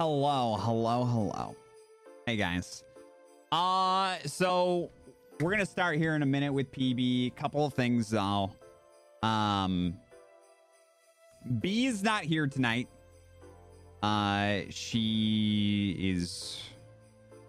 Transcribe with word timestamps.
Hello, 0.00 0.56
hello, 0.58 1.04
hello. 1.04 1.54
Hey 2.24 2.36
guys. 2.36 2.84
Uh 3.52 4.16
so 4.24 4.90
we're 5.40 5.50
gonna 5.50 5.66
start 5.66 5.98
here 5.98 6.14
in 6.14 6.22
a 6.22 6.26
minute 6.26 6.50
with 6.50 6.72
PB. 6.72 7.36
Couple 7.36 7.66
of 7.66 7.74
things 7.74 8.08
though. 8.08 8.50
Um 9.22 9.98
B 11.60 11.84
is 11.84 12.02
not 12.02 12.22
here 12.22 12.46
tonight. 12.46 12.88
Uh 14.02 14.60
she 14.70 15.98
is 16.00 16.62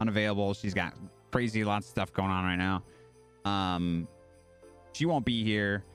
unavailable. 0.01 0.53
She's 0.53 0.73
got 0.73 0.93
crazy 1.31 1.63
lots 1.63 1.85
of 1.85 1.91
stuff 1.91 2.11
going 2.11 2.31
on 2.31 2.43
right 2.43 2.57
now. 2.57 2.83
Um 3.49 4.09
she 4.91 5.05
won't 5.05 5.23
be 5.23 5.41
here. 5.41 5.85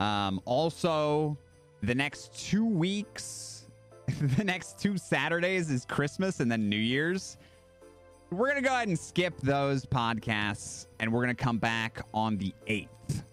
Um 0.00 0.40
also 0.44 1.38
the 1.84 1.94
next 1.94 2.50
two 2.50 2.66
weeks 2.66 3.59
the 4.36 4.44
next 4.44 4.78
two 4.78 4.96
Saturdays 4.96 5.70
is 5.70 5.84
Christmas 5.84 6.40
and 6.40 6.50
then 6.50 6.68
New 6.68 6.76
Year's. 6.76 7.36
We're 8.30 8.48
going 8.48 8.62
to 8.62 8.68
go 8.68 8.74
ahead 8.74 8.88
and 8.88 8.98
skip 8.98 9.36
those 9.40 9.84
podcasts 9.84 10.86
and 11.00 11.12
we're 11.12 11.22
going 11.24 11.34
to 11.34 11.42
come 11.42 11.58
back 11.58 12.02
on 12.14 12.36
the 12.38 12.54
8th. 12.68 13.24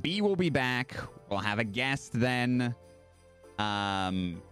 B 0.00 0.22
will 0.22 0.36
be 0.36 0.50
back. 0.50 0.96
We'll 1.28 1.40
have 1.40 1.58
a 1.58 1.64
guest 1.64 2.12
then. 2.14 2.74
Um 3.58 4.42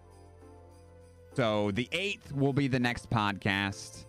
so 1.35 1.71
the 1.71 1.89
8th 1.93 2.33
will 2.33 2.53
be 2.53 2.69
the 2.69 2.81
next 2.81 3.09
podcast. 3.09 4.05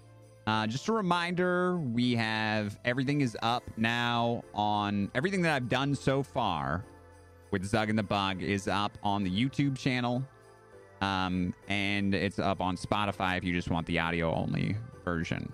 Uh, 0.48 0.66
just 0.66 0.88
a 0.88 0.92
reminder, 0.92 1.78
we 1.78 2.16
have 2.16 2.78
everything 2.84 3.22
is 3.22 3.38
up 3.44 3.64
now 3.78 4.44
on 4.56 5.10
everything 5.14 5.42
that 5.44 5.54
I've 5.56 5.70
done 5.70 5.94
so 5.94 6.24
far 6.24 6.84
with 7.52 7.64
Zug 7.64 7.90
and 7.90 7.98
the 7.98 8.04
Bug 8.04 8.42
is 8.42 8.68
up 8.68 8.98
on 9.04 9.24
the 9.24 9.30
YouTube 9.30 9.78
channel. 9.78 10.24
Um, 11.02 11.54
and 11.68 12.14
it's 12.14 12.40
up 12.40 12.62
on 12.62 12.78
Spotify 12.78 13.38
if 13.38 13.44
you 13.44 13.54
just 13.54 13.70
want 13.70 13.88
the 13.88 14.00
audio 14.00 14.34
only 14.34 14.78
version. 15.04 15.52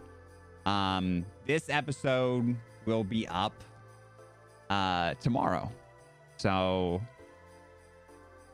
Um, 0.66 1.26
this 1.46 1.70
episode 1.70 2.56
will 2.86 3.04
be 3.04 3.28
up 3.28 3.54
uh 4.70 5.14
tomorrow. 5.22 5.72
So 6.38 7.02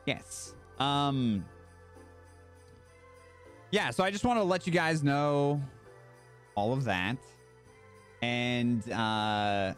yes. 0.06 0.54
Um 0.78 1.44
Yeah, 3.72 3.90
so 3.90 4.04
I 4.04 4.12
just 4.12 4.24
want 4.24 4.38
to 4.38 4.44
let 4.44 4.66
you 4.66 4.72
guys 4.72 5.02
know 5.02 5.60
all 6.54 6.72
of 6.72 6.84
that. 6.84 7.16
And 8.22 8.88
uh 8.92 9.74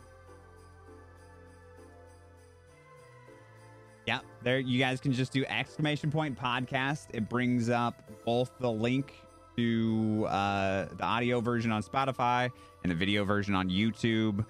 there 4.47 4.61
you 4.61 4.79
guys 4.79 5.01
can 5.01 5.13
just 5.13 5.33
do 5.33 5.45
exclamation 5.49 6.09
point 6.09 6.39
podcast. 6.39 7.09
It 7.13 7.29
brings 7.29 7.69
up 7.69 8.01
both 8.25 8.53
the 8.61 8.71
link 8.71 9.13
to 9.57 10.25
uh, 10.29 10.87
the 10.97 11.03
audio 11.03 11.41
version 11.41 11.73
on 11.73 11.83
Spotify 11.83 12.49
and 12.85 12.93
the 12.93 12.95
video 12.95 13.25
version 13.25 13.57
on 13.57 13.69
YouTube. 13.69 14.47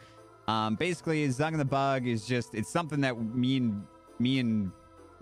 Um, 0.48 0.74
basically, 0.74 1.26
Zug 1.30 1.54
and 1.54 1.60
the 1.60 1.64
Bug 1.64 2.06
is 2.06 2.26
just 2.26 2.54
it's 2.54 2.70
something 2.70 3.00
that 3.00 3.18
me 3.18 3.56
and 3.56 3.86
me 4.18 4.38
and 4.38 4.70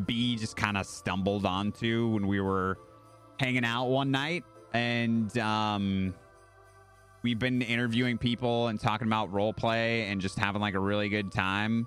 B 0.07 0.35
just 0.35 0.57
kind 0.57 0.77
of 0.77 0.87
stumbled 0.87 1.47
onto 1.47 2.09
when 2.09 2.27
we 2.27 2.41
were 2.41 2.77
hanging 3.39 3.65
out 3.65 3.87
one 3.87 4.11
night, 4.11 4.43
and 4.73 5.39
um, 5.39 6.13
we've 7.23 7.39
been 7.39 7.63
interviewing 7.63 8.19
people 8.19 8.67
and 8.67 8.81
talking 8.81 9.07
about 9.07 9.33
role 9.33 9.53
play 9.53 10.09
and 10.09 10.21
just 10.21 10.37
having 10.37 10.61
like 10.61 10.75
a 10.75 10.81
really 10.81 11.09
good 11.09 11.31
time 11.31 11.87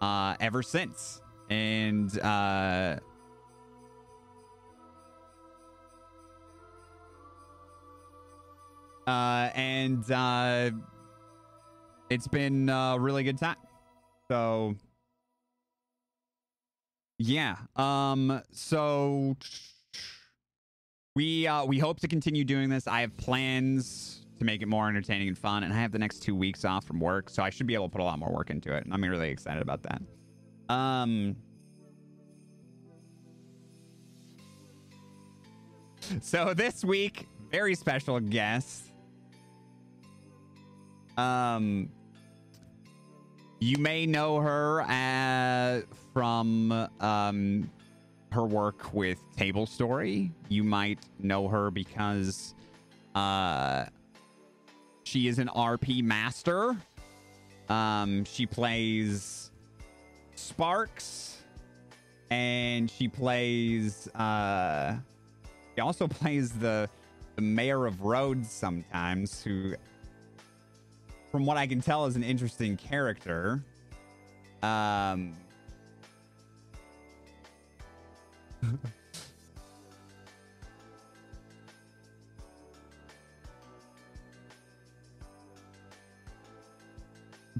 uh, 0.00 0.34
ever 0.40 0.60
since 0.60 1.22
and 1.50 2.18
uh 2.20 2.96
uh 9.06 9.50
and 9.54 10.10
uh 10.10 10.70
it's 12.10 12.28
been 12.28 12.68
a 12.68 12.96
really 12.98 13.24
good 13.24 13.38
time. 13.38 13.56
So 14.30 14.74
yeah 17.18 17.56
um 17.76 18.42
so 18.52 19.36
we 21.14 21.46
uh 21.46 21.64
we 21.64 21.78
hope 21.78 22.00
to 22.00 22.08
continue 22.08 22.44
doing 22.44 22.68
this. 22.68 22.86
I 22.86 23.00
have 23.00 23.16
plans 23.16 24.26
to 24.38 24.44
make 24.44 24.62
it 24.62 24.66
more 24.66 24.88
entertaining 24.88 25.28
and 25.28 25.38
fun 25.38 25.62
and 25.62 25.72
i 25.72 25.76
have 25.76 25.92
the 25.92 25.98
next 25.98 26.20
two 26.20 26.34
weeks 26.34 26.64
off 26.64 26.84
from 26.84 27.00
work 27.00 27.30
so 27.30 27.42
i 27.42 27.50
should 27.50 27.66
be 27.66 27.74
able 27.74 27.88
to 27.88 27.92
put 27.92 28.00
a 28.00 28.04
lot 28.04 28.18
more 28.18 28.30
work 28.30 28.50
into 28.50 28.74
it 28.74 28.86
i'm 28.90 29.02
really 29.02 29.30
excited 29.30 29.62
about 29.62 29.82
that 29.82 30.00
um. 30.68 31.36
So 36.20 36.54
this 36.54 36.84
week, 36.84 37.28
very 37.50 37.74
special 37.74 38.20
guest. 38.20 38.92
Um. 41.16 41.90
You 43.58 43.78
may 43.78 44.04
know 44.04 44.38
her 44.38 44.82
uh, 44.82 45.80
from 46.12 46.72
um 47.00 47.70
her 48.32 48.44
work 48.44 48.92
with 48.92 49.18
Table 49.36 49.66
Story. 49.66 50.30
You 50.48 50.62
might 50.62 50.98
know 51.18 51.48
her 51.48 51.70
because 51.70 52.54
uh 53.14 53.86
she 55.04 55.28
is 55.28 55.38
an 55.38 55.48
RP 55.54 56.02
master. 56.02 56.76
Um, 57.68 58.24
she 58.24 58.44
plays 58.44 59.45
Sparks, 60.36 61.38
and 62.30 62.90
she 62.90 63.08
plays. 63.08 64.08
uh 64.14 64.96
She 65.74 65.80
also 65.80 66.06
plays 66.20 66.52
the 66.52 66.88
the 67.34 67.42
mayor 67.42 67.86
of 67.86 68.02
Rhodes 68.02 68.50
sometimes, 68.50 69.42
who, 69.42 69.74
from 71.30 71.44
what 71.44 71.56
I 71.56 71.66
can 71.66 71.80
tell, 71.80 72.06
is 72.06 72.16
an 72.16 72.22
interesting 72.24 72.76
character. 72.76 73.62
Um. 74.62 75.34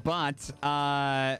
but 0.05 0.51
uh 0.63 1.37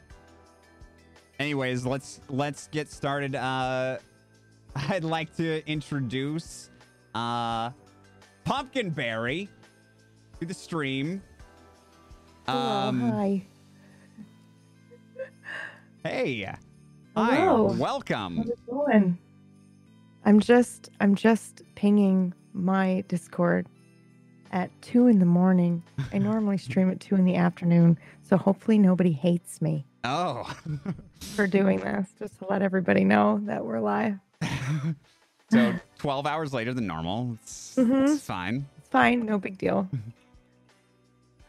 anyways 1.39 1.85
let's 1.85 2.19
let's 2.29 2.67
get 2.67 2.89
started 2.89 3.35
uh 3.35 3.97
i'd 4.89 5.03
like 5.03 5.35
to 5.35 5.67
introduce 5.69 6.69
uh 7.15 7.69
pumpkinberry 8.43 9.49
to 10.39 10.45
the 10.45 10.53
stream 10.53 11.21
um 12.47 13.11
hi 13.11 13.45
hey 16.03 16.53
Hello. 17.15 17.69
hi 17.69 17.75
welcome 17.77 18.37
How's 18.37 18.49
it 18.49 18.59
going? 18.69 19.17
i'm 20.25 20.39
just 20.39 20.89
i'm 20.99 21.15
just 21.15 21.61
pinging 21.75 22.33
my 22.53 23.03
discord 23.07 23.67
at 24.51 24.71
two 24.81 25.07
in 25.07 25.19
the 25.19 25.25
morning 25.25 25.83
i 26.13 26.17
normally 26.19 26.57
stream 26.57 26.89
at 26.89 26.99
two 26.99 27.15
in 27.15 27.25
the 27.25 27.35
afternoon 27.35 27.97
so 28.23 28.37
hopefully 28.37 28.79
nobody 28.79 29.11
hates 29.11 29.61
me 29.61 29.85
Oh. 30.03 30.49
for 31.21 31.47
doing 31.47 31.79
this, 31.79 32.07
just 32.19 32.37
to 32.39 32.47
let 32.49 32.61
everybody 32.61 33.03
know 33.03 33.39
that 33.45 33.63
we're 33.65 33.79
live. 33.79 34.17
so 35.51 35.73
12 35.99 36.25
hours 36.27 36.53
later 36.53 36.73
than 36.73 36.87
normal. 36.87 37.37
It's, 37.41 37.75
Mhm. 37.77 38.13
it's 38.15 38.23
fine. 38.23 38.65
It's 38.77 38.89
fine, 38.89 39.25
no 39.25 39.37
big 39.37 39.57
deal. 39.57 39.87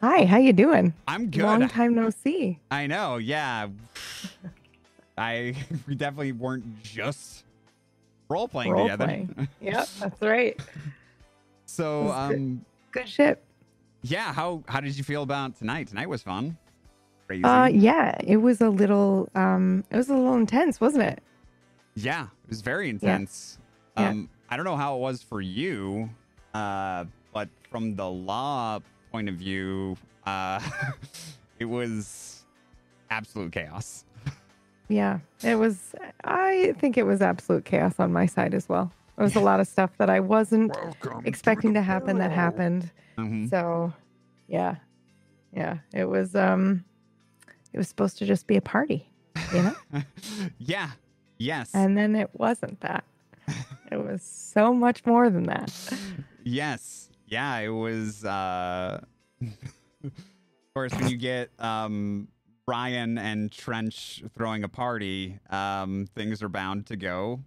Hi, 0.01 0.25
how 0.27 0.39
you 0.39 0.53
doing? 0.53 0.95
I'm 1.09 1.29
good. 1.31 1.43
Long 1.43 1.69
time 1.69 1.95
no 1.95 2.11
see. 2.11 2.59
I 2.71 2.87
know. 2.87 3.17
Yeah. 3.17 3.69
I 5.19 5.55
we 5.87 5.95
definitely 5.97 6.33
weren't 6.33 6.83
just 6.83 7.45
role 8.29 8.47
playing 8.47 8.73
Role 8.73 8.85
together. 8.85 9.05
playing. 9.07 9.49
Yep, 9.61 9.89
that's 10.01 10.23
right. 10.23 10.61
so 11.67 12.05
That's 12.05 12.29
good. 12.29 12.37
um 12.37 12.65
Good 12.93 13.09
shit. 13.09 13.43
yeah, 14.03 14.33
how 14.33 14.63
how 14.69 14.81
did 14.81 14.97
you 14.97 15.03
feel 15.05 15.23
about 15.25 15.57
tonight? 15.59 15.89
Tonight 15.89 16.09
was 16.09 16.23
fun. 16.23 16.57
Crazy. 17.29 17.45
Uh, 17.45 17.67
yeah, 17.67 18.17
it 18.25 18.39
was 18.39 18.63
a 18.63 18.71
little, 18.71 19.29
um, 19.35 19.85
it 19.91 19.97
was 19.97 20.09
a 20.09 20.15
little 20.15 20.35
intense, 20.37 20.81
wasn't 20.81 21.05
it? 21.05 21.23
Yeah, 21.95 22.25
it 22.45 22.49
was 22.49 22.63
very 22.63 22.89
intense. 22.89 23.59
Yeah. 23.99 24.09
Um, 24.09 24.31
I 24.49 24.57
don't 24.57 24.65
know 24.65 24.77
how 24.77 24.97
it 24.97 25.01
was 25.01 25.23
for 25.23 25.43
you, 25.43 26.09
uh, 26.55 27.05
but 27.35 27.51
from 27.71 27.95
the 27.95 28.09
law 28.09 28.81
point 29.13 29.29
of 29.29 29.35
view, 29.35 29.97
uh, 30.27 30.59
it 31.59 31.67
was 31.67 32.45
absolute 33.11 33.53
chaos. 33.53 34.05
Yeah, 34.89 35.19
it 35.43 35.57
was. 35.57 35.95
I 36.25 36.75
think 36.79 36.97
it 36.97 37.03
was 37.05 37.21
absolute 37.21 37.67
chaos 37.67 37.97
on 37.99 38.11
my 38.11 38.25
side 38.25 38.55
as 38.55 38.71
well. 38.71 38.91
There 39.19 39.25
was 39.25 39.37
a 39.37 39.41
lot 39.41 39.61
of 39.61 39.69
stuff 39.69 39.91
that 39.99 40.09
I 40.09 40.21
wasn't 40.21 40.75
expecting 41.27 41.75
to 41.75 41.83
happen 41.83 42.17
that 42.19 42.31
happened. 42.31 42.91
Mhm. 43.19 43.51
So, 43.51 43.93
yeah, 44.47 44.77
yeah, 45.53 45.79
it 45.93 46.07
was. 46.07 46.35
Um, 46.35 46.85
it 47.73 47.79
was 47.79 47.89
supposed 47.89 48.19
to 48.19 48.27
just 48.27 48.47
be 48.47 48.57
a 48.57 48.61
party, 48.61 49.09
you 49.53 49.63
know, 49.63 49.75
yeah. 50.59 50.91
Yes. 51.39 51.71
and 51.75 51.97
then 51.97 52.17
it 52.17 52.31
wasn't 52.33 52.81
that. 52.81 53.05
It 53.93 53.97
was 54.05 54.23
so 54.23 54.75
much 54.75 55.07
more 55.07 55.31
than 55.31 55.45
that. 55.45 55.73
Yes. 56.45 57.09
Yeah, 57.27 57.59
it 57.59 57.69
was 57.69 58.25
uh 58.25 59.01
of 60.05 60.13
course 60.75 60.93
when 60.95 61.09
you 61.09 61.17
get 61.17 61.51
um 61.59 62.29
Brian 62.67 63.17
and 63.19 63.51
Trench 63.53 64.23
throwing 64.35 64.65
a 64.65 64.69
party, 64.69 65.39
um 65.51 66.07
things 66.15 66.43
are 66.43 66.49
bound 66.49 66.87
to 66.87 66.97
go 66.97 67.41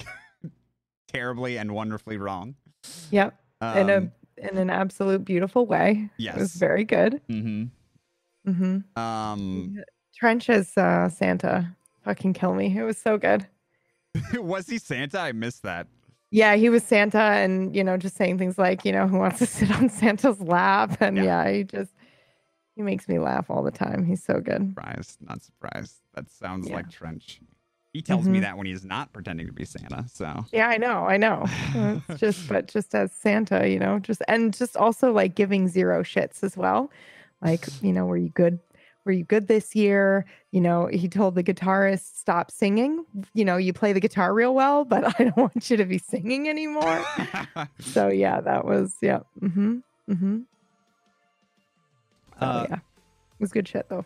terribly 1.08 1.56
and 1.58 1.72
wonderfully 1.72 2.16
wrong. 2.18 2.54
Yep. 3.10 3.34
Um, 3.60 3.78
in 3.78 3.90
a 3.90 4.48
in 4.50 4.56
an 4.58 4.70
absolute 4.70 5.24
beautiful 5.24 5.66
way. 5.66 6.10
Yes. 6.16 6.36
It 6.36 6.38
was 6.40 6.54
very 6.54 6.84
good. 6.84 7.20
mhm. 7.28 7.70
Mm-hmm. 8.52 8.98
Um 8.98 9.82
Trench 10.14 10.48
is 10.48 10.76
uh, 10.76 11.08
Santa. 11.08 11.74
Fucking 12.04 12.32
kill 12.32 12.54
me. 12.54 12.76
It 12.76 12.82
was 12.82 12.98
so 12.98 13.18
good. 13.18 13.46
was 14.34 14.66
he 14.68 14.78
Santa? 14.78 15.20
I 15.20 15.32
missed 15.32 15.62
that. 15.62 15.86
Yeah, 16.30 16.56
he 16.56 16.68
was 16.68 16.82
Santa 16.82 17.18
and, 17.20 17.74
you 17.74 17.84
know, 17.84 17.96
just 17.96 18.16
saying 18.16 18.36
things 18.38 18.58
like, 18.58 18.84
you 18.84 18.90
know, 18.92 19.06
who 19.06 19.18
wants 19.18 19.38
to 19.38 19.46
sit 19.58 19.70
on 19.70 19.88
Santa's 19.88 20.40
lap? 20.40 20.96
And 21.00 21.16
Yeah. 21.16 21.22
yeah, 21.44 21.50
he 21.52 21.64
just, 21.64 21.92
he 22.74 22.82
makes 22.82 23.08
me 23.08 23.18
laugh 23.18 23.48
all 23.48 23.62
the 23.62 23.70
time. 23.70 24.04
He's 24.04 24.22
so 24.24 24.40
good. 24.40 24.74
Surprised, 24.74 25.18
not 25.20 25.40
surprised. 25.42 25.94
That 26.14 26.28
sounds 26.30 26.68
Yeah. 26.68 26.76
like 26.76 26.90
Trench. 26.90 27.40
He 27.92 28.02
tells 28.02 28.28
me 28.28 28.38
Mhm. 28.38 28.42
that 28.42 28.56
when 28.58 28.66
he's 28.66 28.84
not 28.84 29.12
pretending 29.12 29.46
to 29.46 29.52
be 29.52 29.64
Santa. 29.64 30.04
So 30.08 30.44
Yeah, 30.52 30.68
I 30.68 30.76
know. 30.78 31.04
I 31.06 31.16
know. 31.16 31.44
It's 32.08 32.20
just, 32.20 32.48
but 32.48 32.66
just 32.66 32.94
as 32.94 33.12
Santa, 33.12 33.68
you 33.68 33.78
know, 33.78 33.98
just, 34.00 34.20
and 34.28 34.52
just 34.56 34.76
also 34.76 35.12
like 35.12 35.34
giving 35.36 35.68
zero 35.68 36.02
shits 36.02 36.42
as 36.42 36.56
well. 36.56 36.90
Like, 37.42 37.66
you 37.82 37.92
know, 37.92 38.06
were 38.06 38.16
you 38.16 38.30
good? 38.30 38.58
Were 39.04 39.12
you 39.12 39.24
good 39.24 39.48
this 39.48 39.74
year? 39.74 40.26
You 40.50 40.60
know, 40.60 40.86
he 40.86 41.08
told 41.08 41.34
the 41.34 41.42
guitarist, 41.42 42.16
stop 42.18 42.50
singing. 42.50 43.04
You 43.32 43.44
know, 43.44 43.56
you 43.56 43.72
play 43.72 43.92
the 43.94 44.00
guitar 44.00 44.34
real 44.34 44.54
well, 44.54 44.84
but 44.84 45.04
I 45.20 45.24
don't 45.24 45.36
want 45.36 45.70
you 45.70 45.76
to 45.78 45.84
be 45.86 45.98
singing 45.98 46.48
anymore. 46.48 47.04
so 47.80 48.08
yeah, 48.08 48.40
that 48.42 48.64
was, 48.66 48.96
yeah. 49.00 49.20
Mm-hmm. 49.40 49.76
Mm-hmm. 50.10 50.38
So 52.40 52.46
Uh, 52.46 52.66
yeah. 52.68 52.74
It 52.76 53.40
was 53.40 53.52
good 53.52 53.66
shit 53.68 53.86
though. 53.88 54.04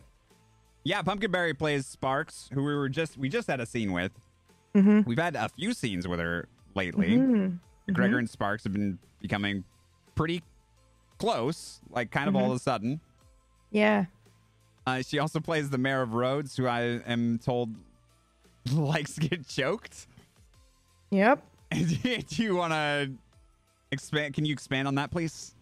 yeah, 0.84 1.02
Pumpkinberry 1.02 1.54
plays 1.54 1.86
Sparks, 1.86 2.48
who 2.52 2.62
we 2.62 2.74
were 2.74 2.88
just 2.88 3.16
we 3.16 3.28
just 3.28 3.48
had 3.48 3.60
a 3.60 3.66
scene 3.66 3.92
with. 3.92 4.12
Mm-hmm. 4.74 5.00
We've 5.08 5.18
had 5.18 5.36
a 5.36 5.48
few 5.48 5.72
scenes 5.72 6.06
with 6.06 6.20
her 6.20 6.48
lately. 6.74 7.10
Mhm. 7.16 7.58
Gregor 7.92 8.18
and 8.18 8.28
Sparks 8.30 8.64
have 8.64 8.72
been 8.72 8.98
becoming 9.20 9.64
pretty 10.14 10.42
close, 11.18 11.80
like 11.90 12.10
kind 12.10 12.28
of 12.28 12.36
all 12.36 12.50
of 12.50 12.56
a 12.56 12.58
sudden. 12.58 13.00
Yeah. 13.72 14.04
Uh, 14.86 15.02
she 15.02 15.18
also 15.18 15.40
plays 15.40 15.70
the 15.70 15.78
mayor 15.78 16.02
of 16.02 16.14
Rhodes, 16.14 16.56
who 16.56 16.66
I 16.66 17.00
am 17.06 17.38
told 17.38 17.74
likes 18.72 19.14
to 19.14 19.20
get 19.28 19.48
choked. 19.48 20.06
Yep. 21.10 21.44
Do 21.70 22.22
you 22.42 22.54
want 22.54 22.72
to 22.72 23.10
expand? 23.90 24.34
Can 24.34 24.44
you 24.44 24.52
expand 24.52 24.86
on 24.86 24.94
that, 24.96 25.10
please? 25.10 25.54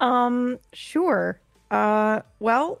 Um, 0.00 0.58
sure. 0.72 1.40
Uh, 1.70 2.20
well, 2.40 2.80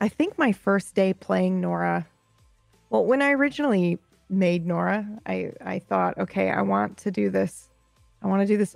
I 0.00 0.08
think 0.08 0.38
my 0.38 0.52
first 0.52 0.94
day 0.94 1.14
playing 1.14 1.60
Nora. 1.60 2.06
Well, 2.90 3.04
when 3.04 3.22
I 3.22 3.30
originally 3.32 3.98
made 4.28 4.66
Nora, 4.66 5.06
I 5.26 5.52
I 5.64 5.78
thought, 5.78 6.18
okay, 6.18 6.50
I 6.50 6.62
want 6.62 6.96
to 6.98 7.10
do 7.10 7.30
this. 7.30 7.68
I 8.22 8.26
want 8.26 8.42
to 8.42 8.46
do 8.46 8.56
this 8.56 8.74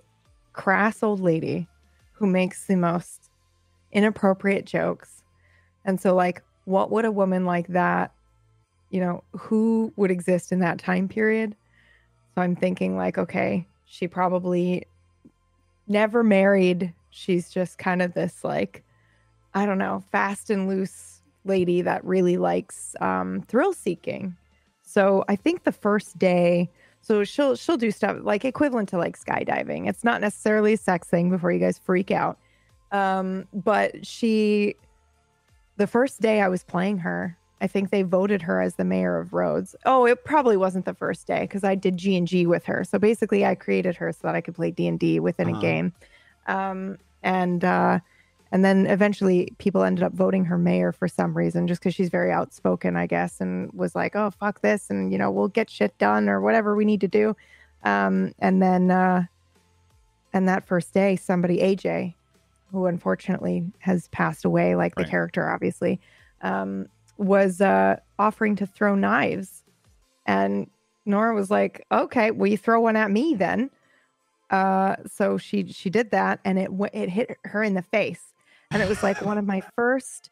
crass 0.53 1.03
old 1.03 1.21
lady 1.21 1.67
who 2.13 2.27
makes 2.27 2.67
the 2.67 2.77
most 2.77 3.19
inappropriate 3.93 4.65
jokes. 4.65 5.23
And 5.85 6.01
so 6.01 6.15
like 6.15 6.43
what 6.65 6.91
would 6.91 7.05
a 7.05 7.11
woman 7.11 7.45
like 7.45 7.67
that, 7.69 8.13
you 8.91 9.01
know, 9.01 9.25
who 9.33 9.93
would 9.97 10.11
exist 10.11 10.53
in 10.53 10.61
that 10.61 10.79
time 10.79 11.09
period? 11.09 11.57
So 12.35 12.43
I'm 12.43 12.57
thinking 12.57 12.97
like, 12.97 13.19
okay, 13.19 13.67
she 13.87 14.07
probably 14.07 14.85
never 15.89 16.23
married. 16.23 16.95
She's 17.11 17.51
just 17.51 17.79
kind 17.79 18.03
of 18.03 18.15
this 18.15 18.45
like, 18.45 18.85
I 19.55 19.67
don't 19.67 19.79
know, 19.79 20.05
fast 20.13 20.51
and 20.51 20.69
loose 20.69 21.21
lady 21.45 21.83
that 21.83 22.05
really 22.05 22.37
likes 22.37 22.95
um, 23.01 23.43
thrill 23.49 23.73
seeking. 23.73 24.37
So 24.83 25.25
I 25.29 25.37
think 25.37 25.65
the 25.65 25.73
first 25.73 26.19
day, 26.19 26.71
so 27.01 27.25
she'll 27.25 27.57
she'll 27.57 27.77
do 27.77 27.91
stuff 27.91 28.19
like 28.23 28.45
equivalent 28.45 28.89
to 28.91 28.99
like 28.99 29.19
skydiving. 29.19 29.89
It's 29.89 30.05
not 30.05 30.21
necessarily 30.21 30.75
a 30.75 30.77
sex 30.77 31.09
thing 31.09 31.31
before 31.31 31.51
you 31.51 31.59
guys 31.59 31.79
freak 31.79 32.11
out. 32.11 32.39
Um, 32.93 33.47
but 33.53 34.05
she, 34.07 34.75
the 35.77 35.87
first 35.87 36.21
day 36.21 36.41
I 36.41 36.49
was 36.49 36.65
playing 36.65 36.99
her, 36.99 37.37
I 37.63 37.67
think 37.67 37.91
they 37.91 38.03
voted 38.03 38.43
her 38.43 38.61
as 38.61 38.77
the 38.77 38.85
mayor 38.85 39.19
of 39.19 39.33
Rhodes. 39.33 39.77
Oh, 39.85 40.07
it 40.07 40.25
probably 40.25 40.57
wasn't 40.57 40.87
the 40.87 40.95
first 40.95 41.27
day 41.27 41.43
because 41.43 41.63
I 41.63 41.75
did 41.75 41.97
G 41.99 42.17
and 42.17 42.27
G 42.27 42.47
with 42.47 42.65
her. 42.65 42.85
So 42.85 42.99
basically, 42.99 43.45
I 43.45 43.55
created 43.55 43.97
her 43.97 44.13
so 44.13 44.21
that 44.23 44.35
I 44.35 44.41
could 44.41 44.55
play 44.55 44.71
D 44.71 44.87
and 44.87 44.99
D 44.99 45.21
within 45.21 45.49
Uh-huh. 45.49 45.59
a 45.59 45.61
game. 45.61 45.93
Um, 46.47 46.97
and 47.23 47.63
uh, 47.63 48.01
and 48.51 48.65
then 48.65 48.87
eventually, 48.87 49.53
people 49.59 49.83
ended 49.85 50.03
up 50.03 50.13
voting 50.15 50.47
her 50.47 50.57
mayor 50.59 50.91
for 50.91 51.07
some 51.07 51.37
reason, 51.37 51.69
just 51.69 51.81
because 51.83 51.95
she's 51.95 52.09
very 52.09 52.33
outspoken, 52.33 52.97
I 52.97 53.07
guess, 53.07 53.41
and 53.43 53.71
was 53.73 53.95
like, 53.95 54.17
"Oh, 54.17 54.31
fuck 54.31 54.63
this," 54.63 54.89
and 54.91 55.13
you 55.13 55.19
know, 55.19 55.31
we'll 55.31 55.49
get 55.49 55.69
shit 55.71 55.97
done 55.99 56.29
or 56.31 56.41
whatever 56.41 56.75
we 56.75 56.87
need 56.87 57.03
to 57.03 57.09
do. 57.09 57.37
Um, 57.85 58.33
and 58.39 58.61
then, 58.63 58.91
uh, 58.91 59.25
and 60.33 60.49
that 60.49 60.67
first 60.67 60.93
day, 60.95 61.15
somebody, 61.17 61.59
AJ, 61.59 62.15
who 62.70 62.87
unfortunately 62.87 63.64
has 63.78 64.08
passed 64.08 64.44
away, 64.44 64.75
like 64.76 64.94
the 64.94 65.05
character, 65.05 65.49
obviously, 65.50 66.00
um, 66.43 66.87
was 67.17 67.61
uh, 67.61 67.96
offering 68.19 68.56
to 68.56 68.67
throw 68.67 68.94
knives. 68.94 69.64
And 70.26 70.70
Nora 71.05 71.34
was 71.34 71.50
like, 71.50 71.87
okay, 71.90 72.31
well, 72.31 72.50
you 72.50 72.56
throw 72.56 72.81
one 72.81 72.96
at 72.96 73.11
me 73.11 73.34
then. 73.34 73.70
Uh, 74.50 74.96
so 75.06 75.38
she 75.38 75.69
she 75.69 75.90
did 75.90 76.11
that, 76.11 76.40
and 76.44 76.58
it 76.58 76.70
it 76.93 77.08
hit 77.08 77.38
her 77.44 77.62
in 77.62 77.75
the 77.75 77.82
face, 77.82 78.34
and 78.72 78.82
it 78.82 78.88
was 78.88 79.00
like 79.02 79.22
one 79.22 79.38
of 79.38 79.46
my 79.46 79.62
first. 79.76 80.31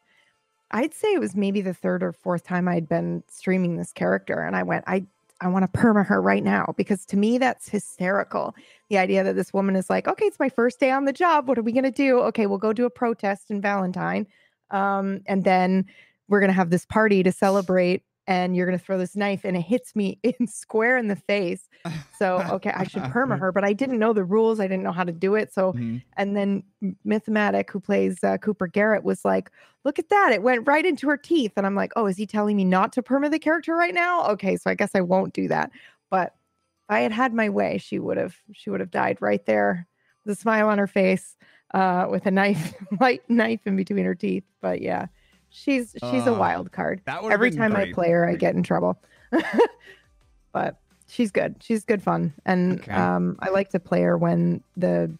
I'd 0.71 0.93
say 0.93 1.13
it 1.13 1.19
was 1.19 1.35
maybe 1.35 1.61
the 1.61 1.73
third 1.73 2.03
or 2.03 2.11
fourth 2.11 2.43
time 2.43 2.67
I'd 2.67 2.87
been 2.87 3.23
streaming 3.27 3.77
this 3.77 3.93
character, 3.93 4.43
and 4.43 4.55
I 4.55 4.63
went, 4.63 4.83
I 4.87 5.05
I 5.41 5.47
want 5.47 5.71
to 5.71 5.79
perma 5.79 6.05
her 6.05 6.21
right 6.21 6.43
now 6.43 6.73
because 6.77 7.05
to 7.07 7.17
me 7.17 7.37
that's 7.37 7.69
hysterical. 7.69 8.55
The 8.89 8.97
idea 8.97 9.23
that 9.23 9.35
this 9.35 9.53
woman 9.53 9.75
is 9.75 9.89
like, 9.89 10.07
okay, 10.07 10.25
it's 10.25 10.39
my 10.39 10.49
first 10.49 10.79
day 10.79 10.91
on 10.91 11.05
the 11.05 11.13
job. 11.13 11.47
What 11.47 11.57
are 11.57 11.61
we 11.61 11.71
gonna 11.71 11.91
do? 11.91 12.19
Okay, 12.21 12.45
we'll 12.45 12.57
go 12.57 12.73
do 12.73 12.85
a 12.85 12.89
protest 12.89 13.49
in 13.49 13.61
Valentine, 13.61 14.27
um, 14.71 15.21
and 15.27 15.43
then 15.43 15.85
we're 16.27 16.41
gonna 16.41 16.53
have 16.53 16.69
this 16.69 16.85
party 16.85 17.23
to 17.23 17.31
celebrate. 17.31 18.03
And 18.29 18.55
you're 18.55 18.65
gonna 18.67 18.77
throw 18.77 18.97
this 18.97 19.15
knife, 19.17 19.41
and 19.43 19.57
it 19.57 19.61
hits 19.61 19.95
me 19.95 20.19
in 20.23 20.47
square 20.47 20.97
in 20.97 21.07
the 21.09 21.17
face. 21.17 21.67
So 22.09 22.43
okay, 22.49 22.71
I 22.75 22.85
should 22.85 23.03
perma 23.07 23.39
her, 23.41 23.51
but 23.51 23.65
I 23.65 23.73
didn't 23.73 23.99
know 23.99 24.13
the 24.13 24.23
rules. 24.23 24.59
I 24.59 24.67
didn't 24.67 24.83
know 24.83 24.91
how 24.93 25.03
to 25.03 25.11
do 25.11 25.35
it. 25.35 25.51
So 25.53 25.73
Mhm. 25.73 26.01
and 26.17 26.35
then 26.37 26.63
Mythmatic, 27.05 27.69
who 27.71 27.79
plays 27.79 28.23
uh, 28.23 28.37
Cooper 28.37 28.67
Garrett, 28.67 29.03
was 29.03 29.25
like, 29.25 29.49
"Look 29.85 29.99
at 29.99 30.09
that! 30.09 30.31
It 30.33 30.43
went 30.43 30.67
right 30.67 30.85
into 30.85 31.07
her 31.09 31.17
teeth." 31.17 31.53
And 31.57 31.65
I'm 31.65 31.75
like, 31.75 31.91
"Oh, 31.95 32.05
is 32.05 32.17
he 32.17 32.27
telling 32.27 32.55
me 32.55 32.65
not 32.65 32.93
to 32.93 33.01
perma 33.03 33.31
the 33.31 33.39
character 33.39 33.75
right 33.75 33.93
now? 33.95 34.27
Okay, 34.31 34.57
so 34.57 34.69
I 34.69 34.75
guess 34.75 34.91
I 34.95 35.01
won't 35.01 35.33
do 35.33 35.47
that." 35.49 35.71
But 36.11 36.35
if 36.83 36.89
I 36.89 36.99
had 37.01 37.11
had 37.11 37.33
my 37.33 37.49
way, 37.49 37.77
she 37.77 37.99
would 37.99 38.17
have 38.17 38.35
she 38.53 38.69
would 38.69 38.79
have 38.81 38.91
died 38.91 39.17
right 39.21 39.45
there 39.45 39.87
with 40.25 40.37
a 40.37 40.41
smile 40.41 40.67
on 40.69 40.77
her 40.77 40.87
face, 40.87 41.37
uh, 41.73 42.07
with 42.09 42.25
a 42.25 42.31
knife, 42.31 42.73
light 43.01 43.21
knife 43.29 43.61
in 43.65 43.75
between 43.75 44.05
her 44.05 44.15
teeth. 44.15 44.43
But 44.61 44.81
yeah, 44.81 45.07
she's 45.49 45.91
she's 46.11 46.25
a 46.27 46.33
Uh, 46.33 46.37
wild 46.39 46.71
card. 46.71 47.01
That 47.05 47.23
Every 47.25 47.51
time 47.51 47.75
I 47.75 47.91
play 47.91 48.11
her, 48.11 48.27
I 48.27 48.35
get 48.35 48.55
in 48.55 48.63
trouble. 48.63 49.01
but 50.51 50.79
she's 51.07 51.31
good. 51.31 51.55
She's 51.61 51.83
good 51.85 52.01
fun, 52.01 52.33
and 52.45 52.79
Okay. 52.79 52.91
um, 52.91 53.37
I 53.39 53.49
like 53.49 53.69
to 53.69 53.79
play 53.79 54.01
her 54.01 54.17
when 54.17 54.63
the 54.77 55.11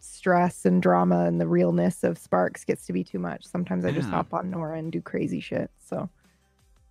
stress 0.00 0.64
and 0.64 0.80
drama 0.82 1.24
and 1.24 1.40
the 1.40 1.46
realness 1.48 2.04
of 2.04 2.16
Sparks 2.18 2.64
gets 2.64 2.86
to 2.86 2.92
be 2.92 3.02
too 3.04 3.18
much. 3.18 3.44
Sometimes 3.44 3.84
I 3.84 3.90
just 3.90 4.08
hop 4.08 4.32
on 4.32 4.50
Nora 4.50 4.78
and 4.78 4.90
do 4.92 5.00
crazy 5.00 5.40
shit. 5.40 5.70
So 5.84 6.08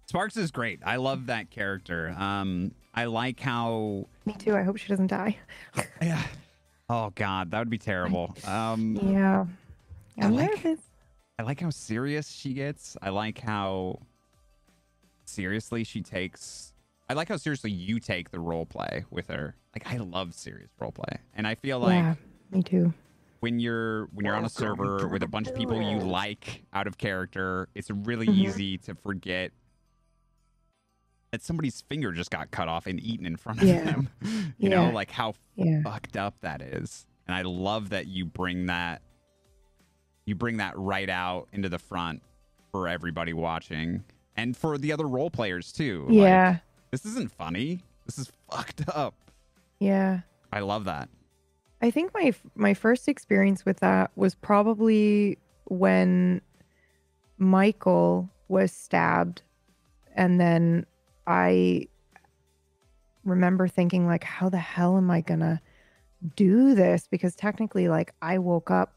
Sparks 0.08 0.38
is 0.38 0.52
great. 0.52 0.80
I 0.86 0.98
love 0.98 1.28
that 1.28 1.50
character. 1.50 2.14
Um, 2.18 2.72
I 2.94 3.06
like 3.06 3.40
how. 3.40 4.06
me 4.26 4.34
too. 4.34 4.56
I 4.56 4.64
hope 4.64 4.78
she 4.78 4.88
doesn't 4.90 5.08
die. 5.08 5.38
Yeah. 6.02 6.22
Oh 6.90 7.12
God, 7.16 7.52
that 7.52 7.60
would 7.60 7.70
be 7.70 7.78
terrible. 7.80 8.36
Um, 8.48 8.96
Yeah, 9.02 9.46
I 10.22 10.26
I'm 10.26 10.36
like- 10.36 10.52
nervous. 10.64 10.80
I 11.38 11.44
like 11.44 11.60
how 11.60 11.70
serious 11.70 12.32
she 12.32 12.54
gets. 12.54 12.96
I 13.02 13.10
like 13.10 13.40
how 13.40 14.00
seriously 15.26 15.84
she 15.84 16.02
takes. 16.02 16.74
I 17.10 17.14
like 17.14 17.30
how 17.30 17.38
seriously 17.38 17.72
you 17.72 18.00
take 18.00 18.32
the 18.32 18.40
role 18.40 18.66
play 18.66 19.06
with 19.10 19.28
her. 19.28 19.56
Like 19.76 19.92
I 19.92 19.98
love 19.98 20.34
serious 20.34 20.72
role 20.80 20.92
play, 20.92 21.20
and 21.34 21.46
I 21.46 21.56
feel 21.56 21.80
like 21.80 21.94
yeah, 21.96 22.16
me 22.52 22.64
too. 22.64 22.94
when 23.42 23.60
you're 23.60 24.06
when 24.14 24.26
you're 24.26 24.36
on 24.36 24.46
a 24.46 24.50
server 24.50 25.08
with 25.08 25.24
a 25.24 25.28
bunch 25.28 25.48
of 25.48 25.54
people 25.54 25.82
you 25.82 26.00
like 26.08 26.64
out 26.74 26.88
of 26.88 26.98
character, 26.98 27.68
it's 27.76 27.92
really 27.92 28.28
Mhm. 28.28 28.38
easy 28.38 28.78
to 28.80 28.96
forget 28.96 29.52
that 31.32 31.44
somebody's 31.44 31.82
finger 31.82 32.14
just 32.14 32.32
got 32.32 32.50
cut 32.52 32.70
off 32.70 32.88
and 32.88 33.00
eaten 33.02 33.26
in 33.26 33.36
front 33.36 33.62
of 33.62 33.68
Yeah. 33.68 33.84
them. 33.84 34.10
You 34.58 34.70
know, 34.70 34.90
like 34.90 35.12
how 35.12 35.34
Yeah, 35.56 35.82
fucked 35.84 36.16
up 36.16 36.40
that 36.42 36.62
is. 36.62 37.06
And 37.28 37.36
I 37.36 37.42
love 37.42 37.90
that 37.90 38.08
you 38.08 38.24
bring 38.26 38.68
that 38.68 39.02
you 40.26 40.36
bring 40.36 40.58
that 40.58 40.78
right 40.78 41.10
out 41.10 41.48
into 41.54 41.70
the 41.70 41.80
front 41.80 42.22
for 42.72 42.88
everybody 42.88 43.34
watching 43.34 44.04
and 44.36 44.56
for 44.58 44.78
the 44.78 44.92
other 44.92 45.08
role 45.08 45.30
players 45.30 45.72
too. 45.72 46.06
Like, 46.08 46.16
yeah, 46.16 46.58
this 46.92 47.06
isn't 47.06 47.32
funny. 47.32 47.84
This 48.06 48.18
is 48.20 48.32
fucked 48.50 48.84
up. 48.90 49.16
yeah. 49.80 50.22
I 50.52 50.60
love 50.60 50.86
that. 50.86 51.10
I 51.82 51.92
think 51.92 52.14
my 52.14 52.34
my 52.56 52.74
first 52.74 53.08
experience 53.08 53.66
with 53.66 53.80
that 53.82 54.12
was 54.16 54.36
probably 54.36 55.38
when 55.66 56.42
Michael 57.38 58.30
was 58.48 58.72
stabbed 58.72 59.42
and 60.16 60.40
then 60.40 60.86
I 61.28 61.88
remember 63.24 63.68
thinking 63.68 64.08
like 64.08 64.24
how 64.24 64.50
the 64.50 64.58
hell 64.58 64.98
am 64.98 65.12
I 65.12 65.22
going 65.22 65.42
to 65.42 65.60
do 66.36 66.74
this 66.76 67.08
because 67.10 67.36
technically 67.36 67.88
like 67.88 68.14
I 68.22 68.38
woke 68.38 68.72
up 68.72 68.95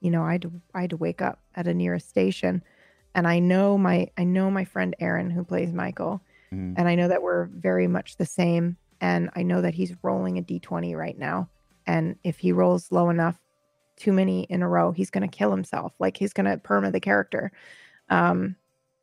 you 0.00 0.10
know 0.10 0.22
I 0.22 0.32
had 0.32 0.42
to, 0.42 0.52
I 0.74 0.80
had 0.82 0.90
to 0.90 0.96
wake 0.96 1.22
up 1.22 1.40
at 1.54 1.66
a 1.68 1.74
nearest 1.74 2.08
station 2.08 2.62
and 3.14 3.26
I 3.26 3.38
know 3.38 3.76
my 3.78 4.08
I 4.16 4.24
know 4.24 4.50
my 4.50 4.64
friend 4.64 4.94
Aaron 5.00 5.30
who 5.30 5.44
plays 5.44 5.72
Michael 5.72 6.20
Mhm. 6.52 6.74
and 6.76 6.88
I 6.88 6.94
know 6.96 7.08
that 7.08 7.22
we're 7.22 7.44
very 7.46 7.86
much 7.86 8.16
the 8.16 8.26
same 8.26 8.76
and 9.00 9.30
I 9.36 9.42
know 9.42 9.60
that 9.62 9.74
he's 9.74 9.94
rolling 10.02 10.36
a 10.38 10.42
d20 10.42 10.94
right 10.96 11.16
now. 11.18 11.48
And 11.86 12.16
if 12.24 12.38
he 12.38 12.52
rolls 12.52 12.90
low 12.92 13.08
enough 13.10 13.38
too 13.96 14.12
many 14.12 14.44
in 14.44 14.62
a 14.62 14.68
row 14.68 14.92
he's 14.92 15.10
going 15.10 15.28
to 15.28 15.36
kill 15.36 15.50
himself. 15.50 15.92
Like 15.98 16.16
he's 16.16 16.32
going 16.32 16.46
to 16.46 16.56
perma 16.56 16.90
the 16.92 17.00
character. 17.00 17.52
Um 18.08 18.56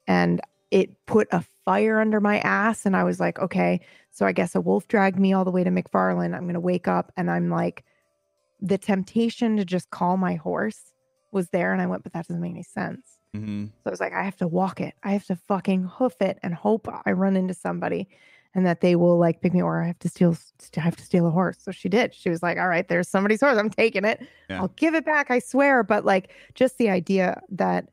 and 0.08 0.42
it 0.72 1.06
put 1.06 1.28
a 1.32 1.46
fire 1.66 2.00
under 2.00 2.20
my 2.20 2.40
ass 2.40 2.86
and 2.86 2.96
I 2.96 3.04
was 3.04 3.20
like 3.20 3.40
okay 3.40 3.82
so 4.12 4.26
I 4.26 4.32
guess 4.32 4.56
a 4.56 4.62
wolf 4.62 4.88
dragged 4.88 5.20
me 5.20 5.34
all 5.34 5.46
the 5.46 5.52
way 5.52 5.64
to 5.64 5.70
McFarland 5.70 6.36
I'm 6.36 6.44
going 6.44 6.54
to 6.56 6.60
wake 6.60 6.88
up 6.88 7.12
and 7.18 7.30
I'm 7.30 7.50
like 7.50 7.84
the 8.60 8.78
temptation 8.78 9.58
to 9.58 9.66
just 9.66 9.90
call 9.90 10.18
my 10.18 10.36
horse 10.36 10.94
was 11.32 11.50
there 11.50 11.74
and 11.74 11.82
I 11.82 11.86
went 11.86 12.04
but 12.04 12.14
that 12.14 12.28
doesn't 12.28 12.42
make 12.42 12.52
any 12.52 12.64
sense 12.64 13.20
hmm 13.34 13.66
so 13.88 13.90
I 13.90 13.92
was 13.92 14.00
like, 14.00 14.14
I 14.14 14.24
have 14.24 14.36
to 14.38 14.48
walk 14.48 14.82
it. 14.82 14.96
I 15.04 15.14
have 15.14 15.26
to 15.26 15.36
fucking 15.36 15.84
hoof 15.84 16.22
it 16.22 16.40
and 16.44 16.54
hope 16.54 16.90
I 17.06 17.12
run 17.12 17.38
into 17.38 17.54
somebody 17.54 18.10
and 18.54 18.66
that 18.66 18.82
they 18.82 18.96
will 18.96 19.18
like 19.18 19.42
pick 19.42 19.54
me 19.54 19.62
or 19.62 19.82
I 19.82 19.88
have 19.88 20.00
to 20.00 20.10
steal 20.10 20.36
I 20.76 20.82
have 20.82 20.96
to 20.98 21.04
steal 21.04 21.26
a 21.28 21.32
horse. 21.32 21.58
So 21.62 21.72
she 21.72 21.88
did. 21.90 22.14
She 22.14 22.30
was 22.30 22.44
like, 22.44 22.58
All 22.58 22.68
right, 22.68 22.88
there's 22.88 23.08
somebody's 23.08 23.40
horse. 23.40 23.58
I'm 23.58 23.70
taking 23.70 24.04
it. 24.04 24.28
Yeah. 24.50 24.60
I'll 24.60 24.74
give 24.76 24.94
it 24.94 25.06
back, 25.06 25.32
I 25.32 25.40
swear. 25.40 25.84
But 25.84 26.06
like 26.06 26.32
just 26.54 26.78
the 26.78 26.90
idea 26.90 27.42
that 27.50 27.90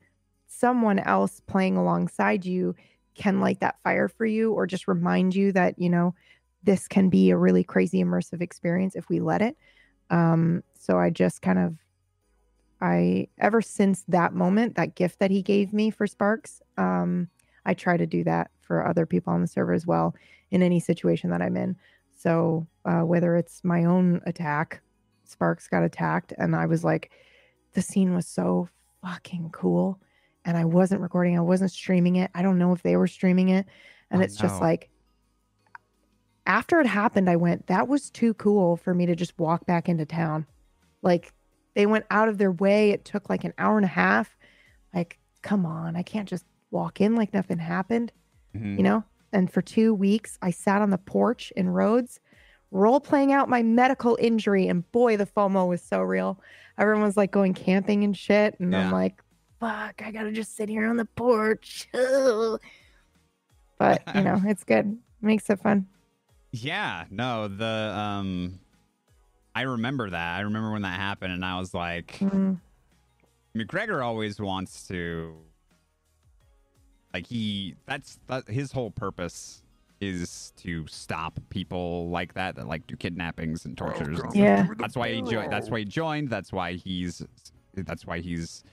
someone 0.47 0.99
else 0.99 1.41
playing 1.47 1.77
alongside 1.77 2.45
you 2.45 2.75
can 3.13 3.39
light 3.39 3.61
that 3.61 3.77
fire 3.83 4.09
for 4.09 4.25
you 4.25 4.51
or 4.51 4.67
just 4.67 4.87
remind 4.87 5.33
you 5.33 5.53
that, 5.53 5.79
you 5.79 5.89
know, 5.89 6.13
this 6.63 6.87
can 6.87 7.09
be 7.09 7.29
a 7.29 7.37
really 7.37 7.63
crazy 7.63 8.03
immersive 8.03 8.41
experience 8.41 8.95
if 8.95 9.07
we 9.07 9.19
let 9.19 9.41
it. 9.41 9.55
Um, 10.09 10.63
so 10.73 10.97
I 10.99 11.09
just 11.09 11.41
kind 11.41 11.59
of 11.59 11.75
I 12.81 13.27
ever 13.39 13.61
since 13.61 14.03
that 14.09 14.33
moment, 14.33 14.75
that 14.75 14.95
gift 14.95 15.19
that 15.19 15.31
he 15.31 15.41
gave 15.41 15.73
me 15.73 15.89
for 15.89 16.05
Sparks, 16.07 16.61
um, 16.77 17.29
I 17.65 17.73
try 17.73 17.97
to 17.97 18.05
do 18.05 18.23
that 18.25 18.51
for 18.61 18.85
other 18.85 19.05
people 19.05 19.33
on 19.33 19.41
the 19.41 19.47
server 19.47 19.73
as 19.73 19.87
well 19.87 20.15
in 20.51 20.61
any 20.61 20.79
situation 20.79 21.29
that 21.31 21.41
I'm 21.41 21.57
in. 21.57 21.75
So 22.15 22.67
uh, 22.85 23.01
whether 23.01 23.35
it's 23.35 23.63
my 23.63 23.85
own 23.85 24.21
attack, 24.25 24.81
Sparks 25.23 25.67
got 25.67 25.83
attacked, 25.83 26.33
and 26.37 26.55
I 26.55 26.65
was 26.65 26.83
like, 26.83 27.11
the 27.73 27.81
scene 27.81 28.13
was 28.13 28.27
so 28.27 28.69
fucking 29.01 29.49
cool, 29.51 29.99
and 30.43 30.55
I 30.57 30.65
wasn't 30.65 31.01
recording, 31.01 31.37
I 31.37 31.41
wasn't 31.41 31.71
streaming 31.71 32.17
it. 32.17 32.29
I 32.35 32.41
don't 32.41 32.59
know 32.59 32.73
if 32.73 32.83
they 32.83 32.97
were 32.97 33.07
streaming 33.07 33.49
it, 33.49 33.65
and 34.11 34.21
Oh, 34.21 34.23
it's 34.23 34.35
just 34.35 34.61
like. 34.61 34.89
After 36.47 36.79
it 36.79 36.87
happened, 36.87 37.29
I 37.29 37.35
went, 37.37 37.67
that 37.67 37.87
was 37.87 38.09
too 38.09 38.33
cool 38.35 38.77
for 38.77 38.93
me 38.93 39.05
to 39.07 39.15
just 39.15 39.37
walk 39.39 39.65
back 39.65 39.89
into 39.89 40.05
town. 40.05 40.45
Like 41.01 41.33
they 41.73 41.85
went 41.85 42.05
out 42.11 42.29
of 42.29 42.37
their 42.37 42.51
way. 42.51 42.91
It 42.91 43.03
took 43.05 43.29
like 43.29 43.43
an 43.43 43.53
hour 43.57 43.77
and 43.77 43.85
a 43.85 43.89
half. 43.89 44.37
Like, 44.93 45.19
come 45.41 45.65
on, 45.65 45.95
I 45.95 46.03
can't 46.03 46.29
just 46.29 46.45
walk 46.71 47.01
in 47.01 47.15
like 47.15 47.33
nothing 47.33 47.57
happened, 47.59 48.11
Mhm. 48.55 48.77
you 48.77 48.83
know? 48.83 49.03
And 49.33 49.51
for 49.51 49.61
two 49.61 49.93
weeks, 49.93 50.37
I 50.41 50.51
sat 50.51 50.81
on 50.81 50.89
the 50.91 50.97
porch 50.97 51.51
in 51.55 51.69
Rhodes, 51.69 52.19
role 52.71 52.99
playing 52.99 53.33
out 53.33 53.49
my 53.49 53.63
medical 53.63 54.17
injury. 54.21 54.67
And 54.67 54.89
boy, 54.91 55.17
the 55.17 55.25
FOMO 55.25 55.67
was 55.67 55.81
so 55.81 56.01
real. 56.01 56.39
Everyone 56.77 57.03
was 57.03 57.17
like 57.17 57.31
going 57.31 57.53
camping 57.53 58.03
and 58.03 58.15
shit. 58.15 58.59
And 58.59 58.71
Yeah. 58.71 58.85
I'm 58.85 58.91
like, 58.91 59.21
fuck, 59.59 60.01
I 60.05 60.11
gotta 60.11 60.31
just 60.31 60.55
sit 60.55 60.69
here 60.69 60.85
on 60.87 60.97
the 60.97 61.05
porch. 61.05 61.89
but, 61.93 62.59
you 64.13 64.19
know, 64.23 64.41
it's 64.45 64.63
good. 64.63 64.97
Makes 65.21 65.49
it 65.49 65.59
fun. 65.59 65.87
Yeah, 66.61 67.05
no, 67.09 67.47
the 67.47 67.65
um 67.97 68.59
I 69.53 69.61
remember 69.63 70.09
that. 70.09 70.37
I 70.37 70.41
remember 70.41 70.71
when 70.71 70.81
that 70.83 70.99
happened 70.99 71.33
and 71.33 71.43
I 71.45 71.59
was 71.59 71.73
like 71.73 72.17
Mm, 72.19 72.59
McGregor 73.55 74.03
always 74.03 74.39
wants 74.39 74.87
to 74.89 75.35
like 77.13 77.25
he 77.27 77.75
that's 77.85 78.19
that 78.27 78.47
his 78.47 78.71
whole 78.71 78.91
purpose 78.91 79.63
is 80.01 80.51
to 80.57 80.85
stop 80.87 81.39
people 81.49 82.09
like 82.09 82.33
that 82.33 82.55
that 82.55 82.67
like 82.67 82.85
do 82.85 82.95
kidnappings 82.97 83.65
and 83.65 83.77
tortures. 83.77 84.07
and 84.07 84.17
stuff. 84.19 84.35
yeah. 84.35 84.67
That's 84.77 84.95
why 84.95 85.09
he 85.13 85.21
joined. 85.21 85.51
That's 85.51 85.69
why 85.71 85.79
he 85.79 85.85
joined. 85.85 86.29
That's 86.29 86.51
why 86.51 86.73
he's. 86.73 87.21
That's 87.73 88.05
why 88.05 88.19
he's 88.19 88.63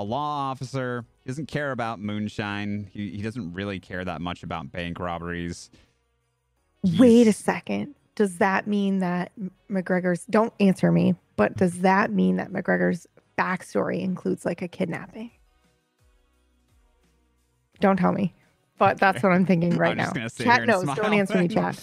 a 0.00 0.04
law 0.04 0.50
officer. 0.50 1.04
He 1.24 1.28
doesn't 1.30 1.46
care 1.46 1.70
about 1.72 2.00
moonshine. 2.00 2.88
He 2.92 3.10
he 3.10 3.22
doesn't 3.22 3.52
really 3.52 3.78
care 3.80 4.04
that 4.04 4.20
much 4.20 4.42
about 4.42 4.70
bank 4.72 4.98
robberies. 4.98 5.70
Wait 6.82 7.26
a 7.26 7.32
second. 7.32 7.94
Does 8.14 8.38
that 8.38 8.66
mean 8.66 8.98
that 9.00 9.32
McGregor's 9.70 10.24
don't 10.26 10.52
answer 10.60 10.90
me, 10.90 11.14
but 11.36 11.56
does 11.56 11.80
that 11.80 12.10
mean 12.12 12.36
that 12.36 12.50
McGregor's 12.52 13.06
backstory 13.38 14.00
includes 14.02 14.44
like 14.44 14.62
a 14.62 14.68
kidnapping? 14.68 15.30
Don't 17.80 17.96
tell 17.96 18.12
me. 18.12 18.34
But 18.78 18.98
that's 18.98 19.22
what 19.22 19.32
I'm 19.32 19.46
thinking 19.46 19.70
right 19.76 19.92
I'm 19.92 19.96
now. 19.96 20.04
just 20.04 20.14
gonna 20.14 20.28
sit 20.30 20.46
here 20.46 20.56
Chat 20.56 20.66
knows. 20.66 20.84
Don't 20.84 21.12
answer 21.14 21.38
me, 21.38 21.48
chat. 21.48 21.80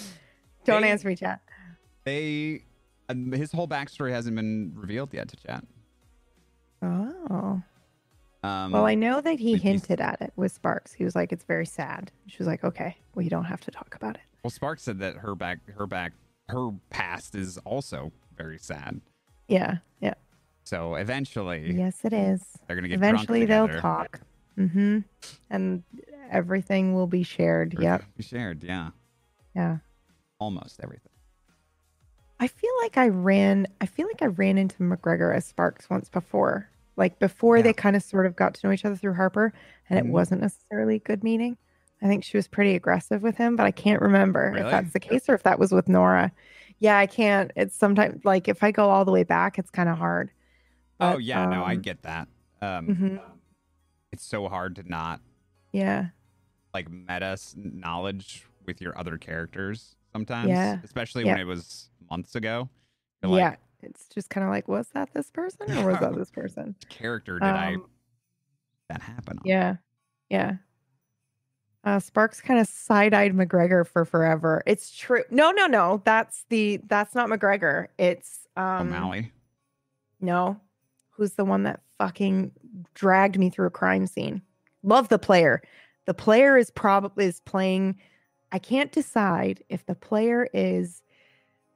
Don't 0.66 0.82
They- 0.82 0.90
answer 0.92 1.08
me, 1.08 1.16
chat. 1.16 1.42
They 2.04 2.64
um, 3.10 3.32
his 3.32 3.52
whole 3.52 3.68
backstory 3.68 4.12
hasn't 4.12 4.36
been 4.36 4.72
revealed 4.76 5.14
yet 5.14 5.28
to 5.30 5.36
chat. 5.38 5.64
Oh. 6.82 7.62
Um, 8.44 8.72
Well, 8.72 8.86
I 8.86 8.94
know 8.96 9.22
that 9.22 9.40
he 9.40 9.56
hinted 9.58 10.00
at 10.02 10.22
it 10.22 10.34
with 10.36 10.52
Sparks. 10.52 10.94
He 10.94 11.04
was 11.04 11.16
like, 11.16 11.32
it's 11.32 11.44
very 11.46 11.66
sad. 11.66 12.12
She 12.28 12.38
was 12.38 12.48
like, 12.48 12.64
okay, 12.64 12.96
well, 13.16 13.24
you 13.24 13.30
don't 13.30 13.46
have 13.46 13.62
to 13.62 13.72
talk 13.72 13.96
about 13.96 14.16
it. 14.16 14.22
Well, 14.46 14.52
Spark 14.52 14.80
said 14.80 15.00
that 15.00 15.16
her 15.16 15.34
back, 15.34 15.58
her 15.76 15.88
back, 15.88 16.14
her 16.50 16.70
past 16.92 17.34
is 17.34 17.58
also 17.66 18.12
very 18.38 18.60
sad. 18.60 19.02
Yeah. 19.48 19.78
Yeah. 20.00 20.14
So 20.66 20.94
eventually, 20.94 21.74
Yes, 21.76 22.02
it 22.04 22.14
is. 22.14 22.44
they're 22.68 22.76
gonna 22.76 22.88
get 22.88 23.00
Eventually 23.00 23.46
they'll 23.46 23.68
talk. 23.68 24.22
Mm-hmm. 24.56 25.00
And 25.50 25.82
everything 26.30 26.94
will 26.94 27.08
be 27.08 27.24
shared. 27.24 27.76
Yep. 27.80 28.04
We 28.18 28.24
shared, 28.24 28.64
yeah, 28.64 28.92
Yeah. 29.56 29.78
almost 30.38 30.80
everything. 30.84 31.12
I 32.40 32.48
feel 32.48 32.72
like 32.84 32.98
I 33.00 33.08
ran 33.08 33.66
I 33.82 33.88
feel 33.88 34.06
like 34.06 34.22
I 34.22 34.28
ran 34.28 34.60
into 34.60 34.78
McGregor 34.78 35.36
as 35.36 35.46
Sparks 35.46 35.90
once 35.90 36.08
before. 36.08 36.70
Like 36.98 37.18
before 37.18 37.58
Yeah. 37.58 37.64
they 37.64 37.74
kind 37.74 37.96
of 37.96 38.04
sort 38.04 38.28
of 38.28 38.36
got 38.36 38.54
to 38.54 38.68
know 38.68 38.72
each 38.72 38.86
other 38.86 38.96
through 38.96 39.16
Harper 39.16 39.54
and 39.90 39.98
it 39.98 40.06
wasn't 40.06 40.42
necessarily 40.42 40.98
a 40.98 41.00
good 41.00 41.24
meeting. 41.24 41.58
I 42.02 42.08
think 42.08 42.24
she 42.24 42.38
was 42.38 42.48
pretty 42.48 42.76
aggressive 42.76 43.24
with 43.24 43.38
him, 43.38 43.56
but 43.56 43.66
I 43.66 43.72
can't 43.72 44.02
remember 44.02 44.52
Really? 44.54 44.66
if 44.66 44.72
that's 44.72 44.94
the 44.94 45.00
case 45.00 45.28
or 45.30 45.34
if 45.36 45.44
that 45.44 45.60
was 45.60 45.72
with 45.72 45.88
Nora. 45.88 46.32
Yeah, 46.80 46.98
I 46.98 47.08
can't. 47.08 47.52
It's 47.56 47.76
sometimes 47.76 48.24
like 48.26 48.48
if 48.48 48.64
I 48.64 48.72
go 48.72 48.90
all 48.90 49.06
the 49.06 49.12
way 49.12 49.24
back, 49.24 49.58
it's 49.58 49.70
kind 49.72 49.88
of 49.90 49.98
hard. 49.98 50.30
oh 51.00 51.14
But, 51.14 51.24
yeah, 51.24 51.46
no, 51.46 51.64
I 51.64 51.74
um, 51.76 51.82
get 51.82 52.04
that. 52.04 52.28
Um, 52.62 52.88
mhm. 52.88 53.22
it's 54.12 54.26
so 54.26 54.48
hard 54.50 54.76
to 54.76 54.84
not 54.90 55.22
Yeah. 55.72 56.08
like 56.74 56.90
meta 56.92 57.38
knowledge 57.56 58.46
with 58.66 58.82
your 58.82 58.98
other 58.98 59.18
characters 59.18 59.96
sometimes. 60.12 60.50
Yeah. 60.50 60.80
Especially 60.84 61.24
when 61.24 61.38
it 61.40 61.46
was 61.46 61.90
months 62.10 62.36
ago. 62.36 62.70
Like, 63.24 63.40
yeah. 63.40 63.56
It's 63.82 64.08
just 64.08 64.30
kind 64.30 64.44
of 64.44 64.50
like, 64.50 64.68
was 64.68 64.88
that 64.94 65.14
this 65.14 65.30
person 65.30 65.72
or 65.78 65.92
was 65.92 66.00
that 66.00 66.16
this 66.18 66.32
person? 66.32 66.76
Character 66.90 67.40
did 67.40 67.48
I 67.48 67.76
Um, 67.76 67.86
that 68.90 69.02
happen 69.02 69.38
on? 69.40 69.44
Yeah. 69.46 69.76
Yeah. 70.30 70.54
Uh, 71.86 72.00
Sparks 72.00 72.42
kind 72.42 72.60
of 72.60 72.68
side-eyed 72.68 73.34
McGregor 73.34 73.86
for 73.86 74.06
forever. 74.06 74.64
It's 74.66 74.92
true. 74.96 75.24
No, 75.30 75.52
no, 75.52 75.68
no. 75.68 76.02
That's 76.04 76.44
the 76.50 76.82
that's 76.88 77.14
not 77.14 77.30
McGregor. 77.30 77.88
It's 78.00 78.48
um 78.58 78.88
O'Malley. 78.88 79.32
no. 80.20 80.60
Who's 81.12 81.34
the 81.34 81.46
one 81.46 81.64
that 81.64 81.80
fucking 81.98 82.52
dragged 82.94 83.40
me 83.40 83.50
through 83.50 83.68
a 83.68 83.72
crime 83.72 84.08
scene? 84.08 84.42
Love 84.84 85.08
the 85.10 85.20
player. 85.20 85.62
The 86.06 86.14
player 86.14 86.58
is 86.58 86.72
probably 86.72 87.26
is 87.26 87.40
playing 87.42 87.96
I 88.52 88.60
can't 88.60 88.92
decide 88.92 89.64
if 89.70 89.86
the 89.86 89.96
player 89.96 90.48
is 90.54 91.04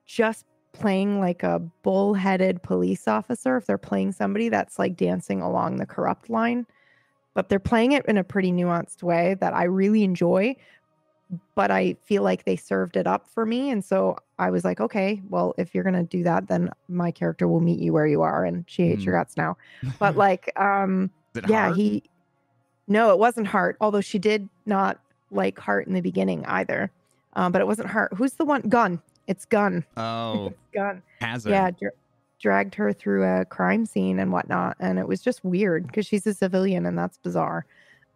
just 0.06 0.46
playing 0.72 1.20
like 1.20 1.44
a 1.44 1.60
bullheaded 1.84 2.63
police 2.63 3.08
officer, 3.08 3.58
if 3.58 3.66
they're 3.66 3.78
playing 3.78 4.12
somebody 4.12 4.50
that's 4.50 4.80
like 4.80 4.96
dancing 4.96 5.42
along 5.42 5.78
the 5.78 5.86
corrupt 5.86 6.30
line, 6.30 6.66
but 7.39 7.48
they're 7.48 7.58
playing 7.58 7.93
it 7.93 8.05
in 8.05 8.17
a 8.17 8.24
pretty 8.25 8.51
nuanced 8.51 9.01
way 9.01 9.34
that 9.39 9.53
I 9.53 9.63
really 9.63 10.03
enjoy. 10.03 10.58
But 11.55 11.72
I 11.72 11.96
feel 12.03 12.22
like 12.22 12.43
they 12.43 12.58
served 12.58 12.98
it 12.98 13.08
up 13.08 13.29
for 13.29 13.46
me. 13.46 13.69
And 13.69 13.81
so 13.81 14.17
I 14.38 14.50
was 14.50 14.65
like, 14.65 14.81
okay, 14.81 15.22
well, 15.29 15.53
if 15.58 15.74
you're 15.74 15.86
going 15.86 15.96
to 15.96 16.03
do 16.03 16.22
that, 16.24 16.50
then 16.50 16.69
my 16.89 17.12
character 17.12 17.48
will 17.48 17.62
meet 17.62 17.79
you 17.79 17.93
where 17.93 18.05
you 18.05 18.24
are. 18.24 18.43
And 18.43 18.65
she 18.67 18.89
hates 18.89 19.05
your 19.05 19.15
guts 19.15 19.38
now. 19.38 19.55
But 20.00 20.17
like, 20.17 20.51
um, 20.60 21.12
yeah, 21.48 21.67
Hart? 21.67 21.77
he, 21.77 22.03
no, 22.89 23.12
it 23.12 23.19
wasn't 23.19 23.48
Hart, 23.48 23.77
although 23.79 24.01
she 24.01 24.19
did 24.19 24.50
not 24.65 25.00
like 25.31 25.58
Hart 25.60 25.88
in 25.88 25.93
the 25.93 26.01
beginning 26.01 26.46
either. 26.46 26.91
Um, 27.38 27.53
but 27.53 27.62
it 27.62 27.67
wasn't 27.67 27.88
Hart. 27.89 28.12
Who's 28.17 28.34
the 28.34 28.43
one? 28.43 28.63
Gun. 28.63 29.01
It's 29.27 29.46
Gun. 29.46 29.86
Oh, 29.96 30.48
It's 30.48 30.58
Gun. 30.74 31.01
Hazard. 31.22 31.51
Yeah, 31.51 31.72
dragged 32.39 32.74
her 32.75 32.93
through 32.93 33.24
a 33.25 33.46
crime 33.46 33.86
scene 33.86 34.19
and 34.19 34.31
whatnot, 34.31 34.77
and 34.79 34.98
it 35.00 35.08
was 35.08 35.22
just 35.22 35.43
weird 35.43 35.86
because 35.88 36.05
she's 36.05 36.25
a 36.25 36.34
civilian, 36.34 36.86
and 36.86 36.98
that's 36.98 37.17
bizarre. 37.17 37.65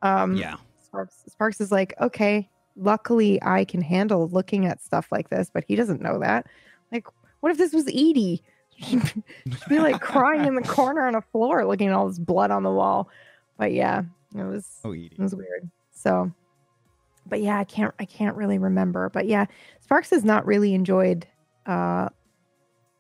Um, 0.02 0.36
Yeah. 0.36 0.56
Sparks, 0.82 1.24
Sparks 1.28 1.60
is 1.62 1.72
like, 1.72 1.94
okay, 2.00 2.50
luckily 2.76 3.42
I 3.44 3.66
can 3.66 3.82
handle 3.82 4.28
looking 4.30 4.66
at 4.66 4.82
stuff 4.82 5.12
like 5.12 5.30
this, 5.30 5.50
but 5.52 5.64
he 5.68 5.76
doesn't 5.76 6.02
know 6.02 6.20
that. 6.20 6.48
Like, 6.92 7.08
what 7.40 7.52
if 7.52 7.58
this 7.58 7.74
was 7.74 7.88
Edie? 7.88 8.44
She'd 8.78 9.24
be 9.70 9.80
like 9.80 10.02
crying 10.02 10.46
in 10.46 10.56
the 10.56 10.62
corner 10.62 11.06
on 11.06 11.16
a 11.16 11.22
floor, 11.22 11.66
looking 11.66 11.88
at 11.90 11.94
all 11.94 12.08
this 12.08 12.20
blood 12.20 12.50
on 12.52 12.64
the 12.64 12.72
wall. 12.72 13.10
But 13.58 13.72
yeah, 13.74 14.04
it 14.36 14.44
was 14.44 14.68
Oh, 14.84 14.92
Edie. 14.92 15.12
it 15.12 15.20
was 15.20 15.36
weird. 15.36 15.70
So, 15.92 16.32
but 17.28 17.42
yeah, 17.42 17.60
I 17.60 17.64
can't 17.66 17.94
I 18.00 18.06
can't 18.06 18.36
really 18.36 18.58
remember. 18.58 19.10
But 19.10 19.28
yeah, 19.28 19.46
Sparks 19.82 20.10
has 20.12 20.24
not 20.24 20.46
really 20.46 20.74
enjoyed. 20.74 21.28
uh 21.66 22.10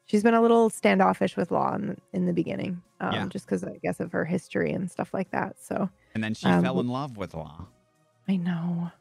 She's 0.06 0.24
been 0.24 0.34
a 0.34 0.42
little 0.42 0.70
standoffish 0.70 1.38
with 1.38 1.50
Law 1.52 1.74
in 1.76 1.88
the, 1.88 1.98
in 2.14 2.26
the 2.26 2.34
beginning, 2.34 2.82
um, 3.00 3.14
Yeah. 3.14 3.26
just 3.28 3.46
because 3.46 3.64
I 3.64 3.78
guess 3.82 4.00
of 4.00 4.12
her 4.12 4.26
history 4.26 4.72
and 4.72 4.90
stuff 4.92 5.14
like 5.14 5.32
that. 5.32 5.56
So 5.62 5.90
And 6.14 6.24
then 6.24 6.34
she 6.34 6.46
Um, 6.48 6.62
fell 6.64 6.80
in 6.80 6.88
love 6.90 7.18
with 7.18 7.34
Law. 7.34 7.68
I 8.28 8.36
know, 8.36 8.92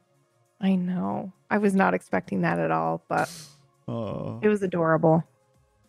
I 0.61 0.77
know. 0.77 1.33
I 1.51 1.59
was 1.59 1.75
not 1.75 1.93
expecting 1.95 2.43
that 2.43 2.59
at 2.59 2.71
all, 2.71 3.03
but 3.09 3.29
Oh. 3.89 4.39
it 4.43 4.49
was 4.49 4.63
adorable. 4.63 5.25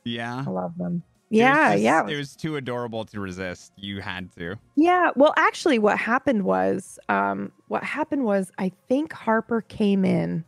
Yeah. 0.04 0.44
I 0.46 0.50
love 0.50 0.76
them. 0.78 1.04
It 1.30 1.38
Yeah, 1.38 1.72
just- 1.74 1.84
yeah. 1.84 2.08
It 2.08 2.18
was 2.18 2.36
too 2.36 2.56
adorable 2.58 3.06
to 3.06 3.20
resist. 3.20 3.72
You 3.78 4.02
had 4.02 4.32
to. 4.34 4.56
Yeah, 4.76 5.12
well, 5.16 5.34
actually, 5.38 5.80
what 5.80 5.98
happened 5.98 6.44
was, 6.44 7.00
um, 7.10 7.52
what 7.68 7.84
happened 7.84 8.24
was, 8.26 8.52
I 8.58 8.72
think 8.88 9.14
Harper 9.14 9.62
came 9.62 10.04
in. 10.06 10.44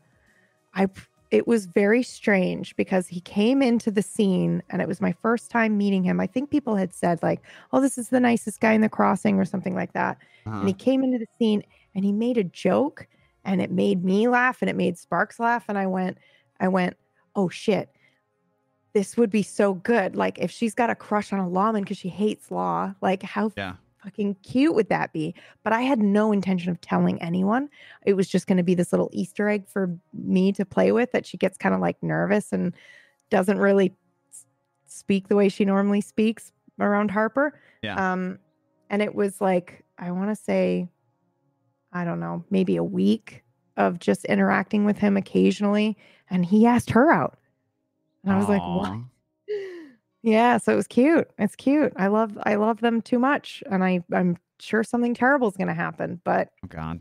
I 0.74 0.88
it 1.36 1.48
was 1.48 1.66
very 1.66 2.02
strange 2.02 2.76
because 2.78 3.08
he 3.08 3.20
came 3.20 3.62
into 3.62 3.92
the 3.92 4.02
scene, 4.02 4.64
and 4.70 4.82
it 4.82 4.88
was 4.88 5.02
my 5.02 5.12
first 5.22 5.52
time 5.52 5.78
meeting 5.78 6.04
him. 6.04 6.22
I 6.22 6.28
think 6.28 6.50
people 6.50 6.78
had 6.78 6.94
said 6.94 7.22
like, 7.22 7.42
"Oh, 7.74 7.82
this 7.82 7.98
is 7.98 8.08
the 8.08 8.22
nicest 8.22 8.62
guy 8.62 8.72
in 8.72 8.80
the 8.80 8.90
crossing" 8.90 9.38
or 9.38 9.44
something 9.44 9.76
like 9.76 9.92
that. 9.94 10.18
Uh-huh. 10.46 10.60
And 10.60 10.68
he 10.68 10.74
came 10.74 11.04
into 11.04 11.18
the 11.18 11.28
scene, 11.38 11.62
and 11.94 12.06
he 12.06 12.14
made 12.14 12.38
a 12.38 12.44
joke, 12.46 13.08
and 13.44 13.62
it 13.62 13.70
made 13.70 14.06
me 14.06 14.30
laugh, 14.30 14.62
and 14.62 14.70
it 14.70 14.78
made 14.78 14.98
Sparks 14.98 15.40
laugh, 15.40 15.66
and 15.68 15.78
I 15.78 15.88
went, 15.88 16.18
I 16.60 16.70
went, 16.70 16.96
"Oh 17.36 17.50
shit." 17.50 17.90
This 18.94 19.18
would 19.18 19.30
be 19.30 19.44
so 19.44 19.74
good. 19.74 20.16
Like 20.16 20.40
if 20.40 20.52
she's 20.52 20.74
got 20.74 20.90
a 20.90 20.96
crush 20.96 21.34
on 21.34 21.40
a 21.40 21.50
lawman 21.50 21.84
because 21.84 21.98
she 21.98 22.08
hates 22.08 22.50
law, 22.50 22.94
like 23.02 23.24
how 23.24 23.52
Yeah. 23.58 23.74
Fucking 24.06 24.36
cute 24.44 24.76
would 24.76 24.90
that 24.90 25.12
be? 25.12 25.36
But 25.64 25.74
I 25.74 25.82
had 25.82 26.00
no 26.00 26.32
intention 26.32 26.72
of 26.72 26.80
telling 26.80 27.22
anyone. 27.22 27.70
It 28.06 28.14
was 28.14 28.30
just 28.30 28.48
going 28.48 28.58
to 28.58 28.64
be 28.64 28.76
this 28.76 28.94
little 28.94 29.10
Easter 29.12 29.50
egg 29.50 29.68
for 29.68 29.98
me 30.14 30.52
to 30.54 30.66
play 30.66 30.92
with 30.92 31.12
that 31.12 31.26
she 31.26 31.38
gets 31.38 31.58
kind 31.58 31.76
of 31.76 31.82
like 31.82 32.02
nervous 32.02 32.54
and 32.54 32.74
doesn't 33.30 33.58
really 33.58 33.94
speak 34.86 35.28
the 35.28 35.36
way 35.36 35.50
she 35.50 35.66
normally 35.66 36.02
speaks 36.02 36.52
around 36.80 37.12
Harper. 37.12 37.60
Yeah. 37.82 38.14
Um, 38.14 38.40
and 38.90 39.02
it 39.02 39.14
was 39.14 39.42
like, 39.42 39.84
I 39.98 40.12
want 40.12 40.30
to 40.30 40.36
say, 40.36 40.88
I 41.92 42.06
don't 42.06 42.20
know, 42.20 42.46
maybe 42.50 42.76
a 42.76 42.84
week 42.84 43.44
of 43.78 44.00
just 44.00 44.24
interacting 44.26 44.86
with 44.86 45.00
him 45.00 45.18
occasionally. 45.18 45.98
And 46.30 46.46
he 46.46 46.66
asked 46.66 46.92
her 46.92 47.12
out. 47.12 47.38
And 48.24 48.34
I 48.34 48.38
was 48.38 48.48
like, 48.48 48.62
what? 48.62 49.00
Yeah, 50.26 50.58
so 50.58 50.74
it 50.74 50.76
was 50.76 50.88
cute. 50.88 51.30
It's 51.38 51.56
cute. 51.56 51.94
I 51.98 52.08
love 52.08 52.36
I 52.44 52.56
love 52.56 52.82
them 52.82 53.00
too 53.02 53.20
much 53.20 53.64
and 53.70 53.84
I 53.84 54.04
I'm 54.12 54.38
sure 54.60 54.84
something 54.84 55.14
terrible 55.14 55.48
is 55.48 55.56
going 55.56 55.68
to 55.68 55.74
happen, 55.76 56.20
but 56.24 56.50
Oh 56.64 56.68
God. 56.68 57.00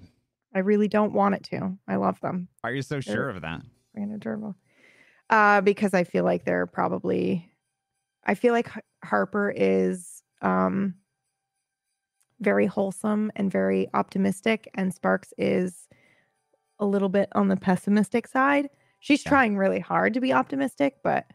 I 0.54 0.58
really 0.58 0.88
don't 0.88 1.14
want 1.14 1.34
it 1.34 1.42
to. 1.44 1.76
I 1.88 1.96
love 1.96 2.20
them. 2.20 2.48
Why 2.60 2.70
are 2.70 2.74
you 2.74 2.82
so 2.82 3.00
sure 3.00 3.30
of 3.30 3.40
that? 3.40 3.62
Freaking 3.96 4.14
adorable. 4.14 4.56
Uh 5.30 5.62
because 5.62 5.94
I 5.94 6.04
feel 6.04 6.24
like 6.24 6.44
they're 6.44 6.66
probably 6.66 7.50
I 8.26 8.34
feel 8.34 8.52
like 8.52 8.68
Harper 9.02 9.50
is 9.56 10.22
um 10.42 10.94
very 12.40 12.66
wholesome 12.66 13.30
and 13.36 13.50
very 13.50 13.88
optimistic 13.94 14.68
and 14.74 14.92
Sparks 14.92 15.32
is 15.38 15.88
a 16.78 16.86
little 16.86 17.08
bit 17.08 17.28
on 17.32 17.48
the 17.48 17.56
pessimistic 17.56 18.26
side. 18.26 18.68
She's 19.00 19.22
Yeah. 19.24 19.30
trying 19.30 19.56
really 19.56 19.80
hard 19.80 20.14
to 20.14 20.20
be 20.20 20.32
optimistic, 20.32 20.96
but 21.02 21.26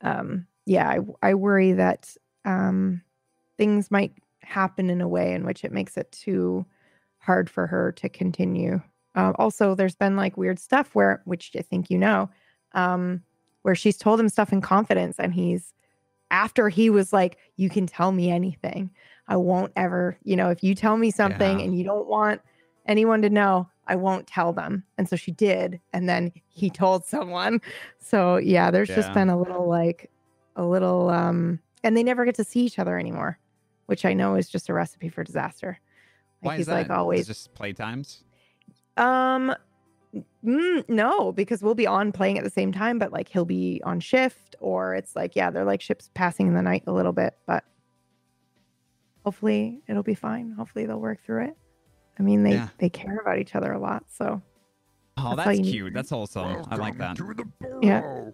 um 0.00 0.46
yeah, 0.66 0.88
I 0.88 1.30
I 1.30 1.34
worry 1.34 1.72
that 1.72 2.16
um 2.44 3.02
things 3.58 3.90
might 3.90 4.12
happen 4.42 4.90
in 4.90 5.00
a 5.00 5.08
way 5.08 5.34
in 5.34 5.44
which 5.46 5.64
it 5.64 5.72
makes 5.72 5.96
it 5.96 6.10
too 6.12 6.66
hard 7.18 7.50
for 7.50 7.66
her 7.66 7.92
to 7.92 8.08
continue. 8.08 8.80
Uh, 9.14 9.32
also, 9.38 9.74
there's 9.74 9.96
been 9.96 10.16
like 10.16 10.36
weird 10.36 10.58
stuff 10.58 10.94
where, 10.94 11.22
which 11.24 11.52
I 11.58 11.62
think 11.62 11.90
you 11.90 11.98
know, 11.98 12.30
um, 12.72 13.22
where 13.62 13.74
she's 13.74 13.96
told 13.98 14.20
him 14.20 14.28
stuff 14.28 14.52
in 14.52 14.60
confidence, 14.60 15.18
and 15.18 15.34
he's 15.34 15.72
after 16.30 16.68
he 16.68 16.90
was 16.90 17.12
like, 17.12 17.38
"You 17.56 17.70
can 17.70 17.86
tell 17.86 18.12
me 18.12 18.30
anything. 18.30 18.90
I 19.28 19.36
won't 19.36 19.72
ever, 19.76 20.18
you 20.24 20.36
know, 20.36 20.50
if 20.50 20.62
you 20.62 20.74
tell 20.74 20.96
me 20.96 21.10
something 21.10 21.60
Yeah. 21.60 21.64
and 21.64 21.76
you 21.78 21.84
don't 21.84 22.08
want 22.08 22.42
anyone 22.86 23.22
to 23.22 23.30
know, 23.30 23.68
I 23.86 23.96
won't 23.96 24.26
tell 24.26 24.52
them." 24.52 24.84
And 24.98 25.08
so 25.08 25.16
she 25.16 25.32
did, 25.32 25.80
and 25.92 26.08
then 26.08 26.32
he 26.48 26.70
told 26.70 27.04
someone. 27.06 27.60
So 28.00 28.36
yeah, 28.38 28.70
there's 28.70 28.94
just 28.94 29.12
been 29.12 29.28
a 29.30 29.38
little 29.38 29.68
like 29.68 30.10
a 30.56 30.64
little, 30.64 31.08
um, 31.10 31.60
and 31.84 31.96
they 31.96 32.02
never 32.02 32.24
get 32.24 32.34
to 32.36 32.44
see 32.44 32.60
each 32.60 32.78
other 32.78 32.98
anymore, 32.98 33.38
which 33.86 34.04
I 34.04 34.12
know 34.12 34.34
is 34.34 34.48
just 34.48 34.68
a 34.68 34.72
recipe 34.74 35.08
for 35.08 35.22
disaster. 35.22 35.78
Like 36.42 36.46
Why 36.46 36.52
he's 36.54 36.60
is 36.62 36.66
that? 36.66 36.72
like 36.74 36.90
always 36.90 37.20
it 37.20 37.26
just 37.32 37.54
playtimes. 37.54 38.22
um, 38.96 39.54
mm, 40.44 40.88
no, 40.88 41.32
because 41.32 41.62
we'll 41.62 41.74
be 41.74 41.86
on 41.86 42.10
playing 42.12 42.38
at 42.38 42.44
the 42.44 42.50
same 42.50 42.72
time, 42.72 42.98
but 42.98 43.12
like 43.12 43.28
he'll 43.28 43.44
be 43.44 43.80
on 43.84 44.00
shift, 44.00 44.56
or 44.60 44.94
it's 44.94 45.14
like, 45.14 45.36
yeah, 45.36 45.50
they're 45.50 45.64
like 45.64 45.80
ships 45.80 46.10
passing 46.14 46.46
in 46.48 46.54
the 46.54 46.62
night 46.62 46.82
a 46.86 46.92
little 46.92 47.12
bit, 47.12 47.34
but 47.46 47.64
hopefully 49.24 49.80
it'll 49.88 50.02
be 50.02 50.14
fine. 50.14 50.50
Hopefully 50.52 50.86
they'll 50.86 51.00
work 51.00 51.22
through 51.24 51.44
it. 51.46 51.56
I 52.18 52.22
mean, 52.22 52.42
they 52.42 52.52
Yeah. 52.54 52.68
they 52.78 52.88
care 52.88 53.18
about 53.18 53.38
each 53.38 53.54
other 53.54 53.72
a 53.72 53.78
lot, 53.78 54.04
so 54.10 54.42
Oh, 55.18 55.34
That's 55.34 55.56
that's 55.58 55.68
cute. 55.70 55.94
That's 55.94 56.10
wholesome. 56.10 56.62
I 56.68 56.76
like 56.76 56.98
that. 56.98 57.16
To 57.16 57.24
the 57.34 57.44
Yeah. 57.82 58.30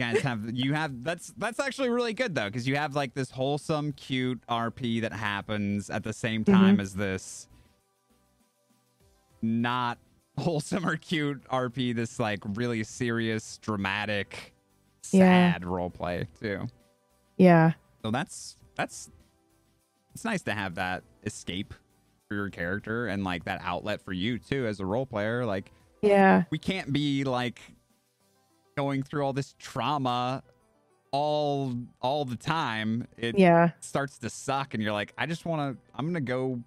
Guys 0.00 0.20
have 0.22 0.50
you 0.52 0.72
have 0.74 1.04
that's 1.04 1.32
that's 1.36 1.60
actually 1.60 1.90
really 1.90 2.12
good 2.14 2.34
though 2.34 2.46
because 2.46 2.66
you 2.66 2.74
have 2.76 2.96
like 2.96 3.14
this 3.14 3.30
wholesome, 3.30 3.92
cute 3.92 4.40
RP 4.48 5.00
that 5.02 5.12
happens 5.12 5.90
at 5.90 6.02
the 6.02 6.12
same 6.12 6.42
Mm-hmm. 6.44 6.52
time 6.60 6.80
as 6.80 6.94
this 6.94 7.46
not 9.42 9.98
wholesome 10.38 10.86
or 10.86 10.96
cute 10.96 11.42
RP. 11.48 11.94
This 11.94 12.18
like 12.18 12.40
really 12.54 12.82
serious, 12.84 13.58
dramatic, 13.58 14.54
Yeah. 15.12 15.52
sad 15.52 15.64
role 15.64 15.90
play 15.90 16.26
too. 16.40 16.66
yeah, 17.36 17.72
So 18.02 18.10
that's 18.10 18.56
that's 18.76 19.10
it's 20.14 20.24
nice 20.24 20.42
to 20.42 20.52
have 20.52 20.74
that 20.76 21.02
escape 21.24 21.74
for 22.28 22.34
your 22.34 22.50
character 22.50 23.06
and 23.06 23.22
like 23.24 23.44
that 23.44 23.60
outlet 23.62 24.00
for 24.00 24.12
you 24.12 24.38
too 24.38 24.66
as 24.66 24.80
a 24.80 24.86
role 24.86 25.06
player. 25.06 25.44
Like 25.46 25.72
yeah, 26.02 26.44
we 26.50 26.58
can't 26.58 26.92
be 26.92 27.24
like 27.24 27.60
going 28.80 29.02
through 29.02 29.22
all 29.22 29.32
this 29.34 29.54
trauma 29.58 30.42
all 31.12 31.74
all 32.00 32.24
the 32.24 32.36
time. 32.36 33.06
It 33.18 33.38
yeah, 33.38 33.70
starts 33.80 34.18
to 34.18 34.30
suck 34.30 34.72
and 34.74 34.82
you're 34.82 34.92
like, 34.92 35.12
I 35.18 35.26
just 35.26 35.44
want 35.44 35.76
to 35.76 35.82
I'm 35.94 36.04
going 36.06 36.14
to 36.14 36.20
go 36.20 36.60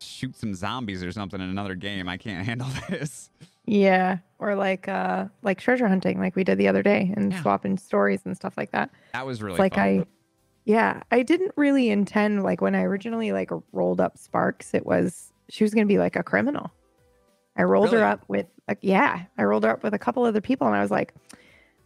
shoot 0.00 0.36
some 0.36 0.54
zombies 0.54 1.02
or 1.02 1.12
something 1.12 1.40
in 1.40 1.48
another 1.48 1.74
game. 1.74 2.08
I 2.08 2.16
can't 2.16 2.46
handle 2.50 2.68
this. 2.88 3.30
yeah, 3.66 4.18
or 4.38 4.54
like 4.54 4.88
uh 4.88 5.26
like 5.42 5.58
treasure 5.58 5.88
hunting, 5.88 6.18
like 6.20 6.36
we 6.36 6.44
did 6.44 6.58
the 6.58 6.68
other 6.68 6.82
day, 6.82 7.12
and 7.16 7.32
Yeah. 7.32 7.42
swapping 7.42 7.76
stories 7.76 8.22
and 8.24 8.34
stuff 8.36 8.54
like 8.56 8.70
that. 8.72 8.90
That 9.12 9.26
was 9.26 9.42
really 9.42 9.54
it's 9.56 9.60
like 9.60 9.74
fun. 9.74 9.82
I, 10.00 10.04
yeah, 10.64 11.02
I 11.10 11.22
didn't 11.22 11.52
really 11.56 11.90
intend 11.90 12.42
like 12.42 12.60
when 12.60 12.74
I 12.74 12.82
originally 12.82 13.32
like 13.32 13.50
rolled 13.72 14.00
up 14.00 14.16
Sparks, 14.16 14.72
it 14.74 14.86
was 14.86 15.32
she 15.50 15.64
was 15.64 15.74
gonna 15.74 15.86
be 15.86 15.98
like 15.98 16.16
a 16.16 16.22
criminal. 16.22 16.72
I 17.58 17.62
rolled 17.64 17.92
her 17.92 18.04
up 18.04 18.24
with 18.28 18.46
a, 18.68 18.76
yeah, 18.80 19.24
I 19.36 19.42
rolled 19.44 19.64
her 19.64 19.70
up 19.70 19.82
with 19.82 19.92
a 19.92 19.98
couple 19.98 20.24
other 20.24 20.40
people, 20.40 20.66
and 20.66 20.76
I 20.76 20.80
was 20.80 20.90
like, 20.90 21.12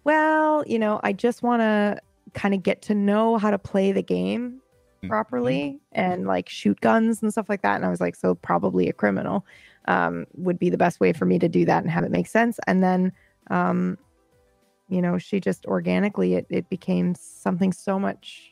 well, 0.05 0.65
you 0.67 0.79
know, 0.79 1.01
I 1.03 1.13
just 1.13 1.43
want 1.43 1.61
to 1.63 1.99
kind 2.35 2.55
of 2.55 2.63
get 2.63 2.83
to 2.83 2.95
know 2.95 3.39
how 3.39 3.51
to 3.51 3.59
play 3.59 3.93
the 3.93 4.03
game 4.03 4.61
Mhm. 5.03 5.09
properly 5.09 5.81
and 5.93 6.27
like 6.27 6.49
shoot 6.49 6.81
guns 6.81 7.23
and 7.23 7.33
stuff 7.33 7.49
like 7.49 7.63
that. 7.63 7.77
And 7.77 7.85
I 7.85 7.91
was 7.91 8.01
like, 8.01 8.15
so 8.15 8.35
probably 8.37 8.89
a 8.89 8.93
criminal 8.93 9.45
um, 9.87 10.27
would 10.35 10.59
be 10.59 10.71
the 10.71 10.79
best 10.79 11.01
way 11.01 11.13
for 11.13 11.25
me 11.25 11.39
to 11.41 11.49
do 11.49 11.65
that 11.65 11.83
and 11.83 11.91
have 11.91 12.05
it 12.05 12.11
make 12.13 12.29
sense. 12.29 12.61
And 12.69 12.83
then, 12.83 13.13
um, 13.51 13.99
you 14.89 15.03
know, 15.03 15.19
she 15.19 15.41
just 15.41 15.67
organically 15.67 16.35
it 16.35 16.47
it 16.51 16.69
became 16.69 17.15
something 17.17 17.73
so 17.73 17.99
much, 17.99 18.52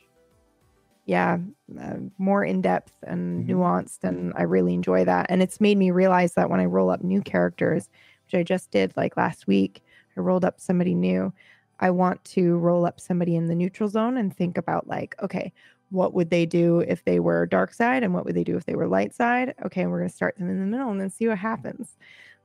yeah, 1.11 1.39
uh, 1.77 1.97
more 2.17 2.45
in 2.45 2.61
depth 2.61 2.93
and 3.03 3.45
Mhm. 3.45 3.49
nuanced, 3.57 4.05
and 4.05 4.31
I 4.37 4.43
really 4.43 4.73
enjoy 4.73 5.03
that. 5.03 5.25
And 5.29 5.41
it's 5.43 5.59
made 5.59 5.77
me 5.77 5.91
realize 5.91 6.35
that 6.35 6.49
when 6.49 6.61
I 6.61 6.65
roll 6.65 6.89
up 6.89 7.03
new 7.03 7.21
characters, 7.21 7.89
which 8.25 8.39
I 8.39 8.43
just 8.43 8.71
did 8.71 8.95
like 8.95 9.17
last 9.17 9.45
week, 9.45 9.83
I 10.15 10.21
rolled 10.21 10.45
up 10.45 10.61
somebody 10.61 10.95
new. 10.95 11.33
I 11.81 11.89
want 11.89 12.23
to 12.35 12.57
roll 12.59 12.85
up 12.85 13.01
somebody 13.01 13.35
in 13.35 13.47
the 13.47 13.55
neutral 13.55 13.89
zone 13.89 14.15
and 14.15 14.33
think 14.33 14.57
about 14.57 14.87
like, 14.87 15.15
okay, 15.21 15.51
what 15.89 16.13
would 16.13 16.29
they 16.29 16.45
do 16.45 16.79
if 16.79 17.03
they 17.03 17.19
were 17.19 17.45
dark 17.45 17.73
side 17.73 18.03
and 18.03 18.13
what 18.13 18.23
would 18.23 18.35
they 18.35 18.45
do 18.45 18.55
if 18.55 18.63
they 18.63 18.75
were 18.75 18.87
light 18.87 19.13
side? 19.13 19.53
Okay, 19.65 19.85
we're 19.87 19.97
gonna 19.99 20.09
start 20.09 20.37
them 20.37 20.49
in 20.49 20.61
the 20.61 20.65
middle 20.65 20.91
and 20.91 21.01
then 21.01 21.09
see 21.09 21.27
what 21.27 21.39
happens. 21.39 21.97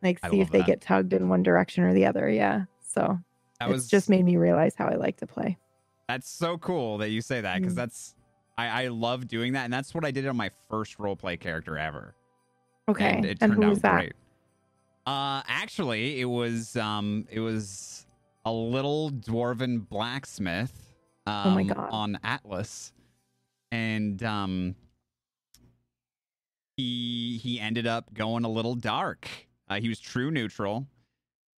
Like 0.02 0.18
I 0.24 0.30
see 0.30 0.40
if 0.40 0.48
love 0.48 0.52
they 0.52 0.58
that. 0.58 0.66
get 0.66 0.80
tugged 0.80 1.12
in 1.12 1.28
one 1.28 1.44
direction 1.44 1.84
or 1.84 1.94
the 1.94 2.06
other. 2.06 2.28
Yeah. 2.28 2.64
So 2.80 3.20
That 3.60 3.68
was 3.68 3.86
just 3.86 4.10
made 4.10 4.24
me 4.24 4.36
realize 4.36 4.74
how 4.74 4.86
I 4.88 4.96
like 4.96 5.18
to 5.18 5.26
play. 5.28 5.56
That's 6.08 6.28
so 6.28 6.58
cool 6.58 6.98
that 6.98 7.10
you 7.10 7.20
say 7.20 7.40
that 7.40 7.60
because 7.60 7.74
Mm. 7.74 7.76
that's 7.76 8.14
I, 8.58 8.84
I 8.84 8.88
love 8.88 9.28
doing 9.28 9.52
that, 9.52 9.64
and 9.64 9.72
that's 9.72 9.94
what 9.94 10.04
I 10.04 10.10
did 10.10 10.26
on 10.26 10.36
my 10.36 10.50
first 10.70 10.98
roleplay 10.98 11.38
character 11.38 11.76
ever. 11.78 12.14
Okay. 12.88 13.16
and 13.16 13.24
it 13.24 13.38
and 13.40 13.52
turned 13.52 13.54
who 13.54 13.64
out 13.64 13.70
was 13.70 13.80
that? 13.80 13.94
great. 13.94 14.12
Uh, 15.06 15.42
actually, 15.46 16.20
it 16.20 16.24
was 16.24 16.76
um, 16.76 17.26
it 17.30 17.40
was 17.40 18.06
a 18.44 18.52
little 18.52 19.10
dwarven 19.10 19.88
blacksmith. 19.88 20.72
Um, 21.26 21.34
Oh 21.46 21.50
my 21.50 21.62
God. 21.64 21.88
On 21.90 22.18
Atlas, 22.24 22.92
and 23.72 24.22
um, 24.22 24.74
he 26.76 27.38
he 27.42 27.60
ended 27.60 27.86
up 27.86 28.12
going 28.14 28.44
a 28.44 28.48
little 28.48 28.74
dark. 28.74 29.28
Uh, 29.68 29.80
he 29.80 29.88
was 29.88 29.98
true 29.98 30.30
neutral, 30.30 30.86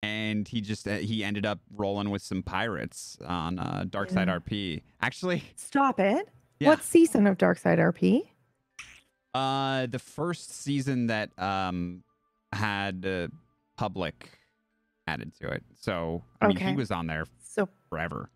and 0.01 0.47
he 0.47 0.61
just 0.61 0.87
uh, 0.87 0.95
he 0.97 1.23
ended 1.23 1.45
up 1.45 1.59
rolling 1.75 2.09
with 2.09 2.21
some 2.21 2.41
pirates 2.41 3.17
on 3.25 3.59
uh, 3.59 3.85
Dark 3.89 4.09
Side 4.09 4.27
Yeah. 4.27 4.39
RP. 4.39 4.81
Actually, 5.01 5.43
Stop 5.55 5.99
it. 5.99 6.27
Yeah. 6.59 6.69
What 6.69 6.83
season 6.83 7.25
of 7.27 7.37
Darkside 7.37 7.77
RP? 7.79 8.23
Uh, 9.33 9.85
the 9.85 9.99
first 9.99 10.51
season 10.61 11.07
that 11.07 11.29
um 11.37 12.03
had 12.51 13.05
uh, 13.05 13.27
public 13.77 14.29
added 15.07 15.33
to 15.39 15.47
it. 15.49 15.63
So 15.75 16.23
I 16.41 16.47
mean, 16.47 16.57
Okay. 16.57 16.69
he 16.71 16.75
was 16.75 16.91
on 16.91 17.07
there 17.07 17.25
So 17.43 17.69
forever. 17.89 18.29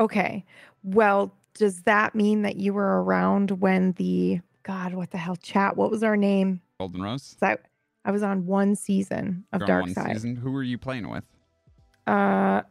okay. 0.00 0.44
Well, 0.82 1.34
does 1.54 1.82
that 1.82 2.14
mean 2.14 2.42
that 2.42 2.56
you 2.56 2.72
were 2.74 3.02
around 3.02 3.52
when 3.52 3.92
the 3.92 4.40
God, 4.64 4.94
what 4.94 5.10
the 5.10 5.18
hell 5.18 5.36
chat? 5.36 5.76
What 5.76 5.90
was 5.90 6.02
our 6.02 6.16
name? 6.16 6.60
Golden 6.80 7.02
Rose. 7.02 7.36
I 7.42 7.58
I 8.06 8.10
was 8.10 8.22
on 8.22 8.46
one 8.46 8.74
season 8.76 9.44
of 9.52 9.60
You're 9.60 9.80
one 9.80 9.94
Darkside. 9.94 10.12
season. 10.14 10.36
Who 10.36 10.50
were 10.50 10.62
you 10.62 10.78
playing 10.78 11.08
with? 11.08 11.24
Uh 12.06 12.62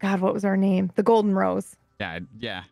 God, 0.00 0.20
what 0.20 0.32
was 0.34 0.44
our 0.44 0.56
name? 0.56 0.92
The 0.94 1.02
Golden 1.02 1.34
Rose. 1.34 1.74
Yeah, 1.98 2.20
yeah. 2.38 2.62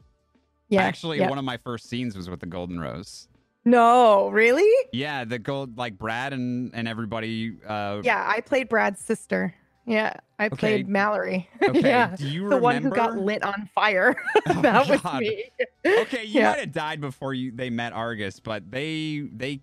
Yeah. 0.69 0.83
Actually, 0.83 1.19
yeah. 1.19 1.29
one 1.29 1.39
of 1.39 1.45
my 1.45 1.57
first 1.59 1.89
scenes 1.89 2.17
was 2.17 2.29
with 2.29 2.41
the 2.41 2.47
Golden 2.47 2.81
Rose. 2.81 3.29
No, 3.65 4.29
really? 4.29 4.71
Yeah, 4.93 5.25
the 5.25 5.39
gold 5.39 5.77
like 5.77 5.99
Brad 5.99 6.33
and 6.33 6.73
and 6.75 6.87
everybody. 6.87 7.57
Uh, 7.67 8.01
Yeah, 8.05 8.25
I 8.27 8.41
played 8.41 8.69
Brad's 8.69 9.01
sister. 9.01 9.55
Yeah, 9.85 10.15
I 10.39 10.47
Okay. 10.47 10.57
played 10.57 10.89
Mallory. 10.89 11.49
Okay. 11.63 11.81
yeah. 11.89 12.15
Do 12.17 12.27
you 12.29 12.41
The 12.49 12.57
remember? 12.57 12.63
one 12.63 12.83
who 12.83 12.91
got 12.91 13.17
lit 13.19 13.43
on 13.43 13.69
fire. 13.75 14.17
Oh, 14.49 14.63
that 14.63 14.89
was 14.89 15.01
God. 15.01 15.21
me. 15.21 15.45
Okay, 15.87 16.25
you 16.25 16.41
Yeah. 16.41 16.51
might 16.51 16.59
have 16.61 16.73
died 16.73 17.01
before 17.01 17.35
you 17.35 17.51
they 17.53 17.71
met 17.71 17.93
Argus, 17.93 18.39
but 18.41 18.69
they 18.71 19.29
they 19.33 19.61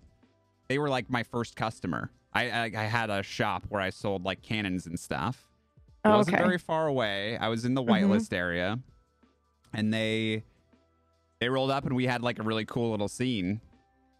they 0.68 0.78
were 0.78 0.88
like 0.88 1.08
my 1.10 1.22
first 1.22 1.56
customer. 1.56 2.10
I 2.32 2.50
I, 2.50 2.64
I 2.64 2.84
had 2.84 3.08
a 3.10 3.22
shop 3.22 3.64
where 3.68 3.80
I 3.82 3.90
sold 3.90 4.24
like 4.24 4.42
cannons 4.42 4.86
and 4.86 4.98
stuff. 4.98 5.50
It 6.04 6.08
wasn't 6.08 6.36
Okay. 6.36 6.44
very 6.44 6.58
far 6.58 6.86
away. 6.88 7.38
I 7.38 7.48
was 7.48 7.64
in 7.64 7.72
the 7.74 7.82
Mhm. 7.82 7.88
whitelist 7.88 8.32
area, 8.34 8.78
and 9.72 9.92
they 9.94 10.44
they 11.44 11.50
rolled 11.50 11.70
up 11.70 11.84
and 11.84 11.94
we 11.94 12.06
had 12.06 12.22
like 12.22 12.38
a 12.38 12.42
really 12.42 12.64
cool 12.64 12.90
little 12.90 13.06
scene, 13.08 13.60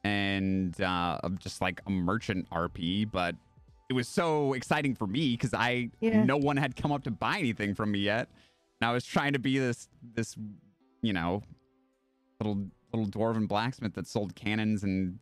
and 0.05 0.79
uh, 0.81 1.19
of 1.23 1.39
just 1.39 1.63
like 1.63 1.81
a 1.87 1.91
merchant 1.91 2.49
RP, 2.51 3.11
but. 3.11 3.35
It 3.91 3.93
was 3.93 4.09
so 4.09 4.55
exciting 4.55 4.95
for 4.95 5.07
me 5.07 5.33
because 5.33 5.53
I 5.53 5.91
Yeah. 6.01 6.25
no 6.25 6.39
one 6.39 6.57
had 6.57 6.75
come 6.75 6.91
up 6.91 7.05
to 7.05 7.11
buy 7.11 7.39
anything 7.39 7.75
from 7.75 7.93
me 7.93 7.99
yet, 7.99 8.31
and 8.81 8.89
I 8.89 8.93
was 8.95 9.05
trying 9.05 9.35
to 9.35 9.39
be 9.39 9.59
this 9.59 9.89
this 10.15 10.37
you 11.03 11.13
know 11.13 11.43
little 12.41 12.67
little 12.95 13.07
dwarven 13.07 13.47
blacksmith 13.47 13.93
that 13.95 14.07
sold 14.07 14.35
cannons 14.35 14.85
and 14.85 15.19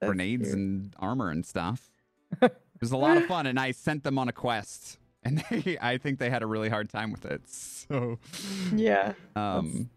That's 0.00 0.08
grenades 0.08 0.44
cute. 0.48 0.56
and 0.56 0.96
armor 0.98 1.28
and 1.30 1.44
stuff. 1.44 1.90
it 2.42 2.50
was 2.80 2.90
a 2.92 2.96
lot 2.96 3.18
of 3.18 3.26
fun, 3.26 3.46
and 3.46 3.60
I 3.60 3.72
sent 3.72 4.04
them 4.04 4.18
on 4.18 4.28
a 4.30 4.32
quest, 4.32 4.96
and 5.22 5.44
they, 5.50 5.76
I 5.78 5.98
think 5.98 6.18
they 6.18 6.30
had 6.30 6.42
a 6.42 6.46
really 6.46 6.70
hard 6.70 6.88
time 6.88 7.12
with 7.12 7.26
it. 7.26 7.42
So, 7.46 8.18
Yeah. 8.74 9.12
um, 9.36 9.90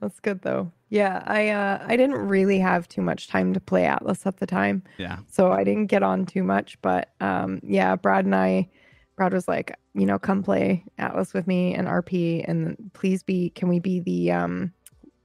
That's 0.00 0.20
good 0.20 0.42
though. 0.42 0.70
Yeah, 0.90 1.22
I 1.26 1.48
uh 1.48 1.84
I 1.86 1.96
didn't 1.96 2.16
really 2.16 2.58
have 2.58 2.88
too 2.88 3.02
much 3.02 3.28
time 3.28 3.52
to 3.54 3.60
play 3.60 3.84
Atlas 3.84 4.26
at 4.26 4.38
the 4.38 4.46
time. 4.46 4.82
yeah, 4.98 5.18
So 5.28 5.52
I 5.52 5.64
didn't 5.64 5.86
get 5.86 6.02
on 6.02 6.26
too 6.26 6.42
much, 6.42 6.80
but 6.82 7.10
um 7.20 7.60
yeah, 7.62 7.96
Brad 7.96 8.24
and 8.24 8.34
I 8.34 8.68
Brad 9.16 9.32
was 9.32 9.48
like, 9.48 9.76
you 9.94 10.06
know, 10.06 10.18
come 10.18 10.42
play 10.42 10.84
Atlas 10.98 11.34
with 11.34 11.46
me 11.46 11.74
and 11.74 11.88
RP 11.88 12.44
and 12.46 12.76
please 12.92 13.22
be 13.22 13.50
can 13.50 13.68
we 13.68 13.80
be 13.80 14.00
the 14.00 14.32
um 14.32 14.72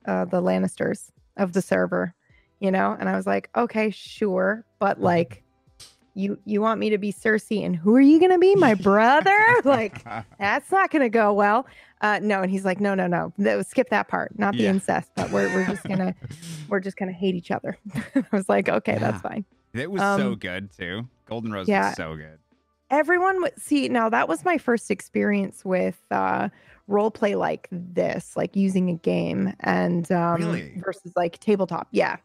uh 0.05 0.25
the 0.25 0.41
Lannisters 0.41 1.11
of 1.37 1.53
the 1.53 1.61
server, 1.61 2.13
you 2.59 2.71
know? 2.71 2.95
And 2.99 3.07
I 3.09 3.15
was 3.15 3.27
like, 3.27 3.49
okay, 3.55 3.89
sure, 3.89 4.65
but 4.79 4.99
like 4.99 5.43
you 6.15 6.37
you 6.45 6.61
want 6.61 6.79
me 6.79 6.89
to 6.91 6.97
be 6.97 7.11
Cersei 7.11 7.65
and 7.65 7.75
who 7.75 7.95
are 7.95 8.01
you 8.01 8.19
going 8.19 8.31
to 8.31 8.37
be? 8.37 8.55
My 8.55 8.75
brother? 8.75 9.37
like 9.63 10.05
that's 10.39 10.71
not 10.71 10.91
going 10.91 11.01
to 11.01 11.09
go 11.09 11.33
well. 11.33 11.65
Uh, 12.03 12.19
no, 12.21 12.41
and 12.41 12.51
he's 12.51 12.65
like, 12.65 12.79
no, 12.79 12.93
no, 12.93 13.07
no, 13.07 13.33
no, 13.37 13.61
skip 13.63 13.89
that 13.89 14.07
part, 14.09 14.37
not 14.37 14.55
the 14.57 14.63
Yeah. 14.63 14.71
incest, 14.71 15.09
but 15.15 15.31
we're 15.31 15.47
we're 15.53 15.65
just 15.65 15.83
gonna 15.87 16.13
we're 16.69 16.81
just 16.81 16.97
gonna 16.97 17.11
hate 17.13 17.33
each 17.33 17.49
other. 17.49 17.77
I 18.15 18.23
was 18.31 18.47
like, 18.49 18.67
okay, 18.69 18.97
that's 18.99 19.21
fine. 19.21 19.45
it 19.73 19.89
was 19.89 20.01
so 20.01 20.33
Um, 20.33 20.35
good 20.35 20.71
too. 20.71 21.07
Golden 21.25 21.51
Rose 21.51 21.67
yeah. 21.69 21.87
was 21.87 21.95
so 21.95 22.15
good. 22.15 22.37
Everyone 22.91 23.41
would 23.41 23.59
see 23.59 23.87
now 23.89 24.09
that 24.09 24.27
was 24.27 24.43
my 24.45 24.57
first 24.57 24.91
experience 24.91 25.63
with 25.65 25.97
uh, 26.11 26.49
role 26.87 27.09
play 27.09 27.35
like 27.35 27.67
this, 27.71 28.35
like 28.35 28.55
using 28.55 28.89
a 28.89 28.95
game 28.95 29.53
and 29.61 30.11
um, 30.11 30.35
Really? 30.41 30.81
versus 30.85 31.13
like 31.15 31.39
tabletop. 31.39 31.87
Yeah. 31.91 32.17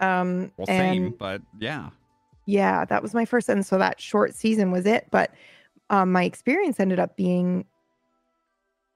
Um, 0.00 0.50
Well, 0.56 0.64
and 0.68 0.94
same, 0.94 1.14
but 1.18 1.42
yeah, 1.60 1.90
yeah, 2.46 2.86
that 2.86 3.02
was 3.02 3.12
my 3.12 3.26
first, 3.26 3.50
and 3.50 3.64
so 3.66 3.76
that 3.78 4.00
short 4.00 4.34
season 4.34 4.70
was 4.72 4.86
it. 4.86 5.06
But 5.10 5.30
um, 5.90 6.10
my 6.10 6.24
experience 6.24 6.80
ended 6.80 6.98
up 6.98 7.16
being 7.16 7.66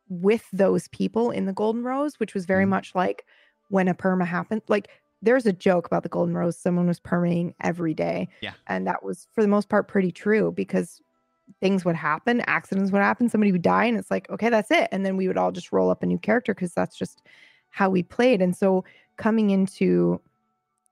with 0.09 0.49
those 0.53 0.89
people 0.89 1.31
in 1.31 1.47
the 1.47 1.53
Golden 1.53 1.83
Rose, 1.83 2.19
which 2.21 2.35
was 2.35 2.47
very 2.47 2.67
Mhm. 2.67 2.67
much 2.67 2.95
like 2.95 3.27
when 3.69 3.89
a 3.89 3.95
perma 3.95 4.27
happened. 4.27 4.63
Like 4.69 4.89
there's 5.23 5.47
a 5.47 5.53
joke 5.53 5.87
about 5.87 6.03
the 6.03 6.09
Golden 6.09 6.37
Rose. 6.37 6.59
Someone 6.59 6.87
was 6.87 7.01
perming 7.01 7.55
every 7.61 7.95
day, 7.95 8.29
Yeah. 8.41 8.55
and 8.67 8.87
that 8.87 9.03
was 9.03 9.27
for 9.33 9.43
the 9.43 9.49
most 9.49 9.69
part 9.69 9.89
pretty 9.89 10.13
true 10.13 10.53
because 10.53 11.01
things 11.61 11.85
would 11.85 11.97
happen, 11.97 12.43
accidents 12.43 12.93
would 12.93 13.03
happen, 13.03 13.29
somebody 13.29 13.53
would 13.53 13.63
die, 13.63 13.85
and 13.87 13.99
it's 13.99 14.11
like 14.11 14.29
okay, 14.31 14.51
that's 14.51 14.71
it, 14.71 14.89
and 14.93 15.05
then 15.07 15.17
we 15.17 15.29
would 15.29 15.39
all 15.39 15.53
just 15.53 15.73
roll 15.73 15.91
up 15.91 16.03
a 16.03 16.07
new 16.07 16.19
character 16.19 16.55
because 16.55 16.75
that's 16.75 16.97
just 16.97 17.23
how 17.71 17.91
we 17.91 18.03
played. 18.03 18.43
And 18.43 18.57
so 18.57 18.85
coming 19.17 19.51
into 19.51 20.21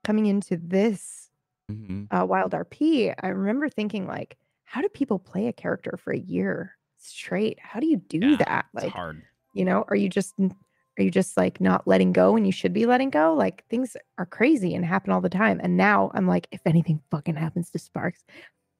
coming 0.03 0.25
into 0.27 0.57
this 0.57 1.29
hmm 1.69 2.03
uh, 2.11 2.25
Wild 2.27 2.53
RP, 2.53 3.13
I 3.21 3.27
remember 3.29 3.69
thinking 3.69 4.07
like, 4.07 4.37
how 4.65 4.81
do 4.81 4.89
people 4.89 5.19
play 5.19 5.47
a 5.47 5.53
character 5.53 5.97
for 5.97 6.13
a 6.13 6.19
year 6.19 6.77
straight? 7.03 7.59
How 7.61 7.79
do 7.79 7.87
you 7.87 7.97
do 7.97 8.19
Yeah, 8.19 8.37
that? 8.37 8.65
it's 8.73 8.83
Like, 8.83 8.93
hard. 8.93 9.21
you 9.53 9.65
know, 9.65 9.85
are 9.89 9.95
you 9.95 10.09
just 10.09 10.35
are 10.39 11.03
you 11.03 11.11
just 11.11 11.37
like 11.37 11.59
not 11.59 11.87
letting 11.87 12.11
go 12.13 12.33
when 12.33 12.45
you 12.45 12.51
should 12.51 12.73
be 12.73 12.85
letting 12.85 13.09
go? 13.09 13.33
Like 13.33 13.65
things 13.69 13.97
are 14.17 14.25
crazy 14.25 14.75
and 14.75 14.85
happen 14.85 15.11
all 15.11 15.21
the 15.21 15.29
time. 15.29 15.59
And 15.63 15.75
now 15.75 16.11
I'm 16.13 16.27
like, 16.27 16.47
if 16.51 16.61
anything 16.65 17.01
fucking 17.09 17.35
happens 17.35 17.69
to 17.71 17.79
Sparks, 17.79 18.23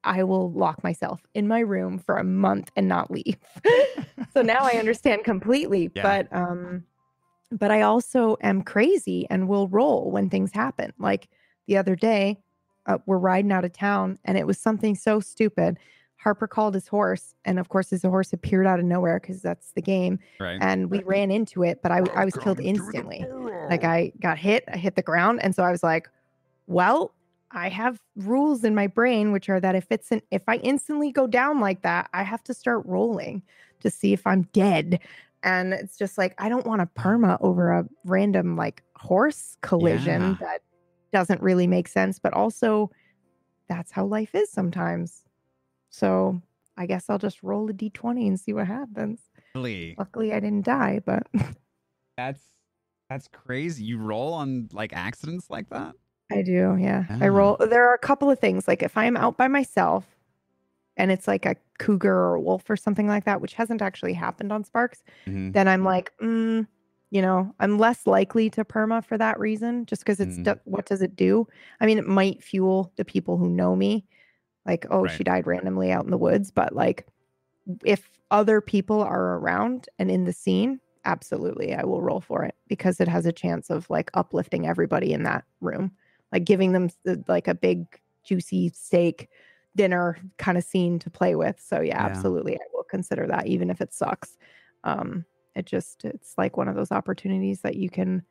I 0.04 0.22
will 0.22 0.52
lock 0.52 0.84
myself 0.84 1.22
in 1.34 1.48
my 1.48 1.60
room 1.60 1.98
for 1.98 2.18
a 2.18 2.24
month 2.24 2.70
and 2.76 2.88
not 2.88 3.10
leave. 3.10 3.36
so 4.32 4.42
now 4.42 4.64
I 4.64 4.74
understand 4.78 5.24
completely. 5.24 5.90
Yeah. 5.94 6.02
But 6.02 6.36
um 6.36 6.84
but 7.50 7.70
I 7.70 7.82
also 7.82 8.36
am 8.40 8.62
crazy 8.62 9.26
and 9.30 9.48
will 9.48 9.68
roll 9.68 10.10
when 10.10 10.30
things 10.30 10.52
happen. 10.52 10.92
Like 10.98 11.28
the 11.66 11.76
other 11.76 11.94
day, 11.94 12.40
uh, 12.86 12.98
we're 13.06 13.18
riding 13.18 13.52
out 13.52 13.64
of 13.64 13.72
town 13.72 14.18
and 14.24 14.36
it 14.36 14.46
was 14.46 14.58
something 14.58 14.94
so 14.94 15.20
stupid. 15.20 15.78
Harper 16.24 16.46
called 16.46 16.72
his 16.72 16.88
horse, 16.88 17.34
and 17.44 17.58
of 17.58 17.68
course, 17.68 17.90
his 17.90 18.02
horse 18.02 18.32
appeared 18.32 18.66
out 18.66 18.78
of 18.78 18.86
nowhere 18.86 19.20
because 19.20 19.42
that's 19.42 19.72
the 19.72 19.82
game. 19.82 20.18
Right. 20.40 20.56
And 20.58 20.90
we 20.90 21.02
ran 21.02 21.30
into 21.30 21.62
it, 21.62 21.82
but 21.82 21.92
I, 21.92 22.00
I 22.16 22.24
was 22.24 22.34
killed 22.34 22.60
instantly. 22.60 23.26
Like 23.68 23.84
I 23.84 24.10
got 24.20 24.38
hit, 24.38 24.64
I 24.72 24.78
hit 24.78 24.96
the 24.96 25.02
ground, 25.02 25.40
and 25.42 25.54
so 25.54 25.62
I 25.62 25.70
was 25.70 25.82
like, 25.82 26.08
"Well, 26.66 27.12
I 27.50 27.68
have 27.68 28.00
rules 28.16 28.64
in 28.64 28.74
my 28.74 28.86
brain, 28.86 29.32
which 29.32 29.50
are 29.50 29.60
that 29.60 29.74
if 29.74 29.86
it's 29.90 30.10
an 30.12 30.22
if 30.30 30.44
I 30.48 30.56
instantly 30.56 31.12
go 31.12 31.26
down 31.26 31.60
like 31.60 31.82
that, 31.82 32.08
I 32.14 32.22
have 32.22 32.42
to 32.44 32.54
start 32.54 32.86
rolling 32.86 33.42
to 33.80 33.90
see 33.90 34.14
if 34.14 34.26
I'm 34.26 34.48
dead." 34.54 35.00
And 35.42 35.74
it's 35.74 35.98
just 35.98 36.16
like 36.16 36.34
I 36.38 36.48
don't 36.48 36.66
want 36.66 36.80
a 36.80 36.86
perma 36.86 37.36
over 37.42 37.70
a 37.70 37.86
random 38.06 38.56
like 38.56 38.82
horse 38.96 39.58
collision 39.60 40.22
Yeah. 40.22 40.36
that 40.40 40.62
doesn't 41.12 41.42
really 41.42 41.66
make 41.66 41.86
sense, 41.86 42.18
but 42.18 42.32
also 42.32 42.90
that's 43.68 43.92
how 43.92 44.06
life 44.06 44.34
is 44.34 44.50
sometimes. 44.50 45.20
So 45.94 46.42
I 46.76 46.86
guess 46.86 47.08
I'll 47.08 47.18
just 47.18 47.40
roll 47.44 47.70
a 47.70 47.72
d20 47.72 48.26
and 48.26 48.38
see 48.40 48.52
what 48.52 48.66
happens. 48.66 49.20
Really? 49.54 49.94
Luckily, 49.96 50.32
I 50.32 50.40
didn't 50.40 50.64
die, 50.64 51.00
but 51.06 51.26
That's 52.16 52.42
that's 53.08 53.28
crazy. 53.28 53.84
You 53.84 53.98
roll 53.98 54.32
on 54.32 54.68
like 54.72 54.92
accidents 54.92 55.50
like 55.50 55.68
that? 55.70 55.94
I 56.32 56.42
do. 56.42 56.76
Yeah. 56.80 57.04
I 57.08 57.28
Ah. 57.28 57.32
roll. 57.32 57.56
There 57.60 57.88
are 57.88 57.94
a 57.94 57.98
couple 57.98 58.28
of 58.30 58.38
things. 58.40 58.66
Like 58.66 58.82
if 58.82 58.96
I'm 58.96 59.16
out 59.16 59.36
by 59.36 59.46
myself 59.46 60.04
and 60.96 61.12
it's 61.12 61.28
like 61.28 61.44
a 61.46 61.54
cougar 61.78 62.12
or 62.12 62.34
a 62.36 62.40
wolf 62.40 62.68
or 62.68 62.76
something 62.76 63.06
like 63.06 63.24
that, 63.24 63.40
which 63.40 63.54
hasn't 63.54 63.82
actually 63.82 64.14
happened 64.14 64.52
on 64.52 64.64
Sparks, 64.64 65.04
Mhm. 65.26 65.52
then 65.52 65.68
I'm 65.68 65.84
like, 65.84 66.12
mm, 66.18 66.66
you 67.10 67.22
know, 67.22 67.54
I'm 67.60 67.78
less 67.78 68.06
likely 68.06 68.48
to 68.50 68.64
perma 68.64 69.04
for 69.04 69.16
that 69.18 69.38
reason, 69.38 69.86
just 69.86 70.02
because 70.02 70.18
it's 70.18 70.38
Mhm. 70.38 70.44
do- 70.44 70.60
what 70.64 70.86
does 70.86 71.02
it 71.02 71.14
do? 71.14 71.46
I 71.80 71.86
mean, 71.86 71.98
it 71.98 72.06
might 72.08 72.42
fuel 72.42 72.92
the 72.96 73.04
people 73.04 73.36
who 73.36 73.48
know 73.48 73.76
me, 73.76 74.06
like, 74.66 74.86
oh, 74.90 75.02
Right. 75.02 75.10
she 75.10 75.24
died 75.24 75.46
randomly 75.46 75.92
out 75.92 76.04
in 76.04 76.10
the 76.10 76.18
woods, 76.18 76.50
but 76.50 76.74
like, 76.74 77.06
if 77.84 78.10
other 78.30 78.60
people 78.60 79.02
are 79.02 79.36
around 79.38 79.88
and 79.98 80.10
in 80.10 80.24
the 80.24 80.32
scene, 80.32 80.80
absolutely, 81.04 81.74
I 81.74 81.84
will 81.84 82.02
roll 82.02 82.20
for 82.20 82.44
it 82.44 82.54
because 82.68 83.00
it 83.00 83.08
has 83.08 83.26
a 83.26 83.32
chance 83.32 83.70
of 83.70 83.88
like 83.90 84.10
uplifting 84.14 84.66
everybody 84.66 85.12
in 85.12 85.22
that 85.24 85.44
room, 85.60 85.92
like 86.32 86.44
giving 86.44 86.72
them 86.72 86.90
like 87.28 87.48
a 87.48 87.54
big 87.54 87.86
juicy 88.24 88.70
steak 88.70 89.28
dinner 89.76 90.18
kind 90.38 90.56
of 90.56 90.64
scene 90.64 90.98
to 91.00 91.10
play 91.10 91.34
with. 91.34 91.60
So 91.60 91.80
yeah, 91.80 91.96
yeah, 91.96 92.06
absolutely, 92.06 92.56
I 92.56 92.64
will 92.72 92.84
consider 92.84 93.26
that 93.26 93.46
even 93.46 93.70
if 93.70 93.80
it 93.80 93.92
sucks. 93.92 94.36
Um, 94.84 95.24
it 95.54 95.66
just 95.66 96.04
it's 96.04 96.34
like 96.36 96.56
one 96.56 96.68
of 96.68 96.74
those 96.74 96.92
opportunities 96.92 97.60
that 97.62 97.76
you 97.76 97.88
can 97.88 98.24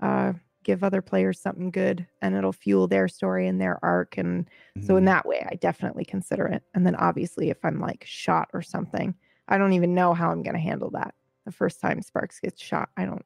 uh, 0.00 0.32
give 0.68 0.84
other 0.84 1.00
players 1.00 1.40
something 1.40 1.70
good 1.70 2.06
and 2.20 2.34
it'll 2.34 2.52
fuel 2.52 2.86
their 2.86 3.08
story 3.08 3.48
and 3.48 3.58
their 3.58 3.82
arc 3.82 4.18
and 4.18 4.44
mm-hmm. 4.44 4.86
so 4.86 4.96
in 4.96 4.98
mm-hmm. 4.98 5.06
that 5.06 5.24
way 5.24 5.46
i 5.50 5.54
definitely 5.54 6.04
consider 6.04 6.46
it 6.46 6.62
and 6.74 6.86
then 6.86 6.94
obviously 6.96 7.48
if 7.48 7.56
i'm 7.64 7.80
like 7.80 8.04
shot 8.06 8.50
or 8.52 8.60
something 8.60 9.14
i 9.48 9.56
don't 9.56 9.72
even 9.72 9.94
know 9.94 10.12
how 10.12 10.30
i'm 10.30 10.42
going 10.42 10.54
to 10.54 10.60
handle 10.60 10.90
that 10.90 11.14
the 11.46 11.50
first 11.50 11.80
time 11.80 12.02
sparks 12.02 12.38
gets 12.38 12.62
shot 12.62 12.90
i 12.98 13.06
don't 13.06 13.24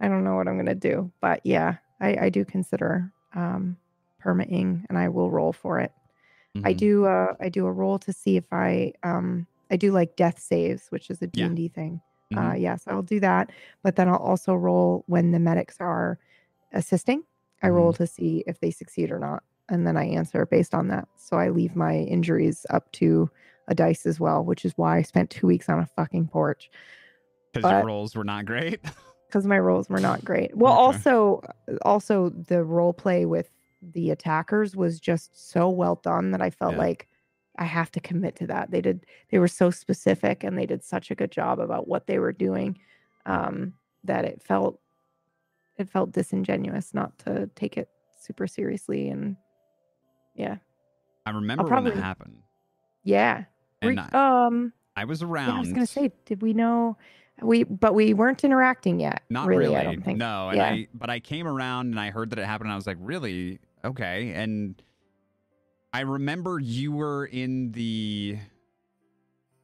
i 0.00 0.08
don't 0.08 0.24
know 0.24 0.34
what 0.34 0.48
i'm 0.48 0.56
going 0.56 0.66
to 0.66 0.74
do 0.74 1.12
but 1.20 1.40
yeah 1.44 1.76
i 2.00 2.16
i 2.22 2.28
do 2.28 2.44
consider 2.44 3.12
um 3.36 3.76
permitting 4.18 4.84
and 4.88 4.98
i 4.98 5.08
will 5.08 5.30
roll 5.30 5.52
for 5.52 5.78
it 5.78 5.92
mm-hmm. 6.56 6.66
i 6.66 6.72
do 6.72 7.04
uh 7.04 7.34
i 7.40 7.48
do 7.48 7.66
a 7.66 7.72
roll 7.72 8.00
to 8.00 8.12
see 8.12 8.36
if 8.36 8.52
i 8.52 8.92
um 9.04 9.46
i 9.70 9.76
do 9.76 9.92
like 9.92 10.16
death 10.16 10.40
saves 10.40 10.88
which 10.88 11.08
is 11.08 11.22
a 11.22 11.26
d&d 11.28 11.62
yeah. 11.62 11.68
thing 11.68 12.00
uh, 12.34 12.38
mm-hmm. 12.38 12.50
Uh, 12.50 12.54
yes, 12.54 12.84
I'll 12.86 13.02
do 13.02 13.20
that. 13.20 13.50
But 13.82 13.96
then 13.96 14.08
I'll 14.08 14.16
also 14.16 14.54
roll 14.54 15.04
when 15.06 15.32
the 15.32 15.38
medics 15.38 15.76
are 15.80 16.18
assisting. 16.72 17.22
I 17.62 17.66
mm-hmm. 17.66 17.76
roll 17.76 17.92
to 17.94 18.06
see 18.06 18.44
if 18.46 18.60
they 18.60 18.70
succeed 18.70 19.10
or 19.10 19.18
not. 19.18 19.42
And 19.68 19.86
then 19.86 19.96
I 19.96 20.04
answer 20.04 20.44
based 20.46 20.74
on 20.74 20.88
that. 20.88 21.08
So 21.16 21.36
I 21.36 21.48
leave 21.48 21.76
my 21.76 21.96
injuries 21.96 22.66
up 22.70 22.90
to 22.92 23.30
a 23.68 23.74
dice 23.74 24.06
as 24.06 24.18
well, 24.18 24.44
which 24.44 24.64
is 24.64 24.72
why 24.76 24.98
I 24.98 25.02
spent 25.02 25.30
two 25.30 25.46
weeks 25.46 25.68
on 25.68 25.78
a 25.78 25.86
fucking 25.86 26.28
porch. 26.28 26.70
Because 27.52 27.70
your 27.70 27.86
rolls 27.86 28.14
were 28.14 28.24
not 28.24 28.44
great. 28.44 28.80
Because 29.28 29.46
my 29.46 29.58
rolls 29.58 29.88
were 29.88 29.98
not 29.98 30.22
great. 30.22 30.54
Well, 30.54 30.74
okay. 30.74 30.82
also, 30.82 31.42
also 31.86 32.28
the 32.28 32.62
role 32.62 32.92
play 32.92 33.24
with 33.24 33.48
the 33.80 34.10
attackers 34.10 34.76
was 34.76 35.00
just 35.00 35.50
so 35.50 35.70
well 35.70 35.94
done 36.02 36.32
that 36.32 36.42
I 36.42 36.50
felt 36.50 36.72
yeah. 36.72 36.78
like 36.80 37.08
I 37.56 37.64
have 37.64 37.90
to 37.92 38.00
commit 38.00 38.36
to 38.36 38.46
that. 38.48 38.70
They 38.70 38.80
did 38.80 39.06
they 39.30 39.38
were 39.38 39.48
so 39.48 39.70
specific 39.70 40.44
and 40.44 40.58
they 40.58 40.66
did 40.66 40.84
such 40.84 41.10
a 41.10 41.14
good 41.14 41.32
job 41.32 41.60
about 41.60 41.88
what 41.88 42.06
they 42.06 42.18
were 42.18 42.32
doing 42.32 42.78
um, 43.26 43.72
that 44.04 44.26
it 44.26 44.42
felt 44.42 44.78
it 45.82 45.90
felt 45.90 46.12
disingenuous 46.12 46.94
not 46.94 47.16
to 47.18 47.48
take 47.54 47.76
it 47.76 47.88
super 48.18 48.46
seriously 48.46 49.08
and 49.08 49.36
yeah. 50.34 50.56
I 51.26 51.30
remember 51.30 51.64
probably, 51.64 51.90
when 51.90 52.00
that 52.00 52.04
happened. 52.04 52.38
Yeah. 53.04 53.44
And 53.82 54.00
I, 54.00 54.46
um 54.46 54.72
I 54.96 55.04
was 55.04 55.22
around. 55.22 55.48
Yeah, 55.48 55.56
I 55.56 55.60
was 55.60 55.72
gonna 55.72 55.86
say, 55.86 56.12
did 56.24 56.42
we 56.42 56.52
know 56.52 56.96
we 57.40 57.64
but 57.64 57.94
we 57.94 58.14
weren't 58.14 58.44
interacting 58.44 59.00
yet. 59.00 59.22
Not 59.30 59.46
really, 59.46 59.64
really. 59.64 59.76
I 59.76 59.84
don't 59.84 60.02
think. 60.02 60.18
No, 60.18 60.48
and 60.48 60.58
yeah. 60.58 60.64
I 60.64 60.88
but 60.94 61.10
I 61.10 61.20
came 61.20 61.46
around 61.46 61.88
and 61.88 62.00
I 62.00 62.10
heard 62.10 62.30
that 62.30 62.38
it 62.38 62.44
happened 62.44 62.66
and 62.66 62.72
I 62.72 62.76
was 62.76 62.86
like, 62.86 62.98
really? 63.00 63.58
Okay. 63.84 64.32
And 64.32 64.80
I 65.92 66.00
remember 66.00 66.58
you 66.58 66.92
were 66.92 67.26
in 67.26 67.72
the. 67.72 68.38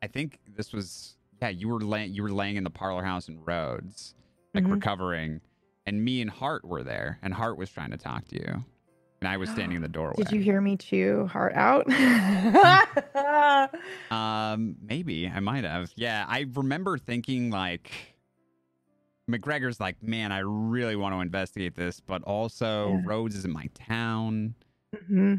I 0.03 0.07
think 0.07 0.39
this 0.57 0.73
was 0.73 1.17
yeah. 1.41 1.49
You 1.49 1.69
were 1.69 1.81
laying 1.81 2.13
you 2.13 2.23
were 2.23 2.33
laying 2.33 2.57
in 2.57 2.65
the 2.65 2.71
parlor 2.71 3.03
house 3.03 3.29
in 3.29 3.43
Rhodes, 3.45 4.15
like 4.55 4.65
mm-hmm. 4.65 4.75
recovering, 4.75 5.41
and 5.89 6.05
me 6.05 6.21
and 6.21 6.31
Hart 6.31 6.65
were 6.65 6.85
there, 6.85 7.19
and 7.23 7.33
Hart 7.33 7.57
was 7.57 7.71
trying 7.71 7.91
to 7.93 7.97
talk 7.97 8.29
to 8.29 8.37
you, 8.37 8.65
and 9.21 9.29
I 9.29 9.39
was 9.39 9.49
standing 9.49 9.77
in 9.77 9.83
the 9.83 9.89
doorway. 9.89 10.17
Did 10.19 10.33
you 10.33 10.41
hear 10.41 10.61
me 10.61 10.77
chew 10.77 11.27
Hart 11.27 11.55
out? 11.55 11.91
um, 14.11 14.77
maybe 14.83 15.33
I 15.35 15.41
might 15.41 15.65
have. 15.65 15.91
Yeah, 15.97 16.27
I 16.29 16.47
remember 16.55 16.99
thinking 16.99 17.51
like. 17.51 17.91
McGregor's 19.31 19.79
like, 19.79 20.03
man, 20.03 20.33
I 20.33 20.39
really 20.39 20.97
want 20.97 21.15
to 21.15 21.21
investigate 21.21 21.75
this, 21.75 22.01
but 22.01 22.23
also 22.23 22.93
yeah. 22.93 23.03
Rhodes 23.05 23.37
is 23.37 23.45
in 23.45 23.53
my 23.53 23.69
town. 23.75 24.55
Mm-hmm. 24.97 25.35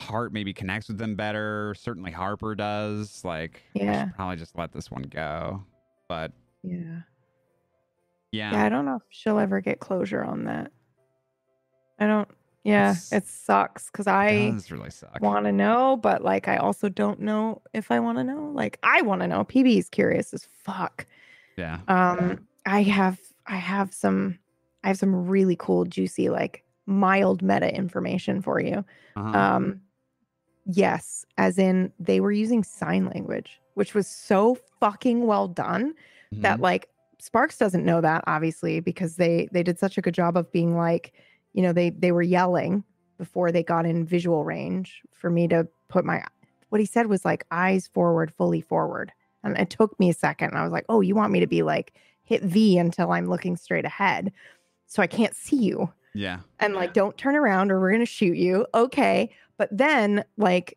Hart 0.00 0.32
maybe 0.32 0.54
connects 0.54 0.88
with 0.88 0.96
them 0.96 1.14
better. 1.14 1.74
Certainly 1.78 2.12
Harper 2.12 2.54
does. 2.54 3.22
Like, 3.26 3.62
yeah, 3.74 4.06
probably 4.16 4.36
just 4.36 4.56
let 4.56 4.72
this 4.72 4.90
one 4.90 5.02
go. 5.02 5.62
But 6.08 6.32
yeah, 6.62 7.00
yeah, 8.32 8.52
yeah. 8.52 8.64
I 8.64 8.68
don't 8.68 8.84
know 8.84 8.96
if 8.96 9.02
she'll 9.10 9.38
ever 9.38 9.60
get 9.60 9.80
closure 9.80 10.24
on 10.24 10.44
that. 10.44 10.70
I 11.98 12.06
don't. 12.06 12.28
Yeah, 12.64 12.92
it's, 12.92 13.12
it 13.12 13.26
sucks 13.26 13.86
because 13.86 14.06
I 14.06 14.54
really 14.70 14.90
suck. 14.90 15.20
want 15.20 15.46
to 15.46 15.52
know, 15.52 15.96
but 15.96 16.22
like 16.22 16.48
I 16.48 16.56
also 16.56 16.88
don't 16.88 17.20
know 17.20 17.62
if 17.72 17.90
I 17.90 18.00
want 18.00 18.18
to 18.18 18.24
know. 18.24 18.50
Like 18.52 18.78
I 18.82 19.02
want 19.02 19.22
to 19.22 19.28
know. 19.28 19.44
PB 19.44 19.78
is 19.78 19.88
curious 19.88 20.34
as 20.34 20.46
fuck. 20.64 21.06
Yeah. 21.56 21.78
Um, 21.88 22.46
I 22.66 22.82
have 22.82 23.18
I 23.46 23.56
have 23.56 23.94
some 23.94 24.38
I 24.84 24.88
have 24.88 24.98
some 24.98 25.26
really 25.26 25.56
cool, 25.56 25.84
juicy, 25.84 26.28
like 26.28 26.64
mild 26.86 27.42
meta 27.42 27.74
information 27.74 28.42
for 28.42 28.60
you. 28.60 28.84
Uh-huh. 29.16 29.38
Um, 29.38 29.80
Yes, 30.70 31.24
as 31.38 31.58
in 31.58 31.92
they 31.98 32.20
were 32.20 32.30
using 32.30 32.62
sign 32.62 33.06
language, 33.06 33.58
which 33.72 33.94
was 33.94 34.06
so 34.06 34.58
fucking 34.80 35.26
well 35.26 35.48
done 35.48 35.94
mm-hmm. 36.32 36.42
that 36.42 36.60
like 36.60 36.90
Sparks 37.20 37.58
doesn't 37.58 37.84
know 37.84 38.00
that 38.00 38.24
obviously 38.26 38.80
because 38.80 39.16
they 39.16 39.48
they 39.52 39.62
did 39.62 39.78
such 39.78 39.98
a 39.98 40.02
good 40.02 40.14
job 40.14 40.36
of 40.36 40.50
being 40.52 40.76
like, 40.76 41.12
you 41.52 41.62
know, 41.62 41.72
they 41.72 41.90
they 41.90 42.12
were 42.12 42.22
yelling 42.22 42.84
before 43.18 43.50
they 43.50 43.62
got 43.62 43.86
in 43.86 44.06
visual 44.06 44.44
range 44.44 45.02
for 45.12 45.28
me 45.28 45.48
to 45.48 45.66
put 45.88 46.04
my 46.04 46.22
what 46.68 46.80
he 46.80 46.86
said 46.86 47.06
was 47.06 47.24
like 47.24 47.44
eyes 47.50 47.88
forward, 47.88 48.32
fully 48.32 48.60
forward. 48.60 49.12
And 49.42 49.56
it 49.58 49.70
took 49.70 49.98
me 49.98 50.10
a 50.10 50.14
second. 50.14 50.50
And 50.50 50.58
I 50.58 50.62
was 50.62 50.72
like, 50.72 50.84
oh, 50.88 51.00
you 51.00 51.14
want 51.14 51.32
me 51.32 51.40
to 51.40 51.46
be 51.46 51.62
like 51.62 51.94
hit 52.24 52.42
V 52.42 52.78
until 52.78 53.12
I'm 53.12 53.28
looking 53.28 53.56
straight 53.56 53.84
ahead. 53.84 54.32
So 54.86 55.02
I 55.02 55.06
can't 55.06 55.34
see 55.34 55.56
you. 55.56 55.92
Yeah. 56.14 56.40
And 56.60 56.74
like, 56.74 56.92
don't 56.92 57.16
turn 57.16 57.36
around 57.36 57.70
or 57.70 57.80
we're 57.80 57.90
going 57.90 58.00
to 58.00 58.06
shoot 58.06 58.36
you. 58.36 58.66
Okay. 58.74 59.30
But 59.56 59.68
then, 59.72 60.24
like, 60.36 60.76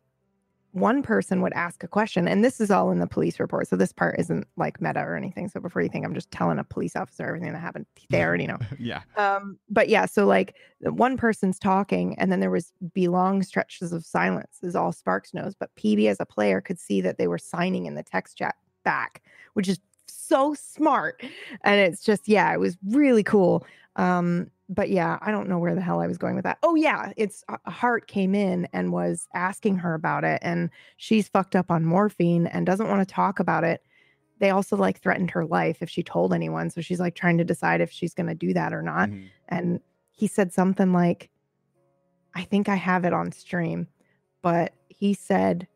one 0.72 1.02
person 1.02 1.42
would 1.42 1.52
ask 1.52 1.84
a 1.84 1.88
question, 1.88 2.26
and 2.26 2.42
this 2.42 2.60
is 2.60 2.70
all 2.70 2.90
in 2.90 2.98
the 2.98 3.06
police 3.06 3.38
report. 3.38 3.68
So 3.68 3.76
this 3.76 3.92
part 3.92 4.18
isn't 4.18 4.46
like 4.56 4.80
meta 4.80 5.00
or 5.00 5.16
anything. 5.16 5.48
So 5.48 5.60
before 5.60 5.82
you 5.82 5.88
think 5.88 6.04
I'm 6.04 6.14
just 6.14 6.30
telling 6.30 6.58
a 6.58 6.64
police 6.64 6.96
officer 6.96 7.26
everything 7.26 7.52
that 7.52 7.58
happened, 7.58 7.86
they 8.08 8.24
already 8.24 8.46
know. 8.46 8.58
yeah. 8.78 9.02
Um, 9.16 9.58
but 9.68 9.88
yeah, 9.88 10.06
so 10.06 10.26
like 10.26 10.56
one 10.80 11.16
person's 11.16 11.58
talking, 11.58 12.18
and 12.18 12.32
then 12.32 12.40
there 12.40 12.50
was 12.50 12.72
be 12.94 13.08
long 13.08 13.42
stretches 13.42 13.92
of 13.92 14.04
silence, 14.04 14.58
is 14.62 14.74
all 14.74 14.92
Sparks 14.92 15.34
knows. 15.34 15.54
But 15.54 15.74
PB 15.76 16.08
as 16.08 16.20
a 16.20 16.26
player 16.26 16.60
could 16.60 16.78
see 16.78 17.00
that 17.02 17.18
they 17.18 17.28
were 17.28 17.38
signing 17.38 17.86
in 17.86 17.94
the 17.94 18.02
text 18.02 18.38
chat 18.38 18.56
back, 18.82 19.22
which 19.52 19.68
is 19.68 19.78
so 20.06 20.54
smart. 20.54 21.22
And 21.62 21.80
it's 21.80 22.02
just, 22.02 22.28
yeah, 22.28 22.52
it 22.52 22.58
was 22.58 22.78
really 22.88 23.22
cool. 23.22 23.66
Um, 23.96 24.50
but 24.74 24.90
yeah, 24.90 25.18
I 25.20 25.30
don't 25.30 25.48
know 25.48 25.58
where 25.58 25.74
the 25.74 25.80
hell 25.80 26.00
I 26.00 26.06
was 26.06 26.18
going 26.18 26.34
with 26.34 26.44
that. 26.44 26.58
Oh 26.62 26.74
yeah, 26.74 27.12
it's 27.16 27.44
Hart 27.66 28.06
came 28.06 28.34
in 28.34 28.68
and 28.72 28.92
was 28.92 29.28
asking 29.34 29.76
her 29.76 29.94
about 29.94 30.24
it, 30.24 30.38
and 30.42 30.70
she's 30.96 31.28
fucked 31.28 31.56
up 31.56 31.70
on 31.70 31.84
morphine 31.84 32.46
and 32.46 32.66
doesn't 32.66 32.88
want 32.88 33.06
to 33.06 33.14
talk 33.14 33.38
about 33.38 33.64
it. 33.64 33.82
They 34.38 34.50
also 34.50 34.76
like 34.76 35.00
threatened 35.00 35.30
her 35.32 35.44
life 35.44 35.78
if 35.80 35.90
she 35.90 36.02
told 36.02 36.32
anyone, 36.32 36.70
so 36.70 36.80
she's 36.80 37.00
like 37.00 37.14
trying 37.14 37.38
to 37.38 37.44
decide 37.44 37.80
if 37.80 37.90
she's 37.90 38.14
going 38.14 38.28
to 38.28 38.34
do 38.34 38.52
that 38.54 38.72
or 38.72 38.82
not. 38.82 39.08
Mm-hmm. 39.08 39.26
And 39.48 39.80
he 40.10 40.26
said 40.26 40.52
something 40.52 40.92
like, 40.92 41.30
"I 42.34 42.42
think 42.42 42.68
I 42.68 42.76
have 42.76 43.04
it 43.04 43.12
on 43.12 43.32
stream," 43.32 43.88
but 44.42 44.72
he 44.88 45.14
said 45.14 45.68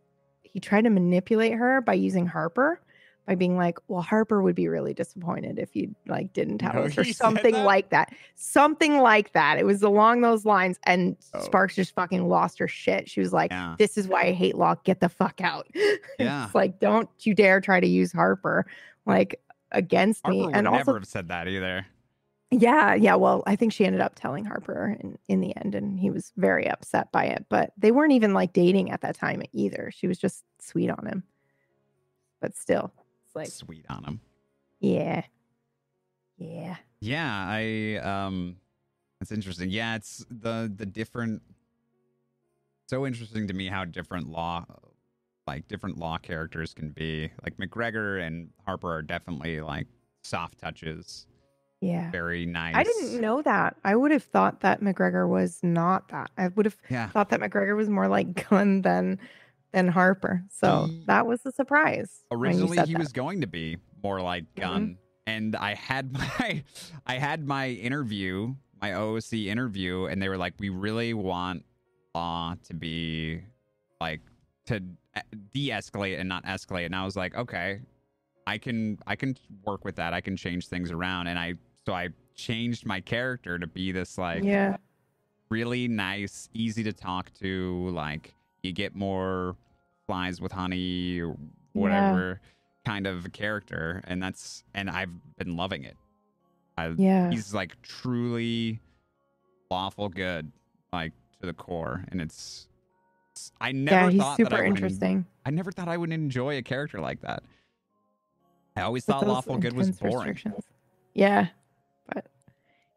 he 0.42 0.61
tried 0.61 0.85
to 0.85 0.90
manipulate 0.90 1.54
her 1.54 1.80
by 1.80 1.94
using 1.94 2.26
Harper 2.26 2.80
by 3.26 3.34
being 3.34 3.56
like, 3.56 3.78
"Well, 3.88 4.02
Harper 4.02 4.42
would 4.42 4.54
be 4.54 4.68
really 4.68 4.94
disappointed 4.94 5.58
if 5.58 5.74
you 5.74 5.94
like 6.06 6.32
didn't 6.32 6.58
tell 6.58 6.74
no, 6.74 6.82
us," 6.82 6.96
or 6.98 7.04
something 7.04 7.54
that? 7.54 7.64
like 7.64 7.90
that. 7.90 8.14
Something 8.34 8.98
like 8.98 9.32
that. 9.32 9.58
It 9.58 9.66
was 9.66 9.82
along 9.82 10.20
those 10.20 10.44
lines, 10.44 10.78
and 10.84 11.16
oh. 11.34 11.40
Sparks 11.40 11.74
just 11.74 11.94
fucking 11.94 12.28
lost 12.28 12.58
her 12.58 12.68
shit. 12.68 13.10
She 13.10 13.20
was 13.20 13.32
like, 13.32 13.50
yeah. 13.50 13.74
"This 13.78 13.98
is 13.98 14.08
why 14.08 14.22
I 14.22 14.32
hate 14.32 14.56
Locke. 14.56 14.84
Get 14.84 15.00
the 15.00 15.08
fuck 15.08 15.40
out." 15.40 15.66
Yeah, 16.18 16.46
It's 16.46 16.54
like 16.54 16.80
don't 16.80 17.10
you 17.20 17.34
dare 17.34 17.60
try 17.60 17.78
to 17.78 17.86
use 17.86 18.10
Harper 18.10 18.64
like 19.04 19.38
against 19.72 20.22
Harper 20.24 20.38
me. 20.38 20.50
and 20.52 20.66
also, 20.66 20.78
never 20.78 20.94
have 20.94 21.06
said 21.06 21.28
that 21.28 21.46
either. 21.46 21.86
Yeah, 22.50 22.94
yeah. 22.94 23.16
Well, 23.16 23.42
I 23.46 23.56
think 23.56 23.72
she 23.72 23.84
ended 23.84 24.00
up 24.00 24.14
telling 24.14 24.44
Harper 24.44 24.96
in, 25.00 25.18
in 25.28 25.40
the 25.40 25.54
end, 25.56 25.74
and 25.74 25.98
he 25.98 26.10
was 26.10 26.32
very 26.36 26.68
upset 26.68 27.10
by 27.10 27.24
it. 27.24 27.44
But 27.48 27.72
they 27.76 27.90
weren't 27.90 28.12
even 28.12 28.34
like 28.34 28.52
dating 28.52 28.90
at 28.90 29.00
that 29.00 29.16
time 29.16 29.42
either. 29.52 29.90
She 29.92 30.06
was 30.06 30.18
just 30.18 30.44
sweet 30.60 30.88
on 30.88 31.06
him. 31.06 31.24
But 32.40 32.54
still, 32.56 32.92
like 33.37 33.49
sweet 33.49 33.85
on 33.88 34.05
him. 34.05 34.20
Yeah. 34.81 35.22
Yeah. 36.38 36.77
Yeah, 37.01 37.46
I 37.49 37.96
um 38.03 38.57
that's 39.20 39.33
interesting. 39.33 39.70
Yeah, 39.70 39.96
it's 39.96 40.25
the 40.31 40.72
the 40.75 40.87
different 40.87 41.42
so 42.87 43.07
interesting 43.07 43.49
to 43.49 43.55
me 43.55 43.66
how 43.68 43.85
different 43.85 44.29
law 44.29 44.64
like 45.46 45.68
different 45.68 45.99
law 45.99 46.18
characters 46.18 46.75
can 46.75 46.90
be. 46.90 47.31
Like 47.42 47.57
McGregor 47.57 48.25
and 48.25 48.51
Harper 48.64 48.92
are 48.92 49.03
definitely 49.03 49.61
like 49.61 49.87
soft 50.22 50.59
touches. 50.59 51.27
Yeah. 51.81 52.11
Very 52.11 52.46
nice. 52.46 52.75
I 52.75 52.83
didn't 52.83 53.20
know 53.20 53.42
that. 53.42 53.77
I 53.85 53.94
would 53.94 54.11
have 54.11 54.25
thought 54.25 54.61
that 54.61 54.81
McGregor 54.81 55.29
was 55.29 55.61
not 55.62 56.09
that. 56.09 56.31
I 56.38 56.49
would 56.49 56.66
have 56.66 56.77
yeah. 56.88 57.09
thought 57.11 57.29
that 57.31 57.40
McGregor 57.40 57.77
was 57.77 57.88
more 57.88 58.09
like 58.09 58.49
gun 58.51 58.83
than 58.83 59.18
and 59.76 59.90
Harper. 59.90 60.42
So 60.50 60.86
He- 60.86 61.04
that 61.06 61.26
was 61.26 61.44
a 61.44 61.52
surprise. 61.52 62.22
Originally, 62.32 62.78
he 62.86 62.94
that. 62.94 62.98
was 62.98 63.12
going 63.12 63.42
to 63.42 63.46
be 63.46 63.76
more 64.02 64.20
like 64.20 64.44
mm-hmm. 64.54 64.62
Gun, 64.62 64.98
and 65.26 65.54
I 65.54 65.74
had 65.74 66.12
my 66.40 66.64
I 67.06 67.18
had 67.18 67.46
my 67.46 67.68
interview, 67.68 68.54
my 68.80 68.90
OOC 68.90 69.46
interview, 69.46 70.06
and 70.06 70.20
they 70.20 70.28
were 70.28 70.38
like, 70.38 70.54
"We 70.58 70.70
really 70.70 71.14
want 71.14 71.64
Law 72.14 72.54
to 72.64 72.74
be 72.74 73.42
like 74.00 74.22
to 74.66 74.76
e- 74.76 75.36
de-escalate 75.52 76.18
and 76.18 76.28
not 76.28 76.44
escalate." 76.46 76.86
And 76.86 76.96
I 76.96 77.04
was 77.04 77.14
like, 77.14 77.36
"Okay, 77.36 77.80
I 78.46 78.56
can 78.56 78.98
I 79.06 79.14
can 79.14 79.36
work 79.64 79.84
with 79.84 79.96
that. 79.96 80.14
I 80.14 80.22
can 80.22 80.36
change 80.36 80.68
things 80.68 80.90
around." 80.90 81.26
And 81.26 81.38
I 81.38 81.54
so 81.84 81.92
I 81.92 82.08
changed 82.34 82.86
my 82.86 83.00
character 83.00 83.58
to 83.58 83.66
be 83.66 83.92
this 83.92 84.16
like 84.16 84.42
yeah. 84.42 84.78
really 85.50 85.86
nice, 85.86 86.48
easy 86.54 86.82
to 86.84 86.94
talk 86.94 87.30
to. 87.40 87.90
Like 87.90 88.34
you 88.62 88.72
get 88.72 88.94
more 88.94 89.54
flies 90.06 90.40
with 90.40 90.52
honey 90.52 91.20
or 91.20 91.36
whatever 91.72 92.40
kind 92.84 93.06
of 93.06 93.30
character, 93.32 94.00
and 94.06 94.22
that's 94.22 94.62
and 94.74 94.88
I've 94.88 95.10
been 95.38 95.56
loving 95.56 95.84
it. 95.84 95.96
I, 96.78 96.88
Yeah. 96.88 97.30
He's 97.30 97.52
like 97.54 97.80
truly 97.82 98.80
lawful 99.70 100.08
good, 100.08 100.50
like 100.92 101.12
to 101.40 101.46
the 101.46 101.52
core, 101.54 102.04
and 102.10 102.20
it's. 102.20 102.68
it's- 103.32 103.52
I 103.60 103.72
never 103.72 104.06
Yeah, 104.06 104.10
he's 104.10 104.20
thought 104.20 104.38
that 104.38 104.44
super 104.50 104.56
I 104.56 104.60
would 104.60 104.66
en- 104.66 104.72
interesting. 104.76 105.26
I 105.44 105.50
never 105.50 105.70
thought 105.72 105.88
I 105.88 105.96
would 105.96 106.12
enjoy 106.12 106.56
a 106.58 106.62
character 106.62 107.00
like 107.00 107.20
that. 107.22 107.42
I 108.76 108.82
always 108.82 109.06
with 109.06 109.16
thought 109.16 109.26
lawful 109.26 109.56
good 109.58 109.74
was 109.74 109.90
boring. 109.90 110.38
Yeah, 111.14 111.48
but 112.12 112.26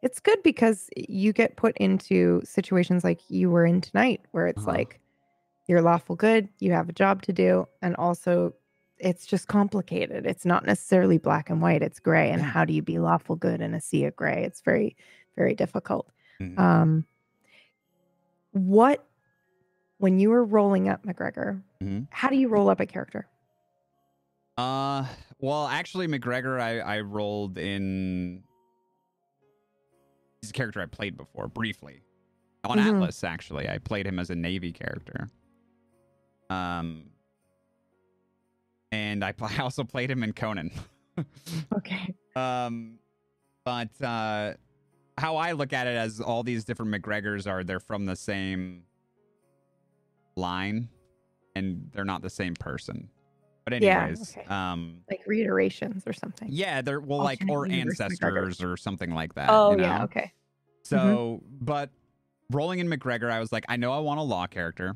it's 0.02 0.20
good 0.20 0.42
because 0.44 0.90
you 0.96 1.32
get 1.34 1.56
put 1.56 1.78
into 1.78 2.42
situations 2.44 3.04
like 3.04 3.22
you 3.30 3.50
were 3.50 3.66
in 3.66 3.82
tonight, 3.82 4.22
where 4.32 4.48
it's 4.48 4.60
Uh-huh. 4.64 4.72
like 4.78 5.00
you're 5.70 5.82
lawful 5.82 6.16
good, 6.18 6.50
you 6.60 6.72
have 6.74 6.90
a 6.90 6.94
job 6.94 7.22
to 7.22 7.32
do, 7.34 7.66
and 7.82 7.96
also 7.96 8.54
it's 8.98 9.26
just 9.26 9.48
complicated. 9.48 10.26
It's 10.26 10.44
not 10.46 10.66
necessarily 10.66 11.18
black 11.20 11.50
and 11.50 11.62
white; 11.62 11.82
it's 11.84 12.00
gray. 12.00 12.32
And 12.32 12.42
Yeah. 12.42 12.48
how 12.50 12.66
do 12.66 12.74
you 12.74 12.82
be 12.82 13.00
lawful 13.00 13.36
good 13.38 13.62
in 13.62 13.74
a 13.74 13.80
sea 13.80 14.04
of 14.06 14.16
gray? 14.16 14.44
It's 14.44 14.60
very, 14.62 14.98
very 15.38 15.54
difficult. 15.56 16.12
Mhm. 16.42 16.58
Um, 16.60 17.06
what 18.52 19.06
when 20.00 20.20
you 20.20 20.30
were 20.32 20.44
rolling 20.44 20.90
up 20.90 21.06
McGregor? 21.06 21.62
Mhm. 21.82 22.08
How 22.10 22.30
do 22.30 22.36
you 22.38 22.48
roll 22.50 22.70
up 22.70 22.80
a 22.80 22.86
character? 22.86 23.28
Uh, 24.58 25.06
well, 25.40 25.68
actually, 25.68 26.08
McGregor, 26.08 26.60
I 26.60 26.80
I 26.80 27.00
rolled 27.02 27.58
in. 27.58 28.44
He's 30.42 30.50
a 30.50 30.54
character 30.54 30.82
I 30.82 30.86
played 30.88 31.16
before 31.18 31.48
briefly 31.48 32.02
on 32.64 32.78
Mhm. 32.78 32.96
Atlas. 32.96 33.24
Actually, 33.24 33.70
I 33.70 33.78
played 33.78 34.08
him 34.08 34.20
as 34.20 34.30
a 34.30 34.36
Navy 34.36 34.72
character. 34.74 35.30
Um, 36.50 37.04
and 38.92 39.24
I, 39.24 39.32
pl- 39.32 39.50
I 39.58 39.62
also 39.62 39.84
played 39.84 40.10
him 40.12 40.24
in 40.24 40.34
Conan. 40.34 40.72
Okay. 41.76 42.16
um, 42.38 42.98
but 43.66 43.90
uh, 44.02 44.54
how 45.18 45.36
I 45.36 45.52
look 45.52 45.74
at 45.74 45.86
it 45.86 45.98
as 45.98 46.22
all 46.22 46.44
these 46.44 46.64
different 46.64 46.94
McGregors 46.94 47.46
are 47.46 47.62
they're 47.62 47.82
from 47.82 48.06
the 48.06 48.16
same 48.16 48.84
line, 50.38 50.88
and 51.56 51.90
they're 51.92 52.06
not 52.06 52.22
the 52.22 52.30
same 52.30 52.54
person. 52.54 53.10
But 53.66 53.82
Yeah, 53.82 54.04
anyways, 54.04 54.38
okay. 54.38 54.48
um, 54.48 55.02
Like 55.10 55.24
reiterations 55.28 56.04
or 56.08 56.14
something. 56.14 56.48
yeah, 56.50 56.82
they're 56.82 57.02
well, 57.02 57.20
like 57.20 57.42
or 57.50 57.68
ancestors 57.70 58.64
or 58.64 58.78
something 58.78 59.14
like 59.14 59.34
that. 59.36 59.50
Oh 59.50 59.72
you 59.72 59.78
know? 59.78 59.84
yeah. 59.84 60.04
Okay. 60.06 60.32
So, 60.84 61.44
but 61.60 61.90
rolling 62.50 62.80
in 62.80 62.88
McGregor, 62.90 63.30
I 63.30 63.42
was 63.42 63.52
like, 63.52 63.66
I 63.68 63.76
know 63.76 63.92
I 63.92 64.00
want 64.00 64.22
a 64.22 64.24
law 64.24 64.48
character, 64.48 64.96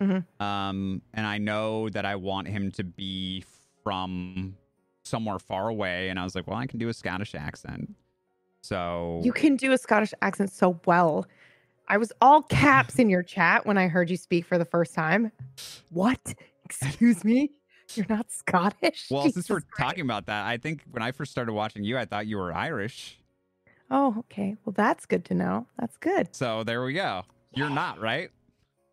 Mhm. 0.00 0.24
um, 0.40 1.02
and 1.12 1.26
I 1.26 1.38
know 1.38 1.88
that 1.90 2.04
I 2.04 2.16
want 2.16 2.48
him 2.48 2.70
to 2.72 2.84
be 2.84 3.44
from 3.82 4.56
somewhere 5.04 5.38
far 5.38 5.68
away, 5.68 6.08
and 6.08 6.18
I 6.18 6.24
was 6.24 6.34
like, 6.34 6.46
well, 6.46 6.56
I 6.56 6.66
can 6.66 6.78
do 6.78 6.88
a 6.88 6.94
Scottish 6.94 7.34
accent. 7.34 7.94
So 8.62 9.20
You 9.22 9.32
can 9.32 9.56
do 9.56 9.72
a 9.72 9.78
Scottish 9.78 10.14
accent 10.22 10.50
so 10.50 10.80
well. 10.86 11.26
I 11.86 11.98
was 11.98 12.12
all 12.22 12.42
caps 12.42 12.98
in 12.98 13.10
your 13.10 13.22
chat 13.22 13.66
when 13.66 13.76
I 13.76 13.88
heard 13.88 14.08
you 14.08 14.16
speak 14.16 14.46
for 14.46 14.56
the 14.56 14.64
first 14.64 14.94
time. 14.94 15.30
What? 15.90 16.34
Excuse 16.64 17.24
me? 17.24 17.50
You're 17.94 18.06
not 18.08 18.30
Scottish? 18.30 19.08
well, 19.10 19.30
since 19.30 19.50
we're 19.50 19.60
Christ. 19.60 19.78
talking 19.90 20.04
about 20.04 20.24
that, 20.26 20.46
I 20.46 20.56
think 20.56 20.82
when 20.90 21.02
I 21.02 21.12
first 21.12 21.30
started 21.30 21.52
watching 21.52 21.84
you, 21.84 21.98
I 21.98 22.06
thought 22.06 22.26
you 22.26 22.38
were 22.38 22.52
Irish. 22.54 23.18
Oh, 23.90 24.14
okay. 24.20 24.56
Well, 24.64 24.72
that's 24.74 25.04
good 25.04 25.26
to 25.26 25.34
know. 25.34 25.66
That's 25.78 25.98
good. 25.98 26.34
So 26.34 26.64
there 26.64 26.82
we 26.82 26.94
go. 26.94 27.24
You're 27.52 27.68
not 27.68 28.00
right. 28.00 28.30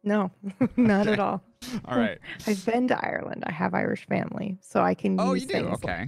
No, 0.04 0.32
not 0.78 1.02
Okay. 1.02 1.14
at 1.14 1.20
all. 1.20 1.44
All 1.86 1.98
right. 1.98 2.18
I've 2.48 2.66
been 2.66 2.88
to 2.88 3.06
Ireland. 3.06 3.44
I 3.46 3.52
have 3.52 3.74
Irish 3.74 4.06
family, 4.08 4.58
so 4.62 4.82
I 4.82 4.94
can. 4.96 5.20
Oh, 5.20 5.34
use 5.34 5.44
you 5.44 5.48
do. 5.48 5.54
things 5.54 5.84
like- 5.84 5.84
Okay. 5.84 6.08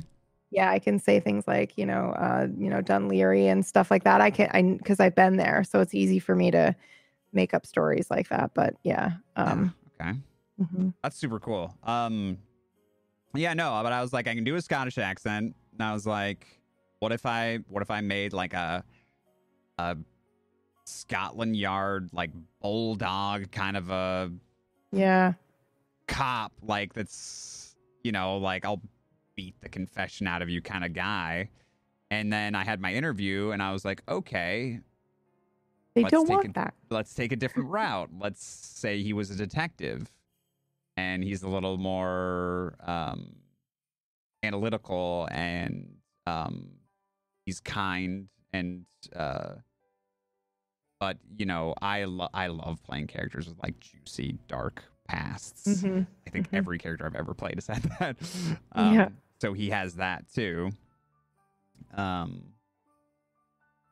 yeah, 0.52 0.72
I 0.72 0.80
can 0.80 0.98
say 1.00 1.20
things 1.20 1.48
like 1.48 1.78
you 1.78 1.86
know, 1.86 2.12
uh, 2.18 2.48
you 2.58 2.70
know, 2.70 2.82
Dunleary 2.82 3.48
and 3.48 3.66
stuff 3.66 3.92
like 3.92 4.04
that. 4.06 4.20
I 4.22 4.32
can, 4.32 4.50
I 4.52 4.62
because 4.78 5.00
I've 5.00 5.16
been 5.16 5.38
there, 5.38 5.64
so 5.64 5.80
it's 5.80 5.94
easy 5.94 6.20
for 6.20 6.36
me 6.36 6.50
to 6.52 6.76
make 7.34 7.54
up 7.54 7.66
stories 7.66 8.10
like 8.10 8.30
that. 8.30 8.52
But 8.54 8.76
yeah, 8.84 9.14
um, 9.36 9.74
Okay. 10.02 10.14
mhm. 10.62 10.94
That's 11.04 11.16
super 11.18 11.40
cool. 11.40 11.76
Um, 11.84 12.38
yeah, 13.36 13.54
no, 13.54 13.80
but 13.84 13.92
I 13.92 14.02
was 14.02 14.14
like, 14.14 14.28
I 14.28 14.36
can 14.36 14.44
do 14.44 14.56
a 14.56 14.62
Scottish 14.62 14.98
accent, 14.98 15.56
and 15.74 15.82
I 15.82 15.94
was 15.94 16.06
like, 16.06 16.46
what 17.00 17.12
if 17.12 17.26
I, 17.26 17.60
what 17.68 17.82
if 17.82 17.90
I 17.92 18.02
made 18.02 18.32
like 18.34 18.54
a, 18.54 18.84
a 19.80 19.98
Scotland 20.86 21.56
Yard 21.56 22.10
like 22.14 22.32
bulldog 22.62 23.52
kind 23.52 23.78
of 23.78 23.90
a 23.90 24.32
yeah, 24.92 25.34
cop, 26.08 26.52
like 26.62 26.94
that's, 26.94 27.76
you 28.04 28.12
know, 28.12 28.38
like 28.38 28.66
I'll 28.66 28.82
beat 29.36 29.56
the 29.62 29.70
confession 29.70 30.28
out 30.28 30.42
of 30.42 30.50
you 30.50 30.62
kind 30.62 30.84
of 30.86 30.94
guy. 30.94 31.50
And 32.12 32.32
then 32.32 32.54
I 32.54 32.64
had 32.64 32.80
my 32.80 32.94
interview, 32.94 33.52
and 33.52 33.64
I 33.64 33.72
was 33.72 33.84
like, 33.84 34.04
okay, 34.08 34.80
they 35.96 36.04
don't 36.04 36.30
want 36.30 36.46
it- 36.46 36.54
that. 36.54 36.76
let's 36.92 37.14
take 37.14 37.32
a 37.32 37.36
different 37.36 37.70
route. 37.70 38.10
Let's 38.20 38.44
say 38.46 39.02
he 39.02 39.14
was 39.14 39.32
a 39.32 39.36
detective 39.36 40.12
and 40.96 41.24
he's 41.24 41.42
a 41.42 41.48
little 41.48 41.78
more 41.78 42.76
um, 42.82 43.36
analytical 44.44 45.28
and 45.32 45.96
um, 46.28 46.70
he's 47.46 47.60
kind 47.60 48.28
and 48.52 48.86
uh, 49.16 49.56
but 51.04 51.18
you 51.38 51.46
know 51.46 51.74
I 51.82 52.06
lo- 52.06 52.30
I 52.34 52.48
love 52.48 52.82
playing 52.84 53.08
characters 53.08 53.46
with 53.50 53.58
like 53.62 53.78
juicy 53.82 54.38
dark 54.48 54.86
pasts. 55.06 55.84
Mhm. 55.84 56.08
I 56.26 56.30
think 56.30 56.50
mhm. 56.50 56.58
every 56.58 56.78
character 56.78 57.06
I've 57.06 57.16
ever 57.16 57.34
played 57.34 57.56
has 57.56 57.68
had 57.68 57.84
that. 58.00 58.16
Um, 58.72 58.94
Yeah. 58.96 59.10
So 59.42 59.52
he 59.52 59.70
has 59.72 59.96
that 59.96 60.32
too. 60.34 60.72
Um. 61.94 62.44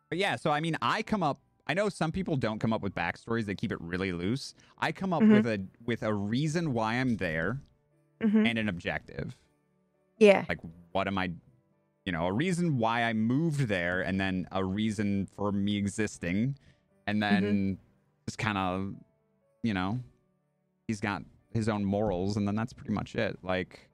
But 0.09 0.17
yeah, 0.19 0.35
so 0.37 0.51
I 0.51 0.59
mean, 0.61 0.77
I 0.81 1.01
come 1.03 1.21
up. 1.23 1.39
I 1.67 1.73
know 1.73 1.89
some 1.89 2.11
people 2.13 2.35
don't 2.37 2.59
come 2.59 2.71
up 2.73 2.81
with 2.81 2.95
backstories; 2.95 3.45
they 3.45 3.55
keep 3.55 3.71
it 3.73 3.81
really 3.81 4.13
loose. 4.13 4.53
I 4.79 4.91
come 4.93 5.11
up 5.11 5.21
Mhm. 5.21 5.33
with 5.33 5.47
a 5.47 5.61
with 5.85 6.03
a 6.03 6.13
reason 6.13 6.71
why 6.73 6.93
I'm 6.95 7.17
there 7.17 7.59
Mhm. 8.21 8.47
and 8.47 8.57
an 8.57 8.69
objective. 8.69 9.35
Yeah, 10.17 10.45
Like, 10.47 10.59
what 10.93 11.07
am 11.07 11.17
I? 11.17 11.31
You 12.05 12.11
know, 12.11 12.25
a 12.27 12.31
reason 12.33 12.77
why 12.77 13.03
I 13.03 13.13
moved 13.13 13.61
there, 13.67 14.01
and 14.01 14.19
then 14.19 14.47
a 14.51 14.63
reason 14.63 15.25
for 15.27 15.51
me 15.51 15.77
existing, 15.77 16.55
and 17.07 17.21
Mm-hmm. 17.21 17.45
then 17.45 17.77
just 18.27 18.37
kind 18.37 18.57
of, 18.57 18.93
you 19.63 19.73
know, 19.73 19.99
he's 20.87 20.99
got 21.01 21.23
his 21.53 21.67
own 21.69 21.83
morals, 21.83 22.37
and 22.37 22.47
then 22.47 22.55
that's 22.55 22.73
pretty 22.73 22.93
much 22.93 23.15
it. 23.15 23.37
Like, 23.43 23.89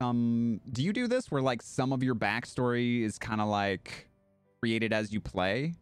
um, 0.00 0.60
do 0.72 0.82
you 0.82 0.92
do 0.92 1.06
this 1.06 1.30
where 1.30 1.42
like 1.42 1.62
some 1.62 1.92
of 1.92 2.02
your 2.02 2.14
backstory 2.14 3.02
is 3.02 3.18
kind 3.18 3.40
of 3.40 3.48
like 3.48 4.08
created 4.60 4.92
as 4.92 5.12
you 5.12 5.20
play? 5.20 5.74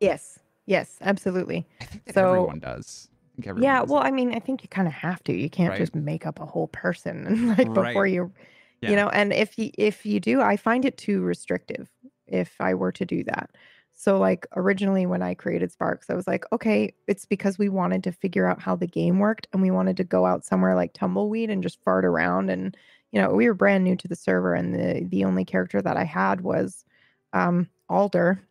yes, 0.00 0.38
yes, 0.66 0.98
absolutely. 1.00 1.66
I 1.80 1.84
think 1.84 2.12
So- 2.12 2.28
everyone 2.28 2.58
does. 2.58 3.08
Everyone 3.40 3.62
Yeah, 3.62 3.80
does 3.80 3.88
well, 3.90 4.02
it. 4.02 4.06
I 4.06 4.10
mean, 4.12 4.32
I 4.34 4.38
think 4.38 4.62
you 4.62 4.68
kind 4.68 4.86
of 4.86 4.94
have 4.94 5.22
to. 5.24 5.32
You 5.32 5.50
can't 5.50 5.70
Right. 5.70 5.78
just 5.78 5.94
make 5.94 6.24
up 6.26 6.40
a 6.40 6.46
whole 6.46 6.68
person 6.68 7.26
and 7.26 7.48
like 7.58 7.68
Right. 7.68 7.88
before 7.88 8.06
you, 8.06 8.32
Yeah. 8.80 8.90
you 8.90 8.96
know. 8.96 9.08
And 9.08 9.32
if 9.32 9.58
you 9.58 9.70
if 9.76 10.06
you 10.06 10.20
do, 10.20 10.40
I 10.40 10.56
find 10.56 10.84
it 10.84 10.96
too 10.96 11.22
restrictive 11.22 11.88
if 12.28 12.54
I 12.60 12.74
were 12.74 12.92
to 12.92 13.04
do 13.04 13.24
that. 13.24 13.50
So 13.94 14.18
like 14.18 14.46
originally 14.56 15.06
when 15.06 15.22
I 15.22 15.34
created 15.34 15.72
Sparks, 15.72 16.10
I 16.10 16.14
was 16.14 16.26
like, 16.26 16.44
okay, 16.52 16.92
it's 17.06 17.24
because 17.24 17.58
we 17.58 17.68
wanted 17.68 18.02
to 18.04 18.12
figure 18.12 18.46
out 18.46 18.60
how 18.60 18.76
the 18.76 18.86
game 18.86 19.18
worked 19.18 19.46
and 19.52 19.62
we 19.62 19.70
wanted 19.70 19.96
to 19.98 20.04
go 20.04 20.26
out 20.26 20.44
somewhere 20.44 20.74
like 20.74 20.92
Tumbleweed 20.92 21.50
and 21.50 21.62
just 21.62 21.82
fart 21.84 22.04
around 22.04 22.50
and 22.50 22.76
you 23.12 23.20
know, 23.20 23.30
we 23.30 23.46
were 23.46 23.54
brand 23.54 23.84
new 23.84 23.94
to 23.94 24.08
the 24.08 24.16
server 24.16 24.54
and 24.54 24.74
the 24.74 25.06
the 25.08 25.24
only 25.24 25.44
character 25.44 25.80
that 25.80 25.96
I 25.96 26.04
had 26.04 26.40
was 26.40 26.84
um 27.32 27.68
Alder 27.88 28.42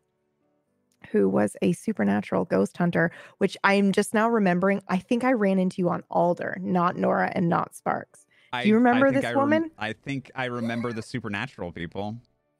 who 1.11 1.29
was 1.29 1.55
a 1.61 1.73
supernatural 1.73 2.45
ghost 2.45 2.77
hunter, 2.77 3.11
which 3.37 3.57
I'm 3.63 3.91
just 3.91 4.13
now 4.13 4.29
remembering. 4.29 4.81
I 4.87 4.97
think 4.97 5.23
I 5.23 5.33
ran 5.33 5.59
into 5.59 5.81
you 5.81 5.89
on 5.89 6.03
Alder, 6.09 6.57
not 6.61 6.95
Nora 6.95 7.31
and 7.35 7.49
not 7.49 7.75
Sparks. 7.75 8.25
I, 8.51 8.63
do 8.63 8.69
you 8.69 8.75
remember 8.75 9.11
this 9.11 9.25
I 9.25 9.29
rem- 9.29 9.37
woman? 9.37 9.71
I 9.77 9.93
think 9.93 10.31
I 10.35 10.45
remember 10.45 10.93
the 10.93 11.01
supernatural 11.01 11.71
people. 11.71 12.17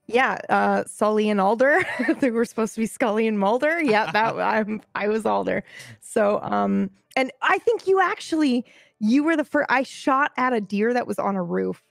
Yeah, 0.08 0.38
uh, 0.50 0.84
Sully 0.86 1.30
and 1.30 1.40
Alder. 1.40 1.84
they 2.20 2.30
were 2.32 2.46
supposed 2.46 2.76
to 2.76 2.82
be 2.82 2.86
Scully 2.88 3.28
and 3.28 3.40
Mulder. 3.40 3.82
Yeah, 3.82 4.12
that 4.12 4.38
I'm 4.40 4.82
I 4.96 5.08
was 5.08 5.26
Alder. 5.26 5.64
So 6.02 6.40
um 6.42 6.90
and 7.16 7.32
I 7.42 7.58
think 7.60 7.88
you 7.88 8.02
actually 8.02 8.66
You 9.00 9.24
were 9.24 9.36
the 9.38 9.44
first. 9.46 9.68
I 9.70 9.84
shot 9.84 10.32
at 10.38 10.54
a 10.54 10.62
deer 10.62 10.94
that 10.94 11.08
was 11.08 11.20
on 11.20 11.36
a 11.36 11.44
roof. 11.44 11.84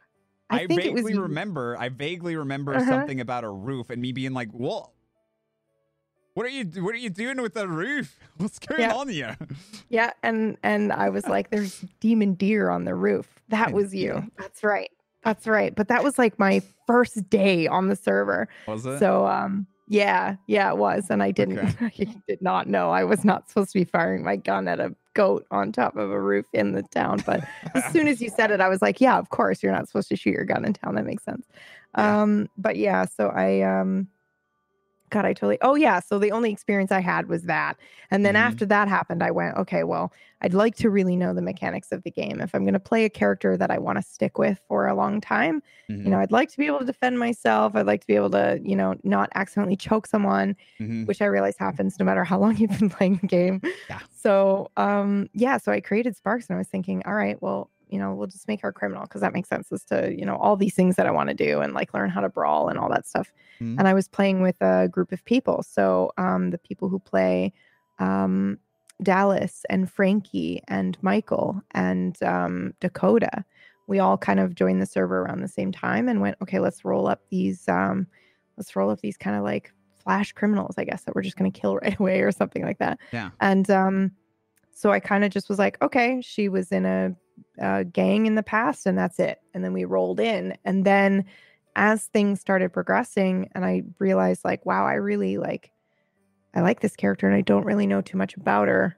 I, 0.50 0.60
I, 0.62 0.66
think 0.66 0.84
it 0.84 0.92
was 0.92 1.04
vaguely 1.04 1.18
remember. 1.18 1.76
I 1.78 1.88
vaguely 1.88 2.36
remember 2.36 2.74
Uh-huh. 2.74 2.84
something 2.90 3.20
about 3.20 3.44
a 3.44 3.50
roof 3.50 3.88
and 3.88 4.02
me 4.02 4.12
being 4.12 4.34
like, 4.34 4.48
"Well, 4.52 4.92
what 6.34 6.44
are 6.44 6.50
you? 6.50 6.64
What 6.84 6.94
are 6.94 6.98
you 6.98 7.08
doing 7.10 7.40
with 7.40 7.54
the 7.54 7.66
roof? 7.68 8.18
What's 8.36 8.58
going 8.58 8.80
Yeah. 8.82 8.94
on 8.94 9.08
here?" 9.08 9.36
Yeah, 9.88 10.10
and 10.22 10.58
and 10.62 10.92
I 10.92 11.08
was 11.08 11.26
like, 11.26 11.48
"There's 11.50 11.84
demon 12.00 12.34
deer 12.34 12.68
on 12.68 12.84
the 12.84 12.94
roof." 12.94 13.40
That 13.48 13.72
was 13.72 13.94
you. 13.94 14.30
That's 14.38 14.62
right. 14.62 14.90
That's 15.24 15.46
right. 15.46 15.74
But 15.74 15.88
that 15.88 16.02
was 16.02 16.18
like 16.18 16.38
my 16.38 16.62
first 16.86 17.28
day 17.30 17.66
on 17.66 17.88
the 17.88 17.96
server. 17.96 18.48
Was 18.66 18.86
it? 18.86 18.98
So 18.98 19.26
um 19.26 19.66
yeah, 19.88 20.36
yeah, 20.46 20.70
it 20.70 20.78
was. 20.78 21.08
And 21.10 21.22
I 21.22 21.32
didn't 21.32 21.58
Okay. 21.58 22.06
I 22.08 22.16
did 22.26 22.40
not 22.40 22.66
know 22.68 22.90
I 22.90 23.04
was 23.04 23.24
not 23.24 23.48
supposed 23.48 23.72
to 23.72 23.78
be 23.78 23.84
firing 23.84 24.24
my 24.24 24.36
gun 24.36 24.66
at 24.68 24.80
a 24.80 24.94
goat 25.14 25.46
on 25.50 25.72
top 25.72 25.96
of 25.96 26.10
a 26.10 26.20
roof 26.20 26.46
in 26.52 26.72
the 26.72 26.82
town. 26.82 27.22
But 27.26 27.46
as 27.74 27.84
soon 27.92 28.08
as 28.08 28.20
you 28.20 28.30
said 28.30 28.50
it, 28.50 28.60
I 28.60 28.68
was 28.68 28.80
like, 28.80 29.00
yeah, 29.00 29.18
of 29.18 29.28
course 29.28 29.62
you're 29.62 29.72
not 29.72 29.88
supposed 29.88 30.08
to 30.08 30.16
shoot 30.16 30.30
your 30.30 30.44
gun 30.44 30.64
in 30.64 30.72
town. 30.72 30.94
That 30.94 31.04
makes 31.04 31.24
sense. 31.24 31.46
Yeah. 31.96 32.22
Um, 32.22 32.48
but 32.56 32.76
yeah, 32.76 33.04
so 33.04 33.28
I 33.28 33.60
um 33.62 34.08
God, 35.12 35.24
I 35.24 35.32
totally 35.34 35.58
oh 35.62 35.74
yeah. 35.76 36.00
So 36.00 36.18
the 36.18 36.32
only 36.32 36.50
experience 36.52 36.90
I 36.92 37.00
had 37.00 37.28
was 37.28 37.44
that. 37.44 37.78
And 38.10 38.24
then 38.26 38.34
Mhm. 38.34 38.36
after 38.36 38.66
that 38.66 38.88
happened, 38.88 39.22
I 39.22 39.30
went, 39.30 39.56
okay, 39.58 39.84
well, 39.84 40.12
I'd 40.40 40.54
like 40.54 40.74
to 40.76 40.90
really 40.90 41.16
know 41.16 41.34
the 41.34 41.42
mechanics 41.42 41.92
of 41.92 42.02
the 42.02 42.10
game. 42.10 42.40
If 42.40 42.54
I'm 42.54 42.64
gonna 42.64 42.80
play 42.80 43.04
a 43.04 43.10
character 43.10 43.56
that 43.56 43.70
I 43.70 43.78
want 43.78 43.98
to 43.98 44.02
stick 44.02 44.38
with 44.38 44.60
for 44.68 44.86
a 44.88 44.94
long 44.94 45.20
time, 45.20 45.62
Mhm, 45.88 46.04
you 46.04 46.10
know, 46.10 46.18
I'd 46.18 46.32
like 46.32 46.50
to 46.50 46.58
be 46.58 46.66
able 46.66 46.80
to 46.80 46.84
defend 46.84 47.18
myself. 47.18 47.76
I'd 47.76 47.86
like 47.86 48.00
to 48.00 48.06
be 48.06 48.16
able 48.16 48.30
to, 48.30 48.60
you 48.64 48.74
know, 48.76 48.96
not 49.04 49.30
accidentally 49.34 49.76
choke 49.76 50.06
someone 50.06 50.56
mhm. 50.78 51.04
which 51.06 51.20
I 51.20 51.26
realize 51.26 51.56
happens 51.58 51.98
no 51.98 52.04
matter 52.04 52.24
how 52.24 52.38
long 52.38 52.56
you've 52.58 52.78
been 52.78 52.90
playing 52.90 53.16
the 53.16 53.26
game. 53.26 53.60
Yeah. 53.88 54.00
So, 54.10 54.70
um, 54.76 55.28
yeah, 55.32 55.56
so 55.58 55.72
I 55.72 55.80
created 55.80 56.16
Sparks 56.16 56.46
and 56.48 56.54
I 56.54 56.58
was 56.58 56.68
thinking, 56.68 57.02
all 57.06 57.14
right, 57.14 57.40
well, 57.42 57.70
you 57.92 57.98
know, 57.98 58.14
we'll 58.14 58.26
just 58.26 58.48
make 58.48 58.62
her 58.62 58.68
a 58.68 58.72
criminal 58.72 59.02
because 59.02 59.20
that 59.20 59.34
makes 59.34 59.48
sense 59.48 59.70
as 59.70 59.84
to, 59.84 60.14
you 60.16 60.24
know, 60.24 60.36
all 60.36 60.56
these 60.56 60.74
things 60.74 60.96
that 60.96 61.06
I 61.06 61.10
want 61.10 61.28
to 61.28 61.34
do 61.34 61.60
and 61.60 61.74
like 61.74 61.92
learn 61.92 62.10
how 62.10 62.22
to 62.22 62.28
brawl 62.28 62.68
and 62.68 62.78
all 62.78 62.88
that 62.88 63.06
stuff. 63.06 63.30
Mhm. 63.60 63.78
And 63.78 63.86
I 63.86 63.92
was 63.92 64.08
playing 64.08 64.40
with 64.40 64.56
a 64.62 64.88
group 64.88 65.12
of 65.12 65.24
people. 65.24 65.62
So, 65.62 66.10
um, 66.16 66.50
the 66.50 66.58
people 66.58 66.88
who 66.88 66.98
play, 66.98 67.52
um, 67.98 68.58
Dallas 69.02 69.64
and 69.68 69.90
Frankie 69.90 70.62
and 70.68 70.96
Michael 71.02 71.60
and 71.72 72.20
um, 72.22 72.74
Dakota, 72.80 73.44
we 73.86 73.98
all 73.98 74.16
kind 74.16 74.40
of 74.40 74.54
joined 74.54 74.80
the 74.80 74.86
server 74.86 75.20
around 75.20 75.40
the 75.40 75.48
same 75.48 75.72
time 75.72 76.08
and 76.08 76.20
went, 76.20 76.36
okay, 76.40 76.60
let's 76.60 76.84
roll 76.84 77.08
up 77.08 77.20
these, 77.30 77.68
um, 77.68 78.06
let's 78.56 78.74
roll 78.74 78.90
up 78.90 79.00
these 79.00 79.16
kind 79.16 79.36
of 79.36 79.42
like 79.42 79.72
flash 80.02 80.32
criminals, 80.32 80.76
I 80.78 80.84
guess, 80.84 81.02
that 81.02 81.14
we're 81.14 81.22
just 81.22 81.36
going 81.36 81.50
to 81.50 81.60
kill 81.60 81.76
right 81.82 81.98
away 81.98 82.22
or 82.22 82.32
something 82.32 82.62
like 82.62 82.78
that. 82.78 82.98
Yeah. 83.12 83.30
And 83.40 83.70
um, 83.70 84.12
so 84.72 84.90
I 84.90 85.00
kind 85.00 85.24
of 85.24 85.30
just 85.30 85.48
was 85.48 85.58
like, 85.58 85.80
okay, 85.82 86.20
she 86.22 86.48
was 86.48 86.72
in 86.72 86.86
a, 86.86 87.14
a 87.58 87.84
gang 87.84 88.26
in 88.26 88.34
the 88.34 88.42
past 88.42 88.86
and 88.86 88.96
that's 88.96 89.18
it. 89.18 89.40
And 89.54 89.64
then 89.64 89.72
we 89.72 89.84
rolled 89.84 90.20
in. 90.20 90.56
And 90.64 90.84
then 90.84 91.24
as 91.76 92.04
things 92.06 92.40
started 92.40 92.72
progressing 92.72 93.48
and 93.54 93.64
I 93.64 93.82
realized 93.98 94.44
like, 94.44 94.64
wow, 94.66 94.86
I 94.86 94.94
really 94.94 95.38
like, 95.38 95.70
I 96.54 96.60
like 96.60 96.80
this 96.80 96.96
character 96.96 97.26
and 97.26 97.36
I 97.36 97.40
don't 97.40 97.64
really 97.64 97.86
know 97.86 98.02
too 98.02 98.18
much 98.18 98.36
about 98.36 98.68
her. 98.68 98.96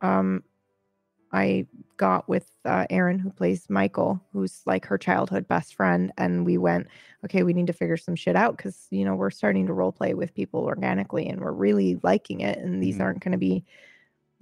Um, 0.00 0.42
I 1.32 1.66
got 1.96 2.28
with 2.28 2.48
uh, 2.64 2.86
Aaron, 2.90 3.18
who 3.18 3.30
plays 3.30 3.68
Michael, 3.68 4.22
who's 4.32 4.62
like 4.66 4.86
her 4.86 4.96
childhood 4.96 5.48
best 5.48 5.74
friend, 5.74 6.12
and 6.16 6.46
we 6.46 6.58
went, 6.58 6.86
okay, 7.24 7.42
we 7.42 7.52
need 7.52 7.66
to 7.66 7.72
figure 7.72 7.96
some 7.96 8.14
shit 8.14 8.36
out 8.36 8.56
because 8.56 8.86
you 8.90 9.04
know 9.04 9.16
we're 9.16 9.30
starting 9.30 9.66
to 9.66 9.72
role 9.72 9.90
play 9.90 10.14
with 10.14 10.32
people 10.34 10.60
organically, 10.60 11.26
and 11.26 11.40
we're 11.40 11.50
really 11.52 11.98
liking 12.04 12.40
it. 12.40 12.58
And 12.58 12.80
these 12.80 12.98
Mhm. 12.98 13.00
aren't 13.00 13.20
going 13.24 13.32
to 13.32 13.38
be, 13.38 13.64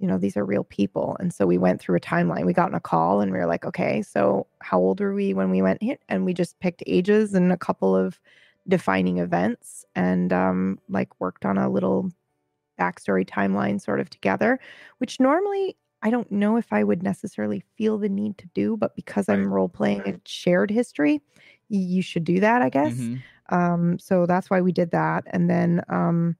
you 0.03 0.07
know, 0.09 0.17
these 0.19 0.35
are 0.35 0.45
real 0.45 0.65
people. 0.65 1.15
And 1.21 1.33
so 1.33 1.47
we 1.47 1.57
went 1.57 1.79
through 1.81 1.95
a 1.95 2.01
timeline. 2.01 2.45
We 2.45 2.51
got 2.53 2.69
in 2.69 2.75
a 2.75 2.81
call, 2.81 3.21
and 3.21 3.31
we 3.31 3.37
were 3.39 3.47
like, 3.47 3.65
okay, 3.65 4.01
so 4.01 4.47
how 4.61 4.77
old 4.79 4.99
were 4.99 5.13
we 5.13 5.33
when 5.33 5.49
we 5.49 5.61
went 5.61 5.81
hit? 5.81 6.01
And 6.09 6.25
we 6.25 6.33
just 6.33 6.59
picked 6.59 6.83
ages 6.87 7.33
and 7.33 7.53
a 7.53 7.57
couple 7.57 7.95
of 7.95 8.19
defining 8.67 9.19
events, 9.19 9.85
and 9.95 10.33
um, 10.33 10.79
like 10.89 11.19
worked 11.21 11.45
on 11.45 11.57
a 11.57 11.69
little 11.69 12.11
backstory 12.79 13.25
timeline 13.25 13.79
sort 13.81 13.99
of 13.99 14.09
together, 14.09 14.59
which 14.97 15.19
normally 15.19 15.77
I 16.01 16.09
don't 16.09 16.31
know 16.31 16.57
if 16.57 16.73
I 16.73 16.83
would 16.83 17.03
necessarily 17.03 17.63
feel 17.77 17.97
the 17.97 18.09
need 18.09 18.37
to 18.39 18.47
do, 18.53 18.75
but 18.77 18.95
because 18.95 19.29
I'm 19.29 19.53
role 19.53 19.69
playing 19.69 20.07
a 20.07 20.19
shared 20.25 20.69
history, 20.71 21.21
you 21.69 22.01
should 22.01 22.25
do 22.25 22.39
that, 22.41 22.61
I 22.61 22.69
guess. 22.69 23.09
Mhm. 23.09 23.23
Um, 23.49 23.99
so 23.99 24.25
that's 24.25 24.49
why 24.49 24.61
we 24.61 24.71
did 24.73 24.91
that. 24.91 25.23
And 25.27 25.49
then 25.49 25.83
um, 25.89 26.35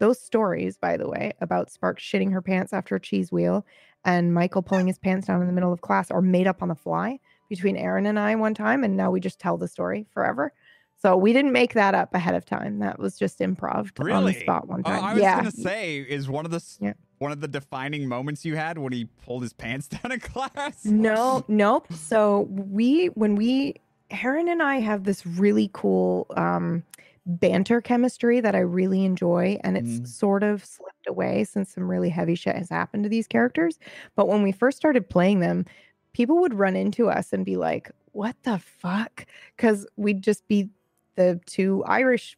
those 0.00 0.20
stories, 0.20 0.76
by 0.76 0.96
the 0.96 1.08
way, 1.08 1.32
about 1.40 1.70
Spark 1.70 2.00
shitting 2.00 2.32
her 2.32 2.42
pants 2.42 2.72
after 2.72 2.96
a 2.96 3.00
cheese 3.00 3.30
wheel 3.30 3.64
and 4.04 4.34
Michael 4.34 4.62
pulling 4.62 4.86
his 4.86 4.98
pants 4.98 5.26
down 5.26 5.40
in 5.40 5.46
the 5.46 5.52
middle 5.52 5.72
of 5.72 5.80
class 5.82 6.10
are 6.10 6.22
made 6.22 6.46
up 6.46 6.62
on 6.62 6.68
the 6.68 6.74
fly 6.74 7.18
between 7.48 7.76
Aaron 7.76 8.06
and 8.06 8.18
I 8.18 8.34
one 8.34 8.54
time. 8.54 8.82
And 8.82 8.96
now 8.96 9.10
we 9.10 9.20
just 9.20 9.38
tell 9.38 9.56
the 9.56 9.68
story 9.68 10.06
forever. 10.12 10.52
So 10.96 11.16
we 11.16 11.32
didn't 11.32 11.52
make 11.52 11.74
that 11.74 11.94
up 11.94 12.14
ahead 12.14 12.34
of 12.34 12.44
time. 12.44 12.78
That 12.80 12.98
was 12.98 13.18
just 13.18 13.38
improv 13.38 13.90
on 14.12 14.24
the 14.24 14.34
spot 14.34 14.68
one 14.68 14.82
time. 14.82 15.02
I 15.02 15.14
was 15.14 15.22
yeah. 15.22 15.36
gonna 15.36 15.50
say, 15.50 15.98
is 15.98 16.28
one 16.28 16.44
of 16.44 16.50
the 16.50 16.62
Yeah. 16.80 16.92
one 17.18 17.32
of 17.32 17.40
the 17.40 17.48
defining 17.48 18.06
moments 18.06 18.44
you 18.44 18.56
had 18.56 18.76
when 18.78 18.92
he 18.92 19.06
pulled 19.24 19.42
his 19.42 19.52
pants 19.54 19.88
down 19.88 20.12
in 20.12 20.20
class? 20.20 20.84
No, 20.84 21.44
nope. 21.48 21.90
So 21.92 22.40
we 22.50 23.06
when 23.08 23.34
we 23.34 23.76
Aaron 24.10 24.48
and 24.48 24.62
I 24.62 24.76
have 24.80 25.04
this 25.04 25.24
really 25.24 25.70
cool 25.72 26.26
um 26.36 26.82
banter 27.26 27.80
chemistry 27.80 28.40
that 28.40 28.54
I 28.54 28.60
really 28.60 29.04
enjoy 29.04 29.58
and 29.64 29.76
it's 29.76 30.00
Mhm. 30.00 30.04
sort 30.04 30.42
of 30.42 30.64
slipped 30.64 31.06
away 31.06 31.44
since 31.44 31.70
some 31.74 31.90
really 31.90 32.08
heavy 32.10 32.34
shit 32.34 32.56
has 32.56 32.70
happened 32.70 33.04
to 33.04 33.08
these 33.10 33.26
characters. 33.26 33.78
But 34.16 34.28
when 34.28 34.42
we 34.42 34.52
first 34.52 34.76
started 34.78 35.08
playing 35.10 35.40
them, 35.40 35.66
people 36.14 36.38
would 36.40 36.54
run 36.54 36.76
into 36.76 37.08
us 37.10 37.32
and 37.32 37.44
be 37.44 37.56
like, 37.56 37.90
"What 38.12 38.36
the 38.44 38.58
fuck?" 38.58 39.26
cuz 39.58 39.86
we'd 39.96 40.22
just 40.22 40.46
be 40.48 40.70
the 41.16 41.40
two 41.46 41.84
Irish 41.84 42.36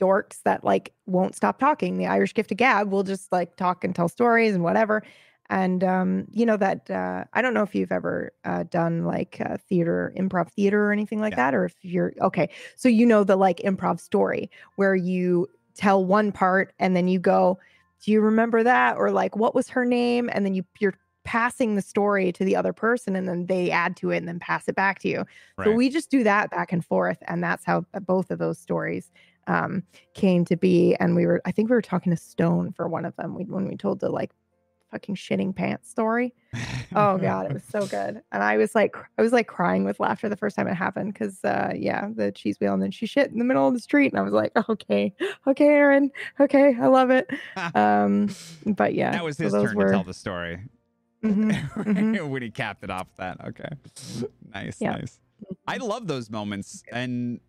dorks 0.00 0.42
that 0.44 0.64
like 0.64 0.92
won't 1.06 1.34
stop 1.34 1.58
talking. 1.58 1.96
The 1.98 2.06
Irish 2.06 2.34
gift 2.34 2.52
of 2.52 2.58
gab 2.58 2.90
will 2.92 3.02
just 3.02 3.32
like 3.32 3.56
talk 3.56 3.84
and 3.84 3.94
tell 3.94 4.08
stories 4.08 4.54
and 4.54 4.62
whatever 4.64 5.02
and 5.50 5.84
um, 5.84 6.26
you 6.30 6.46
know 6.46 6.56
that 6.56 6.90
uh, 6.90 7.24
I 7.32 7.42
don't 7.42 7.54
know 7.54 7.62
if 7.62 7.74
you've 7.74 7.92
ever 7.92 8.32
uh, 8.44 8.64
done 8.64 9.04
like 9.04 9.40
uh, 9.40 9.56
theater, 9.68 10.12
improv 10.16 10.50
theater, 10.50 10.86
or 10.86 10.92
anything 10.92 11.20
like 11.20 11.32
Yeah. 11.32 11.36
that, 11.36 11.54
or 11.54 11.64
if 11.66 11.74
you're 11.82 12.12
okay. 12.20 12.48
So 12.76 12.88
you 12.88 13.06
know 13.06 13.24
the 13.24 13.36
like 13.36 13.58
improv 13.58 14.00
story 14.00 14.50
where 14.76 14.94
you 14.94 15.48
tell 15.74 16.04
one 16.04 16.32
part 16.32 16.72
and 16.78 16.96
then 16.96 17.08
you 17.08 17.18
go, 17.18 17.58
"Do 18.04 18.12
you 18.12 18.20
remember 18.20 18.62
that?" 18.62 18.96
or 18.96 19.10
like, 19.10 19.36
"What 19.36 19.54
was 19.54 19.68
her 19.70 19.84
name?" 19.84 20.30
and 20.32 20.44
then 20.44 20.54
you 20.54 20.64
you're 20.80 20.94
passing 21.24 21.74
the 21.74 21.82
story 21.82 22.30
to 22.30 22.44
the 22.44 22.54
other 22.54 22.72
person 22.72 23.16
and 23.16 23.28
then 23.28 23.46
they 23.46 23.68
add 23.70 23.96
to 23.96 24.10
it 24.12 24.18
and 24.18 24.28
then 24.28 24.38
pass 24.38 24.68
it 24.68 24.76
back 24.76 25.00
to 25.00 25.08
you. 25.08 25.24
So 25.64 25.72
we 25.72 25.88
just 25.88 26.08
do 26.08 26.22
that 26.22 26.50
back 26.50 26.72
and 26.72 26.84
forth, 26.84 27.18
and 27.26 27.42
that's 27.42 27.64
how 27.64 27.84
uh, 27.94 28.00
both 28.00 28.30
of 28.30 28.38
those 28.38 28.58
stories 28.58 29.10
um, 29.48 29.82
came 30.14 30.44
to 30.44 30.56
be. 30.56 30.94
And 30.96 31.16
we 31.16 31.26
were, 31.26 31.42
I 31.44 31.50
think 31.52 31.68
we 31.68 31.74
were 31.74 31.82
talking 31.82 32.14
to 32.14 32.16
Stone 32.16 32.72
for 32.72 32.88
one 32.88 33.04
of 33.04 33.16
them 33.16 33.34
we, 33.34 33.44
when 33.44 33.66
we 33.68 33.76
told 33.76 34.00
the 34.00 34.08
like 34.08 34.30
fucking 34.90 35.14
shitting 35.16 35.54
pants 35.54 35.90
story. 35.90 36.34
Oh 36.94 37.18
god, 37.18 37.46
it 37.46 37.52
was 37.52 37.64
so 37.64 37.86
good, 37.86 38.22
and 38.32 38.42
I 38.42 38.56
was 38.56 38.74
like, 38.74 38.96
I 39.18 39.22
was 39.22 39.30
like 39.32 39.46
crying 39.48 39.84
with 39.84 40.00
laughter 40.00 40.28
the 40.30 40.36
first 40.36 40.56
time 40.56 40.66
it 40.68 40.74
happened 40.74 41.12
because, 41.12 41.44
uh, 41.44 41.72
yeah, 41.76 42.08
the 42.14 42.32
cheese 42.32 42.56
wheel, 42.58 42.72
and 42.72 42.82
then 42.82 42.90
she 42.90 43.04
shit 43.04 43.30
in 43.30 43.38
the 43.38 43.44
middle 43.44 43.68
of 43.68 43.74
the 43.74 43.80
street, 43.80 44.12
and 44.12 44.18
I 44.18 44.22
was 44.22 44.32
like, 44.32 44.52
okay, 44.70 45.12
okay, 45.46 45.66
Aaron, 45.66 46.10
okay, 46.40 46.74
I 46.80 46.86
love 46.86 47.10
it. 47.10 47.28
Um, 47.74 48.28
but 48.64 48.94
yeah, 48.94 49.10
that 49.12 49.24
was 49.24 49.36
so 49.36 49.44
his 49.44 49.52
those 49.52 49.68
turn 49.68 49.76
were- 49.76 49.86
to 49.86 49.92
tell 49.92 50.04
the 50.04 50.14
story 50.14 50.60
Mhm, 51.22 51.50
mhm. 51.74 52.28
when 52.30 52.40
he 52.42 52.50
capped 52.50 52.82
it 52.84 52.90
off. 52.90 53.08
That 53.16 53.44
okay, 53.48 53.68
nice, 54.54 54.80
Yeah. 54.80 54.92
nice. 54.92 55.18
I 55.66 55.76
love 55.78 56.06
those 56.06 56.30
moments, 56.30 56.82
and 56.90 57.40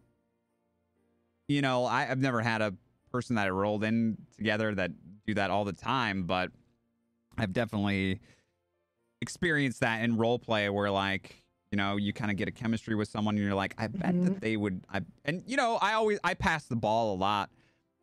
you 1.48 1.62
know, 1.62 1.86
I, 1.86 2.10
I've 2.12 2.20
never 2.20 2.42
had 2.42 2.62
a 2.62 2.74
person 3.12 3.36
that 3.38 3.46
I 3.48 3.50
rolled 3.52 3.84
in 3.86 4.18
together 4.36 4.76
that 4.76 4.92
do 5.26 5.34
that 5.36 5.50
all 5.52 5.64
the 5.64 5.74
time, 5.74 6.24
but 6.24 6.52
I've 7.38 7.54
definitely 7.54 8.20
experienced 9.22 9.80
that 9.82 10.04
in 10.04 10.18
role 10.18 10.40
play 10.40 10.70
where 10.70 10.92
like 10.92 11.44
you 11.72 11.76
know 11.78 11.98
you 11.98 12.14
kind 12.14 12.30
of 12.32 12.38
get 12.38 12.48
a 12.48 12.52
chemistry 12.52 12.96
with 12.96 13.10
someone 13.10 13.36
and 13.36 13.44
you're 13.44 13.56
like 13.56 13.74
i 13.80 13.88
bet 13.88 14.14
Mhm. 14.14 14.24
that 14.26 14.42
they 14.42 14.56
would 14.56 14.84
i 14.94 15.02
and 15.26 15.44
you 15.48 15.58
know 15.58 15.78
i 15.82 15.94
always 15.94 16.20
i 16.24 16.34
pass 16.36 16.66
the 16.66 16.76
ball 16.76 17.16
a 17.16 17.18
lot 17.18 17.50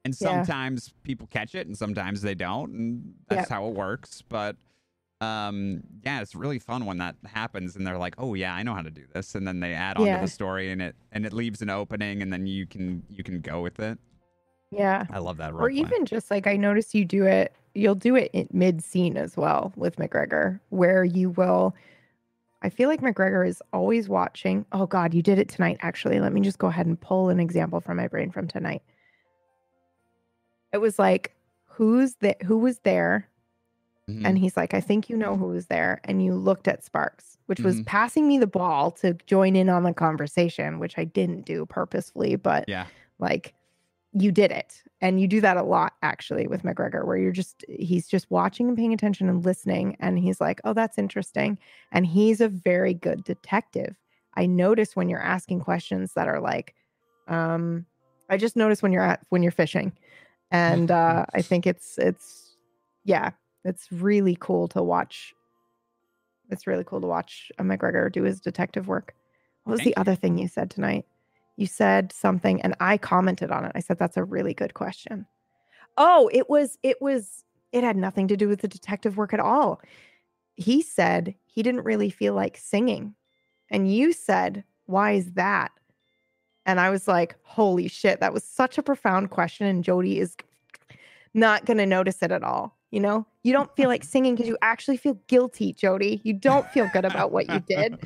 and 0.04 0.12
Yeah. 0.12 0.26
sometimes 0.28 0.92
people 1.04 1.28
catch 1.28 1.54
it 1.54 1.66
and 1.68 1.78
sometimes 1.78 2.20
they 2.20 2.34
don't 2.34 2.72
and 2.72 3.14
that's 3.28 3.48
how 3.48 3.68
it 3.68 3.74
works 3.74 4.22
but 4.28 4.56
um 5.20 5.84
yeah 6.04 6.20
it's 6.20 6.34
really 6.34 6.58
fun 6.58 6.84
when 6.84 6.98
that 6.98 7.14
happens 7.26 7.76
and 7.76 7.86
they're 7.86 7.96
like 7.96 8.16
oh 8.18 8.34
yeah 8.34 8.52
i 8.52 8.64
know 8.64 8.74
how 8.74 8.82
to 8.82 8.90
do 8.90 9.04
this 9.14 9.36
and 9.36 9.46
then 9.46 9.60
they 9.60 9.72
add 9.72 9.96
on 9.96 10.06
Yeah. 10.06 10.16
to 10.16 10.22
the 10.22 10.28
story 10.28 10.72
and 10.72 10.82
it 10.82 10.96
and 11.12 11.24
it 11.24 11.32
leaves 11.32 11.62
an 11.62 11.70
opening 11.70 12.22
and 12.22 12.32
then 12.32 12.46
you 12.48 12.66
can 12.66 13.04
you 13.08 13.22
can 13.22 13.40
go 13.40 13.62
with 13.62 13.78
it 13.78 14.00
yeah. 14.70 15.06
i 15.10 15.18
love 15.18 15.36
that 15.38 15.52
Or 15.52 15.70
even 15.70 16.04
just 16.06 16.30
like 16.30 16.46
I 16.46 16.56
notice 16.56 16.94
you 16.94 17.04
do 17.04 17.24
it, 17.26 17.54
you'll 17.74 17.94
do 17.94 18.16
it 18.16 18.30
mid 18.52 18.82
scene 18.82 19.16
as 19.16 19.36
well 19.36 19.72
with 19.76 19.96
McGregor, 19.96 20.60
where 20.70 21.04
you 21.04 21.30
will. 21.30 21.74
I 22.62 22.70
feel 22.70 22.88
like 22.88 23.00
McGregor 23.02 23.46
is 23.46 23.62
always 23.72 24.08
watching. 24.08 24.64
Oh 24.72 24.86
God, 24.86 25.12
you 25.12 25.22
did 25.22 25.38
it 25.38 25.48
tonight. 25.48 25.76
Actually, 25.80 26.18
let 26.20 26.32
me 26.32 26.40
just 26.40 26.58
go 26.58 26.68
ahead 26.68 26.86
and 26.86 26.98
pull 27.00 27.28
an 27.28 27.38
example 27.40 27.80
from 27.80 27.96
my 27.98 28.08
brain 28.08 28.30
from 28.30 28.48
tonight. 28.48 28.82
It 30.72 30.78
was 30.78 30.98
like, 30.98 31.34
who's 31.66 32.14
that? 32.16 32.42
Who 32.42 32.58
was 32.58 32.78
there? 32.80 33.28
Mhm. 34.06 34.26
and 34.26 34.36
he's 34.38 34.54
like, 34.54 34.74
I 34.74 34.82
think 34.82 35.08
you 35.08 35.16
know 35.16 35.34
who 35.34 35.46
was 35.46 35.68
there. 35.68 35.98
And 36.04 36.22
you 36.22 36.34
looked 36.34 36.68
at 36.68 36.84
Sparks, 36.84 37.38
which 37.46 37.60
was 37.60 37.80
Mhm. 37.80 37.86
passing 37.86 38.28
me 38.28 38.36
the 38.36 38.46
ball 38.46 38.90
to 39.00 39.14
join 39.26 39.56
in 39.56 39.70
on 39.70 39.82
the 39.82 39.94
conversation, 39.94 40.78
which 40.78 40.98
I 40.98 41.04
didn't 41.04 41.46
do 41.46 41.64
purposefully, 41.64 42.36
but 42.36 42.66
yeah. 42.68 42.84
like 43.18 43.54
you 44.14 44.30
did 44.30 44.50
it. 44.50 44.82
And 45.00 45.20
you 45.20 45.28
do 45.28 45.40
that 45.40 45.56
a 45.56 45.62
lot 45.62 45.94
actually 46.02 46.46
with 46.46 46.62
McGregor, 46.62 47.04
where 47.04 47.16
you're 47.16 47.32
just, 47.32 47.64
he's 47.68 48.06
just 48.06 48.30
watching 48.30 48.68
and 48.68 48.76
paying 48.76 48.94
attention 48.94 49.28
and 49.28 49.44
listening. 49.44 49.96
And 50.00 50.18
he's 50.18 50.40
like, 50.40 50.60
oh, 50.64 50.72
that's 50.72 50.96
interesting. 50.96 51.58
And 51.92 52.06
he's 52.06 52.40
a 52.40 52.48
very 52.48 52.94
good 52.94 53.24
detective. 53.24 53.96
I 54.36 54.46
notice 54.46 54.96
when 54.96 55.08
you're 55.08 55.20
asking 55.20 55.60
questions 55.60 56.12
that 56.14 56.28
are 56.28 56.40
like, 56.40 56.74
um, 57.28 57.86
I 58.30 58.36
just 58.36 58.56
notice 58.56 58.82
when 58.82 58.92
you're 58.92 59.02
at, 59.02 59.20
when 59.28 59.42
you're 59.42 59.52
fishing. 59.52 59.92
And 60.50 60.90
uh, 60.90 61.26
I 61.34 61.42
think 61.42 61.66
it's, 61.66 61.98
it's, 61.98 62.56
yeah, 63.04 63.30
it's 63.64 63.90
really 63.90 64.36
cool 64.40 64.68
to 64.68 64.82
watch. 64.82 65.34
It's 66.50 66.66
really 66.66 66.84
cool 66.84 67.00
to 67.00 67.06
watch 67.06 67.50
a 67.58 67.62
McGregor 67.62 68.10
do 68.10 68.22
his 68.22 68.40
detective 68.40 68.86
work. 68.86 69.14
What 69.64 69.72
was 69.72 69.80
Thank 69.80 69.94
the 69.94 70.00
other 70.00 70.14
thing 70.14 70.38
you 70.38 70.46
said 70.46 70.70
tonight? 70.70 71.04
You 71.56 71.66
said 71.66 72.12
something 72.12 72.60
and 72.62 72.74
I 72.80 72.98
commented 72.98 73.50
on 73.50 73.64
it. 73.64 73.72
I 73.74 73.80
said 73.80 73.98
that's 73.98 74.16
a 74.16 74.24
really 74.24 74.54
good 74.54 74.74
question. 74.74 75.26
Oh, 75.96 76.28
it 76.32 76.50
was 76.50 76.78
it 76.82 77.00
was 77.00 77.44
it 77.72 77.84
had 77.84 77.96
nothing 77.96 78.28
to 78.28 78.36
do 78.36 78.48
with 78.48 78.60
the 78.60 78.68
detective 78.68 79.16
work 79.16 79.32
at 79.32 79.40
all. 79.40 79.80
He 80.56 80.82
said 80.82 81.34
he 81.44 81.62
didn't 81.62 81.84
really 81.84 82.10
feel 82.10 82.34
like 82.34 82.56
singing. 82.56 83.14
And 83.70 83.92
you 83.92 84.12
said, 84.12 84.64
"Why 84.86 85.12
is 85.12 85.32
that?" 85.32 85.70
And 86.66 86.80
I 86.80 86.90
was 86.90 87.06
like, 87.06 87.36
"Holy 87.42 87.88
shit, 87.88 88.20
that 88.20 88.32
was 88.32 88.44
such 88.44 88.78
a 88.78 88.82
profound 88.82 89.30
question 89.30 89.66
and 89.66 89.84
Jody 89.84 90.18
is 90.18 90.36
not 91.34 91.64
going 91.66 91.78
to 91.78 91.86
notice 91.86 92.22
it 92.22 92.32
at 92.32 92.42
all." 92.42 92.76
You 92.90 93.00
know? 93.00 93.26
You 93.42 93.52
don't 93.52 93.74
feel 93.76 93.88
like 93.88 94.04
singing 94.14 94.34
because 94.34 94.48
you 94.48 94.58
actually 94.62 94.96
feel 94.96 95.18
guilty, 95.28 95.72
Jody. 95.72 96.20
You 96.24 96.32
don't 96.32 96.68
feel 96.70 96.88
good 96.92 97.04
about 97.04 97.30
what 97.30 97.48
you 97.48 97.60
did 97.60 97.98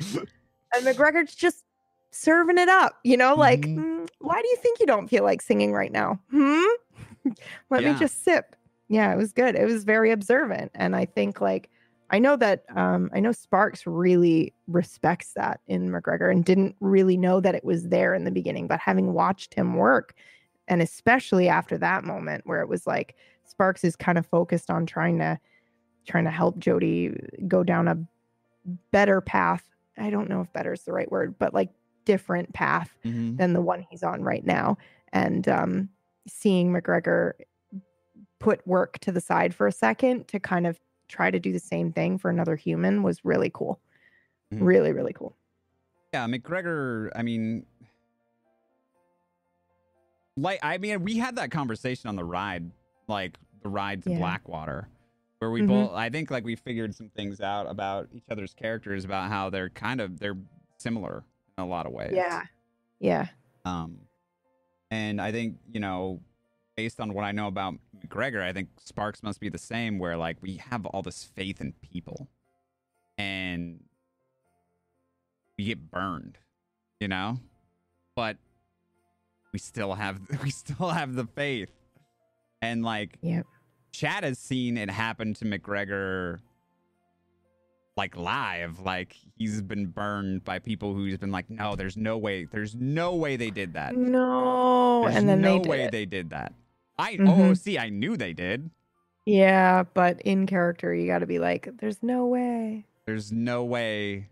and 0.73 0.85
McGregor's 0.85 1.35
just 1.35 1.63
serving 2.11 2.57
it 2.57 2.69
up, 2.69 2.95
you 3.03 3.17
know, 3.17 3.35
like, 3.35 3.61
Mhm. 3.61 3.75
"Mm, 3.77 4.09
why 4.19 4.41
do 4.41 4.47
you 4.47 4.55
think 4.57 4.79
you 4.79 4.85
don't 4.85 5.07
feel 5.07 5.23
like 5.23 5.41
singing 5.41 5.71
right 5.73 5.91
now? 5.91 6.19
Hmm? 6.31 6.63
Let 7.69 7.83
Yeah. 7.83 7.93
me 7.93 7.99
just 7.99 8.23
sip. 8.23 8.55
Yeah, 8.87 9.13
it 9.13 9.17
was 9.17 9.33
good. 9.33 9.55
It 9.55 9.65
was 9.65 9.83
very 9.83 10.11
observant. 10.11 10.71
And 10.73 10.95
I 10.95 11.05
think 11.05 11.41
like 11.41 11.69
I 12.11 12.17
know 12.17 12.35
that 12.37 12.63
um 12.75 13.11
I 13.13 13.19
know 13.19 13.31
Sparks 13.31 13.85
really 13.85 14.51
respects 14.67 15.33
that 15.35 15.59
in 15.67 15.91
McGregor 15.91 16.31
and 16.31 16.43
didn't 16.43 16.75
really 16.79 17.17
know 17.17 17.39
that 17.39 17.53
it 17.53 17.63
was 17.63 17.89
there 17.89 18.15
in 18.15 18.23
the 18.23 18.31
beginning, 18.31 18.65
but 18.67 18.79
having 18.79 19.13
watched 19.13 19.53
him 19.53 19.75
work 19.75 20.15
and 20.67 20.81
especially 20.81 21.47
after 21.49 21.77
that 21.77 22.03
moment 22.03 22.47
where 22.47 22.61
it 22.61 22.67
was 22.69 22.87
like 22.87 23.15
Sparks 23.45 23.83
is 23.83 23.95
kind 23.95 24.17
of 24.17 24.25
focused 24.25 24.71
on 24.71 24.85
trying 24.87 25.19
to 25.19 25.39
trying 26.07 26.23
to 26.23 26.31
help 26.31 26.57
Jody 26.57 27.15
go 27.47 27.63
down 27.63 27.87
a 27.87 27.97
better 28.91 29.21
path. 29.21 29.63
I 29.97 30.09
don't 30.09 30.29
know 30.29 30.41
if 30.41 30.51
better 30.53 30.73
is 30.73 30.83
the 30.83 30.93
right 30.93 31.11
word, 31.11 31.37
but 31.37 31.53
like 31.53 31.69
different 32.13 32.51
path 32.53 32.97
Mhm. 33.05 33.37
than 33.37 33.53
the 33.53 33.61
one 33.61 33.85
he's 33.89 34.01
on 34.01 34.23
right 34.23 34.43
now. 34.43 34.77
And 35.13 35.47
um, 35.47 35.89
seeing 36.27 36.73
McGregor 36.73 37.33
put 38.39 38.65
work 38.65 38.97
to 38.99 39.11
the 39.11 39.21
side 39.21 39.53
for 39.53 39.67
a 39.67 39.71
second 39.71 40.27
to 40.29 40.39
kind 40.39 40.65
of 40.65 40.79
try 41.07 41.29
to 41.29 41.39
do 41.39 41.51
the 41.53 41.59
same 41.59 41.91
thing 41.93 42.17
for 42.17 42.29
another 42.31 42.55
human 42.55 43.03
was 43.03 43.23
really 43.23 43.51
cool. 43.53 43.79
Mhm. 44.51 44.65
Really, 44.65 44.91
really 44.91 45.13
cool. 45.13 45.35
Yeah, 46.13 46.25
McGregor, 46.25 47.11
I 47.15 47.21
mean 47.21 47.65
like 50.35 50.59
I 50.63 50.77
mean 50.79 51.03
we 51.03 51.17
had 51.17 51.35
that 51.35 51.51
conversation 51.51 52.07
on 52.09 52.15
the 52.15 52.23
ride, 52.25 52.71
like 53.07 53.37
the 53.61 53.69
ride 53.69 54.01
to 54.03 54.09
Yeah. 54.11 54.17
Blackwater. 54.17 54.87
Where 55.39 55.51
we 55.51 55.61
Mhm. 55.61 55.67
both 55.67 55.91
I 55.93 56.09
think 56.09 56.31
like 56.31 56.43
we 56.43 56.55
figured 56.55 56.95
some 56.95 57.09
things 57.09 57.39
out 57.39 57.67
about 57.69 58.09
each 58.13 58.23
other's 58.31 58.53
characters 58.55 59.05
about 59.05 59.29
how 59.29 59.49
they're 59.51 59.69
kind 59.69 60.01
of 60.01 60.19
they're 60.19 60.37
similar 60.77 61.23
a 61.59 61.65
lot 61.65 61.85
of 61.85 61.91
ways. 61.91 62.11
Yeah. 62.13 62.43
Yeah. 62.99 63.27
Um 63.65 63.99
and 64.91 65.21
I 65.21 65.31
think, 65.31 65.57
you 65.71 65.79
know, 65.79 66.21
based 66.75 66.99
on 66.99 67.13
what 67.13 67.23
I 67.23 67.31
know 67.31 67.47
about 67.47 67.75
McGregor, 67.97 68.41
I 68.41 68.53
think 68.53 68.69
Sparks 68.79 69.21
must 69.21 69.39
be 69.39 69.49
the 69.49 69.57
same 69.59 69.99
where 69.99 70.17
like 70.17 70.37
we 70.41 70.55
have 70.57 70.85
all 70.87 71.01
this 71.01 71.23
faith 71.23 71.61
in 71.61 71.73
people 71.81 72.27
and 73.17 73.81
we 75.57 75.65
get 75.65 75.91
burned, 75.91 76.37
you 76.99 77.07
know? 77.07 77.37
But 78.15 78.37
we 79.53 79.59
still 79.59 79.93
have 79.93 80.19
we 80.43 80.49
still 80.51 80.89
have 80.89 81.15
the 81.15 81.25
faith. 81.25 81.69
And 82.61 82.83
like 82.83 83.17
Yep. 83.21 83.45
Chad 83.91 84.23
has 84.23 84.37
seen 84.39 84.77
it 84.77 84.89
happen 84.89 85.33
to 85.35 85.45
McGregor 85.45 86.39
like 87.99 88.17
live. 88.17 88.79
Like 88.79 89.15
he's 89.37 89.61
been 89.61 89.85
burned 89.87 90.43
by 90.43 90.59
people 90.59 90.93
who's 90.95 91.17
been 91.17 91.31
like, 91.31 91.49
no, 91.49 91.75
there's 91.75 91.97
no 91.97 92.17
way, 92.17 92.45
there's 92.45 92.73
no 92.75 93.15
way 93.15 93.35
they 93.35 93.51
did 93.51 93.73
that. 93.73 93.95
No. 93.95 95.03
There's 95.03 95.15
and 95.17 95.29
then 95.29 95.41
no 95.41 95.59
they 95.59 95.69
way 95.69 95.81
it. 95.83 95.91
they 95.91 96.05
did 96.05 96.31
that. 96.31 96.53
I 96.97 97.13
oh 97.19 97.51
Mhm. 97.53 97.57
see, 97.57 97.77
I 97.77 97.89
knew 97.89 98.17
they 98.17 98.33
did. 98.33 98.71
Yeah, 99.25 99.83
but 99.93 100.21
in 100.21 100.47
character, 100.47 100.93
you 100.95 101.05
got 101.07 101.19
to 101.19 101.27
be 101.27 101.37
like, 101.39 101.69
there's 101.79 102.01
no 102.01 102.25
way. 102.25 102.85
There's 103.05 103.31
no 103.31 103.63
way. 103.63 104.27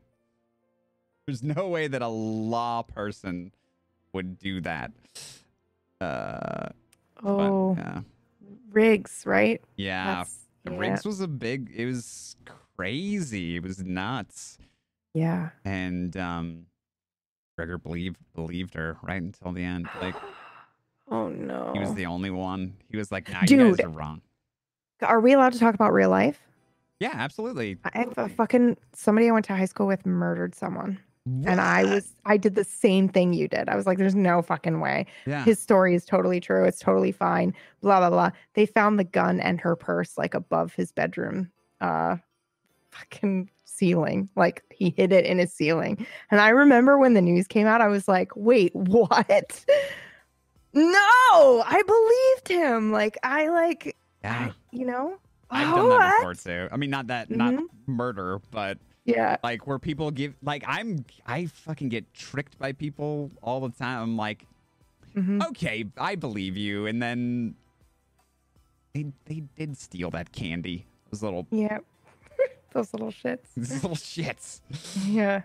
There's 1.25 1.43
no 1.43 1.67
way 1.67 1.87
that 1.87 2.01
a 2.01 2.07
law 2.07 2.81
person 2.83 3.51
would 4.13 4.39
do 4.39 4.61
that. 4.61 4.91
Uh, 6.01 6.69
Oh, 7.23 7.73
but, 7.75 7.81
yeah, 7.81 8.01
Riggs, 8.71 9.23
right? 9.25 9.61
yeah. 9.75 10.05
That's- 10.05 10.45
yeah. 10.65 10.77
Riggs 10.77 11.05
was 11.05 11.19
a 11.21 11.27
big. 11.27 11.71
It 11.75 11.85
was 11.85 12.35
crazy. 12.77 13.55
It 13.55 13.63
was 13.63 13.83
nuts. 13.83 14.59
Yeah. 15.13 15.49
And 15.65 16.15
um, 16.15 16.65
Gregor 17.57 17.77
believed 17.77 18.17
believed 18.35 18.75
her 18.75 18.97
right 19.01 19.21
until 19.21 19.51
the 19.51 19.63
end. 19.63 19.89
Like 20.01 20.15
oh 21.11 21.29
no. 21.29 21.71
he 21.73 21.79
was 21.79 21.93
the 21.95 22.05
only 22.05 22.29
one. 22.29 22.75
He 22.89 22.97
was 22.97 23.11
like, 23.11 23.29
"Nah, 23.29 23.41
you 23.47 23.57
guys 23.57 23.77
Dude. 23.77 23.85
are 23.85 23.89
wrong." 23.89 24.21
Are 25.01 25.19
we 25.19 25.33
allowed 25.33 25.53
to 25.53 25.59
talk 25.59 25.75
about 25.75 25.93
real 25.93 26.09
life? 26.09 26.39
Yeah, 26.99 27.11
absolutely. 27.13 27.77
I 27.83 27.99
have 27.99 28.13
a 28.17 28.29
fucking 28.29 28.77
somebody 28.93 29.27
I 29.27 29.31
went 29.31 29.45
to 29.45 29.55
high 29.55 29.65
school 29.65 29.85
with 29.85 30.05
murdered 30.05 30.55
someone. 30.55 30.99
And 31.45 31.59
I 31.59 31.83
was 31.83 32.15
I 32.25 32.37
did 32.37 32.55
the 32.55 32.63
same 32.63 33.09
thing 33.09 33.33
you 33.33 33.49
did. 33.49 33.67
I 33.67 33.75
was 33.75 33.85
like, 33.85 33.97
there's 33.97 34.15
no 34.15 34.41
fucking 34.41 34.79
way. 34.79 35.05
yeah. 35.25 35.43
His 35.43 35.59
story 35.59 35.93
is 35.93 36.05
totally 36.05 36.39
true. 36.39 36.63
It's 36.63 36.79
totally 36.79 37.11
fine. 37.11 37.53
Blah 37.81 37.99
blah 37.99 38.09
blah. 38.09 38.31
They 38.53 38.65
found 38.65 38.97
the 38.97 39.03
gun 39.03 39.41
and 39.41 39.59
her 39.59 39.75
purse 39.75 40.17
like 40.17 40.33
above 40.33 40.73
his 40.73 40.93
bedroom 40.93 41.51
uh 41.81 42.15
fucking 42.99 43.49
ceiling. 43.65 44.29
Like 44.35 44.63
he 44.71 44.93
hid 44.95 45.11
it 45.11 45.25
in 45.25 45.37
his 45.39 45.53
ceiling. 45.53 46.05
And 46.31 46.39
I 46.41 46.49
remember 46.49 46.97
when 46.97 47.13
the 47.13 47.21
news 47.21 47.47
came 47.47 47.67
out, 47.67 47.81
I 47.81 47.87
was 47.87 48.07
like, 48.07 48.31
wait, 48.35 48.71
what? 48.75 49.65
No, 50.73 50.91
I 51.65 51.81
believed 51.85 52.61
him. 52.61 52.91
Like 52.91 53.17
I 53.23 53.49
like 53.49 53.95
yeah. 54.23 54.49
I, 54.49 54.53
you 54.71 54.85
know? 54.85 55.17
I've 55.49 55.73
done 55.75 55.87
that 55.89 56.15
before 56.17 56.29
What? 56.31 56.39
too. 56.39 56.67
I 56.71 56.77
mean, 56.77 56.89
not 56.89 57.07
that, 57.07 57.31
not 57.31 57.53
Mhm. 57.53 57.63
murder, 57.85 58.41
but 58.51 58.77
Yeah. 59.05 59.37
like 59.43 59.65
where 59.65 59.79
people 59.79 60.11
give, 60.11 60.33
like 60.43 60.63
I'm, 60.67 61.05
I 61.25 61.45
fucking 61.45 61.87
get 61.89 62.13
tricked 62.13 62.59
by 62.59 62.73
people 62.73 63.31
all 63.41 63.61
the 63.61 63.69
time. 63.69 64.01
I'm 64.01 64.17
like, 64.17 64.45
Mhm. 65.15 65.45
okay, 65.47 65.85
I 65.97 66.15
believe 66.15 66.57
you, 66.57 66.85
and 66.85 67.01
then 67.01 67.55
they 68.93 69.05
they 69.25 69.43
did 69.55 69.77
steal 69.77 70.09
that 70.11 70.31
candy. 70.33 70.85
Those 71.11 71.23
little 71.23 71.47
Yeah. 71.49 71.79
Those 72.77 72.93
little 72.93 73.09
shits. 73.11 73.47
those 73.57 73.71
little 73.81 73.95
shits. 73.95 74.61
Yeah. 75.07 75.41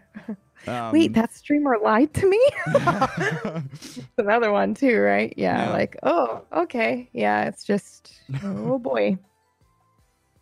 Um, 0.66 0.92
Wait, 0.92 1.14
that 1.14 1.32
streamer 1.32 1.78
lied 1.82 2.12
to 2.12 2.28
me? 2.28 2.38
it's 3.72 4.00
Another 4.18 4.52
one 4.52 4.74
too, 4.74 5.00
right? 5.00 5.32
Yeah, 5.38 5.64
Yeah. 5.68 5.72
Like, 5.72 5.96
oh, 6.02 6.42
okay. 6.52 7.08
Yeah, 7.14 7.44
it's 7.46 7.64
just 7.64 8.12
oh 8.44 8.78
boy. 8.90 9.16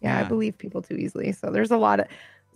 Yeah, 0.01 0.19
I 0.19 0.25
believe 0.25 0.59
people 0.59 0.83
too 0.83 0.97
easily. 0.97 1.31
So 1.31 1.51
there's 1.53 1.71
a 1.71 1.77
lot 1.77 2.01
of 2.01 2.07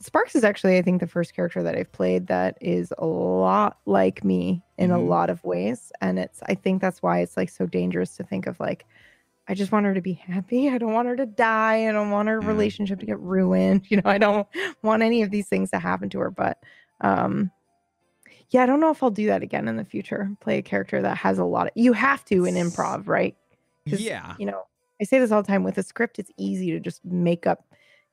Sparks 0.01 0.35
is 0.35 0.43
actually, 0.43 0.79
I 0.79 0.83
think, 0.83 0.99
the 1.01 1.07
first 1.07 1.33
character 1.37 1.63
that 1.63 1.77
I've 1.77 1.93
played 1.93 2.27
that 2.27 2.59
is 2.61 2.93
a 2.99 3.07
lot 3.07 3.79
like 3.87 4.25
me 4.25 4.65
in 4.79 4.91
a 4.91 4.97
Mhm. 4.99 5.09
lot 5.09 5.31
of 5.31 5.45
ways. 5.45 5.93
And 6.01 6.19
it's 6.19 6.41
I 6.49 6.57
think 6.57 6.81
that's 6.83 7.01
why 7.05 7.21
it's 7.21 7.37
like 7.37 7.51
so 7.51 7.67
dangerous 7.67 8.17
to 8.17 8.25
think 8.25 8.49
of 8.49 8.59
like, 8.59 8.85
I 9.47 9.55
just 9.55 9.73
want 9.73 9.85
her 9.87 9.95
to 9.95 10.01
be 10.01 10.15
happy. 10.15 10.71
I 10.71 10.79
don't 10.79 10.93
want 10.95 11.09
her 11.09 11.17
to 11.17 11.27
die. 11.27 11.89
I 11.89 11.93
don't 11.93 12.11
want 12.11 12.29
her 12.29 12.41
Yeah. 12.41 12.47
relationship 12.49 13.01
to 13.01 13.07
get 13.07 13.21
ruined. 13.21 13.83
You 13.91 13.99
know, 13.99 14.11
I 14.11 14.19
don't 14.19 14.47
want 14.83 15.03
any 15.03 15.23
of 15.23 15.31
these 15.31 15.49
things 15.49 15.71
to 15.71 15.79
happen 15.79 16.09
to 16.11 16.19
her. 16.21 16.31
But 16.31 16.59
um 17.01 17.51
yeah, 18.51 18.63
I 18.63 18.67
don't 18.67 18.81
know 18.81 18.91
if 18.91 19.03
I'll 19.03 19.11
do 19.11 19.27
that 19.27 19.43
again 19.43 19.69
in 19.69 19.77
the 19.77 19.85
future. 19.85 20.31
Play 20.41 20.59
a 20.59 20.63
character 20.63 21.03
that 21.03 21.17
has 21.19 21.39
a 21.39 21.45
lot 21.45 21.67
of 21.67 21.73
you 21.75 21.93
have 21.93 22.25
to 22.27 22.45
in 22.47 22.55
improv, 22.55 23.07
right? 23.07 23.37
yeah, 23.87 24.35
You 24.39 24.47
know, 24.47 24.63
I 25.01 25.05
say 25.05 25.19
this 25.19 25.31
all 25.31 25.43
the 25.43 25.47
time 25.47 25.65
with 25.65 25.77
a 25.79 25.83
script, 25.83 26.19
it's 26.19 26.31
easy 26.39 26.71
to 26.71 26.81
just 26.81 27.05
make 27.05 27.47
up, 27.47 27.65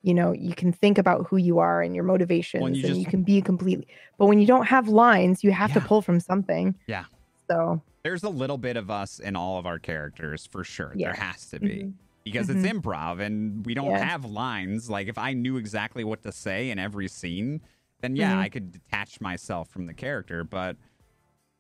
you 0.02 0.14
know, 0.14 0.34
you 0.34 0.54
can 0.54 0.74
think 0.74 0.98
about 0.98 1.28
who 1.28 1.38
you 1.38 1.60
are 1.60 1.82
and 1.82 1.96
your 1.96 2.04
motivations 2.04 2.80
you 2.80 2.90
and 2.90 2.98
you 3.00 3.06
can 3.06 3.24
be 3.24 3.42
completely 3.42 3.88
but 4.18 4.26
when 4.26 4.40
you 4.40 4.48
don't 4.48 4.66
have 4.68 4.88
lines, 4.90 5.44
you 5.44 5.52
have 5.52 5.72
to 5.74 5.82
pull 5.82 6.02
from 6.02 6.20
something. 6.20 6.76
Yeah. 6.88 7.06
So 7.50 7.82
there's 8.04 8.24
a 8.24 8.30
little 8.30 8.58
bit 8.58 8.78
of 8.78 8.90
us 8.90 9.20
in 9.20 9.36
all 9.36 9.58
of 9.60 9.66
our 9.66 9.80
characters 9.80 10.48
for 10.48 10.64
sure. 10.64 10.92
Yeah. 10.96 11.08
There 11.14 11.22
has 11.22 11.46
to 11.52 11.60
be. 11.60 11.68
mhm. 11.84 11.94
because 12.24 12.50
it's 12.52 12.60
improv 12.68 13.20
and 13.20 13.66
we 13.66 13.74
don't 13.74 13.86
Mm-hmm. 13.88 13.96
Yeah. 13.98 14.06
have 14.06 14.26
lines. 14.26 14.90
Like 14.90 15.08
if 15.08 15.18
I 15.18 15.34
knew 15.34 15.58
exactly 15.58 16.04
what 16.04 16.22
to 16.24 16.32
say 16.32 16.70
in 16.70 16.78
every 16.78 17.08
scene, 17.08 17.62
then 18.02 18.16
yeah, 18.16 18.34
Mhm. 18.36 18.40
I 18.40 18.50
could 18.50 18.72
detach 18.72 19.20
myself 19.22 19.70
from 19.70 19.88
the 19.88 19.94
character. 19.96 20.44
But 20.44 20.78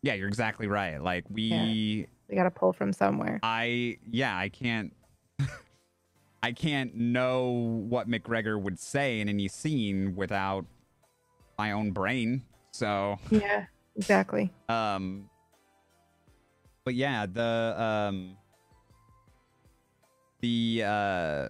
yeah, 0.03 0.13
you're 0.13 0.27
exactly 0.27 0.67
right. 0.67 1.01
Like 1.01 1.25
we, 1.31 2.07
We 2.29 2.35
got 2.35 2.43
to 2.43 2.51
pull 2.51 2.73
from 2.73 2.93
somewhere. 2.93 3.39
I, 3.43 3.97
yeah, 4.09 4.37
I 4.37 4.49
can't. 4.49 4.93
I 6.43 6.51
can't 6.51 6.95
know 6.95 7.49
what 7.87 8.07
McGregor 8.09 8.59
would 8.61 8.79
say 8.79 9.19
in 9.19 9.29
any 9.29 9.47
scene 9.47 10.15
without 10.15 10.65
my 11.57 11.71
own 11.71 11.91
brain. 11.91 12.43
So, 12.71 13.17
Yeah, 13.31 13.65
exactly. 13.95 14.51
um, 14.69 15.29
but 16.83 16.95
yeah, 16.95 17.25
the 17.25 17.75
um, 17.77 18.37
the 20.41 20.83
uh, 20.85 21.49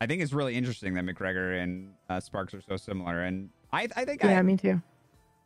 I 0.00 0.06
think 0.06 0.22
it's 0.22 0.32
really 0.32 0.54
interesting 0.54 0.94
that 0.94 1.04
McGregor 1.04 1.62
and 1.62 1.92
uh, 2.08 2.20
Sparks 2.20 2.54
are 2.54 2.62
so 2.62 2.76
similar, 2.76 3.22
and 3.22 3.50
I 3.72 3.88
I 3.96 4.04
think 4.04 4.22
Yeah, 4.22 4.38
I, 4.38 4.42
me 4.42 4.56
too. 4.56 4.80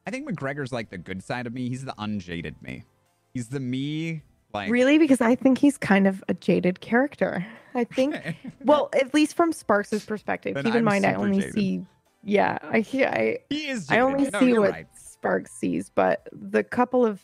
I 0.06 0.10
think 0.10 0.28
McGregor's 0.28 0.72
like 0.72 0.90
the 0.90 0.98
good 0.98 1.22
side 1.22 1.46
of 1.46 1.54
me. 1.54 1.68
He's 1.68 1.84
the 1.84 1.94
unjaded 1.98 2.60
me. 2.62 2.84
He's 3.32 3.48
the 3.48 3.60
me 3.60 4.22
like 4.52 4.70
Really, 4.70 4.98
because 4.98 5.20
I 5.20 5.34
think 5.34 5.58
he's 5.58 5.76
kind 5.76 6.06
of 6.06 6.22
a 6.28 6.34
jaded 6.34 6.80
character. 6.80 7.44
I 7.74 7.84
think, 7.84 8.14
well, 8.64 8.88
at 8.94 9.12
least 9.12 9.34
from 9.34 9.52
Sparks' 9.52 10.04
perspective. 10.04 10.54
Then 10.54 10.64
Keep 10.64 10.74
in 10.74 10.78
I'm 10.78 10.84
mind, 10.84 11.04
I 11.04 11.14
only 11.14 11.40
jaded. 11.40 11.54
see, 11.54 11.86
yeah, 12.22 12.58
I 12.62 12.76
I, 12.92 13.38
he 13.50 13.68
is. 13.68 13.90
I 13.90 13.98
only 13.98 14.30
No, 14.30 14.38
see 14.38 14.56
what 14.56 14.70
right. 14.70 14.86
Sparks 14.94 15.50
sees, 15.52 15.90
but 15.90 16.28
the 16.32 16.62
couple 16.62 17.04
of 17.04 17.20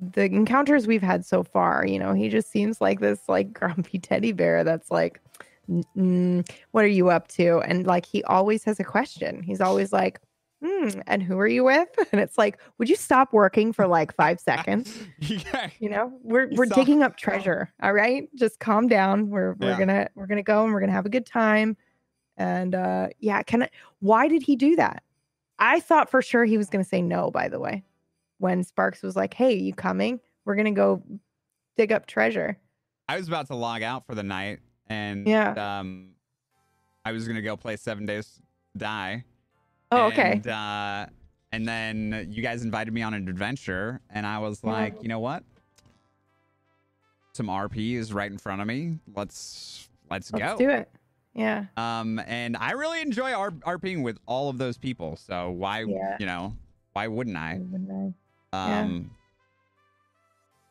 the 0.00 0.24
encounters 0.24 0.86
we've 0.86 1.02
had 1.02 1.24
so 1.26 1.42
far, 1.42 1.84
you 1.86 1.98
know, 1.98 2.12
he 2.14 2.28
just 2.28 2.50
seems 2.50 2.80
like 2.80 3.00
this 3.00 3.20
like 3.28 3.52
grumpy 3.58 3.98
teddy 3.98 4.32
bear 4.32 4.64
that's 4.64 4.90
like, 4.90 5.20
mm, 5.68 6.48
"What 6.72 6.84
are 6.84 6.88
you 6.88 7.10
up 7.10 7.28
to?" 7.28 7.58
And 7.60 7.86
like 7.86 8.06
he 8.06 8.22
always 8.24 8.64
has 8.64 8.80
a 8.80 8.84
question. 8.84 9.42
He's 9.42 9.60
always 9.60 9.92
like, 9.92 10.20
"Hmm, 10.64 11.00
and 11.06 11.22
who 11.22 11.38
are 11.38 11.46
you 11.46 11.64
with?" 11.64 11.88
And 12.12 12.20
it's 12.20 12.38
like, 12.38 12.58
"Would 12.78 12.88
you 12.88 12.96
stop 12.96 13.32
working 13.32 13.72
for 13.72 13.86
like 13.86 14.14
five 14.14 14.40
seconds?" 14.50 14.92
yeah. 15.20 15.70
You 15.78 15.90
know, 15.90 16.12
we're 16.22 16.50
You 16.50 16.56
we're 16.56 16.66
saw- 16.66 16.74
digging 16.76 17.02
up 17.02 17.16
treasure. 17.16 17.72
All 17.82 17.92
right, 17.92 18.28
just 18.34 18.58
calm 18.58 18.88
down. 18.88 19.28
We're 19.30 19.54
we're 19.54 19.70
Yeah. 19.70 19.78
gonna 19.78 20.08
we're 20.14 20.26
gonna 20.26 20.42
go 20.42 20.64
and 20.64 20.72
we're 20.72 20.80
gonna 20.80 20.92
have 20.92 21.06
a 21.06 21.10
good 21.10 21.26
time. 21.26 21.76
And 22.36 22.74
uh 22.74 23.08
yeah, 23.18 23.42
can 23.42 23.64
I? 23.64 23.68
Why 24.00 24.28
did 24.28 24.42
he 24.42 24.56
do 24.56 24.76
that? 24.76 25.02
I 25.58 25.80
thought 25.80 26.10
for 26.10 26.22
sure 26.22 26.46
he 26.46 26.56
was 26.56 26.70
gonna 26.70 26.84
say 26.84 27.02
no. 27.02 27.30
By 27.30 27.48
the 27.48 27.60
way, 27.60 27.84
when 28.40 28.64
Sparks 28.64 29.02
was 29.02 29.14
like, 29.16 29.34
"Hey, 29.34 29.54
you 29.54 29.72
coming? 29.74 30.18
We're 30.44 30.56
gonna 30.56 30.72
go 30.72 31.02
dig 31.76 31.92
up 31.92 32.06
treasure." 32.06 32.58
I 33.08 33.16
was 33.16 33.28
about 33.28 33.46
to 33.48 33.54
log 33.54 33.82
out 33.82 34.06
for 34.06 34.14
the 34.14 34.22
night, 34.22 34.60
and 34.88 35.26
Yeah. 35.26 35.78
um, 35.78 36.10
I 37.04 37.12
was 37.12 37.26
gonna 37.28 37.42
go 37.42 37.56
play 37.56 37.76
Seven 37.76 38.06
Days 38.06 38.40
Die. 38.76 39.24
Oh, 39.92 40.06
okay. 40.06 40.32
And, 40.32 40.46
uh, 40.46 41.06
and 41.52 41.66
then 41.66 42.28
you 42.30 42.42
guys 42.42 42.62
invited 42.62 42.92
me 42.94 43.02
on 43.02 43.14
an 43.14 43.28
adventure, 43.28 44.00
and 44.10 44.24
I 44.26 44.38
was 44.38 44.60
Yeah. 44.64 44.70
like, 44.70 45.02
you 45.02 45.08
know 45.08 45.18
what? 45.20 45.44
Some 47.32 47.46
RP 47.48 47.94
is 47.94 48.12
right 48.12 48.30
in 48.30 48.38
front 48.38 48.60
of 48.60 48.66
me. 48.66 48.98
Let's 49.14 49.88
let's, 50.10 50.32
Let's 50.32 50.44
go. 50.52 50.58
do 50.58 50.68
it. 50.70 50.90
Yeah. 51.34 51.66
Um, 51.76 52.18
and 52.26 52.56
I 52.56 52.72
really 52.72 53.00
enjoy 53.00 53.32
R- 53.32 53.52
RPing 53.52 54.02
with 54.02 54.18
all 54.26 54.48
of 54.48 54.58
those 54.58 54.76
people. 54.76 55.14
So 55.14 55.50
why, 55.52 55.82
Yeah. 55.84 56.16
you 56.18 56.26
know, 56.26 56.56
why 56.94 57.06
wouldn't 57.06 57.36
I? 57.36 57.58
Wouldn't 57.60 58.14
Um, 58.52 58.68
Yeah. 58.70 59.00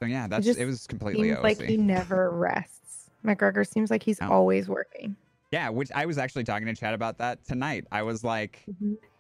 so 0.01 0.05
yeah, 0.07 0.27
that's 0.27 0.45
just 0.45 0.59
it 0.59 0.65
was 0.65 0.85
completely 0.87 1.29
Seems 1.29 1.37
OC. 1.39 1.43
like 1.43 1.61
he 1.61 1.77
never 1.77 2.29
rests. 2.31 3.09
McGregor 3.25 3.67
seems 3.67 3.89
like 3.91 4.03
he's 4.03 4.19
No. 4.21 4.29
always 4.29 4.67
working. 4.69 5.15
Yeah, 5.51 5.69
which 5.69 5.91
I 5.95 6.05
was 6.05 6.17
actually 6.17 6.43
talking 6.43 6.67
to 6.67 6.75
Chad 6.75 6.93
about 6.93 7.17
that 7.17 7.43
tonight. 7.43 7.85
I 7.91 8.03
was 8.03 8.23
like, 8.23 8.63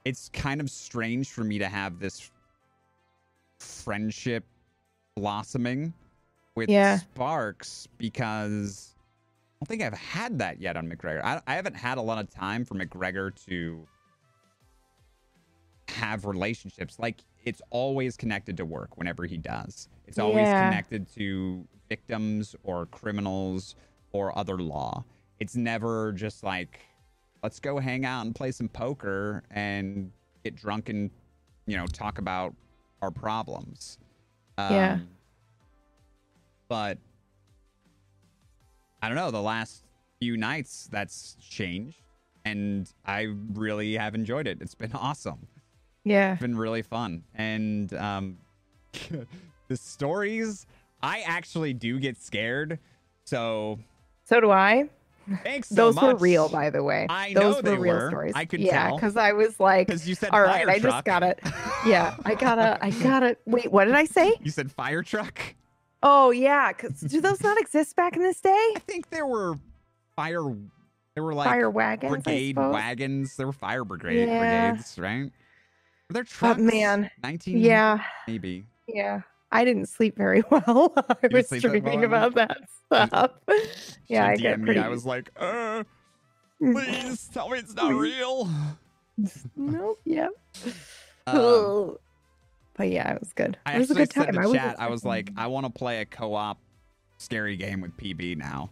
it's 0.05 0.29
kind 0.29 0.61
of 0.61 0.69
strange 0.69 1.31
for 1.31 1.43
me 1.43 1.57
to 1.59 1.67
have 1.67 1.99
this 1.99 2.29
friendship 3.59 4.45
blossoming 5.15 5.93
with 6.55 6.69
Yeah. 6.69 6.97
Sparks 6.97 7.87
because 7.97 8.93
I 8.95 9.65
don't 9.65 9.67
think 9.69 9.81
I've 9.81 9.97
had 9.97 10.37
that 10.39 10.61
yet 10.61 10.77
on 10.77 10.87
McGregor. 10.89 11.21
I, 11.23 11.41
I 11.47 11.55
haven't 11.55 11.75
had 11.75 11.97
a 11.97 12.01
lot 12.01 12.19
of 12.19 12.29
time 12.29 12.63
for 12.63 12.75
McGregor 12.75 13.33
to 13.47 13.85
have 15.89 16.25
relationships. 16.25 16.99
Like 16.99 17.17
it's 17.45 17.61
always 17.69 18.17
connected 18.17 18.57
to 18.57 18.65
work 18.65 18.97
whenever 18.97 19.25
he 19.25 19.37
does. 19.37 19.87
It's 20.07 20.19
always 20.19 20.47
Yeah. 20.47 20.63
connected 20.65 21.07
to 21.13 21.67
victims 21.87 22.55
or 22.63 22.85
criminals 22.87 23.75
or 24.11 24.37
other 24.37 24.57
law. 24.57 25.03
It's 25.39 25.55
never 25.55 26.11
just 26.11 26.43
like 26.43 26.79
let's 27.41 27.59
go 27.59 27.79
hang 27.79 28.03
out 28.05 28.25
and 28.25 28.35
play 28.35 28.51
some 28.51 28.67
poker 28.67 29.43
and 29.51 30.11
get 30.43 30.55
drunk 30.55 30.89
and 30.89 31.09
you 31.65 31.77
know 31.77 31.85
talk 31.87 32.17
about 32.17 32.53
our 33.01 33.11
problems. 33.11 33.97
Um, 34.57 34.73
Yeah. 34.73 34.99
But 36.67 36.97
I 39.01 39.07
don't 39.07 39.15
know. 39.15 39.31
The 39.31 39.41
last 39.41 39.85
few 40.19 40.35
nights 40.37 40.89
that's 40.91 41.35
changed, 41.39 42.01
and 42.45 42.91
I 43.05 43.27
really 43.53 43.93
have 43.95 44.13
enjoyed 44.13 44.45
it. 44.47 44.61
It's 44.61 44.75
been 44.75 44.91
awesome. 44.93 45.47
Yeah. 46.03 46.33
It's 46.33 46.41
been 46.41 46.57
really 46.57 46.81
fun, 46.81 47.23
and 47.35 47.93
um, 47.93 48.37
the 49.67 49.77
stories. 49.77 50.65
I 51.01 51.21
actually 51.21 51.73
do 51.73 51.99
get 51.99 52.17
scared. 52.17 52.79
So 53.25 53.79
So 54.25 54.41
do 54.41 54.51
I. 54.51 54.89
thanks 55.43 55.69
so 55.69 55.75
Those 55.75 55.95
were 56.01 56.15
real, 56.15 56.49
by 56.49 56.69
the 56.71 56.83
way. 56.83 57.05
I 57.09 57.33
Those 57.33 57.55
know 57.57 57.61
they 57.61 57.77
were 57.77 57.83
real 57.83 57.93
were. 57.95 58.09
stories. 58.09 58.33
I 58.35 58.45
could 58.45 58.59
yeah, 58.59 58.87
tell. 58.87 58.95
because 58.97 59.15
I 59.15 59.31
was 59.33 59.59
like, 59.59 59.87
because 59.87 60.07
you 60.09 60.15
said 60.15 60.31
all 60.31 60.41
right, 60.41 60.67
I 60.67 60.79
just 60.79 61.05
got 61.05 61.23
it. 61.23 61.39
Yeah, 61.85 62.17
I 62.25 62.35
gotta, 62.35 62.77
I 62.83 62.89
gotta. 62.89 63.37
Wait, 63.45 63.71
what 63.71 63.85
did 63.85 63.95
I 63.95 64.03
say? 64.03 64.33
You 64.43 64.51
said 64.51 64.69
fire 64.69 65.01
truck. 65.01 65.39
Oh 66.03 66.31
yeah, 66.31 66.73
because 66.73 66.99
do 66.99 67.21
those 67.21 67.41
not 67.41 67.57
exist 67.57 67.95
back 67.95 68.17
in 68.17 68.21
this 68.21 68.41
day? 68.41 68.49
I 68.75 68.79
think 68.85 69.09
there 69.09 69.25
were 69.25 69.57
fire. 70.13 70.41
There 71.13 71.23
were 71.23 71.33
like 71.33 71.47
Fire 71.47 71.69
wagons, 71.69 72.11
brigade 72.11 72.57
wagons. 72.57 73.37
There 73.37 73.47
were 73.47 73.53
fire 73.53 73.85
brigade 73.85 74.27
Yeah. 74.27 74.39
brigades, 74.71 74.99
right? 74.99 75.31
Trucks? 76.25 76.59
man. 76.59 77.09
nineteen. 77.23 77.59
Yeah, 77.59 78.03
maybe. 78.27 78.65
yeah. 78.87 79.21
I 79.51 79.65
didn't 79.65 79.87
sleep 79.87 80.15
very 80.15 80.43
well. 80.51 80.93
I 80.97 81.15
didn't 81.21 81.49
was 81.51 81.61
dreaming 81.61 82.03
about 82.03 82.35
that 82.35 82.57
stuff. 82.85 83.31
yeah, 84.07 84.27
I 84.27 84.35
get 84.35 84.59
me. 84.59 84.65
pretty. 84.65 84.79
I 84.79 84.89
was 84.89 85.05
like, 85.05 85.31
uh, 85.37 85.83
please 86.59 87.27
tell 87.33 87.49
me 87.49 87.59
it's 87.59 87.73
not 87.73 87.93
real. 87.93 88.49
nope. 89.55 89.99
Yep. 90.05 90.29
Um, 91.27 91.97
but 92.75 92.89
yeah, 92.89 93.13
it 93.13 93.19
was 93.19 93.33
good. 93.33 93.57
I 93.65 93.75
it 93.75 93.79
was 93.79 93.91
a 93.91 93.95
good 93.95 94.09
time. 94.11 94.37
I 94.37 94.45
was 94.45 94.55
chat, 94.55 94.75
I 94.79 94.89
was 94.89 95.03
like, 95.03 95.31
I 95.35 95.47
want 95.47 95.65
to 95.65 95.71
play 95.71 96.01
a 96.01 96.05
co-op 96.05 96.59
scary 97.17 97.57
game 97.57 97.81
with 97.81 97.95
PB 97.97 98.37
now. 98.37 98.69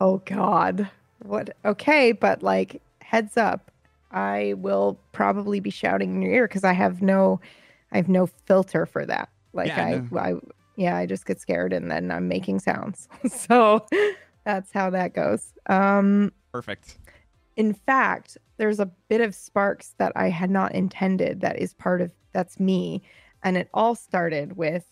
Oh 0.00 0.18
God. 0.24 0.88
What 1.24 1.56
okay, 1.64 2.12
but 2.12 2.42
like 2.42 2.80
heads 3.00 3.36
up, 3.36 3.71
I 4.12 4.54
will 4.56 5.00
probably 5.12 5.60
be 5.60 5.70
shouting 5.70 6.14
in 6.16 6.22
your 6.22 6.32
ear 6.32 6.48
because 6.48 6.64
I 6.64 6.72
have 6.72 7.02
no 7.02 7.40
I 7.92 7.96
have 7.98 8.08
no 8.08 8.26
filter 8.26 8.86
for 8.86 9.04
that. 9.06 9.30
Like 9.52 9.68
Yeah, 9.68 9.84
I, 9.84 10.02
no. 10.10 10.18
I 10.18 10.34
yeah, 10.76 10.96
I 10.96 11.06
just 11.06 11.26
get 11.26 11.40
scared 11.40 11.72
and 11.72 11.90
then 11.90 12.10
I'm 12.10 12.28
making 12.28 12.60
sounds. 12.60 13.08
so 13.28 13.86
that's 14.44 14.72
how 14.72 14.90
that 14.90 15.14
goes. 15.14 15.52
Um 15.68 16.32
Perfect. 16.52 16.98
in 17.56 17.74
fact, 17.74 18.38
there's 18.58 18.80
a 18.80 18.86
bit 19.08 19.20
of 19.20 19.34
sparks 19.34 19.94
that 19.98 20.12
I 20.16 20.28
had 20.30 20.50
not 20.50 20.74
intended 20.74 21.40
that 21.40 21.58
is 21.58 21.74
part 21.74 22.00
of 22.00 22.12
that's 22.32 22.58
me. 22.58 23.02
And 23.42 23.56
it 23.56 23.68
all 23.74 23.94
started 23.94 24.56
with 24.56 24.86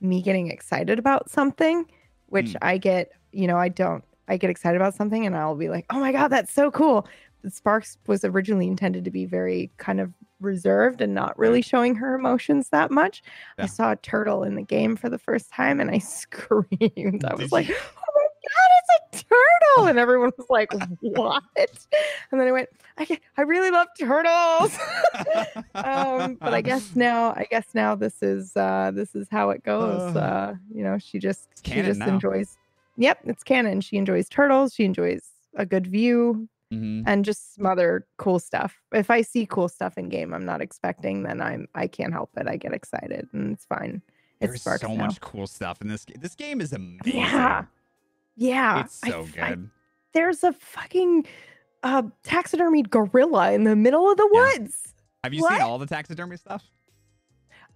me 0.00 0.22
getting 0.22 0.50
excited 0.50 0.98
about 0.98 1.30
something, 1.30 1.84
which 2.26 2.52
Hmm. 2.52 2.58
I 2.62 2.78
get, 2.78 3.12
you 3.32 3.46
know, 3.46 3.56
I 3.58 3.68
don't, 3.68 4.04
I 4.28 4.36
get 4.36 4.50
excited 4.50 4.76
about 4.76 4.94
something 4.94 5.26
and 5.26 5.36
I'll 5.36 5.56
be 5.56 5.68
like, 5.68 5.86
oh 5.90 5.98
my 6.00 6.12
God, 6.12 6.28
that's 6.28 6.52
so 6.52 6.70
cool. 6.70 7.06
Sparks 7.48 7.98
was 8.06 8.24
originally 8.24 8.66
intended 8.66 9.04
to 9.04 9.10
be 9.10 9.24
very 9.24 9.70
kind 9.76 10.00
of 10.00 10.12
reserved 10.40 11.00
and 11.00 11.14
not 11.14 11.38
really 11.38 11.62
showing 11.62 11.94
her 11.96 12.14
emotions 12.14 12.68
that 12.70 12.90
much. 12.90 13.22
Yeah. 13.58 13.64
I 13.64 13.66
saw 13.66 13.92
a 13.92 13.96
turtle 13.96 14.42
in 14.44 14.54
the 14.54 14.62
game 14.62 14.96
for 14.96 15.08
the 15.08 15.18
first 15.18 15.50
time 15.52 15.80
and 15.80 15.90
I 15.90 15.98
screamed. 15.98 17.24
I 17.24 17.34
was 17.34 17.52
like, 17.52 17.68
oh 17.68 18.12
my 18.14 18.26
God, 18.44 18.70
it's 19.12 19.22
a 19.22 19.24
turtle. 19.24 19.88
And 19.88 19.98
everyone 19.98 20.32
was 20.36 20.46
like, 20.50 20.72
what? 21.00 21.42
And 21.56 22.40
then 22.40 22.48
I 22.48 22.52
went, 22.52 22.68
I, 22.98 23.18
I 23.36 23.42
really 23.42 23.70
love 23.70 23.88
turtles. 23.98 24.76
um, 25.74 26.34
but 26.40 26.54
I 26.54 26.60
guess 26.60 26.94
now, 26.96 27.30
I 27.30 27.46
guess 27.50 27.66
now 27.74 27.94
this 27.94 28.22
is 28.22 28.56
uh, 28.56 28.90
this 28.94 29.14
is 29.14 29.28
how 29.30 29.50
it 29.50 29.62
goes. 29.62 30.16
Uh, 30.16 30.18
Uh, 30.18 30.54
you 30.74 30.82
know, 30.84 30.98
she 30.98 31.18
just 31.18 31.48
she 31.64 31.80
just 31.82 32.00
now. 32.00 32.08
enjoys. 32.08 32.56
Yep, 32.96 33.20
it's 33.24 33.42
canon. 33.44 33.80
She 33.80 33.96
enjoys 33.96 34.28
turtles. 34.28 34.74
She 34.74 34.84
enjoys 34.84 35.22
a 35.54 35.64
good 35.64 35.86
view 35.86 36.48
Mhm. 36.72 37.04
and 37.06 37.24
just 37.24 37.54
some 37.54 37.64
other 37.66 38.06
cool 38.18 38.38
stuff. 38.38 38.82
If 38.92 39.10
I 39.10 39.22
see 39.22 39.46
cool 39.46 39.68
stuff 39.68 39.96
in 39.96 40.08
game, 40.10 40.34
I'm 40.34 40.44
not 40.44 40.60
expecting, 40.60 41.22
then 41.22 41.40
I'm 41.40 41.66
I 41.74 41.86
can't 41.86 42.12
help 42.12 42.30
it. 42.36 42.46
I 42.46 42.56
get 42.56 42.74
excited, 42.74 43.26
and 43.32 43.52
it's 43.54 43.64
fine. 43.64 44.02
It's 44.40 44.62
There's 44.64 44.80
so 44.80 44.88
now. 44.88 45.06
much 45.06 45.20
cool 45.20 45.46
stuff 45.46 45.80
in 45.80 45.88
this 45.88 46.04
game. 46.04 46.18
This 46.20 46.34
game 46.34 46.60
is 46.60 46.72
amazing. 46.72 47.00
Yeah, 47.20 47.64
yeah. 48.36 48.80
It's 48.84 49.00
so 49.00 49.26
I- 49.40 49.50
good. 49.54 49.70
there's 50.12 50.44
a 50.44 50.52
fucking 50.52 51.26
uh, 51.84 52.02
taxidermied 52.24 52.90
gorilla 52.90 53.52
in 53.52 53.64
the 53.64 53.76
middle 53.76 54.10
of 54.10 54.16
the 54.16 54.28
Yeah. 54.32 54.40
woods. 54.58 54.94
Have 55.24 55.32
you 55.32 55.42
What? 55.42 55.52
seen 55.52 55.60
all 55.62 55.78
the 55.78 55.86
taxidermy 55.86 56.36
stuff? 56.36 56.64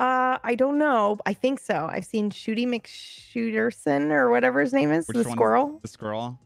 Uh, 0.00 0.38
I 0.42 0.54
don't 0.56 0.76
know. 0.78 1.18
I 1.26 1.34
think 1.34 1.60
so. 1.60 1.88
I've 1.90 2.04
seen 2.04 2.30
Shooty 2.30 2.66
McShooterson 2.66 4.10
or 4.10 4.30
whatever 4.30 4.60
his 4.60 4.72
name 4.72 4.90
is, 4.90 5.06
Which 5.06 5.16
the 5.18 5.24
squirrel. 5.24 5.78
The 5.82 5.88
squirrel. 5.88 6.38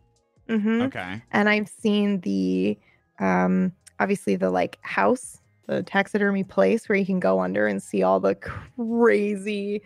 Hmm 0.48 0.82
Okay. 0.82 1.22
And 1.32 1.48
I've 1.48 1.68
seen 1.68 2.20
the, 2.20 2.78
um, 3.18 3.72
obviously 3.98 4.36
the 4.36 4.50
like 4.50 4.78
house, 4.82 5.40
the 5.66 5.82
taxidermy 5.82 6.44
place 6.44 6.88
where 6.88 6.96
you 6.96 7.06
can 7.06 7.18
go 7.20 7.40
under 7.40 7.66
and 7.66 7.82
see 7.82 8.02
all 8.02 8.20
the 8.20 8.34
crazy 8.36 9.82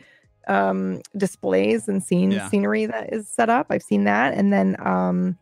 um 0.49 1.01
displays 1.17 1.87
and 1.87 2.03
scene 2.03 2.33
Yeah. 2.33 2.49
scenery 2.49 2.87
that 2.87 3.13
is 3.13 3.29
set 3.29 3.51
up. 3.51 3.67
I've 3.71 3.83
seen 3.83 4.05
that, 4.05 4.35
and 4.35 4.53
then 4.53 4.77
um, 4.85 5.39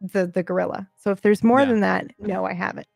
the 0.00 0.26
the 0.26 0.42
gorilla. 0.42 0.88
So 0.96 1.10
if 1.10 1.22
there's 1.22 1.42
more 1.42 1.60
Yeah. 1.60 1.66
than 1.66 1.80
that, 1.80 2.06
no, 2.18 2.44
I 2.44 2.52
haven't. 2.52 2.86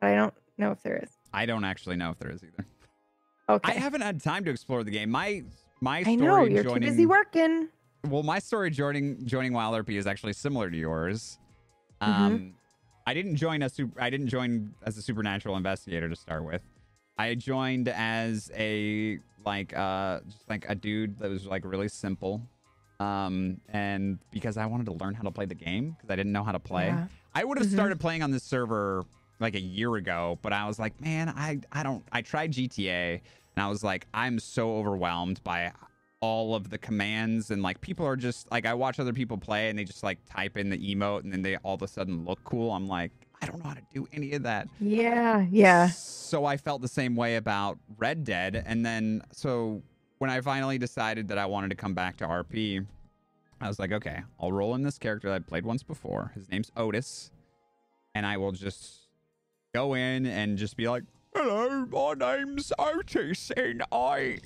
But 0.00 0.10
I 0.10 0.14
don't 0.14 0.34
know 0.58 0.70
if 0.72 0.82
there 0.82 0.96
is. 1.02 1.10
I 1.32 1.46
don't 1.46 1.64
actually 1.64 1.96
know 1.96 2.10
if 2.10 2.18
there 2.18 2.30
is 2.30 2.42
either. 2.42 2.66
Okay. 3.48 3.72
I 3.72 3.76
haven't 3.76 4.00
had 4.00 4.22
time 4.22 4.44
to 4.46 4.50
explore 4.50 4.82
the 4.84 4.90
game. 4.90 5.10
My 5.10 5.42
my 5.80 6.02
story 6.02 6.14
I 6.14 6.16
know 6.16 6.44
you're 6.44 6.64
joining 6.64 6.82
too 6.82 6.90
busy 6.90 7.06
working. 7.06 7.68
Well, 8.04 8.22
my 8.22 8.38
story 8.38 8.70
joining 8.70 9.24
joining 9.26 9.52
Wild 9.52 9.74
RP 9.86 9.96
is 9.96 10.06
actually 10.06 10.32
similar 10.32 10.70
to 10.70 10.76
yours. 10.76 11.38
Mhm. 12.02 12.06
Um, 12.08 12.54
I 13.06 13.14
didn't 13.14 13.36
join 13.36 13.62
a 13.62 13.68
super. 13.68 14.00
I 14.00 14.10
didn't 14.10 14.28
join 14.28 14.74
as 14.84 14.96
a 14.98 15.02
supernatural 15.02 15.56
investigator 15.56 16.08
to 16.08 16.16
start 16.16 16.44
with. 16.44 16.62
I 17.18 17.34
joined 17.34 17.88
as 17.88 18.50
a 18.54 19.18
like 19.44 19.76
uh 19.76 20.20
just 20.26 20.48
like 20.48 20.66
a 20.68 20.74
dude 20.74 21.18
that 21.20 21.30
was 21.30 21.46
like 21.46 21.64
really 21.64 21.88
simple. 21.88 22.42
Um, 22.98 23.60
and 23.68 24.18
because 24.30 24.56
I 24.56 24.64
wanted 24.66 24.86
to 24.86 24.92
learn 24.94 25.14
how 25.14 25.22
to 25.22 25.30
play 25.30 25.44
the 25.44 25.54
game 25.54 25.90
because 25.96 26.10
I 26.10 26.16
didn't 26.16 26.32
know 26.32 26.42
how 26.44 26.52
to 26.52 26.58
play. 26.58 26.86
Yeah. 26.86 27.06
I 27.34 27.44
would 27.44 27.58
have 27.58 27.66
Mhm. 27.66 27.72
started 27.74 28.00
playing 28.00 28.22
on 28.22 28.30
this 28.30 28.42
server 28.42 29.04
like 29.38 29.54
a 29.54 29.60
year 29.60 29.94
ago, 29.96 30.38
but 30.40 30.52
I 30.54 30.66
was 30.66 30.78
like, 30.78 30.98
man, 31.00 31.28
I 31.28 31.60
I 31.72 31.82
don't. 31.82 32.02
I 32.12 32.22
tried 32.22 32.52
GTA 32.52 33.20
and 33.54 33.64
I 33.64 33.68
was 33.68 33.84
like, 33.84 34.06
I'm 34.14 34.38
so 34.38 34.76
overwhelmed 34.78 35.42
by 35.44 35.72
all 36.20 36.54
of 36.54 36.70
the 36.70 36.78
commands 36.78 37.50
and 37.50 37.62
like 37.62 37.80
people 37.80 38.06
are 38.06 38.16
just 38.16 38.50
like 38.50 38.64
I 38.66 38.74
watch 38.74 38.98
other 38.98 39.12
people 39.12 39.36
play 39.36 39.68
and 39.68 39.78
they 39.78 39.84
just 39.84 40.02
like 40.02 40.18
type 40.24 40.56
in 40.56 40.70
the 40.70 40.78
emote 40.78 41.24
and 41.24 41.32
then 41.32 41.42
they 41.42 41.56
all 41.56 41.74
of 41.74 41.82
a 41.82 41.88
sudden 41.88 42.24
look 42.24 42.42
cool. 42.44 42.72
I'm 42.72 42.88
like, 42.88 43.12
I 43.42 43.46
don't 43.46 43.62
know 43.62 43.68
how 43.68 43.74
to 43.74 43.82
do 43.92 44.08
any 44.12 44.32
of 44.32 44.42
that. 44.44 44.68
Yeah. 44.80 45.46
Yeah. 45.50 45.88
So 45.88 46.44
I 46.44 46.56
felt 46.56 46.80
the 46.80 46.88
same 46.88 47.16
way 47.16 47.36
about 47.36 47.78
Red 47.98 48.24
Dead. 48.24 48.62
And 48.66 48.84
then, 48.84 49.22
so 49.30 49.82
when 50.18 50.30
I 50.30 50.40
finally 50.40 50.78
decided 50.78 51.28
that 51.28 51.38
I 51.38 51.46
wanted 51.46 51.70
to 51.70 51.76
come 51.76 51.92
back 51.92 52.16
to 52.18 52.26
RP, 52.26 52.86
I 53.60 53.68
was 53.68 53.78
like, 53.78 53.92
okay, 53.92 54.22
I'll 54.40 54.52
roll 54.52 54.74
in 54.74 54.82
this 54.82 54.98
character 54.98 55.28
that 55.28 55.34
I 55.34 55.38
played 55.40 55.64
once 55.64 55.82
before. 55.82 56.32
His 56.34 56.50
name's 56.50 56.70
Otis. 56.76 57.30
And 58.14 58.24
I 58.24 58.38
will 58.38 58.52
just 58.52 59.08
go 59.74 59.92
in 59.94 60.24
and 60.24 60.56
just 60.56 60.76
be 60.76 60.88
like, 60.88 61.02
hello, 61.34 61.84
my 61.84 62.14
name's 62.14 62.72
Otis, 62.78 63.50
and 63.54 63.82
I 63.92 64.38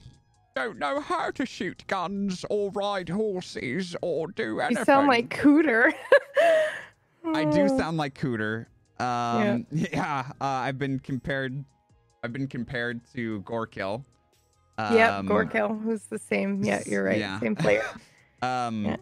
don't 0.55 0.79
know 0.79 1.01
how 1.01 1.31
to 1.31 1.47
shoot 1.47 1.85
guns 1.87 2.45
or 2.51 2.71
ride 2.73 3.09
horses 3.09 3.97
or 4.03 4.29
do 4.29 4.61
anything. 4.61 4.79
You 4.79 4.85
sound 4.85 5.09
like 5.09 5.29
Cooter. 5.31 5.93
I 7.25 7.45
do 7.45 7.69
sound 7.69 7.97
like 7.97 8.19
Cooter. 8.19 8.67
Um, 8.99 9.67
yeah, 9.73 10.31
uh, 10.41 10.45
I've 10.45 10.79
been 10.79 10.99
compared. 10.99 11.65
I've 12.23 12.33
been 12.33 12.49
compared 12.49 13.01
to 13.15 13.41
Gorkill. 13.43 14.05
Um, 14.79 14.95
Yep, 14.95 15.13
Gorkill, 15.25 15.83
who's 15.83 16.03
the 16.05 16.19
same. 16.19 16.63
Yeah, 16.65 16.83
you're 16.87 17.05
right. 17.05 17.19
yeah. 17.19 17.41
Same 17.41 17.57
player. 17.57 17.83
Um, 18.43 18.87
Yeah. 18.87 18.97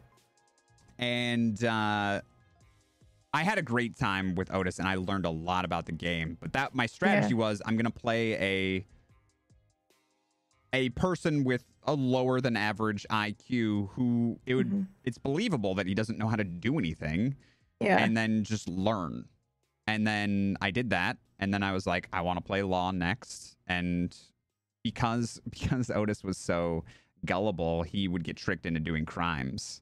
and 0.99 1.63
uh, 1.63 2.21
I 3.33 3.43
had 3.45 3.57
a 3.59 3.63
great 3.63 3.97
time 3.97 4.35
with 4.35 4.53
Otis, 4.53 4.81
and 4.81 4.89
I 4.89 4.97
learned 4.97 5.27
a 5.27 5.31
lot 5.31 5.65
about 5.65 5.87
the 5.87 5.93
game. 5.93 6.37
But 6.41 6.53
that 6.55 6.75
my 6.75 6.87
strategy 6.87 7.35
was 7.35 7.63
I'm 7.65 7.77
gonna 7.77 7.89
play 7.91 8.33
a 8.35 8.85
a 10.73 10.91
person 10.91 11.45
with 11.45 11.65
a 11.85 11.95
lower 11.95 12.41
than 12.41 12.57
average 12.57 13.07
IQ 13.11 13.89
who 13.93 14.39
it 14.47 14.55
would 14.55 14.71
Mhm. 14.71 14.87
it's 15.05 15.19
believable 15.19 15.75
that 15.77 15.87
he 15.87 15.95
doesn't 15.95 16.19
know 16.19 16.29
how 16.29 16.37
to 16.37 16.45
do 16.45 16.79
anything 16.79 17.35
Yeah. 17.81 17.99
and 17.99 18.17
then 18.17 18.45
just 18.45 18.69
learn. 18.69 19.29
And 19.87 20.07
then 20.07 20.57
I 20.61 20.71
did 20.71 20.91
that, 20.91 21.17
and 21.39 21.53
then 21.55 21.63
I 21.63 21.73
was 21.73 21.87
like, 21.87 22.09
I 22.13 22.21
want 22.21 22.37
to 22.39 22.45
play 22.45 22.63
Law 22.63 22.91
next, 22.91 23.57
and 23.67 24.15
because 24.85 25.41
because 25.51 25.91
Otis 25.91 26.23
was 26.23 26.37
so 26.37 26.85
gullible, 27.25 27.83
he 27.85 28.07
would 28.09 28.23
get 28.25 28.37
tricked 28.37 28.67
into 28.67 28.81
doing 28.81 29.07
crimes. 29.07 29.81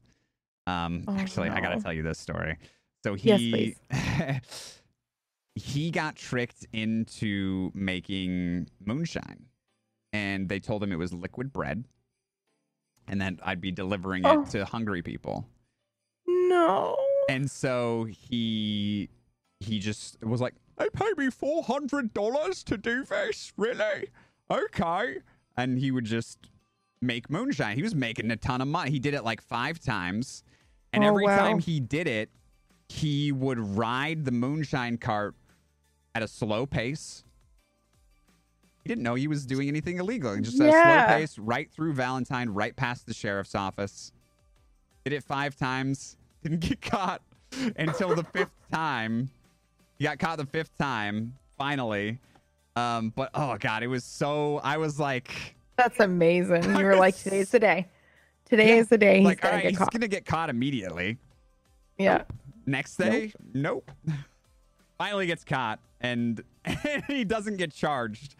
Um, 0.69 1.05
Oh, 1.09 1.17
actually, 1.17 1.49
I 1.49 1.61
gotta 1.61 1.81
tell 1.81 1.93
you 1.93 2.03
this 2.03 2.19
story. 2.19 2.57
So 3.05 3.15
Yes, 3.15 3.41
he 3.41 3.77
he 5.55 5.91
got 5.91 6.17
tricked 6.17 6.67
into 6.73 7.71
making 7.75 8.69
moonshine, 8.85 9.47
and 10.17 10.49
they 10.49 10.59
told 10.61 10.83
him 10.83 10.91
it 10.93 10.97
was 10.97 11.13
liquid 11.13 11.53
bread, 11.53 11.85
and 13.09 13.21
then 13.21 13.39
I'd 13.45 13.61
be 13.61 13.71
delivering 13.71 14.25
Oh. 14.25 14.43
it 14.43 14.49
to 14.51 14.65
hungry 14.65 15.03
people. 15.03 15.47
no. 16.27 16.97
And 17.29 17.51
so 17.51 18.05
he 18.05 19.09
he 19.61 19.79
just 19.81 20.23
was 20.23 20.41
like, 20.41 20.55
"They 20.79 20.89
pay 20.91 21.11
me 21.17 21.29
four 21.31 21.63
hundred 21.65 22.15
dollars 22.15 22.63
to 22.65 22.77
do 22.77 23.05
this, 23.05 23.53
really? 23.57 24.09
Okay." 24.51 25.19
And 25.57 25.79
he 25.79 25.91
would 25.91 26.05
just 26.05 26.39
make 27.03 27.29
moonshine. 27.31 27.77
He 27.77 27.83
was 27.83 27.95
making 27.95 28.31
a 28.31 28.37
ton 28.37 28.61
of 28.61 28.69
money. 28.69 28.91
He 28.91 28.99
did 29.01 29.13
it 29.15 29.25
like 29.25 29.41
five 29.41 29.79
times, 29.81 30.45
and 30.93 31.03
Oh, 31.03 31.09
every 31.09 31.25
wow. 31.25 31.37
time 31.39 31.59
he 31.59 31.81
did 31.81 32.07
it, 32.07 32.31
he 32.89 33.33
would 33.33 33.59
ride 33.59 34.25
the 34.25 34.31
moonshine 34.33 34.97
cart 34.99 35.35
at 36.15 36.23
a 36.23 36.29
slow 36.29 36.65
pace. 36.65 37.25
He 38.87 38.89
didn't 38.95 39.03
know 39.03 39.17
he 39.17 39.27
was 39.27 39.45
doing 39.45 39.67
anything 39.67 39.99
illegal. 39.99 40.31
and 40.31 40.45
Just 40.45 40.61
at 40.61 40.69
a 40.69 40.71
slow 40.71 41.17
pace, 41.19 41.39
right 41.41 41.69
through 41.73 41.93
Valentine, 41.95 42.49
right 42.51 42.75
past 42.77 43.05
the 43.05 43.13
sheriff's 43.13 43.57
office. 43.57 44.13
Did 45.03 45.13
it 45.13 45.25
five 45.25 45.57
times. 45.57 46.17
Didn't 46.45 46.61
get 46.61 46.81
caught 46.81 47.21
until 47.77 48.15
the 48.15 48.23
fifth 48.23 48.53
time. 48.73 49.29
He 49.99 50.05
got 50.05 50.21
caught 50.21 50.39
the 50.39 50.47
fifth 50.47 50.79
time, 50.79 51.35
finally. 51.59 52.21
Um, 52.77 53.13
but 53.17 53.31
oh 53.35 53.57
god, 53.59 53.83
it 53.83 53.89
was 53.89 54.05
so. 54.05 54.61
I 54.63 54.77
was 54.77 55.01
like, 55.01 55.57
That's 55.77 55.99
amazing. 55.99 56.63
You 56.77 56.85
were 56.85 56.95
like, 56.95 57.17
today's 57.17 57.51
the 57.51 57.59
day. 57.59 57.89
Today 58.45 58.69
Yeah, 58.69 58.75
is 58.83 58.89
the 58.89 58.99
day 58.99 59.17
he's 59.17 59.25
like, 59.25 59.41
gonna 59.41 59.55
right, 59.57 59.63
get 59.63 59.71
he's 59.71 59.79
caught. 59.79 59.91
gonna 59.93 60.07
get 60.07 60.25
caught 60.27 60.49
immediately. 60.49 61.19
Yeah. 61.99 62.23
Next 62.67 62.97
day, 62.99 63.33
nope. 63.53 63.91
Finally 64.99 65.27
gets 65.27 65.43
caught, 65.43 65.81
and, 66.01 66.41
he 67.09 67.25
doesn't 67.25 67.57
get 67.57 67.73
charged. 67.75 68.37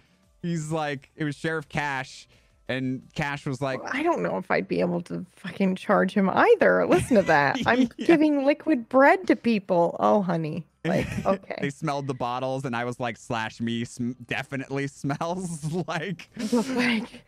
He's 0.47 0.71
like, 0.71 1.11
it 1.17 1.25
was 1.25 1.35
Sheriff 1.35 1.69
Cash, 1.69 2.29
and 2.69 3.03
Cash 3.15 3.47
was 3.47 3.61
like, 3.61 3.81
I 3.93 4.03
don't 4.03 4.23
know 4.23 4.37
if 4.39 4.51
I'd 4.51 4.69
be 4.69 4.81
able 4.81 5.01
to 5.03 5.27
fucking 5.35 5.75
charge 5.77 6.13
him 6.13 6.31
either. 6.31 6.87
Listen 6.87 7.17
to 7.17 7.23
that. 7.23 7.59
I'm 7.67 7.89
Yeah. 7.97 8.07
giving 8.07 8.45
liquid 8.45 8.89
bread 8.89 9.27
to 9.27 9.35
people. 9.37 9.97
Oh, 9.99 10.23
honey. 10.23 10.67
Like, 10.85 11.07
okay. 11.27 11.59
they 11.61 11.71
smelled 11.71 12.07
the 12.07 12.15
bottles, 12.15 12.65
and 12.65 12.77
I 12.77 12.85
was 12.85 13.01
like, 13.01 13.17
slash 13.17 13.61
me 13.61 13.85
sm- 13.85 14.13
definitely 14.27 14.87
smells 15.03 15.65
like. 15.89 16.29
like, 16.53 17.23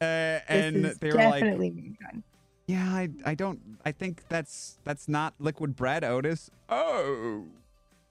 Uh, 0.00 0.38
and 0.48 0.84
they 1.00 1.08
were 1.08 1.14
like, 1.14 1.32
definitely 1.42 1.70
me 1.70 1.96
gun. 2.00 2.22
Yeah, 2.66 2.84
I 2.86 3.08
I 3.24 3.34
don't 3.34 3.60
I 3.86 3.92
think 3.92 4.22
that's 4.28 4.76
that's 4.84 5.08
not 5.08 5.32
liquid 5.38 5.74
bread, 5.74 6.04
Otis. 6.04 6.50
Oh. 6.68 7.44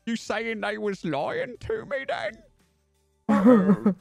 You 0.07 0.15
saying 0.15 0.61
they 0.61 0.79
was 0.79 1.05
lying 1.05 1.57
to 1.59 1.85
me 1.85 1.97
then? 2.07 2.33
Oh. 3.29 3.95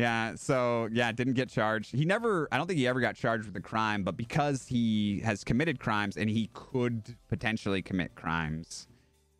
Yeah, 0.00 0.34
so 0.34 0.88
yeah, 0.92 1.12
didn't 1.12 1.34
get 1.34 1.48
charged. 1.48 1.94
He 1.94 2.04
never 2.04 2.48
I 2.50 2.56
don't 2.56 2.66
think 2.66 2.78
he 2.78 2.86
ever 2.86 3.00
got 3.00 3.14
charged 3.16 3.46
with 3.46 3.56
a 3.56 3.60
crime, 3.60 4.02
but 4.02 4.16
because 4.16 4.66
he 4.66 5.20
has 5.20 5.44
committed 5.44 5.78
crimes 5.80 6.16
and 6.16 6.28
he 6.30 6.48
could 6.54 7.16
potentially 7.28 7.82
commit 7.82 8.14
crimes, 8.14 8.86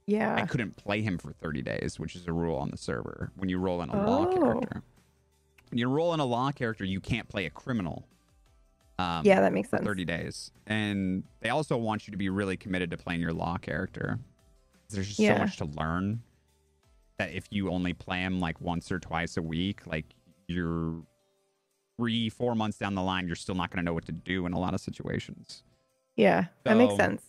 Yeah. 0.06 0.34
I 0.36 0.42
couldn't 0.42 0.76
play 0.76 1.02
him 1.02 1.18
for 1.18 1.32
30 1.32 1.62
days, 1.62 1.98
which 1.98 2.14
is 2.16 2.26
a 2.26 2.32
rule 2.32 2.56
on 2.56 2.70
the 2.70 2.76
server 2.76 3.30
when 3.36 3.48
you 3.48 3.58
roll 3.58 3.80
in 3.82 3.88
a 3.90 3.96
law 3.96 4.26
Oh. 4.26 4.32
character. 4.38 4.82
When 5.70 5.78
you 5.78 5.88
roll 5.88 6.12
in 6.14 6.20
a 6.20 6.24
law 6.24 6.50
character, 6.50 6.84
you 6.84 7.00
can't 7.00 7.28
play 7.28 7.46
a 7.46 7.50
criminal. 7.50 8.06
Um, 8.98 9.24
Yeah, 9.24 9.40
that 9.40 9.52
makes 9.52 9.70
sense. 9.70 9.84
30 9.84 10.04
days. 10.04 10.50
And 10.66 11.22
they 11.40 11.48
also 11.48 11.76
want 11.76 12.06
you 12.06 12.10
to 12.10 12.16
be 12.18 12.28
really 12.28 12.56
committed 12.56 12.90
to 12.90 12.96
playing 12.96 13.20
your 13.20 13.32
law 13.32 13.56
character. 13.56 14.18
There's 14.90 15.06
just 15.06 15.20
Yeah. 15.20 15.34
so 15.36 15.38
much 15.38 15.56
to 15.58 15.64
learn 15.66 16.22
that 17.18 17.32
if 17.32 17.46
you 17.50 17.70
only 17.70 17.94
play 17.94 18.20
him 18.22 18.40
like 18.40 18.60
once 18.60 18.90
or 18.90 18.98
twice 18.98 19.36
a 19.36 19.42
week, 19.42 19.86
like 19.86 20.06
you're 20.50 21.02
three, 21.96 22.28
four 22.30 22.54
months 22.54 22.78
down 22.78 22.94
the 22.94 23.02
line, 23.02 23.26
you're 23.26 23.36
still 23.36 23.54
not 23.54 23.70
going 23.70 23.78
to 23.78 23.82
know 23.84 23.92
what 23.94 24.06
to 24.06 24.12
do 24.12 24.46
in 24.46 24.52
a 24.52 24.58
lot 24.58 24.74
of 24.74 24.80
situations. 24.80 25.62
Yeah, 26.16 26.46
that 26.64 26.76
makes 26.76 26.96
sense. 26.96 27.22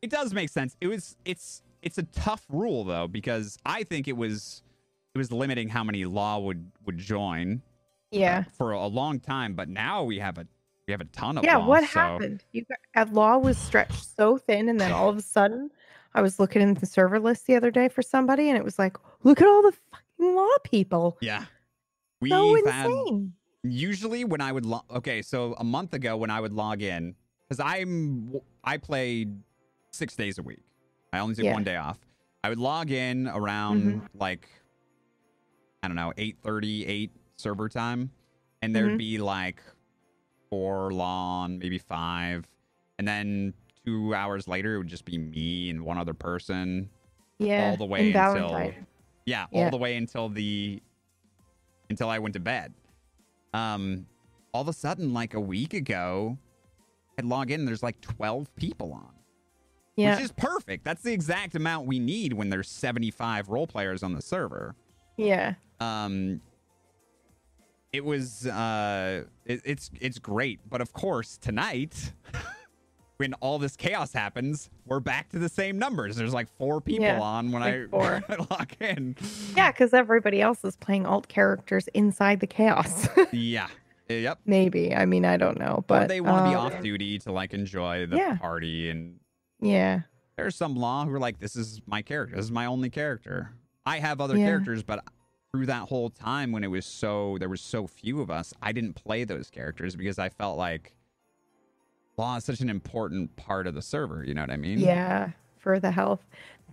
It 0.00 0.10
does 0.10 0.32
make 0.32 0.48
sense. 0.48 0.76
It 0.80 0.88
was, 0.88 1.16
it's, 1.24 1.62
it's 1.82 1.98
a 1.98 2.02
tough 2.04 2.44
rule 2.48 2.84
though, 2.84 3.06
because 3.08 3.58
I 3.66 3.82
think 3.84 4.08
it 4.08 4.16
was, 4.16 4.62
it 5.14 5.18
was 5.18 5.30
limiting 5.32 5.68
how 5.68 5.84
many 5.84 6.04
law 6.04 6.38
would, 6.38 6.70
would 6.86 6.98
join 6.98 7.62
uh, 8.12 8.16
Yeah. 8.18 8.44
for 8.56 8.72
a 8.72 8.86
long 8.86 9.20
time. 9.20 9.54
But 9.54 9.68
now 9.68 10.02
we 10.04 10.18
have 10.18 10.38
a, 10.38 10.46
we 10.88 10.92
have 10.92 11.00
a 11.00 11.04
ton 11.06 11.38
of 11.38 11.44
Yeah, 11.44 11.56
law, 11.58 11.66
what 11.68 11.82
so- 11.82 12.00
happened? 12.00 12.44
You 12.52 12.64
got, 12.64 12.78
at 12.94 13.12
law 13.12 13.38
was 13.38 13.58
stretched 13.58 14.16
so 14.16 14.38
thin, 14.38 14.68
and 14.68 14.80
then 14.80 14.90
all 14.92 15.08
of 15.08 15.16
a 15.16 15.22
sudden, 15.22 15.70
I 16.14 16.20
was 16.22 16.38
looking 16.40 16.60
in 16.62 16.74
the 16.74 16.86
server 16.86 17.18
list 17.20 17.46
the 17.46 17.54
other 17.56 17.70
day 17.70 17.88
for 17.88 18.02
somebody, 18.02 18.48
and 18.48 18.58
it 18.58 18.64
was 18.64 18.78
like, 18.78 18.96
look 19.22 19.40
at 19.40 19.46
all 19.48 19.62
the 19.62 19.72
fucking 19.90 20.34
law 20.36 20.48
people. 20.64 21.16
Yeah. 21.20 21.44
We've 22.22 22.30
so 22.64 22.64
had 22.64 23.32
usually 23.64 24.24
when 24.24 24.40
I 24.40 24.52
would 24.52 24.64
log 24.64 24.84
okay, 24.90 25.22
so 25.22 25.54
a 25.58 25.64
month 25.64 25.92
ago 25.92 26.16
when 26.16 26.30
I 26.30 26.40
would 26.40 26.52
log 26.52 26.80
in, 26.82 27.14
because 27.48 27.60
I'm 27.60 28.32
I 28.64 28.76
played 28.78 29.42
six 29.92 30.16
days 30.16 30.38
a 30.38 30.42
week. 30.42 30.62
I 31.12 31.18
only 31.18 31.34
took 31.34 31.44
Yeah. 31.44 31.52
one 31.52 31.64
day 31.64 31.76
off. 31.76 31.98
I 32.44 32.48
would 32.48 32.58
log 32.58 32.90
in 32.90 33.28
around 33.28 34.02
Mhm. 34.02 34.08
like 34.14 34.48
I 35.82 35.88
don't 35.88 35.96
know, 35.96 36.12
8:30, 36.16 36.86
8 36.86 37.10
server 37.36 37.68
time. 37.68 38.10
And 38.62 38.74
there'd 38.74 38.92
Mhm. 38.94 38.98
be 38.98 39.18
like 39.18 39.60
four 40.48 40.92
lawn, 40.92 41.58
maybe 41.58 41.78
five. 41.78 42.46
And 42.98 43.08
then 43.08 43.52
two 43.84 44.14
hours 44.14 44.46
later 44.46 44.76
it 44.76 44.78
would 44.78 44.86
just 44.86 45.04
be 45.04 45.18
me 45.18 45.70
and 45.70 45.84
one 45.84 45.98
other 45.98 46.14
person. 46.14 46.88
Yeah, 47.40 47.70
all 47.70 47.76
the 47.76 47.84
way 47.84 48.12
until 48.12 48.48
Valentine. 48.48 48.86
yeah, 49.26 49.46
all 49.52 49.70
the 49.70 49.76
way 49.76 49.96
until 49.96 50.28
the 50.28 50.80
until 51.90 52.08
I 52.08 52.18
went 52.18 52.34
to 52.34 52.40
bed. 52.40 52.72
Um, 53.54 54.06
all 54.52 54.62
of 54.62 54.68
a 54.68 54.72
sudden, 54.72 55.12
like 55.12 55.34
a 55.34 55.40
week 55.40 55.74
ago, 55.74 56.38
I'd 57.18 57.24
log 57.24 57.50
in. 57.50 57.60
and 57.60 57.68
There's 57.68 57.82
like 57.82 58.00
12 58.00 58.54
people 58.56 58.92
on, 58.92 59.12
Yeah, 59.96 60.14
which 60.16 60.24
is 60.24 60.32
perfect. 60.32 60.84
That's 60.84 61.02
the 61.02 61.12
exact 61.12 61.54
amount 61.54 61.86
we 61.86 61.98
need 61.98 62.32
when 62.32 62.48
there's 62.50 62.68
75 62.68 63.48
role 63.48 63.66
players 63.66 64.02
on 64.02 64.14
the 64.14 64.22
server. 64.22 64.74
yeah, 65.16 65.54
Um, 65.80 66.40
it 67.92 68.02
was 68.04 68.46
uh, 68.46 69.24
it, 69.44 69.60
it's 69.66 69.90
it's 70.00 70.18
great, 70.18 70.60
but 70.70 70.80
of 70.80 70.92
course 70.94 71.36
tonight. 71.36 72.12
When 73.22 73.34
all 73.34 73.60
this 73.60 73.76
chaos 73.76 74.12
happens, 74.12 74.68
we're 74.84 74.98
back 74.98 75.28
to 75.28 75.38
the 75.38 75.48
same 75.48 75.78
numbers. 75.78 76.16
There's 76.16 76.34
like 76.34 76.48
four 76.58 76.80
people 76.80 77.04
Yeah, 77.04 77.20
on 77.20 77.52
when 77.52 77.62
like 77.62 77.74
I, 77.74 77.78
when 77.96 78.24
I 78.28 78.34
log 78.50 78.72
in. 78.80 79.14
yeah, 79.56 79.70
because 79.70 79.94
everybody 79.94 80.42
else 80.42 80.64
is 80.64 80.74
playing 80.74 81.06
alt 81.06 81.28
characters 81.28 81.86
inside 81.94 82.40
the 82.40 82.48
chaos. 82.48 83.06
Yeah. 83.32 83.68
Yep. 84.08 84.40
Maybe. 84.44 84.92
I 84.92 85.06
mean, 85.06 85.24
I 85.24 85.36
don't 85.36 85.56
know, 85.56 85.84
but 85.86 86.02
or 86.02 86.08
they 86.08 86.20
want 86.20 86.44
to 86.44 86.50
be 86.50 86.56
um, 86.56 86.66
off 86.66 86.82
duty 86.82 87.20
to 87.20 87.30
like 87.30 87.54
enjoy 87.54 88.06
the 88.06 88.16
Yeah. 88.16 88.38
party. 88.38 88.90
And 88.90 89.20
Yeah, 89.60 90.00
there's 90.36 90.56
some 90.56 90.74
law 90.74 91.04
who 91.04 91.14
are 91.14 91.20
like, 91.20 91.38
this 91.38 91.54
is 91.54 91.80
my 91.86 92.02
character. 92.02 92.34
This 92.34 92.46
is 92.46 92.50
my 92.50 92.66
only 92.66 92.90
character. 92.90 93.52
I 93.86 94.00
have 94.00 94.20
other 94.20 94.36
Yeah. 94.36 94.46
characters, 94.46 94.82
but 94.82 95.04
through 95.52 95.66
that 95.66 95.88
whole 95.88 96.10
time 96.10 96.50
when 96.50 96.64
it 96.64 96.72
was 96.72 96.84
so, 96.86 97.36
there 97.38 97.48
was 97.48 97.60
so 97.60 97.86
few 97.86 98.20
of 98.20 98.32
us, 98.32 98.52
I 98.60 98.72
didn't 98.72 98.94
play 98.94 99.22
those 99.22 99.48
characters 99.48 99.94
because 99.94 100.18
I 100.18 100.28
felt 100.28 100.58
like 100.58 100.96
law 102.22 102.36
is 102.36 102.44
such 102.44 102.60
an 102.60 102.70
important 102.70 103.34
part 103.36 103.66
of 103.66 103.74
the 103.74 103.82
server. 103.82 104.24
You 104.24 104.34
know 104.34 104.42
what 104.42 104.50
I 104.50 104.56
mean? 104.56 104.78
yeah, 104.80 105.30
for 105.58 105.78
the 105.80 105.90
health. 105.90 106.24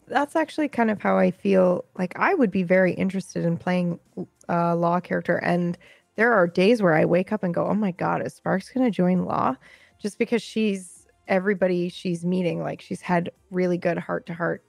That's 0.07 0.35
actually 0.35 0.67
kind 0.69 0.89
of 0.89 1.01
how 1.01 1.17
I 1.17 1.31
feel. 1.31 1.85
Like 1.97 2.13
I 2.17 2.33
would 2.33 2.51
be 2.51 2.63
very 2.63 2.93
interested 2.93 3.43
in 3.45 3.57
playing 3.57 3.99
a 4.47 4.75
law 4.75 4.99
character, 4.99 5.37
and 5.37 5.77
there 6.15 6.33
are 6.33 6.47
days 6.47 6.81
where 6.81 6.93
I 6.95 7.05
wake 7.05 7.31
up 7.31 7.43
and 7.43 7.53
go, 7.53 7.65
"Oh 7.67 7.73
my 7.75 7.91
god, 7.91 8.25
is 8.25 8.33
Sparks 8.35 8.69
going 8.69 8.85
to 8.85 8.91
join 8.91 9.25
law?" 9.25 9.55
Just 10.01 10.17
because 10.17 10.41
she's 10.41 11.07
everybody 11.27 11.89
she's 11.89 12.25
meeting, 12.25 12.61
like 12.61 12.81
she's 12.81 13.01
had 13.01 13.31
really 13.51 13.77
good 13.77 13.97
heart 13.97 14.25
to 14.27 14.33
heart. 14.33 14.63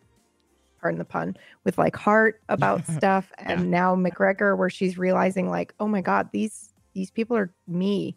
Pardon 0.81 0.99
the 0.99 1.05
pun, 1.05 1.37
with 1.65 1.77
like 1.77 1.95
Hart 1.97 2.41
about 2.49 2.87
stuff, 2.97 3.31
and 3.39 3.71
Yeah. 3.71 3.79
now 3.81 3.95
McGregor, 3.97 4.57
where 4.57 4.71
she's 4.71 4.97
realizing 4.99 5.49
like, 5.51 5.75
oh 5.79 5.87
my 5.89 6.01
god, 6.01 6.31
these 6.33 6.73
these 6.95 7.11
people 7.11 7.37
are 7.37 7.53
me, 7.69 8.17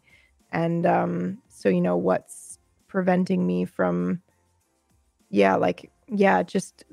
and 0.52 0.86
um, 0.86 1.38
so 1.50 1.70
you 1.70 1.82
know 1.82 1.98
what's 1.98 2.53
preventing 2.94 3.48
me 3.48 3.66
from 3.66 4.22
yeah 5.32 5.56
like 5.56 5.92
yeah 6.08 6.44
just 6.44 6.84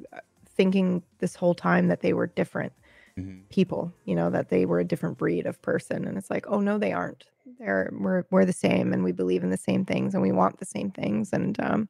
thinking 0.48 1.02
this 1.18 1.34
whole 1.36 1.54
time 1.54 1.88
that 1.88 2.00
they 2.00 2.14
were 2.14 2.26
different 2.26 2.72
Mhm. 3.18 3.42
people 3.50 3.92
you 4.04 4.14
know 4.14 4.30
that 4.30 4.48
they 4.48 4.64
were 4.64 4.80
a 4.80 4.84
different 4.84 5.18
breed 5.18 5.44
of 5.44 5.60
person. 5.60 6.06
And 6.06 6.16
it's 6.16 6.30
like 6.30 6.46
oh 6.48 6.60
no 6.60 6.78
they 6.78 6.92
aren't. 6.92 7.24
They're 7.58 7.90
we're 7.92 8.24
we're 8.30 8.46
the 8.46 8.52
same 8.54 8.94
and 8.94 9.04
we 9.04 9.12
believe 9.12 9.42
in 9.44 9.50
the 9.50 9.58
same 9.58 9.84
things 9.84 10.14
and 10.14 10.22
we 10.22 10.32
want 10.32 10.58
the 10.58 10.64
same 10.64 10.90
things 10.90 11.34
and 11.34 11.60
um 11.60 11.88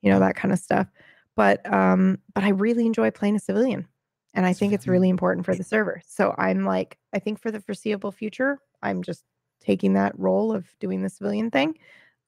you 0.00 0.10
know 0.10 0.20
that 0.20 0.36
kind 0.36 0.52
of 0.54 0.58
stuff. 0.58 0.86
But 1.34 1.58
um 1.70 2.18
but 2.34 2.42
i 2.44 2.48
really 2.64 2.86
enjoy 2.86 3.10
playing 3.10 3.36
a 3.36 3.40
civilian 3.40 3.86
and 4.32 4.46
i 4.46 4.54
think 4.54 4.72
it's 4.72 4.88
really 4.88 5.10
important 5.10 5.44
for 5.44 5.54
the 5.54 5.64
server. 5.64 6.00
So 6.06 6.34
i'm 6.38 6.64
like 6.64 6.96
i 7.12 7.18
think 7.18 7.38
for 7.42 7.50
the 7.50 7.60
foreseeable 7.60 8.12
future 8.12 8.58
i'm 8.82 9.02
just 9.02 9.24
taking 9.60 9.92
that 9.94 10.18
role 10.18 10.54
of 10.56 10.64
doing 10.78 11.02
the 11.02 11.10
civilian 11.10 11.50
thing. 11.50 11.76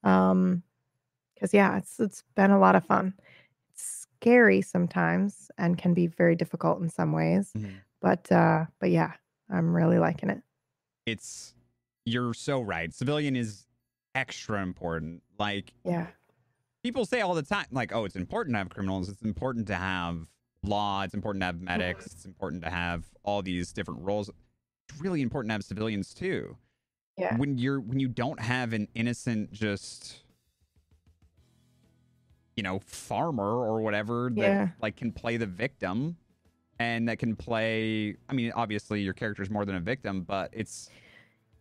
Um 0.04 0.62
because 1.38 1.54
yeah 1.54 1.76
it's 1.78 2.00
it's 2.00 2.24
been 2.34 2.50
a 2.50 2.58
lot 2.58 2.74
of 2.74 2.84
fun 2.84 3.14
it's 3.72 4.06
scary 4.20 4.60
sometimes 4.60 5.50
and 5.58 5.78
can 5.78 5.94
be 5.94 6.06
very 6.06 6.34
difficult 6.34 6.80
in 6.80 6.88
some 6.88 7.12
ways 7.12 7.52
Mhm. 7.56 7.74
but 8.00 8.30
uh 8.32 8.66
but 8.80 8.90
yeah 8.90 9.12
i'm 9.50 9.72
really 9.74 9.98
liking 9.98 10.30
it 10.30 10.42
It's, 11.06 11.54
you're 12.04 12.34
so 12.34 12.60
right. 12.60 12.92
Civilian 12.92 13.34
is 13.36 13.66
extra 14.14 14.62
important. 14.62 15.22
Like, 15.38 15.72
yeah 15.84 16.08
people 16.82 17.04
say 17.06 17.20
all 17.22 17.34
the 17.34 17.42
time, 17.42 17.66
like, 17.70 17.94
oh, 17.94 18.04
it's 18.04 18.16
important 18.16 18.54
to 18.54 18.58
have 18.58 18.68
criminals. 18.70 19.08
It's 19.08 19.22
important 19.22 19.66
to 19.68 19.74
have 19.74 20.26
law. 20.62 21.02
It's 21.02 21.14
important 21.14 21.40
to 21.42 21.46
have 21.46 21.60
medics. 21.60 22.06
It's 22.06 22.24
important 22.24 22.62
to 22.64 22.70
have 22.70 23.04
all 23.24 23.42
these 23.42 23.72
different 23.72 24.00
roles. 24.02 24.28
It's 24.88 25.00
really 25.00 25.22
important 25.22 25.50
to 25.50 25.54
have 25.54 25.64
civilians 25.64 26.12
too. 26.14 26.56
yeah 27.16 27.36
When 27.36 27.58
you're 27.58 27.80
when 27.80 28.00
you 28.00 28.08
don't 28.08 28.40
have 28.40 28.72
an 28.72 28.88
innocent 28.94 29.52
just 29.52 30.22
you 32.58 32.62
know 32.64 32.80
farmer 32.80 33.44
or 33.44 33.80
whatever 33.82 34.30
that 34.34 34.40
Yeah. 34.40 34.68
like 34.82 34.96
can 34.96 35.12
play 35.12 35.36
the 35.36 35.46
victim 35.46 36.16
and 36.80 37.08
that 37.08 37.20
can 37.20 37.36
play 37.36 38.16
I 38.28 38.32
mean 38.32 38.50
obviously 38.50 39.00
your 39.00 39.14
character 39.14 39.44
is 39.44 39.48
more 39.48 39.64
than 39.64 39.76
a 39.76 39.80
victim 39.80 40.22
but 40.22 40.50
it's 40.52 40.90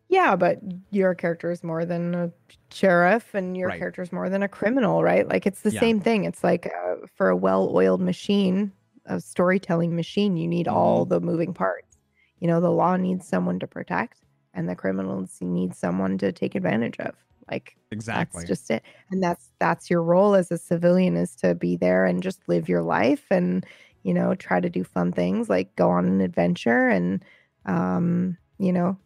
yeah 0.10 0.36
but 0.36 0.60
your 0.90 1.14
character 1.14 1.52
is 1.52 1.64
more 1.64 1.86
than 1.86 2.16
a 2.16 2.32
sheriff 2.72 3.36
and 3.36 3.56
your 3.56 3.70
Right. 3.70 3.78
character 3.78 4.02
is 4.02 4.12
more 4.12 4.28
than 4.28 4.42
a 4.42 4.48
criminal 4.48 5.04
right 5.04 5.28
like 5.28 5.46
it's 5.46 5.62
the 5.62 5.70
Yeah. 5.70 5.82
same 5.82 6.00
thing 6.00 6.26
it's 6.26 6.44
like 6.44 6.66
uh, 6.66 6.96
for 7.16 7.30
a 7.30 7.36
well-oiled 7.38 8.02
machine 8.02 8.72
a 9.06 9.22
storytelling 9.22 9.96
machine 9.96 10.36
you 10.36 10.48
need 10.48 10.68
all 10.68 11.06
Mm-hmm. 11.06 11.10
the 11.14 11.20
moving 11.22 11.54
parts 11.54 12.00
you 12.40 12.48
know 12.48 12.60
the 12.60 12.72
law 12.72 12.98
needs 12.98 13.28
someone 13.28 13.60
to 13.60 13.68
protect 13.68 14.24
and 14.56 14.68
the 14.68 14.76
criminals 14.76 15.38
need 15.42 15.76
someone 15.76 16.18
to 16.18 16.32
take 16.32 16.56
advantage 16.56 16.98
of 17.00 17.14
like 17.50 17.78
exactly 17.92 18.42
That's 18.42 18.48
just 18.48 18.72
it. 18.72 18.84
And 19.12 19.22
that's 19.24 19.52
that's 19.60 19.90
your 19.90 20.04
role 20.04 20.36
as 20.36 20.52
a 20.52 20.58
civilian 20.58 21.16
is 21.16 21.36
to 21.38 21.56
be 21.56 21.76
there 21.76 22.06
and 22.06 22.24
just 22.24 22.48
live 22.48 22.70
your 22.70 22.82
life 22.82 23.26
and 23.32 23.66
you 24.04 24.14
know 24.14 24.36
try 24.36 24.60
to 24.60 24.70
do 24.70 24.84
fun 24.84 25.12
things 25.12 25.50
like 25.50 25.76
go 25.76 25.90
on 25.90 26.06
an 26.06 26.22
adventure 26.22 26.88
and 26.88 27.24
um 27.66 28.38
you 28.60 28.72
know 28.72 28.98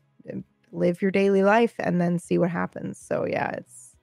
live 0.71 1.01
your 1.01 1.11
daily 1.11 1.43
life 1.43 1.75
and 1.79 1.99
then 1.99 2.19
see 2.19 2.37
what 2.37 2.49
happens. 2.49 2.97
So 2.97 3.25
yeah, 3.25 3.51
it's 3.51 3.95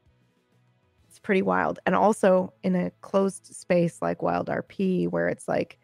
it's 1.08 1.18
pretty 1.18 1.42
wild. 1.42 1.78
And 1.86 1.94
also 1.94 2.52
in 2.62 2.74
a 2.74 2.90
closed 3.00 3.46
space 3.46 4.00
like 4.02 4.22
Wild 4.22 4.48
RP 4.48 5.08
where 5.08 5.28
it's 5.28 5.48
like 5.48 5.78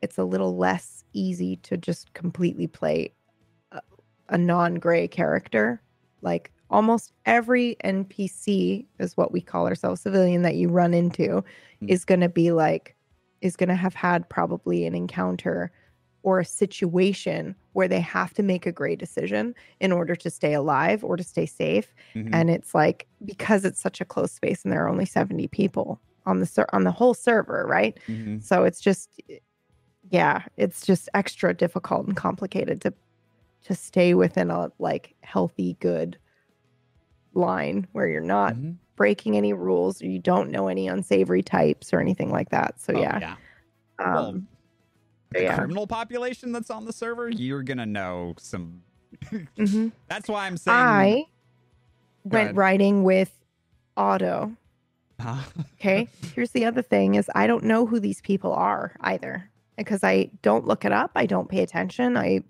it's 0.00 0.18
a 0.18 0.24
little 0.24 0.56
less 0.56 1.04
easy 1.12 1.56
to 1.56 1.76
just 1.76 2.12
completely 2.12 2.66
play 2.66 3.12
a, 3.70 3.80
a 4.28 4.38
non-gray 4.38 5.08
character 5.08 5.82
like 6.22 6.52
almost 6.72 7.12
every 7.26 7.76
npc 7.84 8.84
is 8.98 9.16
what 9.16 9.30
we 9.32 9.40
call 9.40 9.66
ourselves 9.66 10.00
civilian 10.00 10.42
that 10.42 10.56
you 10.56 10.68
run 10.68 10.94
into 10.94 11.44
Mm. 11.82 11.90
is 11.90 12.04
going 12.04 12.20
to 12.20 12.28
be 12.28 12.52
like 12.52 12.96
is 13.40 13.56
going 13.56 13.68
to 13.68 13.74
have 13.74 13.94
had 13.94 14.28
probably 14.28 14.86
an 14.86 14.94
encounter 14.94 15.70
or 16.22 16.38
a 16.38 16.44
situation 16.44 17.56
where 17.72 17.88
they 17.88 17.98
have 17.98 18.32
to 18.34 18.42
make 18.44 18.66
a 18.66 18.70
gray 18.72 18.94
decision 18.94 19.52
in 19.80 19.90
order 19.90 20.14
to 20.14 20.30
stay 20.30 20.54
alive 20.54 21.02
or 21.02 21.16
to 21.16 21.24
stay 21.24 21.44
safe 21.46 21.92
Mhm. 22.14 22.30
and 22.32 22.50
it's 22.50 22.72
like 22.74 23.08
because 23.24 23.64
it's 23.64 23.80
such 23.80 24.00
a 24.00 24.04
close 24.04 24.30
space 24.32 24.62
and 24.64 24.72
there 24.72 24.84
are 24.84 24.88
only 24.88 25.04
70 25.06 25.48
people 25.48 26.00
on 26.24 26.38
the 26.38 26.46
ser- 26.46 26.68
on 26.72 26.84
the 26.84 26.92
whole 26.92 27.14
server 27.14 27.66
right 27.66 27.98
Mhm. 28.06 28.40
so 28.40 28.62
it's 28.62 28.80
just 28.80 29.20
yeah 30.10 30.44
it's 30.56 30.86
just 30.86 31.08
extra 31.14 31.52
difficult 31.54 32.06
and 32.06 32.16
complicated 32.16 32.80
to 32.80 32.92
to 33.64 33.74
stay 33.74 34.14
within 34.14 34.50
a 34.50 34.70
like 34.78 35.14
healthy 35.22 35.76
good 35.80 36.16
line 37.34 37.86
where 37.92 38.06
you're 38.08 38.20
not 38.20 38.54
Mhm. 38.54 38.76
breaking 38.96 39.36
any 39.36 39.52
rules 39.52 40.02
or 40.02 40.06
you 40.06 40.18
don't 40.18 40.50
know 40.50 40.68
any 40.68 40.86
unsavory 40.88 41.42
types 41.42 41.92
or 41.92 42.00
anything 42.00 42.30
like 42.30 42.50
that 42.50 42.78
so 42.80 42.92
Oh, 42.94 43.00
yeah 43.00 43.18
yeah 43.18 43.34
um 43.98 44.14
well, 44.14 44.32
the 45.32 45.42
yeah. 45.42 45.56
criminal 45.56 45.86
population 45.86 46.52
that's 46.52 46.70
on 46.70 46.84
the 46.84 46.92
server 46.92 47.30
you're 47.30 47.62
gonna 47.62 47.86
know 47.86 48.34
some 48.38 48.82
mhm. 49.56 49.92
that's 50.08 50.28
why 50.28 50.46
I'm 50.46 50.56
saying 50.56 50.76
i 50.78 51.24
Go 52.28 52.36
went 52.36 52.44
ahead. 52.50 52.56
riding 52.56 53.02
with 53.04 53.32
otto 53.96 54.52
Okay. 55.78 56.08
Here's 56.34 56.50
the 56.50 56.64
other 56.64 56.82
thing 56.82 57.14
is 57.14 57.30
I 57.34 57.46
don't 57.46 57.62
know 57.64 57.86
who 57.86 58.00
these 58.00 58.20
people 58.20 58.52
are 58.52 58.96
either 59.02 59.48
because 59.76 60.02
I 60.02 60.30
don't 60.42 60.66
look 60.66 60.84
it 60.84 60.90
up. 60.92 61.12
I 61.14 61.26
don't 61.26 61.48
pay 61.48 61.62
attention. 61.62 62.16
I 62.16 62.42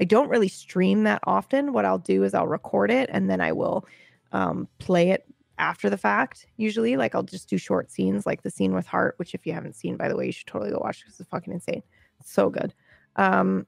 I 0.00 0.04
don't 0.04 0.28
really 0.28 0.48
stream 0.48 1.04
that 1.04 1.20
often. 1.24 1.72
What 1.72 1.84
I'll 1.84 1.98
do 1.98 2.24
is 2.24 2.34
I'll 2.34 2.48
record 2.48 2.90
it 2.90 3.08
and 3.12 3.30
then 3.30 3.40
I 3.40 3.52
will 3.52 3.86
um, 4.32 4.68
play 4.78 5.10
it 5.10 5.24
after 5.58 5.88
the 5.88 5.96
fact. 5.96 6.46
Usually, 6.56 6.96
like 6.96 7.14
I'll 7.14 7.22
just 7.22 7.48
do 7.48 7.58
short 7.58 7.90
scenes, 7.90 8.26
like 8.26 8.42
the 8.42 8.50
scene 8.50 8.74
with 8.74 8.86
Hart, 8.86 9.14
which 9.18 9.34
if 9.34 9.46
you 9.46 9.52
haven't 9.52 9.76
seen, 9.76 9.96
by 9.96 10.08
the 10.08 10.16
way, 10.16 10.26
you 10.26 10.32
should 10.32 10.46
totally 10.46 10.70
go 10.70 10.78
watch 10.78 11.00
because 11.00 11.18
it's 11.18 11.28
fucking 11.28 11.52
insane. 11.52 11.82
It's 12.20 12.32
so 12.32 12.50
good. 12.50 12.74
Um, 13.16 13.66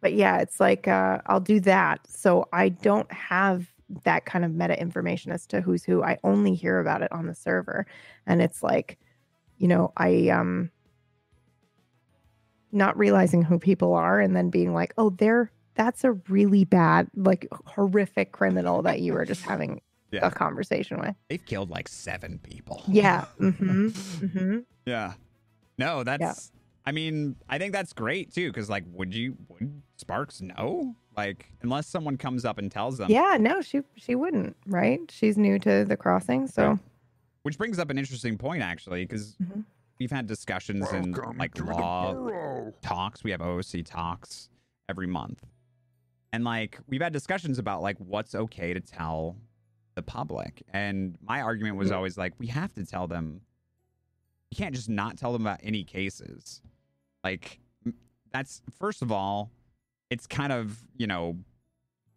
but 0.00 0.12
yeah, 0.14 0.38
it's 0.38 0.60
like 0.60 0.88
uh, 0.88 1.18
I'll 1.26 1.40
do 1.40 1.60
that. 1.60 2.00
So 2.06 2.48
I 2.52 2.68
don't 2.68 3.10
have 3.12 3.66
that 4.04 4.24
kind 4.24 4.44
of 4.44 4.52
meta 4.52 4.78
information 4.80 5.32
as 5.32 5.46
to 5.46 5.60
who's 5.60 5.84
who. 5.84 6.02
I 6.02 6.18
only 6.24 6.54
hear 6.54 6.78
about 6.78 7.02
it 7.02 7.12
on 7.12 7.26
the 7.26 7.34
server, 7.34 7.86
and 8.26 8.42
it's 8.42 8.62
like, 8.62 8.98
you 9.58 9.68
know, 9.68 9.92
I 9.96 10.28
um 10.28 10.70
not 12.72 12.98
realizing 12.98 13.42
who 13.42 13.58
people 13.58 13.94
are 13.94 14.18
and 14.20 14.34
then 14.34 14.50
being 14.50 14.74
like, 14.74 14.92
oh, 14.98 15.10
they're 15.10 15.50
that's 15.74 16.04
a 16.04 16.12
really 16.28 16.64
bad, 16.64 17.08
like 17.14 17.46
horrific 17.66 18.32
criminal 18.32 18.82
that 18.82 19.00
you 19.00 19.12
were 19.12 19.24
just 19.24 19.42
having 19.42 19.80
Yeah. 20.10 20.26
a 20.26 20.30
conversation 20.30 20.98
with. 21.00 21.14
They've 21.28 21.44
killed 21.44 21.70
like 21.70 21.88
seven 21.88 22.38
people. 22.38 22.82
Yeah. 22.88 23.24
Mm-hmm. 23.40 23.88
Mm-hmm. 23.88 24.58
Yeah. 24.86 25.14
No, 25.78 26.04
that's. 26.04 26.52
I 26.86 26.92
mean, 26.92 27.36
I 27.48 27.58
think 27.58 27.72
that's 27.72 27.92
great 27.94 28.32
too. 28.34 28.50
Because 28.50 28.68
like, 28.68 28.84
would 28.92 29.14
you 29.14 29.36
would 29.48 29.82
Sparks 29.96 30.40
know? 30.40 30.94
Like, 31.16 31.46
unless 31.62 31.86
someone 31.86 32.16
comes 32.16 32.44
up 32.44 32.58
and 32.58 32.70
tells 32.70 32.98
them. 32.98 33.10
Yeah, 33.10 33.36
no, 33.40 33.60
she 33.62 33.80
she 33.96 34.14
wouldn't, 34.14 34.56
right? 34.66 35.00
She's 35.10 35.36
new 35.38 35.58
to 35.60 35.84
the 35.84 35.96
crossing, 35.96 36.46
so 36.46 36.68
Right. 36.70 36.78
Which 37.42 37.58
brings 37.58 37.78
up 37.78 37.90
an 37.90 37.98
interesting 37.98 38.36
point 38.38 38.62
actually, 38.62 39.04
because 39.04 39.36
Mhm. 39.42 39.64
we've 39.98 40.10
had 40.10 40.26
discussions 40.26 40.90
in 40.92 41.12
like 41.38 41.58
law 41.60 42.70
talks. 42.82 43.22
We 43.24 43.30
have 43.32 43.40
OOC 43.40 43.82
talks 43.84 44.48
every 44.88 45.06
month, 45.06 45.40
and 46.34 46.42
like 46.42 46.80
we've 46.88 47.00
had 47.00 47.12
discussions 47.12 47.60
about 47.60 47.80
like 47.80 47.96
what's 47.98 48.34
okay 48.34 48.74
to 48.74 48.80
tell 48.80 49.36
the 49.94 50.02
public. 50.02 50.64
And 50.72 51.16
my 51.22 51.40
argument 51.40 51.76
was 51.76 51.92
always 51.92 52.18
like, 52.18 52.32
we 52.40 52.48
have 52.48 52.72
to 52.72 52.84
tell 52.84 53.06
them. 53.06 53.40
You 54.50 54.56
can't 54.56 54.74
just 54.74 54.88
not 54.88 55.16
tell 55.16 55.32
them 55.32 55.42
about 55.42 55.60
any 55.62 55.84
cases. 55.84 56.60
Like 57.22 57.60
that's 58.32 58.62
first 58.80 59.00
of 59.00 59.12
all, 59.12 59.52
it's 60.10 60.26
kind 60.26 60.52
of 60.52 60.82
you 60.96 61.06
know 61.06 61.38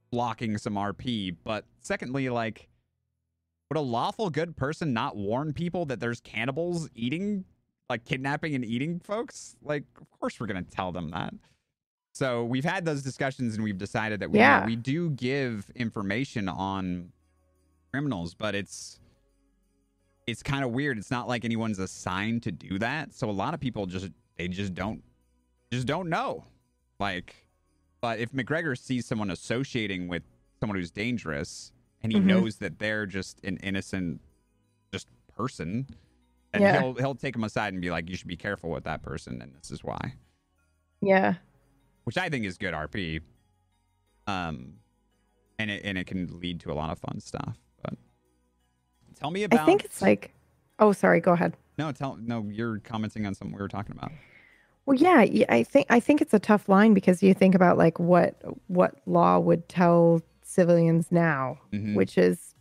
blocking 0.09 0.57
some 0.57 0.74
RP, 0.74 1.36
but 1.43 1.65
secondly, 1.80 2.30
like. 2.30 2.70
Would 3.70 3.78
a 3.78 3.82
lawful 3.82 4.30
good 4.30 4.55
person 4.55 4.93
not 4.93 5.18
warn 5.18 5.51
people 5.51 5.84
that 5.88 5.99
there's 5.99 6.22
cannibals 6.22 6.88
eating, 6.95 7.43
like 7.89 8.05
kidnapping 8.05 8.55
and 8.55 8.63
eating 8.63 9.01
folks? 9.01 9.57
Like, 9.61 9.84
of 9.99 10.09
course 10.09 10.39
we're 10.39 10.47
gonna 10.47 10.61
tell 10.63 10.93
them 10.93 11.11
that. 11.11 11.34
So 12.18 12.43
we've 12.45 12.65
had 12.65 12.84
those 12.84 13.03
discussions 13.03 13.53
and 13.53 13.63
we've 13.63 13.78
decided 13.78 14.20
that 14.22 14.32
we 14.32 14.39
Yeah. 14.39 14.65
we 14.65 14.76
do 14.76 15.11
give 15.11 15.70
information 15.76 16.49
on 16.49 17.11
criminals, 17.91 18.34
but 18.34 18.55
it's 18.55 18.99
it's 20.26 20.41
kind 20.41 20.63
of 20.65 20.72
weird. 20.72 20.97
It's 20.97 21.11
not 21.11 21.28
like 21.28 21.45
anyone's 21.45 21.78
assigned 21.78 22.41
to 22.43 22.51
do 22.51 22.80
that. 22.80 23.13
So 23.13 23.30
a 23.30 23.32
lot 23.32 23.53
of 23.53 23.59
people 23.59 23.86
just 23.86 24.09
they 24.36 24.47
just 24.47 24.74
don't 24.74 25.03
just 25.72 25.86
don't 25.86 26.09
know. 26.09 26.45
Like, 26.99 27.36
but 28.01 28.18
if 28.18 28.32
McGregor 28.32 28.76
sees 28.76 29.05
someone 29.05 29.30
associating 29.30 30.07
with 30.07 30.24
someone 30.59 30.76
who's 30.76 30.89
dangerous 30.89 31.72
and 32.01 32.11
he 32.11 32.20
Mhm. 32.20 32.24
knows 32.26 32.55
that 32.57 32.80
they're 32.80 33.05
just 33.05 33.43
an 33.45 33.57
innocent 33.57 34.22
just 34.91 35.07
person, 35.36 35.86
and 36.51 36.63
Yeah. 36.63 36.82
he'll 36.82 36.95
he'll 36.95 37.15
take 37.15 37.34
them 37.34 37.43
aside 37.43 37.74
and 37.74 37.82
be 37.82 37.91
like, 37.91 38.09
"You 38.09 38.15
should 38.15 38.28
be 38.28 38.38
careful 38.38 38.72
with 38.72 38.86
that 38.86 39.03
person, 39.03 39.39
and 39.39 39.53
this 39.53 39.70
is 39.70 39.84
why." 39.84 40.15
yeah. 40.99 41.36
Which 42.07 42.17
I 42.17 42.29
think 42.29 42.45
is 42.45 42.57
good 42.57 42.73
RP. 42.73 43.19
Um, 44.27 44.75
and 45.59 45.69
it 45.69 45.81
and 45.83 45.97
it 45.97 46.07
can 46.07 46.39
lead 46.39 46.61
to 46.61 46.71
a 46.71 46.73
lot 46.73 46.89
of 46.89 46.99
fun 46.99 47.19
stuff. 47.19 47.57
But 47.83 47.95
tell 49.19 49.29
me 49.29 49.43
about. 49.43 49.59
I 49.59 49.65
think 49.65 49.83
it's 49.83 50.01
like 50.01 50.33
oh 50.79 50.93
sorry, 50.93 51.19
go 51.19 51.33
ahead. 51.33 51.57
no, 51.77 51.91
tell 51.91 52.15
no. 52.15 52.47
You're 52.49 52.79
commenting 52.79 53.25
on 53.25 53.35
something 53.35 53.53
we 53.53 53.61
were 53.61 53.67
talking 53.67 53.93
about. 53.93 54.13
Well, 54.85 54.95
yeah, 54.95 55.25
I 55.49 55.63
think 55.63 55.87
I 55.89 55.99
think 55.99 56.21
it's 56.21 56.33
a 56.33 56.39
tough 56.39 56.69
line 56.69 56.93
because 56.93 57.21
you 57.21 57.33
think 57.33 57.53
about 57.53 57.77
like 57.77 57.99
what 57.99 58.41
what 58.67 58.95
law 59.05 59.37
would 59.39 59.67
tell 59.67 60.21
civilians 60.43 61.11
now, 61.11 61.57
Mhm. 61.73 61.93
which 61.95 62.17
is 62.17 62.55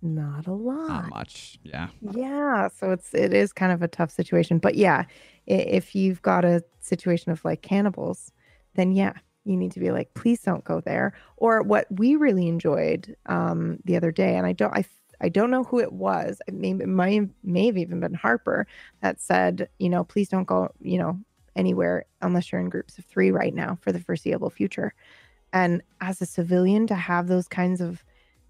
not 0.00 0.46
a 0.46 0.52
lot. 0.54 0.88
Not 0.88 1.08
much. 1.10 1.58
Yeah. 1.62 1.88
Yeah, 2.00 2.68
so 2.68 2.90
it's 2.92 3.12
it 3.12 3.34
is 3.34 3.52
kind 3.52 3.70
of 3.70 3.82
a 3.82 3.88
tough 3.88 4.10
situation, 4.10 4.56
but 4.56 4.76
yeah, 4.76 5.04
if 5.46 5.94
you've 5.94 6.22
got 6.22 6.46
a 6.46 6.64
situation 6.80 7.32
of 7.32 7.44
like 7.44 7.60
cannibals, 7.60 8.32
then 8.76 8.92
yeah, 8.92 9.14
you 9.44 9.56
need 9.56 9.72
to 9.72 9.80
be 9.80 9.90
like, 9.90 10.12
please 10.14 10.40
don't 10.40 10.64
go 10.64 10.80
there. 10.80 11.14
Or 11.36 11.62
what 11.62 11.86
we 11.90 12.16
really 12.16 12.48
enjoyed 12.48 13.16
um, 13.26 13.78
the 13.84 13.96
other 13.96 14.12
day, 14.12 14.36
and 14.36 14.46
I 14.46 14.52
don't, 14.52 14.76
I, 14.76 14.84
I 15.20 15.28
don't 15.28 15.50
know 15.50 15.64
who 15.64 15.80
it 15.80 15.92
was. 15.92 16.40
It 16.46 16.54
may, 16.54 16.70
it 16.70 16.88
might 16.88 17.28
may 17.42 17.66
have 17.66 17.78
even 17.78 18.00
been 18.00 18.14
Harper 18.14 18.66
that 19.00 19.20
said, 19.20 19.68
you 19.78 19.88
know, 19.88 20.04
please 20.04 20.28
don't 20.28 20.44
go, 20.44 20.72
you 20.80 20.98
know, 20.98 21.18
anywhere 21.54 22.04
unless 22.20 22.52
you're 22.52 22.60
in 22.60 22.68
groups 22.68 22.98
of 22.98 23.04
three 23.06 23.30
right 23.30 23.54
now 23.54 23.78
for 23.80 23.92
the 23.92 24.00
foreseeable 24.00 24.50
future. 24.50 24.92
And 25.52 25.80
as 26.00 26.20
a 26.20 26.26
civilian, 26.26 26.86
to 26.88 26.94
have 26.94 27.28
those 27.28 27.48
kinds 27.48 27.80
of 27.80 28.04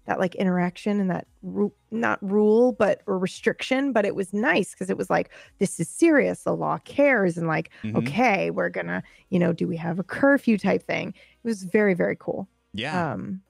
that 0.07 0.19
like 0.19 0.33
interaction 0.35 0.99
and 0.99 1.09
that 1.11 1.27
ru- 1.43 1.71
not 1.91 2.17
rule 2.27 2.71
but 2.71 3.01
or 3.05 3.19
restriction 3.19 3.91
but 3.93 4.05
it 4.05 4.15
was 4.15 4.33
nice 4.33 4.71
because 4.71 4.89
it 4.89 4.97
was 4.97 5.09
like 5.09 5.29
this 5.59 5.79
is 5.79 5.87
serious 5.87 6.43
the 6.43 6.55
law 6.55 6.77
cares 6.79 7.37
and 7.37 7.47
like 7.47 7.69
Mhm. 7.83 7.97
okay 7.97 8.49
we're 8.49 8.69
gonna 8.69 9.03
you 9.29 9.37
know 9.39 9.53
do 9.53 9.67
we 9.67 9.77
have 9.77 9.99
a 9.99 10.03
curfew 10.03 10.57
type 10.57 10.83
thing 10.87 11.09
it 11.09 11.47
was 11.47 11.63
very 11.63 11.93
very 11.93 12.15
cool 12.17 12.47
Yeah. 12.73 13.11
um 13.13 13.41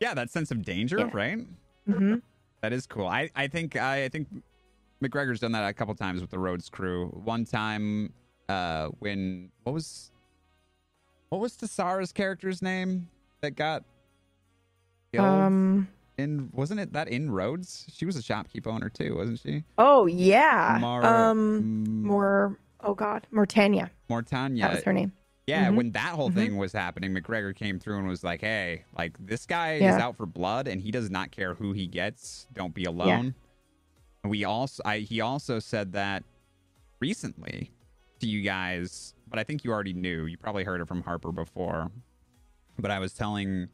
yeah. 0.00 0.12
That 0.12 0.28
sense 0.30 0.50
of 0.50 0.62
danger, 0.64 0.98
yeah. 0.98 1.10
right? 1.14 1.38
mhm. 1.88 2.20
That 2.60 2.72
is 2.74 2.86
cool. 2.86 3.06
I, 3.06 3.30
I 3.34 3.46
think 3.46 3.76
I, 3.76 4.04
I 4.04 4.08
think 4.08 4.28
McGregor's 5.02 5.40
done 5.40 5.52
that 5.52 5.66
a 5.66 5.72
couple 5.72 5.94
times 5.94 6.20
with 6.20 6.30
the 6.30 6.38
Rhodes 6.38 6.68
crew. 6.68 7.08
One 7.24 7.44
time, 7.46 8.12
uh, 8.48 8.88
when 8.98 9.50
what 9.62 9.72
was 9.72 10.10
what 11.30 11.40
was 11.40 11.56
Tasara's 11.56 12.12
character's 12.12 12.60
name 12.60 13.08
that 13.40 13.52
got 13.56 13.84
killed 15.14 15.40
um 15.42 15.88
in 16.18 16.48
wasn't 16.52 16.78
it 16.80 16.92
that 16.92 17.08
in 17.08 17.30
Rhodes? 17.30 17.86
She 17.92 18.04
was 18.06 18.16
a 18.16 18.22
shopkeep 18.22 18.66
owner 18.66 18.88
too, 18.88 19.16
wasn't 19.16 19.40
she? 19.40 19.64
oh 19.78 20.06
yeah 20.06 20.78
Mara- 20.80 21.30
um 21.30 22.02
more 22.02 22.58
oh 22.80 22.94
god 22.94 23.26
Mortania 23.32 23.90
Mortania. 24.10 24.60
that 24.60 24.70
was 24.74 24.82
her 24.84 24.92
name 24.92 25.12
Yeah, 25.46 25.68
Mhm. 25.70 25.74
when 25.76 25.90
that 25.92 26.14
whole 26.14 26.30
Mhm. 26.30 26.34
thing 26.34 26.56
was 26.56 26.72
happening, 26.72 27.12
McGregor 27.12 27.54
came 27.54 27.78
through 27.78 27.98
and 27.98 28.08
was 28.08 28.24
like, 28.24 28.40
"Hey, 28.40 28.84
like 28.96 29.14
this 29.18 29.44
guy 29.44 29.74
is 29.74 29.96
out 29.98 30.16
for 30.16 30.24
blood, 30.24 30.66
and 30.68 30.80
he 30.80 30.90
does 30.90 31.10
not 31.10 31.32
care 31.32 31.52
who 31.54 31.72
he 31.72 31.86
gets. 31.86 32.46
Don't 32.54 32.72
be 32.74 32.84
alone." 32.84 33.34
And 34.22 34.30
we 34.30 34.44
also, 34.44 34.82
I, 34.86 35.00
he 35.00 35.20
also 35.20 35.58
said 35.58 35.92
that 35.92 36.24
recently 37.00 37.70
to 38.20 38.26
you 38.26 38.40
guys, 38.40 39.14
but 39.28 39.38
I 39.38 39.44
think 39.44 39.64
you 39.64 39.70
already 39.72 39.92
knew. 39.92 40.24
You 40.24 40.38
probably 40.38 40.64
heard 40.64 40.80
it 40.80 40.88
from 40.88 41.02
Harper 41.02 41.30
before. 41.32 41.90
But 42.78 42.90
I 42.90 42.98
was 42.98 43.12
telling, 43.12 43.68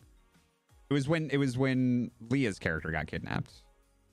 it 0.90 0.94
was 0.94 1.08
when 1.08 1.30
it 1.30 1.36
was 1.38 1.56
when 1.56 2.10
Leah's 2.28 2.58
character 2.58 2.90
got 2.90 3.06
kidnapped. 3.06 3.62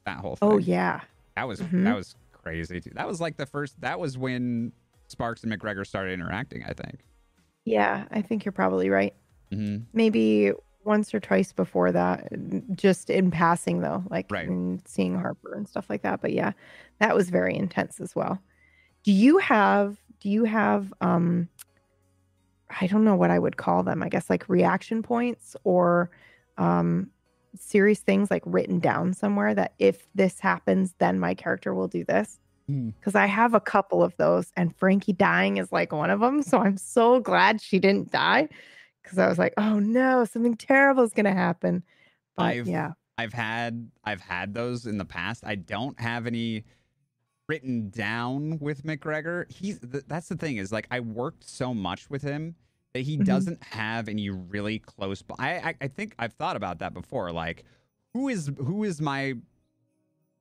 That 0.06 0.20
whole 0.20 0.36
thing. 0.38 0.50
oh 0.50 0.58
yeah 0.58 1.02
that 1.36 1.48
was 1.48 1.60
Mhm. 1.60 1.84
that 1.84 1.96
was 1.96 2.16
crazy 2.32 2.80
too. 2.80 2.92
That 2.94 3.08
was 3.08 3.20
like 3.20 3.36
the 3.38 3.46
first. 3.46 3.80
That 3.82 4.00
was 4.00 4.18
when 4.18 4.72
Sparks 5.08 5.44
and 5.44 5.52
McGregor 5.52 5.86
started 5.86 6.14
interacting. 6.14 6.64
I 6.64 6.74
think. 6.74 7.00
yeah 7.66 8.06
i 8.12 8.22
think 8.22 8.46
you're 8.46 8.52
probably 8.54 8.90
right 8.90 9.14
hmm 9.52 9.78
maybe 9.94 10.52
once 10.86 11.14
or 11.14 11.20
twice 11.20 11.52
before 11.52 11.92
that 11.92 12.30
just 12.74 13.10
in 13.10 13.30
passing 13.32 13.82
though 13.82 14.04
like 14.10 14.28
Right. 14.32 14.48
seeing 14.86 15.16
harper 15.16 15.54
and 15.54 15.68
stuff 15.68 15.90
like 15.90 16.02
that 16.04 16.22
but 16.22 16.32
yeah 16.32 16.54
that 17.00 17.14
was 17.14 17.30
very 17.30 17.56
intense 17.58 18.00
as 18.00 18.16
well 18.16 18.40
do 19.04 19.12
you 19.12 19.38
have 19.40 19.98
do 20.22 20.30
you 20.30 20.46
have 20.46 20.94
um 21.02 21.50
i 22.82 22.88
don't 22.88 23.04
know 23.04 23.16
what 23.16 23.32
i 23.32 23.40
would 23.40 23.58
call 23.58 23.84
them 23.84 24.02
i 24.02 24.08
guess 24.08 24.30
like 24.30 24.48
reaction 24.48 25.04
points 25.04 25.58
or 25.66 26.10
um 26.58 27.10
serious 27.60 28.00
things 28.00 28.30
like 28.30 28.44
written 28.46 28.80
down 28.80 29.14
somewhere 29.14 29.54
that 29.56 29.74
if 29.80 30.08
this 30.16 30.40
happens 30.40 30.94
then 31.00 31.20
my 31.20 31.34
character 31.34 31.74
will 31.74 31.88
do 31.88 32.04
this 32.04 32.40
Hmm. 32.68 32.90
because 32.90 33.16
i 33.16 33.26
have 33.28 33.54
a 33.54 33.62
couple 33.62 34.04
of 34.04 34.14
those 34.18 34.52
and 34.58 34.76
frankie 34.76 35.14
dying 35.14 35.56
is 35.56 35.72
like 35.72 35.94
one 35.94 36.10
of 36.10 36.20
them 36.20 36.44
so 36.44 36.60
i'm 36.60 36.76
so 36.78 37.20
glad 37.22 37.62
she 37.62 37.80
didn't 37.80 38.12
die 38.12 38.50
because 39.04 39.20
I 39.20 39.30
was 39.30 39.38
like, 39.38 39.54
oh 39.56 39.80
no, 39.80 40.26
something 40.26 40.58
terrible 40.58 41.02
is 41.04 41.14
gonna 41.14 41.32
happen. 41.34 41.82
But 42.36 42.44
I've- 42.44 42.70
yeah, 42.70 42.92
I've 43.18 43.32
had 43.32 43.90
I've 44.04 44.20
had 44.20 44.54
those 44.54 44.86
in 44.86 44.98
the 44.98 45.06
past. 45.06 45.46
I 45.46 45.56
don't 45.56 45.98
have 45.98 46.28
any 46.28 46.66
written 47.48 47.90
down 47.90 48.60
with 48.60 48.84
McGregor. 48.84 49.50
He's 49.50 49.80
th- 49.80 50.04
that's 50.08 50.28
the 50.28 50.36
thing 50.36 50.58
is 50.58 50.74
like 50.74 50.88
I 50.92 51.00
worked 51.00 51.48
so 51.50 51.74
much 51.74 52.10
with 52.10 52.22
him 52.22 52.56
that 52.94 53.02
he 53.02 53.18
Mhm. 53.18 53.26
doesn't 53.26 53.64
have 53.64 54.08
any 54.10 54.30
really 54.30 54.80
close. 54.80 55.22
But 55.22 55.40
I, 55.40 55.58
I 55.70 55.76
I 55.82 55.88
think 55.88 56.16
I've 56.20 56.34
thought 56.34 56.56
about 56.56 56.80
that 56.80 56.94
before. 56.94 57.32
Like 57.32 57.64
who 58.14 58.30
is 58.30 58.52
who 58.58 58.84
is 58.84 59.02
my 59.02 59.36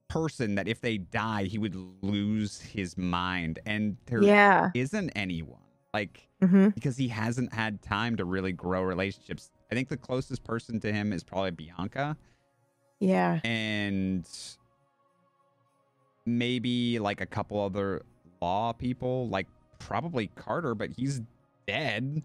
person 0.08 0.54
that 0.54 0.68
if 0.68 0.80
they 0.80 0.96
die 0.98 1.44
he 1.44 1.58
would 1.58 1.74
lose 2.02 2.60
his 2.60 2.96
mind 2.96 3.58
and 3.66 3.96
there 4.06 4.22
yeah, 4.22 4.70
not 4.74 5.10
anyone 5.16 5.60
like 5.92 6.28
hmm 6.40 6.68
because 6.68 6.96
he 6.96 7.08
hasn't 7.08 7.52
had 7.52 7.82
time 7.82 8.16
to 8.16 8.24
really 8.24 8.52
grow 8.52 8.82
relationships. 8.82 9.50
I 9.70 9.74
think 9.74 9.88
the 9.88 9.96
closest 9.96 10.44
person 10.44 10.78
to 10.80 10.92
him 10.92 11.12
is 11.12 11.24
probably 11.24 11.50
Bianca, 11.50 12.16
Yeah. 13.00 13.40
and 13.44 14.28
maybe 16.26 16.98
like 16.98 17.20
a 17.20 17.26
couple 17.26 17.60
other 17.60 18.02
law 18.40 18.72
people, 18.72 19.28
like 19.28 19.48
probably 19.78 20.28
Carter, 20.28 20.74
but 20.74 20.90
he's 20.90 21.20
dead. 21.66 22.22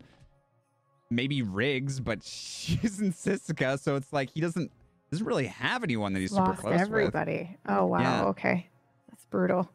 Maybe 1.10 1.42
Riggs, 1.42 2.00
but 2.00 2.24
she's 2.24 3.00
in 3.00 3.12
Sisika, 3.12 3.80
so 3.80 3.96
it's 3.96 4.14
like 4.14 4.30
he 4.30 4.42
doesn't 4.42 4.72
doesn't 5.12 5.26
really 5.26 5.48
have 5.48 5.84
anyone 5.84 6.14
that 6.14 6.22
he's 6.22 6.32
super 6.32 6.44
Lost 6.44 6.62
close 6.62 6.74
with. 6.74 6.82
everybody. 6.82 7.58
Oh 7.68 7.86
wow. 7.86 8.00
Yeah. 8.00 8.24
Okay. 8.26 8.70
That's 9.10 9.26
brutal. 9.26 9.70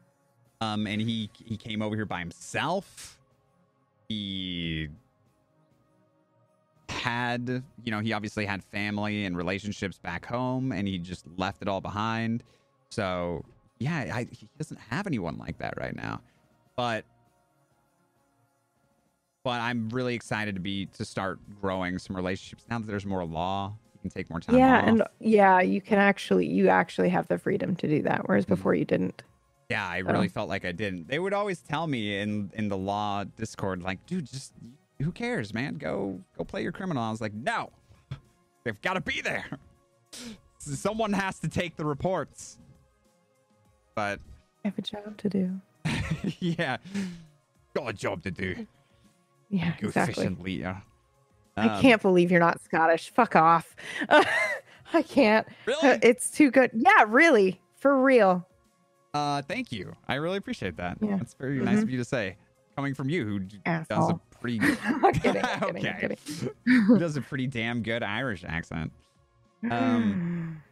Um, 0.61 0.87
and 0.87 1.01
he 1.01 1.31
he 1.45 1.57
came 1.57 1.83
over 1.83 1.95
here 1.95 2.07
by 2.07 2.21
himself. 2.21 3.19
He 4.09 4.89
had, 6.89 7.63
you 7.85 7.91
know, 7.91 8.01
he 8.01 8.13
obviously 8.13 8.47
had 8.47 8.65
family 8.65 9.27
and 9.27 9.37
relationships 9.37 9.99
back 9.99 10.25
home, 10.25 10.73
and 10.73 10.89
he 10.89 10.99
just 10.99 11.27
left 11.37 11.61
it 11.61 11.69
all 11.69 11.81
behind. 11.81 12.43
So 12.89 13.45
yeah, 13.79 14.11
I, 14.15 14.27
he 14.31 14.49
doesn't 14.57 14.81
have 14.81 15.07
anyone 15.07 15.37
like 15.37 15.59
that 15.59 15.75
right 15.77 15.95
now. 15.95 16.21
But 16.77 17.05
but 19.47 19.61
I'm 19.61 19.89
really 19.91 20.17
excited 20.17 20.57
to 20.57 20.61
be 20.61 20.87
to 20.87 21.05
start 21.05 21.39
growing 21.61 22.01
some 22.01 22.17
relationships 22.17 22.65
now 22.69 22.81
that 22.81 22.87
there's 22.89 23.07
more 23.07 23.25
law. 23.25 23.77
You 23.95 24.01
can 24.01 24.11
take 24.11 24.29
more 24.29 24.41
time. 24.41 24.57
yeah, 24.59 24.79
off. 24.81 24.89
and 24.89 25.03
yeah, 25.21 25.61
you 25.61 25.81
can 25.81 25.99
actually 25.99 26.49
you 26.49 26.67
actually 26.69 27.11
have 27.11 27.29
the 27.29 27.39
freedom 27.39 27.77
to 27.77 27.87
do 27.87 28.03
that, 28.03 28.27
whereas 28.29 28.45
Mhm. 28.45 28.49
before 28.49 28.75
you 28.75 28.85
didn't. 28.85 29.23
Yeah, 29.71 29.87
I 29.89 30.03
So- 30.03 30.09
really 30.11 30.27
felt 30.27 30.49
like 30.49 30.65
I 30.65 30.73
didn't. 30.73 31.07
They 31.07 31.21
would 31.21 31.33
always 31.33 31.61
tell 31.61 31.87
me 31.87 32.19
in 32.19 32.51
in 32.55 32.69
the 32.69 32.77
law 32.77 33.23
Discord, 33.23 33.83
like, 33.85 34.05
dude, 34.07 34.27
just 34.27 34.53
who 35.01 35.13
cares, 35.13 35.55
man? 35.55 35.77
Go 35.79 36.21
go 36.37 36.43
play 36.43 36.65
your 36.65 36.73
criminal. 36.73 37.05
I 37.05 37.13
was 37.13 37.21
like, 37.21 37.33
no, 37.33 37.71
they've 38.65 38.81
got 38.83 38.95
to 38.95 39.01
be 39.01 39.21
there. 39.21 39.47
Someone 40.59 41.13
has 41.13 41.39
to 41.39 41.47
take 41.49 41.77
the 41.77 41.85
reports. 41.85 42.59
But 43.95 44.19
I 44.65 44.69
have 44.71 44.77
a 44.79 44.83
job 44.83 45.17
to 45.19 45.29
do. 45.29 45.61
yeah, 46.41 46.79
got 47.75 47.89
a 47.89 47.93
job 47.93 48.25
to 48.25 48.33
do. 48.33 48.67
Yeah, 49.49 49.75
exactly. 49.81 50.25
fishing, 50.25 50.43
Leah. 50.43 50.83
I 51.57 51.69
Um, 51.69 51.83
can't 51.83 52.03
believe 52.03 52.31
you're 52.31 52.41
not 52.41 52.61
Scottish. 52.63 53.11
Fuck 53.11 53.37
off. 53.37 53.75
I 54.93 55.03
can't. 55.03 55.47
Really? 55.67 55.99
It's 56.03 56.31
too 56.31 56.51
good. 56.51 56.71
Yeah, 56.75 57.05
really. 57.07 57.61
For 57.77 58.03
real. 58.03 58.47
Uh, 59.15 59.43
thank 59.43 59.73
you. 59.73 59.93
I 60.09 60.15
really 60.17 60.37
appreciate 60.39 60.77
that. 60.77 60.99
Yeah. 61.01 61.17
That's 61.17 61.35
very 61.35 61.59
nice 61.61 61.79
Mhm. 61.79 61.83
of 61.85 61.91
you 61.91 61.99
to 61.99 62.05
say. 62.05 62.37
Coming 62.77 62.93
from 62.95 63.09
you, 63.09 63.25
who 63.25 63.39
d- 63.41 63.61
does 63.65 64.11
a 64.11 64.21
pretty 64.39 64.61
I'm 64.85 65.13
kidding. 65.13 65.43
I'm 65.45 65.61
kidding. 65.75 65.87
Okay. 65.87 66.17
kidding. 66.67 66.99
does 66.99 67.17
a 67.17 67.23
pretty 67.23 67.47
damn 67.47 67.83
good 67.83 68.03
Irish 68.03 68.45
accent. 68.47 68.93
Um, 69.71 70.63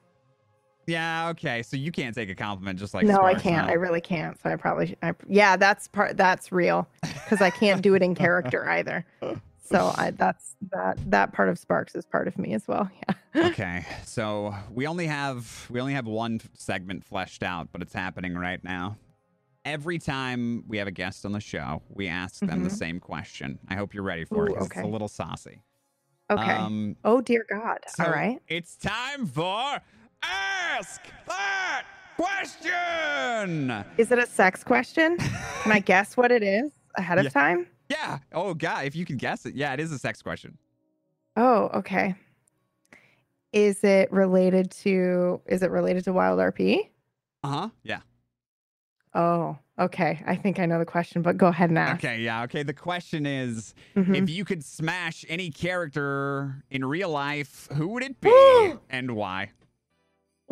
Yeah, 0.86 1.28
okay. 1.30 1.62
So 1.62 1.76
you 1.76 1.90
can't 1.92 2.14
take 2.14 2.28
a 2.30 2.34
compliment 2.34 2.78
just 2.78 2.94
like 2.94 3.06
no, 3.06 3.22
I 3.22 3.34
can't. 3.34 3.66
huh? 3.66 3.72
I 3.72 3.74
really 3.74 4.00
can't. 4.00 4.40
So 4.42 4.50
I 4.50 4.56
probably, 4.56 4.88
sh- 4.88 4.94
I, 5.02 5.12
yeah, 5.28 5.56
that's 5.56 5.88
part. 5.88 6.16
That's 6.16 6.52
real 6.52 6.86
because 7.02 7.40
I 7.40 7.50
can't 7.50 7.80
do 7.82 7.94
it 7.94 8.02
in 8.02 8.14
character 8.14 8.68
either. 8.68 9.04
So 9.66 9.94
I, 9.96 10.10
that's 10.10 10.56
that. 10.72 10.98
That 11.10 11.32
part 11.32 11.48
of 11.48 11.58
Sparks 11.58 11.94
is 11.94 12.04
part 12.04 12.28
of 12.28 12.36
me 12.38 12.52
as 12.54 12.68
well. 12.68 12.90
Yeah. 13.34 13.46
okay. 13.46 13.86
So 14.04 14.54
we 14.70 14.86
only 14.86 15.06
have 15.06 15.66
we 15.70 15.80
only 15.80 15.94
have 15.94 16.06
one 16.06 16.40
segment 16.52 17.02
fleshed 17.04 17.42
out, 17.42 17.68
but 17.72 17.80
it's 17.82 17.94
happening 17.94 18.34
right 18.36 18.62
now. 18.62 18.96
Every 19.64 19.98
time 19.98 20.62
we 20.68 20.76
have 20.76 20.86
a 20.86 20.90
guest 20.92 21.24
on 21.24 21.32
the 21.32 21.40
show, 21.40 21.80
we 21.88 22.06
ask 22.08 22.40
them 22.40 22.62
the 22.64 22.68
Mhm. 22.68 22.76
same 22.76 23.00
question. 23.00 23.58
I 23.66 23.76
hope 23.76 23.94
you're 23.94 24.02
ready 24.02 24.26
for 24.26 24.46
it. 24.46 24.50
Ooh, 24.52 24.56
It's 24.56 24.66
okay. 24.66 24.82
a 24.82 24.86
little 24.86 25.08
saucy. 25.08 25.62
Okay. 26.30 26.42
Um, 26.52 26.96
oh 27.04 27.22
dear 27.22 27.46
God. 27.48 27.78
so 27.88 28.04
All 28.04 28.10
right. 28.10 28.40
It's 28.46 28.76
time 28.76 29.24
for 29.26 29.80
ask 30.28 31.00
that 31.26 31.84
question. 32.16 33.84
Is 33.98 34.10
it 34.12 34.18
a 34.18 34.26
sex 34.26 34.64
question? 34.64 35.16
Can 35.18 35.72
I 35.72 35.80
guess 35.80 36.16
what 36.16 36.30
it 36.30 36.42
is 36.42 36.72
ahead 36.96 37.18
of 37.18 37.24
Yeah. 37.24 37.30
time? 37.30 37.66
Yeah. 37.88 38.18
Oh 38.32 38.54
God, 38.54 38.86
if 38.86 38.96
you 38.96 39.04
can 39.04 39.16
guess 39.16 39.46
it, 39.46 39.54
yeah, 39.54 39.72
it 39.74 39.80
is 39.80 39.92
a 39.92 39.98
sex 39.98 40.22
question. 40.22 40.56
Oh, 41.36 41.70
okay. 41.74 42.14
Is 43.52 43.84
it 43.84 44.10
related 44.12 44.70
to? 44.82 45.40
Is 45.46 45.62
it 45.62 45.70
related 45.70 46.04
to 46.04 46.12
Wild 46.12 46.38
RP? 46.40 46.88
Uh 47.42 47.48
huh. 47.48 47.68
Yeah. 47.82 48.00
Oh, 49.14 49.56
okay. 49.78 50.20
I 50.26 50.34
think 50.34 50.58
I 50.58 50.66
know 50.66 50.78
the 50.80 50.84
question, 50.86 51.22
but 51.22 51.36
go 51.36 51.46
ahead 51.48 51.68
and 51.70 51.78
ask. 51.78 52.02
Okay. 52.04 52.20
Yeah. 52.20 52.42
Okay. 52.44 52.62
The 52.64 52.72
question 52.74 53.26
is. 53.26 53.74
Mhm. 53.96 54.16
If 54.16 54.30
you 54.30 54.44
could 54.44 54.64
smash 54.64 55.24
any 55.28 55.50
character 55.50 56.64
in 56.70 56.84
real 56.84 57.10
life, 57.10 57.68
who 57.74 57.88
would 57.88 58.02
it 58.02 58.20
be 58.20 58.72
and 58.90 59.12
why? 59.12 59.50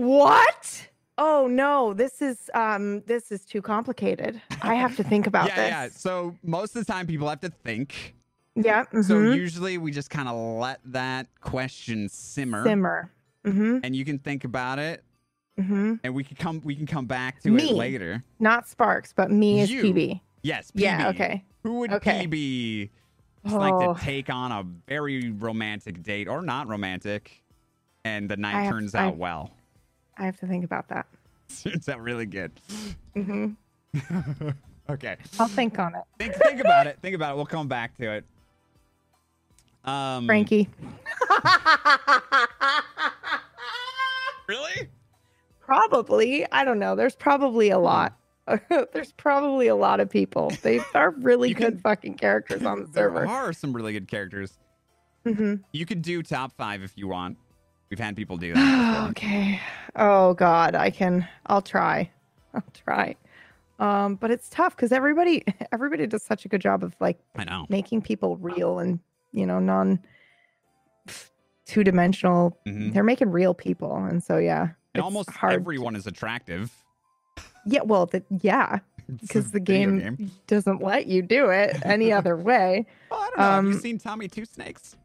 What? 0.07 0.89
Oh 1.19 1.47
no, 1.47 1.93
this 1.95 2.21
is 2.21 2.51
um 2.55 3.03
this 3.07 3.31
is 3.31 3.45
too 3.45 3.63
complicated. 3.63 4.41
I 4.63 4.75
have 4.75 4.97
to 4.97 5.05
think 5.05 5.27
about 5.29 5.47
yeah, 5.49 5.55
this. 5.57 5.71
yeah. 5.71 5.89
So 5.93 6.35
most 6.43 6.75
of 6.75 6.85
the 6.85 6.93
time 6.93 7.07
people 7.07 7.29
have 7.29 7.41
to 7.41 7.51
think. 7.65 8.17
Yeah. 8.57 8.85
So 8.91 9.15
mhm. 9.15 9.37
usually 9.37 9.79
we 9.79 9.93
just 9.93 10.11
kind 10.11 10.29
of 10.29 10.37
let 10.59 10.81
that 10.87 11.29
question 11.41 12.09
simmer, 12.09 12.65
simmer. 12.65 13.13
Mm-hmm. 13.47 13.79
and 13.85 13.95
you 13.95 14.05
can 14.05 14.19
think 14.19 14.45
about 14.45 14.79
it, 14.79 15.03
Mm-hmm. 15.61 15.95
and 16.03 16.15
we 16.15 16.25
can 16.25 16.37
come 16.37 16.61
we 16.65 16.75
can 16.75 16.87
come 16.87 17.07
back 17.07 17.41
to 17.43 17.51
Me. 17.51 17.71
it 17.71 17.75
later. 17.75 18.25
Not 18.41 18.67
Sparks, 18.69 19.13
but 19.15 19.31
me 19.31 19.61
as 19.61 19.71
You. 19.71 19.83
PB. 19.85 20.21
Yes. 20.43 20.71
PB. 20.73 20.81
Yeah. 20.81 21.09
Okay. 21.11 21.45
Who 21.63 21.79
would 21.81 21.93
Okay. 21.93 22.27
PB 22.27 22.91
just 23.45 23.57
like 23.57 23.75
Oh. 23.75 23.95
to 23.95 24.01
take 24.01 24.31
on 24.31 24.51
a 24.51 24.65
very 24.89 25.31
romantic 25.31 26.03
date 26.03 26.27
or 26.27 26.43
not 26.43 26.67
romantic, 26.69 27.43
and 28.05 28.29
the 28.29 28.37
night 28.37 28.55
I 28.57 28.63
have- 28.63 28.73
turns 28.73 28.95
I- 28.97 29.05
out 29.07 29.17
well? 29.17 29.51
I 30.19 30.25
have 30.25 30.39
to 30.41 30.47
think 30.47 30.65
about 30.65 30.89
that. 30.89 31.07
turns 31.63 31.89
out 31.89 32.01
really 32.01 32.27
good. 32.27 32.53
Mm-hmm. 33.17 34.49
okay. 34.91 35.17
I'll 35.39 35.49
think 35.49 35.79
on 35.79 35.95
it. 35.95 36.03
think 36.19 36.35
think 36.35 36.61
about 36.61 36.87
it. 36.87 36.99
Think 37.03 37.15
about 37.15 37.33
it. 37.33 37.37
We'll 37.37 37.47
come 37.47 37.69
back 37.69 37.97
to 37.99 38.11
it. 38.13 38.25
Um, 39.85 40.27
Frankie. 40.27 40.69
Really? 44.49 44.89
probably. 45.61 46.45
I 46.53 46.65
don't 46.65 46.79
know. 46.79 46.95
There's 46.95 47.15
probably 47.17 47.71
a 47.71 47.79
lot. 47.79 48.17
There's 48.93 49.13
probably 49.13 49.69
a 49.69 49.75
lot 49.77 50.01
of 50.01 50.11
people. 50.11 50.53
They 50.63 50.81
are 50.95 51.11
really 51.13 51.51
You 51.51 51.55
good 51.55 51.75
can- 51.75 51.79
fucking 51.81 52.15
characters 52.15 52.65
on 52.65 52.81
the 52.81 52.85
There 52.87 53.05
server. 53.09 53.21
There 53.21 53.29
are 53.29 53.53
some 53.53 53.73
really 53.73 53.93
good 53.93 54.09
characters. 54.09 54.59
hmm 55.25 55.55
You 55.73 55.87
could 55.87 56.03
do 56.03 56.23
top 56.23 56.53
five 56.57 56.83
if 56.83 56.93
you 56.99 57.09
want. 57.09 57.39
We've 57.93 57.99
had 57.99 58.17
people 58.17 58.39
do 58.39 58.55
that. 58.55 58.95
before. 58.95 59.11
okay. 59.11 59.61
Oh 59.97 60.33
God, 60.33 60.75
I 60.75 60.89
can. 60.89 61.29
I'll 61.45 61.61
try. 61.61 62.11
I'll 62.55 62.65
try. 62.73 63.17
Um, 63.79 64.15
but 64.15 64.31
it's 64.31 64.49
tough 64.49 64.75
because 64.75 64.93
everybody, 64.93 65.45
everybody 65.73 66.07
does 66.07 66.23
such 66.23 66.47
a 66.47 66.49
good 66.49 66.63
job 66.63 66.83
of 66.85 66.97
like 67.01 67.19
I 67.37 67.45
know. 67.45 67.67
making 67.69 68.01
people 68.01 68.39
real 68.39 68.79
and 68.79 68.99
you 69.33 69.45
know 69.45 69.59
non 69.59 69.99
two 71.67 71.85
dimensional. 71.85 72.59
Mhm. 72.67 72.95
They're 72.95 73.05
making 73.05 73.31
real 73.31 73.53
people, 73.53 73.95
and 73.95 74.23
so 74.23 74.39
yeah, 74.39 74.63
And 74.63 74.73
it's 74.95 75.03
almost 75.05 75.31
hard. 75.31 75.53
everyone 75.53 75.95
is 75.95 76.07
attractive. 76.07 76.73
Yeah, 77.67 77.83
well, 77.83 78.07
the, 78.07 78.23
yeah, 78.41 78.79
because 79.21 79.51
the 79.51 79.61
video 79.61 79.99
game, 80.01 80.31
doesn't 80.47 80.83
let 80.83 81.09
you 81.09 81.21
do 81.21 81.51
it 81.51 81.77
any 81.85 82.11
other 82.11 82.39
way. 82.39 82.87
Well, 83.11 83.21
I 83.21 83.27
don't 83.27 83.37
know. 83.39 83.45
have 83.45 83.65
you 83.65 83.71
um, 83.73 83.81
seen 83.81 83.99
Tommy 83.99 84.29
Two 84.29 84.47
Snakes? 84.47 84.97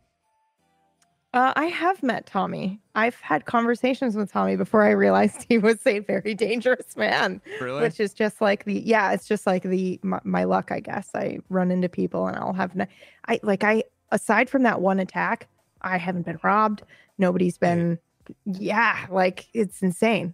Uh, 1.38 1.54
I 1.56 1.66
have 1.66 2.02
met 2.02 2.26
Tommy. 2.26 2.82
I've 2.96 3.20
had 3.22 3.46
conversations 3.46 4.16
with 4.16 4.32
Tommy 4.32 4.56
before 4.56 4.82
I 4.82 4.90
realized 4.90 5.46
he 5.48 5.60
was 5.60 5.78
a 5.86 6.00
very 6.00 6.34
dangerous 6.34 6.98
man, 6.98 7.42
Really? 7.62 7.80
which 7.80 8.00
is 8.00 8.12
just 8.12 8.42
like 8.42 8.66
the 8.66 8.80
yeah, 8.80 9.12
it's 9.12 9.28
just 9.28 9.46
like 9.46 9.62
the 9.62 10.00
my, 10.02 10.20
my 10.24 10.46
luck, 10.46 10.72
I 10.72 10.80
guess. 10.80 11.12
I 11.14 11.38
run 11.50 11.70
into 11.70 11.90
people 11.90 12.26
and 12.26 12.36
I'll 12.38 12.54
have 12.54 12.76
no, 12.76 12.88
I 13.28 13.40
like 13.44 13.64
I 13.64 13.84
aside 14.12 14.50
from 14.50 14.64
that 14.64 14.82
one 14.82 15.00
attack, 15.00 15.48
I 15.84 15.98
haven't 16.00 16.26
been 16.26 16.40
robbed. 16.42 16.82
Nobody's 17.20 17.60
been 17.60 18.00
yeah, 18.46 19.06
like 19.12 19.46
it's 19.54 19.84
insane. 19.84 20.34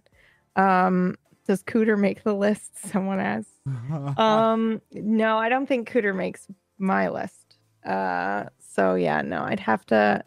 Um, 0.56 1.16
does 1.46 1.62
Cooter 1.64 1.98
make 1.98 2.22
the 2.24 2.32
list? 2.32 2.78
Someone 2.88 3.20
asks. 3.20 3.50
Um, 4.18 4.80
no, 4.92 5.36
I 5.36 5.50
don't 5.50 5.66
think 5.66 5.90
Cooter 5.90 6.16
makes 6.16 6.46
my 6.78 7.10
list. 7.10 7.56
Uh, 7.84 8.44
so 8.58 8.94
yeah, 8.94 9.20
no, 9.20 9.42
I'd 9.42 9.60
have 9.60 9.84
to. 9.88 10.24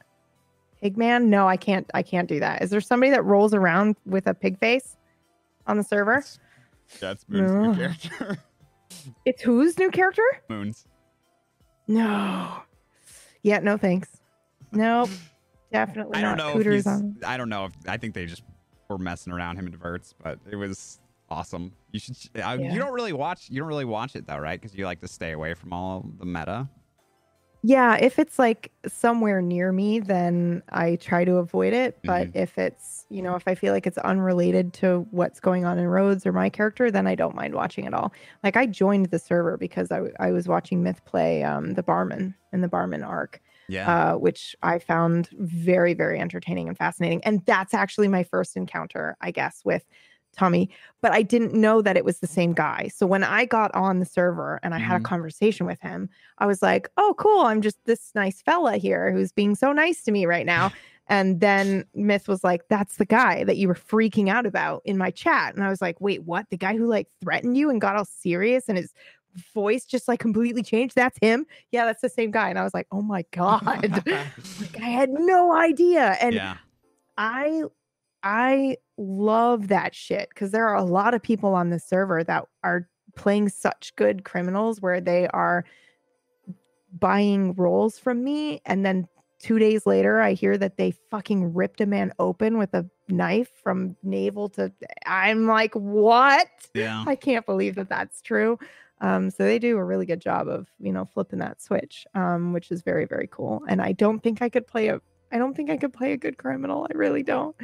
Pigman? 0.84 1.26
No, 1.26 1.48
I 1.48 1.58
can't. 1.58 1.90
I 1.94 2.04
can't 2.04 2.28
do 2.28 2.40
that. 2.40 2.62
Is 2.62 2.70
there 2.70 2.82
somebody 2.82 3.12
that 3.12 3.24
rolls 3.24 3.54
around 3.54 3.96
with 4.06 4.28
a 4.28 4.34
pig 4.34 4.60
face 4.60 4.96
on 5.66 5.78
the 5.78 5.84
server? 5.84 6.24
That's 7.00 7.26
Moon's 7.28 7.52
new 7.52 7.76
character. 7.76 8.38
It's 9.26 9.42
whose 9.42 9.78
new 9.78 9.92
character? 9.92 10.24
Moon's. 10.50 10.86
No. 11.88 12.62
Yeah, 13.44 13.60
no 13.60 13.78
thanks. 13.78 14.10
Nope. 14.72 15.10
Definitely 15.72 16.18
I 16.18 16.22
don't 16.22 16.38
not 16.38 16.56
know. 16.56 16.60
If 16.60 16.66
he's, 16.66 16.88
on. 16.88 17.18
I 17.26 17.38
don't 17.38 17.50
know. 17.50 17.66
If, 17.66 17.74
I 17.88 17.98
think 17.98 18.14
they 18.14 18.26
just 18.26 18.44
were 18.90 18.98
messing 18.98 19.34
around 19.34 19.58
him 19.58 19.66
and 19.66 19.74
diverts, 19.74 20.14
but 20.24 20.40
it 20.50 20.56
was 20.56 21.00
awesome. 21.30 21.74
You 21.92 22.00
should. 22.00 22.16
Uh, 22.36 22.58
Yeah. 22.60 22.74
You 22.74 22.80
don't 22.80 22.94
really 22.94 23.14
watch. 23.14 23.50
You 23.50 23.60
don't 23.60 23.68
really 23.68 23.86
watch 23.86 24.16
it 24.16 24.26
though, 24.26 24.38
right? 24.38 24.60
Because 24.60 24.76
you 24.76 24.86
like 24.86 25.02
to 25.02 25.08
stay 25.08 25.34
away 25.34 25.54
from 25.54 25.74
all 25.74 26.06
the 26.18 26.26
meta. 26.26 26.68
Yeah, 27.68 27.98
if 27.98 28.18
it's 28.18 28.40
like 28.40 28.72
somewhere 28.88 29.42
near 29.42 29.74
me, 29.74 30.00
then 30.00 30.64
I 30.70 30.96
try 30.96 31.26
to 31.26 31.36
avoid 31.36 31.74
it. 31.74 32.00
But 32.06 32.30
if 32.34 32.58
it's, 32.58 33.06
you 33.10 33.22
know, 33.22 33.36
if 33.36 33.44
I 33.46 33.56
feel 33.56 33.74
like 33.74 33.86
it's 33.86 33.98
unrelated 33.98 34.72
to 34.76 35.06
what's 35.12 35.42
going 35.42 35.66
on 35.66 35.78
in 35.78 35.86
Rhodes 35.88 36.26
or 36.26 36.32
my 36.32 36.50
character, 36.50 36.90
then 36.90 37.08
I 37.08 37.16
don't 37.16 37.36
mind 37.36 37.56
watching 37.56 37.84
it 37.84 37.94
all. 37.94 38.14
Like 38.42 38.56
I 38.56 38.68
joined 38.68 39.08
the 39.08 39.20
server 39.20 39.58
because 39.58 39.92
I, 39.92 40.04
I 40.18 40.32
was 40.32 40.48
watching 40.48 40.82
Myth 40.82 41.04
play 41.04 41.44
um, 41.44 41.74
the 41.74 41.84
barman 41.84 42.36
in 42.54 42.62
the 42.62 42.70
barman 42.70 43.04
arc, 43.04 43.42
Yeah. 43.68 43.90
uh, 43.90 44.14
which 44.16 44.56
I 44.64 44.80
found 44.80 45.28
very, 45.34 45.94
very 45.94 46.22
entertaining 46.22 46.70
and 46.70 46.78
fascinating. 46.78 47.22
And 47.26 47.46
that's 47.46 47.74
actually 47.74 48.08
my 48.08 48.24
first 48.24 48.56
encounter, 48.56 49.18
I 49.20 49.32
guess, 49.32 49.66
with 49.66 49.84
Tommy. 50.38 50.70
But 51.02 51.12
I 51.12 51.22
didn't 51.22 51.54
know 51.54 51.82
that 51.82 51.98
it 51.98 52.06
was 52.06 52.20
the 52.20 52.28
same 52.28 52.54
guy. 52.54 52.90
So 52.94 53.06
when 53.06 53.24
I 53.24 53.46
got 53.46 53.74
on 53.76 54.00
the 54.00 54.06
server 54.06 54.60
and 54.64 54.74
I 54.74 54.80
had 54.80 54.98
Mhm. 55.02 55.06
a 55.06 55.08
conversation 55.08 55.66
with 55.66 55.80
him, 55.82 56.10
I 56.38 56.46
was 56.46 56.62
like, 56.62 56.90
oh, 56.98 57.16
cool. 57.18 57.42
I'm 57.42 57.62
just 57.62 57.84
this 57.86 58.12
nice 58.16 58.42
fella 58.42 58.78
here 58.78 59.12
who's 59.12 59.32
being 59.32 59.56
so 59.56 59.72
nice 59.74 60.04
to 60.04 60.12
me 60.12 60.26
right 60.26 60.46
now. 60.46 60.72
And 61.10 61.40
then 61.40 61.86
Myth 61.96 62.28
was 62.28 62.44
like, 62.44 62.68
that's 62.68 62.98
the 62.98 63.06
guy 63.06 63.46
that 63.46 63.56
you 63.56 63.70
were 63.70 63.76
freaking 63.76 64.28
out 64.28 64.46
about 64.46 64.82
in 64.84 64.98
my 64.98 65.10
chat. 65.10 65.56
And 65.56 65.64
I 65.64 65.70
was 65.70 65.82
like, 65.82 66.02
wait, 66.02 66.24
what? 66.24 66.48
The 66.50 66.58
guy 66.58 66.76
who 66.76 66.86
like 66.86 67.08
threatened 67.24 67.56
you 67.56 67.70
and 67.70 67.80
got 67.80 67.96
all 67.96 68.04
serious 68.04 68.68
and 68.68 68.78
his 68.78 68.94
voice 69.54 69.86
just 69.86 70.10
like 70.10 70.20
completely 70.20 70.64
changed? 70.64 70.96
That's 70.96 71.18
him? 71.22 71.46
Yeah, 71.72 71.86
that's 71.86 72.02
the 72.02 72.10
same 72.10 72.30
guy. 72.30 72.50
And 72.50 72.60
I 72.60 72.64
was 72.66 72.74
like, 72.74 72.88
oh 72.92 73.02
my 73.02 73.24
God. 73.32 73.64
like, 74.06 74.82
I 74.82 74.90
had 74.90 75.10
no 75.10 75.54
idea. 75.56 76.18
And 76.20 76.36
yeah. 76.36 76.58
I 77.18 77.64
I 78.24 78.78
love 78.98 79.68
that 79.68 79.94
shit 79.94 80.30
because 80.30 80.52
there 80.52 80.68
are 80.68 80.76
a 80.76 80.84
lot 80.84 81.14
of 81.14 81.22
people 81.22 81.54
on 81.54 81.70
the 81.70 81.80
server 81.80 82.24
that 82.24 82.46
are 82.64 82.88
playing 83.16 83.50
such 83.50 83.96
good 83.96 84.24
criminals 84.24 84.82
where 84.82 85.02
they 85.02 85.28
are 85.30 85.66
buying 87.00 87.54
roles 87.54 88.00
from 88.00 88.24
me 88.24 88.62
and 88.66 88.86
then 88.86 89.08
2 89.40 89.60
days 89.60 89.86
later 89.86 90.20
I 90.20 90.34
hear 90.34 90.58
that 90.58 90.78
they 90.78 90.92
fucking 91.12 91.54
ripped 91.54 91.82
a 91.82 91.86
man 91.86 92.12
open 92.18 92.58
with 92.58 92.74
a 92.74 92.90
knife 93.08 93.52
from 93.62 93.96
navel 94.04 94.50
to 94.50 94.72
I'm 95.06 95.46
like 95.46 95.74
what? 95.74 96.48
Yeah. 96.74 97.04
I 97.06 97.16
can't 97.16 97.46
believe 97.46 97.76
that 97.76 97.90
that's 97.90 98.22
true. 98.22 98.58
Um, 99.00 99.30
so 99.30 99.44
they 99.44 99.60
do 99.60 99.78
a 99.78 99.84
really 99.84 100.08
good 100.08 100.22
job 100.22 100.48
of 100.48 100.68
you 100.80 100.92
know 100.92 101.06
flipping 101.06 101.40
that 101.40 101.62
switch, 101.62 102.08
um, 102.16 102.52
which 102.54 102.72
is 102.72 102.82
very 102.82 103.06
very 103.06 103.28
cool. 103.32 103.64
And 103.68 103.82
I 103.82 103.92
don't 103.92 104.22
think 104.22 104.42
I 104.42 104.50
could 104.50 104.66
play 104.66 104.88
a 104.88 105.02
I 105.32 105.38
don't 105.38 105.56
think 105.56 105.70
I 105.70 105.78
could 105.78 105.94
play 105.94 106.14
a 106.14 106.18
good 106.18 106.38
criminal. 106.38 106.88
I 106.90 106.98
really 106.98 107.24
don't. 107.24 107.56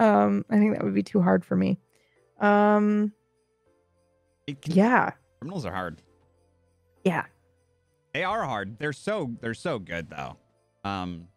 Um, 0.00 0.44
I 0.50 0.56
think 0.58 0.74
that 0.74 0.82
would 0.84 0.94
be 0.94 1.02
too 1.02 1.20
hard 1.20 1.44
for 1.44 1.56
me. 1.56 1.78
Um, 2.40 3.12
can- 4.46 4.74
yeah, 4.74 5.10
Criminals 5.40 5.64
are 5.66 5.72
hard. 5.72 6.02
yeah, 7.04 7.24
They 8.14 8.24
are 8.24 8.42
hard. 8.44 8.78
They're 8.78 8.92
so 8.92 9.30
they're 9.40 9.54
so 9.54 9.78
good 9.78 10.10
though. 10.10 10.36
Um 10.84 11.28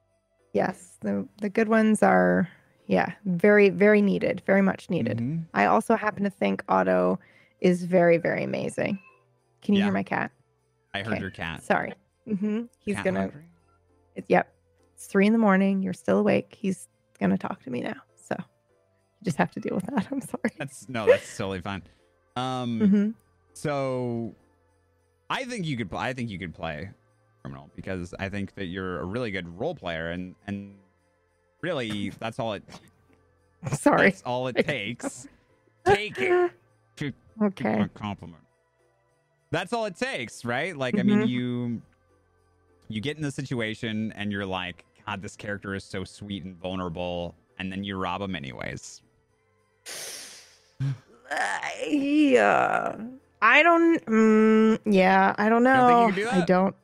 yes. 0.53 0.97
The 1.01 1.27
the 1.41 1.49
good 1.49 1.67
ones 1.67 2.01
are 2.01 2.49
yeah 2.87 3.11
very 3.25 3.69
very 3.69 4.01
needed, 4.01 4.41
very 4.47 4.61
much 4.61 4.89
needed. 4.89 5.17
mhm. 5.19 5.45
I 5.53 5.65
also 5.65 5.95
happen 5.95 6.23
to 6.23 6.29
think 6.29 6.63
Otto 6.69 7.19
is 7.61 7.83
very 7.83 8.17
very 8.17 8.43
amazing. 8.43 8.97
Can 9.61 9.73
you 9.75 9.79
Yeah. 9.79 9.85
hear 9.85 9.93
my 9.93 10.03
cat? 10.03 10.31
I 10.93 10.99
heard 11.03 11.13
Okay. 11.13 11.21
your 11.21 11.31
cat. 11.31 11.63
Sorry. 11.63 11.93
Mm-hmm. 12.27 12.63
He's 12.79 12.95
Cat 12.95 13.05
gonna 13.05 13.31
yep. 14.27 14.53
It's 14.95 15.05
three 15.07 15.27
in 15.27 15.33
the 15.33 15.39
morning. 15.39 15.81
You're 15.83 15.93
still 15.93 16.19
awake. 16.19 16.55
He's 16.57 16.87
gonna 17.19 17.37
talk 17.37 17.61
to 17.63 17.69
me 17.69 17.81
now. 17.81 17.95
Just 19.23 19.37
have 19.37 19.51
to 19.51 19.59
deal 19.59 19.75
with 19.75 19.85
that. 19.87 20.07
I'm 20.11 20.21
sorry. 20.21 20.51
That's 20.57 20.87
no, 20.89 21.05
that's 21.07 21.35
totally 21.37 21.61
fine. 21.61 21.83
Um 22.35 22.79
hmm 22.79 23.09
so 23.55 24.33
I 25.29 25.43
think 25.45 25.65
you 25.67 25.77
could 25.77 25.89
pl- 25.89 25.99
I 25.99 26.13
think 26.13 26.29
you 26.29 26.39
could 26.39 26.53
play 26.55 26.89
criminal 27.41 27.69
because 27.75 28.13
I 28.19 28.29
think 28.29 28.55
that 28.55 28.65
you're 28.65 28.99
a 28.99 29.05
really 29.05 29.29
good 29.31 29.47
role 29.59 29.75
player 29.75 30.09
and 30.11 30.33
and 30.47 30.75
really 31.61 32.11
that's 32.19 32.39
all 32.39 32.53
it 32.53 32.63
Sorry. 33.73 34.09
that's 34.09 34.21
all 34.23 34.47
it 34.47 34.55
takes. 34.65 35.27
Take 35.85 36.19
it. 36.19 36.51
to 36.97 37.13
Okay. 37.41 37.81
a 37.81 37.87
compliment. 37.89 38.41
That's 39.51 39.71
all 39.71 39.85
it 39.85 39.95
takes, 39.95 40.43
right? 40.45 40.75
Like, 40.75 40.97
I 40.97 41.03
mean, 41.03 41.19
Mhm. 41.19 41.27
you 41.27 41.81
you 42.89 43.01
get 43.01 43.17
in 43.17 43.23
the 43.23 43.31
situation 43.31 44.11
and 44.13 44.31
you're 44.31 44.45
like, 44.47 44.83
God, 45.05 45.21
this 45.21 45.35
character 45.35 45.75
is 45.75 45.83
so 45.83 46.03
sweet 46.03 46.43
and 46.43 46.55
vulnerable, 46.57 47.35
and 47.59 47.71
then 47.71 47.83
you 47.83 47.97
rob 47.97 48.21
him 48.21 48.35
anyways. 48.35 49.02
Uh, 50.81 51.59
yeah. 51.87 52.95
I 53.41 53.63
don't. 53.63 54.05
Mm, 54.05 54.79
yeah. 54.85 55.35
I 55.37 55.49
don't 55.49 55.63
don't 55.63 55.75
know. 55.75 56.05
think 56.07 56.17
you 56.17 56.27
can 56.27 56.35
do 56.35 56.41
I 56.41 56.45
don't. 56.45 56.75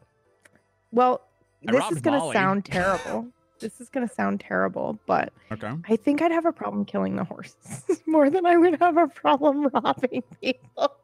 Well, 0.92 1.22
I 1.68 1.72
this 1.72 1.92
is 1.92 2.02
gonna 2.02 2.18
Molly. 2.18 2.34
sound 2.34 2.66
terrible. 2.66 3.28
this 3.60 3.80
is 3.80 3.90
gonna 3.90 4.08
sound 4.10 4.40
terrible, 4.40 4.98
but 5.06 5.32
Okay. 5.52 5.72
I 5.88 5.96
think 5.96 6.22
I'd 6.22 6.32
have 6.32 6.46
a 6.46 6.52
problem 6.52 6.86
killing 6.86 7.16
the 7.16 7.24
horses 7.24 7.84
more 8.08 8.30
than 8.30 8.46
I 8.46 8.58
would 8.58 8.80
have 8.80 8.98
a 8.98 9.08
problem 9.08 9.68
robbing 9.68 10.24
people. 10.42 10.96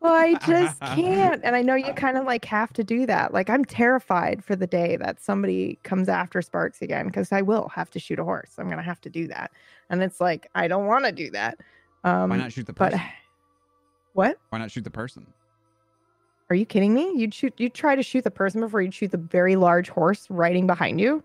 Well, 0.00 0.14
I 0.14 0.34
just 0.46 0.80
can't. 0.94 1.40
And 1.44 1.56
I 1.56 1.62
know 1.62 1.74
you 1.74 1.92
kind 1.94 2.16
of 2.16 2.24
like 2.24 2.44
have 2.44 2.72
to 2.74 2.84
do 2.84 3.06
that. 3.06 3.32
Like, 3.34 3.50
I'm 3.50 3.64
terrified 3.64 4.44
for 4.44 4.54
the 4.54 4.66
day 4.66 4.96
that 4.96 5.20
somebody 5.20 5.78
comes 5.82 6.08
after 6.08 6.40
Sparks 6.42 6.82
again 6.82 7.06
because 7.06 7.32
I 7.32 7.42
will 7.42 7.68
have 7.68 7.90
to 7.90 7.98
shoot 7.98 8.18
a 8.18 8.24
horse. 8.24 8.52
I'm 8.58 8.66
going 8.66 8.78
to 8.78 8.82
have 8.82 9.00
to 9.02 9.10
do 9.10 9.26
that. 9.28 9.50
And 9.90 10.02
it's 10.02 10.20
like, 10.20 10.48
I 10.54 10.68
don't 10.68 10.86
want 10.86 11.04
to 11.04 11.12
do 11.12 11.30
that. 11.30 11.58
Um, 12.04 12.30
Why 12.30 12.36
not 12.36 12.52
shoot 12.52 12.66
the 12.66 12.72
but 12.72 12.92
person? 12.92 13.06
what? 14.12 14.38
Why 14.50 14.58
not 14.58 14.70
shoot 14.70 14.84
the 14.84 14.90
person? 14.90 15.26
Are 16.50 16.56
you 16.56 16.64
kidding 16.64 16.94
me? 16.94 17.12
You'd 17.14 17.34
shoot, 17.34 17.52
you'd 17.58 17.74
try 17.74 17.94
to 17.94 18.02
shoot 18.02 18.24
the 18.24 18.30
person 18.30 18.60
before 18.60 18.80
you'd 18.80 18.94
shoot 18.94 19.10
the 19.10 19.18
very 19.18 19.56
large 19.56 19.90
horse 19.90 20.26
riding 20.30 20.66
behind 20.66 21.00
you? 21.00 21.22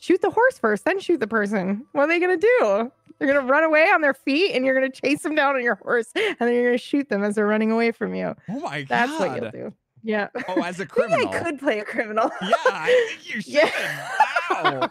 Shoot 0.00 0.22
the 0.22 0.30
horse 0.30 0.58
first, 0.58 0.84
then 0.84 1.00
shoot 1.00 1.20
the 1.20 1.26
person. 1.26 1.84
What 1.92 2.02
are 2.04 2.08
they 2.08 2.20
going 2.20 2.38
to 2.38 2.46
do? 2.60 2.92
They're 3.18 3.32
going 3.32 3.46
to 3.46 3.50
run 3.50 3.64
away 3.64 3.84
on 3.84 4.02
their 4.02 4.12
feet 4.14 4.52
and 4.54 4.64
you're 4.64 4.78
going 4.78 4.90
to 4.90 5.00
chase 5.00 5.22
them 5.22 5.34
down 5.34 5.56
on 5.56 5.62
your 5.62 5.76
horse 5.76 6.08
and 6.14 6.36
then 6.38 6.52
you're 6.52 6.64
going 6.66 6.78
to 6.78 6.82
shoot 6.84 7.08
them 7.08 7.24
as 7.24 7.34
they're 7.36 7.46
running 7.46 7.70
away 7.72 7.90
from 7.92 8.14
you. 8.14 8.34
Oh 8.48 8.60
my 8.60 8.82
God. 8.82 8.88
That's 8.88 9.18
what 9.18 9.40
you'll 9.40 9.50
do. 9.50 9.72
Yeah. 10.02 10.28
Oh, 10.48 10.62
as 10.62 10.78
a 10.78 10.82
Maybe 10.82 10.86
criminal. 10.90 11.28
I 11.30 11.38
could 11.40 11.58
play 11.58 11.78
a 11.80 11.84
criminal. 11.84 12.30
Yeah, 12.42 12.54
I 12.66 13.08
think 13.08 13.34
you 13.34 13.40
should. 13.40 13.54
Yeah. 13.54 14.08
Wow. 14.50 14.90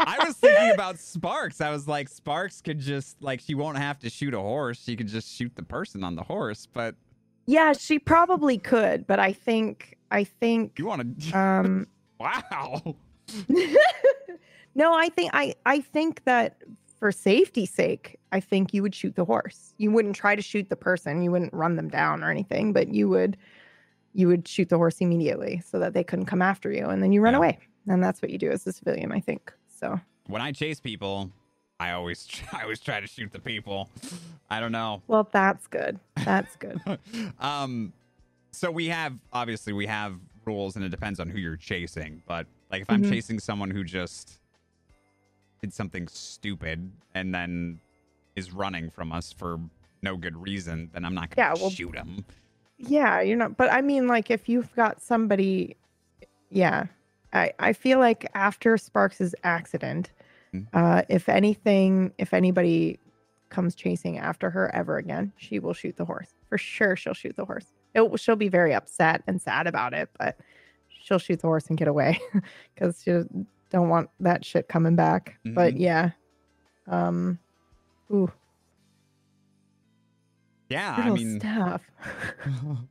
I 0.00 0.18
was 0.24 0.36
thinking 0.36 0.70
about 0.72 0.98
Sparks. 0.98 1.60
I 1.60 1.70
was 1.70 1.86
like, 1.86 2.08
Sparks 2.08 2.60
could 2.62 2.80
just 2.80 3.20
like 3.22 3.40
she 3.40 3.54
won't 3.54 3.76
have 3.78 3.98
to 4.00 4.10
shoot 4.10 4.32
a 4.34 4.40
horse. 4.40 4.82
She 4.82 4.96
could 4.96 5.08
just 5.08 5.30
shoot 5.32 5.52
the 5.54 5.62
person 5.62 6.02
on 6.02 6.16
the 6.16 6.22
horse. 6.22 6.66
But 6.66 6.94
yeah, 7.46 7.74
she 7.74 7.98
probably 7.98 8.56
could, 8.58 9.06
but 9.06 9.20
I 9.20 9.32
think 9.34 9.98
I 10.10 10.24
think 10.24 10.78
you 10.78 10.86
want 10.86 11.20
to? 11.20 11.38
um 11.38 11.86
wow. 12.18 12.96
no, 14.74 14.94
I 14.94 15.08
think 15.08 15.30
I 15.34 15.54
I 15.66 15.80
think 15.80 16.24
that 16.24 16.62
for 16.98 17.12
safety's 17.12 17.70
sake, 17.70 18.18
I 18.32 18.40
think 18.40 18.72
you 18.72 18.82
would 18.82 18.94
shoot 18.94 19.14
the 19.14 19.24
horse. 19.24 19.74
You 19.78 19.90
wouldn't 19.90 20.16
try 20.16 20.34
to 20.34 20.42
shoot 20.42 20.68
the 20.68 20.76
person. 20.76 21.22
You 21.22 21.30
wouldn't 21.30 21.52
run 21.52 21.76
them 21.76 21.88
down 21.88 22.22
or 22.24 22.30
anything, 22.30 22.72
but 22.72 22.88
you 22.88 23.08
would 23.08 23.36
you 24.14 24.28
would 24.28 24.46
shoot 24.46 24.68
the 24.68 24.76
horse 24.76 24.98
immediately 25.00 25.60
so 25.66 25.78
that 25.80 25.92
they 25.92 26.04
couldn't 26.04 26.26
come 26.26 26.40
after 26.40 26.70
you 26.70 26.86
and 26.86 27.02
then 27.02 27.12
you 27.12 27.20
run 27.20 27.34
Yeah. 27.34 27.38
away. 27.38 27.58
And 27.88 28.02
that's 28.02 28.22
what 28.22 28.30
you 28.30 28.38
do 28.38 28.50
as 28.50 28.66
a 28.66 28.72
civilian, 28.72 29.12
I 29.12 29.20
think. 29.20 29.52
So, 29.68 30.00
When 30.28 30.40
I 30.40 30.52
chase 30.52 30.80
people, 30.80 31.30
I 31.80 31.90
always 31.90 32.28
I 32.52 32.62
always 32.62 32.80
try 32.80 33.00
to 33.00 33.06
shoot 33.06 33.32
the 33.32 33.40
people. 33.40 33.90
I 34.50 34.60
don't 34.60 34.72
know. 34.72 35.02
well, 35.08 35.28
that's 35.32 35.66
good. 35.66 35.98
That's 36.24 36.54
good. 36.56 36.80
um, 37.40 37.92
so 38.52 38.70
we 38.70 38.86
have 38.88 39.14
obviously 39.32 39.72
we 39.72 39.86
have 39.86 40.14
rules, 40.46 40.76
and 40.76 40.84
it 40.84 40.90
depends 40.90 41.18
on 41.18 41.28
who 41.28 41.38
you're 41.38 41.56
chasing. 41.56 42.22
But 42.26 42.46
like 42.74 42.82
if 42.82 42.90
I'm 42.90 43.02
Mhm. 43.04 43.10
chasing 43.10 43.38
someone 43.38 43.70
who 43.70 43.84
just 43.84 44.40
did 45.60 45.72
something 45.72 46.08
stupid 46.08 46.90
and 47.14 47.32
then 47.32 47.78
is 48.34 48.52
running 48.52 48.90
from 48.90 49.12
us 49.12 49.32
for 49.32 49.60
no 50.02 50.16
good 50.16 50.36
reason, 50.36 50.90
then 50.92 51.04
I'm 51.04 51.14
not 51.14 51.30
gonna 51.30 51.48
Yeah, 51.50 51.54
well- 51.60 51.70
shoot 51.70 51.94
him. 51.94 52.24
Yeah, 52.76 53.20
you're 53.20 53.36
not. 53.36 53.56
But 53.56 53.72
I 53.72 53.80
mean, 53.80 54.08
like, 54.08 54.28
if 54.28 54.48
you've 54.48 54.74
got 54.74 55.00
somebody, 55.00 55.76
yeah, 56.50 56.86
I 57.32 57.52
I 57.60 57.72
feel 57.72 58.00
like 58.00 58.28
after 58.34 58.76
Sparks's 58.76 59.34
accident, 59.44 60.10
Mm. 60.52 60.66
uh, 60.72 61.02
if 61.08 61.28
anything, 61.28 62.12
if 62.18 62.34
anybody 62.34 62.98
comes 63.50 63.76
chasing 63.76 64.18
after 64.18 64.50
her 64.50 64.74
ever 64.74 64.96
again, 64.98 65.32
she 65.36 65.60
will 65.60 65.74
shoot 65.74 65.96
the 65.96 66.04
horse 66.04 66.34
for 66.48 66.58
sure. 66.58 66.96
She'll 66.96 67.14
shoot 67.14 67.36
the 67.36 67.44
horse. 67.44 67.72
It, 67.94 68.18
she'll 68.20 68.34
be 68.34 68.48
very 68.48 68.74
upset 68.74 69.22
and 69.28 69.40
sad 69.40 69.68
about 69.68 69.94
it, 69.94 70.10
but 70.18 70.36
she'll 71.04 71.18
shoot 71.18 71.40
the 71.40 71.46
horse 71.46 71.66
and 71.66 71.76
get 71.76 71.86
away 71.86 72.18
because 72.74 73.02
she 73.04 73.12
don't 73.70 73.88
want 73.90 74.08
that 74.20 74.44
shit 74.44 74.68
coming 74.68 74.96
back. 74.96 75.38
But 75.44 75.74
Mhm. 75.74 75.80
yeah, 75.80 76.10
um, 76.88 77.38
ooh, 78.10 78.32
Yeah, 80.70 80.96
little 80.96 81.12
I 81.12 81.14
mean, 81.14 81.40
stuff. 81.40 81.82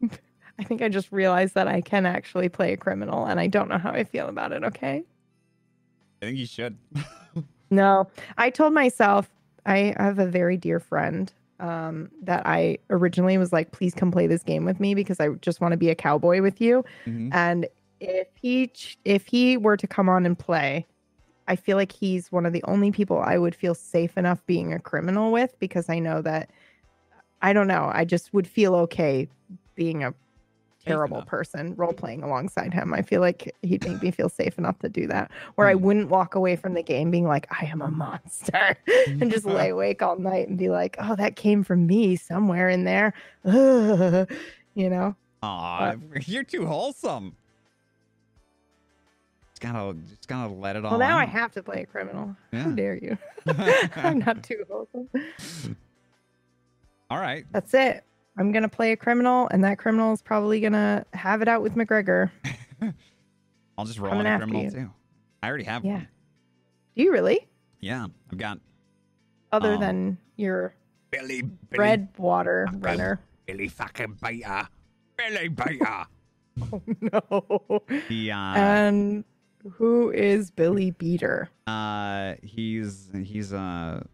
I 0.58 0.64
think 0.64 0.82
I 0.82 0.88
just 0.88 1.12
realized 1.12 1.54
that 1.54 1.68
I 1.68 1.80
can 1.80 2.04
actually 2.04 2.48
play 2.48 2.72
a 2.72 2.76
criminal 2.76 3.26
and 3.26 3.38
I 3.38 3.46
don't 3.46 3.68
know 3.68 3.78
how 3.78 3.92
I 3.92 4.02
feel 4.02 4.28
about 4.28 4.50
it, 4.52 4.64
okay? 4.64 5.04
I 6.20 6.26
think 6.26 6.38
you 6.38 6.46
should. 6.46 6.78
No, 7.70 8.08
I 8.36 8.50
told 8.50 8.72
myself 8.72 9.28
I 9.66 9.94
have 9.98 10.18
a 10.18 10.26
very 10.26 10.56
dear 10.56 10.80
friend 10.80 11.32
um, 11.60 12.10
that 12.22 12.46
I 12.46 12.78
originally 12.90 13.36
was 13.38 13.52
like, 13.52 13.72
please 13.72 13.94
come 13.94 14.10
play 14.10 14.26
this 14.26 14.42
game 14.42 14.64
with 14.64 14.78
me 14.80 14.94
because 14.94 15.18
I 15.20 15.30
just 15.40 15.60
want 15.60 15.72
to 15.72 15.78
be 15.78 15.90
a 15.90 15.94
cowboy 15.94 16.40
with 16.40 16.60
you. 16.60 16.84
Mhm. 17.06 17.30
And 17.32 17.66
if 18.00 18.28
he 18.34 18.68
ch- 18.68 18.98
if 19.04 19.26
he 19.26 19.56
were 19.56 19.76
to 19.76 19.86
come 19.86 20.08
on 20.08 20.24
and 20.24 20.38
play, 20.38 20.86
I 21.48 21.56
feel 21.56 21.76
like 21.76 21.90
he's 21.92 22.30
one 22.30 22.46
of 22.46 22.52
the 22.52 22.62
only 22.64 22.92
people 22.92 23.18
I 23.18 23.38
would 23.38 23.54
feel 23.54 23.74
safe 23.74 24.16
enough 24.16 24.44
being 24.46 24.72
a 24.72 24.78
criminal 24.78 25.32
with 25.32 25.58
because 25.58 25.88
I 25.88 25.98
know 25.98 26.22
that 26.22 26.50
I 27.42 27.52
don't 27.52 27.68
know, 27.68 27.90
I 27.92 28.04
just 28.04 28.32
would 28.34 28.46
feel 28.46 28.74
okay 28.76 29.28
being 29.74 30.04
a 30.04 30.12
terrible 30.88 31.22
person 31.22 31.74
role 31.76 31.92
playing 31.92 32.22
alongside 32.22 32.72
him. 32.74 32.92
I 32.94 33.02
feel 33.02 33.20
like 33.20 33.54
he'd 33.62 33.84
make 33.84 34.02
me 34.02 34.10
feel 34.10 34.28
safe 34.28 34.58
enough 34.58 34.78
to 34.80 34.88
do 34.88 35.06
that. 35.08 35.30
Where 35.54 35.68
I 35.68 35.74
Hmm. 35.74 35.82
wouldn't 35.82 36.08
walk 36.08 36.34
away 36.34 36.56
from 36.56 36.74
the 36.74 36.82
game 36.82 37.10
being 37.10 37.26
like, 37.26 37.46
I 37.50 37.66
am 37.66 37.80
a 37.82 37.90
monster 37.90 38.76
and 39.20 39.30
just 39.30 39.44
lay 39.46 39.70
awake 39.70 40.02
all 40.02 40.16
night 40.18 40.48
and 40.48 40.56
be 40.58 40.68
like, 40.70 40.96
oh, 40.98 41.14
that 41.16 41.36
came 41.36 41.62
from 41.64 41.86
me 41.86 42.16
somewhere 42.16 42.68
in 42.68 42.84
there. 42.84 43.12
Ugh, 43.44 44.28
you 44.74 44.90
know? 44.90 45.14
Aw, 45.42 45.94
you're 46.26 46.42
too 46.44 46.66
wholesome. 46.66 47.36
Just 49.50 49.60
gotta, 49.60 49.96
just 50.08 50.28
gotta 50.28 50.52
let 50.52 50.76
it 50.76 50.84
all. 50.84 50.92
Well, 50.98 51.00
now 51.08 51.18
I 51.18 51.24
have 51.24 51.52
to 51.52 51.62
play 51.62 51.82
a 51.82 51.86
criminal. 51.86 52.36
How 52.52 52.70
dare 52.70 52.96
you? 52.96 53.18
I'm 53.96 54.20
not 54.20 54.42
too 54.44 54.64
wholesome. 54.70 55.08
all 57.10 57.18
right. 57.18 57.44
That's 57.52 57.74
it. 57.74 58.04
I'm 58.38 58.52
gonna 58.52 58.68
play 58.68 58.92
a 58.92 58.96
criminal, 58.96 59.48
and 59.50 59.64
that 59.64 59.78
criminal 59.78 60.12
is 60.12 60.22
probably 60.22 60.60
gonna 60.60 61.04
have 61.12 61.42
it 61.42 61.48
out 61.48 61.60
with 61.62 61.74
McGregor. 61.74 62.30
I'll 63.76 63.84
just 63.84 63.98
roll 63.98 64.10
Coming 64.10 64.26
in 64.26 64.32
a 64.32 64.38
criminal 64.38 64.62
you. 64.62 64.70
too. 64.70 64.90
I 65.42 65.48
already 65.48 65.64
have 65.64 65.84
Yeah. 65.84 65.92
one. 65.94 66.08
Do 66.96 67.02
you 67.02 67.12
really? 67.12 67.46
Yeah, 67.80 68.06
I've 68.32 68.38
got 68.38 68.60
Other 69.52 69.74
Um, 69.74 69.80
than 69.80 70.18
your 70.36 70.74
Billy, 71.10 71.42
Billy, 71.42 71.78
red 71.78 72.08
water 72.18 72.66
fucking- 72.66 72.80
runner. 72.80 73.20
Billy 73.46 73.68
fucking 73.68 74.18
Beta, 74.22 74.68
Billy 75.16 75.48
Beta. 75.48 76.06
Oh 76.60 76.82
no. 77.00 77.82
the 78.08 78.32
uh, 78.32 78.36
and 78.56 79.24
who 79.74 80.10
is 80.10 80.50
Billy 80.50 80.90
Beater? 80.90 81.48
uh, 81.68 82.34
he's 82.42 83.10
he's 83.14 83.52
a 83.52 84.04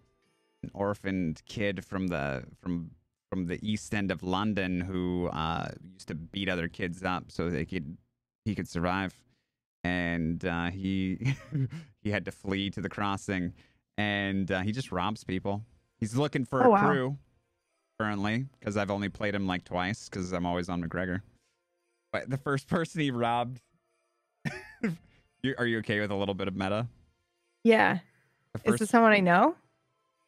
an 0.62 0.70
orphaned 0.74 1.40
kid 1.46 1.84
from 1.86 2.06
the 2.08 2.44
from 2.60 2.90
from 3.34 3.46
the 3.46 3.58
east 3.68 3.92
end 3.92 4.12
of 4.12 4.22
London 4.22 4.80
who 4.80 5.26
uh 5.32 5.66
used 5.92 6.06
to 6.06 6.14
beat 6.14 6.48
other 6.48 6.68
kids 6.68 7.02
up 7.02 7.32
so 7.32 7.50
they 7.50 7.64
could 7.64 7.96
he 8.44 8.54
could 8.54 8.68
survive, 8.68 9.12
and 9.82 10.44
uh, 10.44 10.70
he 10.70 11.34
he 12.02 12.10
had 12.10 12.24
to 12.26 12.30
flee 12.30 12.70
to 12.70 12.80
the 12.80 12.88
crossing, 12.88 13.52
and 13.98 14.52
uh, 14.52 14.60
he 14.60 14.70
just 14.70 14.92
robs 14.92 15.24
people. 15.24 15.64
He's 15.98 16.14
looking 16.14 16.44
for 16.44 16.62
Oh, 16.62 16.66
a 16.66 16.70
wow. 16.70 16.86
crew 16.86 17.18
currently 17.98 18.44
because 18.60 18.76
I've 18.76 18.90
only 18.90 19.08
played 19.08 19.34
him 19.34 19.46
like 19.48 19.64
twice 19.64 20.08
because 20.08 20.30
I'm 20.32 20.46
always 20.46 20.68
on 20.68 20.80
McGregor. 20.80 21.22
But 22.12 22.30
the 22.30 22.36
first 22.36 22.68
person 22.76 23.00
he 23.00 23.10
robbed, 23.10 23.60
you, 25.42 25.54
are 25.58 25.66
you 25.66 25.78
okay 25.78 25.98
with 26.00 26.10
a 26.12 26.14
little 26.16 26.34
bit 26.34 26.46
of 26.46 26.54
meta? 26.54 26.86
Yeah. 27.64 27.98
The 28.52 28.58
Is 28.58 28.64
first, 28.72 28.78
this 28.80 28.90
someone 28.90 29.12
I 29.12 29.20
know? 29.20 29.56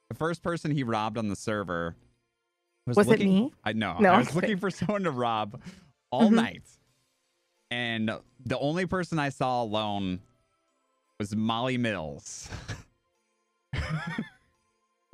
the 0.09 0.17
first 0.17 0.43
person 0.43 0.71
he 0.73 0.83
robbed 0.83 1.19
on 1.19 1.29
the 1.29 1.37
server 1.37 1.95
was, 2.87 2.97
Was 2.97 3.07
it 3.07 3.11
looking, 3.11 3.29
me? 3.35 3.53
I 3.65 3.73
know. 3.73 3.97
No, 4.01 4.13
I 4.13 4.19
was 4.19 4.29
I'm 4.31 4.35
looking 4.37 4.57
for 4.59 4.71
someone 4.71 5.03
to 5.05 5.11
rob 5.11 5.61
all 6.11 6.31
Mhm. 6.31 6.35
night, 6.35 6.63
and 7.71 8.11
the 8.45 8.59
only 8.59 8.87
person 8.87 9.19
I 9.19 9.29
saw 9.31 9.63
alone 9.63 10.21
was 11.19 11.35
Molly 11.35 11.79
Mills. 11.79 12.49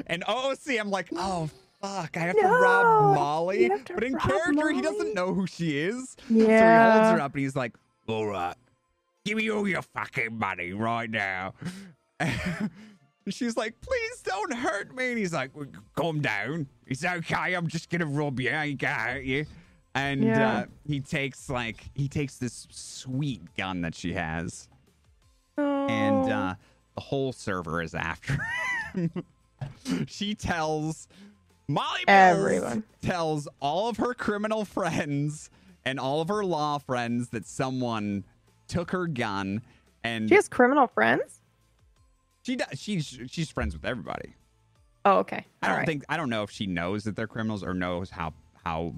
and 0.06 0.22
OOC, 0.24 0.78
I'm 0.80 0.90
like, 0.90 1.08
oh 1.16 1.48
fuck, 1.80 2.16
I 2.16 2.20
have 2.20 2.36
to 2.36 2.46
rob 2.46 3.14
Molly. 3.14 3.68
to 3.68 3.94
But 3.94 4.04
in 4.04 4.18
character, 4.18 4.70
he 4.70 4.80
doesn't 4.82 5.14
know 5.14 5.32
who 5.34 5.46
she 5.46 5.78
is. 5.78 6.16
Yeah. 6.28 6.58
So 6.58 6.66
he 6.70 6.76
holds 6.76 7.10
her 7.10 7.20
up 7.20 7.32
and 7.34 7.42
he's 7.42 7.56
like, 7.56 7.72
all 8.06 8.26
right, 8.26 8.54
give 9.24 9.36
me 9.38 9.50
all 9.50 9.66
your 9.66 9.82
fucking 9.82 10.36
money 10.38 10.72
right 10.72 11.10
now. 11.10 11.54
And 13.24 13.32
She's 13.34 13.56
like, 13.56 13.80
please 13.80 14.20
don't 14.22 14.52
hurt 14.52 14.94
me. 14.94 15.10
And 15.10 15.18
he's 15.18 15.32
like, 15.32 15.50
well, 15.54 15.66
calm 15.94 16.20
down. 16.20 16.66
It's 16.86 17.04
okay. 17.04 17.54
I'm 17.54 17.66
just 17.68 17.88
going 17.90 18.00
to 18.00 18.06
rob 18.06 18.40
you. 18.40 18.50
I 18.50 18.64
ain't 18.66 18.80
going 18.80 18.94
to 18.94 19.00
hurt 19.00 19.24
you. 19.24 19.46
And 19.94 20.24
Yeah. 20.24 20.52
uh, 20.58 20.64
he 20.86 21.00
takes 21.00 21.48
like, 21.50 21.84
he 21.94 22.08
takes 22.08 22.38
this 22.38 22.66
sweet 22.70 23.42
gun 23.56 23.82
that 23.82 23.94
she 23.94 24.12
has. 24.14 24.68
And 25.56 26.28
Oh. 26.28 26.32
uh, 26.32 26.54
the 26.94 27.00
whole 27.00 27.32
server 27.32 27.82
is 27.82 27.94
after 27.94 28.38
him. 28.94 29.12
she 30.08 30.34
tells 30.34 31.08
Molly 31.68 32.00
Mills 32.06 32.38
Everyone. 32.38 32.82
tells 33.02 33.46
all 33.60 33.88
of 33.88 33.98
her 33.98 34.14
criminal 34.14 34.64
friends 34.64 35.50
and 35.84 36.00
all 36.00 36.20
of 36.20 36.28
her 36.28 36.44
law 36.44 36.78
friends 36.78 37.28
that 37.28 37.46
someone 37.46 38.24
took 38.68 38.90
her 38.90 39.06
gun 39.06 39.60
and 40.02 40.28
she 40.28 40.34
has 40.34 40.48
criminal 40.48 40.86
friends? 40.86 41.40
She 42.42 42.56
does 42.56 42.68
she's 42.78 43.18
she's 43.28 43.50
friends 43.50 43.74
with 43.74 43.84
everybody. 43.84 44.34
Oh, 45.04 45.18
okay. 45.18 45.44
I 45.62 45.66
All 45.66 45.70
don't 45.72 45.78
right. 45.78 45.86
think 45.86 46.04
I 46.08 46.16
don't 46.16 46.30
know 46.30 46.42
if 46.42 46.50
she 46.50 46.66
knows 46.66 47.04
that 47.04 47.16
they're 47.16 47.26
criminals 47.26 47.62
or 47.64 47.74
knows 47.74 48.10
how 48.10 48.34
how 48.64 48.94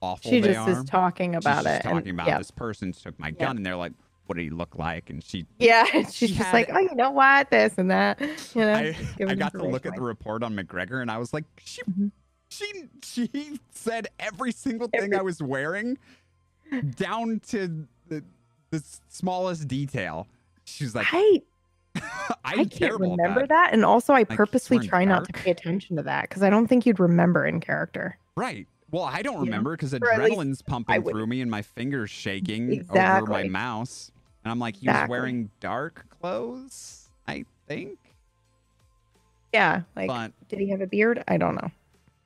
awful 0.00 0.30
she 0.30 0.40
they 0.40 0.52
just 0.54 0.68
are. 0.68 0.70
is 0.82 0.84
talking 0.84 1.32
She's 1.32 1.38
about 1.44 1.64
just 1.64 1.80
it. 1.80 1.82
talking 1.82 1.98
and, 1.98 2.08
about 2.20 2.26
yeah. 2.28 2.38
this 2.38 2.50
person 2.50 2.92
took 2.92 3.18
my 3.18 3.28
Yeah. 3.28 3.44
gun 3.46 3.56
and 3.56 3.64
they're 3.64 3.76
like, 3.76 3.92
what 4.26 4.36
do 4.36 4.42
you 4.42 4.54
look 4.56 4.76
like? 4.76 5.08
And 5.10 5.22
she 5.22 5.46
Yeah, 5.58 5.84
she's 6.10 6.14
She 6.14 6.26
just 6.34 6.52
like, 6.52 6.68
oh, 6.72 6.78
you 6.80 6.94
know 6.96 7.12
what, 7.12 7.48
this 7.50 7.74
and 7.78 7.90
that. 7.90 8.20
You 8.54 8.62
know, 8.62 8.72
I, 8.74 8.96
I 9.20 9.34
got 9.36 9.52
to 9.52 9.62
look 9.66 9.86
at 9.86 9.94
the 9.94 10.00
report 10.02 10.42
on 10.42 10.54
McGregor 10.56 11.00
and 11.00 11.10
I 11.10 11.18
was 11.18 11.32
like, 11.32 11.44
she 11.64 11.82
Mhm. 11.82 12.10
she 12.50 12.88
she 13.04 13.60
said 13.70 14.08
every 14.18 14.50
single 14.52 14.88
thing 14.88 15.04
Every- 15.04 15.16
I 15.16 15.22
was 15.22 15.40
wearing 15.42 15.96
down 16.96 17.40
to 17.48 17.86
the 18.08 18.24
the 18.70 18.82
smallest 19.08 19.68
detail. 19.68 20.26
She's 20.64 20.94
like, 20.94 21.06
I 21.12 21.16
I'm 21.18 21.40
I 22.44 22.64
can't 22.64 22.98
remember 22.98 23.40
that. 23.40 23.48
that. 23.48 23.72
and 23.72 23.84
also 23.84 24.12
I 24.12 24.18
Like, 24.18 24.28
purposely 24.28 24.78
try 24.78 25.04
not 25.04 25.24
to 25.26 25.32
pay 25.32 25.50
attention 25.50 25.96
to 25.96 26.02
that 26.04 26.28
because 26.28 26.42
I 26.42 26.50
don't 26.50 26.66
think 26.66 26.86
you'd 26.86 27.00
remember 27.00 27.44
in 27.46 27.60
character. 27.60 28.18
Right. 28.36 28.66
Well, 28.90 29.04
I 29.04 29.22
don't 29.22 29.40
remember 29.40 29.72
because 29.72 29.92
least 29.92 30.04
adrenaline's 30.04 30.62
pumping 30.62 31.02
through 31.02 31.26
me 31.26 31.40
and 31.40 31.50
my 31.50 31.62
fingers 31.62 32.10
shaking 32.10 32.86
over 32.90 33.26
my 33.26 33.44
mouse. 33.44 34.12
And 34.44 34.50
I'm 34.50 34.60
like, 34.60 34.76
he 34.76 34.88
was 34.88 35.08
wearing 35.08 35.50
dark 35.58 36.06
clothes, 36.08 37.08
I 37.26 37.44
think. 37.66 37.98
Yeah, 39.52 39.82
like 39.96 40.08
but 40.08 40.32
did 40.48 40.60
he 40.60 40.68
have 40.68 40.80
a 40.80 40.86
beard? 40.86 41.24
I 41.26 41.36
don't 41.36 41.54
know. 41.54 41.70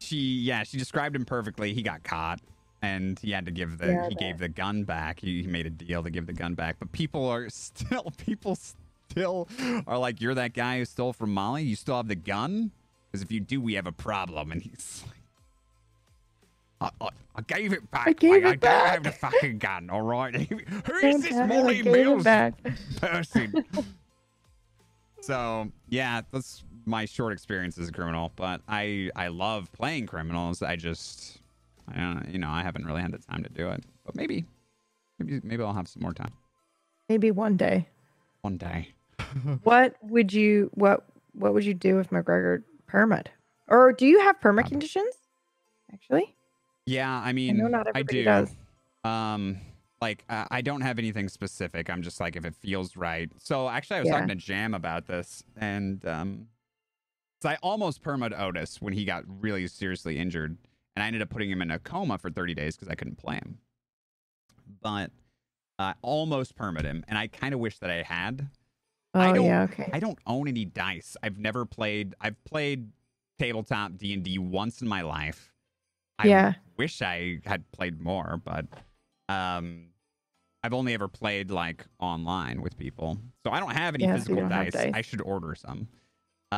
she, 0.01 0.17
yeah, 0.17 0.65
she 0.65 0.77
described 0.79 1.15
him 1.15 1.25
perfectly. 1.25 1.73
He 1.73 1.83
got 1.83 2.03
caught 2.03 2.41
and 2.83 3.19
he 3.21 3.31
had 3.31 3.47
to 3.47 3.53
give 3.53 3.79
the, 3.79 3.87
Yeah, 3.87 4.09
he 4.09 4.15
gave 4.15 4.39
the 4.39 4.49
gun 4.49 4.85
back. 4.85 5.21
He, 5.21 5.43
he 5.43 5.49
made 5.49 5.67
a 5.67 5.71
deal 5.71 6.03
to 6.03 6.11
give 6.11 6.27
the 6.27 6.33
gun 6.33 6.55
back. 6.55 6.77
But 6.79 6.93
people 6.93 7.27
are 7.27 7.49
still, 7.51 8.13
people 8.19 8.55
still 8.57 8.81
are 9.16 9.99
like, 9.99 10.20
you're 10.20 10.35
that 10.35 10.55
guy 10.55 10.78
who 10.78 10.85
stole 10.85 11.12
from 11.12 11.32
Molly? 11.32 11.62
You 11.62 11.77
still 11.77 11.97
have 11.97 12.09
the 12.09 12.15
gun? 12.15 12.70
Because 13.11 13.23
if 13.23 13.32
you 13.32 13.41
do, 13.41 13.61
we 13.61 13.74
have 13.74 13.87
a 13.87 13.93
problem. 13.93 14.53
And 14.53 14.62
he's 14.62 15.05
like, 16.81 16.93
I, 17.01 17.05
I, 17.05 17.09
I 17.37 17.43
gave 17.43 17.73
it 17.73 17.91
back. 17.91 18.19
gave 18.19 18.43
mate. 18.43 18.45
it 18.45 18.47
I 18.47 18.57
don't 18.57 18.87
have 18.89 19.03
the 19.03 19.12
fucking 19.12 19.59
gun, 19.59 19.91
all 19.91 20.03
right? 20.03 20.35
Who 20.49 21.07
is 21.07 21.23
this 21.23 21.35
I 21.35 21.47
Molly 21.47 21.82
Mills 21.82 22.24
person? 22.97 23.65
so 25.20 25.70
yeah, 25.89 26.23
that's 26.32 26.65
my 26.87 27.05
short 27.05 27.32
experience 27.32 27.78
as 27.78 27.89
a 27.89 27.93
criminal. 27.93 28.32
But 28.37 28.62
I 28.69 29.11
I 29.15 29.28
love 29.28 29.70
playing 29.73 30.07
criminals. 30.07 30.62
I 30.62 30.77
just 30.77 31.39
I 31.93 31.99
don't, 31.99 32.28
you 32.31 32.39
know 32.39 32.49
I 32.51 32.62
haven't 32.62 32.87
really 32.87 33.03
had 33.03 33.12
the 33.12 33.19
time 33.19 33.43
to 33.43 33.51
do 33.51 33.69
it. 33.69 33.85
But 34.05 34.15
maybe 34.15 34.45
maybe 35.19 35.41
maybe 35.45 35.62
I'll 35.62 35.74
have 35.74 35.89
some 35.89 36.03
more 36.03 36.15
time 36.15 36.32
Maybe 37.09 37.31
one 37.31 37.57
day. 37.57 37.89
one 38.43 38.57
day. 38.57 38.89
What 39.63 39.97
would 40.03 40.33
you 40.33 40.71
what 40.75 41.05
what 41.33 41.55
would 41.55 41.65
you 41.65 41.75
do 41.75 41.99
if 41.99 42.11
McGregor 42.11 42.63
permit? 42.87 43.31
Or 43.69 43.93
do 43.93 44.07
you 44.07 44.21
have 44.21 44.41
permit 44.41 44.67
Um, 44.67 44.71
conditions? 44.71 45.15
Actually, 45.93 46.35
Yeah, 46.87 47.11
I 47.25 47.29
I 47.29 47.33
mean 47.33 47.59
not 47.59 47.87
I 47.95 48.03
do. 48.03 48.25
does. 48.25 48.57
Um, 49.05 49.59
like 50.01 50.25
uh, 50.29 50.47
I 50.51 50.61
don't 50.63 50.81
have 50.81 50.99
anything 50.99 51.29
specific. 51.29 51.91
I'm 51.91 52.03
just 52.03 52.21
like 52.21 52.37
if 52.37 52.45
it 52.45 52.55
feels 52.55 52.97
right. 52.97 53.31
So 53.39 53.69
actually, 53.69 53.99
I 53.99 54.01
was 54.01 54.09
Yeah. 54.09 54.15
talking 54.15 54.29
to 54.29 54.35
Jam 54.35 54.75
about 54.75 55.07
this, 55.07 55.45
and 55.57 56.05
um, 56.07 56.47
so 57.43 57.49
I 57.51 57.57
almost 57.63 58.03
permit 58.03 58.33
Otis 58.33 58.81
when 58.81 58.93
he 58.93 59.05
got 59.05 59.25
really 59.27 59.67
seriously 59.67 60.19
injured, 60.19 60.57
and 60.97 61.03
I 61.03 61.07
ended 61.07 61.23
up 61.23 61.29
putting 61.31 61.51
him 61.51 61.63
in 61.63 61.71
a 61.71 61.79
coma 61.79 62.19
for 62.19 62.31
30 62.31 62.55
days 62.55 62.77
because 62.77 62.89
I 62.89 62.95
couldn't 62.95 63.17
play 63.19 63.37
him. 63.37 63.59
But 64.83 65.11
I 65.79 65.95
almost 66.03 66.57
permit 66.57 66.85
him, 66.85 67.05
and 67.09 67.19
I 67.19 67.27
kind 67.27 67.55
of 67.55 67.61
wish 67.61 67.79
that 67.79 67.91
I 67.91 68.03
had. 68.03 68.49
Oh 69.15 69.20
I 69.20 69.32
don't- 69.32 69.45
yeah, 69.45 69.62
okay. 69.62 69.91
I 69.93 69.99
don't 70.01 70.19
own 70.27 70.47
any 70.49 70.65
dice. 70.65 71.16
I've 71.23 71.39
never 71.39 71.65
played. 71.65 72.15
I've 72.20 72.43
played 72.45 72.91
tabletop 73.39 73.97
D 73.97 74.12
and 74.12 74.23
D 74.23 74.39
once 74.39 74.82
in 74.82 74.89
my 74.89 75.01
life. 75.03 75.53
I 76.19 76.27
Yeah. 76.28 76.53
wish 76.77 77.01
I 77.03 77.41
had 77.45 77.70
played 77.73 78.01
more, 78.01 78.41
but 78.45 78.66
um, 79.28 79.87
I've 80.62 80.74
only 80.74 80.93
ever 80.95 81.09
played 81.09 81.51
like 81.51 81.87
online 81.99 82.61
with 82.61 82.77
people, 82.77 83.19
so 83.45 83.51
I 83.51 83.59
don't 83.61 83.73
have 83.73 83.95
any 83.95 84.05
Yeah, 84.05 84.15
physical 84.16 84.37
don't 84.37 84.49
dice. 84.51 84.73
dice. 84.74 84.91
I 84.95 85.01
should 85.01 85.23
order 85.23 85.55
some. 85.55 85.89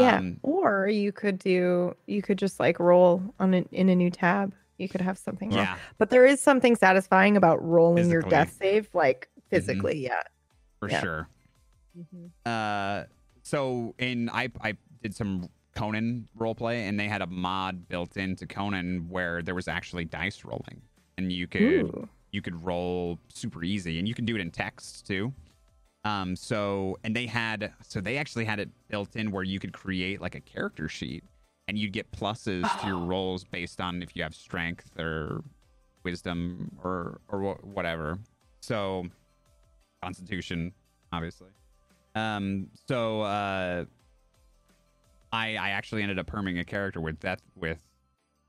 Yeah. 0.00 0.16
Um, 0.16 0.40
Or 0.42 0.88
you 0.88 1.12
could 1.12 1.38
do 1.38 1.94
you 2.06 2.22
could 2.22 2.38
just 2.38 2.58
like 2.58 2.80
roll 2.80 3.22
on 3.38 3.54
an, 3.54 3.68
in 3.72 3.88
a 3.88 3.94
new 3.94 4.10
tab. 4.10 4.52
You 4.78 4.88
could 4.88 5.02
have 5.02 5.16
something 5.18 5.52
yeah, 5.52 5.76
But 5.98 6.10
there 6.10 6.26
is 6.26 6.40
something 6.40 6.74
satisfying 6.76 7.36
about 7.36 7.62
rolling 7.64 8.10
your 8.10 8.22
Physically. 8.22 8.30
death 8.30 8.56
save, 8.58 8.88
like 8.94 9.28
physically, 9.48 10.02
yeah. 10.02 10.22
for 10.80 10.90
Yeah. 10.90 11.00
sure. 11.00 11.28
Uh, 12.46 13.04
so 13.42 13.94
in 13.98 14.30
I 14.30 14.48
I 14.60 14.76
did 15.02 15.14
some 15.14 15.48
Conan 15.74 16.28
roleplay, 16.38 16.88
and 16.88 16.98
they 16.98 17.08
had 17.08 17.22
a 17.22 17.26
mod 17.26 17.88
built 17.88 18.16
into 18.16 18.46
Conan 18.46 19.06
where 19.08 19.42
there 19.42 19.54
was 19.54 19.68
actually 19.68 20.04
dice 20.04 20.44
rolling, 20.44 20.82
and 21.16 21.32
you 21.32 21.46
could 21.46 21.62
Ooh. 21.62 22.08
you 22.30 22.42
could 22.42 22.62
roll 22.64 23.18
super 23.28 23.64
easy, 23.64 23.98
and 23.98 24.06
you 24.06 24.14
can 24.14 24.24
do 24.24 24.34
it 24.34 24.40
in 24.40 24.50
text 24.50 25.06
too. 25.06 25.32
Um, 26.04 26.34
so 26.36 26.98
and 27.04 27.14
they 27.14 27.26
had 27.26 27.72
so 27.82 28.00
they 28.00 28.18
actually 28.18 28.44
had 28.44 28.58
it 28.58 28.68
built 28.88 29.16
in 29.16 29.30
where 29.30 29.44
you 29.44 29.58
could 29.58 29.72
create 29.72 30.20
like 30.20 30.34
a 30.34 30.40
character 30.40 30.88
sheet, 30.88 31.24
and 31.68 31.78
you'd 31.78 31.92
get 31.92 32.10
pluses 32.12 32.68
to 32.80 32.86
your 32.86 32.98
rolls 33.06 33.44
based 33.44 33.80
on 33.80 34.02
if 34.02 34.14
you 34.14 34.22
have 34.22 34.34
strength 34.34 34.90
or 34.98 35.42
wisdom 36.04 36.76
or 36.82 37.20
or 37.28 37.54
whatever. 37.62 38.18
So 38.60 39.06
Constitution, 40.02 40.72
obviously. 41.12 41.48
Um, 42.14 42.68
so 42.88 43.22
uh, 43.22 43.84
I 45.32 45.56
I 45.56 45.70
actually 45.70 46.02
ended 46.02 46.18
up 46.18 46.26
perming 46.26 46.60
a 46.60 46.64
character 46.64 47.00
with 47.00 47.18
death 47.20 47.42
with 47.56 47.78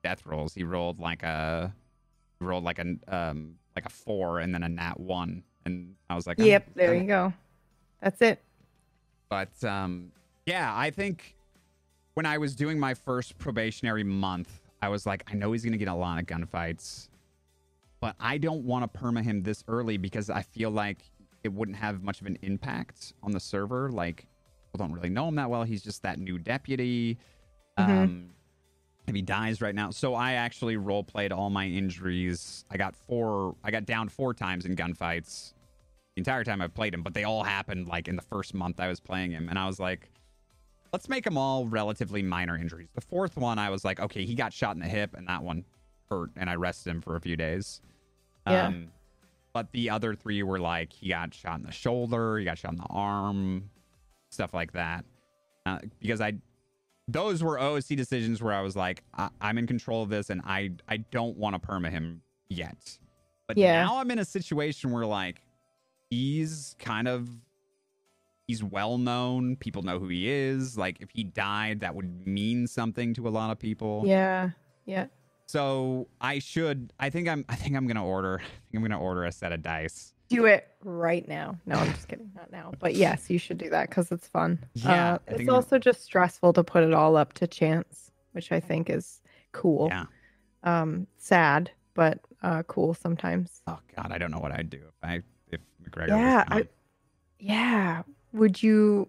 death 0.03 0.25
rolls. 0.25 0.53
He 0.53 0.63
rolled 0.63 0.99
like 0.99 1.23
a 1.23 1.73
he 2.39 2.45
rolled 2.45 2.63
like 2.63 2.79
a 2.79 2.95
um 3.07 3.55
like 3.75 3.85
a 3.85 3.89
four 3.89 4.39
and 4.39 4.53
then 4.53 4.63
a 4.63 4.69
nat 4.69 4.99
one, 4.99 5.43
and 5.65 5.95
I 6.09 6.15
was 6.15 6.27
like, 6.27 6.39
oh, 6.39 6.43
Yep, 6.43 6.67
there 6.75 6.93
damn 6.93 7.01
you 7.01 7.07
go. 7.07 7.33
That's 8.01 8.21
it. 8.21 8.41
but 9.29 9.63
um, 9.63 10.11
yeah, 10.45 10.73
I 10.75 10.89
think 10.89 11.35
when 12.15 12.25
I 12.25 12.37
was 12.37 12.53
doing 12.55 12.77
my 12.77 12.93
first 12.93 13.37
probationary 13.37 14.03
month, 14.03 14.59
I 14.81 14.89
was 14.89 15.05
like, 15.05 15.23
I 15.31 15.35
know 15.35 15.53
he's 15.53 15.63
gonna 15.63 15.77
get 15.77 15.87
a 15.87 15.95
lot 15.95 16.19
of 16.19 16.25
gunfights, 16.25 17.07
but 18.01 18.15
I 18.19 18.37
don't 18.37 18.65
want 18.65 18.91
to 18.91 18.99
perma 18.99 19.23
him 19.23 19.41
this 19.43 19.63
early 19.69 19.95
because 19.97 20.29
I 20.29 20.41
feel 20.41 20.69
like 20.69 20.99
it 21.43 21.51
wouldn't 21.53 21.77
have 21.77 22.03
much 22.03 22.21
of 22.21 22.27
an 22.27 22.37
impact 22.41 23.13
on 23.21 23.31
the 23.31 23.39
server. 23.39 23.89
Like, 23.89 24.25
people 24.71 24.85
don't 24.85 24.93
really 24.93 25.09
know 25.09 25.27
him 25.27 25.35
that 25.35 25.49
well. 25.49 25.63
He's 25.63 25.83
just 25.83 26.01
that 26.03 26.19
new 26.19 26.37
deputy. 26.37 27.17
Mhm. 27.77 27.89
Um, 27.89 28.29
if 29.07 29.13
he 29.13 29.21
dies 29.21 29.61
right 29.61 29.75
now, 29.75 29.91
so 29.91 30.15
I 30.15 30.33
actually 30.33 30.77
role 30.77 31.03
played 31.03 31.33
all 31.33 31.49
my 31.49 31.65
injuries. 31.65 32.63
I 32.71 32.77
got 32.77 32.95
four. 32.95 33.55
I 33.63 33.69
got 33.71 33.85
down 33.85 34.07
four 34.07 34.33
times 34.33 34.65
in 34.65 34.75
gunfights 34.75 35.53
the 36.15 36.19
entire 36.19 36.43
time 36.43 36.61
I've 36.61 36.73
played 36.73 36.93
him, 36.93 37.01
but 37.03 37.13
they 37.13 37.23
all 37.23 37.43
happened 37.43 37.87
like 37.87 38.07
in 38.07 38.15
the 38.15 38.21
first 38.21 38.53
month 38.53 38.79
I 38.79 38.87
was 38.87 38.99
playing 38.99 39.31
him, 39.31 39.49
and 39.49 39.59
I 39.59 39.65
was 39.65 39.79
like, 39.79 40.09
let's 40.93 41.09
make 41.09 41.23
them 41.25 41.37
all 41.37 41.65
relatively 41.65 42.21
minor 42.21 42.55
injuries. 42.55 42.89
The 42.93 43.01
fourth 43.01 43.35
one, 43.35 43.59
I 43.59 43.69
was 43.71 43.83
like, 43.83 43.99
okay, 43.99 44.23
he 44.23 44.35
got 44.35 44.53
shot 44.53 44.75
in 44.75 44.81
the 44.81 44.87
hip, 44.87 45.15
and 45.15 45.27
that 45.27 45.43
one 45.43 45.65
hurt, 46.09 46.29
and 46.37 46.49
I 46.49 46.55
rested 46.55 46.91
him 46.91 47.01
for 47.01 47.15
a 47.15 47.19
few 47.19 47.35
days. 47.35 47.81
Yeah. 48.47 48.67
Um, 48.67 48.91
but 49.53 49.71
the 49.71 49.89
other 49.89 50.15
three 50.15 50.41
were 50.43 50.59
like 50.59 50.91
he 50.93 51.09
got 51.09 51.33
shot 51.33 51.59
in 51.59 51.65
the 51.65 51.71
shoulder, 51.71 52.37
he 52.37 52.45
got 52.45 52.57
shot 52.57 52.71
in 52.73 52.77
the 52.79 52.87
arm, 52.89 53.69
stuff 54.29 54.53
like 54.53 54.73
that. 54.73 55.05
Uh, 55.65 55.79
because 55.99 56.19
I, 56.21 56.33
those 57.07 57.43
were 57.43 57.59
OC 57.59 57.87
decisions 57.95 58.41
where 58.41 58.53
I 58.53 58.61
was 58.61 58.75
like, 58.75 59.03
I- 59.15 59.29
I'm 59.39 59.57
in 59.57 59.67
control 59.67 60.03
of 60.03 60.09
this, 60.09 60.29
and 60.29 60.41
I 60.45 60.71
I 60.87 60.97
don't 60.97 61.37
want 61.37 61.61
to 61.61 61.65
perma 61.67 61.89
him 61.89 62.21
yet. 62.49 62.97
But 63.47 63.57
Yeah. 63.57 63.83
now 63.83 63.97
I'm 63.99 64.09
in 64.11 64.19
a 64.19 64.25
situation 64.25 64.91
where 64.91 65.05
like 65.05 65.41
he's 66.09 66.75
kind 66.79 67.07
of 67.07 67.29
he's 68.47 68.63
well 68.63 68.97
known. 68.97 69.55
People 69.57 69.83
know 69.83 69.99
who 69.99 70.07
he 70.07 70.29
is. 70.29 70.77
Like 70.77 70.97
if 71.01 71.09
he 71.11 71.23
died, 71.23 71.79
that 71.81 71.93
would 71.95 72.25
mean 72.27 72.67
something 72.67 73.13
to 73.15 73.27
a 73.27 73.29
lot 73.29 73.51
of 73.51 73.59
people. 73.59 74.03
Yeah. 74.05 74.49
Yeah. 74.85 75.07
So 75.53 76.07
I 76.19 76.39
should. 76.39 76.91
I 76.99 77.11
think 77.11 77.27
I'm. 77.29 77.45
I 77.47 77.53
think 77.53 77.75
I'm 77.75 77.85
gonna 77.85 78.03
order. 78.03 78.39
I 78.41 78.43
think 78.71 78.77
I'm 78.77 78.81
gonna 78.81 78.99
order 78.99 79.23
a 79.25 79.31
set 79.31 79.51
of 79.51 79.61
dice. 79.61 80.11
Do 80.29 80.45
it 80.47 80.67
right 80.83 81.27
now. 81.27 81.59
No, 81.67 81.75
I'm 81.75 81.93
just 81.93 82.07
kidding. 82.07 82.31
Not 82.35 82.51
now. 82.51 82.71
But 82.79 82.95
yes, 82.95 83.29
you 83.29 83.37
should 83.37 83.59
do 83.59 83.69
that 83.69 83.87
because 83.89 84.11
it's 84.11 84.27
fun. 84.27 84.57
Yeah, 84.73 85.13
Uh, 85.13 85.17
it's 85.27 85.39
I'm- 85.41 85.49
also 85.51 85.77
just 85.77 86.03
stressful 86.03 86.53
to 86.53 86.63
put 86.63 86.81
it 86.81 86.91
all 86.91 87.15
up 87.15 87.33
to 87.33 87.45
chance, 87.45 88.09
which 88.31 88.51
I 88.51 88.59
think 88.59 88.89
is 88.89 89.21
cool. 89.51 89.89
Yeah. 89.91 90.05
Um, 90.63 91.05
sad, 91.19 91.69
but 91.93 92.17
uh, 92.41 92.63
cool 92.63 92.95
sometimes. 92.95 93.61
Oh 93.67 93.77
God, 93.95 94.11
I 94.11 94.17
don't 94.17 94.31
know 94.31 94.39
what 94.39 94.53
I'd 94.53 94.71
do 94.71 94.77
if 94.77 94.95
I 95.03 95.21
if 95.51 95.61
McGregor. 95.87 96.07
Yeah, 96.07 96.45
Was 96.51 96.63
I, 96.63 96.67
yeah. 97.37 98.01
Would 98.31 98.63
you 98.63 99.07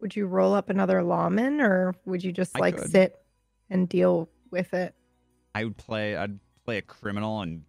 would 0.00 0.16
you 0.16 0.26
roll 0.26 0.54
up 0.54 0.70
another 0.70 1.04
lawman 1.04 1.60
or 1.60 1.94
would 2.04 2.24
you 2.24 2.32
just 2.32 2.56
I 2.56 2.58
like 2.58 2.78
could. 2.78 2.90
sit 2.90 3.20
and 3.70 3.88
deal 3.88 4.28
with 4.50 4.74
it? 4.74 4.96
I 5.58 5.64
would 5.64 5.76
play. 5.76 6.16
I'd 6.16 6.38
play 6.64 6.78
a 6.78 6.82
criminal 6.82 7.40
and 7.42 7.64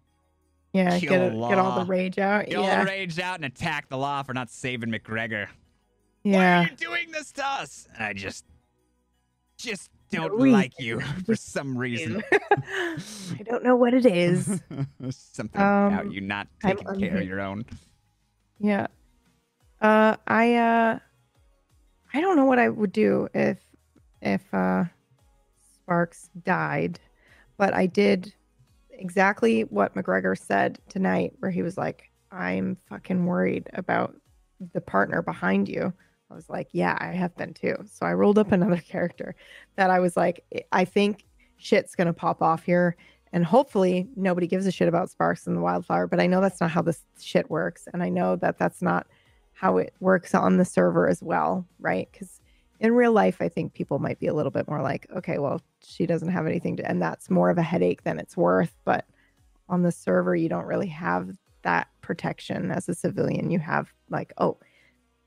Yeah, 0.72 0.96
Kill 1.00 1.08
get 1.10 1.20
it, 1.22 1.32
get 1.32 1.58
all 1.58 1.80
the 1.80 1.86
rage 1.86 2.18
out. 2.20 2.46
get 2.46 2.54
all 2.56 2.64
yeah, 2.64 2.84
the 2.84 2.90
rage 2.90 3.18
out 3.18 3.34
and 3.34 3.44
attack 3.44 3.88
the 3.88 3.98
law 3.98 4.22
for 4.22 4.32
not 4.32 4.48
saving 4.48 4.90
McGregor. 4.90 5.48
Why 6.22 6.32
are 6.32 6.34
yeah. 6.34 6.62
you 6.70 6.76
doing 6.76 7.10
this 7.10 7.32
to 7.32 7.44
us? 7.44 7.88
I 7.98 8.12
just, 8.12 8.44
just 9.56 9.90
don't 10.10 10.38
like 10.52 10.78
you 10.78 11.00
for 11.26 11.34
some 11.34 11.76
reason. 11.76 12.22
I 12.32 13.42
don't 13.44 13.64
know 13.64 13.74
what 13.74 13.92
it 13.92 14.06
is. 14.06 14.44
Something 15.10 15.60
about 15.60 16.02
Um, 16.06 16.12
you 16.12 16.20
not 16.20 16.46
I'm 16.62 16.76
taking 16.76 17.00
care 17.00 17.16
of 17.16 17.26
your 17.26 17.40
own. 17.40 17.64
Yeah. 18.60 18.86
Uh 19.80 20.16
I 20.28 20.54
uh 20.54 20.98
I 22.14 22.20
don't 22.20 22.36
know 22.36 22.44
what 22.44 22.60
I 22.60 22.68
would 22.68 22.92
do 22.92 23.28
if 23.34 23.58
if 24.22 24.42
uh 24.54 24.84
Sparks 25.74 26.28
died, 26.44 27.00
but 27.60 27.74
I 27.74 27.84
did 27.84 28.32
exactly 28.90 29.64
what 29.64 29.94
McGregor 29.94 30.34
said 30.34 30.78
tonight 30.88 31.34
where 31.40 31.50
he 31.50 31.60
was 31.60 31.76
like, 31.76 32.10
"I'm 32.32 32.78
fucking 32.88 33.26
worried 33.26 33.68
about 33.74 34.16
the 34.72 34.80
partner 34.80 35.20
behind 35.20 35.68
you." 35.68 35.92
I 36.30 36.34
was 36.34 36.48
like, 36.48 36.68
"Yeah, 36.72 36.96
I 36.98 37.08
have 37.08 37.36
been 37.36 37.52
too." 37.52 37.76
So 37.84 38.06
I 38.06 38.14
rolled 38.14 38.38
up 38.38 38.50
another 38.50 38.78
character 38.92 39.34
that 39.76 39.90
I 39.90 40.00
was 40.00 40.16
like, 40.16 40.42
"I 40.72 40.86
think 40.86 41.26
shit's 41.58 41.94
going 41.94 42.06
to 42.06 42.14
pop 42.14 42.40
off 42.40 42.62
here." 42.64 42.96
And 43.34 43.44
hopefully 43.44 44.08
nobody 44.16 44.46
gives 44.46 44.66
a 44.66 44.72
shit 44.72 44.88
about 44.88 45.10
Sparks 45.10 45.46
and 45.46 45.54
the 45.54 45.60
wildflower, 45.60 46.06
but 46.06 46.18
I 46.18 46.26
know 46.26 46.40
that's 46.40 46.62
not 46.62 46.70
how 46.70 46.80
this 46.80 47.04
shit 47.20 47.50
works. 47.50 47.86
And 47.92 48.02
I 48.02 48.08
know 48.08 48.36
that 48.36 48.56
that's 48.56 48.80
not 48.80 49.06
how 49.52 49.76
it 49.76 49.92
works 50.00 50.34
on 50.34 50.56
the 50.56 50.64
server 50.64 51.08
as 51.08 51.22
well, 51.22 51.66
right? 51.78 52.08
Because 52.10 52.39
in 52.80 52.94
real 52.94 53.12
life, 53.12 53.36
I 53.40 53.48
think 53.48 53.74
people 53.74 53.98
might 53.98 54.18
be 54.18 54.26
a 54.26 54.34
little 54.34 54.50
bit 54.50 54.66
more 54.66 54.82
like, 54.82 55.06
okay, 55.14 55.38
well, 55.38 55.60
she 55.84 56.06
doesn't 56.06 56.30
have 56.30 56.46
anything 56.46 56.76
to, 56.78 56.88
and 56.90 57.00
that's 57.00 57.30
more 57.30 57.50
of 57.50 57.58
a 57.58 57.62
headache 57.62 58.02
than 58.04 58.18
it's 58.18 58.36
worth. 58.36 58.74
But 58.84 59.06
on 59.68 59.82
the 59.82 59.92
server, 59.92 60.34
you 60.34 60.48
don't 60.48 60.64
really 60.66 60.88
have 60.88 61.30
that 61.62 61.88
protection 62.00 62.70
as 62.70 62.88
a 62.88 62.94
civilian. 62.94 63.50
You 63.50 63.58
have 63.58 63.92
like, 64.08 64.32
oh, 64.38 64.58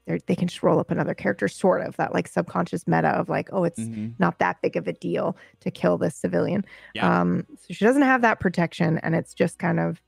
they 0.06 0.36
can 0.36 0.50
just 0.50 0.64
roll 0.64 0.80
up 0.80 0.92
another 0.92 1.14
character, 1.14 1.48
sort 1.48 1.82
of 1.82 1.96
that 1.96 2.14
like 2.14 2.28
subconscious 2.28 2.88
meta 2.88 3.10
of 3.10 3.30
like, 3.30 3.48
oh, 3.54 3.64
it's 3.64 3.80
Mhm. 3.80 4.16
not 4.20 4.40
that 4.40 4.62
big 4.62 4.76
of 4.76 4.86
a 4.88 4.92
deal 4.94 5.38
to 5.62 5.72
kill 5.72 5.98
this 5.98 6.16
civilian. 6.16 6.66
Yeah. 6.94 7.22
Um, 7.22 7.46
so 7.56 7.74
she 7.74 7.86
doesn't 7.86 8.02
have 8.02 8.22
that 8.24 8.42
protection, 8.42 8.98
and 8.98 9.16
it's 9.16 9.34
just 9.34 9.60
kind 9.60 9.80
of, 9.80 10.02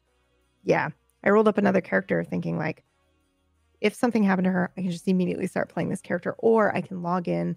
yeah. 0.63 0.89
I 1.23 1.29
rolled 1.29 1.47
up 1.47 1.57
another 1.57 1.79
character 1.81 2.23
thinking 2.23 2.57
like, 2.57 2.83
if 3.85 3.93
something 3.93 4.23
happened 4.23 4.45
to 4.45 4.51
her, 4.51 4.71
I 4.77 4.81
can 4.81 4.91
just 4.91 5.07
immediately 5.07 5.47
start 5.47 5.69
playing 5.69 5.89
this 5.89 6.01
character, 6.01 6.35
or 6.39 6.75
I 6.75 6.81
can 6.81 7.03
log 7.03 7.27
in, 7.27 7.55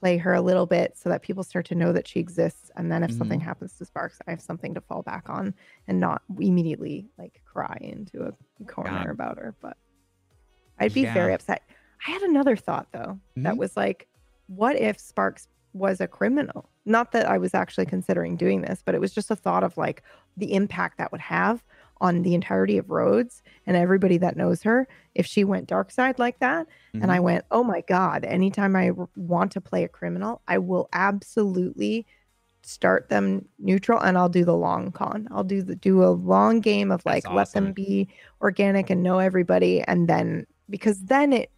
play 0.00 0.16
her 0.16 0.32
a 0.32 0.40
little 0.40 0.66
bit 0.66 0.96
so 0.96 1.10
that 1.10 1.22
people 1.22 1.44
start 1.44 1.66
to 1.66 1.74
know 1.74 1.92
that 1.92 2.08
she 2.08 2.20
exists, 2.20 2.70
and 2.76 2.90
then 2.90 3.02
if 3.02 3.12
something 3.12 3.40
Mm-hmm. 3.40 3.48
happens 3.48 3.76
to 3.76 3.84
Sparks, 3.84 4.18
I 4.26 4.30
have 4.30 4.40
something 4.40 4.74
to 4.74 4.80
fall 4.80 5.02
back 5.02 5.28
on 5.28 5.54
and 5.86 6.00
not 6.00 6.22
immediately 6.38 7.08
like 7.18 7.42
cry 7.44 7.76
into 7.82 8.22
a 8.24 8.64
corner 8.64 9.10
God. 9.10 9.10
about 9.10 9.38
her. 9.38 9.54
But 9.60 9.76
I'd 10.78 10.94
be 10.94 11.04
very 11.04 11.34
upset. 11.34 11.62
I 12.06 12.12
had 12.12 12.22
another 12.22 12.56
thought 12.56 12.88
though 12.92 13.20
that 13.42 13.56
Mhm. 13.56 13.58
was 13.58 13.76
like, 13.76 14.08
what 14.46 14.76
if 14.76 14.98
Sparks 14.98 15.48
was 15.74 16.00
a 16.00 16.08
criminal? 16.08 16.70
Not 16.86 17.12
that 17.12 17.26
I 17.28 17.38
was 17.38 17.54
actually 17.54 17.86
considering 17.86 18.36
doing 18.36 18.62
this, 18.62 18.82
but 18.84 18.94
it 18.94 19.00
was 19.00 19.12
just 19.12 19.30
a 19.30 19.36
thought 19.36 19.62
of 19.64 19.76
like 19.76 20.02
the 20.36 20.54
impact 20.54 20.98
that 20.98 21.12
would 21.12 21.20
have 21.20 21.62
on 22.00 22.22
the 22.22 22.34
entirety 22.34 22.78
of 22.78 22.90
Rhodes 22.90 23.42
and 23.66 23.76
everybody 23.76 24.18
that 24.18 24.36
knows 24.36 24.62
her 24.62 24.88
if 25.14 25.26
she 25.26 25.44
went 25.44 25.68
dark 25.68 25.90
side 25.90 26.18
like 26.18 26.38
that. 26.38 26.66
And 26.92 27.02
Mm-hmm. 27.02 27.10
I 27.10 27.20
went, 27.20 27.44
oh 27.50 27.62
my 27.62 27.82
God, 27.82 28.24
anytime 28.24 28.74
I 28.76 28.92
want 29.16 29.52
to 29.52 29.60
play 29.60 29.84
a 29.84 29.88
criminal, 29.88 30.42
I 30.48 30.58
will 30.58 30.88
absolutely 30.92 32.06
start 32.62 33.08
them 33.08 33.48
neutral 33.58 33.98
and 34.00 34.18
I'll 34.18 34.28
do 34.28 34.44
the 34.44 34.56
long 34.56 34.92
con. 34.92 35.28
I'll 35.30 35.44
do 35.44 35.62
the 35.62 35.76
do 35.76 36.04
a 36.04 36.10
long 36.10 36.60
game 36.60 36.90
of 36.90 37.04
like 37.06 37.28
let 37.30 37.52
them 37.52 37.72
be 37.72 38.08
organic 38.40 38.90
and 38.90 39.02
know 39.02 39.18
everybody 39.18 39.82
and 39.82 40.08
then 40.08 40.46
because 40.68 41.02
then 41.04 41.32
it 41.32 41.50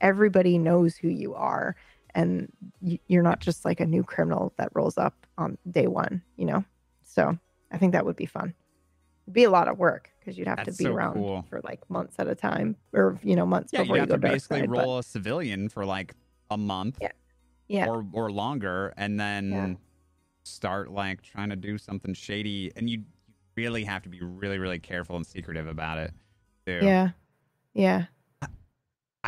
everybody 0.00 0.58
knows 0.58 0.96
who 0.96 1.08
you 1.08 1.34
are 1.34 1.76
and 2.14 2.50
you're 2.80 3.22
not 3.22 3.40
just 3.40 3.64
like 3.64 3.80
a 3.80 3.86
new 3.86 4.02
criminal 4.02 4.52
that 4.56 4.70
rolls 4.74 4.98
up 4.98 5.14
on 5.38 5.56
day 5.70 5.86
1, 5.86 6.22
you 6.36 6.46
know. 6.46 6.64
So, 7.04 7.38
I 7.70 7.78
think 7.78 7.92
that 7.92 8.04
would 8.04 8.16
be 8.16 8.26
fun. 8.26 8.54
Be 9.32 9.44
a 9.44 9.50
lot 9.50 9.68
of 9.68 9.78
work 9.78 10.10
because 10.18 10.36
you'd 10.38 10.48
have 10.48 10.58
That's 10.58 10.76
to 10.76 10.82
be 10.82 10.84
so 10.84 10.92
around 10.94 11.14
cool. 11.14 11.44
for 11.48 11.60
like 11.62 11.88
months 11.90 12.16
at 12.18 12.26
a 12.28 12.34
time 12.34 12.76
or 12.92 13.18
you 13.22 13.36
know 13.36 13.46
months 13.46 13.72
Yeah, 13.72 13.82
before 13.82 13.96
you 13.96 14.02
you, 14.02 14.08
go 14.08 14.14
to 14.14 14.20
basically 14.20 14.60
side, 14.60 14.70
but- 14.70 14.78
roll 14.78 14.98
a 14.98 15.02
civilian 15.02 15.68
for 15.68 15.84
like 15.84 16.14
a 16.50 16.56
month. 16.58 16.98
Yeah. 17.00 17.12
Yeah. 17.68 17.86
or 17.86 18.04
or 18.12 18.32
longer, 18.32 18.92
and 18.96 19.20
then 19.20 19.50
Yeah. 19.52 19.74
start 20.42 20.90
like 20.90 21.22
trying 21.22 21.50
to 21.50 21.56
do 21.56 21.78
something 21.78 22.14
shady, 22.14 22.72
and 22.74 22.90
you 22.90 23.04
really 23.56 23.84
have 23.84 24.02
to 24.02 24.08
be 24.08 24.20
really 24.22 24.58
really 24.58 24.80
careful 24.80 25.14
and 25.16 25.24
secretive 25.26 25.68
about 25.68 25.98
it. 25.98 26.12
Too. 26.66 26.80
Yeah. 26.82 27.10
Yeah. 27.74 28.06
I 28.42 28.48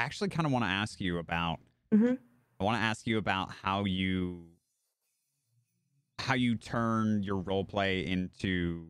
actually 0.04 0.30
kind 0.30 0.46
of 0.46 0.52
want 0.52 0.64
to 0.64 0.70
ask 0.70 1.00
you 1.00 1.18
about. 1.18 1.60
Mhm. 1.92 2.18
I 2.58 2.64
want 2.64 2.76
to 2.78 2.82
ask 2.82 3.06
you 3.06 3.18
about 3.18 3.52
how 3.52 3.84
you 3.84 4.48
how 6.18 6.34
you 6.34 6.56
turn 6.56 7.22
your 7.22 7.36
role 7.38 7.64
play 7.64 8.04
into 8.06 8.88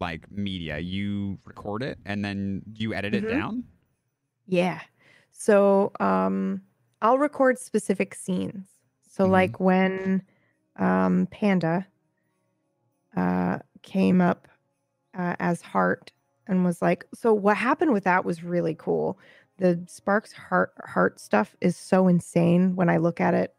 like 0.00 0.30
media. 0.30 0.78
You 0.78 1.38
record 1.44 1.82
it 1.82 1.98
and 2.04 2.24
then 2.24 2.62
you 2.74 2.94
edit 2.94 3.14
it 3.14 3.22
Mhm. 3.22 3.28
down. 3.28 3.64
Yeah. 4.46 4.80
So 5.32 5.92
um 6.00 6.62
I'll 7.02 7.18
record 7.18 7.58
specific 7.58 8.14
scenes. 8.14 8.68
So 9.08 9.24
Mhm. 9.24 9.28
like 9.28 9.60
when 9.60 10.22
um 10.76 11.26
Panda 11.30 11.86
uh 13.16 13.58
came 13.82 14.20
up 14.20 14.48
uh, 15.18 15.36
as 15.40 15.62
Hart 15.62 16.12
and 16.46 16.64
was 16.64 16.82
like 16.82 17.04
so 17.14 17.32
what 17.34 17.56
happened 17.56 17.92
with 17.92 18.04
that 18.04 18.24
was 18.24 18.44
really 18.44 18.74
cool. 18.74 19.18
The 19.58 19.82
Sparks 19.88 20.32
Hart 20.32 20.72
Hart 20.86 21.20
stuff 21.20 21.56
is 21.60 21.76
so 21.76 22.08
insane 22.08 22.76
when 22.76 22.88
I 22.88 22.98
look 22.98 23.20
at 23.20 23.34
it 23.34 23.54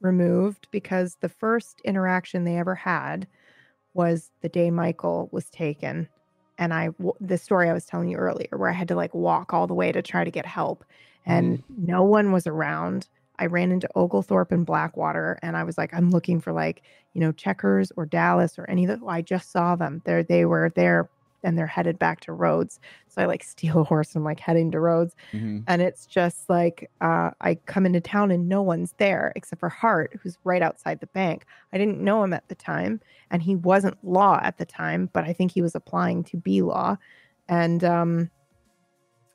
removed 0.00 0.68
because 0.70 1.16
the 1.16 1.28
first 1.28 1.80
interaction 1.84 2.44
they 2.44 2.56
ever 2.56 2.74
had 2.74 3.26
was 3.96 4.30
the 4.42 4.48
day 4.48 4.70
Michael 4.70 5.28
was 5.32 5.50
taken 5.50 6.08
and 6.58 6.72
I, 6.72 6.90
the 7.20 7.38
story 7.38 7.68
I 7.68 7.72
was 7.72 7.84
telling 7.84 8.08
you 8.08 8.16
earlier 8.16 8.48
where 8.56 8.70
I 8.70 8.74
had 8.74 8.88
to 8.88 8.94
like 8.94 9.14
walk 9.14 9.52
all 9.52 9.66
the 9.66 9.74
way 9.74 9.92
to 9.92 10.02
try 10.02 10.24
to 10.24 10.30
get 10.30 10.46
help 10.46 10.84
and 11.24 11.58
mm-hmm. 11.58 11.86
no 11.86 12.02
one 12.02 12.32
was 12.32 12.46
around. 12.46 13.08
I 13.38 13.46
ran 13.46 13.72
into 13.72 13.88
Oglethorpe 13.94 14.52
and 14.52 14.64
Blackwater 14.64 15.38
and 15.42 15.56
I 15.56 15.64
was 15.64 15.76
like 15.76 15.92
I'm 15.92 16.10
looking 16.10 16.40
for 16.40 16.52
like, 16.52 16.82
you 17.14 17.20
know, 17.20 17.32
Checkers 17.32 17.92
or 17.96 18.06
Dallas 18.06 18.58
or 18.58 18.68
any 18.70 18.84
of 18.84 19.00
the 19.00 19.06
I 19.06 19.22
just 19.22 19.50
saw 19.50 19.76
them. 19.76 20.02
There 20.04 20.22
they 20.22 20.44
were 20.44 20.70
there 20.74 21.08
and 21.42 21.56
they're 21.56 21.66
headed 21.66 21.98
back 21.98 22.20
to 22.20 22.32
Rhodes. 22.32 22.80
So 23.16 23.22
I 23.22 23.26
like 23.26 23.42
steal 23.42 23.80
a 23.80 23.84
horse 23.84 24.14
and 24.14 24.20
I'm 24.20 24.24
like 24.24 24.40
heading 24.40 24.70
to 24.72 24.80
Rhodes 24.80 25.16
Mhm. 25.32 25.64
and 25.66 25.82
it's 25.82 26.06
just 26.06 26.50
like 26.50 26.90
uh, 27.00 27.30
I 27.40 27.54
come 27.54 27.86
into 27.86 28.00
town 28.00 28.30
and 28.30 28.48
no 28.48 28.62
one's 28.62 28.92
there 28.98 29.32
except 29.36 29.60
for 29.60 29.68
Hart, 29.70 30.18
who's 30.22 30.36
right 30.44 30.62
outside 30.62 31.00
the 31.00 31.06
bank. 31.08 31.46
I 31.72 31.78
didn't 31.78 32.00
know 32.00 32.22
him 32.22 32.32
at 32.34 32.48
the 32.48 32.54
time, 32.54 33.00
and 33.30 33.42
he 33.42 33.56
wasn't 33.56 33.96
law 34.04 34.38
at 34.42 34.58
the 34.58 34.66
time, 34.66 35.08
but 35.12 35.24
I 35.24 35.32
think 35.32 35.50
he 35.50 35.62
was 35.62 35.74
applying 35.74 36.24
to 36.24 36.36
be 36.36 36.60
law. 36.62 36.96
And 37.48 37.82
um, 37.84 38.30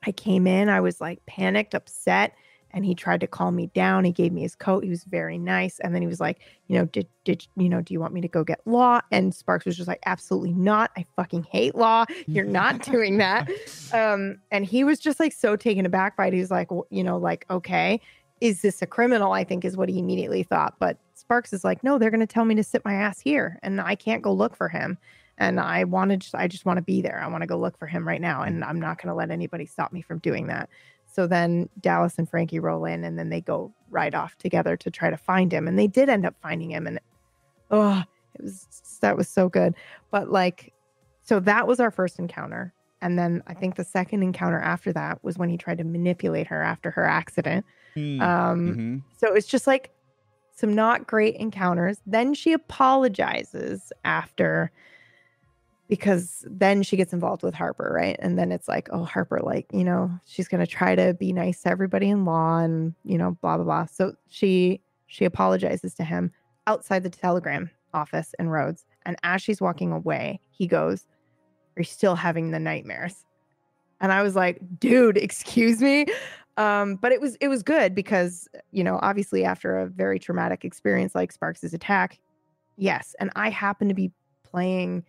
I 0.06 0.12
came 0.12 0.46
in, 0.46 0.68
I 0.68 0.80
was 0.80 1.00
like 1.00 1.24
panicked, 1.26 1.74
upset, 1.74 2.34
and 2.72 2.84
he 2.84 2.94
tried 2.94 3.20
to 3.20 3.26
calm 3.26 3.56
me 3.56 3.68
down. 3.68 4.04
He 4.04 4.12
gave 4.12 4.32
me 4.32 4.42
his 4.42 4.54
coat. 4.54 4.84
He 4.84 4.90
was 4.90 5.04
very 5.04 5.38
nice, 5.38 5.78
and 5.80 5.94
then 5.94 6.02
he 6.02 6.08
was 6.08 6.20
like, 6.20 6.40
you 6.68 6.78
know, 6.78 6.86
did 6.86 7.06
did 7.24 7.46
you 7.56 7.68
know, 7.68 7.80
do 7.80 7.94
you 7.94 8.00
want 8.00 8.14
me 8.14 8.20
to 8.20 8.28
go 8.28 8.44
get 8.44 8.60
law? 8.66 9.00
And 9.10 9.34
Sparks 9.34 9.64
was 9.66 9.76
just 9.76 9.88
like, 9.88 10.00
absolutely 10.06 10.52
not. 10.52 10.90
I 10.96 11.06
fucking 11.16 11.44
hate 11.44 11.74
law. 11.74 12.04
You're 12.26 12.44
not 12.44 12.82
doing 12.90 13.18
that 13.18 13.48
um 13.92 14.40
and 14.50 14.64
he 14.64 14.84
was 14.84 14.98
just 14.98 15.20
like 15.20 15.32
so 15.32 15.56
taken 15.56 15.86
aback 15.86 16.16
by 16.16 16.26
it 16.26 16.32
he 16.32 16.40
was 16.40 16.50
like 16.50 16.68
w- 16.68 16.86
you 16.90 17.04
know 17.04 17.16
like 17.16 17.44
okay 17.50 18.00
is 18.40 18.62
this 18.62 18.82
a 18.82 18.86
criminal 18.86 19.32
i 19.32 19.44
think 19.44 19.64
is 19.64 19.76
what 19.76 19.88
he 19.88 19.98
immediately 19.98 20.42
thought 20.42 20.74
but 20.78 20.98
sparks 21.14 21.52
is 21.52 21.64
like 21.64 21.82
no 21.84 21.98
they're 21.98 22.10
going 22.10 22.20
to 22.20 22.26
tell 22.26 22.44
me 22.44 22.54
to 22.54 22.64
sit 22.64 22.84
my 22.84 22.94
ass 22.94 23.20
here 23.20 23.58
and 23.62 23.80
i 23.80 23.94
can't 23.94 24.22
go 24.22 24.32
look 24.32 24.56
for 24.56 24.68
him 24.68 24.98
and 25.38 25.60
i 25.60 25.84
wanted 25.84 26.24
i 26.34 26.48
just 26.48 26.64
want 26.64 26.76
to 26.76 26.82
be 26.82 27.02
there 27.02 27.20
i 27.22 27.26
want 27.26 27.42
to 27.42 27.46
go 27.46 27.58
look 27.58 27.78
for 27.78 27.86
him 27.86 28.06
right 28.06 28.20
now 28.20 28.42
and 28.42 28.64
i'm 28.64 28.80
not 28.80 28.98
going 28.98 29.08
to 29.08 29.14
let 29.14 29.30
anybody 29.30 29.66
stop 29.66 29.92
me 29.92 30.02
from 30.02 30.18
doing 30.18 30.46
that 30.46 30.68
so 31.12 31.26
then 31.26 31.68
dallas 31.80 32.18
and 32.18 32.28
frankie 32.28 32.58
roll 32.58 32.84
in 32.84 33.04
and 33.04 33.18
then 33.18 33.28
they 33.28 33.40
go 33.40 33.72
right 33.90 34.14
off 34.14 34.36
together 34.36 34.76
to 34.76 34.90
try 34.90 35.10
to 35.10 35.16
find 35.16 35.52
him 35.52 35.68
and 35.68 35.78
they 35.78 35.86
did 35.86 36.08
end 36.08 36.24
up 36.26 36.34
finding 36.42 36.70
him 36.70 36.86
and 36.86 36.98
oh 37.70 38.02
it 38.34 38.42
was 38.42 38.98
that 39.00 39.16
was 39.16 39.28
so 39.28 39.48
good 39.48 39.74
but 40.10 40.30
like 40.30 40.72
so 41.22 41.38
that 41.38 41.66
was 41.66 41.78
our 41.80 41.90
first 41.90 42.18
encounter 42.18 42.72
and 43.02 43.18
then 43.18 43.42
I 43.48 43.54
think 43.54 43.74
the 43.74 43.84
second 43.84 44.22
encounter 44.22 44.60
after 44.60 44.92
that 44.92 45.22
was 45.24 45.36
when 45.36 45.48
he 45.48 45.58
tried 45.58 45.78
to 45.78 45.84
manipulate 45.84 46.46
her 46.46 46.62
after 46.62 46.92
her 46.92 47.04
accident. 47.04 47.66
Hmm. 47.94 48.20
Um, 48.22 48.68
Mhm. 48.76 49.02
So 49.18 49.34
it's 49.34 49.48
just 49.48 49.66
like 49.66 49.90
some 50.52 50.72
not 50.72 51.08
great 51.08 51.34
encounters. 51.34 52.00
Then 52.06 52.32
she 52.32 52.52
apologizes 52.52 53.92
after 54.04 54.70
because 55.88 56.44
then 56.48 56.82
she 56.82 56.96
gets 56.96 57.12
involved 57.12 57.42
with 57.42 57.54
Harper, 57.54 57.92
right? 57.94 58.16
And 58.18 58.38
then 58.38 58.50
it's 58.52 58.68
like, 58.68 58.88
oh, 58.92 59.04
Harper, 59.04 59.40
like, 59.40 59.66
you 59.72 59.84
know, 59.84 60.10
she's 60.26 60.48
going 60.48 60.64
to 60.64 60.70
try 60.70 60.94
to 60.94 61.14
be 61.14 61.32
nice 61.32 61.62
to 61.62 61.68
everybody 61.68 62.08
in 62.08 62.24
law 62.24 62.58
and, 62.58 62.94
you 63.04 63.18
know, 63.18 63.36
blah, 63.42 63.56
blah, 63.56 63.64
blah. 63.64 63.86
So 63.86 64.14
she, 64.28 64.80
she 65.06 65.24
apologizes 65.24 65.94
to 65.94 66.04
him 66.04 66.32
outside 66.66 67.02
the 67.02 67.10
telegram 67.10 67.70
office 67.92 68.34
in 68.38 68.48
Rhodes. 68.48 68.86
And 69.04 69.16
as 69.22 69.42
she's 69.42 69.60
walking 69.60 69.92
away, 69.92 70.40
he 70.50 70.66
goes, 70.66 71.06
Are 71.76 71.80
you 71.80 71.84
still 71.84 72.14
having 72.14 72.50
the 72.50 72.60
nightmares? 72.60 73.24
And 74.00 74.12
I 74.12 74.22
was 74.22 74.34
like, 74.34 74.60
dude, 74.78 75.16
excuse 75.18 75.80
me. 75.80 76.06
Um, 76.58 76.96
but 76.96 77.12
it 77.12 77.20
was 77.20 77.36
it 77.36 77.48
was 77.48 77.62
good 77.62 77.94
because, 77.94 78.46
you 78.72 78.84
know, 78.84 78.98
obviously 79.02 79.44
after 79.44 79.78
a 79.78 79.86
very 79.86 80.18
traumatic 80.18 80.64
experience 80.64 81.14
like 81.14 81.32
Sparks's 81.32 81.72
attack, 81.72 82.18
yes. 82.76 83.16
And 83.20 83.30
I 83.36 83.48
happen 83.48 83.88
to 83.88 83.94
be 83.94 84.12
playing 84.44 85.04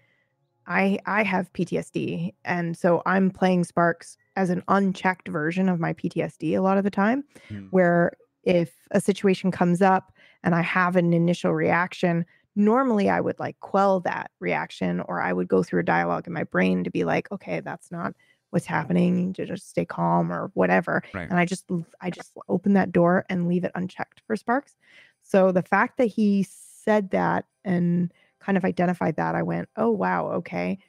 I 0.67 0.99
I 1.05 1.23
have 1.23 1.51
PTSD. 1.53 2.33
And 2.45 2.77
so 2.77 3.01
I'm 3.05 3.29
playing 3.29 3.63
Sparks 3.63 4.17
as 4.35 4.49
an 4.49 4.63
unchecked 4.67 5.27
version 5.27 5.69
of 5.69 5.79
my 5.79 5.93
PTSD 5.93 6.55
a 6.57 6.61
lot 6.61 6.77
of 6.77 6.83
the 6.83 6.91
time 6.91 7.23
Hmm. 7.49 7.67
where 7.71 8.13
if 8.43 8.73
a 8.91 8.99
situation 8.99 9.51
comes 9.51 9.81
up 9.81 10.11
and 10.43 10.53
I 10.55 10.61
have 10.61 10.95
an 10.95 11.13
initial 11.13 11.53
reaction, 11.53 12.25
normally 12.55 13.09
I 13.09 13.21
would 13.21 13.39
like 13.39 13.59
quell 13.61 13.99
that 14.01 14.31
reaction 14.39 14.99
or 15.01 15.21
I 15.21 15.33
would 15.33 15.47
go 15.47 15.63
through 15.63 15.79
a 15.81 15.83
dialogue 15.85 16.27
in 16.27 16.33
my 16.33 16.43
brain 16.43 16.83
to 16.83 16.91
be 16.91 17.03
like, 17.05 17.31
okay, 17.31 17.59
that's 17.61 17.91
not 17.91 18.13
what's 18.49 18.65
happening, 18.65 19.33
to 19.33 19.45
just 19.45 19.69
stay 19.69 19.85
calm 19.85 20.31
or 20.31 20.51
whatever. 20.53 21.01
Right. 21.13 21.27
And 21.29 21.39
I 21.39 21.45
just 21.45 21.65
I 22.01 22.09
just 22.09 22.33
open 22.49 22.73
that 22.73 22.91
door 22.91 23.25
and 23.29 23.47
leave 23.47 23.63
it 23.63 23.71
unchecked 23.75 24.21
for 24.27 24.35
Sparks. 24.35 24.75
So 25.23 25.51
the 25.51 25.63
fact 25.63 25.97
that 25.97 26.05
he 26.05 26.45
said 26.47 27.11
that 27.11 27.45
and 27.63 28.13
kind 28.43 28.57
of 28.57 28.65
identified 28.65 29.15
that, 29.17 29.35
I 29.35 29.43
went, 29.43 29.69
oh 29.77 29.91
wow, 29.91 30.29
okay. 30.33 30.79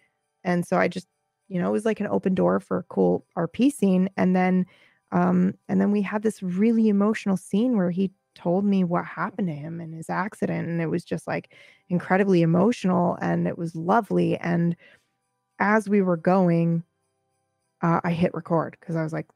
And 0.44 0.66
so 0.66 0.76
I 0.76 0.88
just, 0.88 1.06
you 1.48 1.60
know, 1.60 1.68
it 1.68 1.72
was 1.72 1.84
like 1.84 2.00
an 2.00 2.08
open 2.08 2.34
door 2.34 2.60
for 2.60 2.78
a 2.78 2.84
cool 2.84 3.26
RP 3.36 3.72
scene. 3.72 4.08
And 4.16 4.34
then 4.36 4.66
um, 5.12 5.54
and 5.68 5.80
then 5.80 5.92
we 5.92 6.02
had 6.02 6.22
this 6.22 6.42
really 6.42 6.88
emotional 6.88 7.36
scene 7.36 7.76
where 7.76 7.90
he 7.90 8.10
told 8.34 8.64
me 8.64 8.82
what 8.82 9.04
happened 9.04 9.46
to 9.48 9.54
him 9.54 9.80
and 9.80 9.94
his 9.94 10.10
accident. 10.10 10.68
And 10.68 10.80
it 10.82 10.88
was 10.88 11.04
just 11.04 11.26
like 11.28 11.52
incredibly 11.88 12.42
emotional 12.42 13.16
and 13.20 13.46
it 13.46 13.56
was 13.56 13.76
lovely. 13.76 14.36
And 14.38 14.76
as 15.60 15.88
we 15.88 16.02
were 16.02 16.16
going, 16.16 16.82
uh, 17.82 18.00
I 18.02 18.10
hit 18.12 18.34
record 18.34 18.76
because 18.80 18.96
I 18.96 19.04
was 19.04 19.12
like, 19.12 19.26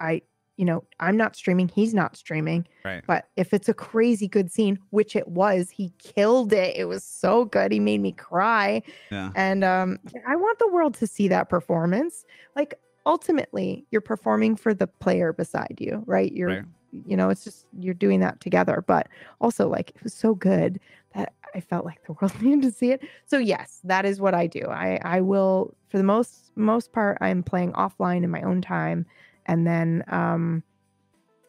I, 0.00 0.22
you 0.56 0.64
know, 0.64 0.84
I'm 1.00 1.16
not 1.16 1.36
streaming, 1.36 1.68
he's 1.68 1.92
not 1.94 2.16
streaming. 2.16 2.66
Right. 2.84 3.02
But 3.06 3.28
if 3.36 3.52
it's 3.52 3.68
a 3.68 3.74
crazy 3.74 4.26
good 4.28 4.50
scene, 4.50 4.78
which 4.90 5.14
it 5.14 5.28
was, 5.28 5.70
he 5.70 5.92
killed 5.98 6.52
it. 6.52 6.74
It 6.76 6.86
was 6.86 7.04
so 7.04 7.44
good. 7.44 7.72
He 7.72 7.80
made 7.80 8.00
me 8.00 8.12
cry. 8.12 8.82
Yeah. 9.10 9.30
And 9.34 9.62
um, 9.64 9.98
I 10.26 10.36
want 10.36 10.58
the 10.58 10.68
world 10.68 10.94
to 10.94 11.06
see 11.06 11.28
that 11.28 11.48
performance. 11.48 12.24
Like 12.54 12.74
ultimately, 13.04 13.84
you're 13.90 14.00
performing 14.00 14.56
for 14.56 14.74
the 14.74 14.86
player 14.86 15.32
beside 15.32 15.76
you, 15.78 16.02
right? 16.06 16.32
You're, 16.32 16.48
Right. 16.48 16.64
you 17.06 17.16
know, 17.16 17.28
it's 17.28 17.44
just 17.44 17.66
you're 17.78 17.94
doing 17.94 18.20
that 18.20 18.40
together. 18.40 18.82
But 18.86 19.08
also, 19.40 19.68
like 19.68 19.90
it 19.90 20.02
was 20.02 20.14
so 20.14 20.34
good 20.34 20.80
that 21.14 21.32
I 21.54 21.60
felt 21.60 21.84
like 21.84 22.02
the 22.06 22.12
world 22.20 22.40
needed 22.42 22.62
to 22.62 22.72
see 22.72 22.92
it. 22.92 23.02
So 23.26 23.38
yes, 23.38 23.80
that 23.84 24.04
is 24.06 24.20
what 24.20 24.34
I 24.34 24.46
do. 24.46 24.62
I 24.68 24.98
I 25.02 25.20
will, 25.20 25.74
for 25.88 25.98
the 25.98 26.04
most 26.04 26.50
most 26.56 26.92
part, 26.92 27.18
I'm 27.20 27.42
playing 27.42 27.72
offline 27.72 28.24
in 28.24 28.30
my 28.30 28.42
own 28.42 28.60
time, 28.62 29.04
and 29.46 29.66
then 29.66 30.04
um, 30.08 30.62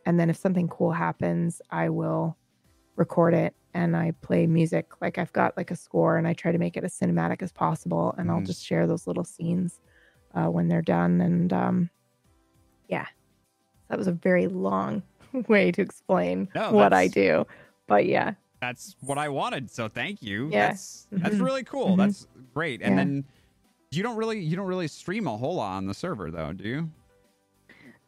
and 0.05 0.19
then 0.19 0.29
if 0.29 0.37
something 0.37 0.67
cool 0.69 0.91
happens, 0.91 1.61
I 1.69 1.89
will 1.89 2.37
record 2.95 3.33
it 3.33 3.53
and 3.73 3.95
I 3.95 4.11
play 4.21 4.47
music. 4.47 4.87
Like 5.01 5.17
I've 5.17 5.33
got 5.33 5.55
like 5.57 5.69
a 5.69 5.75
score 5.75 6.17
and 6.17 6.27
I 6.27 6.33
try 6.33 6.51
to 6.51 6.57
make 6.57 6.77
it 6.77 6.83
as 6.83 6.97
cinematic 6.97 7.41
as 7.41 7.51
possible. 7.51 8.15
And 8.17 8.31
I'll 8.31 8.39
Mhm. 8.41 8.45
just 8.47 8.65
share 8.65 8.87
those 8.87 9.05
little 9.05 9.25
scenes 9.25 9.79
uh, 10.33 10.47
when 10.47 10.67
they're 10.67 10.81
done. 10.81 11.19
And 11.21 11.51
um, 11.53 11.89
yeah, 12.87 13.05
that 13.89 13.97
was 13.97 14.07
a 14.07 14.11
very 14.13 14.47
long 14.47 15.03
way 15.47 15.71
to 15.73 15.81
explain 15.81 16.47
No, 16.55 16.71
what 16.71 16.93
I 16.93 17.07
do. 17.07 17.45
But 17.87 18.05
yeah, 18.05 18.33
That's 18.61 18.95
what 19.01 19.17
I 19.17 19.29
wanted. 19.29 19.69
So 19.69 19.87
thank 19.89 20.21
you. 20.23 20.49
Yeah. 20.51 20.69
That's 20.69 21.07
that's 21.11 21.35
Mhm. 21.35 21.41
really 21.45 21.63
cool. 21.63 21.95
Mhm. 21.95 21.97
That's 21.97 22.27
great. 22.53 22.81
And 22.81 22.91
Yeah. 22.97 23.03
then 23.03 23.25
you 23.91 24.03
don't 24.03 24.15
really 24.17 24.39
you 24.39 24.55
don't 24.55 24.67
really 24.67 24.87
stream 24.87 25.27
a 25.27 25.37
whole 25.37 25.55
lot 25.55 25.75
on 25.77 25.85
the 25.85 25.93
server 25.93 26.31
though, 26.31 26.53
do 26.53 26.63
you? 26.63 26.89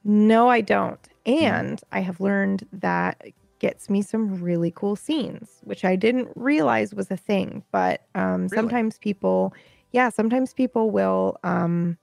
No, 0.10 0.50
I 0.50 0.62
don't. 0.62 1.00
And 1.26 1.80
I 1.92 2.00
have 2.00 2.20
learned 2.20 2.68
that 2.72 3.22
gets 3.60 3.90
me 3.90 4.02
some 4.02 4.42
really 4.42 4.72
cool 4.72 4.96
scenes, 4.96 5.60
which 5.64 5.86
I 5.86 5.96
didn't 5.96 6.30
realize 6.36 6.96
was 6.96 7.12
a 7.12 7.18
thing. 7.18 7.64
But 7.72 8.08
um, 8.16 8.50
Really? 8.50 8.50
sometimes 8.50 8.98
people, 8.98 9.54
yeah, 9.92 10.10
sometimes 10.10 10.54
people 10.54 10.90
will, 10.90 11.38
um, 11.44 11.98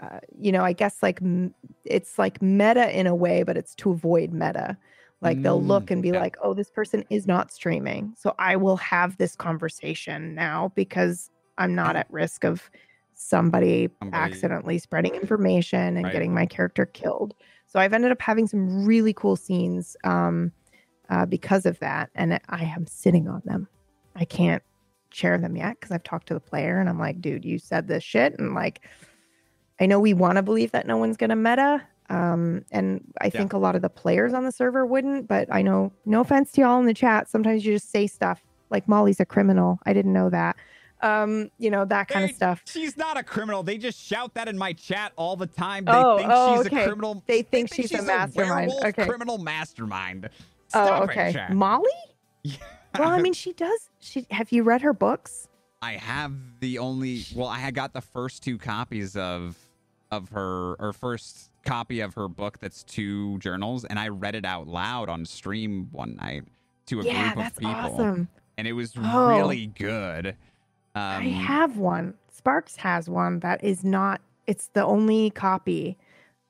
uh, 0.00 0.20
you 0.38 0.52
know, 0.52 0.62
I 0.62 0.74
guess 0.74 1.02
like 1.02 1.20
m- 1.22 1.54
it's 1.84 2.18
like 2.18 2.40
meta 2.40 2.96
in 2.96 3.06
a 3.06 3.14
way, 3.14 3.42
but 3.42 3.56
it's 3.56 3.74
to 3.76 3.90
avoid 3.90 4.32
meta. 4.32 4.76
Like 5.22 5.42
they'll 5.42 5.62
Mm, 5.62 5.66
look 5.66 5.90
and 5.90 6.02
be 6.02 6.12
yeah. 6.12 6.20
like, 6.20 6.36
"Oh, 6.42 6.54
this 6.54 6.70
person 6.70 7.04
is 7.10 7.26
not 7.26 7.50
streaming." 7.50 8.14
So 8.16 8.34
I 8.38 8.56
will 8.56 8.76
have 8.76 9.16
this 9.16 9.34
conversation 9.34 10.34
now 10.34 10.70
because 10.76 11.30
I'm 11.58 11.74
not 11.74 11.96
at 11.96 12.06
risk 12.10 12.44
of 12.44 12.70
somebody, 13.16 13.88
Somebody- 14.00 14.22
accidentally 14.22 14.78
spreading 14.78 15.14
information 15.14 15.96
and 15.96 16.04
Right. 16.04 16.12
getting 16.12 16.32
my 16.34 16.46
character 16.46 16.86
killed. 16.86 17.34
So 17.66 17.80
I've 17.80 17.92
ended 17.92 18.12
up 18.12 18.22
having 18.22 18.46
some 18.46 18.84
really 18.86 19.12
cool 19.12 19.34
scenes 19.36 19.96
um, 20.04 20.52
uh, 21.08 21.26
because 21.26 21.66
of 21.66 21.78
that, 21.80 22.10
and 22.14 22.38
I 22.48 22.64
am 22.64 22.86
sitting 22.86 23.26
on 23.28 23.42
them. 23.44 23.68
I 24.14 24.24
can't 24.24 24.62
share 25.10 25.38
them 25.38 25.56
yet 25.56 25.76
because 25.80 25.92
I've 25.92 26.02
talked 26.02 26.28
to 26.28 26.34
the 26.34 26.40
player 26.40 26.78
and 26.78 26.88
I'm 26.88 26.98
like, 26.98 27.20
dude, 27.20 27.44
you 27.44 27.58
said 27.58 27.88
this 27.88 28.04
shit, 28.04 28.38
and 28.38 28.54
like, 28.54 28.80
I 29.80 29.86
know 29.86 29.98
we 30.00 30.14
want 30.14 30.36
to 30.36 30.42
believe 30.42 30.72
that 30.72 30.86
no 30.86 30.96
one's 30.96 31.16
gonna 31.16 31.36
meta. 31.36 31.82
Um, 32.08 32.64
and 32.70 33.02
I 33.20 33.30
think 33.30 33.52
a 33.52 33.58
lot 33.58 33.74
of 33.74 33.82
the 33.82 33.88
players 33.90 34.32
on 34.32 34.44
the 34.44 34.52
server 34.52 34.86
wouldn't, 34.86 35.26
but 35.26 35.48
I 35.50 35.62
know 35.62 35.92
no 36.04 36.20
offense 36.20 36.52
to 36.52 36.60
y'all 36.60 36.78
in 36.78 36.86
the 36.86 36.94
chat. 36.94 37.28
Sometimes 37.28 37.64
you 37.66 37.72
just 37.74 37.90
say 37.90 38.06
stuff 38.06 38.42
like 38.70 38.86
Molly's 38.88 39.18
a 39.20 39.24
criminal. 39.26 39.80
I 39.86 39.92
didn't 39.92 40.12
know 40.12 40.30
that. 40.30 40.56
Um, 41.02 41.50
you 41.58 41.70
know, 41.70 41.84
that 41.84 42.08
kind 42.08 42.24
of 42.24 42.34
stuff. 42.34 42.62
She's 42.66 42.96
not 42.96 43.16
a 43.18 43.22
criminal. 43.22 43.62
They 43.62 43.76
just 43.78 44.00
shout 44.00 44.32
that 44.34 44.48
in 44.48 44.56
my 44.56 44.72
chat 44.72 45.12
all 45.16 45.36
the 45.36 45.46
time. 45.46 45.84
They 45.84 45.92
Oh, 45.92 46.16
think 46.16 46.30
oh, 46.32 46.56
she's 46.56 46.66
okay. 46.72 46.82
a 46.82 46.86
criminal. 46.86 47.22
They 47.26 47.42
think 47.42 47.72
she's 47.72 47.92
a 47.92 48.02
mastermind. 48.02 48.68
werewolf 48.68 48.84
Okay. 48.86 49.04
criminal 49.06 49.38
mastermind. 49.38 50.28
Oh, 50.74 50.86
Stop 50.86 51.02
it, 51.02 51.10
okay. 51.10 51.32
chat. 51.32 51.52
Molly? 51.52 51.90
Well, 52.98 53.10
I 53.10 53.20
mean, 53.20 53.34
she 53.34 53.52
does. 53.52 53.90
She 54.00 54.26
have 54.30 54.50
you 54.52 54.62
read 54.62 54.80
her 54.80 54.94
books? 54.94 55.48
I 55.82 55.92
have 55.92 56.32
the 56.60 56.78
only 56.78 57.26
well, 57.34 57.46
I 57.48 57.58
had 57.58 57.74
got 57.74 57.92
the 57.92 58.00
first 58.00 58.42
two 58.42 58.56
copies 58.56 59.16
of 59.16 59.58
of 60.10 60.30
her 60.30 60.76
or 60.78 60.94
first 60.94 61.50
copy 61.66 62.00
of 62.00 62.14
her 62.14 62.26
book 62.26 62.58
that's 62.58 62.82
two 62.84 63.36
journals, 63.40 63.84
and 63.84 63.98
I 63.98 64.08
read 64.08 64.34
it 64.34 64.46
out 64.46 64.66
loud 64.66 65.10
on 65.10 65.26
stream 65.26 65.88
one 65.92 66.16
night 66.16 66.44
to 66.86 67.00
a 67.00 67.04
yeah, 67.04 67.34
group 67.34 67.46
of 67.48 67.56
people. 67.58 67.74
awesome. 67.74 68.28
And 68.56 68.66
it 68.66 68.72
was 68.72 68.94
Oh. 68.96 69.28
really 69.28 69.66
good. 69.66 70.34
Um, 70.96 71.02
I 71.02 71.28
have 71.28 71.76
one. 71.76 72.14
Sparks 72.32 72.74
has 72.76 73.08
one 73.08 73.40
that 73.40 73.62
is 73.62 73.84
not. 73.84 74.22
It's 74.46 74.68
the 74.68 74.82
only 74.82 75.30
copy, 75.30 75.98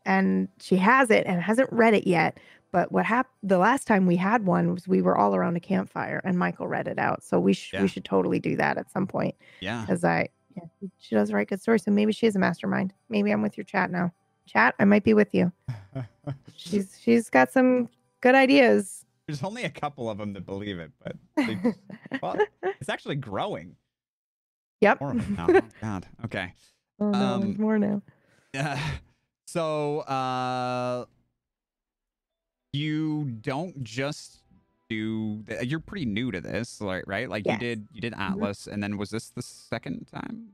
and 0.05 0.49
she 0.61 0.77
has 0.77 1.11
it 1.11 1.27
and 1.27 1.43
hasn't 1.43 1.73
read 1.73 1.95
it 1.95 2.07
yet. 2.07 2.39
But 2.71 2.93
what 2.93 3.05
happened 3.07 3.35
the 3.43 3.59
last 3.59 3.89
time 3.89 4.07
we 4.07 4.15
had 4.17 4.47
one 4.47 4.73
was 4.75 4.87
we 4.87 5.03
were 5.03 5.17
all 5.17 5.35
around 5.35 5.57
a 5.57 5.61
campfire 5.61 6.21
and 6.25 6.39
Michael 6.39 6.69
read 6.69 6.87
it 6.87 6.99
out. 6.99 7.25
So 7.25 7.41
we 7.41 7.55
sh- 7.55 7.73
Yeah. 7.73 7.83
we 7.83 7.89
should 7.89 8.05
totally 8.05 8.39
do 8.39 8.55
that 8.57 8.77
at 8.79 8.91
some 8.91 9.07
point 9.07 9.35
yeah. 9.61 9.81
because 9.81 10.05
I 10.05 10.29
yeah 10.55 10.65
she 10.99 11.15
does 11.15 11.33
write 11.33 11.49
good 11.49 11.61
stories. 11.61 11.85
So 11.85 11.91
maybe 11.91 12.13
she 12.13 12.27
is 12.27 12.37
a 12.37 12.39
mastermind. 12.39 12.93
Maybe 13.09 13.31
I'm 13.33 13.43
with 13.43 13.57
your 13.57 13.65
chat 13.65 13.91
now. 13.91 14.13
Chat, 14.47 14.75
I 14.79 14.85
might 14.85 15.03
be 15.05 15.15
with 15.15 15.35
you. 15.35 15.51
She's 16.57 16.99
she's 17.03 17.31
got 17.31 17.51
some 17.51 17.89
good 18.21 18.35
ideas. 18.35 19.05
There's 19.27 19.43
only 19.43 19.65
a 19.65 19.71
couple 19.71 20.09
of 20.09 20.19
them 20.19 20.35
that 20.35 20.47
believe 20.47 20.79
it, 20.79 20.93
but 21.03 21.17
they, 21.37 21.59
well, 22.23 22.37
it's 22.63 22.89
actually 22.89 23.17
growing. 23.17 23.75
Yep. 24.81 25.01
More. 25.01 25.15
Oh, 25.39 25.61
God. 25.81 26.07
Okay. 26.25 26.55
Oh, 27.01 27.11
no, 27.11 27.39
there's 27.39 27.57
Um, 27.57 27.61
more 27.61 27.79
now. 27.79 28.03
Yeah. 28.55 28.81
so 29.49 30.01
uh 30.01 31.05
you 32.73 33.25
don't 33.41 33.83
just 33.85 34.43
do 34.89 35.43
you're 35.63 35.81
pretty 35.81 36.05
new 36.05 36.31
to 36.31 36.41
this 36.41 36.81
like 36.81 37.05
right 37.07 37.29
like 37.29 37.45
Yes. 37.47 37.55
you 37.55 37.59
did 37.61 37.89
you 37.93 38.01
did 38.01 38.15
atlas 38.17 38.67
and 38.67 38.83
then 38.83 38.97
was 38.99 39.11
this 39.11 39.29
the 39.31 39.43
second 39.43 40.07
time 40.13 40.49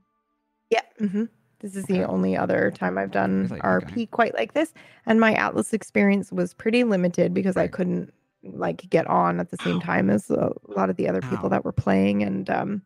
Yeah. 0.70 0.80
hmm 0.98 1.24
This 1.60 1.76
is 1.76 1.84
the 1.86 2.04
only 2.04 2.36
other 2.36 2.70
time 2.70 2.96
I've 2.98 3.10
done 3.10 3.42
Really? 3.48 3.60
RP 3.60 3.84
Okay. 3.92 4.06
quite 4.06 4.34
like 4.34 4.52
this. 4.54 4.72
And 5.06 5.20
my 5.20 5.34
Atlas 5.34 5.72
experience 5.72 6.32
was 6.32 6.54
pretty 6.54 6.82
limited 6.84 7.32
because 7.34 7.56
I 7.56 7.68
couldn't 7.68 8.12
like 8.42 8.88
get 8.90 9.06
on 9.06 9.38
at 9.38 9.50
the 9.50 9.56
same 9.58 9.76
Ow. 9.76 9.80
time 9.80 10.10
as 10.10 10.28
a 10.30 10.52
lot 10.68 10.90
of 10.90 10.96
the 10.96 11.08
other 11.08 11.20
people 11.20 11.46
Ow. 11.46 11.48
that 11.50 11.64
were 11.64 11.72
playing. 11.72 12.22
And 12.22 12.48
um, 12.50 12.82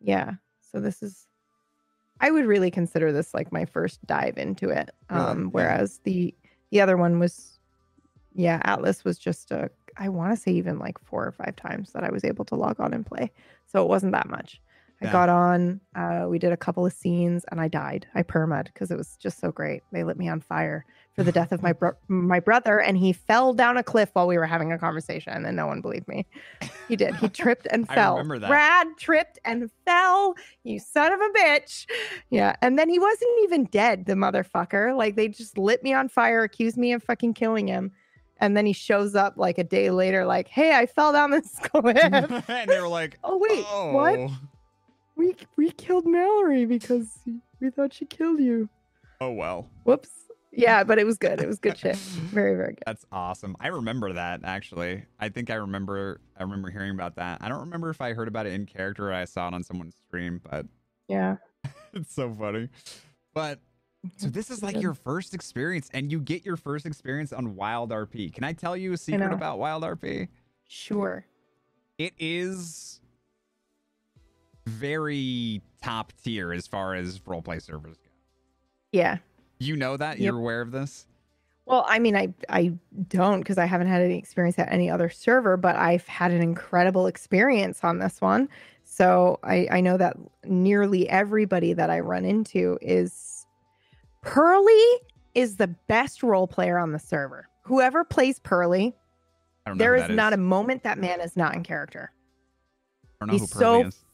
yeah, 0.00 0.32
so 0.72 0.80
this 0.80 1.02
is, 1.02 1.26
I 2.20 2.30
would 2.30 2.46
really 2.46 2.70
consider 2.70 3.12
this 3.12 3.34
like 3.34 3.52
my 3.52 3.64
first 3.64 4.04
dive 4.06 4.38
into 4.38 4.70
it. 4.70 4.90
Um, 5.10 5.44
Yeah. 5.44 5.50
whereas 5.50 6.00
the 6.04 6.34
the 6.70 6.80
other 6.80 6.96
one 6.96 7.18
was, 7.18 7.58
yeah, 8.34 8.60
Atlas 8.64 9.04
was 9.04 9.18
just 9.18 9.50
a, 9.50 9.70
I 9.98 10.08
want 10.08 10.34
to 10.34 10.40
say 10.40 10.52
even 10.52 10.78
like 10.78 10.98
four 10.98 11.26
or 11.26 11.32
five 11.32 11.54
times 11.54 11.92
that 11.92 12.02
I 12.02 12.10
was 12.10 12.24
able 12.24 12.46
to 12.46 12.54
log 12.54 12.80
on 12.80 12.94
and 12.94 13.04
play. 13.04 13.30
So 13.66 13.82
it 13.82 13.88
wasn't 13.88 14.12
that 14.12 14.30
much. 14.30 14.58
I 15.02 15.06
Yeah. 15.06 15.12
got 15.12 15.28
on, 15.28 15.80
uh, 15.96 16.26
we 16.28 16.38
did 16.38 16.52
a 16.52 16.56
couple 16.56 16.86
of 16.86 16.92
scenes, 16.92 17.44
and 17.50 17.60
I 17.60 17.66
died. 17.66 18.06
I 18.14 18.22
permad 18.22 18.70
because 18.72 18.90
it 18.92 18.96
was 18.96 19.16
just 19.16 19.40
so 19.40 19.50
great. 19.50 19.82
They 19.90 20.04
lit 20.04 20.16
me 20.16 20.28
on 20.28 20.40
fire 20.40 20.84
for 21.16 21.24
the 21.24 21.32
death 21.32 21.50
of 21.50 21.60
my 21.60 21.72
bro- 21.80 21.96
my 22.08 22.38
brother, 22.38 22.78
and 22.80 22.96
he 22.96 23.12
fell 23.12 23.52
down 23.52 23.76
a 23.76 23.82
cliff 23.82 24.10
while 24.12 24.28
we 24.28 24.38
were 24.38 24.46
having 24.46 24.70
a 24.70 24.78
conversation, 24.78 25.44
and 25.44 25.56
no 25.56 25.66
one 25.66 25.80
believed 25.80 26.06
me. 26.06 26.24
He 26.86 26.94
did. 26.94 27.16
He 27.16 27.28
tripped 27.28 27.66
and 27.70 27.88
fell. 27.96 28.14
I 28.14 28.18
remember 28.18 28.38
that. 28.38 28.48
Brad 28.48 28.86
tripped 28.96 29.40
and 29.44 29.68
fell. 29.84 30.34
You 30.62 30.78
son 30.78 31.12
of 31.12 31.20
a 31.20 31.28
bitch. 31.36 31.86
Yeah, 32.30 32.54
and 32.62 32.78
then 32.78 32.88
he 32.88 32.98
wasn't 33.00 33.30
even 33.42 33.64
dead. 33.64 34.06
The 34.06 34.14
motherfucker. 34.14 34.96
Like 34.96 35.16
they 35.16 35.26
just 35.28 35.58
lit 35.58 35.82
me 35.82 35.92
on 35.92 36.08
fire, 36.08 36.44
accused 36.44 36.76
me 36.76 36.92
of 36.92 37.02
fucking 37.02 37.34
killing 37.34 37.66
him. 37.66 37.90
And 38.38 38.56
then 38.56 38.66
he 38.66 38.72
shows 38.72 39.14
up 39.14 39.34
like 39.36 39.58
a 39.58 39.62
day 39.64 39.90
later, 39.90 40.24
like, 40.26 40.48
"Hey, 40.48 40.74
I 40.74 40.86
fell 40.86 41.12
down 41.12 41.30
this 41.30 41.58
cliff." 41.62 41.96
and 42.48 42.68
they 42.70 42.80
were 42.80 42.88
like 42.88 43.18
oh 43.22 43.36
wait, 43.38 43.64
oh 43.68 43.92
what? 43.92 44.30
We 45.16 45.34
we 45.56 45.70
killed 45.70 46.06
Mallory 46.06 46.64
because 46.64 47.08
we 47.60 47.70
thought 47.70 47.92
she 47.92 48.04
killed 48.06 48.40
you. 48.40 48.68
oh 49.20 49.30
well 49.32 49.68
Whoops. 49.84 50.10
Yeah, 50.54 50.84
but 50.84 50.98
it 50.98 51.06
was 51.06 51.16
good. 51.16 51.40
It 51.40 51.46
was 51.48 51.58
good 51.58 51.78
shit. 51.78 51.96
Very 52.32 52.54
very 52.56 52.74
good. 52.74 52.82
that's 52.86 53.06
awesome 53.10 53.56
i 53.60 53.68
remember 53.68 54.12
that 54.12 54.40
actually 54.44 55.04
i 55.20 55.28
think 55.28 55.48
i 55.50 55.54
remember 55.54 56.20
i 56.38 56.42
remember 56.42 56.70
hearing 56.70 56.90
about 56.90 57.16
that 57.16 57.38
i 57.40 57.48
don't 57.48 57.60
remember 57.60 57.88
if 57.90 58.00
i 58.00 58.12
heard 58.12 58.28
about 58.28 58.46
it 58.46 58.52
in 58.52 58.66
character 58.66 59.10
or 59.10 59.14
i 59.14 59.24
saw 59.24 59.48
it 59.48 59.54
on 59.54 59.62
someone's 59.62 59.94
stream 60.08 60.40
but 60.50 60.66
Yeah. 61.08 61.36
it's 61.94 62.14
so 62.14 62.30
funny 62.32 62.68
but 63.34 63.60
So 64.16 64.26
this 64.28 64.50
is 64.50 64.62
like 64.62 64.80
your 64.82 64.94
first 64.94 65.32
experience, 65.32 65.88
and 65.94 66.10
you 66.10 66.20
get 66.20 66.44
your 66.44 66.56
first 66.56 66.86
experience 66.86 67.32
on 67.32 67.54
Wild 67.54 67.90
RP. 67.90 68.34
Can 68.34 68.42
I 68.44 68.52
tell 68.52 68.76
you 68.76 68.92
a 68.92 68.96
secret 68.96 69.32
about 69.32 69.60
Wild 69.60 69.84
RP? 69.84 70.26
Sure. 70.66 71.24
It 71.98 72.12
is 72.18 73.00
very 74.66 75.60
top 75.82 76.12
tier 76.22 76.52
as 76.52 76.66
far 76.66 76.94
as 76.94 77.18
roleplay 77.20 77.60
servers 77.60 77.96
go. 77.96 78.10
Yeah. 78.92 79.18
You 79.58 79.76
know 79.76 79.96
that? 79.96 80.18
Yep. 80.18 80.24
You're 80.24 80.38
aware 80.38 80.60
of 80.60 80.70
this? 80.70 81.06
Well, 81.66 81.84
I 81.88 81.98
mean, 82.00 82.16
I 82.16 82.34
I 82.48 82.72
don't 83.08 83.38
because 83.38 83.56
I 83.56 83.66
haven't 83.66 83.86
had 83.86 84.02
any 84.02 84.18
experience 84.18 84.58
at 84.58 84.70
any 84.72 84.90
other 84.90 85.08
server, 85.08 85.56
but 85.56 85.76
I've 85.76 86.06
had 86.08 86.32
an 86.32 86.42
incredible 86.42 87.06
experience 87.06 87.84
on 87.84 87.98
this 87.98 88.20
one. 88.20 88.48
So 88.84 89.38
I 89.44 89.68
I 89.70 89.80
know 89.80 89.96
that 89.96 90.16
nearly 90.44 91.08
everybody 91.08 91.72
that 91.72 91.88
I 91.88 92.00
run 92.00 92.24
into 92.24 92.78
is 92.82 93.46
Pearly 94.22 94.84
is 95.34 95.56
the 95.56 95.68
best 95.68 96.22
role 96.22 96.48
player 96.48 96.78
on 96.78 96.92
the 96.92 96.98
server. 96.98 97.48
Whoever 97.62 98.04
plays 98.04 98.40
Pearly, 98.40 98.96
there 99.66 99.70
is, 99.70 99.70
don't 99.70 99.78
know. 99.78 99.84
there 99.84 99.96
who 99.96 100.12
is 100.12 100.16
not 100.16 100.32
a 100.32 100.36
moment 100.36 100.82
that 100.82 100.98
man 100.98 101.20
is 101.20 101.36
not 101.36 101.54
in 101.54 101.62
character. 101.62 102.12
I 103.20 103.26
don't 103.26 103.28
know 103.28 103.38
he's 103.38 103.50
so 103.50 103.86
is. 103.86 104.04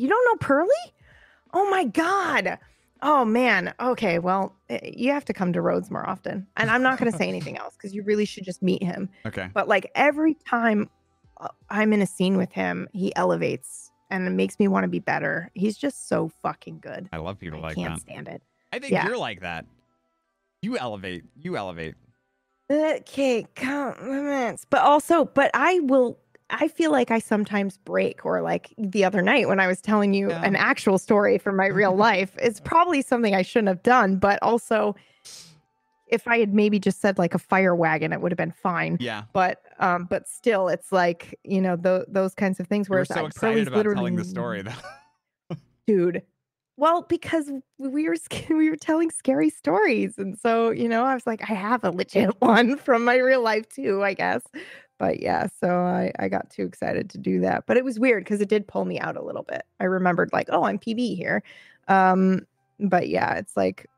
You 0.00 0.08
don't 0.08 0.24
know 0.24 0.36
Pearly? 0.46 0.70
Oh 1.52 1.68
my 1.70 1.84
god. 1.84 2.58
Oh 3.02 3.24
man. 3.24 3.74
Okay, 3.80 4.18
well, 4.18 4.56
eh, 4.70 4.92
you 4.96 5.12
have 5.12 5.26
to 5.26 5.34
come 5.34 5.52
to 5.52 5.60
Rhodes 5.60 5.90
more 5.90 6.08
often. 6.08 6.46
And 6.56 6.70
I'm 6.70 6.82
not 6.82 6.98
going 6.98 7.12
to 7.12 7.16
say 7.16 7.28
anything 7.34 7.58
else 7.58 7.76
cuz 7.76 7.94
you 7.94 8.02
really 8.02 8.24
should 8.24 8.44
just 8.44 8.62
meet 8.62 8.82
him. 8.82 9.10
Okay. 9.26 9.50
But 9.52 9.68
like 9.68 9.90
every 9.94 10.34
time 10.34 10.88
uh, 11.36 11.48
I'm 11.68 11.92
in 11.92 12.00
a 12.00 12.06
scene 12.06 12.38
with 12.38 12.52
him, 12.52 12.88
he 12.92 13.14
elevates 13.14 13.90
and 14.10 14.26
it 14.26 14.30
makes 14.30 14.58
me 14.58 14.68
want 14.68 14.84
to 14.84 14.88
be 14.88 15.00
better. 15.00 15.50
He's 15.54 15.76
just 15.76 16.08
so 16.08 16.28
fucking 16.42 16.78
good. 16.80 17.08
I 17.12 17.18
love 17.18 17.38
people 17.38 17.58
I 17.58 17.68
like 17.68 17.76
can't 17.76 17.94
that. 17.94 18.00
stand 18.00 18.28
it. 18.28 18.42
I 18.72 18.78
think 18.78 18.92
yeah. 18.92 19.06
you're 19.06 19.18
like 19.18 19.40
that. 19.40 19.66
You 20.62 20.78
elevate. 20.78 21.24
You 21.36 21.58
elevate. 21.58 21.94
Okay, 22.70 23.46
compliments. 23.54 24.64
But 24.68 24.80
also, 24.80 25.26
but 25.26 25.50
I 25.52 25.80
will 25.80 26.18
I 26.50 26.68
feel 26.68 26.90
like 26.92 27.10
I 27.10 27.18
sometimes 27.18 27.78
break 27.78 28.24
or 28.26 28.42
like 28.42 28.74
the 28.76 29.04
other 29.04 29.22
night 29.22 29.48
when 29.48 29.60
I 29.60 29.66
was 29.66 29.80
telling 29.80 30.14
you 30.14 30.30
Yeah. 30.30 30.42
an 30.44 30.56
actual 30.56 30.98
story 30.98 31.38
from 31.38 31.56
my 31.56 31.66
real 31.66 31.94
life. 32.10 32.36
It's 32.40 32.60
probably 32.60 33.02
something 33.02 33.34
I 33.34 33.42
shouldn't 33.42 33.68
have 33.68 33.82
done, 33.82 34.16
but 34.16 34.38
also 34.42 34.96
if 36.08 36.26
I 36.26 36.38
had 36.38 36.52
maybe 36.52 36.80
just 36.80 37.00
said 37.00 37.18
like 37.18 37.34
a 37.34 37.38
fire 37.38 37.74
wagon, 37.74 38.12
it 38.12 38.20
would 38.20 38.32
have 38.32 38.36
been 38.36 38.50
fine. 38.52 38.96
Yeah. 39.00 39.24
But 39.32 39.62
um, 39.78 40.06
but 40.10 40.28
still, 40.28 40.68
it's 40.68 40.90
like 40.92 41.38
you 41.44 41.60
know 41.60 41.76
tho- 41.76 42.04
those 42.08 42.34
kinds 42.34 42.58
of 42.60 42.66
things 42.66 42.88
where 42.90 42.98
were 42.98 43.02
it's 43.02 43.14
so 43.14 43.26
excited 43.26 43.68
about 43.68 43.84
telling 43.84 44.16
the 44.16 44.24
story, 44.24 44.62
though. 44.62 45.56
dude. 45.86 46.22
Well, 46.76 47.02
because 47.08 47.50
we 47.78 48.08
were 48.08 48.16
sc- 48.16 48.48
we 48.48 48.70
were 48.70 48.76
telling 48.76 49.10
scary 49.10 49.50
stories, 49.50 50.18
and 50.18 50.36
so 50.38 50.70
you 50.70 50.88
know, 50.88 51.04
I 51.04 51.14
was 51.14 51.26
like, 51.26 51.42
I 51.48 51.54
have 51.54 51.84
a 51.84 51.90
legit 51.90 52.30
one 52.40 52.76
from 52.76 53.04
my 53.04 53.16
real 53.16 53.42
life 53.42 53.68
too, 53.68 54.02
I 54.02 54.14
guess. 54.14 54.42
But 55.00 55.22
yeah, 55.22 55.48
so 55.60 55.68
I 55.80 56.12
I 56.20 56.28
got 56.28 56.50
too 56.50 56.64
excited 56.64 57.10
to 57.12 57.18
do 57.18 57.40
that, 57.42 57.66
but 57.66 57.78
it 57.78 57.84
was 57.84 58.00
weird 58.00 58.24
because 58.24 58.42
it 58.42 58.50
did 58.50 58.68
pull 58.68 58.86
me 58.86 59.00
out 59.00 59.16
a 59.18 59.24
little 59.24 59.44
bit. 59.44 59.64
I 59.80 59.86
remembered 59.86 60.30
like, 60.34 60.48
oh, 60.52 60.64
I'm 60.64 60.78
PB 60.78 61.16
here, 61.16 61.42
um, 61.88 62.46
but 62.80 63.08
yeah, 63.10 63.34
it's 63.36 63.56
like, 63.58 63.88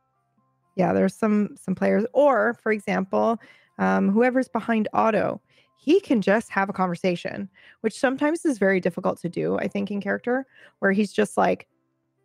yeah, 0.76 0.92
there's 0.92 1.14
some 1.14 1.56
some 1.60 1.74
players, 1.74 2.06
or 2.14 2.54
for 2.62 2.72
example, 2.72 3.38
um, 3.78 4.10
whoever's 4.10 4.48
behind 4.48 4.88
Auto. 4.94 5.40
he 5.76 6.00
can 6.00 6.22
just 6.22 6.50
have 6.50 6.68
a 6.70 6.74
conversation, 6.74 7.48
which 7.82 7.98
sometimes 7.98 8.44
is 8.44 8.58
very 8.58 8.80
difficult 8.80 9.20
to 9.20 9.28
do, 9.28 9.58
I 9.58 9.68
think, 9.68 9.90
in 9.90 10.00
character, 10.00 10.46
where 10.80 10.92
he's 10.92 11.12
just 11.12 11.36
like, 11.36 11.66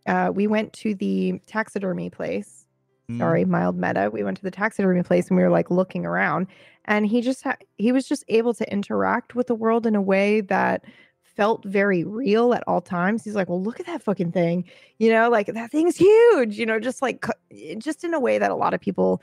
uh, 0.07 0.31
we 0.33 0.47
went 0.47 0.73
to 0.73 0.95
the 0.95 1.41
taxidermy 1.47 2.09
place. 2.11 2.66
Mm. 3.09 3.17
Sorry, 3.19 3.45
mild 3.45 3.77
meta. 3.77 4.09
We 4.11 4.23
went 4.23 4.37
to 4.37 4.43
the 4.43 4.51
taxidermy 4.51 5.01
place 5.03 5.29
and 5.29 5.37
we 5.37 5.43
were 5.43 5.49
like 5.49 5.71
looking 5.71 6.05
around, 6.05 6.47
and 6.85 7.05
he 7.07 7.21
just 7.21 7.43
ha- 7.43 7.57
he 7.77 7.91
was 7.91 8.07
just 8.07 8.23
able 8.27 8.53
to 8.55 8.71
interact 8.71 9.33
with 9.35 9.47
the 9.47 9.55
world 9.55 9.85
in 9.87 9.95
a 9.95 10.01
way 10.01 10.41
that 10.41 10.83
felt 11.23 11.63
very 11.65 12.03
real 12.03 12.53
at 12.53 12.63
all 12.67 12.81
times. 12.81 13.23
He's 13.23 13.35
like, 13.35 13.47
"Well, 13.49 13.61
look 13.63 13.79
at 13.79 13.85
that 13.87 14.03
fucking 14.03 14.33
thing," 14.33 14.65
you 14.99 15.09
know, 15.09 15.29
like 15.29 15.47
that 15.47 15.71
thing's 15.71 15.97
huge, 15.97 16.57
you 16.59 16.65
know, 16.65 16.79
just 16.79 17.01
like 17.01 17.25
eh, 17.51 17.75
just 17.77 18.03
in 18.03 18.13
a 18.13 18.19
way 18.19 18.37
that 18.39 18.51
a 18.51 18.55
lot 18.55 18.73
of 18.73 18.81
people 18.81 19.21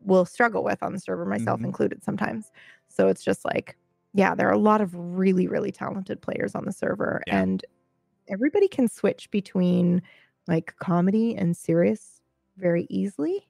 will 0.00 0.24
struggle 0.26 0.64
with 0.64 0.82
on 0.82 0.92
the 0.92 1.00
server, 1.00 1.24
myself 1.26 1.60
Mhm. 1.60 1.64
included, 1.64 2.02
sometimes. 2.04 2.50
So 2.88 3.08
it's 3.08 3.24
just 3.24 3.44
like, 3.44 3.76
yeah, 4.14 4.34
there 4.34 4.48
are 4.48 4.52
a 4.52 4.58
lot 4.58 4.80
of 4.82 4.94
really, 4.96 5.46
really 5.48 5.72
talented 5.72 6.20
players 6.22 6.54
on 6.54 6.64
the 6.66 6.72
server, 6.72 7.22
Yeah. 7.26 7.42
and 7.42 7.64
everybody 8.28 8.68
can 8.68 8.88
switch 8.88 9.30
between 9.30 10.02
like 10.48 10.74
comedy 10.78 11.34
and 11.36 11.56
serious 11.56 12.11
very 12.56 12.86
easily, 12.90 13.46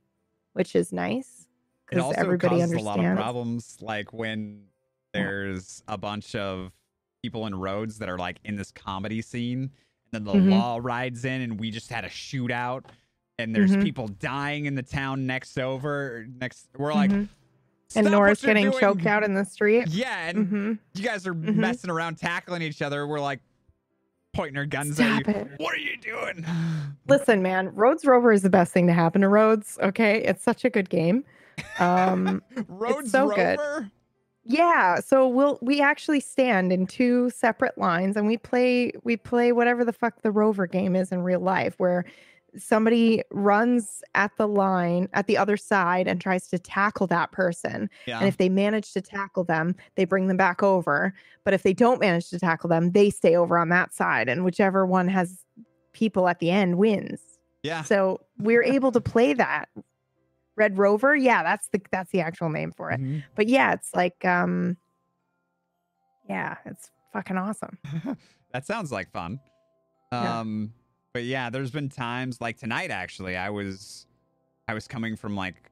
which 0.53 0.74
is 0.77 0.93
nice 0.93 1.47
It 1.91 1.97
because 1.97 2.05
also 2.05 2.20
everybody 2.20 2.57
causes 2.57 2.62
understands. 2.70 2.99
a 2.99 3.03
lot 3.03 3.11
of 3.12 3.16
problems, 3.16 3.79
like 3.81 4.12
when 4.12 4.65
there's 5.12 5.83
a 5.89 5.99
bunch 5.99 6.35
of 6.35 6.73
people 7.23 7.47
in 7.47 7.55
Rhodes 7.55 7.99
that 7.99 8.09
are 8.09 8.19
like 8.19 8.39
in 8.45 8.57
this 8.57 8.70
comedy 8.73 9.23
scene, 9.23 9.62
and 9.62 9.70
then 10.12 10.24
the 10.24 10.33
Mhm. 10.35 10.51
law 10.51 10.79
rides 10.83 11.24
in, 11.24 11.41
and 11.43 11.59
we 11.61 11.70
just 11.70 11.91
had 11.91 12.05
a 12.05 12.09
shootout, 12.09 12.85
and 13.39 13.55
there's 13.55 13.77
Mhm. 13.77 13.83
people 13.83 14.09
dying 14.09 14.66
in 14.66 14.74
the 14.74 14.83
town 14.83 15.27
next 15.27 15.59
over. 15.59 16.27
Next, 16.41 16.69
we're 16.77 16.93
like, 16.95 17.11
Mhm. 17.11 17.15
and 17.15 17.29
"Stop 17.91 18.05
what 18.05 18.11
Nora's 18.11 18.41
getting 18.43 18.70
doing." 18.70 18.81
choked 18.81 19.07
out 19.07 19.23
in 19.23 19.35
the 19.35 19.45
street. 19.45 19.87
Yeah, 19.89 20.29
and 20.29 20.49
hmm 20.49 20.73
you 20.95 21.03
guys 21.05 21.27
are 21.27 21.35
Mhm. 21.35 21.57
messing 21.57 21.91
around, 21.91 22.16
tackling 22.19 22.62
each 22.62 22.83
other. 22.83 23.07
We're 23.07 23.20
like 23.20 23.41
pointing 24.33 24.57
our 24.57 24.67
guns 24.67 24.97
Stop 24.97 25.29
at 25.29 25.35
you. 25.35 25.43
it. 25.43 25.49
What 25.59 25.75
are 25.75 25.79
you 25.79 25.97
doing? 25.99 26.45
Listen, 27.09 27.43
man, 27.43 27.75
Rhodes 27.75 28.05
Rover 28.05 28.33
is 28.33 28.43
the 28.43 28.51
best 28.51 28.73
thing 28.73 28.87
to 28.87 28.93
happen 28.93 29.21
to 29.23 29.29
Rhodes. 29.29 29.79
Okay, 29.83 30.23
it's 30.23 30.43
such 30.43 30.65
a 30.65 30.71
good 30.71 30.89
game. 30.91 31.25
Um, 31.79 32.43
Rhodes 32.69 33.11
so 33.11 33.29
good. 33.29 33.59
Rover? 33.59 33.91
yeah, 34.45 35.01
so 35.01 35.29
we'll 35.29 35.59
we 35.63 35.81
actually 35.81 36.21
stand 36.21 36.73
in 36.73 36.87
two 36.87 37.31
separate 37.31 37.77
lines 37.79 38.17
and 38.17 38.27
we 38.27 38.37
play 38.37 38.93
we 39.05 39.17
play 39.17 39.53
whatever 39.53 39.85
the 39.85 39.93
fuck 39.93 40.23
the 40.23 40.31
Rover 40.31 40.67
game 40.67 40.97
is 40.97 41.13
in 41.13 41.23
real 41.23 41.41
life, 41.41 41.75
where 41.79 42.05
somebody 42.57 43.23
runs 43.31 44.03
at 44.15 44.31
the 44.37 44.47
line 44.47 45.09
at 45.15 45.27
the 45.27 45.37
other 45.39 45.57
side 45.57 46.07
and 46.07 46.20
tries 46.20 46.49
to 46.49 46.59
tackle 46.59 47.07
that 47.07 47.33
person. 47.33 47.89
Yeah. 48.07 48.19
And 48.19 48.29
if 48.29 48.37
they 48.37 48.49
manage 48.49 48.93
to 48.93 49.01
tackle 49.01 49.45
them, 49.45 49.74
they 49.97 50.05
bring 50.05 50.27
them 50.27 50.37
back 50.37 50.62
over. 50.62 51.15
But 51.45 51.55
if 51.55 51.62
they 51.62 51.73
don't 51.73 52.01
manage 52.01 52.29
to 52.31 52.39
tackle 52.39 52.69
them, 52.69 52.93
they 52.93 53.09
stay 53.11 53.37
over 53.37 53.57
on 53.59 53.69
that 53.70 53.95
side. 53.95 54.29
And 54.29 54.45
whichever 54.45 54.85
one 54.85 55.09
has 55.09 55.45
people 55.93 56.29
at 56.29 56.39
the 56.41 56.51
end 56.51 56.77
wins. 56.79 57.20
yeah. 57.62 57.83
So 57.83 58.20
we're 58.39 58.62
able 58.77 58.93
to 58.93 59.01
play 59.01 59.33
that. 59.35 59.69
Red 60.55 60.77
Rover, 60.77 61.16
yeah, 61.16 61.43
that's 61.43 61.69
the 61.69 61.81
that's 61.91 62.11
the 62.11 62.20
actual 62.20 62.51
name 62.51 62.73
for 62.73 62.91
it. 62.91 63.01
Mhm. 63.01 63.24
But 63.35 63.49
yeah, 63.49 63.73
it's 63.73 63.95
like 63.95 64.23
um 64.27 64.77
yeah, 66.29 66.57
it's 66.66 66.91
fucking 67.15 67.39
awesome. 67.39 67.79
that 68.53 68.66
sounds 68.66 68.93
like 68.93 69.11
fun. 69.11 69.41
Yeah. 70.12 70.41
But 71.13 71.25
yeah, 71.25 71.51
there's 71.51 71.71
been 71.71 71.89
times 71.89 72.41
like 72.41 72.59
tonight 72.59 72.91
actually, 72.91 73.37
I 73.37 73.51
was 73.51 74.07
I 74.67 74.75
was 74.75 74.89
coming 74.89 75.17
from 75.17 75.37
like 75.37 75.71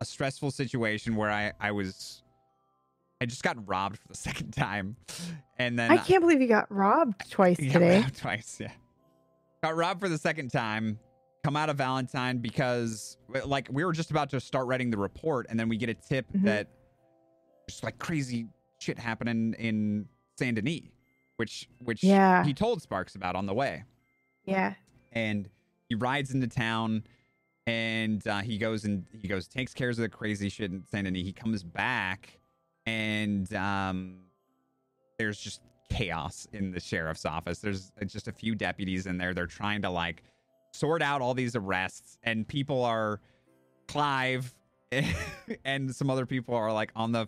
a 0.00 0.04
stressful 0.04 0.50
situation 0.50 1.14
where 1.16 1.30
I 1.30 1.52
I 1.60 1.72
was 1.72 2.22
I 3.20 3.26
just 3.26 3.42
got 3.42 3.56
robbed 3.68 3.98
for 3.98 4.08
the 4.08 4.14
second 4.28 4.52
time. 4.52 4.96
And 5.58 5.78
then 5.78 5.90
I 5.90 5.98
can't 5.98 6.22
believe 6.22 6.40
you 6.40 6.48
got 6.48 6.70
robbed 6.72 7.30
twice 7.30 7.56
got 7.60 7.72
today. 7.72 8.00
robbed 8.00 8.16
twice, 8.18 8.56
yeah. 8.60 8.72
Got 9.62 9.76
robbed 9.76 10.00
for 10.00 10.08
the 10.08 10.18
second 10.18 10.50
time. 10.50 10.98
Come 11.44 11.56
out 11.56 11.68
of 11.68 11.76
Valentine 11.76 12.38
because 12.38 13.18
like 13.44 13.68
we 13.70 13.84
were 13.84 13.92
just 13.92 14.10
about 14.10 14.30
to 14.30 14.40
start 14.40 14.66
writing 14.66 14.90
the 14.90 14.98
report 14.98 15.46
and 15.50 15.60
then 15.60 15.68
we 15.68 15.76
get 15.76 15.88
a 15.90 15.94
tip 15.94 16.26
Mhm. 16.34 16.44
that 16.44 16.68
there's 17.66 17.82
like 17.82 17.98
crazy 17.98 18.46
shit 18.78 18.98
happening 18.98 19.54
in 19.58 20.06
Saint 20.38 20.54
Denis, 20.56 20.80
which 21.36 21.68
which 21.84 22.02
Yeah. 22.02 22.42
he 22.42 22.54
told 22.54 22.80
Sparks 22.80 23.14
about 23.16 23.36
on 23.36 23.44
the 23.44 23.52
way. 23.54 23.84
Yeah. 24.44 24.74
And 25.12 25.48
he 25.88 25.94
rides 25.94 26.32
into 26.32 26.46
town 26.46 27.04
and 27.66 28.26
uh, 28.26 28.40
he 28.40 28.58
goes 28.58 28.84
and 28.84 29.04
he 29.12 29.28
goes 29.28 29.46
takes 29.46 29.74
care 29.74 29.90
of 29.90 29.96
the 29.96 30.08
crazy 30.08 30.48
shit 30.48 30.70
in 30.70 30.84
Saint 30.90 31.04
Denis. 31.04 31.22
He 31.22 31.32
comes 31.32 31.62
back 31.62 32.38
and 32.86 33.52
um 33.54 34.20
there's 35.18 35.38
just 35.38 35.60
chaos 35.90 36.48
in 36.52 36.70
the 36.70 36.80
sheriff's 36.80 37.26
office. 37.26 37.58
There's 37.58 37.92
uh, 38.00 38.04
just 38.04 38.28
a 38.28 38.32
few 38.32 38.54
deputies 38.54 39.06
in 39.06 39.18
there. 39.18 39.34
They're 39.34 39.46
trying 39.46 39.82
to 39.82 39.90
like 39.90 40.22
sort 40.72 41.02
out 41.02 41.20
all 41.20 41.34
these 41.34 41.56
arrests, 41.56 42.16
and 42.22 42.46
people 42.48 42.84
are 42.84 43.20
Clive 43.88 44.54
and 45.64 45.94
some 45.94 46.10
other 46.10 46.26
people 46.26 46.54
are 46.54 46.72
like 46.72 46.92
on 46.94 47.10
the 47.12 47.26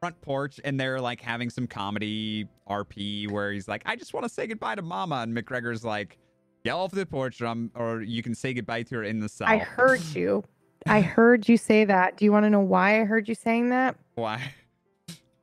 front 0.00 0.20
porch 0.20 0.60
and 0.64 0.78
they're 0.78 1.00
like 1.00 1.20
having 1.20 1.48
some 1.48 1.66
comedy 1.66 2.46
RP 2.68 3.30
where 3.30 3.52
he's 3.52 3.68
like, 3.68 3.82
I 3.86 3.96
just 3.96 4.12
want 4.12 4.24
to 4.24 4.28
say 4.28 4.46
goodbye 4.46 4.74
to 4.74 4.82
mama. 4.82 5.16
And 5.16 5.34
McGregor's 5.34 5.82
like, 5.84 6.18
yell 6.64 6.80
off 6.80 6.92
the 6.92 7.06
porch 7.06 7.40
or, 7.40 8.02
you 8.02 8.22
can 8.22 8.34
say 8.34 8.54
goodbye 8.54 8.82
to 8.84 8.96
her 8.96 9.04
in 9.04 9.20
the 9.20 9.28
cell. 9.28 9.48
I 9.48 9.58
heard 9.58 10.02
you. 10.14 10.44
I 10.86 11.00
heard 11.00 11.48
you 11.48 11.56
say 11.56 11.84
that. 11.84 12.16
Do 12.16 12.24
you 12.24 12.32
want 12.32 12.44
to 12.44 12.50
know 12.50 12.60
why 12.60 13.00
I 13.00 13.04
heard 13.04 13.28
you 13.28 13.34
saying 13.34 13.70
that? 13.70 13.96
Why? 14.16 14.52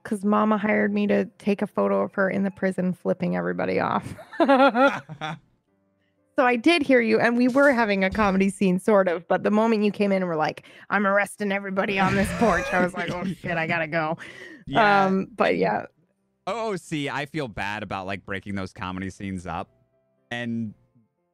Because 0.03 0.23
mama 0.23 0.57
hired 0.57 0.93
me 0.93 1.07
to 1.07 1.25
take 1.37 1.61
a 1.61 1.67
photo 1.67 2.01
of 2.01 2.13
her 2.13 2.29
in 2.29 2.43
the 2.43 2.51
prison 2.51 2.93
flipping 2.93 3.35
everybody 3.35 3.79
off. 3.79 4.13
so 4.39 5.01
I 6.37 6.55
did 6.55 6.83
hear 6.83 7.01
you, 7.01 7.19
and 7.19 7.37
we 7.37 7.47
were 7.47 7.71
having 7.71 8.03
a 8.03 8.09
comedy 8.09 8.49
scene, 8.49 8.79
sort 8.79 9.07
of. 9.07 9.27
But 9.27 9.43
the 9.43 9.51
moment 9.51 9.83
you 9.83 9.91
came 9.91 10.11
in 10.11 10.21
and 10.21 10.27
were 10.27 10.35
like, 10.35 10.63
I'm 10.91 11.07
arresting 11.07 11.51
everybody 11.51 11.97
on 11.97 12.15
this 12.15 12.29
porch, 12.37 12.71
I 12.71 12.83
was 12.83 12.93
like, 12.93 13.09
oh 13.11 13.25
shit, 13.25 13.57
I 13.57 13.65
gotta 13.65 13.87
go. 13.87 14.17
yeah. 14.67 15.05
Um, 15.05 15.27
but 15.35 15.57
yeah, 15.57 15.85
Oh, 16.47 16.75
see, 16.75 17.09
I 17.09 17.27
feel 17.27 17.47
bad 17.47 17.83
about 17.83 18.07
like 18.07 18.25
breaking 18.25 18.55
those 18.55 18.73
comedy 18.73 19.09
scenes 19.09 19.45
up. 19.45 19.69
And 20.31 20.73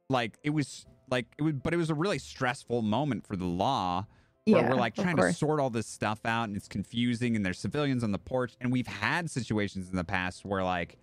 like 0.08 0.38
it 0.42 0.50
was 0.50 0.86
like 1.10 1.26
it 1.38 1.42
was 1.42 1.54
but 1.54 1.72
it 1.74 1.76
was 1.76 1.90
a 1.90 1.94
really 1.94 2.18
stressful 2.18 2.82
moment 2.82 3.26
for 3.26 3.36
the 3.36 3.44
law 3.44 4.06
where 4.44 4.62
yeah, 4.62 4.68
we're 4.70 4.76
like 4.76 4.94
trying 4.94 5.16
to 5.16 5.32
sort 5.32 5.60
all 5.60 5.68
this 5.70 5.86
stuff 5.86 6.20
out 6.24 6.44
and 6.44 6.56
it's 6.56 6.68
confusing 6.68 7.36
and 7.36 7.44
there's 7.44 7.58
civilians 7.58 8.02
on 8.02 8.12
the 8.12 8.18
porch 8.18 8.54
and 8.60 8.72
we've 8.72 8.86
had 8.86 9.30
situations 9.30 9.90
in 9.90 9.96
the 9.96 10.04
past 10.04 10.44
where 10.44 10.64
like 10.64 10.96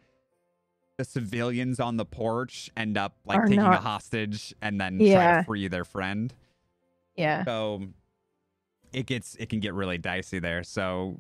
the 0.97 1.05
civilians 1.05 1.79
on 1.79 1.97
the 1.97 2.05
porch 2.05 2.71
end 2.77 2.97
up 2.97 3.15
like 3.25 3.37
Are 3.39 3.45
taking 3.45 3.59
a 3.59 3.77
hostage 3.77 4.53
and 4.61 4.79
then 4.81 4.97
try 4.97 5.37
to 5.37 5.43
free 5.43 5.67
their 5.67 5.83
friend. 5.85 6.33
Yeah, 7.15 7.43
So 7.45 7.83
it 8.93 9.05
gets 9.05 9.35
it 9.35 9.49
can 9.49 9.59
get 9.59 9.73
really 9.73 9.97
dicey 9.97 10.39
there. 10.39 10.63
So 10.63 11.19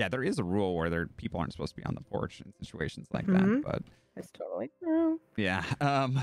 yeah, 0.00 0.08
there 0.08 0.22
is 0.22 0.38
a 0.38 0.44
rule 0.44 0.74
where 0.76 0.88
there 0.88 1.06
people 1.08 1.40
aren't 1.40 1.52
supposed 1.52 1.74
to 1.74 1.80
be 1.80 1.84
on 1.84 1.94
the 1.94 2.00
porch 2.00 2.40
in 2.40 2.52
situations 2.64 3.08
like 3.12 3.26
Mhm. 3.26 3.62
that. 3.62 3.62
But 3.64 3.82
it's 4.16 4.30
totally 4.30 4.70
true. 4.82 5.20
yeah. 5.36 5.64
Um 5.80 6.20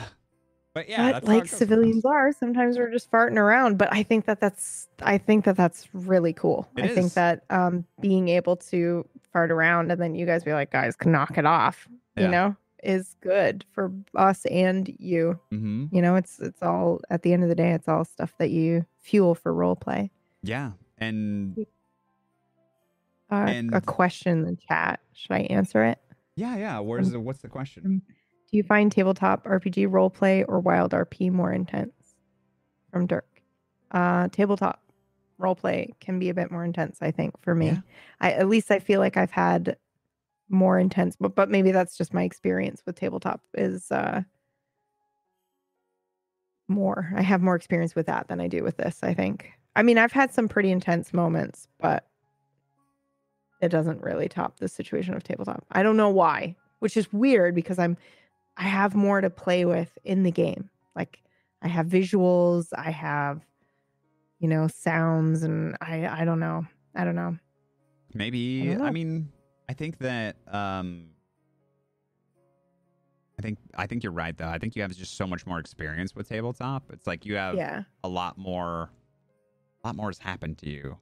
but 0.76 0.88
yeah, 0.90 1.14
but 1.14 1.24
like 1.24 1.48
civilians 1.48 2.06
are, 2.06 2.32
sometimes 2.34 2.78
we're 2.78 2.92
just 2.92 3.10
farting 3.10 3.38
around. 3.38 3.78
But 3.80 3.92
I 3.92 4.04
think 4.04 4.26
that 4.26 4.40
that's 4.40 4.88
I 5.02 5.18
think 5.18 5.46
that 5.46 5.56
that's 5.58 5.88
really 5.94 6.34
cool. 6.34 6.68
It 6.78 6.84
I 6.84 6.88
think 6.90 7.14
that 7.14 7.44
um 7.50 7.86
being 8.02 8.28
able 8.28 8.58
to 8.58 9.08
fart 9.34 9.50
around 9.52 9.92
and 9.92 10.00
then 10.00 10.14
you 10.14 10.26
guys 10.28 10.44
be 10.44 10.54
like, 10.54 10.72
guys, 10.72 10.96
can 10.96 11.12
knock 11.12 11.38
it 11.38 11.46
off. 11.46 11.88
Yeah. 12.18 12.24
You 12.26 12.30
know, 12.30 12.56
is 12.84 13.16
good 13.22 13.64
for 13.72 13.92
us 14.16 14.46
and 14.48 14.94
you. 15.00 15.40
Mhm. 15.52 15.90
You 15.92 16.02
know, 16.02 16.16
it's 16.18 16.40
it's 16.40 16.62
all 16.62 17.00
at 17.10 17.24
the 17.24 17.32
end 17.34 17.42
of 17.44 17.50
the 17.50 17.56
day, 17.56 17.72
it's 17.72 17.88
all 17.88 18.04
stuff 18.06 18.34
that 18.38 18.52
you 18.52 18.86
fuel 19.00 19.34
for 19.34 19.54
role 19.54 19.76
play. 19.78 20.12
Yeah. 20.44 20.74
And 20.98 21.66
Uh, 23.32 23.64
a 23.74 23.82
question 23.82 24.34
in 24.34 24.44
the 24.46 24.56
chat. 24.68 25.00
Should 25.14 25.32
I 25.32 25.40
answer 25.50 25.84
it? 25.86 26.00
yeah, 26.36 26.58
yeah. 26.58 26.80
Where's 26.80 27.12
the 27.12 27.20
what's 27.20 27.40
the 27.40 27.48
question? 27.48 28.02
Do 28.52 28.58
you 28.58 28.64
find 28.64 28.92
tabletop 28.92 29.46
RPG 29.46 29.88
roleplay 29.88 30.46
or 30.48 30.60
wild 30.60 30.92
RP 30.92 31.32
more 31.32 31.52
intense? 31.52 31.94
From 32.92 33.08
Dirk. 33.08 33.28
Uh, 33.92 34.28
tabletop 34.30 34.82
roleplay 35.40 35.92
can 36.00 36.20
be 36.20 36.30
a 36.30 36.34
bit 36.34 36.52
more 36.52 36.64
intense, 36.64 36.98
I 37.02 37.12
think, 37.12 37.40
for 37.42 37.56
me. 37.56 37.68
Yeah. 37.68 37.80
I 38.22 38.32
at 38.34 38.48
least 38.48 38.72
I 38.72 38.80
feel 38.80 39.00
like 39.00 39.18
I've 39.18 39.32
had 39.32 39.78
more 40.50 40.80
intense, 40.80 41.16
but 41.20 41.36
but 41.36 41.50
maybe 41.50 41.72
that's 41.72 41.98
just 41.98 42.14
my 42.14 42.24
experience 42.24 42.84
with 42.86 42.96
tabletop 42.96 43.42
is 43.54 43.92
uh 43.92 44.22
more. 46.68 47.12
I 47.16 47.22
have 47.22 47.42
more 47.42 47.56
experience 47.56 47.96
with 47.96 48.08
that 48.08 48.28
than 48.28 48.40
I 48.40 48.48
do 48.48 48.64
with 48.64 48.78
this, 48.78 49.00
I 49.04 49.14
think. 49.14 49.52
I 49.76 49.84
mean, 49.84 49.98
I've 49.98 50.12
had 50.12 50.34
some 50.34 50.48
pretty 50.48 50.72
intense 50.72 51.14
moments, 51.14 51.68
but 51.80 52.08
it 53.62 53.70
doesn't 53.70 54.02
really 54.02 54.30
top 54.30 54.60
the 54.60 54.68
situation 54.68 55.14
of 55.14 55.24
tabletop. 55.24 55.66
I 55.72 55.84
don't 55.84 55.98
know 55.98 56.10
why, 56.10 56.56
which 56.80 56.98
is 56.98 57.12
weird 57.12 57.56
because 57.56 57.78
I'm 57.78 57.98
I 58.58 58.64
have 58.64 58.96
more 58.96 59.22
to 59.22 59.30
play 59.30 59.66
with 59.66 59.98
in 60.04 60.24
the 60.24 60.32
game. 60.32 60.70
Like 60.96 61.20
I 61.62 61.68
have 61.68 61.88
visuals, 61.88 62.68
I 62.76 62.92
have 62.92 63.42
you 64.40 64.50
know, 64.50 64.68
sounds 64.68 65.44
and 65.44 65.76
I 65.82 66.08
I 66.08 66.26
don't 66.26 66.40
know. 66.40 66.66
I 66.94 67.04
don't 67.06 67.16
know. 67.16 67.38
Maybe 68.14 68.72
I 68.72 68.76
don't 68.76 68.88
I, 68.88 68.92
mean 68.92 69.32
I 69.68 69.74
think 69.74 69.98
that 70.00 70.38
um 70.48 71.10
I 73.38 73.42
think 73.42 73.60
I 73.76 73.86
think 73.88 74.04
you're 74.04 74.14
right 74.14 74.38
though. 74.38 74.48
I 74.48 74.58
think 74.58 74.76
you 74.76 74.82
have 74.82 74.96
just 74.96 75.18
so 75.18 75.28
much 75.28 75.46
more 75.46 75.60
experience 75.60 76.16
with 76.16 76.30
tabletop. 76.30 76.84
It's 76.94 77.08
like 77.08 77.26
you 77.26 77.36
have 77.36 77.56
Yeah. 77.56 77.84
a 78.04 78.08
lot 78.08 78.38
more 78.38 78.90
a 79.84 79.88
lot 79.88 79.96
more 79.96 80.08
has 80.10 80.18
happened 80.18 80.58
to 80.60 80.70
you 80.70 80.98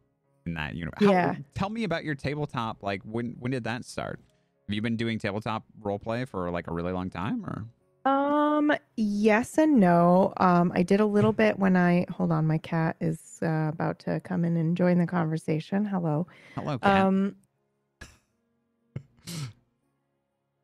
in 0.46 0.56
that 0.56 0.76
universe. 0.76 1.02
Yeah. 1.02 1.36
tell 1.54 1.70
me 1.70 1.84
about 1.84 2.04
your 2.04 2.16
tabletop 2.16 2.82
like 2.82 3.02
when 3.04 3.36
when 3.40 3.52
did 3.52 3.64
that 3.66 3.86
start? 3.86 4.20
Have 4.68 4.74
you 4.74 4.82
been 4.82 4.96
doing 4.96 5.20
tabletop 5.20 5.66
role 5.82 6.00
play 6.00 6.26
for 6.26 6.50
like 6.50 6.68
a 6.68 6.74
really 6.74 6.94
long 6.94 7.10
time 7.10 7.46
or 7.46 7.66
Um, 8.10 8.72
yes 8.96 9.58
and 9.58 9.80
no. 9.80 10.34
Um, 10.38 10.72
I 10.76 10.84
did 10.84 11.00
a 11.00 11.06
little 11.06 11.34
bit 11.34 11.60
when 11.60 11.76
I 11.76 12.06
hold 12.10 12.32
on, 12.32 12.48
my 12.48 12.58
cat 12.58 12.96
is 13.02 13.40
uh, 13.42 13.70
about 13.70 14.00
to 14.00 14.20
come 14.22 14.46
in 14.46 14.56
and 14.58 14.76
join 14.78 15.00
the 15.00 15.08
conversation. 15.08 15.86
Hello. 15.86 16.28
Hello 16.56 16.78
cat. 16.78 17.06
Um, 17.06 17.36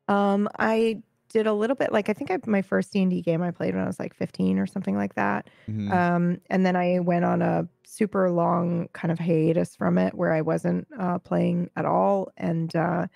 um, 0.08 0.48
I 0.58 1.02
did 1.28 1.46
a 1.46 1.52
little 1.52 1.76
bit 1.76 1.92
like 1.92 2.08
I 2.08 2.12
think 2.12 2.30
I 2.30 2.38
my 2.46 2.62
first 2.62 2.92
D 2.92 3.02
and 3.02 3.10
D 3.10 3.20
game 3.22 3.42
I 3.42 3.50
played 3.50 3.74
when 3.74 3.84
I 3.84 3.86
was 3.86 4.00
like 4.00 4.14
15 4.14 4.58
or 4.58 4.66
something 4.66 4.96
like 4.96 5.14
that. 5.14 5.48
Mhm. 5.68 5.92
Um, 5.92 6.40
and 6.48 6.64
then 6.66 6.74
I 6.74 6.98
went 7.00 7.24
on 7.24 7.42
a 7.42 7.68
super 7.84 8.30
long 8.30 8.88
kind 8.94 9.12
of 9.12 9.18
hiatus 9.18 9.76
from 9.76 9.98
it 9.98 10.14
where 10.14 10.32
I 10.32 10.40
wasn't 10.40 10.88
uh, 10.98 11.18
playing 11.18 11.70
at 11.76 11.84
all. 11.84 12.32
And 12.36 12.74
uh, 12.74 13.06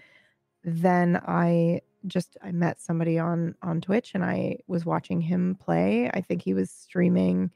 then 0.64 1.20
I 1.26 1.82
just 2.06 2.36
I 2.42 2.52
met 2.52 2.80
somebody 2.80 3.18
on 3.18 3.54
on 3.62 3.80
Twitch 3.80 4.12
and 4.14 4.24
I 4.24 4.58
was 4.66 4.84
watching 4.84 5.20
him 5.20 5.56
play. 5.60 6.10
I 6.12 6.20
think 6.20 6.42
he 6.42 6.54
was 6.54 6.70
streaming 6.70 7.50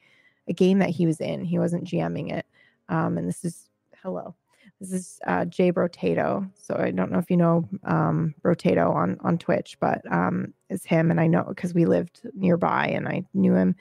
a 0.49 0.53
game 0.53 0.79
that 0.79 0.91
he 0.91 1.07
was 1.07 1.21
in. 1.21 1.45
He 1.45 1.59
wasn't 1.59 1.85
GMing 1.85 2.33
it. 2.33 2.47
Um, 2.89 3.19
and 3.19 3.29
this 3.29 3.45
is 3.45 3.69
hello. 4.03 4.35
This 4.81 4.93
is 4.93 5.21
uh, 5.27 5.45
Jay 5.45 5.73
Brotato. 5.73 6.49
So 6.57 6.77
I 6.77 6.91
don't 6.91 7.11
know 7.11 7.19
if 7.19 7.31
you 7.31 7.37
know 7.37 7.69
um, 7.85 8.35
Brotato 8.43 8.95
on 8.95 9.19
on 9.21 9.39
Twitch, 9.39 9.77
but 9.81 10.01
um, 10.11 10.55
it's 10.71 10.85
him, 10.85 11.11
and 11.11 11.21
I 11.21 11.27
know 11.27 11.45
because 11.49 11.75
we 11.75 11.85
lived 11.85 12.21
nearby, 12.35 12.87
and 12.87 13.09
I 13.09 13.25
knew 13.35 13.55
him. 13.55 13.75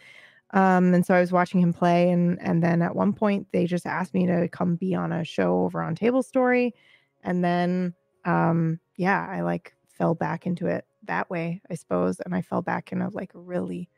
Um, 0.51 0.93
and 0.93 1.05
so 1.05 1.13
I 1.13 1.19
was 1.19 1.31
watching 1.31 1.61
him 1.61 1.73
play, 1.73 2.09
and 2.09 2.39
and 2.41 2.63
then 2.63 2.81
at 2.81 2.95
one 2.95 3.13
point 3.13 3.47
they 3.51 3.65
just 3.65 3.85
asked 3.85 4.13
me 4.13 4.25
to 4.25 4.47
come 4.47 4.75
be 4.75 4.95
on 4.95 5.11
a 5.11 5.23
show 5.23 5.63
over 5.63 5.81
on 5.81 5.95
Table 5.95 6.23
Story, 6.23 6.73
and 7.23 7.43
then 7.43 7.93
um, 8.25 8.79
yeah, 8.95 9.25
I 9.29 9.41
like 9.41 9.73
fell 9.89 10.15
back 10.15 10.45
into 10.45 10.67
it 10.67 10.85
that 11.03 11.29
way, 11.29 11.61
I 11.69 11.75
suppose, 11.75 12.19
and 12.19 12.35
I 12.35 12.41
fell 12.41 12.61
back 12.61 12.91
in 12.91 13.01
a 13.01 13.09
like 13.09 13.31
really 13.33 13.89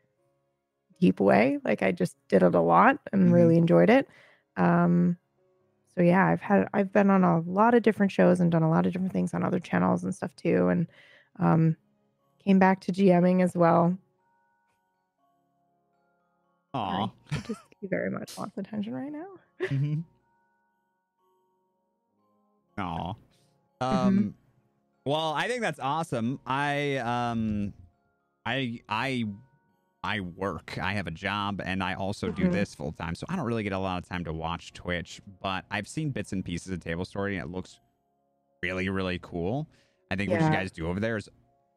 deep 1.00 1.20
way. 1.20 1.58
Like 1.64 1.82
I 1.82 1.92
just 1.92 2.16
did 2.28 2.42
it 2.42 2.54
a 2.54 2.60
lot 2.60 2.98
and 3.12 3.30
Mhm. 3.30 3.34
really 3.34 3.56
enjoyed 3.56 3.90
it. 3.90 4.08
Um, 4.56 5.16
so 5.94 6.02
yeah, 6.02 6.26
I've 6.26 6.40
had 6.40 6.68
I've 6.72 6.92
been 6.92 7.10
on 7.10 7.24
a 7.24 7.40
lot 7.40 7.74
of 7.74 7.82
different 7.82 8.12
shows 8.12 8.40
and 8.40 8.50
done 8.50 8.62
a 8.62 8.70
lot 8.70 8.86
of 8.86 8.92
different 8.92 9.12
things 9.12 9.34
on 9.34 9.44
other 9.44 9.60
channels 9.60 10.04
and 10.04 10.14
stuff 10.14 10.34
too, 10.36 10.68
and 10.68 10.86
um, 11.38 11.76
came 12.44 12.58
back 12.58 12.80
to 12.82 12.92
GMing 12.92 13.42
as 13.42 13.54
well. 13.56 13.96
Aw. 16.74 17.10
I 17.32 17.38
just 17.46 17.60
very 17.82 18.10
much 18.10 18.36
wants 18.36 18.56
attention 18.58 18.94
right 18.94 19.12
now. 19.12 19.26
Mhm. 19.68 20.04
Aw. 22.78 23.14
Mm-hmm. 23.80 24.06
Um 24.08 24.34
well, 25.06 25.32
I 25.32 25.48
think 25.48 25.62
that's 25.62 25.80
awesome. 25.80 26.38
I 26.46 26.96
um 26.96 27.72
I 28.44 28.80
I 28.88 29.24
I 30.02 30.20
work. 30.20 30.78
I 30.80 30.92
have 30.94 31.06
a 31.06 31.10
job 31.10 31.60
and 31.64 31.82
I 31.82 31.94
also 31.94 32.30
do 32.30 32.44
Mhm. 32.48 32.52
this 32.52 32.74
full 32.74 32.92
time. 32.92 33.14
So 33.14 33.26
I 33.28 33.36
don't 33.36 33.44
really 33.46 33.62
get 33.62 33.72
a 33.72 33.78
lot 33.78 34.02
of 34.02 34.08
time 34.08 34.24
to 34.24 34.32
watch 34.32 34.72
Twitch, 34.72 35.20
but 35.42 35.64
I've 35.70 35.86
seen 35.88 36.10
bits 36.10 36.32
and 36.32 36.42
pieces 36.44 36.72
of 36.72 36.80
Table 36.80 37.04
Story 37.04 37.36
and 37.36 37.44
it 37.44 37.50
looks 37.54 37.80
really 38.62 38.88
really 38.88 39.18
cool. 39.22 39.66
I 40.10 40.16
think 40.16 40.30
what 40.30 40.40
you 40.40 40.50
guys 40.50 40.70
do 40.70 40.86
over 40.86 41.00
there 41.00 41.16
is 41.16 41.28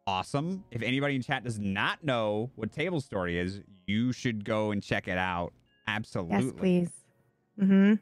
awesome. 0.08 0.64
If 0.72 0.82
anybody 0.82 1.16
in 1.16 1.22
chat 1.22 1.44
does 1.44 1.60
not 1.60 2.04
know 2.04 2.50
what 2.56 2.72
Table 2.74 3.00
Story 3.00 3.38
is, 3.40 3.62
you 3.88 4.12
should 4.12 4.44
go 4.44 4.72
and 4.72 4.82
check 4.84 5.08
it 5.08 5.18
out. 5.18 5.54
Absolutely. 5.88 6.80
Yes, 6.82 6.90
please. 6.90 6.90
Mm-hmm. 7.62 7.94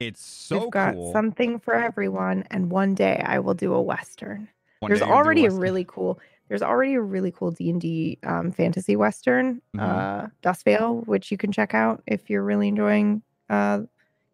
It's 0.00 0.20
so 0.24 0.60
We've 0.60 0.70
got 0.70 0.94
cool. 0.94 1.12
something 1.12 1.58
for 1.58 1.74
everyone, 1.74 2.44
and 2.50 2.70
one 2.70 2.94
day 2.94 3.22
I 3.26 3.38
will 3.40 3.54
do 3.54 3.74
a 3.74 3.82
western. 3.82 4.48
One 4.80 4.90
there's 4.90 5.00
day 5.00 5.06
you'll 5.06 5.14
do 5.16 5.18
already 5.22 5.40
a 5.42 5.44
Western. 5.44 5.60
really 5.60 5.84
cool. 5.88 6.20
There's 6.48 6.62
already 6.62 6.94
a 6.94 7.00
really 7.00 7.32
cool 7.32 7.50
D 7.50 7.68
and 7.70 7.80
D 7.80 8.18
um, 8.22 8.52
fantasy 8.52 8.94
western, 8.96 9.60
Mhm. 9.76 9.80
uh, 9.80 10.26
Dustvale, 10.42 11.06
which 11.06 11.30
you 11.32 11.36
can 11.36 11.50
check 11.52 11.74
out 11.74 12.02
if 12.06 12.30
you're 12.30 12.44
really 12.44 12.68
enjoying. 12.68 13.22
Uh, 13.50 13.82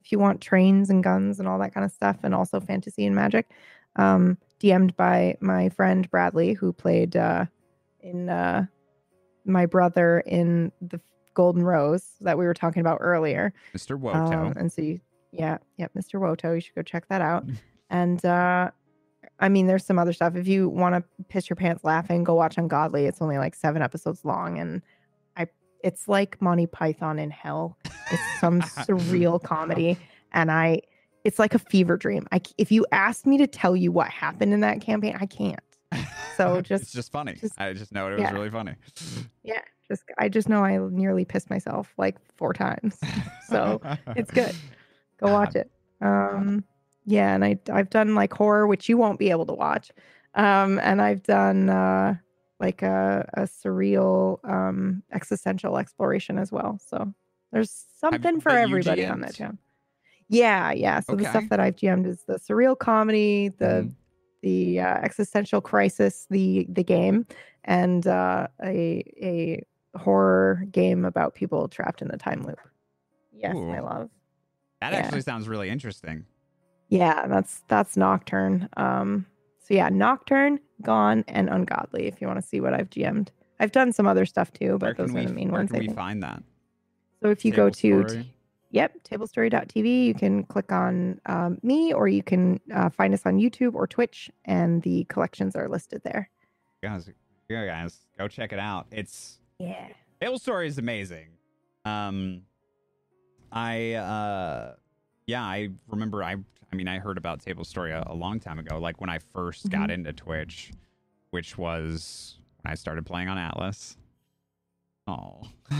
if 0.02 0.12
you 0.12 0.18
want 0.18 0.42
trains 0.42 0.90
and 0.90 1.02
guns 1.02 1.38
and 1.40 1.48
all 1.48 1.58
that 1.60 1.72
kind 1.72 1.84
of 1.84 1.90
stuff, 1.90 2.18
and 2.22 2.34
also 2.34 2.60
fantasy 2.60 3.06
and 3.06 3.14
magic. 3.16 3.50
Um, 3.96 4.36
DM'd 4.60 4.94
by 4.96 5.36
my 5.40 5.70
friend 5.70 6.08
Bradley, 6.10 6.52
who 6.52 6.72
played 6.74 7.16
uh, 7.16 7.46
in 8.00 8.28
uh, 8.28 8.66
my 9.46 9.64
brother 9.66 10.20
in 10.26 10.72
the 10.82 11.00
Golden 11.32 11.62
Rose 11.62 12.12
that 12.20 12.36
we 12.36 12.44
were 12.44 12.54
talking 12.54 12.80
about 12.80 12.98
earlier. 13.00 13.54
Mr. 13.74 13.98
Woto. 13.98 14.32
Um, 14.32 14.52
and 14.56 14.70
so 14.72 14.82
you, 14.82 15.00
yeah, 15.36 15.58
yeah, 15.76 15.88
Mr. 15.96 16.20
Woto, 16.20 16.54
you 16.54 16.60
should 16.60 16.74
go 16.74 16.82
check 16.82 17.08
that 17.08 17.20
out. 17.20 17.44
And 17.90 18.24
uh 18.24 18.70
I 19.38 19.48
mean, 19.48 19.66
there's 19.66 19.84
some 19.84 19.98
other 19.98 20.12
stuff. 20.12 20.36
If 20.36 20.46
you 20.48 20.68
want 20.68 20.94
to 20.94 21.24
piss 21.28 21.50
your 21.50 21.56
pants 21.56 21.84
laughing, 21.84 22.24
go 22.24 22.34
watch 22.34 22.56
Ungodly. 22.56 23.06
It's 23.06 23.20
only 23.20 23.36
like 23.38 23.54
seven 23.54 23.82
episodes 23.82 24.24
long, 24.24 24.58
and 24.58 24.80
I, 25.36 25.48
it's 25.82 26.08
like 26.08 26.40
Monty 26.40 26.66
Python 26.66 27.18
in 27.18 27.30
hell. 27.30 27.76
It's 28.10 28.40
some 28.40 28.60
surreal 28.86 29.42
comedy, 29.42 29.98
and 30.32 30.50
I, 30.50 30.82
it's 31.24 31.38
like 31.38 31.54
a 31.54 31.58
fever 31.58 31.96
dream. 31.96 32.26
I, 32.32 32.40
if 32.58 32.70
you 32.70 32.86
asked 32.92 33.26
me 33.26 33.38
to 33.38 33.46
tell 33.46 33.74
you 33.76 33.90
what 33.92 34.08
happened 34.08 34.54
in 34.54 34.60
that 34.60 34.80
campaign, 34.80 35.16
I 35.20 35.26
can't. 35.26 35.60
so 36.36 36.56
it's 36.56 36.68
just- 36.68 36.92
just 36.92 37.10
funny. 37.12 37.34
just- 37.34 37.60
I 37.60 37.72
just 37.72 37.92
know 37.92 38.08
it 38.08 38.12
was 38.12 38.20
yeah. 38.20 38.32
really 38.32 38.50
funny. 38.50 38.74
Yeah, 39.42 39.60
just 39.88 40.04
I 40.16 40.28
just 40.28 40.48
know 40.48 40.64
I 40.64 40.78
nearly 40.78 41.24
pissed 41.24 41.50
myself 41.50 41.92
like 41.98 42.16
four 42.36 42.52
times. 42.52 42.98
So 43.48 43.80
it's 44.16 44.30
good. 44.30 44.54
Go 45.18 45.28
watch 45.30 45.54
it. 45.56 45.70
Um, 46.00 46.64
yeah, 47.04 47.34
and 47.34 47.44
I 47.44 47.58
I've 47.70 47.90
done 47.90 48.14
like 48.14 48.32
horror, 48.32 48.66
which 48.66 48.88
you 48.88 48.96
won't 48.96 49.18
be 49.18 49.30
able 49.30 49.46
to 49.46 49.52
watch. 49.52 49.90
Um, 50.34 50.78
and 50.80 51.00
I've 51.00 51.22
done 51.22 51.68
uh 51.70 52.16
like 52.60 52.82
a, 52.82 53.28
a 53.34 53.42
surreal 53.42 54.38
um 54.48 55.02
existential 55.12 55.76
exploration 55.78 56.38
as 56.38 56.50
well. 56.52 56.78
So 56.84 57.12
there's 57.52 57.70
something 57.70 58.40
for 58.40 58.50
that 58.52 58.58
you 58.58 58.64
everybody 58.64 59.06
on 59.06 59.20
that 59.20 59.34
channel. 59.34 59.58
Yeah, 60.28 60.72
yeah. 60.72 61.00
So 61.00 61.16
the 61.16 61.24
stuff 61.24 61.48
that 61.50 61.60
I've 61.60 61.76
GM'd 61.76 62.06
is 62.06 62.24
the 62.24 62.34
surreal 62.38 62.78
comedy, 62.78 63.48
the 63.50 63.64
Mhm. 63.64 63.94
the 64.42 64.80
uh, 64.80 64.96
existential 64.98 65.60
crisis, 65.60 66.26
the 66.30 66.66
the 66.68 66.84
game, 66.84 67.26
and 67.64 68.06
uh, 68.06 68.48
a 68.62 69.02
a 69.22 69.62
horror 69.98 70.64
game 70.70 71.04
about 71.04 71.34
people 71.34 71.68
trapped 71.68 72.02
in 72.02 72.08
the 72.08 72.16
time 72.16 72.42
loop. 72.42 72.58
Yes, 73.32 73.54
my 73.68 73.80
love. 73.80 74.10
That 74.84 74.92
yeah. 74.92 74.98
actually 74.98 75.22
sounds 75.22 75.48
really 75.48 75.70
interesting. 75.70 76.26
Yeah, 76.90 77.26
that's 77.26 77.62
that's 77.68 77.96
Nocturne. 77.96 78.68
Um, 78.76 79.24
so 79.60 79.72
yeah, 79.72 79.88
Nocturne, 79.88 80.60
Gone, 80.82 81.24
and 81.26 81.48
Ungodly. 81.48 82.06
If 82.06 82.20
you 82.20 82.26
want 82.26 82.38
to 82.38 82.46
see 82.46 82.60
what 82.60 82.74
I've 82.74 82.90
GM'd, 82.90 83.32
I've 83.60 83.72
done 83.72 83.94
some 83.94 84.06
other 84.06 84.26
stuff 84.26 84.52
too, 84.52 84.76
Where 84.76 84.78
but 84.92 84.98
those 84.98 85.10
can 85.10 85.20
are 85.20 85.24
the 85.24 85.32
main 85.32 85.50
where 85.50 85.62
ones. 85.62 85.70
can 85.70 85.80
I 85.80 85.86
we 85.86 85.94
find 85.94 86.22
that? 86.22 86.42
So 87.22 87.30
if 87.30 87.46
you 87.46 87.50
go 87.50 87.70
Table 87.70 88.02
to 88.02 88.08
Story? 88.10 88.34
Yep, 88.72 89.04
tablestory.tv. 89.04 90.04
You 90.04 90.14
can 90.14 90.42
click 90.44 90.70
on 90.70 91.18
um, 91.24 91.58
me, 91.62 91.94
or 91.94 92.06
you 92.06 92.22
can 92.22 92.60
uh, 92.74 92.90
find 92.90 93.14
us 93.14 93.22
on 93.24 93.38
YouTube 93.38 93.74
or 93.74 93.86
Twitch, 93.86 94.30
and 94.44 94.82
the 94.82 95.04
collections 95.04 95.56
are 95.56 95.66
listed 95.66 96.02
there. 96.04 96.28
guys, 96.82 97.08
yeah, 97.48 97.64
guys, 97.64 98.00
go 98.18 98.28
check 98.28 98.52
it 98.52 98.58
out. 98.58 98.86
It's 98.90 99.38
Yeah. 99.58 99.86
Table 100.20 100.38
Story 100.38 100.66
is 100.66 100.76
amazing. 100.76 101.28
Um, 101.86 102.42
I 103.54 103.92
uh, 103.92 104.74
yeah, 105.26 105.42
I 105.42 105.70
remember. 105.88 106.22
I 106.22 106.36
I 106.72 106.76
mean, 106.76 106.88
I 106.88 106.98
heard 106.98 107.16
about 107.16 107.40
Table 107.40 107.64
Story 107.64 107.92
a, 107.92 108.02
a 108.08 108.14
long 108.14 108.40
time 108.40 108.58
ago. 108.58 108.78
Like 108.78 109.00
when 109.00 109.08
I 109.08 109.18
1st 109.18 109.70
got 109.70 109.90
into 109.92 110.12
Twitch, 110.12 110.72
which 111.30 111.56
was 111.56 112.38
when 112.62 112.72
I 112.72 112.74
started 112.74 113.06
playing 113.06 113.28
on 113.28 113.38
Atlas. 113.38 113.96
Oh, 115.06 115.42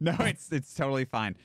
no, 0.00 0.16
it's 0.20 0.50
it's 0.50 0.74
totally 0.74 1.04
fine. 1.04 1.36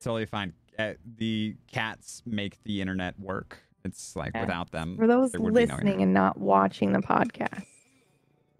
Totally 0.00 0.26
fine. 0.26 0.52
Uh, 0.78 0.92
the 1.18 1.56
cats 1.66 2.22
make 2.24 2.62
the 2.64 2.80
internet 2.80 3.18
work. 3.18 3.58
It's 3.84 4.14
like 4.14 4.32
Yeah. 4.34 4.42
without 4.42 4.70
them, 4.70 4.96
For 4.96 5.06
those 5.08 5.32
be 5.32 5.38
no 5.38 5.44
listening 5.46 6.02
and 6.02 6.12
not 6.14 6.38
watching 6.38 6.92
the 6.92 7.00
podcast, 7.00 7.64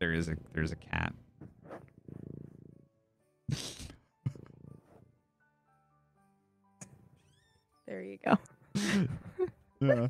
there 0.00 0.12
is 0.12 0.28
a 0.28 0.36
there's 0.52 0.72
a 0.72 0.76
cat. 0.76 1.14
There 7.92 8.02
you 8.02 8.18
go. 8.24 8.38
Yeah. 9.80 10.08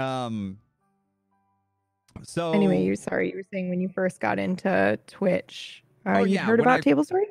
um. 0.28 0.58
So 2.22 2.52
Anyway, 2.52 2.84
you're 2.84 2.94
sorry, 2.94 3.30
you 3.30 3.36
were 3.36 3.42
saying 3.52 3.68
when 3.70 3.80
you 3.80 3.88
first 3.88 4.20
got 4.20 4.38
into 4.38 4.98
Twitch, 5.08 5.82
uh, 6.06 6.18
Oh, 6.18 6.24
you 6.24 6.34
yeah, 6.34 6.42
heard 6.44 6.60
about 6.60 6.78
I- 6.78 6.80
Table 6.80 7.02
Story? 7.04 7.26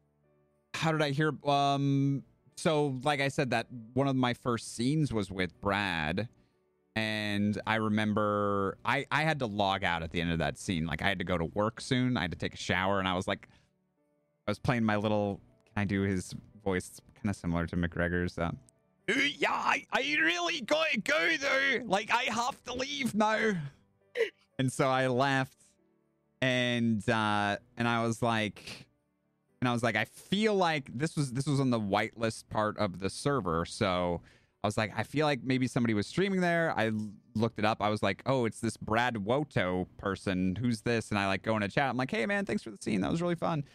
how 0.74 0.92
did 0.92 1.02
I 1.02 1.12
hear? 1.12 1.32
Um. 1.48 2.24
So, 2.58 3.00
like 3.04 3.22
I 3.22 3.30
said, 3.30 3.50
that 3.52 3.68
one 3.94 4.08
of 4.08 4.16
my 4.16 4.34
first 4.34 4.76
scenes 4.76 5.12
was 5.14 5.32
with 5.32 5.60
Brad, 5.62 6.28
and 6.96 7.60
I 7.66 7.76
remember 7.76 8.78
I 8.84 9.06
I 9.10 9.24
had 9.24 9.40
to 9.40 9.46
log 9.46 9.84
out 9.86 10.04
at 10.04 10.12
the 10.12 10.20
end 10.20 10.32
of 10.34 10.40
that 10.40 10.58
scene. 10.58 10.86
Like 10.86 11.02
I 11.02 11.08
had 11.08 11.20
to 11.20 11.26
go 11.26 11.38
to 11.38 11.46
work 11.46 11.80
soon. 11.80 12.18
I 12.18 12.22
had 12.22 12.32
to 12.32 12.38
take 12.38 12.54
a 12.56 12.58
shower, 12.58 13.00
and 13.00 13.08
I 13.08 13.14
was 13.14 13.28
like, 13.28 13.48
I 14.48 14.52
was 14.52 14.60
playing 14.60 14.84
my 14.84 14.98
little. 14.98 15.40
Can 15.74 15.82
I 15.82 15.86
do 15.86 16.02
his 16.02 16.36
voice? 16.64 17.00
Kind 17.16 17.30
of 17.30 17.36
similar 17.38 17.66
to 17.68 17.76
McGregor's. 17.78 18.38
"Uh, 18.38 18.52
yeah, 19.08 19.52
I, 19.52 19.86
I 19.92 20.16
really 20.20 20.62
gotta 20.62 21.00
go 21.00 21.36
though. 21.40 21.84
Like 21.86 22.12
I 22.12 22.24
have 22.24 22.64
to 22.66 22.74
leave 22.74 23.14
now. 23.14 23.54
And 24.60 24.72
so 24.72 24.88
I 24.88 25.08
left, 25.08 25.58
and 26.42 27.08
uh, 27.10 27.58
and 27.78 27.88
I 27.88 28.04
was 28.06 28.22
like, 28.22 28.86
and 29.62 29.68
I 29.68 29.74
was 29.74 29.84
like, 29.84 29.96
I 29.96 30.06
feel 30.06 30.56
like 30.56 30.90
this 30.94 31.16
was 31.16 31.34
this 31.34 31.48
was 31.48 31.60
on 31.60 31.70
the 31.70 31.80
whitelist 31.80 32.50
part 32.50 32.78
of 32.78 33.00
the 33.00 33.10
server, 33.10 33.66
so. 33.66 34.22
I 34.64 34.68
was 34.68 34.78
like, 34.78 34.94
I 34.96 35.04
feel 35.04 35.26
like 35.26 35.44
maybe 35.44 35.68
somebody 35.68 35.94
was 35.94 36.08
streaming 36.08 36.40
there. 36.40 36.74
I 36.78 36.94
looked 37.36 37.60
it 37.60 37.66
up. 37.66 37.82
I 37.82 37.90
was 37.90 38.02
like, 38.02 38.24
oh, 38.26 38.46
it's 38.46 38.62
this 38.62 38.78
Brad 38.78 39.16
Woto 39.16 39.88
person. 39.98 40.56
Who's 40.56 40.80
this? 40.80 41.10
And 41.10 41.20
I 41.20 41.28
like 41.28 41.42
go 41.42 41.58
in 41.58 41.64
a 41.64 41.68
chat. 41.68 41.90
I'm 41.90 41.98
like, 41.98 42.10
hey 42.10 42.26
man, 42.26 42.46
thanks 42.46 42.64
for 42.64 42.70
the 42.70 42.78
scene. 42.80 43.02
That 43.02 43.12
was 43.12 43.22
really 43.22 43.36
fun. 43.36 43.66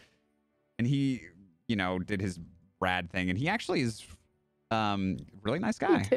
And 0.79 0.87
he, 0.87 1.21
you 1.67 1.75
know, 1.75 1.99
did 1.99 2.19
his 2.21 2.39
Brad 2.79 3.11
thing, 3.11 3.29
and 3.29 3.37
he 3.37 3.47
actually 3.47 3.81
is 3.81 4.03
um 4.71 5.17
really 5.43 5.59
nice 5.59 5.77
guy. 5.79 6.07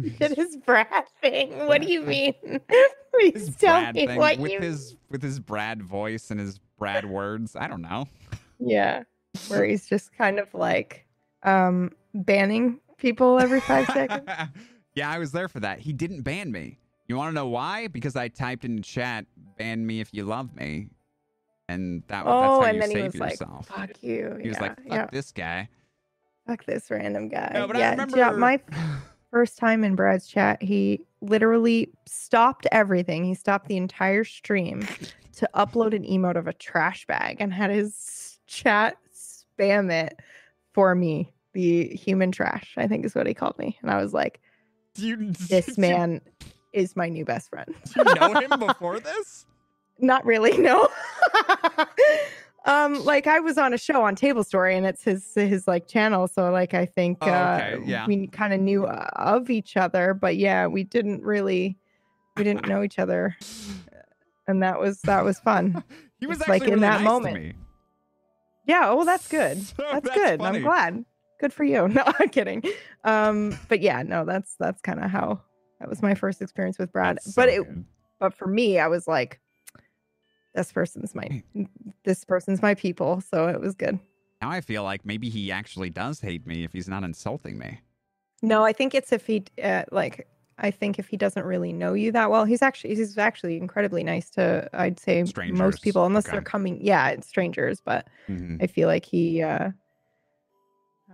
Did 0.00 0.36
his 0.36 0.56
Brad 0.58 1.04
thing. 1.20 1.66
What 1.66 1.82
do 1.82 1.88
you 1.92 2.02
mean? 2.02 2.34
his 2.42 2.60
Please 3.12 3.56
tell 3.56 3.80
Brad 3.80 3.94
me 3.94 4.06
thing 4.06 4.18
what 4.18 4.38
with 4.38 4.52
you 4.52 4.60
his 4.60 4.96
with 5.10 5.22
his 5.22 5.40
Brad 5.40 5.82
voice 5.82 6.30
and 6.30 6.38
his 6.38 6.58
Brad 6.78 7.04
words. 7.04 7.56
I 7.56 7.66
don't 7.66 7.82
know. 7.82 8.06
Yeah. 8.60 9.02
Where 9.48 9.64
he's 9.64 9.88
just 9.88 10.12
kind 10.16 10.38
of 10.38 10.52
like 10.54 11.06
um 11.42 11.90
banning 12.14 12.80
people 12.98 13.38
every 13.40 13.60
five 13.60 13.86
seconds. 13.86 14.28
yeah, 14.94 15.10
I 15.10 15.18
was 15.18 15.32
there 15.32 15.48
for 15.48 15.60
that. 15.60 15.78
He 15.80 15.92
didn't 15.92 16.22
ban 16.22 16.52
me. 16.52 16.78
You 17.08 17.16
want 17.16 17.30
to 17.30 17.34
know 17.34 17.48
why? 17.48 17.88
Because 17.88 18.16
I 18.16 18.28
typed 18.28 18.64
in 18.64 18.82
chat, 18.82 19.24
"Ban 19.56 19.86
me 19.86 20.00
if 20.00 20.10
you 20.12 20.24
love 20.24 20.54
me," 20.54 20.88
and 21.68 22.02
that 22.08 22.24
Oh, 22.26 22.40
that's 22.40 22.50
how 22.50 22.62
and 22.64 22.74
you 22.76 22.80
then 22.82 22.90
he 22.90 22.96
save 22.96 23.04
was 23.12 23.14
like, 23.20 23.30
yourself. 23.32 23.66
Fuck 23.68 24.02
you. 24.02 24.38
he 24.42 24.48
was 24.48 24.60
like, 24.60 24.76
"Fuck 24.76 24.86
yeah. 24.86 25.06
this 25.10 25.32
guy." 25.32 25.68
Fuck 26.48 26.64
this 26.64 26.90
random 26.90 27.28
guy. 27.28 27.50
No, 27.52 27.66
but 27.66 27.76
I 27.76 27.80
yeah, 27.80 27.90
remember 27.90 28.16
yeah, 28.16 28.30
my 28.30 28.58
first 29.30 29.58
time 29.58 29.84
in 29.84 29.94
Brad's 29.94 30.26
chat, 30.26 30.62
he 30.62 31.04
literally 31.20 31.92
stopped 32.06 32.66
everything. 32.72 33.22
He 33.22 33.34
stopped 33.34 33.68
the 33.68 33.76
entire 33.76 34.24
stream 34.24 34.88
to 35.36 35.48
upload 35.54 35.94
an 35.94 36.04
emote 36.04 36.36
of 36.36 36.46
a 36.46 36.54
trash 36.54 37.06
bag 37.06 37.36
and 37.38 37.52
had 37.52 37.68
his 37.70 38.38
chat 38.46 38.96
spam 39.14 39.92
it 39.92 40.18
for 40.72 40.94
me. 40.94 41.34
The 41.52 41.88
human 41.88 42.32
trash, 42.32 42.72
I 42.78 42.86
think 42.86 43.04
is 43.04 43.14
what 43.14 43.26
he 43.26 43.34
called 43.34 43.58
me. 43.58 43.78
And 43.82 43.90
I 43.90 44.00
was 44.00 44.14
like, 44.14 44.40
you, 44.96 45.16
this 45.50 45.68
you- 45.68 45.74
man 45.76 46.22
is 46.72 46.96
my 46.96 47.10
new 47.10 47.26
best 47.26 47.50
friend. 47.50 47.74
You 47.94 48.04
know 48.14 48.32
him 48.34 48.50
before 48.58 49.00
this? 49.00 49.44
Not 49.98 50.24
really, 50.24 50.56
no. 50.56 50.88
Um, 52.68 53.04
like 53.04 53.26
I 53.26 53.40
was 53.40 53.58
on 53.58 53.72
a 53.72 53.78
show 53.78 54.02
on 54.04 54.14
Table 54.14 54.44
Story, 54.44 54.76
and 54.76 54.86
it's 54.86 55.02
his 55.02 55.34
his 55.34 55.66
like 55.66 55.88
channel. 55.88 56.28
So 56.28 56.50
like 56.50 56.74
I 56.74 56.86
think 56.86 57.18
Oh, 57.22 57.26
okay, 57.26 57.74
uh, 57.74 57.78
yeah. 57.84 58.06
we 58.06 58.26
kind 58.28 58.52
of 58.52 58.60
knew 58.60 58.84
uh, 58.84 59.08
of 59.16 59.50
each 59.50 59.76
other, 59.76 60.14
but 60.14 60.36
yeah, 60.36 60.66
we 60.66 60.84
didn't 60.84 61.22
really 61.22 61.76
we 62.36 62.44
didn't 62.44 62.68
know 62.68 62.82
each 62.82 62.98
other, 62.98 63.36
and 64.46 64.62
that 64.62 64.78
was 64.78 65.00
that 65.02 65.24
was 65.24 65.40
fun. 65.40 65.82
He 66.20 66.26
was 66.26 66.40
like 66.48 66.62
in 66.62 66.70
really 66.70 66.80
that 66.80 67.00
nice 67.00 67.04
moment. 67.04 67.34
To 67.36 67.40
me. 67.40 67.52
Yeah. 68.66 68.88
Oh, 68.90 69.04
that's 69.04 69.28
good. 69.38 69.62
So 69.62 69.74
That's, 69.92 70.10
good. 70.10 70.40
funny. 70.40 70.58
I'm 70.58 70.64
glad. 70.64 71.04
Good 71.40 71.52
for 71.52 71.62
you. 71.62 71.86
No, 71.94 72.02
I'm 72.18 72.28
kidding. 72.28 72.64
Um, 73.04 73.56
but 73.68 73.80
yeah, 73.80 74.02
no, 74.02 74.24
that's 74.24 74.56
that's 74.58 74.80
kind 74.82 74.98
of 74.98 75.10
how 75.12 75.40
that 75.78 75.88
was 75.88 76.02
my 76.02 76.14
first 76.16 76.42
experience 76.42 76.76
with 76.76 76.92
Brad. 76.92 77.18
That's 77.18 77.34
but 77.34 77.48
it 77.48 77.64
good. 77.64 77.84
but 78.18 78.34
for 78.34 78.48
me, 78.48 78.80
I 78.80 78.88
was 78.88 79.06
like, 79.06 79.38
this 80.58 80.72
person's 80.72 81.14
my 81.14 81.42
this 82.04 82.24
person's 82.24 82.60
my 82.60 82.74
people. 82.74 83.20
So 83.20 83.46
it 83.48 83.60
was 83.60 83.74
good. 83.74 83.98
now 84.42 84.50
I 84.50 84.60
feel 84.60 84.82
like 84.82 85.04
maybe 85.06 85.28
he 85.28 85.52
actually 85.52 85.90
does 85.90 86.20
hate 86.20 86.46
me 86.46 86.64
if 86.64 86.72
he's 86.72 86.88
not 86.88 87.04
insulting 87.04 87.58
me. 87.58 87.80
No, 88.42 88.64
I 88.64 88.72
think 88.72 88.94
it's 88.94 89.12
if 89.12 89.26
he 89.26 89.44
uh, 89.62 89.84
like 89.92 90.26
I 90.58 90.70
think 90.72 90.98
if 90.98 91.08
he 91.08 91.16
doesn't 91.16 91.44
really 91.44 91.72
know 91.72 91.94
you 91.94 92.10
that 92.12 92.30
well, 92.30 92.44
he's 92.44 92.62
actually 92.62 92.94
he's 92.96 93.16
actually 93.18 93.56
incredibly 93.56 94.02
nice 94.02 94.30
to 94.30 94.68
I'd 94.72 94.98
say 94.98 95.24
Strangers, 95.24 95.58
most 95.58 95.82
people 95.82 96.04
unless 96.06 96.26
okay. 96.26 96.32
they're 96.32 96.42
coming 96.42 96.78
yeah, 96.80 97.08
it's 97.10 97.28
strangers, 97.28 97.80
but 97.80 98.08
Mhm. 98.28 98.60
I 98.62 98.66
feel 98.66 98.88
like 98.88 99.04
he 99.04 99.42
uh 99.42 99.70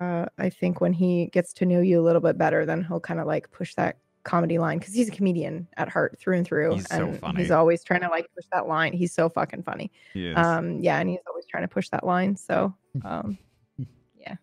uh 0.00 0.26
I 0.38 0.50
think 0.50 0.80
when 0.80 0.92
he 0.92 1.26
gets 1.26 1.52
to 1.54 1.66
know 1.66 1.80
you 1.80 2.00
a 2.00 2.06
little 2.08 2.20
bit 2.20 2.36
better 2.38 2.66
then 2.66 2.82
he'll 2.82 3.00
kind 3.00 3.20
of 3.20 3.26
like 3.26 3.50
push 3.52 3.74
that 3.76 3.96
comedy 4.24 4.58
line 4.58 4.80
cuz 4.80 4.92
he's 4.94 5.08
a 5.08 5.12
comedian 5.12 5.68
at 5.76 5.88
heart 5.88 6.18
through 6.18 6.36
and 6.38 6.46
through 6.46 6.74
He's 6.74 6.88
so 6.88 6.96
and 7.10 7.18
funny. 7.20 7.40
he's 7.40 7.50
always 7.50 7.84
trying 7.84 8.00
to 8.00 8.08
like 8.08 8.26
push 8.34 8.46
that 8.52 8.66
line. 8.66 8.92
He's 8.92 9.12
so 9.12 9.28
fucking 9.28 9.62
funny. 9.62 9.92
He. 10.12 10.32
Um 10.34 10.80
yeah, 10.80 10.98
and 10.98 11.08
he's 11.08 11.20
always 11.28 11.46
trying 11.46 11.62
to 11.64 11.68
push 11.68 11.88
that 11.90 12.04
line. 12.04 12.36
So 12.36 12.74
um 13.04 13.38
yeah. 14.16 14.36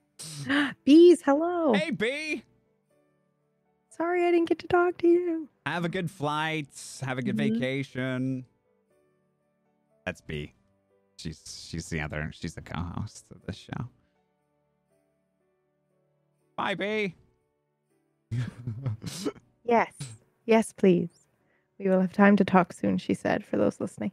Bees, 0.85 1.21
hello. 1.23 1.73
hey 1.73 1.89
B, 1.91 2.43
Sorry 3.89 4.25
I 4.25 4.31
didn't 4.31 4.47
get 4.49 4.59
to 4.59 4.67
talk 4.67 4.97
to 4.99 5.07
you. 5.07 5.49
have 5.65 5.83
a 5.85 5.89
good 5.89 6.09
flight. 6.09 6.69
Have 7.01 7.17
a 7.17 7.21
good 7.21 7.35
Mhm. 7.35 7.51
vacation. 7.59 8.45
That's 10.05 10.21
B. 10.21 10.53
She's 11.17 11.67
she's 11.69 11.87
the 11.89 11.99
other. 12.01 12.31
She's 12.33 12.55
the 12.55 12.61
co-host 12.61 13.25
of 13.31 13.43
this 13.45 13.55
show. 13.57 13.87
Bye, 16.55 16.73
B. 16.75 17.15
Yes. 19.71 19.93
Yes, 20.45 20.73
please. 20.73 21.07
We 21.79 21.87
will 21.89 22.01
have 22.01 22.11
time 22.11 22.35
to 22.35 22.43
talk 22.43 22.73
soon, 22.73 22.97
she 22.97 23.13
said, 23.13 23.45
for 23.45 23.55
those 23.55 23.79
listening. 23.79 24.11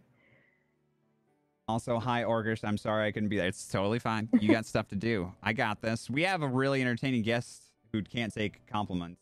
Also, 1.66 1.98
hi, 1.98 2.22
Orgish. 2.22 2.60
I'm 2.62 2.78
sorry 2.78 3.08
I 3.08 3.10
couldn't 3.12 3.28
be 3.28 3.36
there. 3.38 3.48
It's 3.48 3.66
totally 3.66 3.98
fine. 3.98 4.28
You 4.40 4.48
got 4.50 4.66
stuff 4.72 4.86
to 4.88 4.96
do. 4.96 5.32
I 5.42 5.52
got 5.52 5.82
this. 5.82 6.08
We 6.08 6.22
have 6.22 6.42
a 6.42 6.48
really 6.48 6.80
entertaining 6.80 7.22
guest 7.22 7.64
who 7.92 8.02
can't 8.02 8.32
take 8.32 8.64
compliments. 8.68 9.20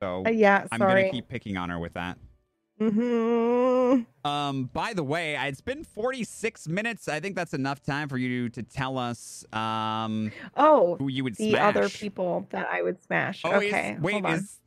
So 0.00 0.24
Uh, 0.26 0.30
yeah, 0.30 0.66
I'm 0.72 0.78
sorry. 0.80 1.04
to 1.04 1.10
keep 1.10 1.28
picking 1.28 1.58
on 1.58 1.68
her 1.68 1.78
with 1.78 1.92
that. 1.92 2.16
hmm 2.78 4.00
Um, 4.24 4.70
by 4.72 4.94
the 4.94 5.04
way, 5.04 5.36
it's 5.38 5.60
been 5.60 5.84
46 5.84 6.66
minutes. 6.66 7.08
I 7.08 7.20
think 7.20 7.36
that's 7.36 7.52
enough 7.52 7.82
time 7.82 8.08
for 8.08 8.16
you 8.16 8.48
to 8.48 8.62
tell 8.62 8.96
us 8.96 9.44
um 9.52 10.32
Oh, 10.56 10.96
who 10.96 11.08
you 11.08 11.22
would 11.24 11.36
the 11.36 11.50
smash. 11.50 11.76
other 11.76 11.88
people 11.90 12.46
that 12.50 12.66
I 12.72 12.80
would 12.82 13.02
smash. 13.02 13.42
Oh, 13.44 13.52
okay. 13.56 13.92
is, 13.92 14.00
wait, 14.00 14.12
hold 14.14 14.26
on. 14.26 14.32
is 14.38 14.58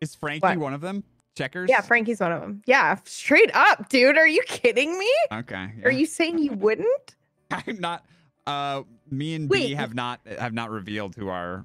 is 0.00 0.14
Frankie 0.14 0.40
What? 0.46 0.58
one 0.58 0.74
of 0.74 0.80
them? 0.80 1.04
Checkers? 1.36 1.68
Yeah, 1.70 1.80
Frankie's 1.82 2.20
one 2.20 2.32
of 2.32 2.40
them. 2.40 2.62
Yeah, 2.66 2.96
straight 3.04 3.50
up, 3.54 3.88
dude. 3.88 4.16
Are 4.18 4.26
you 4.26 4.42
kidding 4.46 4.98
me? 4.98 5.10
Okay. 5.32 5.70
Are 5.84 5.90
you 5.90 6.04
saying 6.06 6.38
you 6.38 6.52
wouldn't? 6.52 7.14
I'm 7.50 7.78
not. 7.80 8.04
Uh, 8.46 8.82
me 9.10 9.34
and 9.34 9.48
B 9.48 9.74
have 9.74 9.94
not 9.94 10.20
have 10.38 10.52
not 10.52 10.70
revealed 10.70 11.14
who 11.14 11.28
our. 11.28 11.64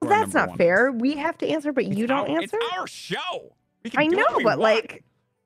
who 0.00 0.08
Well, 0.08 0.12
our 0.12 0.20
that's 0.20 0.34
not 0.34 0.56
fair. 0.58 0.88
is. 0.94 1.00
We 1.00 1.16
have 1.16 1.38
to 1.38 1.48
answer, 1.48 1.72
but 1.72 1.86
you 1.86 2.06
don't 2.06 2.28
our- 2.28 2.40
answer. 2.42 2.58
It's 2.60 2.72
our 2.78 2.86
show. 2.86 3.54
We 3.84 3.90
can 3.90 4.00
I 4.00 4.06
know, 4.06 4.26
but 4.36 4.44
want. 4.44 4.60
like, 4.60 5.04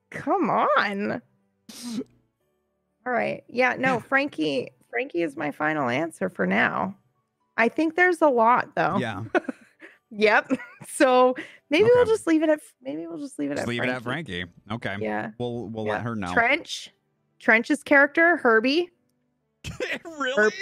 come 0.09 0.49
on. 0.49 1.21
All 3.05 3.13
right. 3.13 3.43
Yeah, 3.47 3.75
no, 3.77 3.99
Frankie. 4.09 4.71
Frankie 4.89 5.21
is 5.21 5.37
my 5.37 5.51
final 5.51 5.87
answer 5.87 6.29
for 6.29 6.45
now. 6.45 6.97
I 7.55 7.69
think 7.69 7.95
there's 7.95 8.21
a 8.21 8.27
lot 8.27 8.75
though. 8.75 8.97
yeah, 8.97 9.23
Yep. 10.11 10.51
So 10.87 11.35
maybe 11.69 11.87
we'll 11.93 12.07
just 12.07 12.25
leave 12.25 12.41
it 12.41 12.49
at 12.49 12.59
maybe 12.81 13.05
we'll 13.05 13.19
just 13.19 13.37
leave 13.37 13.51
it 13.51 13.55
just 13.55 13.63
at 13.63 13.69
leave 13.69 13.77
Frankie. 13.77 13.91
it 13.91 13.95
at 13.95 14.03
Frankie. 14.03 14.45
Okay. 14.71 14.97
Yeah. 14.99 15.29
We'll 15.37 15.67
we'll 15.67 15.85
yeah. 15.85 15.93
let 15.93 16.01
her 16.01 16.15
know. 16.15 16.33
Trench. 16.33 16.91
Trench's 17.39 17.83
character, 17.83 18.37
Herbie. 18.37 18.89
really? 20.03 20.53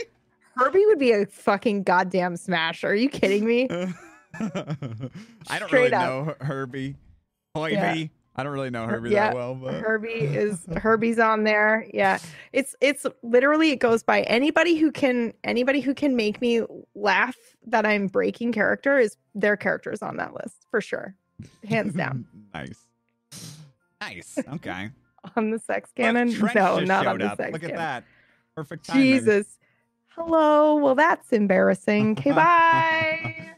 Herbie 0.57 0.85
would 0.87 0.99
be 0.99 1.11
a 1.13 1.25
fucking 1.25 1.83
goddamn 1.83 2.35
smash. 2.35 2.83
Are 2.83 2.93
you 2.93 3.07
kidding 3.07 3.45
me? 3.45 3.69
I 4.39 5.57
don't 5.57 5.71
really 5.71 5.93
up. 5.93 6.01
know 6.01 6.23
Her- 6.25 6.45
Herbie. 6.45 6.97
Hoiby. 7.55 7.71
Yeah. 7.71 8.05
I 8.35 8.43
don't 8.43 8.53
really 8.53 8.69
know 8.69 8.85
Herbie 8.85 9.09
yeah, 9.09 9.27
that 9.27 9.35
well, 9.35 9.55
but 9.55 9.75
Herbie 9.75 10.09
is 10.09 10.65
Herbie's 10.77 11.19
on 11.19 11.43
there. 11.45 11.87
Yeah. 11.93 12.19
It's 12.53 12.75
it's 12.81 13.05
literally 13.23 13.71
it 13.71 13.77
goes 13.79 14.03
by 14.03 14.21
anybody 14.23 14.75
who 14.75 14.91
can 14.91 15.33
anybody 15.43 15.81
who 15.81 15.93
can 15.93 16.15
make 16.15 16.41
me 16.41 16.61
laugh 16.93 17.37
that 17.67 17.85
I'm 17.85 18.07
breaking 18.07 18.51
character 18.51 18.97
is 18.97 19.17
their 19.35 19.57
characters 19.57 20.01
on 20.01 20.17
that 20.17 20.33
list 20.33 20.65
for 20.71 20.81
sure. 20.81 21.15
Hands 21.67 21.93
down. 21.93 22.25
nice. 22.53 22.79
Nice. 24.01 24.39
Okay. 24.53 24.89
on 25.35 25.51
the 25.51 25.59
sex 25.59 25.89
Look, 25.97 26.05
cannon? 26.05 26.29
No, 26.55 26.79
not 26.79 27.05
on 27.07 27.17
the 27.19 27.25
up. 27.25 27.37
sex 27.37 27.51
Look 27.51 27.63
at 27.63 27.75
that. 27.75 28.03
Perfect 28.55 28.85
timing. 28.85 29.03
Jesus. 29.03 29.57
Hello. 30.09 30.75
Well, 30.75 30.95
that's 30.95 31.31
embarrassing. 31.33 32.11
Okay, 32.11 32.31
bye. 32.33 33.51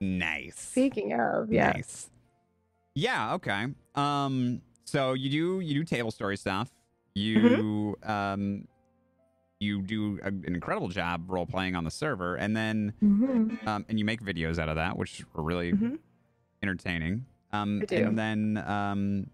nice. 0.00 0.58
Speaking 0.58 1.12
of, 1.18 1.52
yeah. 1.52 1.72
Nice. 1.72 2.10
Yeah, 2.94 3.34
okay. 3.34 3.66
Um 3.94 4.60
so 4.84 5.12
you 5.14 5.30
do 5.30 5.60
you 5.60 5.74
do 5.74 5.84
table 5.84 6.10
story 6.10 6.36
stuff. 6.36 6.70
You 7.14 7.96
Mm-hmm. 8.02 8.10
um 8.10 8.68
you 9.62 9.82
do 9.82 10.18
a, 10.22 10.28
an 10.28 10.44
incredible 10.54 10.88
job 10.88 11.24
role 11.28 11.46
playing 11.46 11.74
on 11.76 11.84
the 11.84 11.90
server, 11.90 12.34
and 12.36 12.56
then 12.56 12.92
Mhm. 13.02 13.66
um, 13.66 13.84
and 13.88 13.98
you 13.98 14.04
make 14.04 14.20
videos 14.22 14.58
out 14.58 14.68
of 14.68 14.76
that, 14.76 14.96
which 14.98 15.24
are 15.34 15.42
really 15.42 15.72
Mhm. 15.72 15.98
entertaining. 16.62 17.24
Um. 17.52 17.82
And 17.90 18.18
then 18.18 18.56
um, 18.66 19.26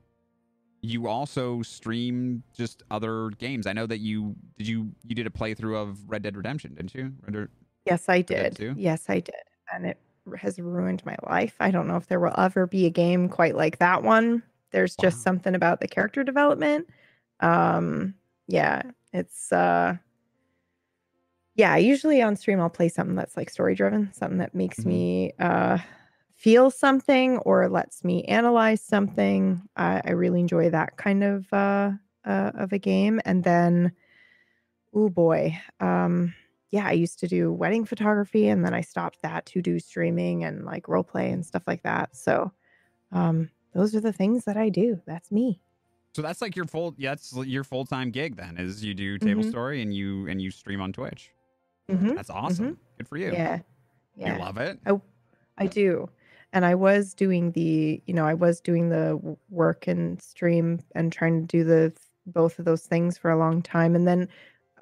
you 0.80 1.08
also 1.08 1.62
stream 1.62 2.42
just 2.56 2.82
other 2.90 3.30
games. 3.38 3.66
I 3.66 3.72
know 3.72 3.86
that 3.86 3.98
you 3.98 4.36
did 4.56 4.68
you 4.68 4.92
you 5.06 5.14
did 5.14 5.26
a 5.26 5.30
playthrough 5.30 5.76
of 5.82 6.08
Red 6.08 6.22
Dead 6.22 6.36
Redemption, 6.36 6.74
didn't 6.74 6.94
you? 6.94 7.12
Red 7.26 7.48
Yes, 7.84 8.08
I 8.08 8.20
did. 8.22 8.58
Yes, 8.76 9.06
I 9.08 9.20
did. 9.20 9.34
And 9.72 9.86
it 9.86 9.98
has 10.36 10.58
ruined 10.58 11.04
my 11.06 11.16
life. 11.22 11.56
I 11.58 11.70
don't 11.70 11.86
know 11.88 11.96
if 11.96 12.06
there 12.06 12.20
will 12.20 12.34
ever 12.36 12.66
be 12.66 12.84
a 12.86 12.90
game 12.90 13.28
quite 13.28 13.56
like 13.56 13.78
that 13.78 14.02
one. 14.02 14.42
There's 14.72 14.94
just 14.94 15.22
something 15.22 15.54
about 15.54 15.80
the 15.80 15.88
character 15.88 16.22
development. 16.22 16.86
Um, 17.40 18.14
yeah, 18.46 18.82
it's 19.12 19.52
uh 19.52 19.96
yeah, 21.58 21.76
usually 21.76 22.22
on 22.22 22.36
stream 22.36 22.60
I'll 22.60 22.70
play 22.70 22.88
something 22.88 23.16
that's 23.16 23.36
like 23.36 23.50
story 23.50 23.76
driven, 23.76 24.12
something 24.14 24.38
that 24.38 24.54
makes 24.56 24.84
Mhm. 24.84 24.86
me 24.86 25.34
uh 25.40 25.78
feel 26.36 26.70
something 26.70 27.38
or 27.38 27.68
lets 27.68 28.04
me 28.04 28.24
analyze 28.24 28.80
something. 28.82 29.60
I, 29.76 30.02
I 30.04 30.10
really 30.12 30.40
enjoy 30.40 30.70
that 30.70 30.96
kind 30.96 31.24
of 31.24 31.52
uh, 31.52 31.92
uh 32.24 32.52
of 32.56 32.72
a 32.72 32.78
game. 32.78 33.20
And 33.26 33.44
then 33.44 33.92
oh 34.94 35.08
boy. 35.08 35.58
Um 35.80 36.34
yeah, 36.70 36.86
I 36.86 36.92
used 36.92 37.18
to 37.20 37.28
do 37.28 37.52
wedding 37.52 37.86
photography 37.86 38.48
and 38.48 38.64
then 38.64 38.74
I 38.74 38.82
stopped 38.82 39.22
that 39.22 39.46
to 39.46 39.62
do 39.62 39.78
streaming 39.80 40.44
and 40.44 40.66
like 40.66 40.86
role 40.88 41.04
play 41.04 41.30
and 41.30 41.46
stuff 41.46 41.64
like 41.66 41.82
that. 41.82 42.16
So 42.16 42.52
um 43.12 43.50
those 43.74 43.94
are 43.94 44.00
the 44.00 44.14
things 44.14 44.44
that 44.46 44.56
I 44.58 44.70
do. 44.70 45.00
That's 45.06 45.32
me. 45.32 45.60
So 46.14 46.22
that's 46.22 46.40
like 46.42 46.56
your 46.56 46.64
full 46.66 46.94
yeah, 46.98 47.10
that's 47.10 47.32
your 47.32 47.64
full 47.64 47.84
time 47.84 48.10
gig 48.10 48.36
then 48.36 48.58
is 48.58 48.84
you 48.84 48.94
do 48.94 49.18
table 49.18 49.42
Mhm. 49.42 49.50
story 49.50 49.82
and 49.82 49.94
you 49.94 50.26
and 50.28 50.40
you 50.42 50.50
stream 50.50 50.80
on 50.80 50.92
Twitch. 50.92 51.32
Mhm. 51.90 52.14
That's 52.16 52.30
awesome. 52.30 52.78
Good 52.98 53.08
for 53.08 53.16
you. 53.16 53.32
Yeah. 53.32 53.60
Yeah. 54.16 54.34
You 54.34 54.38
love 54.38 54.58
it. 54.58 54.78
I 54.86 55.00
I 55.58 55.66
do. 55.66 56.08
And 56.52 56.64
I 56.64 56.74
was 56.74 57.14
doing 57.14 57.52
the, 57.52 58.02
you 58.06 58.14
know, 58.14 58.26
I 58.26 58.34
was 58.34 58.60
doing 58.60 58.88
the 58.88 59.36
work 59.50 59.86
and 59.86 60.20
stream 60.22 60.80
and 60.94 61.12
trying 61.12 61.40
to 61.42 61.46
do 61.46 61.64
the 61.64 61.92
both 62.26 62.58
of 62.58 62.64
those 62.64 62.86
things 62.86 63.18
for 63.18 63.30
a 63.30 63.38
long 63.38 63.62
time. 63.62 63.94
And 63.94 64.06
then 64.08 64.28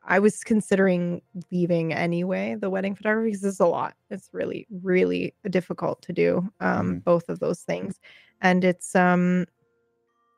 I 0.04 0.18
was 0.20 0.44
considering 0.44 1.22
leaving 1.52 1.92
anyway, 1.94 2.56
the 2.56 2.70
wedding 2.70 2.94
photography, 2.94 3.30
because 3.30 3.44
it's 3.44 3.60
a 3.60 3.66
lot. 3.66 3.96
It's 4.10 4.30
really, 4.32 4.66
really 4.82 5.34
difficult 5.50 6.02
to 6.02 6.12
do 6.12 6.50
um, 6.60 6.96
Mhm. 6.96 7.04
both 7.04 7.28
of 7.28 7.40
those 7.40 7.62
things. 7.62 8.00
And 8.42 8.64
it's, 8.64 8.94
um, 8.96 9.46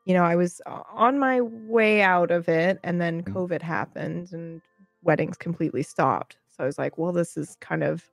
you 0.05 0.13
know, 0.15 0.23
I 0.25 0.35
was 0.35 0.61
on 0.67 1.19
my 1.19 1.41
way 1.41 2.01
out 2.03 2.31
of 2.31 2.49
it, 2.49 2.79
and 2.83 3.01
then 3.01 3.23
Mhm. 3.25 3.33
COVID 3.33 3.61
happened 3.63 4.33
and 4.33 4.61
weddings 5.03 5.37
completely 5.37 5.83
stopped. 5.83 6.37
So 6.59 6.63
I 6.65 6.67
was 6.67 6.77
like, 6.77 6.97
well, 6.97 7.13
this 7.13 7.37
is 7.37 7.55
kind 7.61 7.83
of 7.83 8.03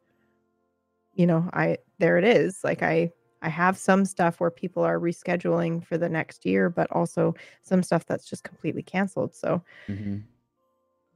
you 1.14 1.27
know 1.27 1.48
i 1.52 1.78
there 1.98 2.18
it 2.18 2.24
is 2.24 2.60
like 2.62 2.82
i 2.82 3.10
i 3.43 3.48
have 3.48 3.78
some 3.78 4.05
stuff 4.05 4.39
where 4.39 4.51
people 4.51 4.82
are 4.82 5.01
rescheduling 5.01 5.82
for 5.85 5.97
the 5.97 6.09
next 6.09 6.44
year 6.44 6.68
but 6.68 6.90
also 6.93 7.35
some 7.62 7.82
stuff 7.82 8.05
that's 8.05 8.28
just 8.28 8.44
completely 8.44 8.82
canceled 8.82 9.35
so 9.35 9.62
hmm 9.89 10.16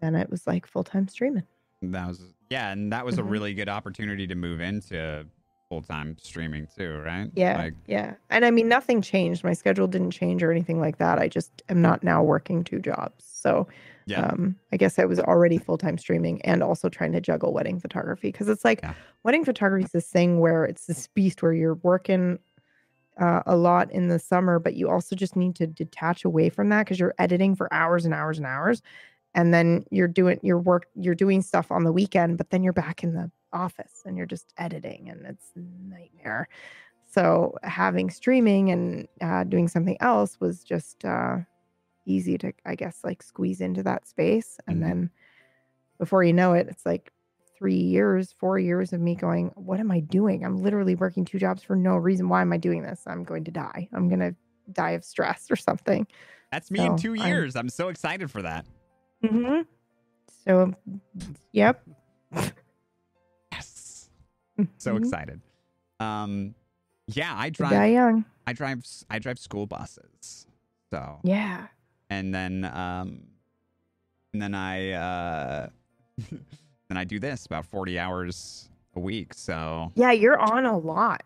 then 0.01 0.15
it 0.15 0.31
was 0.31 0.47
like 0.47 0.67
full-time 0.67 1.07
streaming 1.07 1.47
That 1.83 2.09
was 2.09 2.35
yeah, 2.51 2.73
and 2.73 2.93
that 2.93 3.05
was 3.05 3.19
a 3.19 3.23
Mhm. 3.23 3.31
really 3.31 3.55
good 3.55 3.69
opportunity 3.69 4.27
to 4.27 4.35
move 4.35 4.61
into 4.61 5.27
full 5.69 5.83
time 5.83 6.17
streaming 6.19 6.67
too, 6.67 6.99
right? 6.99 7.31
yeah 7.35 7.57
Like 7.59 7.75
yeah 7.87 8.15
and 8.31 8.45
i 8.45 8.51
mean 8.51 8.69
nothing 8.69 9.01
changed 9.01 9.45
my 9.45 9.53
schedule 9.53 9.87
didn't 9.87 10.11
change 10.11 10.43
or 10.43 10.51
anything 10.51 10.81
like 10.81 10.99
that 10.99 11.19
i 11.19 11.29
just 11.29 11.63
am 11.69 11.81
not 11.81 12.03
now 12.03 12.23
working 12.23 12.65
two 12.65 12.81
jobs 12.81 13.25
so 13.25 13.69
yeah. 14.11 14.27
um 14.27 14.57
i 14.73 14.77
guess 14.77 14.99
i 14.99 15.05
was 15.05 15.19
already 15.21 15.59
full-time 15.59 15.97
streaming 15.99 16.41
and 16.43 16.63
also 16.63 16.89
trying 16.89 17.13
to 17.13 17.21
juggle 17.21 17.53
wedding 17.53 17.81
photography 17.81 18.31
because 18.31 18.49
it's 18.49 18.65
like 18.65 18.81
Yeah. 18.83 18.95
wedding 19.25 19.45
photography 19.45 19.85
is 19.85 19.93
this 19.93 20.09
thing 20.09 20.41
where 20.41 20.65
it's 20.65 20.87
this 20.87 21.07
beast 21.09 21.43
where 21.43 21.53
you're 21.53 21.75
working 21.77 22.39
uh, 23.21 23.43
a 23.47 23.57
lot 23.57 23.91
in 23.93 24.09
the 24.09 24.19
summer 24.19 24.59
but 24.59 24.75
you 24.75 24.89
also 24.89 25.15
just 25.15 25.37
need 25.37 25.55
to 25.57 25.67
detach 25.67 26.25
away 26.25 26.49
from 26.49 26.69
that 26.71 26.85
because 26.85 26.99
you're 26.99 27.15
editing 27.19 27.55
for 27.55 27.73
hours 27.73 28.05
and 28.05 28.15
hours 28.15 28.39
and 28.39 28.47
hours 28.47 28.83
and 29.35 29.53
then 29.55 29.85
you're 29.91 30.09
doing 30.09 30.39
your 30.43 30.59
work 30.59 30.87
you're 30.95 31.15
doing 31.15 31.43
stuff 31.43 31.71
on 31.71 31.85
the 31.85 31.93
weekend 31.93 32.39
but 32.39 32.51
then 32.51 32.63
you're 32.63 32.73
back 32.73 33.03
in 33.05 33.15
the 33.15 33.31
office 33.53 34.03
and 34.07 34.17
you're 34.17 34.27
just 34.27 34.55
editing 34.59 35.11
and 35.11 35.27
it's 35.27 35.51
a 35.57 35.61
nightmare 35.89 36.49
so 37.13 37.55
having 37.65 38.09
streaming 38.09 38.71
and 38.71 39.09
uh, 39.21 39.43
doing 39.45 39.67
something 39.69 39.97
else 40.01 40.39
was 40.41 40.63
just 40.63 41.05
uh, 41.05 41.39
easy 42.07 42.37
to 42.39 42.53
i 42.67 42.75
guess 42.75 43.01
like 43.05 43.23
squeeze 43.23 43.61
into 43.61 43.83
that 43.83 44.07
space 44.07 44.59
and 44.67 44.79
Mhm. 44.79 44.81
then 44.81 45.11
before 45.99 46.25
you 46.25 46.33
know 46.33 46.55
it 46.55 46.67
it's 46.69 46.87
like 46.87 47.13
three 47.57 47.75
years 47.75 48.33
four 48.39 48.59
years 48.59 48.93
of 48.95 49.01
me 49.01 49.15
going 49.15 49.49
what 49.55 49.81
am 49.81 49.91
i 49.91 50.01
doing 50.01 50.45
i'm 50.45 50.57
literally 50.63 50.95
working 50.95 51.25
two 51.27 51.39
jobs 51.39 51.63
for 51.63 51.77
no 51.77 51.97
reason 51.97 52.29
why 52.29 52.41
am 52.41 52.53
i 52.53 52.57
doing 52.57 52.83
this 52.83 53.03
i'm 53.07 53.23
going 53.23 53.45
to 53.45 53.51
die 53.51 53.87
i'm 53.93 54.09
going 54.09 54.21
to 54.21 54.35
die 54.73 54.93
of 54.93 55.05
stress 55.05 55.51
or 55.51 55.57
something 55.57 56.07
That's 56.53 56.71
me 56.71 56.81
in 56.87 56.97
so 56.99 57.03
two 57.03 57.15
I'm- 57.21 57.29
years. 57.29 57.55
I'm 57.57 57.69
so 57.69 57.89
excited 57.89 58.31
for 58.31 58.43
that. 58.43 58.65
mm-hmm. 59.23 59.63
so 60.45 60.73
yep 61.53 61.83
Yes. 63.53 64.09
So 64.79 64.95
Mhm. 64.95 64.99
excited. 64.99 65.41
Um 65.99 66.55
yeah, 67.09 67.35
I 67.37 67.51
drive 67.51 67.73
die 67.73 67.87
young 67.89 68.25
I 68.47 68.53
drive 68.53 68.85
I 69.11 69.19
drive 69.19 69.39
school 69.39 69.67
buses. 69.67 70.47
So 70.91 71.21
yeah 71.25 71.67
and 72.11 72.35
then 72.35 72.65
um 72.75 73.23
and 74.33 74.43
then 74.43 74.55
I 74.55 74.91
uh 74.93 75.69
then 76.31 76.97
I 76.97 77.05
do 77.05 77.19
this 77.19 77.47
about 77.47 77.65
40 77.65 77.99
hours 77.99 78.69
a 78.95 79.01
week. 79.01 79.33
So 79.33 79.93
yeah 79.95 80.13
you're 80.13 80.39
on 80.39 80.67
a 80.67 80.77
lot 80.77 81.23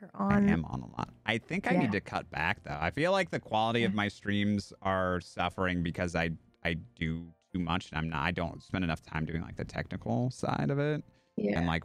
you're 0.00 0.10
on. 0.14 0.48
I 0.48 0.52
am 0.52 0.64
on 0.66 0.80
a 0.80 0.86
lot. 0.96 1.10
I 1.26 1.38
think 1.38 1.66
I 1.66 1.72
Yeah. 1.72 1.80
need 1.80 1.92
to 1.92 2.00
cut 2.00 2.30
back 2.30 2.62
though. 2.62 2.78
I 2.80 2.90
feel 2.90 3.12
like 3.12 3.30
the 3.30 3.40
quality 3.40 3.84
of 3.84 3.92
my 3.94 4.08
streams 4.08 4.72
are 4.82 5.20
suffering 5.20 5.82
because 5.82 6.14
I 6.14 6.30
I 6.64 6.74
do 6.98 7.26
too 7.52 7.58
much 7.58 7.90
and 7.90 7.98
I'm 7.98 8.08
not 8.08 8.22
I 8.22 8.30
don't 8.30 8.62
spend 8.62 8.84
enough 8.84 9.02
time 9.02 9.24
doing 9.24 9.42
like 9.42 9.56
the 9.56 9.64
technical 9.64 10.30
side 10.30 10.70
of 10.70 10.78
it 10.78 11.02
yeah 11.36 11.58
and 11.58 11.66
like 11.66 11.82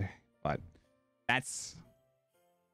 but 0.42 0.60
that's 1.28 1.76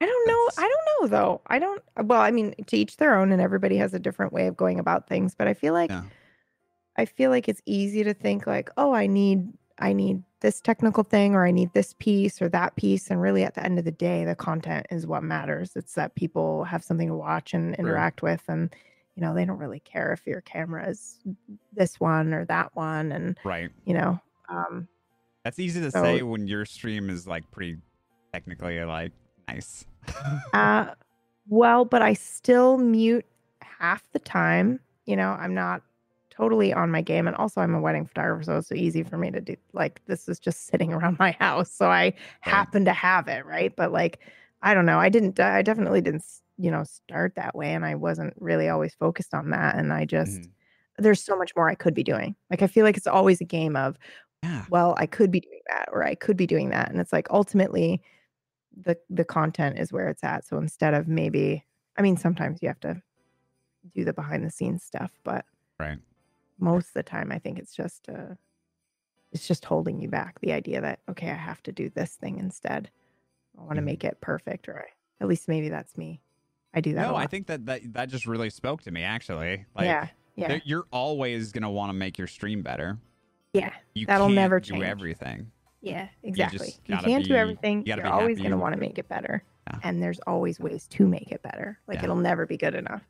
I 0.01 0.07
don't 0.07 0.27
know. 0.29 0.45
That's- 0.49 0.59
I 0.59 0.63
don't 0.69 1.11
know 1.11 1.17
though. 1.19 1.41
I 1.47 1.59
don't. 1.59 1.83
Well, 2.05 2.21
I 2.21 2.31
mean, 2.31 2.55
to 2.67 2.77
each 2.77 2.97
their 2.97 3.15
own, 3.17 3.33
and 3.33 3.41
everybody 3.43 3.77
has 3.77 3.93
a 3.95 3.99
different 3.99 4.33
way 4.33 4.47
of 4.47 4.57
going 4.57 4.79
about 4.79 5.07
things. 5.09 5.35
But 5.35 5.47
I 5.49 5.55
feel 5.55 5.75
like, 5.75 5.91
Yeah. 5.91 6.03
I 6.97 7.05
feel 7.05 7.31
like 7.31 7.49
it's 7.49 7.63
easy 7.67 8.03
to 8.05 8.15
think 8.15 8.47
like, 8.47 8.71
oh, 8.77 8.93
I 8.93 9.07
need, 9.07 9.53
I 9.79 9.93
need 9.93 10.23
this 10.41 10.61
technical 10.61 11.05
thing, 11.05 11.35
or 11.35 11.47
I 11.47 11.51
need 11.51 11.73
this 11.75 11.95
piece 11.99 12.41
or 12.43 12.49
that 12.49 12.77
piece, 12.77 13.11
and 13.11 13.21
really, 13.21 13.45
at 13.45 13.55
the 13.55 13.63
end 13.65 13.79
of 13.79 13.85
the 13.85 13.91
day, 13.93 14.25
the 14.25 14.35
content 14.35 14.87
is 14.91 15.07
what 15.07 15.23
matters. 15.23 15.73
It's 15.77 15.95
that 15.95 16.15
people 16.15 16.65
have 16.65 16.83
something 16.83 17.09
to 17.09 17.15
watch 17.15 17.53
and 17.55 17.75
interact 17.77 18.23
with, 18.23 18.43
and 18.49 18.75
you 19.17 19.23
know, 19.23 19.35
they 19.35 19.45
don't 19.45 19.59
really 19.59 19.81
care 19.81 20.13
if 20.13 20.27
your 20.27 20.41
camera 20.41 20.89
is 20.89 21.19
this 21.75 22.01
one 22.01 22.33
or 22.33 22.45
that 22.47 22.75
one, 22.75 23.13
and 23.13 23.39
right. 23.45 23.71
you 23.85 23.93
know, 23.95 24.19
um, 24.49 24.89
That's 25.45 25.59
easy 25.59 25.81
to 25.83 25.91
So- 25.91 26.03
say 26.03 26.23
when 26.23 26.47
your 26.49 26.65
stream 26.65 27.11
is 27.11 27.27
like 27.27 27.51
pretty 27.51 27.79
technically 28.33 28.83
like 28.85 29.13
nice. 29.55 29.85
Uh, 30.53 30.95
well, 31.49 31.85
but 31.85 32.03
I 32.03 32.15
still 32.15 32.77
mute 32.79 33.25
half 33.63 34.11
the 34.13 34.19
time. 34.19 34.81
You 35.07 35.17
know, 35.17 35.31
I'm 35.31 35.55
not 35.55 35.83
totally 36.31 36.73
on 36.73 36.91
my 36.91 37.03
game, 37.03 37.27
and 37.29 37.37
also 37.37 37.61
I'm 37.61 37.75
a 37.75 37.81
wedding 37.81 38.05
photographer, 38.07 38.43
so 38.45 38.57
it's 38.59 38.69
so 38.69 38.75
easy 38.75 39.03
for 39.03 39.17
me 39.17 39.31
to 39.31 39.41
do. 39.41 39.57
Like, 39.73 40.01
this 40.07 40.29
is 40.29 40.39
just 40.41 40.67
sitting 40.67 40.93
around 40.95 41.19
my 41.19 41.33
house, 41.33 41.71
so 41.71 41.89
I 41.91 42.15
happen 42.41 42.85
to 42.85 42.93
have 42.93 43.29
it, 43.29 43.47
right? 43.47 43.75
But 43.77 43.93
like, 43.93 44.21
I 44.63 44.75
don't 44.75 44.87
know. 44.87 44.99
I 44.99 45.09
didn't. 45.09 45.39
I 45.41 45.63
definitely 45.63 46.01
didn't. 46.01 46.25
You 46.59 46.71
know, 46.71 46.85
start 46.85 47.35
that 47.37 47.55
way, 47.55 47.73
and 47.73 47.85
I 47.87 47.95
wasn't 47.95 48.35
really 48.39 48.69
always 48.69 48.95
focused 48.95 49.33
on 49.33 49.51
that. 49.51 49.77
And 49.77 49.93
I 49.93 50.05
just, 50.05 50.43
Mhm. 50.43 50.51
there's 50.99 51.23
so 51.25 51.37
much 51.37 51.57
more 51.57 51.71
I 51.71 51.75
could 51.75 51.95
be 51.95 52.03
doing. 52.05 52.37
Like, 52.51 52.61
I 52.63 52.67
feel 52.67 52.85
like 52.85 52.97
it's 52.99 53.07
always 53.07 53.41
a 53.41 53.45
game 53.47 53.77
of, 53.77 53.97
Yeah. 54.43 54.65
well, 54.69 54.95
I 54.99 55.07
could 55.07 55.31
be 55.31 55.41
doing 55.41 55.61
that, 55.71 55.89
or 55.93 56.05
I 56.05 56.15
could 56.15 56.37
be 56.37 56.47
doing 56.47 56.71
that, 56.71 56.91
and 56.91 57.01
it's 57.01 57.13
like 57.13 57.29
ultimately 57.31 58.03
the 58.77 58.97
the 59.09 59.25
content 59.25 59.79
is 59.79 59.93
where 59.93 60.09
it's 60.09 60.25
at. 60.25 60.45
So 60.47 60.59
instead 60.59 60.95
of 60.95 61.09
maybe, 61.09 61.65
I 61.97 62.03
mean, 62.03 62.17
sometimes 62.17 62.61
you 62.63 62.69
have 62.69 62.81
to 62.81 63.03
do 63.95 64.05
the 64.05 64.13
behind 64.13 64.45
the 64.45 64.51
scenes 64.51 64.83
stuff, 64.85 65.11
but 65.25 65.45
Right. 65.79 65.99
most 66.59 66.89
of 66.89 66.93
the 66.95 67.03
time, 67.03 67.33
I 67.33 67.39
think 67.39 67.59
it's 67.59 67.75
just 67.75 68.09
uh, 68.09 68.35
it's 69.33 69.47
just 69.49 69.65
holding 69.65 70.01
you 70.01 70.09
back. 70.09 70.39
The 70.41 70.53
idea 70.53 70.81
that 70.81 71.01
okay, 71.09 71.31
I 71.31 71.35
have 71.35 71.63
to 71.65 71.73
do 71.73 71.89
this 71.91 72.17
thing 72.17 72.39
instead. 72.39 72.91
I 73.59 73.63
want 73.63 73.77
to 73.77 73.83
Mhm. 73.83 73.87
make 73.87 74.05
it 74.05 74.21
perfect, 74.21 74.69
or 74.69 74.81
I, 74.81 74.85
at 75.21 75.29
least 75.29 75.49
maybe 75.49 75.69
that's 75.69 75.97
me. 75.97 76.21
I 76.73 76.81
do 76.81 76.95
that. 76.95 77.03
No, 77.09 77.17
I 77.17 77.27
think 77.27 77.49
that, 77.49 77.67
that 77.67 77.93
that 77.95 78.09
just 78.09 78.27
really 78.27 78.51
spoke 78.51 78.83
to 78.83 78.91
me 78.91 79.03
actually. 79.03 79.67
Like 79.75 79.87
yeah, 79.87 80.09
yeah, 80.37 80.61
you're 80.65 80.87
always 80.93 81.51
gonna 81.53 81.71
want 81.71 81.91
to 81.91 81.95
make 81.95 82.17
your 82.19 82.29
stream 82.29 82.63
better. 82.63 82.99
yeah, 83.53 83.75
You 83.95 84.07
That'll 84.07 84.29
never 84.29 84.61
do 84.61 84.75
change. 84.75 84.85
everything. 84.85 85.51
Yeah. 85.83 86.09
Exactly. 86.23 86.59
just 86.59 86.81
You, 86.87 86.97
can't 86.99 87.25
do 87.25 87.35
everything. 87.35 87.85
You 87.87 87.95
you're 87.97 88.07
always 88.07 88.39
going 88.39 88.51
to 88.51 88.57
want 88.57 88.75
to 88.75 88.81
make 88.81 88.99
it 88.99 89.09
better. 89.09 89.43
Yeah. 89.71 89.79
and 89.85 90.03
there's 90.03 90.19
always 90.27 90.59
ways 90.59 90.87
to 90.89 91.07
make 91.07 91.31
it 91.31 91.43
better. 91.43 91.79
Like 91.87 91.99
Yeah. 91.99 92.05
it'll 92.05 92.17
never 92.17 92.47
be 92.47 92.57
good 92.57 92.75
enough. 92.75 93.03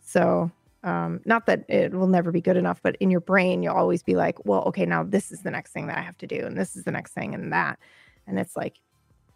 So 0.00 0.50
um, 0.84 1.20
not 1.24 1.44
that 1.46 1.64
it 1.68 1.92
will 1.92 2.06
never 2.06 2.30
be 2.30 2.40
good 2.40 2.56
enough, 2.56 2.80
but 2.82 2.96
in 2.96 3.10
your 3.10 3.20
brain, 3.20 3.62
you'll 3.62 3.74
always 3.74 4.02
be 4.02 4.14
like, 4.14 4.44
well, 4.46 4.62
okay, 4.66 4.86
now 4.86 5.02
this 5.02 5.32
is 5.32 5.42
the 5.42 5.50
next 5.50 5.72
thing 5.72 5.88
that 5.88 5.98
I 5.98 6.02
have 6.02 6.16
to 6.18 6.26
do, 6.26 6.46
and 6.46 6.56
this 6.56 6.76
is 6.76 6.84
the 6.84 6.92
next 6.92 7.12
thing, 7.14 7.34
and 7.34 7.52
that. 7.52 7.78
And 8.28 8.38
it's 8.38 8.56
like, 8.56 8.78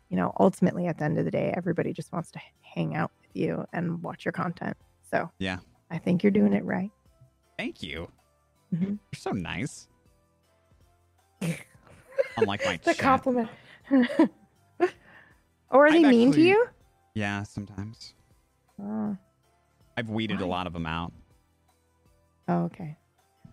you 0.08 0.16
know, 0.16 0.32
ultimately 0.38 0.86
at 0.86 0.98
the 0.98 1.04
end 1.04 1.18
of 1.18 1.24
the 1.24 1.30
day, 1.32 1.52
everybody 1.56 1.92
just 1.92 2.12
wants 2.12 2.30
to 2.30 2.40
hang 2.60 2.94
out 2.94 3.10
with 3.20 3.30
you 3.36 3.64
and 3.72 4.00
watch 4.04 4.24
your 4.24 4.32
content. 4.32 4.76
So, 5.10 5.30
Yeah. 5.38 5.58
I 5.90 5.98
think 5.98 6.22
you're 6.22 6.30
doing 6.30 6.52
it 6.52 6.64
right. 6.64 6.90
Thank 7.58 7.82
you. 7.82 8.10
Mhm. 8.72 8.98
You're 9.10 9.18
so 9.18 9.32
nice. 9.32 9.88
Unlike 12.36 12.64
my 12.64 12.76
the 12.84 12.94
chat. 12.94 12.98
compliment. 12.98 13.48
or 15.70 15.86
are 15.86 15.92
they 15.92 16.04
I've 16.04 16.10
mean 16.10 16.32
to 16.32 16.40
you? 16.40 16.66
Yeah, 17.14 17.42
sometimes. 17.42 18.14
Oh, 18.80 19.16
I've 19.96 20.08
weeded 20.10 20.40
a 20.40 20.46
lot 20.46 20.66
of 20.66 20.72
them 20.72 20.86
out. 20.86 21.12
oh, 22.48 22.64
okay. 22.64 22.96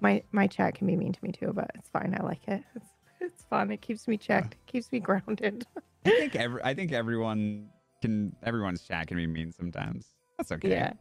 My 0.01 0.23
my 0.31 0.47
chat 0.47 0.76
can 0.76 0.88
be 0.88 0.95
mean 0.95 1.11
to 1.11 1.19
me 1.23 1.31
too, 1.31 1.51
but 1.53 1.69
it's 1.76 1.89
fine. 1.89 2.15
I 2.18 2.23
like 2.23 2.47
it. 2.47 2.64
It's 2.76 2.85
it's 3.19 3.43
fun. 3.43 3.69
It 3.72 3.81
keeps 3.81 4.07
me 4.07 4.18
checked. 4.18 4.53
It 4.53 4.65
keeps 4.65 4.91
me 4.91 4.99
grounded. 5.07 5.65
I 6.06 6.10
think 6.11 6.35
every 6.38 6.64
I 6.64 6.73
think 6.73 6.93
everyone 6.93 7.68
can 8.01 8.34
everyone's 8.43 8.81
chat 8.84 9.07
can 9.07 9.18
be 9.18 9.27
mean 9.27 9.51
sometimes. 9.51 10.07
That's 10.38 10.51
okay. 10.53 10.69
Yeah. 10.69 10.93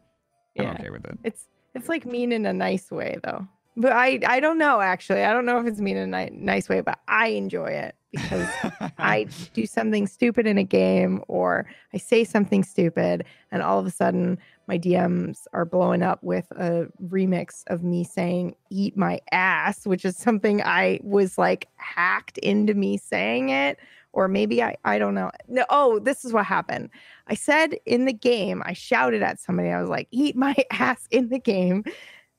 I'm 0.57 0.65
Yeah. 0.65 0.71
okay 0.73 0.89
with 0.89 1.05
it. 1.05 1.17
It's 1.23 1.47
it's 1.73 1.87
like 1.87 2.05
mean 2.05 2.33
in 2.33 2.45
a 2.45 2.51
nice 2.53 2.91
way 2.91 3.17
though. 3.23 3.47
But 3.77 3.93
I 3.93 4.19
I 4.25 4.39
don't 4.39 4.57
know 4.57 4.81
actually. 4.81 5.23
I 5.23 5.33
don't 5.33 5.45
know 5.45 5.59
if 5.59 5.67
it's 5.67 5.79
mean 5.79 5.97
in 5.97 6.13
a 6.13 6.25
ni- 6.25 6.37
nice 6.37 6.67
way, 6.69 6.81
but 6.81 6.99
I 7.07 7.27
enjoy 7.27 7.67
it 7.67 7.95
because 8.11 8.47
I 8.97 9.27
do 9.53 9.65
something 9.65 10.07
stupid 10.07 10.47
in 10.47 10.57
a 10.57 10.63
game 10.63 11.23
or 11.27 11.67
I 11.93 11.97
say 11.97 12.23
something 12.23 12.63
stupid 12.63 13.25
and 13.51 13.61
all 13.61 13.79
of 13.79 13.85
a 13.85 13.91
sudden 13.91 14.37
my 14.67 14.77
DMs 14.77 15.47
are 15.53 15.65
blowing 15.65 16.03
up 16.03 16.21
with 16.23 16.51
a 16.51 16.87
remix 17.03 17.63
of 17.67 17.83
me 17.83 18.03
saying 18.03 18.55
eat 18.69 18.97
my 18.97 19.19
ass, 19.31 19.85
which 19.87 20.05
is 20.05 20.17
something 20.17 20.61
I 20.61 20.99
was 21.03 21.37
like 21.37 21.67
hacked 21.75 22.37
into 22.39 22.73
me 22.73 22.97
saying 22.97 23.49
it 23.49 23.79
or 24.13 24.27
maybe 24.27 24.61
I 24.63 24.75
I 24.83 24.99
don't 24.99 25.13
know. 25.13 25.31
No, 25.47 25.65
oh, 25.69 25.99
this 25.99 26.25
is 26.25 26.33
what 26.33 26.45
happened. 26.45 26.89
I 27.27 27.35
said 27.35 27.75
in 27.85 28.05
the 28.05 28.13
game, 28.13 28.61
I 28.65 28.73
shouted 28.73 29.21
at 29.21 29.39
somebody. 29.39 29.69
I 29.69 29.79
was 29.79 29.89
like, 29.89 30.07
"Eat 30.11 30.35
my 30.35 30.55
ass" 30.71 31.07
in 31.11 31.29
the 31.29 31.39
game. 31.39 31.83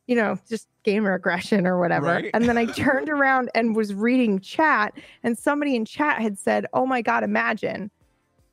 You 0.06 0.16
know, 0.16 0.38
just 0.48 0.66
gamer 0.82 1.14
aggression 1.14 1.66
or 1.66 1.78
whatever. 1.78 2.06
Right. 2.06 2.30
And 2.34 2.48
then 2.48 2.58
I 2.58 2.64
turned 2.66 3.08
around 3.10 3.50
and 3.54 3.76
was 3.76 3.94
reading 3.94 4.40
chat 4.40 4.94
and 5.22 5.38
somebody 5.38 5.76
in 5.76 5.84
chat 5.84 6.20
had 6.20 6.38
said, 6.38 6.66
"Oh 6.72 6.86
my 6.86 7.02
god, 7.02 7.24
imagine." 7.24 7.90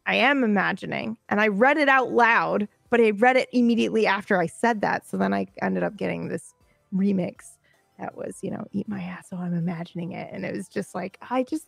I 0.08 0.16
am 0.16 0.44
imagining. 0.44 1.18
And 1.28 1.42
I 1.42 1.50
read 1.50 1.78
it 1.78 1.90
out 1.90 2.12
loud, 2.12 2.70
but 2.90 3.02
I 3.02 3.10
read 3.10 3.36
it 3.36 3.50
immediately 3.52 4.08
after 4.08 4.40
I 4.40 4.48
said 4.48 4.80
that. 4.82 5.06
So 5.06 5.18
then 5.18 5.34
I 5.34 5.48
ended 5.62 5.84
up 5.84 5.98
getting 5.98 6.30
this 6.30 6.54
remix 6.96 7.58
that 8.00 8.16
was, 8.16 8.38
you 8.42 8.52
know, 8.52 8.66
eat 8.72 8.88
my 8.88 9.02
ass. 9.02 9.28
Oh, 9.34 9.38
I'm 9.38 9.54
imagining 9.54 10.14
it. 10.14 10.30
And 10.32 10.46
it 10.46 10.56
was 10.56 10.70
just 10.70 10.96
like, 10.96 11.18
I 11.30 11.44
just, 11.44 11.68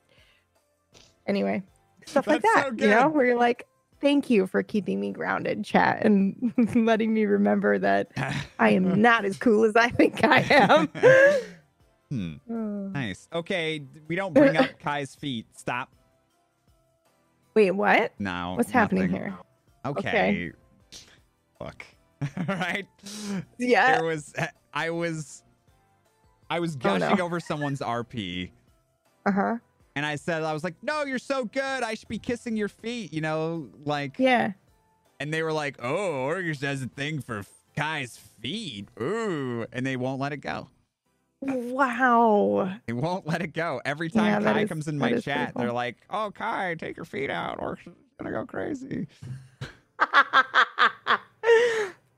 anyway, 1.27 1.63
stuff 2.05 2.27
like 2.27 2.41
that, 2.41 2.69
so 2.69 2.85
you 2.85 2.89
know, 2.89 3.09
where 3.09 3.25
you're 3.25 3.37
like, 3.37 3.67
thank 4.01 4.29
you 4.29 4.47
for 4.47 4.63
keeping 4.63 4.99
me 4.99 5.11
grounded, 5.11 5.63
chat, 5.63 6.03
and 6.05 6.53
letting 6.75 7.13
me 7.13 7.25
remember 7.25 7.77
that 7.79 8.11
I 8.59 8.71
am 8.71 9.01
not 9.01 9.25
as 9.25 9.37
cool 9.37 9.63
as 9.65 9.75
I 9.75 9.89
think 9.89 10.23
I 10.23 10.39
am. 10.49 10.87
hmm. 12.09 12.33
Oh. 12.49 12.75
Nice. 12.93 13.27
Okay, 13.31 13.83
we 14.07 14.15
don't 14.15 14.33
bring 14.33 14.57
up 14.57 14.79
Kai's 14.79 15.13
feet. 15.13 15.45
Stop. 15.55 15.91
Wait, 17.53 17.71
what? 17.71 18.13
No. 18.17 18.55
What's 18.57 18.71
happening 18.71 19.09
here? 19.09 19.37
Okay. 19.85 20.51
Look. 21.61 21.85
All 22.21 22.55
right. 22.55 22.87
Yeah. 23.59 23.97
There 23.97 24.05
was 24.05 24.33
I 24.73 24.89
was 24.89 25.43
I 26.49 26.59
was 26.59 26.75
Oh, 26.83 26.97
no. 26.97 26.99
gushing 26.99 27.21
over 27.21 27.39
someone's 27.39 27.79
RP 27.79 28.49
Uh 29.25 29.31
huh. 29.31 29.55
And 29.99 30.05
I 30.05 30.15
said 30.15 30.43
I 30.43 30.53
was 30.53 30.63
like, 30.63 30.75
"No, 30.81 31.03
you're 31.03 31.19
so 31.19 31.43
good. 31.43 31.83
I 31.83 31.93
should 31.95 32.07
be 32.07 32.19
kissing 32.19 32.55
your 32.55 32.69
feet." 32.69 33.11
You 33.11 33.19
know, 33.19 33.67
like 33.83 34.17
Yeah. 34.17 34.53
and 35.19 35.33
they 35.33 35.43
were 35.43 35.51
like, 35.51 35.75
"Oh, 35.83 36.25
Orgus 36.29 36.61
has 36.61 36.81
a 36.81 36.87
thing 36.87 37.19
for 37.21 37.43
Kai's 37.75 38.15
feet." 38.15 38.87
Ooh, 39.01 39.65
and 39.73 39.85
they 39.85 39.97
won't 39.97 40.21
let 40.21 40.31
it 40.31 40.37
go. 40.37 40.69
Wow. 41.41 42.77
They 42.87 42.93
won't 42.93 43.27
let 43.27 43.41
it 43.41 43.51
go. 43.53 43.81
Every 43.83 44.09
time 44.09 44.41
that 44.43 44.53
Kai 44.53 44.61
is- 44.61 44.69
comes 44.69 44.87
in 44.87 44.97
my 44.97 45.11
is 45.11 45.23
chat, 45.25 45.51
they're 45.53 45.73
like, 45.73 45.97
"Oh, 46.09 46.31
Kai, 46.33 46.75
take 46.75 46.95
your 46.95 47.05
feet 47.05 47.29
out, 47.29 47.57
or 47.59 47.77
she's 47.83 47.91
gonna 48.17 48.31
go 48.31 48.45
crazy." 48.45 49.07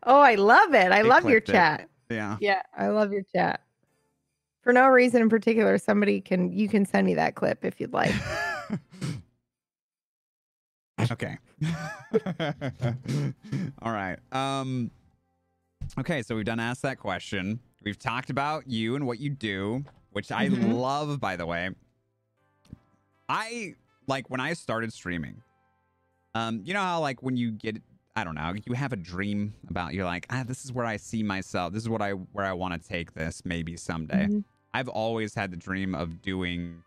oh, 0.03 0.19
I 0.19 0.35
love 0.35 0.73
it. 0.75 0.91
I 0.91 1.01
They 1.01 1.09
love 1.09 1.25
your 1.25 1.37
it. 1.39 1.45
chat. 1.47 1.89
Yeah. 2.11 2.37
Yeah, 2.39 2.61
I 2.77 2.89
love 2.89 3.11
your 3.11 3.23
chat. 3.33 3.61
For 4.61 4.71
no 4.73 4.87
reason 4.87 5.21
in 5.21 5.29
particular, 5.29 5.77
somebody 5.77 6.21
can 6.21 6.51
you 6.51 6.69
can 6.69 6.85
send 6.85 7.05
me 7.07 7.15
that 7.15 7.35
clip 7.35 7.65
if 7.65 7.79
you'd 7.81 7.93
like. 7.93 8.13
okay. 11.11 11.37
All 13.81 13.91
right. 13.91 14.17
Um 14.31 14.91
Okay, 15.97 16.21
so 16.21 16.35
we've 16.35 16.45
done 16.45 16.59
ask 16.59 16.81
that 16.81 16.99
question. 16.99 17.59
We've 17.83 17.97
talked 17.99 18.29
about 18.29 18.67
you 18.67 18.95
and 18.95 19.05
what 19.07 19.19
you 19.19 19.29
do, 19.31 19.83
which 20.11 20.31
I 20.31 20.47
Mhm. 20.49 20.73
love 20.73 21.19
by 21.19 21.35
the 21.35 21.45
way. 21.45 21.71
I 23.27 23.75
like 24.07 24.29
when 24.29 24.39
I 24.39 24.53
started 24.53 24.93
streaming. 24.93 25.41
Um 26.35 26.61
you 26.63 26.73
know 26.75 26.81
how 26.81 26.99
like 27.01 27.23
when 27.23 27.35
you 27.35 27.51
get 27.51 27.81
I 28.15 28.23
don't 28.25 28.35
know, 28.35 28.53
you 28.65 28.73
have 28.73 28.91
a 28.91 28.97
dream 28.97 29.53
about 29.69 29.93
you're 29.93 30.05
like, 30.05 30.25
"Ah, 30.29 30.43
this 30.45 30.65
is 30.65 30.73
where 30.73 30.85
I 30.85 30.97
see 30.97 31.23
myself. 31.23 31.71
This 31.73 31.83
is 31.83 31.89
what 31.89 32.01
I 32.01 32.11
where 32.11 32.45
I 32.45 32.51
want 32.53 32.81
to 32.81 32.87
take 32.87 33.13
this 33.13 33.43
maybe 33.45 33.77
someday." 33.77 34.27
Mhm. 34.27 34.43
I've 34.73 34.89
always 34.89 35.33
had 35.33 35.51
the 35.51 35.57
dream 35.57 35.95
of 35.95 36.21
doing 36.21 36.83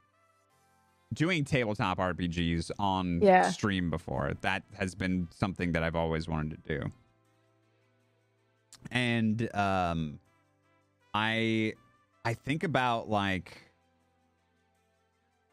doing 1.15 1.45
tabletop 1.45 1.99
RPGs 1.99 2.71
on 2.79 3.23
Yeah. 3.23 3.51
stream 3.51 3.89
before. 3.89 4.35
That 4.43 4.65
has 4.75 4.95
been 4.95 5.29
something 5.31 5.73
that 5.73 5.83
I've 5.83 5.97
always 5.97 6.29
wanted 6.29 6.63
to 6.65 6.79
do. 6.81 6.93
And 8.91 9.55
um 9.55 10.19
I 11.15 11.75
I 12.25 12.35
think 12.35 12.65
about 12.65 13.09
like 13.09 13.71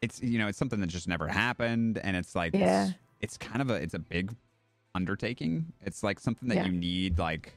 it's 0.02 0.20
you 0.20 0.38
know, 0.38 0.48
it's 0.48 0.58
something 0.58 0.80
that 0.80 0.88
just 0.88 1.08
never 1.08 1.28
happened 1.28 1.96
and 1.98 2.16
it's 2.16 2.34
like 2.34 2.54
Yeah. 2.54 2.88
it's, 2.88 2.94
it's 3.20 3.36
kind 3.38 3.62
of 3.62 3.70
a 3.70 3.74
it's 3.74 3.94
a 3.94 3.98
big 4.00 4.34
undertaking. 4.94 5.72
It's 5.82 6.02
like 6.02 6.20
something 6.20 6.48
that 6.48 6.56
Yeah. 6.56 6.66
you 6.66 6.72
need 6.72 7.18
like 7.18 7.52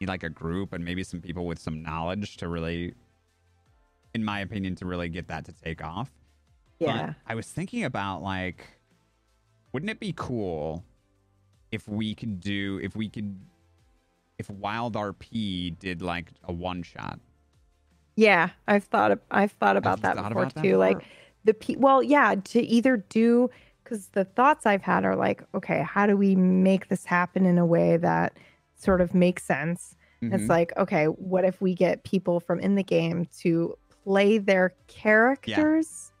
need 0.00 0.08
like 0.08 0.22
a 0.22 0.30
group 0.30 0.72
and 0.72 0.84
maybe 0.84 1.02
some 1.04 1.20
people 1.20 1.46
with 1.46 1.58
some 1.58 1.82
knowledge 1.82 2.36
to 2.38 2.48
really 2.48 2.94
in 4.14 4.24
my 4.24 4.40
opinion 4.40 4.74
to 4.76 4.86
really 4.86 5.08
get 5.08 5.28
that 5.28 5.44
to 5.44 5.52
take 5.52 5.82
off. 5.84 6.10
But 6.78 6.86
Yeah. 6.86 7.14
I 7.26 7.34
was 7.34 7.46
thinking 7.46 7.84
about 7.84 8.22
like, 8.22 8.66
wouldn't 9.72 9.90
it 9.90 10.00
be 10.00 10.12
cool 10.16 10.84
if 11.70 11.86
we 11.88 12.14
could 12.14 12.40
do 12.40 12.80
if 12.82 12.96
we 12.96 13.08
could 13.08 13.36
if 14.38 14.48
Wild 14.48 14.94
RP 14.94 15.78
did 15.78 16.00
like 16.02 16.30
a 16.44 16.52
one 16.52 16.82
shot? 16.82 17.20
Yeah, 18.16 18.50
I've 18.66 18.84
thought 18.84 19.12
of, 19.12 19.20
I've 19.30 19.52
thought 19.52 19.76
about 19.76 19.98
you 19.98 20.02
that 20.02 20.16
thought 20.16 20.28
before 20.30 20.42
about 20.42 20.54
that 20.54 20.62
too. 20.62 20.76
Like 20.76 20.98
before? 20.98 21.12
the 21.44 21.54
pe- 21.54 21.76
well, 21.76 22.02
yeah, 22.02 22.34
to 22.34 22.60
either 22.60 22.96
do 23.08 23.50
because 23.90 24.06
the 24.08 24.24
thoughts 24.24 24.66
I've 24.66 24.82
had 24.82 25.04
are 25.04 25.16
like, 25.16 25.42
okay, 25.54 25.82
how 25.82 26.06
do 26.06 26.16
we 26.16 26.36
make 26.36 26.88
this 26.88 27.04
happen 27.04 27.44
in 27.44 27.58
a 27.58 27.66
way 27.66 27.96
that 27.96 28.36
sort 28.76 29.00
of 29.00 29.14
makes 29.14 29.42
sense? 29.42 29.96
Mhm. 30.22 30.32
It's 30.34 30.48
like, 30.48 30.72
okay, 30.76 31.06
what 31.06 31.44
if 31.44 31.60
we 31.60 31.74
get 31.74 32.04
people 32.04 32.38
from 32.40 32.60
in 32.60 32.76
the 32.76 32.82
game 32.84 33.26
to 33.40 33.76
play 34.04 34.38
their 34.38 34.74
characters, 34.86 36.12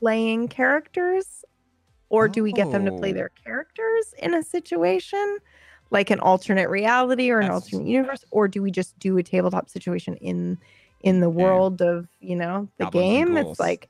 playing 0.00 0.48
characters? 0.48 1.44
Or 2.10 2.28
do 2.28 2.42
we 2.42 2.52
get 2.52 2.70
them 2.70 2.84
to 2.84 2.92
play 2.92 3.10
Oh. 3.10 3.14
their 3.14 3.30
characters 3.30 4.14
in 4.18 4.34
a 4.34 4.42
situation 4.42 5.38
like 5.90 6.10
an 6.10 6.20
alternate 6.20 6.68
reality 6.68 7.30
or 7.30 7.38
an 7.38 7.46
That's- 7.46 7.62
alternate 7.72 7.88
universe? 7.88 8.24
Or 8.30 8.48
do 8.48 8.62
we 8.62 8.70
just 8.70 8.98
do 8.98 9.16
a 9.16 9.22
tabletop 9.22 9.68
situation 9.70 10.16
in 10.18 10.58
in 11.00 11.20
the 11.20 11.28
world 11.28 11.82
of, 11.82 12.08
you 12.20 12.34
know, 12.36 12.66
the 12.78 12.84
Goblins 12.84 13.04
game? 13.28 13.36
It's 13.36 13.60
like 13.60 13.88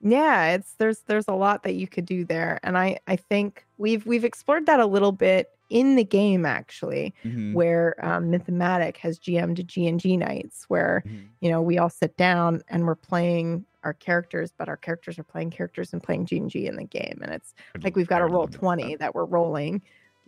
yeah, 0.00 0.52
it's 0.52 0.74
there's 0.74 1.00
there's 1.02 1.26
a 1.28 1.34
lot 1.34 1.62
that 1.64 1.74
you 1.74 1.88
could 1.88 2.06
do 2.06 2.24
there. 2.24 2.60
And 2.62 2.78
I 2.78 2.98
I 3.06 3.16
think 3.16 3.66
we've 3.78 4.06
we've 4.06 4.24
explored 4.24 4.66
that 4.66 4.80
a 4.80 4.86
little 4.86 5.12
bit 5.12 5.50
in 5.70 5.96
the 5.96 6.04
game 6.04 6.46
actually 6.46 7.12
Mhm. 7.24 7.52
where 7.52 7.94
um, 8.04 8.30
Mythomatic 8.30 8.96
has 8.98 9.18
GM 9.18 9.54
to 9.56 9.62
G 9.62 9.86
and 9.86 10.00
G 10.00 10.16
nights, 10.16 10.64
where 10.68 11.02
Mhm. 11.06 11.26
you 11.40 11.50
know 11.50 11.60
we 11.60 11.78
all 11.78 11.90
sit 11.90 12.16
down 12.16 12.62
and 12.68 12.86
we're 12.86 12.94
playing 12.94 13.66
our 13.84 13.92
characters, 13.92 14.52
but 14.56 14.68
our 14.68 14.76
characters 14.76 15.18
are 15.18 15.24
playing 15.24 15.50
characters 15.50 15.92
and 15.92 16.02
playing 16.02 16.26
G 16.26 16.38
and 16.38 16.50
G 16.50 16.66
in 16.66 16.76
the 16.76 16.84
game, 16.84 17.18
and 17.22 17.32
it's 17.32 17.54
like 17.82 17.96
we've 17.96 18.08
got 18.08 18.22
a 18.22 18.26
roll 18.26 18.42
love 18.42 18.50
that. 18.52 18.58
twenty 18.58 18.96
that 18.96 19.14
we're 19.14 19.24
rolling, 19.24 19.82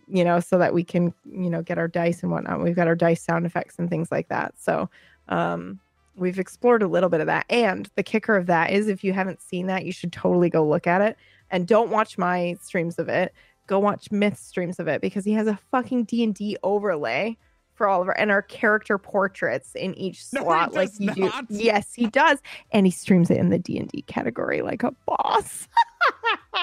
you 0.07 0.23
know, 0.23 0.39
so 0.39 0.57
that 0.57 0.73
we 0.73 0.83
can 0.83 1.13
you 1.25 1.49
know 1.49 1.61
get 1.61 1.77
our 1.77 1.87
dice 1.87 2.21
and 2.23 2.31
whatnot. 2.31 2.61
We've 2.61 2.75
got 2.75 2.87
our 2.87 2.95
dice 2.95 3.23
sound 3.23 3.45
effects 3.45 3.79
and 3.79 3.89
things 3.89 4.11
like 4.11 4.27
that. 4.29 4.59
So 4.59 4.89
um, 5.29 5.79
we've 6.15 6.39
explored 6.39 6.83
a 6.83 6.87
little 6.87 7.09
bit 7.09 7.21
of 7.21 7.27
that, 7.27 7.45
and 7.49 7.89
the 7.95 8.03
kicker 8.03 8.35
of 8.35 8.45
that 8.47 8.71
is 8.71 8.87
if 8.87 9.03
you 9.03 9.13
haven't 9.13 9.41
seen 9.41 9.67
that, 9.67 9.85
you 9.85 9.91
should 9.91 10.11
totally 10.13 10.49
go 10.49 10.65
look 10.67 10.87
at 10.87 11.01
it, 11.01 11.17
and 11.49 11.67
don't 11.67 11.89
watch 11.89 12.17
my 12.17 12.55
streams 12.61 12.97
of 12.99 13.09
it 13.09 13.33
go 13.67 13.79
watch 13.79 14.11
Myth's 14.11 14.41
streams 14.45 14.79
of 14.79 14.87
it 14.89 14.99
because 14.99 15.23
he 15.23 15.31
has 15.33 15.47
a 15.47 15.57
fucking 15.71 16.03
D 16.05 16.23
and 16.23 16.35
D 16.35 16.57
overlay 16.61 17.37
for 17.73 17.87
all 17.87 18.01
of 18.01 18.07
our 18.09 18.17
and 18.19 18.29
our 18.29 18.41
character 18.41 18.97
portraits 18.97 19.75
in 19.75 19.93
each 19.95 20.25
No, 20.33 20.41
slot 20.43 20.73
like 20.73 20.89
does 20.89 20.99
you 20.99 21.13
do. 21.13 21.31
Yes, 21.49 21.93
he 21.93 22.07
does, 22.07 22.39
and 22.71 22.85
he 22.85 22.91
streams 22.91 23.29
it 23.31 23.37
in 23.37 23.47
the 23.49 23.59
D 23.59 23.77
and 23.77 23.87
D 23.87 24.01
category 24.01 24.61
like 24.61 24.83
a 24.83 24.91
boss. 25.07 25.69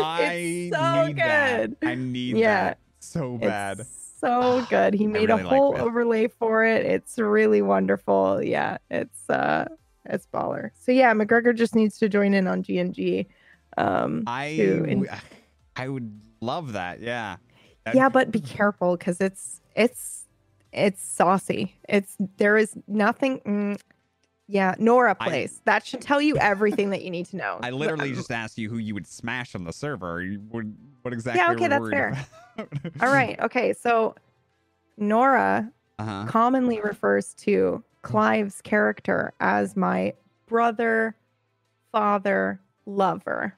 I 0.00 0.68
it's 0.70 0.76
so 0.76 1.06
need 1.06 1.16
good. 1.16 1.22
that. 1.24 1.70
I 1.82 1.94
need 1.96 2.36
Yeah. 2.36 2.64
that 2.64 2.78
so 3.00 3.36
bad. 3.38 3.80
It's 3.80 4.01
so 4.24 4.64
good. 4.68 4.94
He 4.94 5.06
made 5.06 5.28
really 5.30 5.42
a 5.42 5.48
whole 5.48 5.76
overlay 5.78 6.28
for 6.28 6.64
it. 6.64 6.84
It's 6.86 7.18
really 7.18 7.62
wonderful. 7.62 8.42
Yeah, 8.42 8.78
it's 8.90 9.28
uh 9.28 9.66
it's 10.04 10.26
baller. 10.32 10.70
So 10.78 10.92
yeah, 10.92 11.12
McGregor 11.12 11.54
just 11.54 11.74
needs 11.74 11.98
to 11.98 12.08
join 12.08 12.34
in 12.34 12.46
on 12.46 12.62
GNG. 12.62 13.26
Um 13.76 14.24
I 14.26 14.54
to 14.56 14.80
w- 14.82 15.06
I 15.76 15.88
would 15.88 16.20
love 16.40 16.72
that. 16.74 17.00
Yeah. 17.00 17.36
That- 17.84 17.94
yeah, 17.96 18.08
but 18.08 18.30
be 18.30 18.40
careful 18.40 18.96
because 18.96 19.20
it's 19.20 19.60
it's 19.74 20.26
it's 20.72 21.02
saucy. 21.04 21.76
It's 21.88 22.16
there 22.38 22.56
is 22.56 22.74
nothing 22.86 23.40
mm, 23.40 23.80
yeah, 24.52 24.74
Nora 24.78 25.16
I- 25.18 25.48
that 25.64 25.86
should 25.86 26.02
tell 26.02 26.20
you 26.20 26.36
everything 26.36 26.90
that 26.90 27.02
you 27.02 27.10
need 27.10 27.26
to 27.26 27.36
know. 27.36 27.58
I 27.62 27.70
literally 27.70 28.12
just 28.12 28.30
asked 28.30 28.58
you 28.58 28.68
who 28.68 28.76
you 28.78 28.92
would 28.94 29.06
smash 29.06 29.54
on 29.54 29.64
the 29.64 29.72
server. 29.72 30.22
Would 30.50 30.76
what 31.00 31.14
exactly? 31.14 31.40
Yeah, 31.40 31.52
okay, 31.52 31.78
were 31.78 31.90
that's 31.90 32.26
fair. 32.58 32.66
All 33.00 33.10
right. 33.12 33.38
Okay, 33.46 33.72
so 33.72 34.14
Nora 34.98 35.70
Uh-huh. 35.98 36.26
commonly 36.28 36.80
refers 36.80 37.32
to 37.34 37.82
Clive's 38.02 38.60
character 38.60 39.32
as 39.40 39.74
my 39.76 40.12
brother, 40.46 41.16
father, 41.90 42.60
lover. 42.86 43.54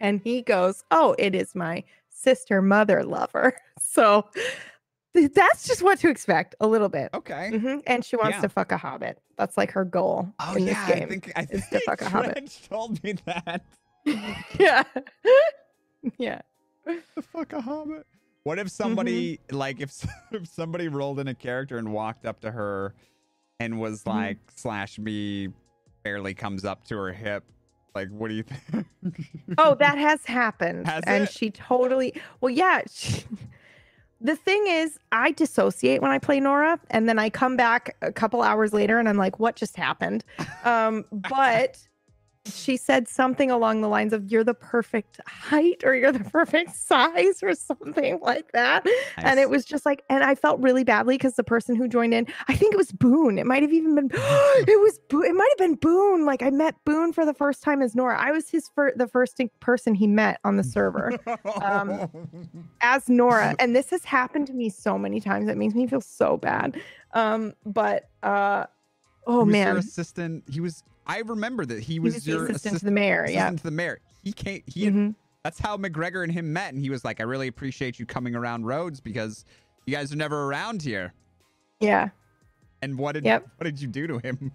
And 0.00 0.20
he 0.22 0.42
goes, 0.42 0.84
Oh, 0.90 1.14
it 1.18 1.34
is 1.34 1.54
my 1.54 1.84
sister, 2.08 2.62
mother, 2.62 3.04
lover. 3.04 3.56
So 3.82 4.26
that's 5.14 5.66
just 5.66 5.82
what 5.82 5.98
to 6.00 6.08
expect 6.08 6.54
a 6.60 6.66
little 6.66 6.88
bit. 6.88 7.10
Okay. 7.14 7.50
Mhm. 7.52 7.82
And 7.86 8.04
she 8.04 8.16
wants 8.16 8.36
Yeah. 8.36 8.42
to 8.42 8.48
fuck 8.48 8.72
a 8.72 8.76
hobbit. 8.76 9.18
That's 9.36 9.56
like 9.56 9.72
her 9.72 9.84
goal 9.84 10.32
Oh 10.38 10.54
in 10.54 10.66
yeah, 10.66 10.86
this 10.86 10.94
game. 10.94 11.04
I 11.04 11.06
think 11.08 11.32
I 11.36 11.44
think 11.44 11.68
to 11.70 11.80
fuck 11.80 12.00
a 12.02 12.08
hobbit. 12.08 12.60
Told 12.68 13.02
me 13.02 13.14
that. 13.26 13.62
yeah. 14.58 14.82
yeah. 16.18 16.40
the 16.84 17.22
fuck 17.22 17.52
a 17.52 17.60
hobbit. 17.60 18.06
What 18.44 18.58
if 18.58 18.70
somebody 18.70 19.36
Mm-hmm. 19.48 19.56
like 19.56 19.80
if 19.80 19.92
if 20.32 20.46
somebody 20.48 20.88
rolled 20.88 21.18
in 21.20 21.28
a 21.28 21.34
character 21.34 21.76
and 21.78 21.92
walked 21.92 22.24
up 22.24 22.40
to 22.40 22.50
her 22.50 22.94
and 23.58 23.78
was 23.80 24.04
Mhm. 24.04 24.08
like 24.14 24.38
slash 24.54 24.98
me 24.98 25.48
barely 26.04 26.34
comes 26.34 26.64
up 26.64 26.84
to 26.84 26.96
her 26.96 27.12
hip? 27.12 27.44
Like 27.94 28.08
what 28.10 28.28
do 28.28 28.34
you 28.34 28.44
think? 28.44 28.86
Oh, 29.58 29.74
that 29.74 29.98
has 29.98 30.24
happened. 30.24 30.86
Has 30.86 31.02
and 31.06 31.24
it? 31.24 31.32
she 31.32 31.50
totally 31.50 32.14
well, 32.40 32.50
yeah. 32.50 32.82
She, 32.90 33.24
the 34.20 34.36
thing 34.36 34.66
is, 34.66 34.98
I 35.12 35.32
dissociate 35.32 36.02
when 36.02 36.10
I 36.10 36.18
play 36.18 36.40
Nora, 36.40 36.78
and 36.90 37.08
then 37.08 37.18
I 37.18 37.30
come 37.30 37.56
back 37.56 37.96
a 38.02 38.12
couple 38.12 38.42
hours 38.42 38.72
later 38.72 38.98
and 38.98 39.08
I'm 39.08 39.16
like, 39.16 39.38
what 39.38 39.56
just 39.56 39.76
happened? 39.76 40.24
Um, 40.64 41.04
but 41.12 41.78
she 42.46 42.76
said 42.76 43.06
something 43.06 43.50
along 43.50 43.82
the 43.82 43.88
lines 43.88 44.12
of 44.12 44.30
you're 44.30 44.42
the 44.44 44.54
perfect 44.54 45.20
height 45.26 45.82
or 45.84 45.94
you're 45.94 46.10
the 46.10 46.24
perfect 46.30 46.74
size 46.74 47.42
or 47.42 47.54
something 47.54 48.18
like 48.22 48.50
that. 48.52 48.86
And 49.18 49.38
it 49.38 49.50
was 49.50 49.64
just 49.64 49.84
like, 49.84 50.02
and 50.08 50.24
I 50.24 50.34
felt 50.34 50.58
really 50.60 50.82
badly 50.82 51.16
because 51.16 51.34
the 51.34 51.44
person 51.44 51.76
who 51.76 51.86
joined 51.86 52.14
in, 52.14 52.26
I 52.48 52.56
think 52.56 52.72
it 52.72 52.76
was 52.76 52.92
Boone. 52.92 53.38
It 53.38 53.46
might 53.46 53.62
have 53.62 53.72
even 53.72 53.94
been, 53.94 54.10
it 54.14 54.80
was, 54.80 54.98
Bo- 55.08 55.22
it 55.22 55.34
might 55.34 55.48
have 55.50 55.58
been 55.58 55.74
Boone. 55.74 56.24
Like 56.24 56.42
I 56.42 56.50
met 56.50 56.76
Boone 56.84 57.12
for 57.12 57.26
the 57.26 57.34
first 57.34 57.62
time 57.62 57.82
as 57.82 57.94
Nora. 57.94 58.18
I 58.18 58.30
was 58.30 58.48
his 58.48 58.68
fir- 58.74 58.94
the 58.96 59.06
first 59.06 59.40
person 59.60 59.94
he 59.94 60.06
met 60.06 60.40
on 60.42 60.56
the 60.56 60.64
server 60.64 61.18
um, 61.62 62.08
as 62.80 63.08
Nora. 63.08 63.54
And 63.58 63.76
this 63.76 63.90
has 63.90 64.04
happened 64.04 64.46
to 64.46 64.54
me 64.54 64.70
so 64.70 64.96
many 64.96 65.20
times. 65.20 65.48
It 65.48 65.58
makes 65.58 65.74
me 65.74 65.86
feel 65.86 66.00
so 66.00 66.38
bad. 66.38 66.80
Um, 67.12 67.52
but, 67.66 68.08
uh, 68.22 68.64
oh 69.26 69.40
He 69.40 69.46
was 69.46 69.52
man, 69.52 69.76
assistant. 69.76 70.44
He 70.48 70.60
was. 70.60 70.82
I 71.10 71.18
remember 71.20 71.66
that 71.66 71.80
he 71.80 71.94
he 71.94 71.98
was, 71.98 72.14
was 72.14 72.24
the 72.24 72.30
your 72.32 72.44
assistant 72.46 72.74
assist- 72.74 72.80
to 72.80 72.84
the 72.86 72.90
mayor. 72.92 73.26
Yeah. 73.28 73.38
assistant 73.40 73.58
to 73.58 73.64
the 73.64 73.70
mayor. 73.72 74.00
He 74.22 74.32
came. 74.32 74.62
He. 74.66 74.86
Mhm. 74.86 75.14
That's 75.42 75.58
how 75.58 75.76
McGregor 75.76 76.22
and 76.22 76.30
him 76.32 76.52
met, 76.52 76.72
and 76.74 76.80
he 76.82 76.90
was 76.90 77.04
like, 77.04 77.20
"I 77.20 77.24
really 77.24 77.48
appreciate 77.48 77.98
you 77.98 78.06
coming 78.06 78.34
around 78.36 78.66
Rhodes 78.66 79.00
because 79.00 79.44
you 79.86 79.94
guys 79.96 80.12
are 80.12 80.16
never 80.16 80.44
around 80.44 80.82
here." 80.82 81.12
Yeah. 81.80 82.10
And 82.82 82.98
what 82.98 83.12
did 83.12 83.24
Yep. 83.24 83.48
what 83.56 83.64
did 83.64 83.80
you 83.80 83.88
do 83.88 84.06
to 84.06 84.18
him? 84.18 84.52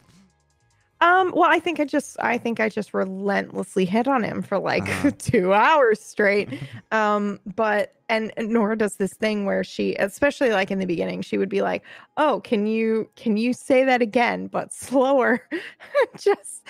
Um, 1.02 1.34
well, 1.36 1.50
I 1.50 1.60
think 1.60 1.80
I 1.80 1.86
just 1.86 2.18
I 2.22 2.38
think 2.38 2.60
I 2.60 2.70
just 2.70 2.94
relentlessly 2.94 3.86
hit 3.86 4.08
on 4.08 4.24
him 4.24 4.42
for 4.42 4.58
like 4.58 4.84
Uh-huh. 4.84 5.12
two 5.18 5.54
hours 5.54 6.00
straight. 6.02 6.50
Um, 6.92 7.40
but 7.56 7.94
and, 8.08 8.32
and 8.38 8.50
Nora 8.50 8.78
does 8.78 8.96
this 8.96 9.14
thing 9.14 9.46
where 9.46 9.64
she, 9.64 9.96
especially 9.96 10.52
like 10.52 10.72
in 10.72 10.78
the 10.80 10.86
beginning, 10.86 11.22
she 11.24 11.38
would 11.38 11.50
be 11.50 11.62
like, 11.62 11.84
"Oh, 12.16 12.40
can 12.42 12.68
you 12.68 13.10
can 13.16 13.36
you 13.36 13.52
say 13.52 13.84
that 13.84 14.02
again, 14.02 14.48
but 14.48 14.72
slower?" 14.72 15.42
just 16.18 16.68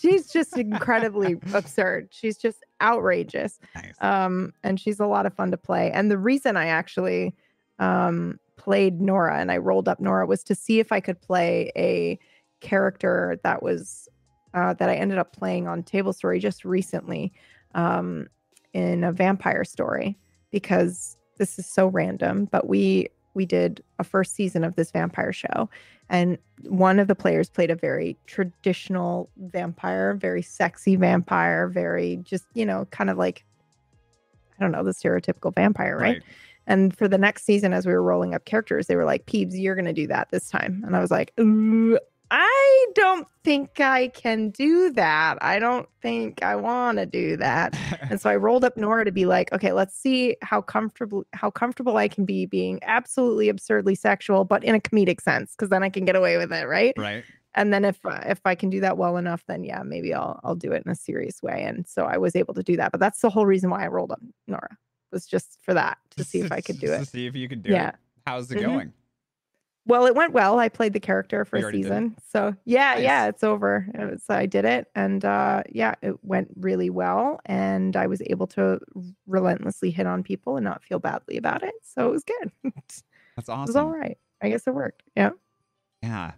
she's 0.00 0.32
just 0.32 0.56
incredibly 0.58 1.38
absurd. 1.54 2.08
She's 2.10 2.36
just 2.38 2.64
outrageous. 2.80 3.60
Nice. 3.76 3.94
Um, 4.00 4.52
and 4.64 4.80
she's 4.80 4.98
a 4.98 5.06
lot 5.06 5.26
of 5.26 5.34
fun 5.34 5.50
to 5.52 5.56
play. 5.58 5.92
And 5.92 6.10
the 6.10 6.18
reason 6.18 6.56
I 6.56 6.66
actually 6.66 7.34
um 7.78 8.40
played 8.56 9.00
Nora 9.00 9.38
and 9.38 9.52
I 9.52 9.58
rolled 9.58 9.88
up 9.88 10.00
Nora 10.00 10.26
was 10.26 10.42
to 10.44 10.54
see 10.54 10.80
if 10.80 10.90
I 10.90 11.00
could 11.00 11.20
play 11.20 11.70
a 11.76 12.18
character 12.60 13.38
that 13.42 13.62
was 13.62 14.08
uh, 14.54 14.74
that 14.74 14.90
I 14.90 14.94
ended 14.96 15.18
up 15.18 15.32
playing 15.32 15.68
on 15.68 15.82
Table 15.82 16.12
Story 16.12 16.40
just 16.40 16.64
recently 16.64 17.32
um, 17.74 18.28
in 18.72 19.04
a 19.04 19.12
vampire 19.12 19.64
story 19.64 20.18
because 20.50 21.16
this 21.38 21.58
is 21.58 21.66
so 21.66 21.86
random. 21.86 22.46
But 22.46 22.68
we 22.68 23.08
we 23.34 23.46
did 23.46 23.82
a 23.98 24.04
first 24.04 24.34
season 24.34 24.64
of 24.64 24.74
this 24.76 24.90
vampire 24.90 25.32
show, 25.32 25.68
and 26.08 26.36
one 26.68 26.98
of 26.98 27.08
the 27.08 27.14
players 27.14 27.48
played 27.48 27.70
a 27.70 27.76
very 27.76 28.16
traditional 28.26 29.30
vampire, 29.36 30.14
very 30.14 30.42
sexy 30.42 30.96
vampire, 30.96 31.68
very 31.68 32.16
just 32.22 32.44
you 32.54 32.66
know 32.66 32.86
kind 32.90 33.10
of 33.10 33.18
like 33.18 33.44
I 34.58 34.62
don't 34.62 34.72
know 34.72 34.84
the 34.84 34.92
stereotypical 34.92 35.54
vampire, 35.54 35.96
right? 35.96 36.22
And 36.66 36.96
for 36.96 37.08
the 37.08 37.18
next 37.18 37.44
season, 37.44 37.72
as 37.72 37.86
we 37.86 37.92
were 37.92 38.02
rolling 38.02 38.34
up 38.34 38.44
characters, 38.44 38.86
they 38.86 38.94
were 38.94 39.04
like, 39.04 39.26
Peebs, 39.26 39.60
you're 39.60 39.74
going 39.74 39.86
to 39.86 39.92
do 39.92 40.06
that 40.06 40.30
this 40.30 40.48
time. 40.48 40.84
And 40.86 40.94
I 40.94 41.00
was 41.00 41.10
like, 41.10 41.32
"Ooh, 41.40 41.98
I 42.30 42.86
don't 42.94 43.26
think 43.42 43.80
I 43.80 44.08
can 44.08 44.50
do 44.50 44.90
that. 44.92 45.38
I 45.42 45.58
don't 45.58 45.88
think 46.00 46.42
I 46.44 46.54
want 46.56 46.98
to 46.98 47.06
do 47.06 47.36
that. 47.38 47.76
And 48.10 48.20
so 48.20 48.28
I 48.28 48.34
rolled 48.34 48.64
up 48.64 48.76
Nora 48.76 49.04
to 49.04 49.12
be 49.12 49.24
like, 49.24 49.52
okay, 49.52 49.72
let's 49.72 49.94
see 49.96 50.36
how 50.42 50.60
comfortable 50.60 51.24
how 51.32 51.48
comfortable 51.48 51.96
I 51.96 52.08
can 52.08 52.24
be 52.24 52.44
being 52.44 52.80
absolutely 52.82 53.48
absurdly 53.48 53.94
sexual, 53.94 54.44
but 54.44 54.64
in 54.64 54.74
a 54.74 54.80
comedic 54.80 55.20
sense, 55.20 55.52
because 55.52 55.68
then 55.68 55.84
I 55.84 55.90
can 55.90 56.04
get 56.04 56.16
away 56.16 56.36
with 56.36 56.52
it, 56.52 56.66
right? 56.66 56.92
right. 56.98 57.22
And 57.54 57.72
then 57.72 57.84
if 57.84 58.04
uh, 58.04 58.20
if 58.26 58.40
I 58.44 58.56
can 58.56 58.68
do 58.68 58.80
that 58.80 58.96
well 58.98 59.16
enough, 59.16 59.44
then 59.46 59.62
yeah, 59.62 59.84
maybe 59.84 60.12
I'll 60.12 60.40
I'll 60.42 60.56
do 60.56 60.72
it 60.72 60.82
in 60.84 60.90
a 60.90 60.96
serious 60.96 61.40
way. 61.40 61.62
And 61.62 61.86
so 61.86 62.04
I 62.04 62.16
was 62.18 62.34
able 62.34 62.54
to 62.54 62.64
do 62.64 62.76
that. 62.78 62.90
But 62.90 62.98
that's 62.98 63.20
the 63.20 63.30
whole 63.30 63.46
reason 63.46 63.70
why 63.70 63.84
I 63.84 63.86
rolled 63.86 64.10
up 64.10 64.20
Nora 64.48 64.76
was 65.12 65.24
just 65.24 65.58
for 65.62 65.72
that 65.74 65.98
to 66.16 66.24
see 66.24 66.40
if 66.40 66.50
I 66.50 66.60
could 66.60 66.78
do 66.80 66.92
it. 66.92 66.98
To 66.98 67.06
see 67.06 67.26
if 67.26 67.36
you 67.36 67.48
could 67.48 67.62
do 67.62 67.70
Yeah. 67.70 67.90
it. 67.90 67.94
How's 68.26 68.50
it 68.50 68.56
Mhm. 68.58 68.60
going? 68.62 68.92
Well, 69.90 70.06
it 70.06 70.14
went 70.14 70.32
well. 70.32 70.58
I 70.58 70.68
played 70.68 70.92
the 70.92 71.00
character 71.00 71.44
for 71.44 71.56
You 71.58 71.62
a 71.62 71.64
already 71.64 71.82
did 71.82 71.86
it? 71.86 71.90
season. 71.90 72.16
So 72.28 72.54
yeah, 72.64 72.96
yeah, 72.96 73.26
it's 73.26 73.42
over. 73.42 73.86
It 73.94 74.10
was, 74.10 74.24
I 74.28 74.46
did 74.46 74.64
it. 74.64 74.86
And 74.94 75.24
uh, 75.24 75.64
yeah, 75.70 75.94
it 76.02 76.22
went 76.24 76.48
really 76.56 76.90
well. 76.90 77.40
And 77.46 77.96
I 77.96 78.06
was 78.06 78.22
able 78.26 78.46
to 78.48 78.78
relentlessly 79.26 79.90
hit 79.90 80.06
on 80.06 80.22
people 80.22 80.56
and 80.56 80.64
not 80.64 80.82
feel 80.82 80.98
badly 80.98 81.36
about 81.36 81.62
it. 81.62 81.74
So 81.82 82.08
it 82.08 82.12
was 82.12 82.24
good. 82.24 82.52
That's 83.36 83.48
awesome. 83.48 83.62
It 83.62 83.66
was 83.66 83.76
all 83.76 83.90
right. 83.90 84.16
I 84.42 84.48
guess 84.48 84.66
it 84.66 84.74
worked. 84.74 85.02
Yeah. 85.16 85.30
Yeah. 86.02 86.32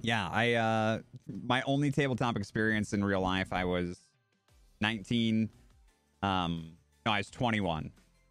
Yeah, 0.00 0.28
I 0.30 0.52
uh 0.54 0.98
my 1.26 1.62
only 1.62 1.90
tabletop 1.90 2.36
experience 2.36 2.92
in 2.92 3.02
real 3.04 3.20
life 3.20 3.52
I 3.52 3.64
was 3.64 3.98
19 4.80 5.48
um 6.22 6.72
no, 7.04 7.12
I 7.12 7.18
was 7.18 7.30
21 7.30 7.90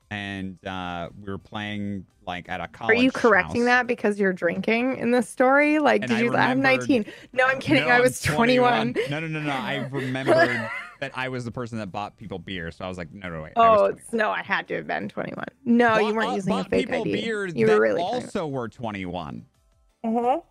and 0.10 0.58
uh 0.66 1.10
we 1.22 1.30
were 1.30 1.38
playing 1.38 2.06
like 2.26 2.50
at 2.50 2.62
a 2.62 2.68
college. 2.68 2.98
Are 2.98 3.02
you 3.02 3.12
correcting 3.12 3.62
house. 3.62 3.68
that 3.68 3.88
because 3.88 4.20
you're 4.20 4.34
drinking 4.34 4.98
in 4.98 5.12
this 5.12 5.30
story? 5.30 5.80
Like, 5.80 6.02
And 6.02 6.10
did 6.10 6.18
I 6.18 6.22
you? 6.22 6.36
I'm 6.36 6.62
19. 6.62 7.06
No, 7.34 7.46
I'm 7.46 7.60
kidding. 7.60 7.84
No, 7.84 7.90
I 7.90 8.02
was 8.02 8.22
21. 8.22 8.96
No, 9.10 9.20
no, 9.22 9.28
no, 9.28 9.40
no. 9.40 9.52
I 9.52 9.88
remembered 9.92 10.70
that 11.00 11.12
I 11.16 11.30
was 11.30 11.46
the 11.46 11.52
person 11.52 11.78
that 11.78 11.92
bought 11.92 12.18
people 12.18 12.38
beer, 12.40 12.72
so 12.72 12.84
I 12.84 12.90
was 12.90 12.98
like, 12.98 13.14
no, 13.14 13.30
no, 13.30 13.44
wait. 13.44 13.54
Oh 13.56 13.94
no, 14.12 14.30
I 14.30 14.44
had 14.44 14.68
to 14.70 14.76
have 14.76 14.88
been 14.88 15.08
21. 15.10 15.46
No, 15.66 15.98
you 16.00 16.14
weren't 16.14 16.32
uh, 16.32 16.36
using 16.36 16.54
a 16.60 16.64
fake 16.66 16.88
people 16.88 17.02
ID. 17.02 17.12
beer 17.14 17.48
you 17.48 17.68
were 17.68 17.80
really 17.80 18.02
also 18.02 18.48
were 18.48 18.68
21. 18.68 19.46
Uh-huh. 20.04 20.42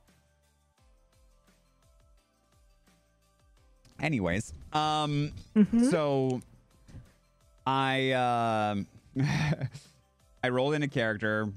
Anyways, 4.01 4.53
um 4.73 5.33
Mhm. 5.55 5.91
So 5.91 6.41
I 7.67 8.13
um 8.13 8.87
I 10.43 10.49
rolled 10.49 10.75
in 10.75 10.83
a 10.83 10.89
character. 10.89 11.49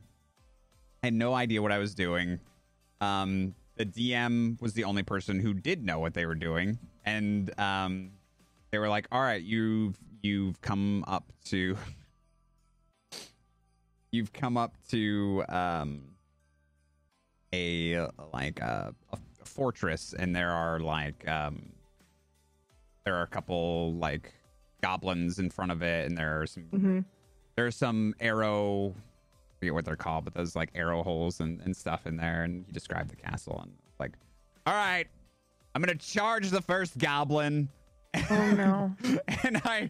I 1.03 1.07
had 1.07 1.13
no 1.13 1.33
idea 1.33 1.61
what 1.61 1.71
I 1.71 1.77
was 1.77 1.93
doing. 1.93 2.39
Um 3.01 3.55
the 3.75 3.85
DM 3.85 4.61
was 4.61 4.73
the 4.73 4.83
only 4.83 5.03
person 5.03 5.39
who 5.39 5.53
did 5.53 5.85
know 5.85 5.99
what 5.99 6.13
they 6.13 6.25
were 6.25 6.35
doing. 6.35 6.77
And 7.05 7.57
um 7.59 8.11
they 8.71 8.77
were 8.77 8.89
like, 8.89 9.07
All 9.11 9.21
right, 9.21 9.41
you've 9.41 9.97
you've 10.21 10.61
come 10.61 11.03
up 11.07 11.31
to 11.45 11.77
you've 14.11 14.33
come 14.33 14.57
up 14.57 14.75
to 14.89 15.43
um 15.49 16.01
a 17.53 18.07
like 18.33 18.59
a, 18.59 18.93
a 19.11 19.17
fortress, 19.43 20.13
and 20.17 20.35
there 20.35 20.51
are 20.51 20.79
like 20.79 21.27
um, 21.27 21.71
there 23.05 23.15
are 23.15 23.23
a 23.23 23.27
couple 23.27 23.93
like 23.95 24.33
goblins 24.81 25.39
in 25.39 25.49
front 25.49 25.71
of 25.71 25.81
it, 25.81 26.07
and 26.07 26.17
there 26.17 26.41
are 26.41 26.47
some 26.47 26.63
hmm 26.63 26.99
there's 27.59 27.75
some 27.75 28.15
arrow 28.21 28.95
I 28.95 29.59
forget 29.59 29.73
what 29.73 29.83
they're 29.83 29.97
called, 29.97 30.23
but 30.23 30.33
there's 30.33 30.55
like 30.55 30.69
arrow 30.73 31.03
holes 31.03 31.41
and, 31.41 31.59
and 31.65 31.75
stuff 31.75 32.07
in 32.07 32.15
there, 32.15 32.43
and 32.43 32.63
he 32.65 32.71
described 32.71 33.09
the 33.09 33.17
castle 33.17 33.59
and 33.61 33.73
like, 33.99 34.13
all 34.65 34.73
right, 34.73 35.05
I'm 35.75 35.81
gonna 35.81 35.95
charge 35.97 36.49
the 36.51 36.61
first 36.61 36.97
goblin. 36.97 37.67
Oh 38.29 38.51
no. 38.51 38.95
and 39.43 39.57
I 39.65 39.89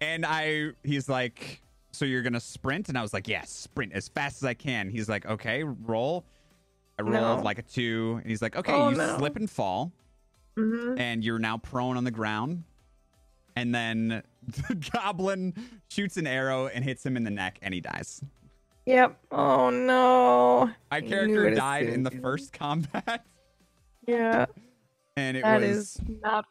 and 0.00 0.26
I 0.26 0.70
he's 0.82 1.08
like, 1.08 1.62
so 1.92 2.04
you're 2.04 2.22
gonna 2.22 2.40
sprint? 2.40 2.88
And 2.88 2.98
I 2.98 3.02
was 3.02 3.12
like, 3.12 3.28
yeah, 3.28 3.42
sprint 3.44 3.92
as 3.92 4.08
fast 4.08 4.38
as 4.42 4.44
I 4.44 4.54
can. 4.54 4.90
He's 4.90 5.08
like, 5.08 5.24
okay, 5.26 5.62
roll. 5.62 6.24
I 6.98 7.02
rolled 7.02 7.38
No. 7.38 7.44
like 7.44 7.60
a 7.60 7.62
two, 7.62 8.18
and 8.20 8.28
he's 8.28 8.42
like, 8.42 8.56
okay, 8.56 8.72
Oh, 8.72 8.88
you 8.90 8.96
no. 8.96 9.16
slip 9.16 9.36
and 9.36 9.48
fall, 9.48 9.92
hmm 10.56 10.96
and 10.98 11.22
you're 11.22 11.38
now 11.38 11.58
prone 11.58 11.96
on 11.96 12.02
the 12.02 12.10
ground. 12.10 12.64
And 13.54 13.72
then 13.72 14.24
the 14.68 14.74
goblin 14.74 15.54
shoots 15.88 16.16
an 16.16 16.26
arrow 16.26 16.66
and 16.68 16.84
hits 16.84 17.04
him 17.04 17.16
in 17.16 17.24
the 17.24 17.30
neck, 17.30 17.58
and 17.62 17.72
he 17.74 17.80
dies. 17.80 18.22
Yep. 18.86 19.18
Oh 19.32 19.70
no. 19.70 20.70
My 20.90 21.00
character 21.00 21.50
died 21.54 21.86
in 21.88 22.02
the 22.02 22.10
first 22.10 22.52
combat, 22.52 23.24
Yeah. 24.06 24.46
and 25.16 25.36
it 25.36 25.42
That 25.42 25.60
was 25.60 25.70
is 25.70 26.00
not 26.22 26.46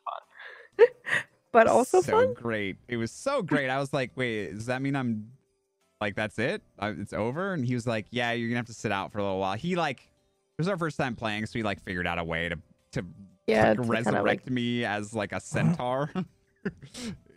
fun. 0.77 0.87
but 1.51 1.65
also 1.67 2.01
so 2.01 2.11
fun. 2.11 2.33
great. 2.35 2.77
It 2.87 2.97
was 2.97 3.11
so 3.11 3.41
great. 3.41 3.69
I 3.69 3.79
was 3.79 3.91
like, 3.93 4.11
wait, 4.15 4.53
does 4.53 4.67
that 4.67 4.81
mean 4.83 4.95
I'm 4.95 5.31
like 5.99 6.13
that's 6.15 6.37
it? 6.37 6.61
It's 6.79 7.13
over? 7.13 7.53
And 7.53 7.65
he 7.65 7.73
was 7.73 7.87
like, 7.87 8.05
yeah, 8.11 8.33
you're 8.33 8.49
gonna 8.49 8.57
have 8.57 8.67
to 8.67 8.73
sit 8.73 8.91
out 8.91 9.11
for 9.11 9.17
a 9.17 9.23
little 9.23 9.39
while. 9.39 9.55
He 9.57 9.75
like 9.75 10.01
it 10.01 10.61
was 10.61 10.67
our 10.67 10.77
first 10.77 10.97
time 10.97 11.15
playing, 11.15 11.47
so 11.47 11.57
he 11.57 11.63
like 11.63 11.81
figured 11.83 12.05
out 12.05 12.19
a 12.19 12.23
way 12.23 12.49
to 12.49 12.59
to 12.91 13.03
Yeah. 13.47 13.69
like, 13.69 13.89
resurrect 13.89 14.25
like, 14.45 14.49
me 14.51 14.85
as 14.85 15.15
like 15.15 15.31
a 15.31 15.39
centaur. 15.39 16.11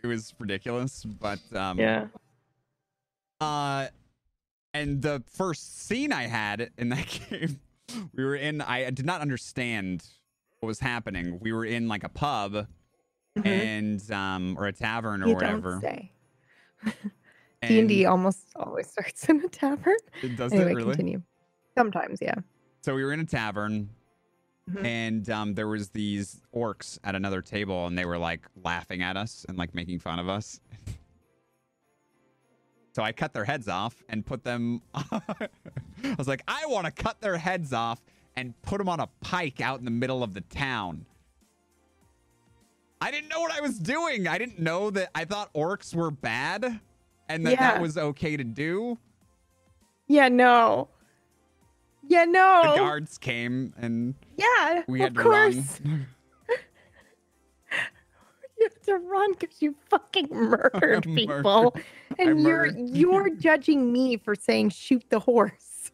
it 0.02 0.06
was 0.06 0.34
ridiculous, 0.38 1.04
but 1.04 1.38
um, 1.54 1.78
yeah. 1.78 2.06
uh, 3.40 3.88
and 4.74 5.02
the 5.02 5.22
first 5.32 5.86
scene 5.86 6.12
I 6.12 6.24
had 6.24 6.70
in 6.78 6.88
that 6.90 7.06
game, 7.30 7.60
we 8.14 8.24
were 8.24 8.36
in. 8.36 8.60
I 8.60 8.90
did 8.90 9.04
not 9.06 9.20
understand 9.20 10.04
what 10.60 10.68
was 10.68 10.80
happening. 10.80 11.38
We 11.40 11.52
were 11.52 11.64
in 11.64 11.88
like 11.88 12.04
a 12.04 12.08
pub 12.08 12.66
Mhm. 13.38 13.46
and 13.46 14.10
um 14.12 14.56
or 14.58 14.66
a 14.66 14.72
tavern 14.72 15.22
or 15.22 15.28
you 15.28 15.34
whatever. 15.34 15.72
don't 15.72 15.80
say. 15.80 16.12
D 17.62 17.78
and 17.78 17.88
D 17.88 18.04
almost 18.06 18.40
always 18.56 18.88
starts 18.88 19.28
in 19.28 19.40
a 19.44 19.48
tavern. 19.48 19.94
It 20.22 20.34
does 20.36 20.52
Anyway, 20.52 20.72
it 20.72 20.74
really? 20.74 20.88
continue. 20.90 21.22
Sometimes, 21.78 22.18
yeah. 22.20 22.34
So 22.82 22.94
we 22.96 23.04
were 23.04 23.12
in 23.12 23.20
a 23.20 23.24
tavern 23.24 23.88
Mhm. 24.70 24.84
and 24.84 25.30
um 25.30 25.54
there 25.54 25.68
was 25.68 25.90
these 25.90 26.40
orcs 26.54 26.98
at 27.04 27.14
another 27.14 27.42
table 27.42 27.86
and 27.86 27.98
they 27.98 28.04
were 28.04 28.18
like 28.18 28.42
laughing 28.62 29.02
at 29.02 29.16
us 29.16 29.44
and 29.48 29.58
like 29.58 29.74
making 29.74 29.98
fun 29.98 30.18
of 30.18 30.28
us. 30.28 30.60
so 32.92 33.02
I 33.02 33.12
cut 33.12 33.32
their 33.32 33.44
heads 33.44 33.68
off 33.68 34.02
and 34.08 34.24
put 34.24 34.44
them 34.44 34.82
I 34.94 36.14
was 36.18 36.28
like, 36.28 36.42
I 36.48 36.66
want 36.66 36.86
to 36.86 36.92
cut 36.92 37.20
their 37.20 37.38
heads 37.38 37.72
off 37.72 38.00
and 38.36 38.60
put 38.62 38.78
them 38.78 38.88
on 38.88 39.00
a 39.00 39.08
pike 39.20 39.60
out 39.60 39.78
in 39.78 39.84
the 39.84 39.90
middle 39.90 40.22
of 40.22 40.34
the 40.34 40.40
town. 40.42 41.06
I 43.00 43.10
didn't 43.10 43.28
know 43.28 43.40
what 43.40 43.52
I 43.52 43.60
was 43.60 43.78
doing. 43.78 44.28
I 44.28 44.38
didn't 44.38 44.58
know 44.58 44.90
that 44.90 45.10
I 45.14 45.24
thought 45.24 45.52
orcs 45.54 45.94
were 45.94 46.10
bad 46.10 46.80
and 47.28 47.46
that 47.46 47.58
that 47.58 47.80
was 47.80 47.96
okay 47.96 48.36
to 48.36 48.44
do. 48.44 48.98
Yeah. 50.06 50.28
No. 50.28 50.88
Yeah. 52.08 52.24
No. 52.24 52.62
The 52.72 52.78
guards 52.78 53.18
came 53.18 53.72
and 53.78 54.14
Yeah. 54.36 54.82
we 54.88 55.00
of 55.00 55.04
had 55.04 55.14
to 55.14 55.22
course. 55.22 55.80
run. 55.84 56.06
You 58.58 58.68
have 58.68 58.82
to 58.82 58.96
run 58.96 59.32
because 59.38 59.62
you 59.62 59.74
fucking 59.88 60.28
murdered 60.30 60.74
Murdered. 60.74 61.02
people, 61.04 61.74
and 62.18 62.42
you're 62.42 62.66
murdered. 62.66 62.90
you're 62.94 63.30
judging 63.36 63.90
me 63.90 64.18
for 64.18 64.34
saying 64.34 64.68
shoot 64.70 65.02
the 65.08 65.18
horse. 65.20 65.92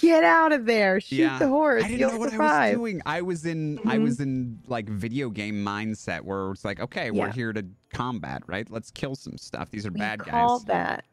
Get 0.00 0.22
out 0.22 0.52
of 0.52 0.66
there! 0.66 1.00
Shoot 1.00 1.16
Yeah. 1.16 1.38
the 1.40 1.48
horse. 1.48 1.82
I 1.82 1.88
didn't 1.88 1.98
You'll 2.00 2.12
know 2.12 2.18
what 2.18 2.32
I 2.34 2.68
was 2.68 2.76
doing. 2.76 3.02
I 3.04 3.22
was 3.22 3.44
in 3.44 3.80
I 3.84 3.96
Mhm. 3.98 4.02
was 4.04 4.20
in 4.20 4.60
like 4.68 4.88
video 4.88 5.30
game 5.30 5.64
mindset 5.64 6.20
where 6.20 6.52
it's 6.52 6.64
like, 6.64 6.78
okay, 6.78 7.10
we're 7.10 7.32
here 7.32 7.52
to 7.52 7.66
combat, 7.92 8.44
right? 8.46 8.70
Let's 8.70 8.92
kill 8.92 9.16
some 9.16 9.36
stuff. 9.36 9.68
These 9.70 9.84
are 9.84 9.90
bad 9.90 10.20
guys. 10.20 10.26
We 10.26 10.30
bad 10.30 10.40
call 10.46 10.58
guys. 10.60 10.66
that 10.66 11.04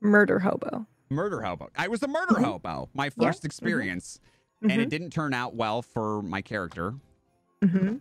murder 0.00 0.38
hobo. 0.38 0.86
Murder 1.10 1.42
hobo. 1.42 1.68
I 1.76 1.88
was 1.88 2.02
a 2.02 2.08
murder 2.08 2.34
Mhm. 2.34 2.44
hobo. 2.44 2.88
My 2.94 3.10
Yeah. 3.16 3.28
first 3.30 3.44
experience, 3.44 4.20
and 4.62 4.80
it 4.80 4.88
didn't 4.90 5.10
turn 5.10 5.34
out 5.34 5.54
well 5.54 5.82
for 5.82 6.22
my 6.22 6.40
character. 6.42 6.94
hmm 7.62 7.96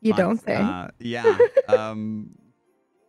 You 0.00 0.12
but, 0.12 0.16
don't 0.16 0.40
say. 0.40 0.56
Uh, 0.56 0.88
yeah. 0.98 1.38
um. 1.68 2.34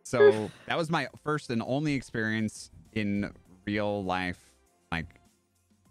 So 0.04 0.52
that 0.66 0.76
was 0.76 0.90
my 0.90 1.08
first 1.22 1.48
and 1.50 1.62
only 1.62 1.94
experience 1.94 2.70
in 2.92 3.32
real 3.66 4.04
life, 4.04 4.38
like 4.92 5.06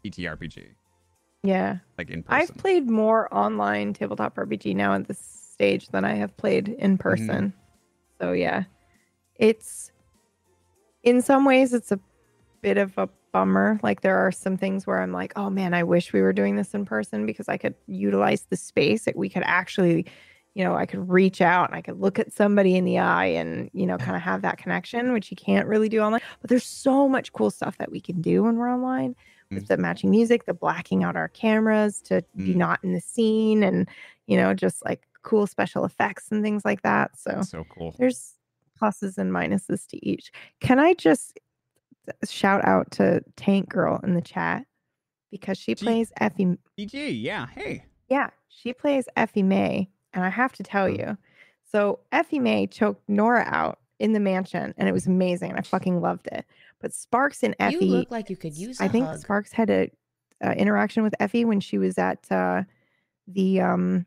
TTRPG, 0.06 0.68
yeah, 1.41 1.80
like 1.98 2.11
in 2.11 2.24
I've 2.28 2.56
played 2.56 2.88
more 2.90 3.34
online 3.34 3.94
tabletop 3.94 4.36
RPG 4.36 4.76
now 4.76 4.94
at 4.94 5.07
this 5.07 5.18
stage 5.20 5.88
than 5.90 6.06
I 6.06 6.14
have 6.14 6.38
played 6.38 6.68
Mm-hmm. 6.68 6.80
in 6.80 6.98
person. 6.99 7.53
So 8.22 8.34
yeah, 8.34 8.65
it's 9.36 9.91
in 11.02 11.22
some 11.24 11.44
ways 11.44 11.74
it's 11.74 11.91
a 11.91 11.99
bit 12.64 12.77
of 12.77 12.98
a 12.98 13.07
bummer. 13.31 13.80
Like 13.84 14.02
there 14.02 14.18
are 14.18 14.31
some 14.31 14.57
things 14.57 14.88
where 14.88 15.02
I'm 15.02 15.11
like, 15.11 15.34
oh 15.35 15.49
man, 15.49 15.73
I 15.73 15.84
wish 15.84 16.14
we 16.14 16.22
were 16.22 16.34
doing 16.34 16.56
this 16.56 16.73
in 16.73 16.85
person 16.85 17.26
because 17.26 17.48
I 17.48 17.57
could 17.57 17.76
utilize 17.88 18.48
the 18.49 18.56
space 18.57 19.06
that 19.06 19.15
we 19.15 19.30
could 19.30 19.44
actually, 19.45 20.06
you 20.56 20.64
know, 20.64 20.76
I 20.76 20.85
could 20.85 21.10
reach 21.10 21.41
out 21.41 21.69
and 21.69 21.76
I 21.76 21.81
could 21.81 21.99
look 21.99 22.19
at 22.19 22.31
somebody 22.31 22.76
in 22.76 22.85
the 22.85 22.99
eye 22.99 23.26
and, 23.26 23.69
you 23.73 23.85
know, 23.85 23.98
kind 23.98 24.15
of 24.15 24.22
have 24.22 24.41
that 24.44 24.57
connection, 24.57 25.14
which 25.14 25.30
you 25.31 25.38
can't 25.38 25.68
really 25.68 25.90
do 25.90 25.99
online. 25.99 26.22
But 26.41 26.49
there's 26.49 26.65
so 26.65 27.10
much 27.10 27.34
cool 27.34 27.52
stuff 27.52 27.77
that 27.77 27.91
we 27.91 27.99
can 27.99 28.22
do 28.22 28.44
when 28.44 28.57
we're 28.57 28.72
online 28.72 29.15
with 29.52 29.68
the 29.68 29.77
matching 29.77 30.10
music, 30.10 30.45
the 30.45 30.53
blacking 30.53 31.03
out 31.03 31.15
our 31.15 31.27
cameras 31.27 32.02
to 32.03 32.23
be 32.35 32.53
Mm. 32.53 32.56
not 32.56 32.80
in 32.84 32.94
the 32.94 33.02
scene 33.02 33.61
and, 33.61 33.88
you 34.26 34.35
know, 34.35 34.53
just 34.56 34.84
like 34.84 35.07
cool 35.22 35.45
special 35.45 35.85
effects 35.85 36.31
and 36.31 36.44
things 36.44 36.65
like 36.65 36.81
that. 36.81 37.18
So 37.19 37.41
so 37.41 37.64
cool. 37.65 37.95
there's 37.99 38.35
pluses 38.81 39.18
and 39.18 39.31
minuses 39.31 39.88
to 39.88 40.03
each. 40.03 40.31
Can 40.60 40.80
I 40.80 40.94
just 40.95 41.40
shout 42.27 42.63
out 42.65 42.91
to 42.91 43.21
Tank 43.35 43.69
Girl 43.69 43.99
in 44.03 44.13
the 44.13 44.21
chat 44.21 44.65
because 45.31 45.57
she 45.57 45.75
Gee. 45.75 45.85
plays 45.85 46.11
Effie. 46.19 46.57
DG, 46.77 47.21
yeah. 47.21 47.47
Hey. 47.47 47.85
Yeah, 48.09 48.30
she 48.49 48.73
plays 48.73 49.07
Effie 49.15 49.43
May, 49.43 49.89
and 50.13 50.23
I 50.23 50.30
have 50.30 50.53
to 50.53 50.63
tell 50.63 50.88
Hmm. 50.88 50.95
you, 50.99 51.17
so 51.71 51.99
Effie 52.11 52.39
May 52.39 52.67
choked 52.67 53.07
Nora 53.09 53.43
out 53.47 53.80
in 53.99 54.13
the 54.13 54.19
mansion, 54.19 54.73
and 54.77 54.88
it 54.89 54.91
was 54.91 55.07
amazing, 55.07 55.51
and 55.51 55.59
I 55.59 55.63
fucking 55.63 56.01
loved 56.01 56.27
it. 56.27 56.45
But 56.81 56.93
Sparks 56.93 57.43
and 57.43 57.55
Effie, 57.59 57.85
You 57.85 57.91
look 57.91 58.11
like 58.11 58.30
you 58.30 58.35
could 58.35 58.55
use 58.57 58.80
I 58.81 58.88
think 58.89 59.07
hug. 59.07 59.19
Sparks 59.19 59.53
had 59.53 59.69
a 59.69 59.89
uh, 60.43 60.51
interaction 60.51 61.03
with 61.03 61.15
Effie 61.19 61.45
when 61.45 61.61
she 61.61 61.77
was 61.77 61.97
at 61.97 62.30
uh, 62.31 62.63
the 63.27 63.61
um 63.61 64.05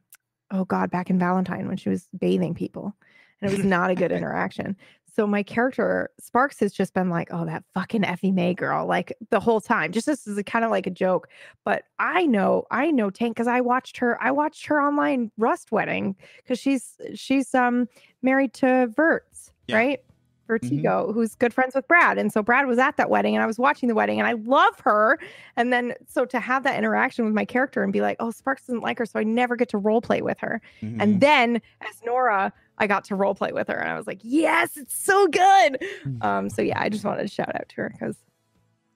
oh 0.52 0.64
god 0.66 0.90
back 0.90 1.08
in 1.10 1.18
Valentine 1.18 1.66
when 1.66 1.76
she 1.78 1.88
was 1.88 2.08
bathing 2.18 2.54
people, 2.54 2.94
and 3.40 3.50
it 3.50 3.56
was 3.56 3.64
not 3.64 3.90
a 3.90 3.94
good 3.94 4.12
interaction. 4.18 4.76
So 5.16 5.26
my 5.26 5.42
character 5.42 6.10
Sparks 6.20 6.60
has 6.60 6.72
just 6.74 6.92
been 6.92 7.08
like, 7.08 7.28
oh 7.32 7.46
that 7.46 7.64
fucking 7.72 8.04
Effie 8.04 8.30
May 8.32 8.52
girl, 8.52 8.86
like 8.86 9.14
the 9.30 9.40
whole 9.40 9.62
time. 9.62 9.90
Just 9.90 10.06
this 10.06 10.26
is 10.26 10.38
kind 10.44 10.62
of 10.62 10.70
like 10.70 10.86
a 10.86 10.90
joke, 10.90 11.28
but 11.64 11.84
I 11.98 12.26
know 12.26 12.64
I 12.70 12.90
know 12.90 13.08
Tank 13.08 13.34
because 13.34 13.46
I 13.48 13.62
watched 13.62 13.96
her. 13.96 14.22
I 14.22 14.30
watched 14.30 14.66
her 14.66 14.80
online 14.80 15.30
Rust 15.38 15.72
wedding 15.72 16.14
because 16.42 16.58
she's 16.58 16.96
she's 17.14 17.54
um 17.54 17.88
married 18.20 18.52
to 18.54 18.88
Verts, 18.94 19.52
Yeah. 19.68 19.76
right? 19.76 20.00
Vertigo, 20.48 21.12
who's 21.12 21.34
good 21.34 21.52
friends 21.52 21.74
with 21.74 21.88
Brad. 21.88 22.18
And 22.18 22.30
so 22.32 22.40
Brad 22.40 22.66
was 22.66 22.78
at 22.78 22.96
that 22.98 23.10
wedding 23.10 23.34
and 23.34 23.42
I 23.42 23.46
was 23.46 23.58
watching 23.58 23.88
the 23.88 23.96
wedding 23.96 24.20
and 24.20 24.28
I 24.28 24.34
love 24.34 24.78
her. 24.84 25.18
And 25.56 25.72
then 25.72 25.94
so 26.06 26.24
to 26.26 26.38
have 26.38 26.62
that 26.62 26.78
interaction 26.78 27.24
with 27.24 27.34
my 27.34 27.44
character 27.44 27.82
and 27.82 27.92
be 27.92 28.00
like, 28.00 28.16
oh, 28.20 28.30
Sparks 28.30 28.64
doesn't 28.66 28.82
like 28.82 28.98
her. 28.98 29.06
So 29.06 29.18
I 29.18 29.24
never 29.24 29.56
get 29.56 29.68
to 29.70 29.78
role 29.78 30.00
play 30.00 30.22
with 30.22 30.38
her. 30.38 30.60
Mhm. 30.82 30.98
And 31.02 31.20
then 31.20 31.56
as 31.80 32.00
Nora, 32.04 32.52
I 32.78 32.86
got 32.86 33.04
to 33.04 33.14
role 33.14 33.34
play 33.34 33.52
with 33.52 33.68
her 33.68 33.76
and 33.76 33.90
I 33.90 33.96
was 33.96 34.06
like, 34.06 34.20
yes, 34.22 34.76
it's 34.76 34.94
so 34.96 35.26
good. 35.28 35.82
Mm. 36.04 36.24
Um, 36.24 36.50
so 36.50 36.62
yeah, 36.62 36.80
I 36.80 36.88
just 36.88 37.04
wanted 37.04 37.22
to 37.22 37.28
shout 37.28 37.54
out 37.54 37.68
to 37.70 37.76
her 37.76 37.90
because 37.90 38.16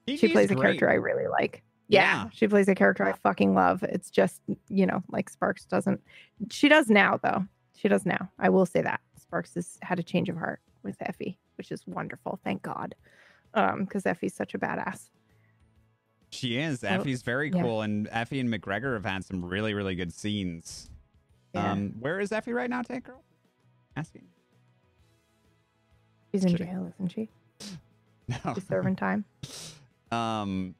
she 0.07 0.27
plays 0.27 0.51
a 0.51 0.55
character 0.55 0.89
I 0.89 0.95
really 0.95 1.27
like. 1.27 1.63
Yeah, 1.87 2.23
Yeah. 2.23 2.29
she 2.33 2.47
plays 2.47 2.67
a 2.67 2.75
character 2.75 3.03
I 3.05 3.13
fucking 3.13 3.53
love. 3.53 3.83
It's 3.83 4.09
just, 4.09 4.41
you 4.69 4.85
know, 4.85 5.03
like 5.09 5.29
Sparks 5.29 5.65
doesn't. 5.65 6.01
She 6.49 6.69
does 6.69 6.89
now, 6.89 7.19
though. 7.21 7.45
She 7.75 7.87
does 7.87 8.05
now. 8.05 8.29
I 8.39 8.49
will 8.49 8.65
say 8.65 8.81
that. 8.81 9.01
Sparks 9.19 9.55
has 9.55 9.77
had 9.81 9.99
a 9.99 10.03
change 10.03 10.29
of 10.29 10.37
heart 10.37 10.61
with 10.83 10.95
Effie, 11.01 11.37
which 11.57 11.71
is 11.71 11.85
wonderful. 11.87 12.39
Thank 12.43 12.61
God. 12.61 12.95
Um, 13.53 13.83
because 13.83 14.05
Effie's 14.05 14.33
such 14.33 14.53
a 14.53 14.59
badass. 14.59 15.09
She 16.29 16.57
is. 16.57 16.79
So, 16.81 16.87
Effie's 16.87 17.21
very 17.23 17.49
yeah. 17.49 17.61
cool, 17.61 17.81
and 17.81 18.07
Effie 18.11 18.39
and 18.39 18.49
McGregor 18.49 18.93
have 18.93 19.05
had 19.05 19.25
some 19.25 19.43
really, 19.43 19.73
really 19.73 19.95
good 19.95 20.13
scenes. 20.13 20.89
Yeah. 21.53 21.71
Um, 21.73 21.95
where 21.99 22.21
is 22.21 22.31
Effie 22.31 22.53
right 22.53 22.69
now, 22.69 22.81
Tank 22.81 23.03
Girl? 23.05 23.21
Asking. 23.95 24.23
She's 26.31 26.43
in 26.45 26.51
kidding. 26.51 26.67
jail, 26.67 26.93
isn't 26.95 27.09
she? 27.09 27.29
No. 28.27 28.53
She's 28.53 28.67
serving 28.67 28.95
time. 28.95 29.25
Um. 30.13 30.75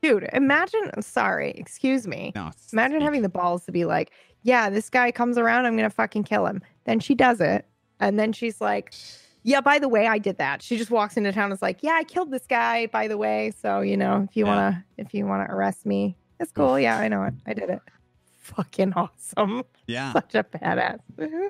Dude, 0.00 0.28
imagine. 0.32 1.02
Sorry, 1.02 1.50
excuse 1.56 2.06
me. 2.06 2.30
No. 2.36 2.50
Imagine 2.72 2.98
speak. 2.98 3.02
having 3.02 3.22
the 3.22 3.28
balls 3.28 3.64
to 3.66 3.72
be 3.72 3.84
like, 3.84 4.12
yeah, 4.42 4.70
this 4.70 4.88
guy 4.88 5.10
comes 5.10 5.36
around, 5.38 5.66
I'm 5.66 5.74
gonna 5.76 5.90
fucking 5.90 6.22
kill 6.22 6.46
him. 6.46 6.62
Then 6.84 7.00
she 7.00 7.16
does 7.16 7.40
it, 7.40 7.64
and 7.98 8.16
then 8.16 8.32
she's 8.32 8.60
like, 8.60 8.94
yeah, 9.42 9.60
by 9.60 9.80
the 9.80 9.88
way, 9.88 10.06
I 10.06 10.18
did 10.18 10.38
that. 10.38 10.62
She 10.62 10.76
just 10.76 10.92
walks 10.92 11.16
into 11.16 11.32
town 11.32 11.46
and 11.46 11.54
is 11.54 11.62
like, 11.62 11.78
yeah, 11.82 11.94
I 11.94 12.04
killed 12.04 12.30
this 12.30 12.46
guy, 12.46 12.86
by 12.86 13.08
the 13.08 13.16
way. 13.18 13.52
So 13.60 13.80
you 13.80 13.96
know, 13.96 14.26
if 14.28 14.36
you 14.36 14.44
Yeah. 14.46 14.54
wanna, 14.54 14.84
if 14.98 15.12
you 15.14 15.26
wanna 15.26 15.46
arrest 15.48 15.84
me, 15.84 16.16
it's 16.38 16.52
cool. 16.52 16.78
Yeah, 16.78 16.96
I 16.98 17.08
know 17.08 17.24
it. 17.24 17.34
I 17.44 17.54
did 17.54 17.70
it. 17.70 17.80
Fucking 18.42 18.92
awesome. 18.94 19.62
Yeah. 19.86 20.12
Such 20.12 20.34
a 20.34 20.44
badass. 20.44 20.98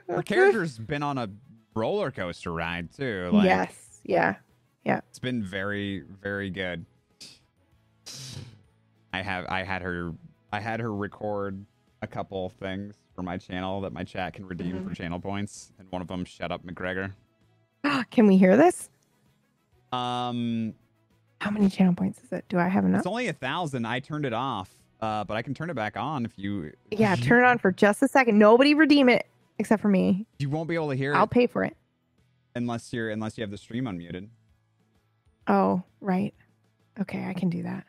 Her 0.09 0.23
character's 0.23 0.78
been 0.78 1.02
on 1.02 1.16
a 1.19 1.28
roller 1.74 2.10
coaster 2.10 2.52
ride 2.52 2.93
too. 2.93 3.31
Like, 3.32 3.44
yes. 3.44 4.01
Yeah. 4.05 4.36
Yeah. 4.85 5.01
It's 5.09 5.19
been 5.19 5.43
very, 5.43 6.05
very 6.23 6.51
good. 6.51 6.85
I 9.12 9.23
have 9.23 9.47
I 9.48 9.62
had 9.62 9.82
her 9.82 10.12
I 10.52 10.60
had 10.60 10.81
her 10.81 10.94
record 10.94 11.64
a 12.02 12.06
couple 12.06 12.48
things 12.51 12.94
for 13.14 13.23
my 13.23 13.36
channel 13.39 13.81
that 13.82 13.93
my 13.93 14.05
chat 14.05 14.35
can 14.35 14.47
redeem 14.47 14.77
Mhm. 14.77 14.89
for 14.89 14.94
channel 14.94 15.20
points, 15.20 15.73
and 15.78 15.86
one 15.90 16.02
of 16.02 16.09
them 16.09 16.24
shut 16.24 16.51
up 16.51 16.64
McGregor. 16.64 17.12
Can 18.10 18.27
we 18.27 18.36
hear 18.39 18.56
this? 18.56 18.89
Um, 19.93 20.74
How 21.40 21.51
many 21.51 21.69
channel 21.69 21.94
points 21.94 22.23
is 22.24 22.32
it? 22.32 22.44
Do 22.48 22.59
I 22.59 22.69
have 22.69 22.85
enough? 22.85 22.98
it's 23.01 23.06
only 23.06 23.28
a 23.28 23.32
thousand. 23.32 23.85
I 23.86 24.01
turned 24.01 24.24
it 24.24 24.32
off, 24.32 24.70
uh, 25.03 25.24
but 25.24 25.37
I 25.37 25.43
can 25.43 25.53
turn 25.53 25.69
it 25.69 25.74
back 25.74 25.97
on 25.99 26.24
if 26.24 26.39
you. 26.39 26.73
Yeah, 26.91 27.15
turn 27.20 27.45
it 27.45 27.47
on 27.47 27.59
for 27.59 27.70
just 27.73 28.03
a 28.03 28.09
second. 28.09 28.39
Nobody 28.39 28.73
redeem 28.73 29.09
it 29.09 29.27
except 29.59 29.83
for 29.83 29.89
me. 29.89 30.27
You 30.39 30.49
won't 30.49 30.69
be 30.69 30.74
able 30.77 30.89
to 30.91 30.97
hear 30.97 31.15
I'll 31.15 31.24
it 31.24 31.31
pay 31.31 31.47
for 31.47 31.65
it. 31.65 31.77
unless 32.55 32.93
you're 32.93 33.11
unless 33.11 33.37
you 33.37 33.43
have 33.43 33.51
the 33.51 33.59
stream 33.59 33.85
unmuted. 33.85 34.29
Oh, 35.49 35.83
right. 36.01 36.33
Okay, 37.01 37.27
I 37.27 37.35
can 37.35 37.51
do 37.51 37.65
that. 37.65 37.85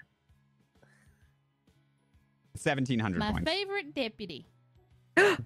Seventeen 2.56 3.00
hundred 3.00 3.20
My 3.20 3.32
points. 3.32 3.50
favorite 3.50 3.94
deputy. 3.96 4.48
I 5.18 5.38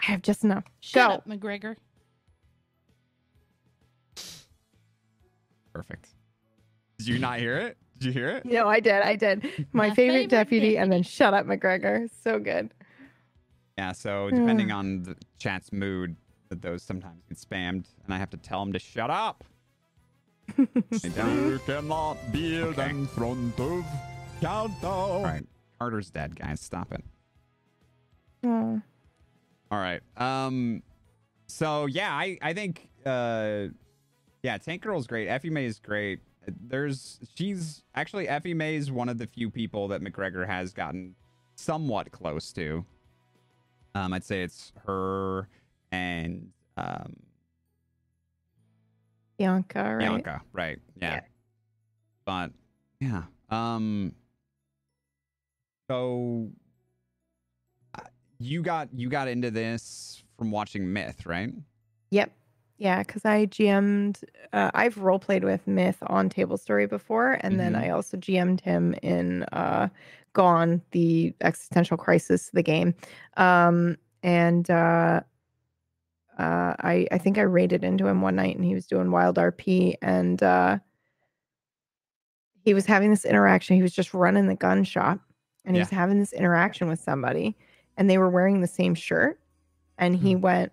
have 0.00 0.22
just 0.22 0.44
enough. 0.44 0.64
Shut 0.80 1.08
Go. 1.08 1.14
up, 1.16 1.28
McGregor. 1.28 1.76
Perfect. 5.72 6.08
Did 6.98 7.08
you 7.08 7.18
not 7.18 7.38
hear 7.38 7.58
it? 7.58 7.76
Did 7.98 8.06
you 8.06 8.12
hear 8.12 8.28
it? 8.28 8.44
No, 8.44 8.68
I 8.68 8.80
did. 8.80 9.02
I 9.02 9.16
did. 9.16 9.42
My, 9.72 9.88
My 9.88 9.94
favorite, 9.94 9.96
favorite 10.14 10.28
deputy, 10.30 10.76
and 10.78 10.92
then 10.92 11.02
shut 11.02 11.32
up, 11.34 11.46
McGregor. 11.46 12.08
So 12.22 12.38
good. 12.38 12.72
Yeah, 13.78 13.92
so 13.92 14.30
depending 14.34 14.70
on 14.70 15.02
the 15.02 15.16
chat's 15.38 15.72
mood, 15.72 16.16
that 16.48 16.62
those 16.62 16.82
sometimes 16.82 17.22
get 17.28 17.38
spammed, 17.38 17.86
and 18.04 18.12
I 18.14 18.18
have 18.18 18.30
to 18.30 18.36
tell 18.36 18.60
them 18.64 18.72
to 18.72 18.78
shut 18.78 19.10
up. 19.10 19.44
They. 20.56 21.08
You 21.08 21.58
cannot 21.66 22.16
build 22.32 22.78
Okay. 22.78 22.90
in 22.90 23.06
front 23.08 23.58
of 23.58 23.84
Countdown. 24.40 24.84
All 24.84 25.22
right, 25.24 25.44
Carter's 25.80 26.10
dead, 26.10 26.38
guys. 26.38 26.60
Stop 26.60 26.92
it. 26.92 27.04
Oh, 28.44 28.80
All 29.72 29.78
right. 29.78 30.00
Um. 30.16 30.82
So 31.48 31.86
yeah, 31.86 32.12
I 32.12 32.38
I 32.42 32.52
think 32.52 32.88
uh, 33.04 33.66
yeah, 34.42 34.56
Tank 34.58 34.82
Girl's 34.82 35.06
great. 35.08 35.26
Effie 35.26 35.50
May 35.50 35.64
is 35.64 35.80
great. 35.80 36.20
There's 36.68 37.18
she's 37.34 37.82
actually 37.94 38.28
Effie 38.28 38.54
May 38.54 38.76
is 38.76 38.90
one 38.90 39.08
of 39.08 39.18
the 39.18 39.26
few 39.26 39.50
people 39.50 39.88
that 39.88 40.00
McGregor 40.02 40.46
has 40.46 40.72
gotten 40.72 41.14
somewhat 41.56 42.10
close 42.12 42.52
to. 42.52 42.84
Um, 43.94 44.12
I'd 44.12 44.24
say 44.24 44.42
it's 44.42 44.72
her 44.86 45.48
and 45.90 46.50
um 46.76 47.16
Bianca, 49.38 49.96
right? 49.96 49.98
Bianca, 49.98 50.42
right? 50.52 50.78
Yeah. 51.00 51.10
Yeah. 51.14 51.20
But 52.24 52.50
yeah. 53.00 53.22
Um. 53.50 54.12
So 55.88 56.50
uh, 57.94 58.00
you 58.38 58.62
got 58.62 58.88
you 58.92 59.08
got 59.08 59.28
into 59.28 59.50
this 59.50 60.22
from 60.36 60.50
watching 60.50 60.92
Myth, 60.92 61.26
right? 61.26 61.52
Yep. 62.10 62.32
Yeah, 62.78 63.02
because 63.02 63.24
I 63.24 63.46
GM'd, 63.46 64.20
uh, 64.52 64.70
I've 64.74 64.98
role 64.98 65.18
played 65.18 65.44
with 65.44 65.66
Myth 65.66 65.96
on 66.08 66.28
Table 66.28 66.58
Story 66.58 66.86
before, 66.86 67.38
and 67.40 67.58
then 67.58 67.74
Mhm. 67.74 67.80
I 67.84 67.88
also 67.90 68.18
GM'd 68.18 68.60
him 68.60 68.94
in 69.02 69.44
uh, 69.44 69.88
Gone, 70.34 70.82
the 70.90 71.34
existential 71.40 71.96
crisis, 71.96 72.50
the 72.52 72.62
game. 72.62 72.94
Um, 73.38 73.96
and 74.22 74.68
uh, 74.70 75.22
uh, 76.38 76.74
I, 76.80 77.06
I 77.10 77.18
think 77.18 77.38
I 77.38 77.42
raided 77.42 77.82
into 77.82 78.06
him 78.06 78.20
one 78.20 78.36
night 78.36 78.56
and 78.56 78.64
he 78.64 78.74
was 78.74 78.86
doing 78.86 79.10
Wild 79.10 79.36
RP, 79.38 79.94
and 80.02 80.42
uh, 80.42 80.78
he 82.64 82.74
was 82.74 82.86
having 82.86 83.10
this 83.10 83.24
interaction. 83.24 83.76
He 83.76 83.82
was 83.82 83.94
just 83.94 84.12
running 84.12 84.46
the 84.46 84.54
gun 84.54 84.84
shop, 84.84 85.20
and 85.64 85.74
he 85.74 85.78
Yeah. 85.78 85.80
was 85.80 85.90
having 85.90 86.18
this 86.18 86.32
interaction 86.32 86.88
with 86.88 87.00
somebody, 87.00 87.56
and 87.96 88.10
they 88.10 88.18
were 88.18 88.30
wearing 88.30 88.60
the 88.60 88.66
same 88.66 88.94
shirt. 88.94 89.40
And 89.98 90.16
he 90.16 90.34
Hmm. 90.34 90.36
went, 90.36 90.72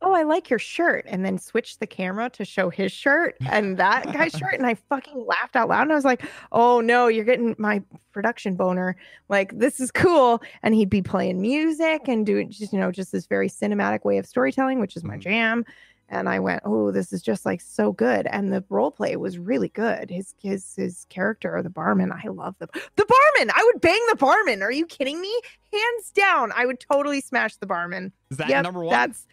oh, 0.00 0.12
I 0.12 0.22
like 0.22 0.48
your 0.48 0.58
shirt, 0.60 1.04
and 1.08 1.24
then 1.24 1.38
switched 1.38 1.80
the 1.80 1.86
camera 1.86 2.30
to 2.30 2.44
show 2.44 2.70
his 2.70 2.92
shirt 2.92 3.36
and 3.50 3.76
that 3.78 4.12
guy's 4.12 4.32
shirt. 4.32 4.54
And 4.54 4.66
I 4.66 4.74
fucking 4.88 5.26
laughed 5.26 5.56
out 5.56 5.68
loud. 5.68 5.82
And 5.82 5.92
I 5.92 5.96
was 5.96 6.04
like, 6.04 6.24
oh 6.52 6.80
no, 6.80 7.08
you're 7.08 7.24
getting 7.24 7.56
my 7.58 7.82
production 8.12 8.54
boner. 8.54 8.96
Like, 9.28 9.58
this 9.58 9.80
is 9.80 9.90
cool. 9.90 10.40
And 10.62 10.74
he'd 10.74 10.88
be 10.90 11.02
playing 11.02 11.40
music 11.40 12.02
and 12.06 12.24
doing 12.24 12.50
just, 12.50 12.72
you 12.72 12.78
know, 12.78 12.92
just 12.92 13.10
this 13.12 13.26
very 13.26 13.48
cinematic 13.48 14.04
way 14.04 14.18
of 14.18 14.26
storytelling, 14.26 14.78
which 14.80 14.96
is 14.96 15.02
my 15.02 15.16
Mhm. 15.16 15.20
jam. 15.20 15.64
And 16.10 16.26
I 16.26 16.38
went, 16.40 16.62
oh, 16.64 16.90
this 16.90 17.12
is 17.12 17.20
just 17.20 17.44
like 17.44 17.60
so 17.60 17.92
good. 17.92 18.26
And 18.28 18.50
the 18.50 18.64
role 18.70 18.90
play 18.90 19.14
was 19.16 19.36
really 19.36 19.68
good. 19.68 20.08
His 20.10 20.34
his 20.40 20.74
his 20.74 21.06
character, 21.10 21.60
the 21.62 21.68
barman, 21.70 22.12
I 22.12 22.28
love 22.28 22.54
the 22.60 22.68
the 22.96 23.04
barman. 23.04 23.52
I 23.54 23.62
would 23.64 23.80
bang 23.82 24.00
the 24.08 24.16
barman. 24.16 24.62
Are 24.62 24.72
you 24.72 24.86
kidding 24.86 25.20
me? 25.20 25.38
Hands 25.70 26.10
down, 26.12 26.50
I 26.56 26.64
would 26.64 26.80
totally 26.80 27.20
smash 27.20 27.56
the 27.56 27.66
barman. 27.66 28.12
Is 28.30 28.38
that 28.38 28.48
Yep, 28.48 28.62
number 28.62 28.84
one? 28.84 28.92
That's 28.92 29.26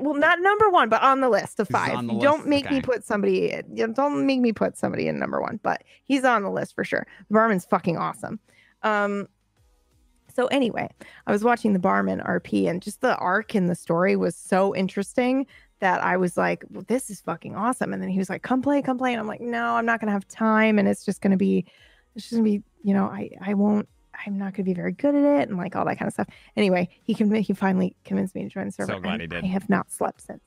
well, 0.00 0.14
not 0.14 0.40
number 0.40 0.70
one, 0.70 0.88
but 0.88 1.02
on 1.02 1.20
the 1.20 1.28
list 1.28 1.60
of 1.60 1.68
five. 1.68 1.94
on 1.94 2.06
Don't 2.06 2.38
list, 2.38 2.46
make 2.46 2.70
me 2.70 2.80
put 2.80 3.04
somebody. 3.04 3.60
Don't 3.74 4.26
make 4.26 4.40
me 4.40 4.52
put 4.52 4.76
somebody 4.76 5.08
in 5.08 5.18
number 5.18 5.40
one, 5.40 5.60
but 5.62 5.82
he's 6.04 6.24
on 6.24 6.42
the 6.42 6.50
list 6.50 6.74
for 6.74 6.84
sure. 6.84 7.06
The 7.28 7.34
barman's 7.34 7.64
fucking 7.64 7.96
awesome. 7.96 8.40
Um. 8.82 9.28
So 10.34 10.46
anyway, 10.46 10.88
I 11.28 11.32
was 11.32 11.44
watching 11.44 11.74
the 11.74 11.78
barman 11.78 12.20
RP, 12.20 12.68
and 12.68 12.82
just 12.82 13.00
the 13.00 13.16
arc 13.16 13.54
in 13.54 13.66
the 13.66 13.74
story 13.76 14.16
was 14.16 14.34
so 14.34 14.74
interesting 14.74 15.46
that 15.78 16.02
I 16.02 16.16
was 16.16 16.36
like, 16.36 16.64
well, 16.70 16.84
"This 16.88 17.08
is 17.08 17.20
fucking 17.20 17.54
awesome." 17.54 17.92
And 17.92 18.02
then 18.02 18.08
he 18.08 18.18
was 18.18 18.28
like, 18.28 18.42
"Come 18.42 18.60
play, 18.62 18.82
come 18.82 18.98
play," 18.98 19.12
and 19.12 19.20
I'm 19.20 19.28
like, 19.28 19.40
"No, 19.40 19.76
I'm 19.76 19.86
not 19.86 20.00
gonna 20.00 20.12
have 20.12 20.26
time, 20.26 20.78
and 20.78 20.88
it's 20.88 21.04
just 21.04 21.20
gonna 21.20 21.36
be, 21.36 21.64
it's 22.16 22.24
just 22.24 22.32
gonna 22.34 22.42
be, 22.42 22.62
you 22.82 22.94
know, 22.94 23.04
I 23.04 23.30
I 23.40 23.54
won't." 23.54 23.88
I'm 24.26 24.38
not 24.38 24.54
going 24.54 24.56
to 24.56 24.62
be 24.64 24.74
very 24.74 24.92
good 24.92 25.14
at 25.14 25.40
it 25.40 25.48
and 25.48 25.56
like 25.58 25.76
all 25.76 25.84
that 25.84 25.98
kind 25.98 26.06
of 26.06 26.12
stuff. 26.12 26.28
Anyway, 26.56 26.88
he 27.02 27.14
can 27.14 27.32
he 27.34 27.52
finally 27.52 27.96
convinced 28.04 28.34
me 28.34 28.42
to 28.44 28.48
join 28.48 28.66
the 28.66 28.72
server. 28.72 28.92
So 28.92 29.00
glad 29.00 29.20
he 29.20 29.26
did. 29.26 29.44
I 29.44 29.48
have 29.48 29.68
not 29.68 29.90
slept 29.90 30.22
since. 30.22 30.42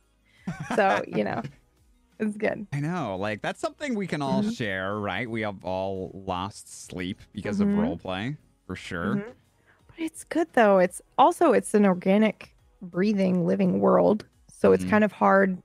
So, 0.76 1.04
you 1.08 1.24
know, 1.24 1.44
it's 2.20 2.38
good. 2.38 2.68
I 2.74 2.80
know, 2.80 3.18
like 3.20 3.42
that's 3.42 3.60
something 3.60 3.96
we 3.96 4.08
can 4.08 4.22
all 4.22 4.42
Mhm. 4.44 4.56
share, 4.56 4.98
right? 5.00 5.30
We 5.30 5.42
have 5.42 5.64
all 5.64 6.12
lost 6.14 6.88
sleep 6.88 7.20
because 7.34 7.60
Mhm. 7.60 7.62
of 7.74 7.78
role 7.78 7.98
play, 7.98 8.38
for 8.66 8.76
sure. 8.76 9.16
Mhm. 9.18 9.34
But 9.88 10.00
it's 10.00 10.24
good 10.24 10.48
though. 10.54 10.80
It's 10.80 11.02
also 11.18 11.54
it's 11.54 11.74
an 11.74 11.86
organic, 11.86 12.56
breathing, 12.82 13.46
living 13.46 13.80
world. 13.80 14.26
So 14.52 14.72
it's 14.72 14.84
Mhm. 14.86 14.90
kind 14.90 15.04
of 15.04 15.12
hard. 15.12 15.62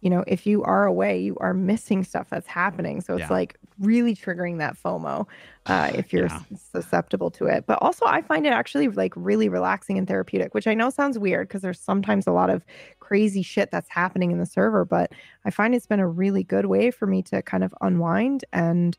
You 0.00 0.10
know, 0.10 0.22
if 0.28 0.46
you 0.46 0.62
are 0.62 0.84
away, 0.86 1.18
you 1.18 1.36
are 1.40 1.52
missing 1.52 2.04
stuff 2.04 2.30
that's 2.30 2.46
happening. 2.46 3.00
So 3.00 3.14
it's 3.14 3.22
Yeah. 3.22 3.32
like 3.32 3.57
really 3.80 4.14
triggering 4.14 4.58
that 4.58 4.76
FOMO 4.76 5.26
uh, 5.66 5.90
if 5.94 6.12
you're 6.12 6.26
Yeah. 6.26 6.40
susceptible 6.56 7.30
to 7.32 7.46
it. 7.46 7.64
But 7.66 7.78
also, 7.82 8.06
I 8.06 8.22
find 8.22 8.46
it 8.46 8.52
actually 8.52 8.88
like 8.88 9.12
really 9.16 9.48
relaxing 9.48 9.98
and 9.98 10.06
therapeutic, 10.08 10.54
which 10.54 10.66
I 10.66 10.74
know 10.74 10.90
sounds 10.90 11.18
weird 11.18 11.48
because 11.48 11.62
there's 11.62 11.80
sometimes 11.80 12.26
a 12.26 12.32
lot 12.32 12.50
of 12.50 12.64
crazy 13.00 13.42
shit 13.42 13.70
that's 13.70 13.88
happening 13.90 14.30
in 14.30 14.38
the 14.38 14.46
server. 14.46 14.84
But 14.84 15.12
I 15.44 15.50
find 15.50 15.74
it's 15.74 15.86
been 15.86 16.00
a 16.00 16.08
really 16.08 16.42
good 16.42 16.66
way 16.66 16.90
for 16.90 17.06
me 17.06 17.22
to 17.24 17.42
kind 17.42 17.62
of 17.64 17.74
unwind 17.80 18.44
and, 18.52 18.96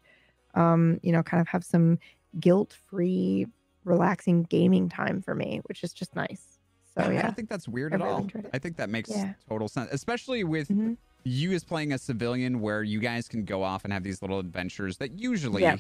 um, 0.56 1.00
you 1.04 1.12
know, 1.12 1.24
kind 1.24 1.42
of 1.42 1.48
have 1.48 1.64
some 1.64 2.00
guilt 2.40 2.78
free, 2.88 3.48
relaxing 3.84 4.44
gaming 4.44 4.88
time 4.90 5.22
for 5.22 5.34
me, 5.36 5.62
which 5.66 5.84
is 5.84 5.94
just 5.94 6.16
nice. 6.16 6.60
So, 6.98 7.10
yeah. 7.10 7.20
I 7.20 7.22
don't 7.24 7.36
think 7.36 7.50
that's 7.50 7.68
weird 7.68 7.94
I 7.94 7.98
at 7.98 8.02
really 8.02 8.14
all. 8.16 8.30
I 8.54 8.60
think 8.60 8.78
that 8.78 8.90
makes 8.90 9.10
Yeah. 9.10 9.34
total 9.48 9.68
sense, 9.68 9.90
especially 9.92 10.44
with 10.44 10.70
Mhm. 10.70 10.98
You 11.24 11.52
as 11.54 11.64
playing 11.64 11.92
a 11.94 11.98
civilian, 11.98 12.62
where 12.62 12.84
you 12.84 13.00
guys 13.00 13.28
can 13.28 13.46
go 13.46 13.64
off 13.64 13.84
and 13.84 13.94
have 13.94 14.04
these 14.04 14.22
little 14.22 14.40
adventures 14.40 14.98
that 14.98 15.12
usually, 15.20 15.62
Yeah. 15.64 15.78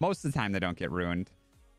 most 0.00 0.24
of 0.24 0.32
the 0.32 0.38
time, 0.38 0.52
they 0.52 0.58
don't 0.58 0.76
get 0.76 0.90
ruined. 0.90 1.30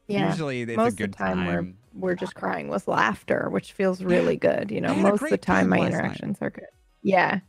Yeah. 0.08 0.30
Usually, 0.30 0.62
it's 0.64 0.76
Most 0.76 0.94
a 0.94 0.96
good 0.98 1.10
of 1.12 1.12
the 1.12 1.18
time, 1.18 1.38
time. 1.38 1.78
we're 1.94 2.10
we're 2.10 2.16
just 2.16 2.36
crying 2.36 2.68
with 2.68 2.88
laughter, 2.88 3.50
which 3.50 3.74
feels 3.74 4.04
really 4.04 4.36
good. 4.38 4.72
You 4.72 4.82
know, 4.82 4.90
I 4.90 4.94
had 4.94 5.06
a 5.06 5.10
most 5.10 5.24
of 5.24 5.30
the 5.30 5.38
time 5.38 5.70
my 5.70 5.78
night. 5.78 5.88
interactions 5.94 6.38
are 6.42 6.50
good. 6.50 6.66
Yeah. 7.04 7.40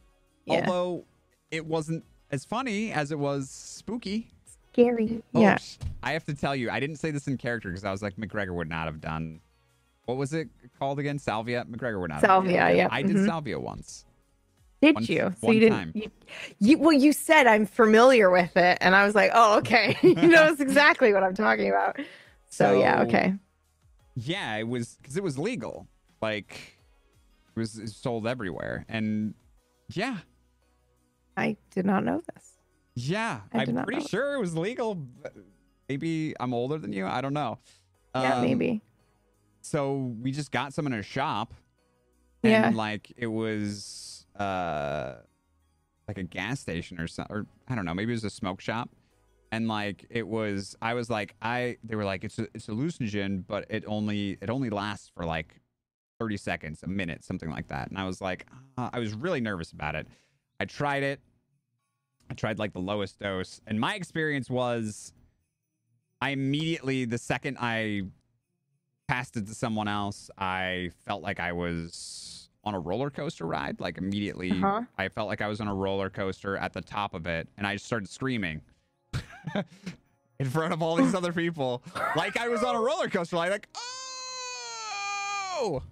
Yeah. 0.47 0.67
Although 0.67 1.05
it 1.51 1.67
wasn't 1.67 2.05
as 2.31 2.45
funny 2.45 2.93
as 2.93 3.11
it 3.13 3.19
was 3.19 3.51
spooky. 3.51 4.31
Scary. 4.73 5.23
Oh, 5.35 5.41
yeah. 5.41 5.59
I 6.03 6.13
have 6.13 6.25
to 6.25 6.35
tell 6.35 6.57
you, 6.57 6.71
I 6.71 6.81
didn't 6.81 6.97
say 6.97 7.11
this 7.11 7.27
in 7.29 7.37
character 7.37 7.69
because 7.69 7.85
I 7.85 7.91
was 7.91 8.03
like, 8.03 8.17
McGregor 8.17 8.55
would 8.55 8.69
not 8.69 8.87
have 8.87 9.01
done. 9.01 9.41
What 10.07 10.17
was 10.17 10.33
it 10.33 10.49
called 10.79 10.99
again? 10.99 11.19
Salvia. 11.19 11.65
McGregor 11.71 12.01
would 12.01 12.11
not. 12.11 12.21
have 12.21 12.23
done 12.23 12.45
Salvia, 12.45 12.75
yeah, 12.75 12.89
I 12.91 13.03
did 13.03 13.17
mhm. 13.17 13.27
salvia 13.27 13.59
once. 13.61 14.05
Did 14.83 14.97
One- 14.97 15.05
you? 15.05 15.33
So 15.41 15.51
you 15.53 15.61
didn't. 15.61 15.95
You, 15.97 16.11
you 16.59 16.79
well, 16.79 16.93
you 16.93 17.13
said 17.13 17.47
I'm 17.47 17.67
familiar 17.67 18.31
with 18.31 18.57
it, 18.57 18.79
and 18.81 18.95
I 18.97 19.07
was 19.07 19.15
like, 19.15 19.31
oh, 19.33 19.59
okay. 19.59 19.93
he 20.01 20.15
knows 20.15 20.61
exactly 20.61 21.13
what 21.13 21.23
I'm 21.23 21.35
talking 21.35 21.69
about. 21.69 21.99
So, 22.49 22.79
yeah, 22.79 23.03
okay. 23.03 23.35
Yeah, 24.17 24.57
it 24.57 24.67
was 24.69 24.99
because 25.01 25.17
it 25.17 25.23
was 25.23 25.39
legal. 25.39 25.87
Like 26.21 26.77
it 27.57 27.59
was, 27.61 27.79
it 27.79 27.83
was 27.83 27.97
sold 27.97 28.27
everywhere, 28.27 28.85
and 28.89 29.35
yeah, 29.95 30.19
I 31.37 31.57
did 31.71 31.87
not 31.87 32.05
know 32.05 32.21
this. 32.35 32.53
yeah, 32.95 33.41
I 33.53 33.61
I'm 33.63 33.85
pretty 33.85 34.03
sure 34.07 34.35
it 34.35 34.41
was 34.41 34.57
legal. 34.57 34.99
Maybe 35.89 36.35
I'm 36.41 36.53
older 36.55 36.79
than 36.79 36.93
you. 36.93 37.07
I 37.07 37.21
don't 37.21 37.35
know. 37.35 37.59
Yeah, 38.15 38.37
Um, 38.37 38.43
maybe. 38.43 38.83
So 39.63 40.15
we 40.21 40.33
just 40.33 40.51
got 40.51 40.73
some 40.75 40.87
in 40.87 40.93
a 40.93 41.03
shop, 41.03 41.55
Yeah. 42.43 42.71
like 42.75 43.13
it 43.17 43.29
was 43.29 44.12
uh 44.39 45.15
like 46.09 46.19
a 46.19 46.23
gas 46.23 46.61
station 46.61 47.01
or 47.01 47.07
something, 47.07 47.35
or 47.35 47.47
I 47.69 47.75
don't 47.75 47.85
know, 47.85 47.95
maybe 47.95 48.13
it 48.13 48.17
was 48.17 48.25
a 48.25 48.31
smoke 48.31 48.61
shop. 48.61 48.91
And 49.51 49.69
like 49.69 50.07
it 50.09 50.27
was, 50.27 50.75
I 50.81 50.95
was 50.95 51.11
like, 51.11 51.35
I 51.43 51.77
they 51.85 51.95
were 51.95 52.05
like, 52.05 52.25
it's 52.25 52.39
a 52.39 52.47
it's 52.55 52.69
a 52.69 52.73
hallucinogen, 52.73 53.45
but 53.47 53.67
it 53.69 53.85
only 53.87 54.39
it 54.41 54.49
only 54.51 54.71
lasts 54.71 55.11
for 55.15 55.25
like 55.25 55.61
thirty 56.19 56.37
seconds, 56.37 56.83
a 56.83 56.87
minute, 56.87 57.23
something 57.23 57.51
like 57.51 57.69
that. 57.69 57.89
And 57.89 57.99
I 57.99 58.07
was 58.07 58.21
like, 58.21 58.47
uh, 58.79 58.89
I 58.93 58.99
was 58.99 59.13
really 59.13 59.41
nervous 59.41 59.73
about 59.73 59.95
it. 59.95 60.07
I 60.59 60.65
tried 60.65 61.03
it. 61.03 61.21
I 62.31 62.35
tried 62.35 62.59
like 62.59 62.73
the 62.73 62.81
lowest 62.81 63.19
dose, 63.19 63.61
and 63.67 63.79
my 63.79 63.95
experience 63.95 64.49
was, 64.49 65.13
I 66.23 66.31
immediately 66.31 67.05
the 67.05 67.19
second 67.19 67.59
I 67.61 68.03
passed 69.07 69.37
it 69.37 69.47
to 69.49 69.55
someone 69.55 69.89
else, 69.89 70.31
I 70.39 70.93
felt 71.05 71.23
like 71.23 71.41
I 71.41 71.53
was 71.53 72.42
on 72.65 72.75
a 72.75 72.81
roller 72.81 73.11
coaster 73.11 73.47
ride. 73.47 73.81
Like 73.81 73.99
immediately, 73.99 74.51
Uh-huh. 74.53 74.83
I 74.99 75.09
felt 75.09 75.29
like 75.29 75.41
I 75.41 75.49
was 75.49 75.61
on 75.61 75.69
a 75.69 75.75
roller 75.75 76.11
coaster 76.11 76.57
at 76.57 76.73
the 76.73 76.81
top 76.81 77.15
of 77.15 77.27
it, 77.27 77.49
and 77.57 77.67
I 77.67 77.75
just 77.75 77.87
started 77.87 78.09
screaming 78.09 78.61
in 80.39 80.47
front 80.49 80.73
of 80.73 80.83
all 80.83 80.97
these 80.97 81.15
other 81.15 81.33
people, 81.33 81.83
like 82.17 82.37
I 82.37 82.49
was 82.49 82.63
on 82.63 82.75
a 82.77 82.81
roller 82.81 83.09
coaster, 83.09 83.37
like, 83.37 83.51
like 83.51 83.69
oh, 83.75 85.83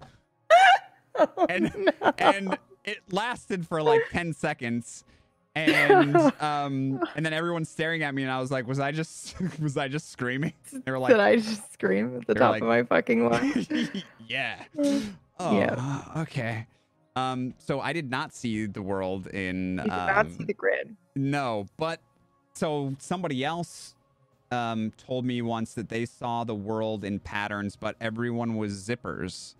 and 1.48 1.72
no. 2.01 2.12
and 2.18 2.59
it 2.84 2.98
lasted 3.10 3.66
for 3.66 3.82
like 3.82 4.01
10 4.10 4.32
seconds 4.32 5.05
and 5.55 6.16
um 6.40 7.01
and 7.16 7.26
then 7.26 7.32
everyone's 7.32 7.68
staring 7.68 8.05
at 8.05 8.14
me 8.14 8.22
and 8.22 8.30
i 8.30 8.38
was 8.40 8.52
like 8.52 8.66
was 8.68 8.78
i 8.78 8.92
just 8.92 9.34
was 9.60 9.76
i 9.76 9.88
just 9.88 10.10
screaming 10.10 10.52
they 10.72 10.90
were 10.92 10.98
like 10.98 11.10
Did 11.10 11.18
I 11.20 11.36
just 11.36 11.72
scream 11.72 12.16
at 12.16 12.26
the 12.28 12.34
top 12.34 12.52
like- 12.52 12.62
of 12.62 12.68
my 12.68 12.84
fucking 12.84 13.28
lungs? 13.28 13.68
yeah 14.28 14.62
Yeah. 15.52 15.74
oh 15.78 16.20
okay 16.22 16.66
um 17.16 17.54
so 17.58 17.80
i 17.80 17.92
did 17.92 18.10
not 18.10 18.32
see 18.34 18.66
the 18.66 18.82
world 18.82 19.26
in 19.28 19.78
You 19.78 19.82
did 19.84 19.92
um, 19.92 20.06
not 20.06 20.30
see 20.30 20.44
the 20.44 20.54
grid. 20.54 20.96
no 21.16 21.66
but 21.76 22.00
so 22.54 22.94
somebody 22.98 23.44
else 23.44 23.94
um 24.52 24.92
told 24.96 25.24
me 25.24 25.42
once 25.42 25.74
that 25.74 25.88
they 25.88 26.04
saw 26.06 26.44
the 26.44 26.54
world 26.54 27.04
in 27.04 27.18
patterns 27.20 27.76
but 27.76 27.96
everyone 28.00 28.56
was 28.56 28.86
zippers 28.88 29.54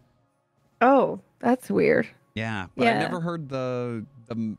Oh, 0.83 1.21
that's 1.41 1.71
weird. 1.71 2.09
yeah 2.35 2.67
but 2.77 2.87
i 2.87 2.93
never 2.99 3.21
heard 3.21 3.49
the 3.49 4.05
the 4.29 4.57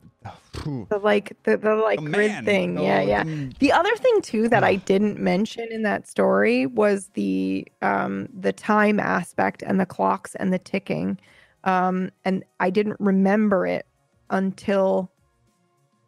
The 0.89 0.99
like 1.01 1.35
the, 1.43 1.57
the 1.57 1.75
like 1.75 1.99
the 1.99 2.09
grid 2.11 2.45
thing. 2.45 2.75
the- 2.75 2.83
yeah, 2.83 3.01
yeah. 3.01 3.23
the- 3.23 3.53
The 3.59 3.71
other 3.71 3.95
thing 3.95 4.21
too 4.21 4.47
that 4.49 4.63
I 4.63 4.75
didn't 4.75 5.19
mention 5.19 5.71
in 5.71 5.81
that 5.83 6.07
story 6.07 6.67
was 6.67 7.07
the 7.13 7.67
um 7.81 8.27
the 8.37 8.53
time 8.53 8.99
aspect 8.99 9.63
and 9.63 9.79
the 9.79 9.85
clocks 9.85 10.35
and 10.35 10.53
the 10.53 10.59
ticking. 10.59 11.17
Um 11.63 12.11
and 12.25 12.43
I 12.59 12.69
didn't 12.69 12.97
remember 12.99 13.65
it 13.65 13.87
until 14.29 15.11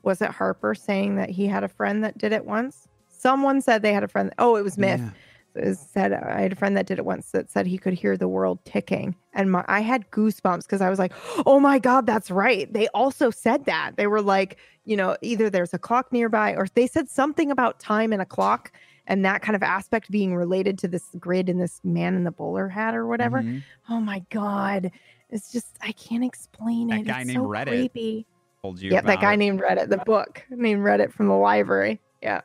was 0.03 0.21
it 0.21 0.29
Harper 0.29 0.75
saying 0.75 1.15
that 1.15 1.29
he 1.29 1.47
had 1.47 1.63
a 1.63 1.69
friend 1.69 2.03
that 2.03 2.17
did 2.17 2.33
it 2.33 2.45
once? 2.45 2.87
Someone 3.07 3.61
said 3.61 3.81
they 3.81 3.93
had 3.93 4.03
a 4.03 4.07
friend. 4.07 4.31
Oh, 4.37 4.55
it 4.57 4.63
was 4.63 4.77
Myth. 4.77 4.99
Yeah. 4.99 5.09
It 5.55 5.75
said 5.77 6.13
I 6.13 6.41
had 6.41 6.51
a 6.51 6.55
friend 6.55 6.75
that 6.77 6.85
did 6.87 6.97
it 6.97 7.05
once 7.05 7.31
that 7.31 7.49
said 7.49 7.67
he 7.67 7.77
could 7.77 7.93
hear 7.93 8.17
the 8.17 8.27
world 8.27 8.59
ticking, 8.65 9.15
and 9.33 9.51
my 9.51 9.63
I 9.67 9.81
had 9.81 10.09
goosebumps 10.11 10.63
because 10.63 10.81
I 10.81 10.89
was 10.89 10.99
like, 10.99 11.13
"Oh 11.45 11.59
my 11.59 11.79
god, 11.79 12.05
that's 12.07 12.31
right!" 12.31 12.71
They 12.71 12.87
also 12.89 13.29
said 13.29 13.65
that 13.65 13.91
they 13.95 14.07
were 14.07 14.21
like, 14.21 14.57
you 14.85 14.97
know, 14.97 15.15
either 15.21 15.49
there's 15.49 15.73
a 15.73 15.77
clock 15.79 16.11
nearby, 16.11 16.55
or 16.55 16.67
they 16.73 16.87
said 16.87 17.09
something 17.09 17.51
about 17.51 17.79
time 17.79 18.11
and 18.13 18.21
a 18.21 18.25
clock, 18.25 18.71
and 19.07 19.23
that 19.25 19.41
kind 19.41 19.55
of 19.55 19.61
aspect 19.63 20.09
being 20.09 20.35
related 20.35 20.77
to 20.79 20.87
this 20.87 21.05
grid 21.19 21.49
and 21.49 21.61
this 21.61 21.79
man 21.83 22.15
in 22.15 22.23
the 22.23 22.31
bowler 22.31 22.67
hat 22.67 22.95
or 22.95 23.05
whatever. 23.05 23.43
Mhm. 23.43 23.61
Oh 23.89 23.99
my 23.99 24.23
god, 24.31 24.91
it's 25.29 25.51
just 25.51 25.77
I 25.81 25.91
can't 25.91 26.23
explain 26.23 26.87
That 26.87 27.01
it. 27.01 27.03
guy 27.07 27.19
it's 27.19 27.27
named 27.27 27.43
so 27.43 27.47
Reddit 27.47 27.67
creepy. 27.67 28.25
Told 28.61 28.81
you. 28.81 28.91
Yep, 28.91 29.05
that 29.05 29.21
guy 29.21 29.33
it. 29.33 29.37
named 29.37 29.61
Reddit, 29.61 29.89
the 29.89 29.97
book 29.97 30.43
named 30.49 30.81
Reddit 30.81 31.11
from 31.11 31.27
the 31.27 31.35
library. 31.35 31.99
Yeah. 32.23 32.41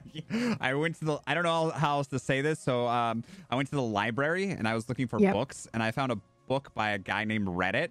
I 0.60 0.74
went 0.74 0.96
to 0.96 1.04
the. 1.04 1.18
I 1.26 1.34
don't 1.34 1.44
know 1.44 1.70
how 1.70 1.98
else 1.98 2.06
to 2.08 2.18
say 2.18 2.40
this. 2.40 2.60
So 2.60 2.86
um, 2.88 3.24
I 3.50 3.56
went 3.56 3.68
to 3.68 3.76
the 3.76 3.82
library 3.82 4.50
and 4.50 4.66
I 4.66 4.74
was 4.74 4.88
looking 4.88 5.06
for 5.06 5.18
Yep. 5.20 5.32
books 5.34 5.68
and 5.72 5.82
I 5.82 5.90
found 5.90 6.12
a 6.12 6.18
book 6.48 6.72
by 6.74 6.90
a 6.90 6.98
guy 6.98 7.24
named 7.24 7.48
Reddit. 7.48 7.88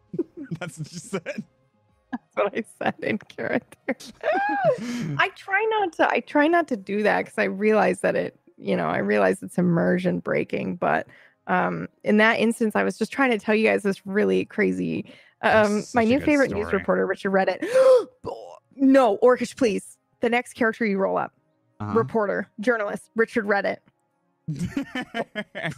That's 0.60 0.78
what 0.78 0.92
you 0.92 0.98
said. 0.98 1.44
That's 2.12 2.36
what 2.36 2.54
I 2.54 2.64
said 2.78 2.94
in 3.02 3.18
character. 3.18 3.96
I 5.18 5.30
try 5.36 5.66
not 5.80 5.92
to 5.94 6.10
I 6.10 6.20
try 6.20 6.46
not 6.46 6.68
to 6.68 6.76
do 6.76 7.02
that 7.04 7.24
because 7.24 7.38
I 7.38 7.44
realize 7.44 8.00
that 8.00 8.16
it, 8.16 8.38
you 8.58 8.76
know, 8.76 8.86
I 8.86 8.98
realize 8.98 9.42
it's 9.42 9.58
immersion 9.58 10.18
breaking, 10.18 10.76
but 10.76 11.06
um 11.46 11.88
in 12.04 12.18
that 12.18 12.38
instance 12.38 12.76
I 12.76 12.84
was 12.84 12.98
just 12.98 13.12
trying 13.12 13.30
to 13.30 13.38
tell 13.38 13.54
you 13.54 13.66
guys 13.66 13.82
this 13.82 14.06
really 14.06 14.44
crazy 14.44 15.06
um 15.40 15.84
my 15.94 16.04
new 16.04 16.20
favorite 16.20 16.50
news 16.52 16.72
reporter, 16.72 17.06
Richard 17.06 17.30
Reddit. 17.32 17.66
no, 18.76 19.18
Orcish, 19.22 19.56
please. 19.56 19.96
The 20.20 20.28
next 20.28 20.52
character 20.52 20.84
you 20.84 20.98
roll 20.98 21.16
up. 21.16 21.32
Uh-huh. 21.82 21.98
Reporter, 21.98 22.48
journalist, 22.60 23.10
Richard 23.16 23.46
Reddit. 23.46 23.78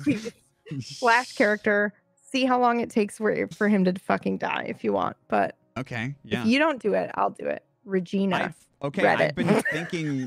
Please. 0.02 0.32
Flash 0.98 1.32
character. 1.34 1.92
See 2.30 2.44
how 2.44 2.58
long 2.60 2.80
it 2.80 2.90
takes 2.90 3.18
for, 3.18 3.46
for 3.48 3.68
him 3.68 3.84
to 3.84 3.92
fucking 3.94 4.38
die 4.38 4.64
if 4.68 4.82
you 4.84 4.92
want. 4.92 5.16
But 5.28 5.56
Okay. 5.76 6.14
Yeah. 6.24 6.42
if 6.42 6.46
you 6.48 6.58
don't 6.58 6.80
do 6.82 6.94
it, 6.94 7.10
I'll 7.14 7.30
do 7.30 7.46
it. 7.46 7.64
Regina. 7.84 8.36
I've, 8.36 8.56
okay. 8.82 9.06
I've 9.06 9.34
been 9.34 9.62
thinking 9.72 10.26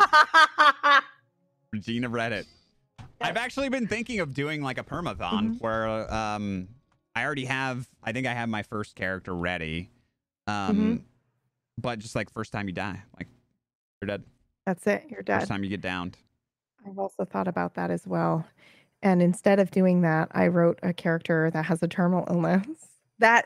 Regina 1.74 2.10
Reddit. 2.10 2.46
I've 3.20 3.38
actually 3.38 3.70
been 3.70 3.88
thinking 3.88 4.20
of 4.20 4.34
doing 4.34 4.62
like 4.62 4.78
a 4.78 4.84
permathon 4.84 5.18
Mm-hmm. 5.18 5.54
where 5.56 6.14
um 6.14 6.68
I 7.16 7.26
already 7.26 7.46
have 7.46 7.88
I 8.04 8.12
think 8.12 8.28
I 8.28 8.34
have 8.34 8.48
my 8.50 8.64
first 8.64 8.96
character 8.96 9.36
ready. 9.36 9.90
Um 10.46 10.54
Mm-hmm. 10.78 10.96
but 11.80 12.00
just 12.00 12.16
like 12.16 12.32
first 12.32 12.52
time 12.54 12.68
you 12.68 12.74
die, 12.74 13.02
like 13.18 13.28
you're 14.02 14.08
dead. 14.08 14.24
That's 14.68 14.86
it. 14.86 15.06
You're 15.10 15.22
dead. 15.22 15.40
First 15.40 15.48
time 15.48 15.64
you 15.64 15.70
get 15.70 15.80
downed. 15.80 16.18
I've 16.86 17.00
also 17.00 17.24
thought 17.24 17.48
about 17.48 17.76
that 17.76 17.90
as 17.90 18.06
well. 18.06 18.46
And 19.02 19.22
instead 19.22 19.60
of 19.60 19.72
doing 19.72 20.02
that, 20.02 20.28
I 20.32 20.48
wrote 20.48 20.78
a 20.84 20.92
character 20.92 21.50
that 21.52 21.64
has 21.64 21.82
a 21.82 21.88
terminal 21.88 22.28
illness 22.30 22.68
that 23.20 23.46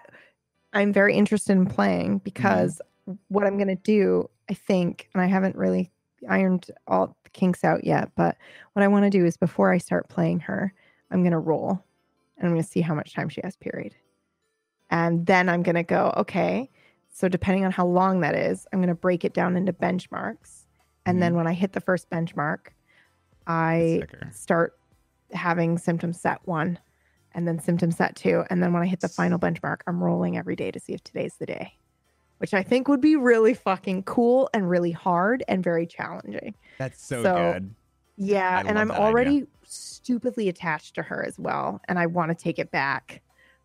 I'm 0.74 0.91
very 0.91 1.14
interested 1.14 1.51
in 1.51 1.67
playing 1.67 2.16
mm-hmm. 2.16 2.24
because 2.24 2.82
what 3.27 3.45
I'm 3.45 3.58
going 3.58 3.67
to 3.67 3.75
do, 3.75 4.32
I 4.50 4.56
think, 4.56 5.09
and 5.14 5.22
I 5.22 5.27
haven't 5.27 5.56
really 5.56 5.91
ironed 6.27 6.72
all 6.88 7.16
the 7.24 7.30
kinks 7.30 7.64
out 7.64 7.83
yet, 7.83 8.09
but 8.16 8.35
what 8.74 8.82
I 8.82 8.88
want 8.88 9.03
to 9.06 9.11
do 9.11 9.24
is 9.24 9.38
before 9.38 9.72
I 9.72 9.77
start 9.77 10.09
playing 10.09 10.40
her, 10.40 10.74
I'm 11.11 11.22
going 11.22 11.33
to 11.33 11.38
roll 11.38 11.83
and 12.35 12.48
I'm 12.48 12.53
going 12.53 12.64
to 12.64 12.67
see 12.67 12.82
how 12.82 12.95
much 12.95 13.14
time 13.14 13.30
she 13.30 13.41
has 13.43 13.56
period. 13.56 13.93
And 14.90 15.27
then 15.27 15.50
I'm 15.50 15.61
going 15.61 15.75
to 15.75 15.83
go, 15.83 16.16
okay, 16.17 16.72
so 17.14 17.30
depending 17.30 17.64
on 17.64 17.72
how 17.72 17.85
long 17.85 18.22
that 18.22 18.33
is, 18.33 18.66
I'm 18.74 18.80
going 18.80 18.90
to 18.90 18.95
break 18.95 19.24
it 19.24 19.35
down 19.35 19.56
into 19.56 19.72
benchmarks. 19.72 20.60
And 21.05 21.21
then 21.21 21.31
mm-hmm. 21.31 21.38
when 21.38 21.47
I 21.47 21.53
hit 21.53 21.73
the 21.73 21.81
first 21.81 22.09
benchmark, 22.09 22.67
I 23.47 24.03
start 24.31 24.77
having 25.33 25.77
symptom 25.77 26.13
set 26.13 26.39
one 26.45 26.77
and 27.33 27.47
then 27.47 27.59
symptom 27.59 27.91
set 27.91 28.15
two. 28.15 28.43
And 28.49 28.61
then 28.61 28.73
when 28.73 28.83
I 28.83 28.85
hit 28.85 28.99
the 28.99 29.07
final 29.09 29.39
benchmark, 29.39 29.81
I'm 29.88 30.03
rolling 30.03 30.38
every 30.38 30.55
day 30.55 30.71
to 30.71 30.80
see 30.80 30.93
if 30.93 31.03
today's 31.03 31.35
the 31.39 31.45
day, 31.45 31.73
which 32.38 32.53
I 32.53 32.61
think 32.61 32.88
would 32.88 33.01
be 33.01 33.15
really 33.15 33.53
fucking 33.53 34.03
cool 34.03 34.49
and 34.53 34.69
really 34.69 34.91
hard 34.91 35.43
and 35.47 35.63
very 35.63 35.88
challenging. 35.88 36.53
That's 36.77 37.03
so, 37.03 37.23
So, 37.23 37.53
good. 37.53 37.73
Yeah. 38.17 38.61
I 38.63 38.69
and 38.69 38.77
I'm 38.77 38.89
that 38.89 38.95
idea. 38.95 39.05
already 39.05 39.47
stupidly 39.63 40.49
attached 40.49 40.95
to 40.95 41.01
her 41.03 41.25
as 41.25 41.39
well. 41.39 41.81
And 41.88 41.97
I 41.97 42.05
want 42.05 42.30
to 42.30 42.35
take 42.35 42.59
it 42.59 42.69
back, 42.69 43.21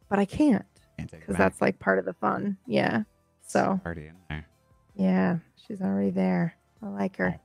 but 0.09 0.19
I 0.19 0.25
can't 0.25 0.65
Can't 0.97 1.11
take 1.11 1.19
it 1.19 1.27
because 1.27 1.37
that's 1.37 1.61
like 1.61 1.79
part 1.79 1.99
of 1.99 2.05
the 2.05 2.15
fun. 2.15 2.57
Yeah. 2.67 3.03
So, 3.47 3.81
already 3.85 4.07
in 4.07 4.15
there. 4.31 4.47
yeah, 4.95 5.39
she's 5.67 5.81
already 5.83 6.11
there. 6.11 6.57
I 6.83 6.89
like 6.89 7.17
her. 7.17 7.39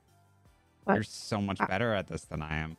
But- 0.84 0.94
You're 0.94 1.02
so 1.04 1.40
much 1.40 1.60
I- 1.60 1.66
better 1.66 1.92
at 1.94 2.06
this 2.08 2.24
than 2.24 2.42
I 2.42 2.56
am. 2.58 2.76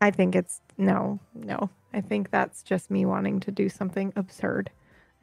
I 0.00 0.10
think 0.12 0.36
it's 0.36 0.60
no, 0.76 1.18
no. 1.34 1.70
I 1.92 2.00
think 2.00 2.30
that's 2.30 2.62
just 2.62 2.90
me 2.90 3.04
wanting 3.04 3.40
to 3.40 3.50
do 3.50 3.68
something 3.68 4.12
absurd 4.14 4.70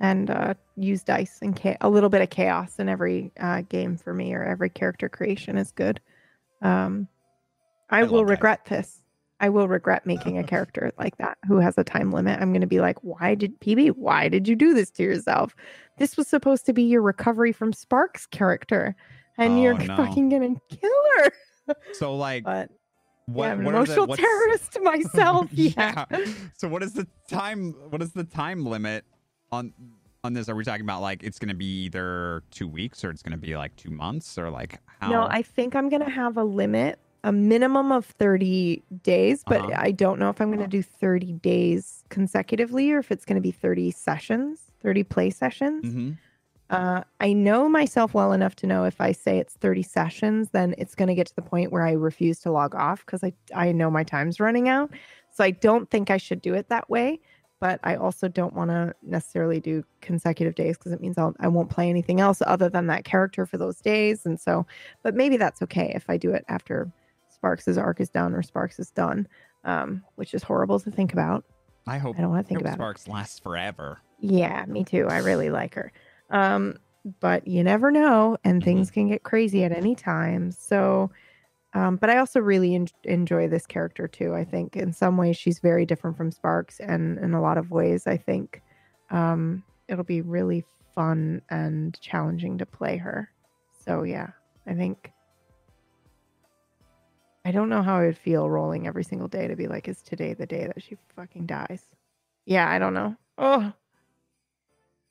and 0.01 0.29
uh, 0.29 0.55
use 0.75 1.01
dice 1.03 1.39
and 1.41 1.57
cha- 1.57 1.77
a 1.79 1.87
little 1.89 2.09
bit 2.09 2.21
of 2.21 2.29
chaos 2.29 2.79
in 2.79 2.89
every 2.89 3.31
uh, 3.39 3.61
game 3.69 3.95
for 3.95 4.13
me 4.13 4.33
or 4.33 4.43
every 4.43 4.69
character 4.69 5.07
creation 5.07 5.57
is 5.57 5.71
good. 5.71 6.01
Um, 6.61 7.07
I, 7.89 7.99
I 7.99 8.03
will 8.03 8.17
love 8.17 8.27
dice. 8.27 8.31
regret 8.31 8.65
this. 8.65 9.01
I 9.39 9.47
will 9.49 9.69
regret 9.69 10.05
making 10.05 10.37
a 10.39 10.43
character 10.53 10.91
like 10.97 11.15
that 11.19 11.37
who 11.47 11.59
has 11.59 11.77
a 11.77 11.83
time 11.85 12.11
limit. 12.11 12.41
I'm 12.41 12.51
going 12.51 12.59
to 12.61 12.67
be 12.67 12.81
like, 12.81 12.97
why 13.01 13.35
did 13.35 13.57
PB? 13.61 13.91
Why 13.91 14.27
did 14.27 14.45
you 14.45 14.57
do 14.57 14.73
this 14.73 14.89
to 14.91 15.03
yourself? 15.03 15.55
This 15.99 16.17
was 16.17 16.27
supposed 16.27 16.65
to 16.65 16.73
be 16.73 16.83
your 16.83 17.01
recovery 17.01 17.53
from 17.53 17.71
Sparks 17.71 18.25
character, 18.25 18.93
and 19.37 19.53
Oh, 19.53 19.61
you're 19.61 19.77
no. 19.77 19.95
fucking 19.97 20.29
gonna 20.29 20.55
kill 20.69 20.91
her. 21.19 21.31
So 21.93 22.15
like, 22.15 22.43
But 22.43 22.69
what? 23.25 23.45
yeah, 23.47 23.51
I'm 23.53 23.59
an 23.59 23.65
the- 23.65 23.69
emotional 23.71 24.05
what's- 24.07 24.21
terrorist 24.21 24.77
myself. 24.83 25.47
yeah. 25.53 26.05
So 26.57 26.67
what 26.67 26.83
is 26.83 26.93
the 26.93 27.07
time? 27.27 27.73
What 27.89 28.01
is 28.03 28.11
the 28.13 28.23
time 28.23 28.65
limit 28.65 29.03
on 29.51 29.73
on 30.23 30.33
this? 30.33 30.47
Are 30.47 30.55
we 30.55 30.63
talking 30.63 30.81
about 30.85 31.01
like 31.01 31.23
it's 31.23 31.39
going 31.39 31.49
to 31.49 31.55
be 31.55 31.85
either 31.85 32.43
two 32.51 32.67
weeks 32.67 33.03
or 33.03 33.09
it's 33.09 33.23
going 33.23 33.31
to 33.31 33.37
be 33.37 33.57
like 33.57 33.75
two 33.77 33.89
months 33.89 34.37
or 34.37 34.51
like 34.51 34.79
how? 34.99 35.09
No, 35.11 35.23
I 35.27 35.41
think 35.41 35.75
I'm 35.75 35.89
gonna 35.89 36.07
have 36.09 36.37
a 36.37 36.43
limit, 36.43 36.99
a 37.23 37.31
minimum 37.31 37.91
of 37.91 38.05
30 38.05 38.83
days, 39.01 39.43
but 39.47 39.61
Uh-huh. 39.61 39.71
I 39.75 39.89
don't 39.91 40.19
know 40.19 40.29
if 40.29 40.39
I'm 40.39 40.51
gonna 40.51 40.67
do 40.67 40.83
30 40.83 41.33
days 41.33 42.03
consecutively 42.09 42.91
or 42.91 42.99
if 42.99 43.11
it's 43.11 43.25
gonna 43.25 43.41
be 43.41 43.51
30 43.51 43.89
sessions, 43.89 44.59
30 44.83 45.03
play 45.03 45.29
sessions. 45.31 45.83
hmm 45.91 46.11
Uh, 46.69 47.01
I 47.19 47.33
know 47.33 47.69
myself 47.69 48.13
well 48.13 48.33
enough 48.33 48.55
to 48.57 48.67
know 48.67 48.85
if 48.85 48.99
I 48.99 49.11
say 49.11 49.37
it's 49.37 49.53
30 49.53 49.83
sessions, 49.83 50.49
then 50.49 50.73
it's 50.77 50.95
going 50.95 51.09
to 51.09 51.15
get 51.15 51.27
to 51.27 51.35
the 51.35 51.41
point 51.41 51.71
where 51.71 51.83
I 51.85 51.91
refuse 51.91 52.39
to 52.41 52.51
log 52.51 52.73
off 52.73 53.05
because 53.05 53.23
I, 53.23 53.33
I 53.53 53.71
know 53.71 53.91
my 53.91 54.03
time's 54.03 54.39
running 54.39 54.67
out. 54.67 54.91
So 55.31 55.43
I 55.43 55.51
don't 55.51 55.89
think 55.89 56.09
I 56.09 56.17
should 56.17 56.41
do 56.41 56.53
it 56.55 56.69
that 56.69 56.89
way. 56.89 57.19
But 57.61 57.79
I 57.83 57.95
also 57.95 58.27
don't 58.27 58.53
want 58.53 58.69
to 58.71 58.93
necessarily 59.01 59.59
do 59.61 59.83
consecutive 60.01 60.55
days 60.55 60.77
because 60.77 60.91
it 60.91 60.99
means 60.99 61.17
I'll, 61.17 61.35
I 61.39 61.47
won't 61.47 61.69
play 61.69 61.89
anything 61.89 62.19
else 62.19 62.41
other 62.45 62.67
than 62.67 62.87
that 62.87 63.05
character 63.05 63.45
for 63.45 63.57
those 63.57 63.79
days. 63.79 64.25
And 64.25 64.39
so, 64.39 64.67
but 65.03 65.15
maybe 65.15 65.37
that's 65.37 65.61
okay 65.61 65.91
if 65.95 66.09
I 66.09 66.17
do 66.17 66.31
it 66.31 66.43
after 66.49 66.91
Sparks' 67.29 67.77
arc 67.77 68.01
is 68.01 68.09
done 68.09 68.33
or 68.33 68.43
Sparks 68.43 68.77
is 68.77 68.91
done, 68.91 69.27
um, 69.63 70.03
which 70.15 70.33
is 70.33 70.43
horrible 70.43 70.79
to 70.81 70.91
think 70.91 71.13
about. 71.13 71.45
I 71.87 71.97
hope. 71.97 72.17
I 72.17 72.21
don't 72.21 72.31
want 72.31 72.45
to 72.45 72.47
think 72.47 72.59
about 72.61 72.73
it. 72.73 72.77
Sparks 72.77 73.07
lasts 73.07 73.39
forever. 73.39 73.99
Yeah, 74.19 74.65
me 74.65 74.83
too. 74.83 75.07
I 75.07 75.19
really 75.19 75.49
like 75.49 75.75
her. 75.75 75.91
Um, 76.29 76.77
but 77.19 77.47
you 77.47 77.63
never 77.63 77.91
know, 77.91 78.37
and 78.43 78.61
Mhm. 78.61 78.65
things 78.65 78.91
can 78.91 79.07
get 79.09 79.23
crazy 79.23 79.63
at 79.63 79.71
any 79.71 79.95
time. 79.95 80.51
So, 80.51 81.11
um, 81.73 81.97
but 81.97 82.09
I 82.09 82.17
also 82.17 82.39
really 82.39 82.75
en- 82.75 82.87
enjoy 83.03 83.47
this 83.47 83.65
character 83.67 84.07
too. 84.07 84.33
I 84.33 84.43
think 84.43 84.75
in 84.75 84.91
some 84.93 85.17
ways 85.17 85.37
she's 85.37 85.59
very 85.59 85.85
different 85.85 86.17
from 86.17 86.31
Sparks, 86.31 86.79
and 86.79 87.19
in 87.19 87.33
a 87.33 87.41
lot 87.41 87.57
of 87.57 87.71
ways, 87.71 88.07
I 88.07 88.17
think 88.17 88.61
um, 89.11 89.63
it'll 89.87 90.03
be 90.03 90.21
really 90.21 90.65
fun 90.95 91.41
and 91.49 91.99
challenging 92.01 92.57
to 92.59 92.65
play 92.65 92.97
her. 92.97 93.29
So 93.83 94.03
yeah, 94.03 94.29
I 94.65 94.73
think. 94.73 95.11
I 97.47 97.51
don't 97.51 97.69
know 97.69 97.83
how 97.83 97.97
I 97.97 98.07
would 98.07 98.17
feel 98.17 98.49
rolling 98.49 98.87
every 98.87 99.03
single 99.03 99.27
day 99.27 99.47
to 99.47 99.55
be 99.55 99.67
like, 99.67 99.87
is 99.87 100.01
today 100.01 100.33
the 100.33 100.47
day 100.47 100.65
that 100.65 100.81
she 100.81 100.97
fucking 101.15 101.45
dies? 101.45 101.85
Yeah, 102.45 102.67
I 102.67 102.79
don't 102.79 102.95
know. 102.95 103.15
Oh, 103.37 103.71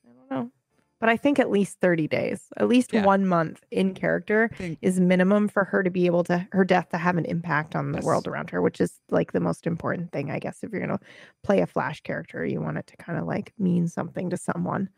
I 0.05 0.09
don't 0.12 0.31
know. 0.31 0.51
But 1.00 1.08
I 1.08 1.16
think 1.16 1.39
at 1.39 1.50
least 1.50 1.81
30 1.81 2.06
days, 2.08 2.48
at 2.56 2.68
least 2.68 2.92
Yeah. 2.92 3.05
one 3.05 3.26
month 3.26 3.64
in 3.70 3.94
character 3.94 4.48
think 4.56 4.78
is 4.81 5.00
minimum 5.00 5.48
for 5.48 5.64
her 5.64 5.82
to 5.82 5.90
be 5.90 6.06
able 6.06 6.24
to, 6.24 6.47
her 6.52 6.64
death 6.64 6.90
to 6.90 6.98
have 6.98 7.16
an 7.16 7.24
impact 7.24 7.74
on 7.74 7.92
the 7.92 7.98
Yes. 7.98 8.05
world 8.05 8.26
around 8.28 8.50
her, 8.50 8.62
which 8.62 8.81
is 8.81 9.00
like 9.10 9.32
the 9.32 9.40
most 9.40 9.66
important 9.66 10.12
thing, 10.12 10.31
I 10.31 10.39
guess. 10.39 10.62
If 10.62 10.70
you're 10.73 10.84
going 10.86 10.97
to 10.98 11.05
play 11.42 11.60
a 11.60 11.66
Flash 11.66 12.00
character, 12.02 12.44
you 12.47 12.60
want 12.60 12.78
it 12.78 12.86
to 12.89 12.97
kind 12.97 13.18
of 13.18 13.26
like 13.26 13.52
mean 13.58 13.89
something 13.89 14.31
to 14.31 14.36
someone. 14.36 14.89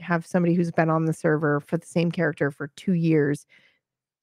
Have 0.00 0.26
somebody 0.26 0.54
who's 0.54 0.70
been 0.70 0.90
on 0.90 1.06
the 1.06 1.12
server 1.12 1.60
for 1.60 1.78
the 1.78 1.86
same 1.86 2.10
character 2.12 2.50
for 2.50 2.68
two 2.76 2.92
years 2.92 3.46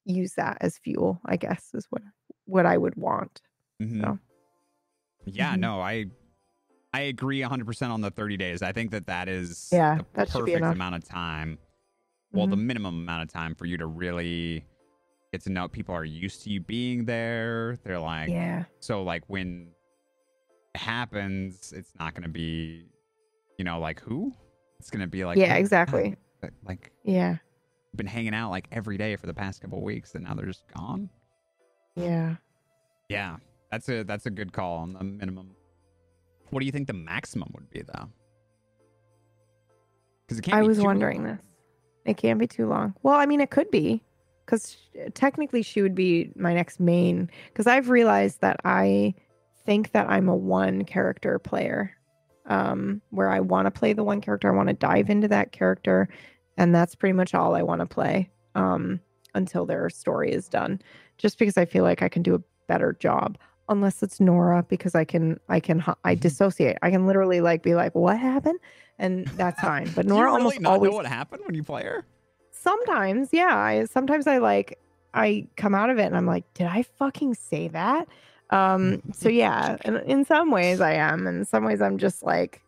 use 0.04 0.34
that 0.34 0.56
as 0.60 0.78
fuel, 0.78 1.20
I 1.24 1.36
guess, 1.36 1.70
is 1.74 1.86
what 1.90 2.02
what 2.46 2.64
I 2.64 2.78
would 2.78 2.94
want. 2.94 3.42
Mhm. 3.82 4.00
So. 4.00 4.18
Yeah, 5.24 5.56
Mhm. 5.56 5.58
no, 5.60 5.80
I 5.80 6.06
I 6.96 7.00
agree 7.00 7.40
100% 7.42 7.90
on 7.90 8.00
the 8.00 8.10
30 8.10 8.38
days. 8.38 8.62
I 8.62 8.72
think 8.72 8.90
that 8.92 9.06
that 9.06 9.28
is 9.28 9.68
Yeah, 9.70 9.96
the 9.98 10.04
that 10.14 10.30
perfect 10.30 10.64
amount 10.64 10.94
of 10.94 11.04
time. 11.04 11.58
Well, 12.32 12.46
the 12.46 12.56
Mhm. 12.56 12.64
minimum 12.64 12.94
amount 13.02 13.22
of 13.22 13.28
time 13.30 13.54
for 13.54 13.66
you 13.66 13.76
to 13.76 13.86
really 13.86 14.64
get 15.30 15.42
to 15.42 15.50
know 15.50 15.68
people 15.68 15.94
are 15.94 16.06
used 16.06 16.42
to 16.44 16.50
you 16.50 16.60
being 16.60 17.04
there. 17.04 17.76
They're 17.84 17.98
like 17.98 18.30
yeah. 18.30 18.64
so 18.80 19.02
like 19.02 19.24
when 19.26 19.72
it 20.74 20.80
happens, 20.80 21.74
it's 21.76 21.92
not 21.98 22.14
going 22.14 22.22
to 22.22 22.30
be 22.30 22.86
you 23.58 23.64
know 23.66 23.78
like 23.78 24.00
who? 24.00 24.32
It's 24.80 24.88
going 24.90 25.02
to 25.02 25.06
be 25.06 25.26
like 25.26 25.36
yeah, 25.36 25.54
"Oh, 25.54 25.58
exactly. 25.58 26.16
God, 26.40 26.52
like 26.64 26.92
Yeah. 27.04 27.36
been 27.94 28.06
hanging 28.06 28.32
out 28.34 28.50
like 28.50 28.68
every 28.72 28.96
day 28.96 29.16
for 29.16 29.26
the 29.26 29.34
past 29.34 29.60
couple 29.60 29.82
weeks 29.82 30.14
and 30.14 30.24
now 30.24 30.32
they're 30.32 30.46
just 30.46 30.64
gone. 30.74 31.10
Yeah. 31.94 32.36
Yeah, 33.10 33.36
that's 33.70 33.86
a 33.90 34.02
that's 34.02 34.24
a 34.24 34.30
good 34.30 34.54
call 34.54 34.78
on 34.78 34.94
the 34.94 35.04
minimum. 35.04 35.54
What 36.50 36.60
do 36.60 36.66
you 36.66 36.72
think 36.72 36.86
the 36.86 36.92
maximum 36.92 37.50
would 37.54 37.70
be 37.70 37.82
though? 37.82 38.08
Because 40.26 40.38
it 40.38 40.42
can't. 40.42 40.56
I 40.56 40.62
was 40.62 40.80
wondering 40.80 41.24
long. 41.24 41.36
this. 41.36 41.46
It 42.04 42.16
can't 42.16 42.38
be 42.38 42.46
too 42.46 42.68
long. 42.68 42.94
Well, 43.02 43.14
I 43.14 43.26
mean, 43.26 43.40
it 43.40 43.50
could 43.50 43.70
be 43.70 44.02
because 44.44 44.76
technically 45.14 45.62
she 45.62 45.82
would 45.82 45.94
be 45.94 46.32
my 46.36 46.54
next 46.54 46.78
main. 46.80 47.30
Because 47.48 47.66
I've 47.66 47.90
realized 47.90 48.40
that 48.40 48.60
I 48.64 49.14
think 49.64 49.92
that 49.92 50.08
I'm 50.08 50.28
a 50.28 50.36
one 50.36 50.84
character 50.84 51.38
player, 51.38 51.92
um, 52.46 53.02
where 53.10 53.28
I 53.28 53.40
want 53.40 53.66
to 53.66 53.70
play 53.70 53.92
the 53.92 54.04
one 54.04 54.20
character. 54.20 54.52
I 54.52 54.56
want 54.56 54.68
to 54.68 54.74
dive 54.74 55.10
into 55.10 55.28
that 55.28 55.52
character, 55.52 56.08
and 56.56 56.74
that's 56.74 56.94
pretty 56.94 57.12
much 57.12 57.34
all 57.34 57.54
I 57.54 57.62
want 57.62 57.80
to 57.80 57.86
play 57.86 58.30
um, 58.54 59.00
until 59.34 59.66
their 59.66 59.90
story 59.90 60.32
is 60.32 60.48
done. 60.48 60.80
Just 61.18 61.38
because 61.38 61.56
I 61.56 61.64
feel 61.64 61.82
like 61.82 62.02
I 62.02 62.08
can 62.08 62.22
do 62.22 62.34
a 62.34 62.40
better 62.68 62.96
job. 62.98 63.38
Unless 63.68 64.02
it's 64.02 64.20
Nora, 64.20 64.64
because 64.68 64.94
I 64.94 65.04
can, 65.04 65.40
I 65.48 65.58
can, 65.60 65.82
I 66.04 66.14
Mhm. 66.14 66.20
dissociate. 66.20 66.78
I 66.82 66.90
can 66.90 67.06
literally 67.06 67.40
like 67.40 67.62
be 67.62 67.74
like, 67.74 67.94
"What 67.94 68.18
happened?" 68.18 68.60
and 68.98 69.26
that's 69.36 69.60
fine. 69.60 69.90
But 69.94 70.06
Nora 70.10 70.26
really 70.26 70.38
almost 70.38 70.64
always 70.64 70.90
know 70.90 70.96
what 70.96 71.06
happened 71.06 71.42
when 71.44 71.54
you 71.54 71.62
play 71.62 71.82
her. 71.84 72.04
sometimes, 72.50 73.30
yeah. 73.32 73.56
I 73.56 73.84
sometimes 73.84 74.26
I 74.26 74.38
like 74.38 74.78
I 75.14 75.46
come 75.56 75.74
out 75.74 75.90
of 75.90 75.98
it 75.98 76.04
and 76.04 76.16
I'm 76.16 76.26
like, 76.26 76.44
did 76.54 76.66
I 76.66 76.82
fucking 76.82 77.34
say 77.34 77.68
that? 77.68 78.06
Um, 78.50 79.02
so 79.12 79.28
yeah, 79.28 79.76
and 79.84 79.96
in 80.06 80.24
some 80.24 80.50
ways 80.50 80.80
I 80.80 80.92
am, 80.92 81.26
and 81.26 81.38
in 81.38 81.44
some 81.44 81.64
ways 81.64 81.80
I'm 81.82 81.98
just 81.98 82.22
like 82.22 82.62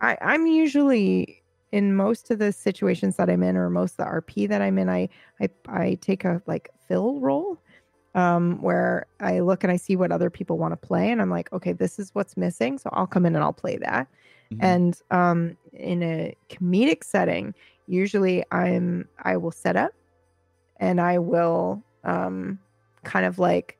I, 0.00 0.16
I'm 0.22 0.46
usually 0.46 1.42
in 1.72 1.94
most 1.94 2.30
of 2.30 2.38
the 2.38 2.52
situations 2.52 3.16
that 3.16 3.30
I'm 3.30 3.42
in 3.42 3.56
or 3.56 3.70
most 3.70 3.92
of 3.92 3.96
the 3.98 4.04
RP 4.04 4.48
that 4.48 4.62
I'm 4.62 4.78
in, 4.78 4.88
I 4.88 5.08
I 5.40 5.48
I 5.68 5.94
take 6.00 6.24
a 6.24 6.42
like 6.46 6.70
fill 6.88 7.20
role 7.20 7.62
um 8.14 8.60
where 8.60 9.06
I 9.20 9.40
look 9.40 9.62
and 9.64 9.72
I 9.72 9.76
see 9.76 9.96
what 9.96 10.10
other 10.12 10.30
people 10.30 10.58
want 10.58 10.72
to 10.72 10.76
play 10.76 11.10
and 11.10 11.22
I'm 11.22 11.30
like, 11.30 11.52
okay, 11.52 11.72
this 11.72 11.98
is 11.98 12.10
what's 12.14 12.36
missing. 12.36 12.78
So 12.78 12.90
I'll 12.92 13.06
come 13.06 13.24
in 13.26 13.34
and 13.36 13.44
I'll 13.44 13.52
play 13.52 13.76
that. 13.78 14.08
Mhm. 14.52 14.58
And 14.60 15.02
um, 15.10 15.56
in 15.72 16.02
a 16.02 16.34
comedic 16.48 17.04
setting, 17.04 17.54
usually 17.86 18.44
I'm 18.50 19.08
I 19.22 19.36
will 19.36 19.52
set 19.52 19.76
up, 19.76 19.92
and 20.78 21.00
I 21.00 21.18
will 21.18 21.84
um, 22.04 22.58
kind 23.04 23.26
of 23.26 23.38
like 23.38 23.78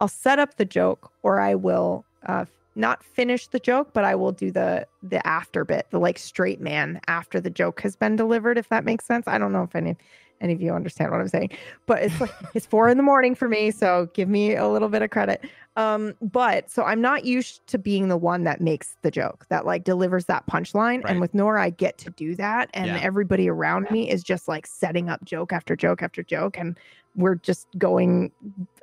I'll 0.00 0.08
set 0.08 0.38
up 0.38 0.56
the 0.56 0.64
joke, 0.64 1.12
or 1.22 1.40
I 1.40 1.54
will 1.54 2.04
uh, 2.26 2.44
not 2.74 3.04
finish 3.04 3.46
the 3.48 3.60
joke, 3.60 3.92
but 3.92 4.04
I 4.04 4.14
will 4.14 4.32
do 4.32 4.50
the 4.50 4.86
the 5.02 5.24
after 5.26 5.64
bit, 5.64 5.86
the 5.90 6.00
like 6.00 6.18
straight 6.18 6.60
man 6.60 7.00
after 7.06 7.40
the 7.40 7.50
joke 7.50 7.80
has 7.82 7.96
been 7.96 8.16
delivered. 8.16 8.58
If 8.58 8.68
that 8.68 8.84
makes 8.84 9.06
sense, 9.06 9.28
I 9.28 9.38
don't 9.38 9.52
know 9.52 9.62
if 9.62 9.74
any 9.76 9.96
any 10.42 10.52
of 10.52 10.60
you 10.60 10.72
understand 10.74 11.10
what 11.10 11.20
I'm 11.20 11.28
saying, 11.28 11.50
but 11.86 12.02
it's 12.02 12.20
like 12.20 12.34
it's 12.54 12.66
four 12.66 12.88
in 12.88 12.96
the 12.98 13.02
morning 13.02 13.34
for 13.34 13.48
me, 13.48 13.70
so 13.70 14.08
give 14.12 14.28
me 14.28 14.54
a 14.54 14.68
little 14.68 14.88
bit 14.88 15.00
of 15.02 15.10
credit. 15.10 15.44
Um, 15.76 16.12
but 16.20 16.70
so 16.70 16.82
I'm 16.82 17.00
not 17.00 17.24
used 17.24 17.66
to 17.68 17.78
being 17.78 18.08
the 18.08 18.16
one 18.18 18.44
that 18.44 18.60
makes 18.60 18.96
the 19.00 19.10
joke, 19.10 19.46
that 19.48 19.64
like 19.64 19.84
delivers 19.84 20.26
that 20.26 20.46
punchline. 20.46 21.02
Right. 21.02 21.12
And 21.12 21.20
with 21.20 21.32
Nora, 21.32 21.62
I 21.62 21.70
get 21.70 21.96
to 21.98 22.10
do 22.10 22.34
that. 22.36 22.68
And 22.74 22.88
Yeah. 22.88 22.98
everybody 23.00 23.48
around 23.48 23.90
me 23.90 24.10
is 24.10 24.22
just 24.22 24.48
like 24.48 24.66
setting 24.66 25.08
up 25.08 25.24
joke 25.24 25.50
after 25.50 25.74
joke 25.74 26.02
after 26.02 26.22
joke. 26.22 26.58
And 26.58 26.78
we're 27.16 27.36
just 27.36 27.68
going 27.78 28.32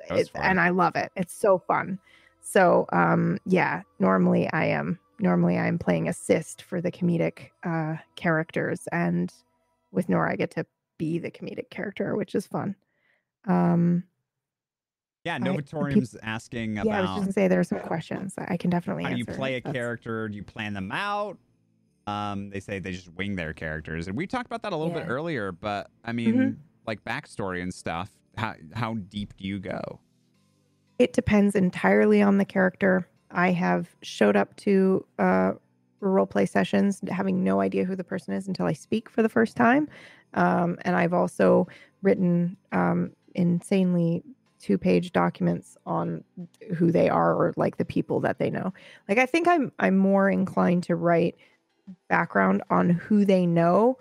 it- 0.08 0.30
and 0.34 0.60
I 0.60 0.70
love 0.70 0.96
it. 0.96 1.12
It's 1.14 1.32
so 1.32 1.58
fun. 1.58 2.00
So 2.40 2.86
um 2.92 3.38
yeah, 3.46 3.82
normally 4.00 4.50
I 4.52 4.64
am 4.66 4.98
normally 5.20 5.58
I'm 5.58 5.78
playing 5.78 6.08
assist 6.08 6.62
for 6.62 6.80
the 6.80 6.90
comedic 6.90 7.50
uh 7.62 7.96
characters 8.16 8.88
and 8.90 9.32
with 9.92 10.08
Nora 10.08 10.32
I 10.32 10.36
get 10.36 10.50
to 10.52 10.66
be 11.00 11.18
the 11.18 11.30
comedic 11.30 11.70
character, 11.70 12.14
which 12.14 12.34
is 12.34 12.46
fun. 12.46 12.76
Um 13.48 14.04
yeah, 15.24 15.34
I- 15.34 15.38
Novatorium's 15.38 16.14
asking 16.22 16.78
about 16.78 16.86
yeah, 16.86 16.98
I 16.98 17.00
was 17.02 17.10
just 17.10 17.20
gonna 17.22 17.32
say 17.32 17.48
there 17.48 17.60
are 17.60 17.64
some 17.64 17.80
questions 17.80 18.34
that 18.36 18.50
I 18.50 18.56
can 18.56 18.70
definitely 18.70 19.04
how 19.04 19.10
you 19.10 19.24
play 19.24 19.56
a 19.56 19.60
That's- 19.60 19.74
character. 19.74 20.28
Do 20.28 20.36
you 20.36 20.42
plan 20.44 20.74
them 20.74 20.92
out? 20.92 21.38
Um, 22.06 22.48
they 22.50 22.60
say 22.60 22.78
they 22.80 22.92
just 22.92 23.12
wing 23.14 23.36
their 23.36 23.52
characters, 23.52 24.08
and 24.08 24.16
we 24.16 24.26
talked 24.26 24.46
about 24.46 24.62
that 24.62 24.72
a 24.72 24.76
little 24.76 24.92
bit 24.92 25.04
earlier. 25.08 25.52
But 25.52 25.90
I 26.04 26.12
mean, 26.12 26.34
Mhm. 26.34 26.56
like 26.86 27.04
backstory 27.04 27.62
and 27.62 27.72
stuff. 27.72 28.10
How 28.36 28.54
how 28.74 28.94
deep 28.94 29.36
do 29.36 29.46
you 29.46 29.58
go? 29.58 30.00
It 30.98 31.12
depends 31.12 31.54
entirely 31.54 32.20
on 32.22 32.38
the 32.38 32.44
character. 32.44 33.06
I 33.30 33.52
have 33.52 33.94
showed 34.02 34.36
up 34.36 34.56
to 34.56 35.04
uh, 35.18 35.52
role 36.00 36.26
play 36.26 36.46
sessions 36.46 37.00
having 37.10 37.44
no 37.44 37.60
idea 37.60 37.84
who 37.84 37.94
the 37.94 38.04
person 38.04 38.32
is 38.34 38.48
until 38.48 38.66
I 38.66 38.72
speak 38.72 39.08
for 39.10 39.22
the 39.22 39.28
first 39.28 39.54
time. 39.56 39.86
Um, 40.34 40.78
and 40.82 40.96
I've 40.96 41.12
also 41.12 41.68
written 42.02 42.56
um, 42.72 43.12
insanely 43.34 44.22
two 44.60 44.76
page 44.76 45.12
documents 45.12 45.76
on 45.86 46.22
who 46.76 46.92
they 46.92 47.08
are 47.08 47.34
or 47.34 47.54
like 47.56 47.78
the 47.78 47.84
people 47.84 48.20
that 48.20 48.38
they 48.38 48.50
know. 48.50 48.72
Like 49.08 49.18
I 49.18 49.26
think 49.26 49.48
I'm 49.48 49.72
I'm 49.78 49.96
more 49.96 50.28
inclined 50.30 50.82
to 50.84 50.96
write 50.96 51.36
background 52.08 52.62
on 52.70 52.90
who 52.90 53.24
they 53.24 53.46
know 53.46 53.98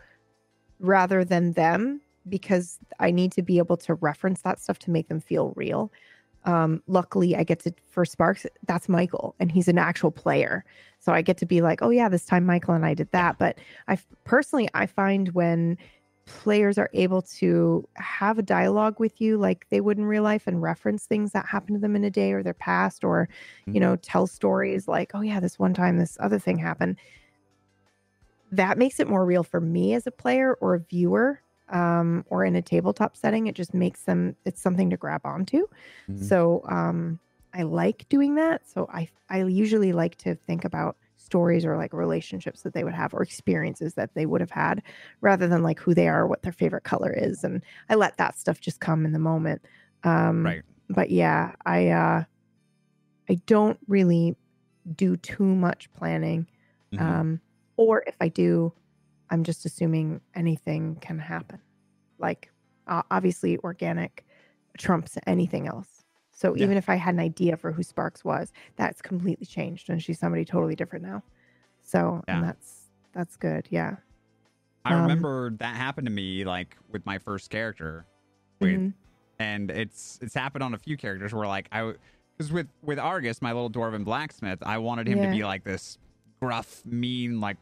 rather 0.80 1.24
than 1.24 1.54
them 1.54 2.02
because 2.28 2.78
I 3.00 3.12
need 3.12 3.32
to 3.34 3.42
be 3.42 3.58
able 3.58 3.78
to 3.78 3.96
reference 3.96 4.42
that 4.42 4.60
stuff 4.60 4.80
to 4.80 4.92
make 4.92 5.08
them 5.08 5.20
feel 5.20 5.54
real. 5.56 5.92
Um, 6.46 6.84
luckily, 6.88 7.36
I 7.36 7.44
get 7.44 7.60
to 7.62 7.74
for 7.90 8.06
Sparks, 8.06 8.46
that's 8.66 8.88
Michael, 8.88 9.36
and 9.40 9.52
he's 9.52 9.68
an 9.68 9.78
actual 9.78 10.12
player, 10.12 10.64
so 11.00 11.12
I 11.12 11.22
get 11.22 11.38
to 11.38 11.46
be 11.46 11.62
like, 11.62 11.82
oh 11.82 11.90
yeah, 11.90 12.08
this 12.08 12.26
time 12.26 12.46
Michael 12.46 12.74
and 12.74 12.86
I 12.86 12.94
did 12.94 13.12
that. 13.12 13.38
But 13.38 13.58
I 13.88 13.98
personally, 14.24 14.70
I 14.74 14.86
find 14.86 15.30
when 15.30 15.78
players 16.30 16.78
are 16.78 16.90
able 16.94 17.22
to 17.22 17.88
have 17.96 18.38
a 18.38 18.44
dialogue 18.44 19.00
with 19.00 19.20
you 19.20 19.38
like 19.38 19.66
they 19.70 19.82
would 19.82 19.98
in 19.98 20.06
real 20.06 20.24
life 20.24 20.46
and 20.48 20.62
reference 20.62 21.06
things 21.06 21.32
that 21.32 21.46
happened 21.46 21.76
to 21.76 21.82
them 21.82 21.96
in 21.96 22.04
a 22.04 22.10
day 22.10 22.32
or 22.32 22.44
their 22.44 22.54
past 22.54 23.04
or 23.04 23.28
you 23.66 23.74
Mhm. 23.74 23.80
know 23.82 23.96
tell 23.98 24.28
stories 24.28 24.88
like 24.88 25.12
oh 25.16 25.22
yeah 25.22 25.40
this 25.40 25.58
one 25.58 25.74
time 25.74 25.98
this 25.98 26.18
other 26.20 26.40
thing 26.40 26.58
happened 26.58 26.98
that 28.52 28.78
makes 28.78 29.00
it 29.00 29.08
more 29.08 29.26
real 29.26 29.44
for 29.44 29.62
me 29.62 29.94
as 29.94 30.08
a 30.08 30.12
player 30.12 30.56
or 30.62 30.76
a 30.76 30.80
viewer 30.80 31.42
um, 31.70 32.26
or 32.30 32.44
in 32.46 32.56
a 32.56 32.62
tabletop 32.62 33.16
setting 33.16 33.48
it 33.48 33.56
just 33.56 33.74
makes 33.74 34.04
them 34.04 34.36
it's 34.46 34.62
something 34.62 34.90
to 34.90 34.98
grab 34.98 35.22
onto 35.26 35.68
Mhm. 36.10 36.24
so 36.24 36.62
um, 36.70 37.20
i 37.54 37.64
like 37.64 38.08
doing 38.10 38.36
that 38.36 38.68
so 38.68 38.88
i 38.94 39.08
i 39.30 39.44
usually 39.44 39.94
like 39.94 40.16
to 40.18 40.36
think 40.36 40.64
about 40.66 40.96
stories 41.30 41.64
or 41.64 41.78
like 41.78 41.94
relationships 41.94 42.64
that 42.64 42.74
they 42.74 42.84
would 42.84 42.94
have 42.96 43.14
or 43.14 43.22
experiences 43.22 43.94
that 43.94 44.10
they 44.16 44.26
would 44.26 44.42
have 44.42 44.50
had 44.50 44.82
rather 45.22 45.48
than 45.48 45.62
like 45.62 45.80
who 45.80 45.94
they 45.94 46.08
are 46.08 46.26
what 46.28 46.42
their 46.42 46.52
favorite 46.52 46.84
color 46.84 47.14
is 47.14 47.44
and 47.44 47.62
i 47.90 47.94
let 47.96 48.18
that 48.18 48.36
stuff 48.36 48.60
just 48.60 48.80
come 48.80 49.06
in 49.06 49.12
the 49.12 49.20
moment 49.20 49.62
um 50.04 50.44
Right. 50.44 50.64
but 50.90 51.12
yeah 51.12 51.54
i 51.68 51.90
uh 51.90 52.24
i 53.30 53.36
don't 53.46 53.80
really 53.88 54.36
do 54.96 55.16
too 55.18 55.44
much 55.44 55.92
planning 55.94 56.48
Mhm. 56.92 57.02
um 57.02 57.42
or 57.78 58.04
if 58.08 58.16
i 58.22 58.28
do 58.28 58.74
i'm 59.30 59.44
just 59.44 59.66
assuming 59.66 60.20
anything 60.34 60.96
can 61.02 61.20
happen 61.20 61.62
like 62.18 62.52
uh, 62.88 63.04
obviously 63.12 63.58
organic 63.60 64.26
trumps 64.80 65.18
anything 65.28 65.68
else 65.68 65.99
so 66.40 66.56
Yeah. 66.56 66.64
even 66.64 66.78
if 66.78 66.88
i 66.90 66.96
had 66.96 67.14
an 67.14 67.20
idea 67.20 67.58
for 67.58 67.72
who 67.74 67.84
sparks 67.84 68.24
was 68.24 68.54
that's 68.78 69.02
completely 69.02 69.46
changed 69.46 69.90
and 69.90 70.02
she's 70.02 70.18
somebody 70.20 70.46
totally 70.46 70.76
different 70.76 71.04
now 71.06 71.22
so 71.84 72.24
Yeah. 72.28 72.36
and 72.36 72.44
that's 72.48 72.90
that's 73.14 73.36
good 73.36 73.68
yeah 73.70 73.98
I 74.86 74.94
um, 74.94 75.02
remember 75.02 75.50
that 75.60 75.76
happened 75.76 76.06
to 76.08 76.12
me 76.12 76.46
like 76.46 76.78
with 76.90 77.06
my 77.06 77.18
first 77.20 77.50
character. 77.50 78.06
Wait, 78.62 78.80
Mhm. 78.80 78.94
and 79.38 79.70
it's 79.70 80.18
it's 80.22 80.34
happened 80.34 80.64
on 80.64 80.74
a 80.74 80.78
few 80.78 80.96
characters 80.96 81.34
where 81.34 81.46
like 81.48 81.68
I 81.74 81.94
because 82.38 82.50
with 82.54 82.68
with 82.82 82.98
Argus, 82.98 83.42
my 83.42 83.52
little 83.52 83.70
dwarven 83.70 84.06
blacksmith, 84.06 84.60
I 84.64 84.78
wanted 84.78 85.06
him 85.08 85.18
Yeah. 85.18 85.26
to 85.26 85.32
be 85.38 85.44
like 85.44 85.66
this 85.66 85.98
gruff, 86.40 86.82
mean, 86.86 87.42
like 87.42 87.58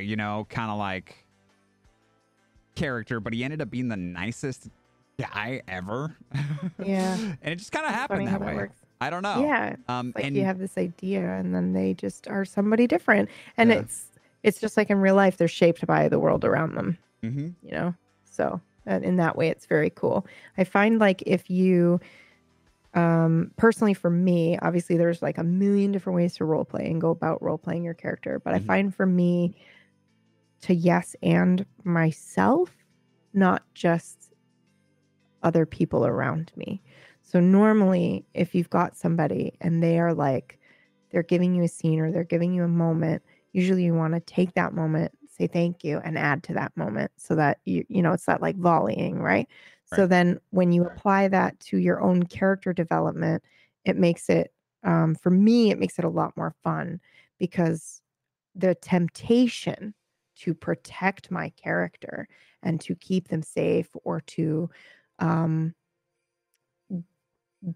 you 0.00 0.14
know, 0.14 0.46
kind 0.48 0.70
of 0.70 0.78
like 0.78 1.26
character, 2.76 3.18
but 3.20 3.32
he 3.32 3.42
ended 3.44 3.60
up 3.60 3.70
being 3.70 3.88
the 3.88 3.96
nicest 3.96 4.70
guy 5.20 5.62
ever. 5.68 6.16
Yeah. 6.82 7.14
and 7.42 7.52
it 7.52 7.56
just 7.56 7.72
kind 7.72 7.86
of 7.86 7.92
happened 7.92 8.26
that 8.28 8.40
way. 8.40 8.68
I 9.00 9.08
don't 9.10 9.22
know. 9.22 9.40
yeah 9.42 9.76
Um, 9.88 10.12
like 10.14 10.24
and 10.24 10.36
you 10.36 10.44
have 10.44 10.58
this 10.58 10.76
idea 10.76 11.22
and 11.22 11.54
then 11.54 11.72
they 11.72 11.94
just 11.94 12.28
are 12.28 12.44
somebody 12.44 12.86
different 12.86 13.30
and 13.56 13.70
Yeah. 13.70 13.76
it's 13.80 14.06
it's 14.42 14.60
just 14.60 14.76
like 14.76 14.90
in 14.90 14.98
real 14.98 15.14
life 15.14 15.36
they're 15.38 15.48
shaped 15.48 15.86
by 15.86 16.08
the 16.08 16.18
world 16.18 16.44
around 16.44 16.74
them 16.74 16.98
Mm-hmm. 17.22 17.48
you 17.62 17.72
know 17.72 17.94
so 18.24 18.60
in 18.86 19.16
that 19.16 19.36
way 19.36 19.48
it's 19.48 19.64
very 19.66 19.90
cool 19.90 20.26
i 20.58 20.64
find 20.64 20.98
like 20.98 21.22
if 21.26 21.48
you 21.50 22.00
um 22.94 23.50
personally 23.56 23.94
for 23.94 24.10
me 24.10 24.58
obviously 24.62 24.96
there's 24.96 25.22
like 25.22 25.38
a 25.38 25.44
million 25.44 25.92
different 25.92 26.16
ways 26.16 26.34
to 26.36 26.44
role 26.44 26.64
play 26.64 26.86
and 26.90 27.00
go 27.00 27.10
about 27.10 27.42
role 27.42 27.58
playing 27.58 27.84
your 27.84 27.94
character 27.94 28.38
but 28.38 28.52
Mhm. 28.52 28.56
i 28.56 28.58
find 28.60 28.94
for 28.94 29.06
me 29.06 29.54
to 30.62 30.74
yes 30.74 31.14
and 31.22 31.64
myself 31.84 32.70
not 33.32 33.62
just 33.74 34.29
other 35.42 35.66
people 35.66 36.06
around 36.06 36.52
me. 36.56 36.82
So 37.22 37.40
normally 37.40 38.24
if 38.34 38.54
you've 38.54 38.70
got 38.70 38.96
somebody 38.96 39.54
and 39.60 39.82
they 39.82 39.98
are 39.98 40.14
like 40.14 40.58
they're 41.10 41.22
giving 41.22 41.54
you 41.54 41.64
a 41.64 41.68
scene 41.68 42.00
or 42.00 42.10
they're 42.10 42.24
giving 42.24 42.52
you 42.54 42.64
a 42.64 42.68
moment 42.68 43.22
usually 43.52 43.84
you 43.84 43.94
want 43.94 44.14
to 44.14 44.20
take 44.20 44.54
that 44.54 44.74
moment 44.74 45.12
say 45.40 45.46
thank 45.46 45.82
you 45.82 46.00
and 46.04 46.18
add 46.18 46.42
to 46.42 46.52
that 46.52 46.76
moment 46.76 47.10
so 47.16 47.34
that 47.34 47.58
you 47.64 47.84
you 47.88 48.02
know 48.02 48.12
it's 48.12 48.26
that 48.26 48.42
like 48.42 48.56
volleying 48.56 49.18
right, 49.18 49.48
so 49.94 50.06
then 50.06 50.38
when 50.50 50.70
you 50.70 50.84
apply 50.84 51.26
that 51.26 51.58
to 51.58 51.78
your 51.78 52.00
own 52.00 52.22
character 52.24 52.72
development 52.72 53.42
it 53.84 53.96
makes 53.96 54.28
it 54.28 54.52
um, 54.84 55.14
for 55.14 55.30
me 55.30 55.70
it 55.70 55.78
makes 55.78 55.98
it 55.98 56.04
a 56.04 56.08
lot 56.08 56.36
more 56.36 56.54
fun 56.62 57.00
because 57.38 58.02
the 58.54 58.74
temptation 58.76 59.94
to 60.36 60.54
protect 60.54 61.30
my 61.30 61.50
character 61.50 62.28
and 62.62 62.80
to 62.80 62.94
keep 62.94 63.28
them 63.28 63.42
safe 63.42 63.88
or 64.04 64.20
to 64.20 64.70
um, 65.20 65.74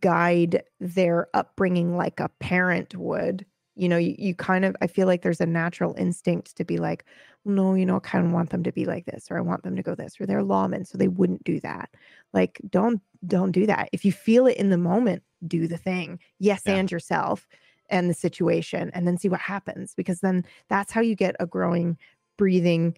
guide 0.01 0.63
their 0.81 1.29
upbringing 1.35 1.97
like 1.97 2.21
a 2.21 2.29
parent 2.41 2.97
would. 2.97 3.45
You 3.77 3.89
know 3.89 3.97
you, 3.97 4.15
you 4.17 4.37
kind 4.37 4.65
of 4.65 4.77
i 4.81 4.87
feel 4.87 5.09
like 5.09 5.23
there's 5.23 5.41
a 5.41 5.47
natural 5.47 5.97
instinct 5.99 6.57
to 6.59 6.65
be 6.65 6.79
like 6.79 7.05
no 7.45 7.75
you 7.75 7.85
know 7.85 7.97
i 7.97 7.99
kind 7.99 8.25
of 8.25 8.31
want 8.31 8.51
them 8.51 8.63
to 8.63 8.71
be 8.71 8.85
like 8.85 9.05
this 9.05 9.27
or 9.33 9.37
i 9.37 9.41
want 9.41 9.65
them 9.65 9.75
to 9.75 9.83
go 9.83 9.97
this 9.97 10.15
or 10.21 10.27
they're 10.27 10.45
lawmen 10.45 10.87
so 10.87 10.97
they 10.97 11.09
wouldn't 11.09 11.43
do 11.43 11.59
that. 11.59 11.91
Like 12.33 12.61
don't 12.71 13.01
don't 13.27 13.51
do 13.51 13.67
that. 13.67 13.89
If 13.93 14.05
you 14.05 14.13
feel 14.13 14.47
it 14.47 14.59
in 14.59 14.71
the 14.71 14.79
moment 14.79 15.25
do 15.45 15.67
the 15.67 15.77
thing. 15.77 16.21
Yes 16.39 16.63
Yeah. 16.65 16.77
and 16.77 16.91
yourself 16.93 17.49
and 17.91 18.09
the 18.09 18.15
situation 18.15 18.93
and 18.95 19.09
then 19.09 19.19
see 19.19 19.29
what 19.29 19.41
happens 19.41 19.93
because 19.97 20.21
then 20.21 20.45
that's 20.69 20.93
how 20.93 21.01
you 21.01 21.17
get 21.17 21.35
a 21.41 21.47
growing 21.47 21.99
breathing 22.39 22.97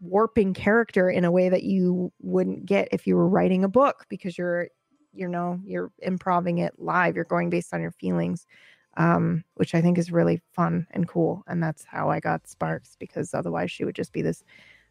warping 0.00 0.54
character 0.54 1.08
in 1.08 1.24
a 1.24 1.30
way 1.30 1.48
that 1.48 1.62
you 1.62 2.12
wouldn't 2.20 2.66
get 2.66 2.88
if 2.92 3.06
you 3.06 3.16
were 3.16 3.28
writing 3.28 3.64
a 3.64 3.68
book 3.68 4.06
because 4.08 4.36
you're 4.36 4.68
you 5.12 5.28
know 5.28 5.60
you're 5.64 5.90
improving 5.98 6.58
it 6.58 6.74
live. 6.78 7.16
You're 7.16 7.24
going 7.24 7.50
based 7.50 7.72
on 7.74 7.80
your 7.80 7.92
feelings 7.92 8.46
um 8.96 9.44
which 9.54 9.72
i 9.76 9.80
think 9.80 9.98
is 9.98 10.10
really 10.10 10.42
fun 10.52 10.84
and 10.90 11.06
cool. 11.06 11.44
And 11.46 11.62
that's 11.62 11.84
how 11.84 12.10
i 12.10 12.18
got 12.18 12.48
sparks 12.48 12.96
because 12.98 13.32
otherwise 13.32 13.70
she 13.70 13.84
would 13.84 13.94
just 13.94 14.12
be 14.12 14.20
this 14.20 14.42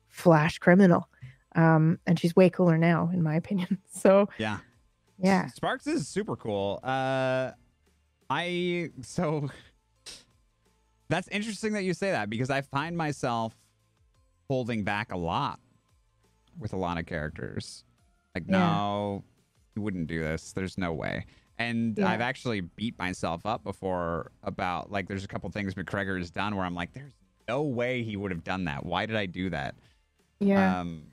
flash 0.07 0.57
criminal. 0.57 1.09
Um 1.53 1.99
and 2.07 2.17
she's 2.17 2.33
way 2.33 2.49
cooler 2.49 2.77
now 2.77 3.09
in 3.13 3.21
my 3.21 3.35
opinion. 3.43 3.77
So 3.91 4.29
Yeah. 4.37 4.59
yeah. 5.17 5.47
Sparks 5.47 5.85
is 5.85 6.07
super 6.07 6.37
cool. 6.37 6.79
Uh 6.81 7.51
I 8.29 8.91
so 9.01 9.49
that's 11.09 11.27
interesting 11.27 11.73
that 11.73 11.83
you 11.83 11.93
say 11.93 12.11
that 12.11 12.29
because 12.29 12.49
I 12.49 12.61
find 12.61 12.95
myself 12.95 13.53
holding 14.49 14.83
back 14.83 15.11
a 15.13 15.17
lot 15.17 15.59
with 16.57 16.73
a 16.73 16.75
lot 16.77 16.97
of 16.97 17.05
characters. 17.05 17.83
Like, 18.35 18.43
Yeah. 18.47 18.57
no, 18.59 19.23
you 19.75 19.81
wouldn't 19.81 20.07
do 20.07 20.19
this. 20.21 20.51
There's 20.53 20.77
no 20.77 20.91
way. 20.91 21.25
And 21.59 21.97
Yeah. 21.97 22.09
I've 22.09 22.21
actually 22.21 22.61
beat 22.61 22.97
myself 22.97 23.45
up 23.45 23.63
before 23.63 24.31
about 24.43 24.91
like 24.91 25.07
there's 25.07 25.23
a 25.23 25.27
couple 25.27 25.49
things 25.51 25.75
McGregor 25.75 26.17
has 26.17 26.31
done 26.31 26.55
where 26.55 26.65
I'm 26.65 26.73
like, 26.75 26.93
there's 26.93 27.13
no 27.47 27.61
way 27.63 28.01
he 28.03 28.17
would 28.17 28.31
have 28.31 28.43
done 28.43 28.65
that. 28.65 28.85
Why 28.85 29.05
did 29.05 29.15
I 29.15 29.25
do 29.25 29.49
that? 29.51 29.75
yeah 30.41 30.79
Um 30.79 31.03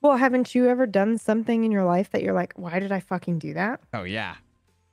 well 0.00 0.16
haven't 0.16 0.54
you 0.54 0.68
ever 0.68 0.86
done 0.86 1.18
something 1.18 1.64
in 1.64 1.72
your 1.72 1.82
life 1.82 2.10
that 2.10 2.22
you're 2.22 2.32
like 2.32 2.52
why 2.54 2.78
did 2.78 2.92
i 2.92 3.00
fucking 3.00 3.36
do 3.40 3.52
that 3.52 3.80
oh 3.92 4.04
yeah. 4.04 4.36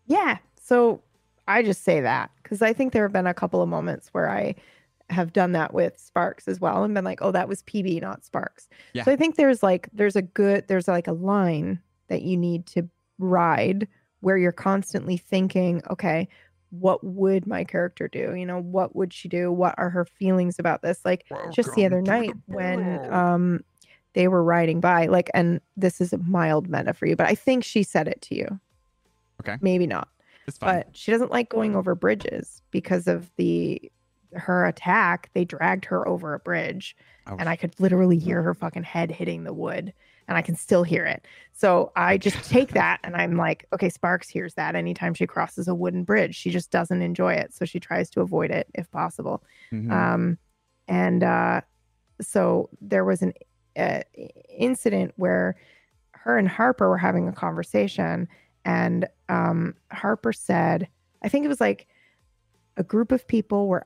Yeah. 0.08 0.40
So 0.60 1.03
I 1.48 1.61
just 1.61 1.84
say 1.84 2.02
that 2.02 2.32
because 2.42 2.64
I 2.64 2.74
think 2.74 2.92
there 2.94 3.03
have 3.03 3.14
been 3.14 3.27
a 3.27 3.36
couple 3.36 3.61
of 3.61 3.69
moments 3.69 4.10
where 4.14 4.27
I 4.32 4.56
have 5.10 5.34
done 5.34 5.53
that 5.53 5.74
with 5.74 5.98
Sparks 6.00 6.48
as 6.48 6.60
well 6.60 6.84
and 6.84 6.94
been 6.94 7.06
like, 7.06 7.22
oh, 7.22 7.32
that 7.32 7.48
was 7.48 7.64
PB, 7.64 8.02
not 8.02 8.26
Sparks. 8.26 8.68
Yeah. 8.94 9.03
So 9.03 9.11
I 9.11 9.16
think 9.16 9.36
there's 9.36 9.64
like, 9.64 9.90
there's 9.94 10.16
a 10.16 10.22
good, 10.22 10.68
there's 10.68 10.88
like 10.88 11.08
a 11.08 11.14
line 11.14 11.80
that 12.08 12.24
you 12.24 12.38
need 12.38 12.66
to 12.68 12.88
ride 13.18 13.88
where 14.19 14.38
you're 14.38 14.52
constantly 14.52 15.18
thinking, 15.18 15.82
okay, 15.90 16.27
what 16.72 17.03
would 17.03 17.48
my 17.48 17.64
character 17.64 18.08
do? 18.08 18.36
You 18.36 18.45
know, 18.45 18.60
what 18.60 18.95
would 18.95 19.14
she 19.14 19.30
do? 19.30 19.52
What 19.52 19.76
are 19.77 19.90
her 19.90 20.06
feelings 20.06 20.60
about 20.60 20.82
this? 20.82 21.00
Like 21.06 21.26
just 21.52 21.74
the 21.76 21.86
other 21.86 22.02
night 22.02 22.34
when 22.48 23.14
um 23.14 23.64
they 24.14 24.27
were 24.27 24.44
riding 24.44 24.80
by, 24.80 25.06
like, 25.06 25.30
and 25.36 25.61
this 25.76 26.02
is 26.02 26.11
a 26.11 26.18
mild 26.18 26.69
meta 26.69 26.94
for 26.94 27.06
you, 27.06 27.16
but 27.16 27.27
I 27.27 27.36
think 27.36 27.64
she 27.64 27.84
said 27.84 28.08
it 28.08 28.19
to 28.24 28.36
you. 28.36 28.60
Okay. 29.42 29.58
Maybe 29.61 29.86
not 29.86 30.10
but 30.60 30.88
she 30.94 31.11
doesn't 31.11 31.32
like 31.32 31.50
going 31.50 31.76
over 31.76 31.95
bridges 31.95 32.61
because 32.72 33.08
of 33.08 33.30
the 33.36 33.92
her 34.35 34.65
attack 34.65 35.30
they 35.33 35.45
dragged 35.45 35.85
her 35.85 36.07
over 36.07 36.33
a 36.33 36.39
bridge 36.39 36.95
Oh. 37.30 37.35
and 37.39 37.49
i 37.49 37.56
could 37.57 37.77
literally 37.80 38.17
hear 38.17 38.41
her 38.41 38.53
fucking 38.53 38.83
head 38.83 39.11
hitting 39.11 39.43
the 39.43 39.53
wood 39.53 39.93
and 40.30 40.38
i 40.38 40.41
can 40.41 40.56
still 40.56 40.83
hear 40.83 41.06
it 41.06 41.25
so 41.53 41.91
i 41.95 42.17
just 42.17 42.49
take 42.49 42.69
that 42.73 42.99
and 43.03 43.15
i'm 43.15 43.35
like 43.35 43.65
okay 43.73 43.89
sparks 43.89 44.30
hears 44.30 44.53
that 44.53 44.75
anytime 44.75 45.14
she 45.14 45.27
crosses 45.27 45.67
a 45.67 45.75
wooden 45.75 46.03
bridge 46.03 46.35
she 46.35 46.49
just 46.49 46.72
doesn't 46.72 47.01
enjoy 47.01 47.33
it 47.33 47.53
so 47.53 47.65
she 47.65 47.80
tries 47.80 48.09
to 48.09 48.22
avoid 48.22 48.49
it 48.51 48.67
if 48.75 48.89
possible 48.91 49.43
Mhm. 49.73 49.91
um, 49.91 50.38
and 50.88 51.22
uh, 51.23 51.59
so 52.22 52.69
there 52.80 53.03
was 53.03 53.22
an 53.22 53.33
uh, 53.77 54.01
incident 54.57 55.14
where 55.17 55.56
her 56.11 56.38
and 56.38 56.47
Harper 56.47 56.89
were 56.89 56.97
having 56.97 57.27
a 57.27 57.31
conversation, 57.33 58.27
and 58.65 59.07
um, 59.30 59.75
Harper 59.91 60.31
said, 60.33 60.88
I 61.22 61.30
think 61.30 61.45
it 61.45 61.47
was 61.49 61.59
like 61.61 61.88
a 62.77 62.83
group 62.83 63.11
of 63.11 63.27
people 63.27 63.67
were 63.67 63.85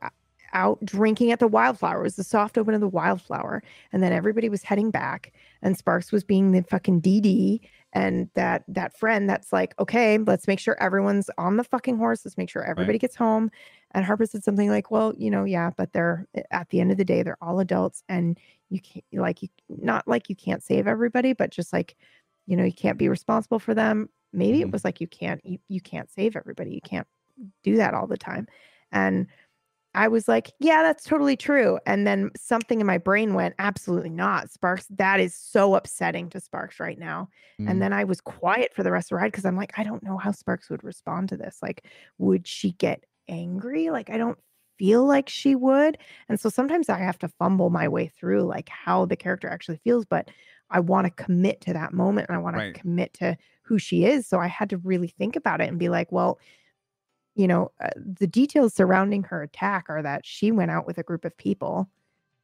out 0.54 0.84
drinking 0.86 1.32
at 1.32 1.40
the 1.40 1.48
Wildflower. 1.48 2.00
It 2.00 2.04
was 2.04 2.16
the 2.16 2.24
soft 2.24 2.58
open 2.58 2.74
of 2.74 2.82
the 2.82 2.88
Wildflower, 2.88 3.64
and 3.92 4.02
then 4.04 4.14
everybody 4.14 4.50
was 4.50 4.64
heading 4.64 4.92
back, 4.92 5.34
and 5.62 5.78
Sparks 5.78 6.12
was 6.12 6.24
being 6.24 6.52
the 6.52 6.64
fucking 6.64 7.02
DD, 7.02 7.62
and 7.94 8.30
that 8.36 8.64
that 8.68 8.98
friend 8.98 9.30
that's 9.30 9.52
like, 9.52 9.78
okay, 9.80 10.18
let's 10.18 10.48
make 10.48 10.60
sure 10.60 10.82
everyone's 10.82 11.30
on 11.38 11.58
the 11.58 11.64
fucking 11.64 11.98
horse. 11.98 12.26
Let's 12.26 12.38
make 12.38 12.50
sure 12.50 12.64
everybody 12.64 12.98
gets 13.00 13.16
home. 13.16 13.52
And 13.94 14.06
Harper 14.06 14.26
said 14.26 14.44
something 14.44 14.70
like, 14.70 14.90
well, 14.92 15.14
you 15.18 15.30
know, 15.30 15.44
yeah, 15.44 15.72
but 15.76 15.92
they're 15.94 16.26
at 16.52 16.70
the 16.70 16.80
end 16.80 16.92
of 16.92 16.98
the 16.98 17.06
day, 17.06 17.24
they're 17.24 17.38
all 17.42 17.60
adults, 17.60 18.04
and 18.08 18.40
you 18.70 18.80
can't 18.80 19.04
like 19.14 19.42
you 19.42 19.50
not 19.70 20.08
like 20.08 20.30
you 20.30 20.36
can't 20.36 20.64
save 20.64 20.88
everybody, 20.88 21.34
but 21.34 21.50
just 21.52 21.74
like 21.74 21.96
you 22.48 22.56
know, 22.58 22.64
you 22.64 22.74
can't 22.74 22.98
be 22.98 23.10
responsible 23.10 23.60
for 23.60 23.74
them. 23.74 24.10
Maybe 24.34 24.60
Mhm. 24.60 24.62
it 24.62 24.72
was 24.72 24.84
like 24.86 25.02
you 25.02 25.08
can't 25.08 25.42
you, 25.46 25.60
you 25.68 25.82
can't 25.82 26.10
save 26.10 26.36
everybody. 26.36 26.72
You 26.74 26.82
can't 26.82 27.08
do 27.64 27.78
that 27.78 27.94
all 27.94 28.08
the 28.08 28.18
time. 28.18 28.48
And 28.92 29.28
I 29.94 30.08
was 30.08 30.28
like, 30.28 30.52
yeah, 30.60 30.84
that's 30.84 31.04
totally 31.04 31.36
true. 31.36 31.78
And 31.86 32.08
then 32.08 32.32
something 32.38 32.80
in 32.80 32.88
my 32.88 32.98
brain 32.98 33.34
went, 33.34 33.56
absolutely 33.60 34.10
not. 34.10 34.50
Sparks, 34.50 34.88
that 34.90 35.20
is 35.20 35.36
so 35.36 35.76
upsetting 35.76 36.30
to 36.30 36.40
Sparks 36.40 36.80
right 36.80 36.98
now. 36.98 37.28
Mhm. 37.60 37.68
And 37.68 37.82
then 37.82 37.92
I 37.92 38.06
was 38.06 38.22
quiet 38.22 38.74
for 38.74 38.84
the 38.84 38.92
rest 38.92 39.08
of 39.12 39.18
the 39.18 39.22
ride 39.22 39.32
because 39.32 39.46
I'm 39.46 39.58
like, 39.58 39.78
I 39.78 39.84
don't 39.84 40.04
know 40.04 40.18
how 40.18 40.32
Sparks 40.32 40.70
would 40.70 40.84
respond 40.84 41.30
to 41.30 41.38
this. 41.38 41.60
Like, 41.62 41.86
would 42.20 42.48
she 42.48 42.72
get 42.74 43.06
angry? 43.28 43.90
Like, 43.90 44.10
I 44.10 44.18
don't 44.18 44.40
feel 44.80 45.06
like 45.06 45.28
she 45.28 45.56
would. 45.56 45.98
And 46.30 46.40
so 46.40 46.50
sometimes 46.50 46.88
I 46.90 46.98
have 46.98 47.20
to 47.20 47.28
fumble 47.28 47.70
my 47.70 47.88
way 47.88 48.08
through 48.08 48.44
like 48.44 48.70
how 48.70 49.06
the 49.06 49.18
character 49.18 49.48
actually 49.50 49.78
feels, 49.84 50.06
but 50.06 50.32
I 50.70 50.80
want 50.80 51.06
to 51.06 51.24
commit 51.24 51.62
to 51.62 51.74
that 51.74 51.94
moment 51.94 52.28
and 52.30 52.36
I 52.36 52.40
want 52.42 52.56
Right. 52.56 52.74
to 52.74 52.80
commit 52.80 53.14
to 53.16 53.38
who 53.64 53.78
she 53.78 54.06
is. 54.06 54.26
So 54.26 54.40
I 54.40 54.48
had 54.48 54.70
to 54.70 54.78
really 54.78 55.10
think 55.10 55.36
about 55.36 55.62
it 55.62 55.70
and 55.70 55.78
be 55.78 55.90
like, 55.90 56.12
well, 56.12 56.40
you 57.42 57.48
know, 57.48 57.72
uh, 57.84 57.90
the 57.98 58.28
details 58.28 58.74
surrounding 58.76 59.24
her 59.24 59.42
attack 59.42 59.86
are 59.90 60.04
that 60.04 60.26
she 60.26 60.52
went 60.52 60.70
out 60.70 60.86
with 60.86 61.00
a 61.00 61.04
group 61.04 61.26
of 61.26 61.36
people 61.38 61.90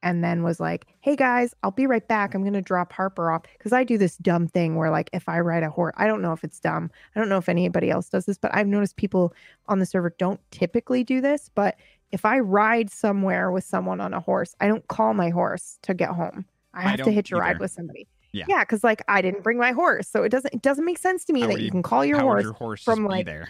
and 0.02 0.24
then 0.24 0.42
was 0.42 0.58
like, 0.60 0.86
"Hey 1.00 1.14
guys, 1.14 1.54
I'll 1.62 1.70
be 1.70 1.86
right 1.86 2.06
back. 2.06 2.34
I'm 2.34 2.42
going 2.42 2.52
to 2.54 2.60
drop 2.62 2.92
Harper 2.92 3.30
off 3.30 3.42
because 3.56 3.72
I 3.72 3.84
do 3.84 3.96
this 3.96 4.16
dumb 4.16 4.48
thing 4.48 4.74
where 4.76 4.90
like 4.90 5.08
if 5.12 5.28
I 5.28 5.38
ride 5.40 5.62
a 5.62 5.70
horse, 5.70 5.94
I 5.96 6.06
don't 6.08 6.20
know 6.22 6.32
if 6.32 6.42
it's 6.42 6.58
dumb. 6.58 6.90
I 7.14 7.20
don't 7.20 7.28
know 7.28 7.38
if 7.38 7.48
anybody 7.48 7.90
else 7.90 8.08
does 8.08 8.26
this, 8.26 8.38
but 8.38 8.52
I've 8.54 8.66
noticed 8.66 8.96
people 8.96 9.32
on 9.66 9.78
the 9.78 9.86
server 9.86 10.14
don't 10.18 10.40
typically 10.50 11.04
do 11.04 11.20
this, 11.20 11.48
but 11.54 11.76
if 12.10 12.24
I 12.24 12.38
ride 12.40 12.90
somewhere 12.90 13.50
with 13.52 13.64
someone 13.64 14.00
on 14.00 14.14
a 14.14 14.20
horse, 14.20 14.54
I 14.60 14.66
don't 14.66 14.86
call 14.88 15.14
my 15.14 15.30
horse 15.30 15.78
to 15.82 15.94
get 15.94 16.10
home. 16.10 16.44
I 16.74 16.80
I 16.86 16.88
have 16.88 17.02
to 17.02 17.10
hitch 17.12 17.30
a 17.32 17.36
ride 17.36 17.60
with 17.60 17.70
somebody. 17.70 18.08
Yeah. 18.32 18.44
Yeah, 18.46 18.60
because 18.62 18.84
like 18.84 19.02
I 19.08 19.22
didn't 19.22 19.42
bring 19.42 19.58
my 19.58 19.72
horse. 19.72 20.06
So 20.08 20.22
it 20.22 20.28
doesn't 20.28 20.52
it 20.54 20.62
doesn't 20.62 20.84
make 20.84 20.98
sense 20.98 21.24
to 21.24 21.32
me 21.32 21.40
How 21.40 21.46
that 21.48 21.58
you 21.58 21.64
you- 21.66 21.70
can 21.70 21.82
call 21.82 22.04
your 22.04 22.20
horse 22.20 22.44
your 22.44 22.52
horse 22.52 22.84
from, 22.84 23.04
like, 23.04 23.24
there? 23.26 23.48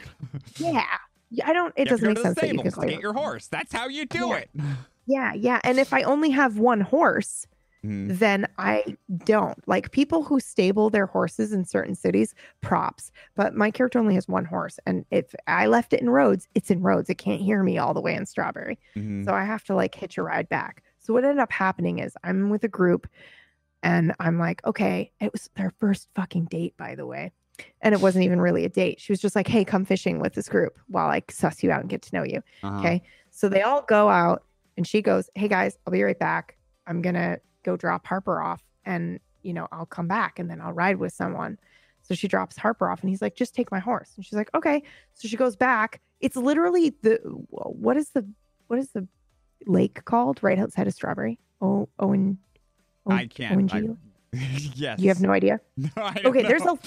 yeah. 0.56 0.86
I 1.44 1.52
don't. 1.52 1.72
It 1.76 1.88
doesn't 1.88 2.06
make 2.06 2.18
sense 2.18 2.34
the 2.36 2.40
that 2.42 2.52
you 2.52 2.58
stables 2.58 2.74
to 2.74 2.86
get 2.86 3.00
your 3.00 3.12
horse. 3.12 3.46
That's 3.48 3.72
how 3.72 3.88
you 3.88 4.06
do 4.06 4.28
Yeah. 4.28 4.36
it. 4.36 4.50
Yeah, 5.10 5.32
yeah. 5.32 5.58
And 5.64 5.78
if 5.78 5.94
I 5.94 6.02
only 6.02 6.28
have 6.28 6.58
one 6.58 6.82
horse, 6.82 7.46
Mhm. 7.82 8.18
then 8.18 8.46
I 8.58 8.96
don't. 9.24 9.66
Like 9.66 9.90
people 9.90 10.22
who 10.22 10.38
stable 10.38 10.90
their 10.90 11.06
horses 11.06 11.50
in 11.54 11.64
certain 11.64 11.94
cities, 11.94 12.34
props. 12.60 13.10
But 13.34 13.54
my 13.54 13.70
character 13.70 13.98
only 13.98 14.14
has 14.16 14.28
one 14.28 14.44
horse. 14.44 14.78
And 14.84 15.06
if 15.10 15.34
I 15.46 15.64
left 15.66 15.94
it 15.94 16.02
in 16.02 16.10
Rhodes, 16.10 16.46
it's 16.54 16.70
in 16.70 16.82
Rhodes. 16.82 17.08
It 17.08 17.14
can't 17.16 17.40
hear 17.40 17.62
me 17.62 17.78
all 17.78 17.94
the 17.94 18.02
way 18.02 18.14
in 18.16 18.26
Strawberry. 18.26 18.78
Mhm. 18.96 19.24
So 19.24 19.32
I 19.32 19.44
have 19.44 19.64
to 19.64 19.74
like 19.74 19.94
hitch 19.94 20.18
a 20.18 20.22
ride 20.22 20.50
back. 20.50 20.82
So 20.98 21.14
what 21.14 21.24
ended 21.24 21.38
up 21.38 21.52
happening 21.52 22.00
is 22.00 22.12
I'm 22.22 22.50
with 22.50 22.64
a 22.64 22.68
group 22.68 23.06
and 23.82 24.14
I'm 24.20 24.38
like, 24.38 24.62
okay, 24.66 25.10
it 25.20 25.32
was 25.32 25.48
their 25.56 25.70
first 25.80 26.08
fucking 26.14 26.46
date, 26.46 26.76
by 26.76 26.94
the 26.96 27.06
way. 27.06 27.32
And 27.80 27.94
it 27.94 28.00
wasn't 28.00 28.24
even 28.24 28.40
really 28.40 28.64
a 28.64 28.68
date. 28.68 29.00
She 29.00 29.12
was 29.12 29.20
just 29.20 29.36
like, 29.36 29.46
hey, 29.46 29.64
come 29.64 29.84
fishing 29.84 30.20
with 30.20 30.34
this 30.34 30.48
group 30.48 30.78
while 30.88 31.08
I 31.08 31.22
suss 31.30 31.62
you 31.62 31.70
out 31.70 31.80
and 31.80 31.88
get 31.88 32.02
to 32.02 32.14
know 32.14 32.22
you. 32.22 32.42
Uh-huh. 32.62 32.78
Okay. 32.78 33.02
So 33.30 33.48
they 33.48 33.62
all 33.62 33.82
go 33.82 34.08
out 34.08 34.44
and 34.76 34.86
she 34.86 35.02
goes, 35.02 35.30
Hey 35.34 35.48
guys, 35.48 35.76
I'll 35.86 35.92
be 35.92 36.02
right 36.02 36.18
back. 36.18 36.56
I'm 36.86 37.02
going 37.02 37.14
to 37.14 37.40
go 37.64 37.76
drop 37.76 38.06
Harper 38.06 38.40
off 38.40 38.62
and, 38.84 39.20
you 39.42 39.52
know, 39.52 39.68
I'll 39.72 39.86
come 39.86 40.08
back 40.08 40.38
and 40.38 40.50
then 40.50 40.60
I'll 40.60 40.72
ride 40.72 40.96
with 40.98 41.12
someone. 41.12 41.58
So 42.02 42.14
she 42.14 42.28
drops 42.28 42.56
Harper 42.56 42.88
off 42.88 43.00
and 43.00 43.10
he's 43.10 43.22
like, 43.22 43.36
Just 43.36 43.54
take 43.54 43.70
my 43.70 43.78
horse. 43.78 44.12
And 44.16 44.24
she's 44.24 44.36
like, 44.36 44.50
Okay. 44.54 44.82
So 45.14 45.28
she 45.28 45.36
goes 45.36 45.56
back. 45.56 46.00
It's 46.20 46.36
literally 46.36 46.94
the, 47.02 47.16
what 47.50 47.96
is 47.96 48.10
the, 48.10 48.26
what 48.66 48.78
is 48.78 48.90
the 48.90 49.06
lake 49.66 50.04
called 50.04 50.42
right 50.42 50.58
outside 50.58 50.86
of 50.86 50.94
Strawberry? 50.94 51.38
Oh, 51.60 51.88
Owen. 51.98 52.38
I 53.06 53.26
can't. 53.26 53.72
ONG? 53.72 53.98
yes. 54.74 55.00
You 55.00 55.08
have 55.08 55.20
no 55.20 55.30
idea. 55.30 55.60
No, 55.76 56.12
Okay, 56.24 56.42
there's 56.42 56.62
a 56.64 56.78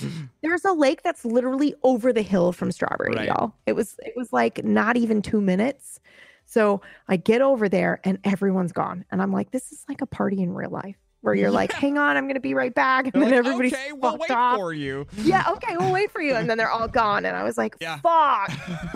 there's 0.42 0.66
a 0.66 0.74
lake 0.74 1.02
that's 1.03 1.24
literally 1.26 1.74
over 1.84 2.11
the 2.14 2.22
hill 2.22 2.52
from 2.52 2.72
Strawberry, 2.72 3.16
Right. 3.16 3.28
y'all. 3.28 3.53
It 3.66 3.74
was 3.74 3.95
it 4.06 4.14
was 4.16 4.32
like 4.34 4.64
not 4.64 4.98
even 4.98 5.22
two 5.22 5.42
minutes. 5.42 6.00
So 6.45 6.82
I 7.08 7.16
get 7.16 7.42
over 7.42 7.70
there 7.70 8.02
and 8.03 8.20
everyone's 8.26 8.74
gone, 8.74 9.06
and 9.11 9.22
I'm 9.22 9.32
like, 9.32 9.52
this 9.52 9.72
is 9.72 9.86
like 9.88 10.02
a 10.02 10.06
party 10.06 10.42
in 10.42 10.53
real 10.53 10.70
life 10.70 10.98
where 11.22 11.34
you're 11.34 11.52
like, 11.52 11.72
hang 11.84 11.98
on, 11.98 12.18
I'm 12.18 12.28
gonna 12.28 12.40
be 12.42 12.53
right 12.53 12.74
back, 12.76 13.06
and 13.06 13.14
They're 13.14 13.22
then 13.22 13.30
like, 13.32 13.38
everybody's 13.45 13.74
okay, 13.74 13.92
we'll 13.94 14.18
wait 14.18 14.32
off. 14.32 14.58
for 14.58 14.74
you. 14.74 15.08
Yeah, 15.24 15.45
okay, 15.52 15.78
we'll 15.78 15.92
wait 15.94 16.11
for 16.11 16.22
you, 16.22 16.36
and 16.36 16.50
then 16.50 16.58
they're 16.58 16.70
all 16.72 16.88
gone, 16.90 17.26
and 17.26 17.38
I 17.38 17.44
was 17.44 17.58
like, 17.58 17.78
Yeah. 17.80 18.00
fuck. 18.00 18.52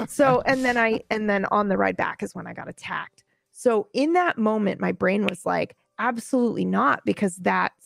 So 0.09 0.41
and 0.45 0.65
then 0.65 0.77
I 0.77 1.01
and 1.09 1.29
then 1.29 1.45
on 1.45 1.69
the 1.69 1.77
ride 1.77 1.95
back 1.97 2.21
is 2.23 2.35
when 2.35 2.45
I 2.47 2.53
got 2.53 2.67
attacked. 2.67 3.23
So 3.53 3.87
in 3.93 4.13
that 4.13 4.37
moment, 4.37 4.81
my 4.81 4.91
brain 4.91 5.25
was 5.25 5.45
like, 5.45 5.77
absolutely 5.97 6.65
not, 6.65 7.01
because 7.05 7.37
that's 7.37 7.84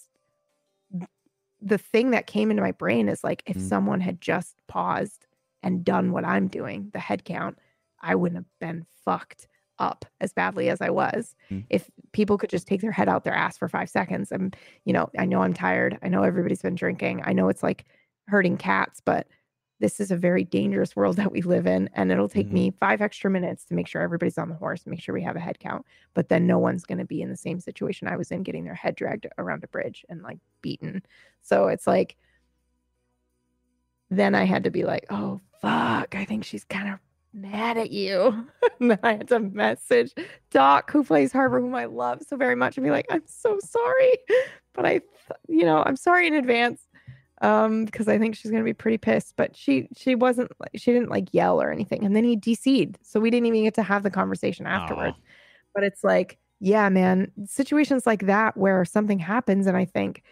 the 1.61 1.77
thing 1.77 2.11
that 2.11 2.27
came 2.27 2.51
into 2.51 2.63
my 2.63 2.71
brain 2.71 3.09
is 3.09 3.23
like 3.23 3.43
if 3.45 3.57
Mm. 3.57 3.67
someone 3.69 3.99
had 4.01 4.21
just 4.21 4.61
paused 4.67 5.27
and 5.61 5.83
done 5.83 6.11
what 6.11 6.23
I'm 6.25 6.47
doing, 6.47 6.89
the 6.93 6.99
head 6.99 7.25
count, 7.25 7.57
I 8.01 8.15
wouldn't 8.15 8.37
have 8.37 8.59
been 8.59 8.85
fucked 9.03 9.47
up 9.77 10.05
as 10.21 10.33
badly 10.33 10.69
as 10.69 10.81
I 10.81 10.89
was. 10.89 11.35
Mm. 11.49 11.65
If 11.69 11.89
people 12.11 12.37
could 12.37 12.49
just 12.49 12.67
take 12.67 12.81
their 12.81 12.91
head 12.91 13.09
out 13.09 13.23
their 13.23 13.35
ass 13.35 13.57
for 13.57 13.67
five 13.69 13.89
seconds. 13.89 14.31
I'm, 14.31 14.51
you 14.85 14.93
know, 14.93 15.09
I 15.17 15.25
know 15.25 15.41
I'm 15.41 15.53
tired. 15.53 15.97
I 16.01 16.07
know 16.09 16.23
everybody's 16.23 16.61
been 16.61 16.75
drinking. 16.75 17.21
I 17.25 17.33
know 17.33 17.49
it's 17.49 17.63
like 17.63 17.85
hurting 18.27 18.57
cats, 18.57 19.01
but 19.03 19.27
this 19.79 19.99
is 19.99 20.11
a 20.11 20.17
very 20.17 20.43
dangerous 20.43 20.95
world 20.95 21.15
that 21.15 21.31
we 21.31 21.41
live 21.41 21.65
in. 21.65 21.89
And 21.93 22.11
it'll 22.11 22.27
take 22.29 22.49
Mhm. 22.49 22.53
me 22.53 22.71
five 22.79 23.01
extra 23.01 23.29
minutes 23.29 23.63
to 23.65 23.73
make 23.73 23.87
sure 23.87 24.01
everybody's 24.01 24.37
on 24.37 24.49
the 24.49 24.55
horse, 24.55 24.85
make 24.85 24.99
sure 25.01 25.13
we 25.13 25.21
have 25.23 25.35
a 25.37 25.39
head 25.39 25.59
count. 25.59 25.85
But 26.13 26.29
then 26.29 26.45
no 26.45 26.59
one's 26.59 26.83
going 26.85 26.97
to 26.97 27.05
be 27.05 27.21
in 27.21 27.29
the 27.29 27.37
same 27.37 27.59
situation 27.59 28.07
I 28.07 28.17
was 28.17 28.31
in, 28.31 28.43
getting 28.43 28.65
their 28.65 28.73
head 28.73 28.95
dragged 28.95 29.27
around 29.37 29.63
a 29.63 29.67
bridge 29.67 30.05
and 30.09 30.21
like 30.21 30.39
beaten. 30.61 31.03
So 31.41 31.67
it's 31.69 31.87
like, 31.87 32.17
then 34.09 34.35
I 34.35 34.43
had 34.43 34.63
to 34.63 34.71
be 34.71 34.83
like, 34.83 35.05
oh, 35.09 35.39
fuck. 35.61 36.15
I 36.15 36.25
think 36.25 36.43
she's 36.43 36.63
kind 36.65 36.89
of 36.93 36.99
mad 37.33 37.77
at 37.77 37.91
you. 37.91 38.47
and 38.79 38.91
then 38.91 38.99
I 39.03 39.13
had 39.13 39.27
to 39.29 39.39
message 39.39 40.13
Doc, 40.51 40.91
who 40.91 41.03
plays 41.03 41.31
Harper, 41.31 41.61
whom 41.61 41.75
I 41.75 41.85
love 41.85 42.21
so 42.27 42.35
very 42.35 42.55
much, 42.55 42.77
and 42.77 42.83
be 42.83 42.91
like, 42.91 43.05
I'm 43.09 43.23
so 43.25 43.59
sorry. 43.63 44.17
But 44.73 44.85
I, 44.85 45.01
you 45.47 45.63
know, 45.63 45.83
I'm 45.85 45.95
sorry 45.95 46.27
in 46.27 46.33
advance 46.33 46.81
um 47.41 47.85
because 47.85 48.07
i 48.07 48.17
think 48.17 48.35
she's 48.35 48.51
going 48.51 48.61
to 48.61 48.67
be 48.67 48.73
pretty 48.73 48.97
pissed 48.97 49.33
but 49.37 49.55
she 49.55 49.87
she 49.95 50.15
wasn't 50.15 50.51
like 50.59 50.71
she 50.75 50.91
didn't 50.91 51.09
like 51.09 51.33
yell 51.33 51.61
or 51.61 51.71
anything 51.71 52.03
and 52.05 52.15
then 52.15 52.23
he 52.23 52.35
DC'd 52.35 52.97
so 53.01 53.19
we 53.19 53.29
didn't 53.29 53.45
even 53.45 53.63
get 53.63 53.75
to 53.75 53.83
have 53.83 54.03
the 54.03 54.09
conversation 54.09 54.67
afterwards 54.67 55.15
Aw. 55.17 55.23
but 55.73 55.83
it's 55.83 56.03
like 56.03 56.37
yeah 56.59 56.89
man 56.89 57.31
situations 57.45 58.05
like 58.05 58.25
that 58.25 58.57
where 58.57 58.83
something 58.83 59.19
happens 59.19 59.67
and 59.67 59.77
i 59.77 59.85
think 59.85 60.23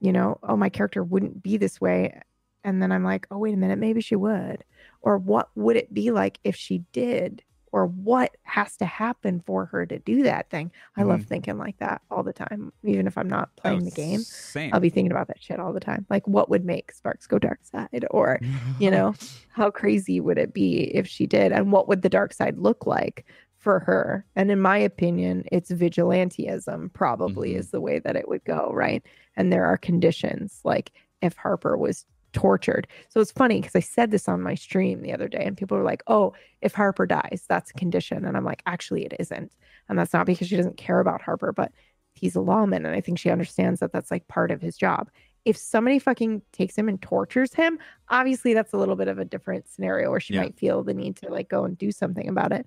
you 0.00 0.12
know 0.12 0.38
oh 0.42 0.56
my 0.56 0.68
character 0.68 1.04
wouldn't 1.04 1.42
be 1.42 1.56
this 1.56 1.80
way 1.80 2.20
and 2.64 2.82
then 2.82 2.90
i'm 2.90 3.04
like 3.04 3.26
oh 3.30 3.38
wait 3.38 3.54
a 3.54 3.56
minute 3.56 3.78
maybe 3.78 4.00
she 4.00 4.16
would 4.16 4.64
or 5.02 5.18
what 5.18 5.50
would 5.54 5.76
it 5.76 5.94
be 5.94 6.10
like 6.10 6.40
if 6.42 6.56
she 6.56 6.78
did 6.92 7.43
or 7.74 7.86
what 7.86 8.36
has 8.44 8.76
to 8.76 8.84
happen 8.86 9.42
for 9.44 9.64
her 9.66 9.84
to 9.84 9.98
do 9.98 10.22
that 10.22 10.48
thing 10.48 10.70
i 10.96 11.02
love 11.02 11.24
thinking 11.24 11.58
like 11.58 11.76
that 11.78 12.00
all 12.08 12.22
the 12.22 12.32
time 12.32 12.72
even 12.84 13.08
if 13.08 13.18
i'm 13.18 13.28
not 13.28 13.54
playing 13.56 13.82
Oh, 13.82 13.84
the 13.84 13.90
game 13.90 14.20
Same. 14.20 14.70
I'll 14.72 14.78
be 14.80 14.90
thinking 14.90 15.10
about 15.10 15.26
that 15.28 15.42
shit 15.42 15.58
all 15.60 15.72
the 15.72 15.80
time. 15.80 16.06
Like, 16.08 16.26
what 16.28 16.48
would 16.48 16.64
make 16.64 16.92
Sparks 16.92 17.26
go 17.26 17.38
dark 17.38 17.58
side? 17.64 18.06
Or, 18.10 18.40
you 18.78 18.90
know, 18.94 19.14
how 19.48 19.70
crazy 19.70 20.20
would 20.20 20.38
it 20.38 20.54
be 20.54 20.84
if 20.94 21.06
she 21.06 21.26
did? 21.26 21.52
And 21.52 21.70
what 21.72 21.86
would 21.88 22.02
the 22.02 22.08
dark 22.08 22.32
side 22.32 22.56
look 22.58 22.86
like 22.86 23.26
for 23.58 23.80
her? 23.80 24.24
And 24.36 24.50
in 24.50 24.60
my 24.60 24.78
opinion, 24.78 25.44
it's 25.52 25.70
vigilantism, 25.70 26.92
probably 26.92 27.52
Mhm. 27.54 27.58
is 27.58 27.70
the 27.70 27.80
way 27.80 27.98
that 27.98 28.16
it 28.16 28.28
would 28.28 28.44
go. 28.44 28.70
Right. 28.72 29.02
And 29.36 29.52
there 29.52 29.66
are 29.66 29.76
conditions 29.76 30.60
like 30.64 30.92
if 31.20 31.36
Harper 31.36 31.76
was 31.76 32.06
tortured. 32.34 32.86
So 33.08 33.20
it's 33.20 33.32
funny 33.32 33.60
because 33.60 33.74
I 33.74 33.80
said 33.80 34.10
this 34.10 34.28
on 34.28 34.42
my 34.42 34.54
stream 34.54 35.00
the 35.00 35.14
other 35.14 35.28
day, 35.28 35.42
and 35.44 35.56
people 35.56 35.78
were 35.78 35.84
like, 35.84 36.02
oh, 36.06 36.34
if 36.60 36.74
Harper 36.74 37.06
dies, 37.06 37.44
that's 37.48 37.70
a 37.70 37.74
condition. 37.74 38.26
And 38.26 38.36
I'm 38.36 38.44
like, 38.44 38.62
actually, 38.66 39.06
it 39.06 39.14
isn't. 39.18 39.52
And 39.88 39.98
that's 39.98 40.12
not 40.12 40.26
because 40.26 40.48
she 40.48 40.56
doesn't 40.56 40.76
care 40.76 41.00
about 41.00 41.22
Harper, 41.22 41.52
but 41.52 41.72
he's 42.14 42.36
a 42.36 42.40
lawman. 42.40 42.84
And 42.84 42.94
I 42.94 43.00
think 43.00 43.18
she 43.18 43.30
understands 43.30 43.80
that 43.80 43.92
that's 43.92 44.10
like 44.10 44.28
part 44.28 44.50
of 44.50 44.60
his 44.60 44.76
job. 44.76 45.10
If 45.44 45.56
somebody 45.56 45.98
fucking 45.98 46.42
takes 46.52 46.76
him 46.76 46.88
and 46.88 47.00
tortures 47.02 47.52
him, 47.52 47.78
obviously 48.08 48.54
that's 48.54 48.72
a 48.72 48.78
little 48.78 48.96
bit 48.96 49.08
of 49.08 49.18
a 49.18 49.24
different 49.24 49.68
scenario 49.68 50.10
where 50.10 50.20
she 50.20 50.34
Yeah. 50.34 50.42
might 50.42 50.58
feel 50.58 50.82
the 50.82 50.94
need 50.94 51.16
to 51.16 51.28
like 51.30 51.48
go 51.48 51.64
and 51.64 51.76
do 51.76 51.92
something 51.92 52.28
about 52.28 52.52
it. 52.52 52.64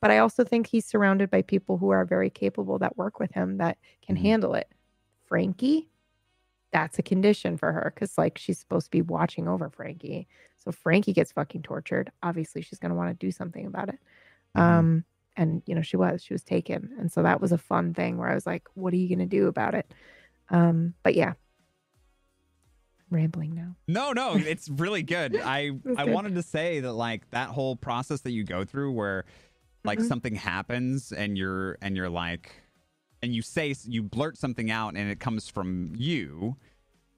But 0.00 0.10
I 0.10 0.18
also 0.18 0.44
think 0.44 0.66
he's 0.66 0.86
surrounded 0.86 1.30
by 1.30 1.42
people 1.42 1.78
who 1.78 1.90
are 1.90 2.04
very 2.04 2.30
capable 2.30 2.78
that 2.78 2.96
work 2.96 3.18
with 3.18 3.32
him 3.32 3.58
that 3.58 3.78
can 4.06 4.16
Mhm. 4.16 4.20
handle 4.22 4.54
it. 4.54 4.68
Frankie, 5.26 5.88
that's 6.72 6.98
a 6.98 7.02
condition 7.02 7.56
for 7.56 7.72
her 7.72 7.92
because 7.94 8.16
like 8.18 8.38
she's 8.38 8.58
supposed 8.58 8.86
to 8.86 8.90
be 8.90 9.02
watching 9.02 9.46
over 9.48 9.68
Frankie. 9.70 10.26
So 10.58 10.72
Frankie 10.72 11.12
gets 11.12 11.32
fucking 11.32 11.62
tortured. 11.62 12.10
Obviously, 12.22 12.62
she's 12.62 12.78
gonna 12.78 12.94
want 12.94 13.10
to 13.10 13.26
do 13.26 13.30
something 13.30 13.66
about 13.66 13.88
it. 13.90 13.98
Mhm. 14.56 14.60
Um, 14.60 15.04
and 15.36 15.62
you 15.66 15.74
know 15.74 15.82
she 15.82 15.96
was 15.96 16.22
she 16.22 16.34
was 16.34 16.42
taken, 16.42 16.94
and 16.98 17.10
so 17.12 17.22
that 17.22 17.40
was 17.40 17.52
a 17.52 17.58
fun 17.58 17.94
thing 17.94 18.16
where 18.18 18.28
I 18.28 18.34
was 18.34 18.46
like, 18.46 18.64
what 18.74 18.92
are 18.92 18.96
you 18.96 19.08
gonna 19.08 19.26
do 19.26 19.46
about 19.48 19.74
it? 19.74 19.92
Um, 20.50 20.94
but 21.02 21.14
yeah, 21.14 21.34
I'm 23.10 23.16
rambling 23.16 23.54
now. 23.54 23.76
No, 23.88 24.12
no, 24.12 24.36
it's 24.36 24.68
really 24.68 25.02
good. 25.02 25.36
I 25.44 25.72
I 25.96 26.04
good. 26.04 26.08
wanted 26.12 26.34
to 26.36 26.42
say 26.42 26.80
that 26.80 26.92
like 26.92 27.28
that 27.30 27.48
whole 27.48 27.76
process 27.76 28.20
that 28.22 28.32
you 28.32 28.44
go 28.44 28.64
through 28.64 28.92
where 28.92 29.24
like 29.84 29.98
Mhm. 29.98 30.08
something 30.08 30.34
happens 30.34 31.12
and 31.12 31.36
you're 31.36 31.76
and 31.82 31.96
you're 31.96 32.08
like 32.10 32.54
and 33.22 33.34
you 33.34 33.40
say 33.42 33.74
you 33.84 34.02
blurt 34.02 34.36
something 34.36 34.70
out 34.70 34.96
and 34.96 35.10
it 35.10 35.20
comes 35.20 35.48
from 35.48 35.92
you 35.96 36.56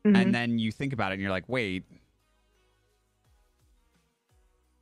Mhm. 0.05 0.17
and 0.17 0.35
then 0.35 0.59
you 0.59 0.71
think 0.71 0.93
about 0.93 1.13
it 1.13 1.15
and 1.15 1.23
you're 1.23 1.31
like, 1.31 1.49
"Wait, 1.49 1.85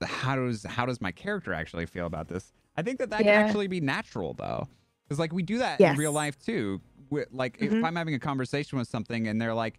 how 0.03 0.35
does 0.37 0.65
how 0.65 0.85
does 0.85 1.01
my 1.01 1.13
character 1.13 1.53
actually 1.55 1.87
feel 1.87 2.07
about 2.07 2.29
this?" 2.29 2.53
I 2.77 2.83
think 2.83 2.99
that 2.99 3.11
that 3.11 3.25
Yeah. 3.25 3.37
can 3.41 3.47
actually 3.47 3.69
be 3.69 3.81
natural 3.81 4.35
though. 4.35 4.69
Cuz 5.09 5.19
like 5.19 5.33
we 5.33 5.43
do 5.43 5.59
that 5.59 5.79
Yes. 5.81 5.93
in 5.93 5.99
real 5.99 6.13
life 6.13 6.39
too. 6.39 6.81
Wi- 7.11 7.29
Like 7.31 7.59
if 7.61 7.71
Mhm. 7.73 7.85
I'm 7.85 7.95
having 7.97 8.15
a 8.15 8.19
conversation 8.19 8.79
with 8.79 8.89
something 8.89 9.29
and 9.29 9.41
they're 9.41 9.55
like, 9.55 9.79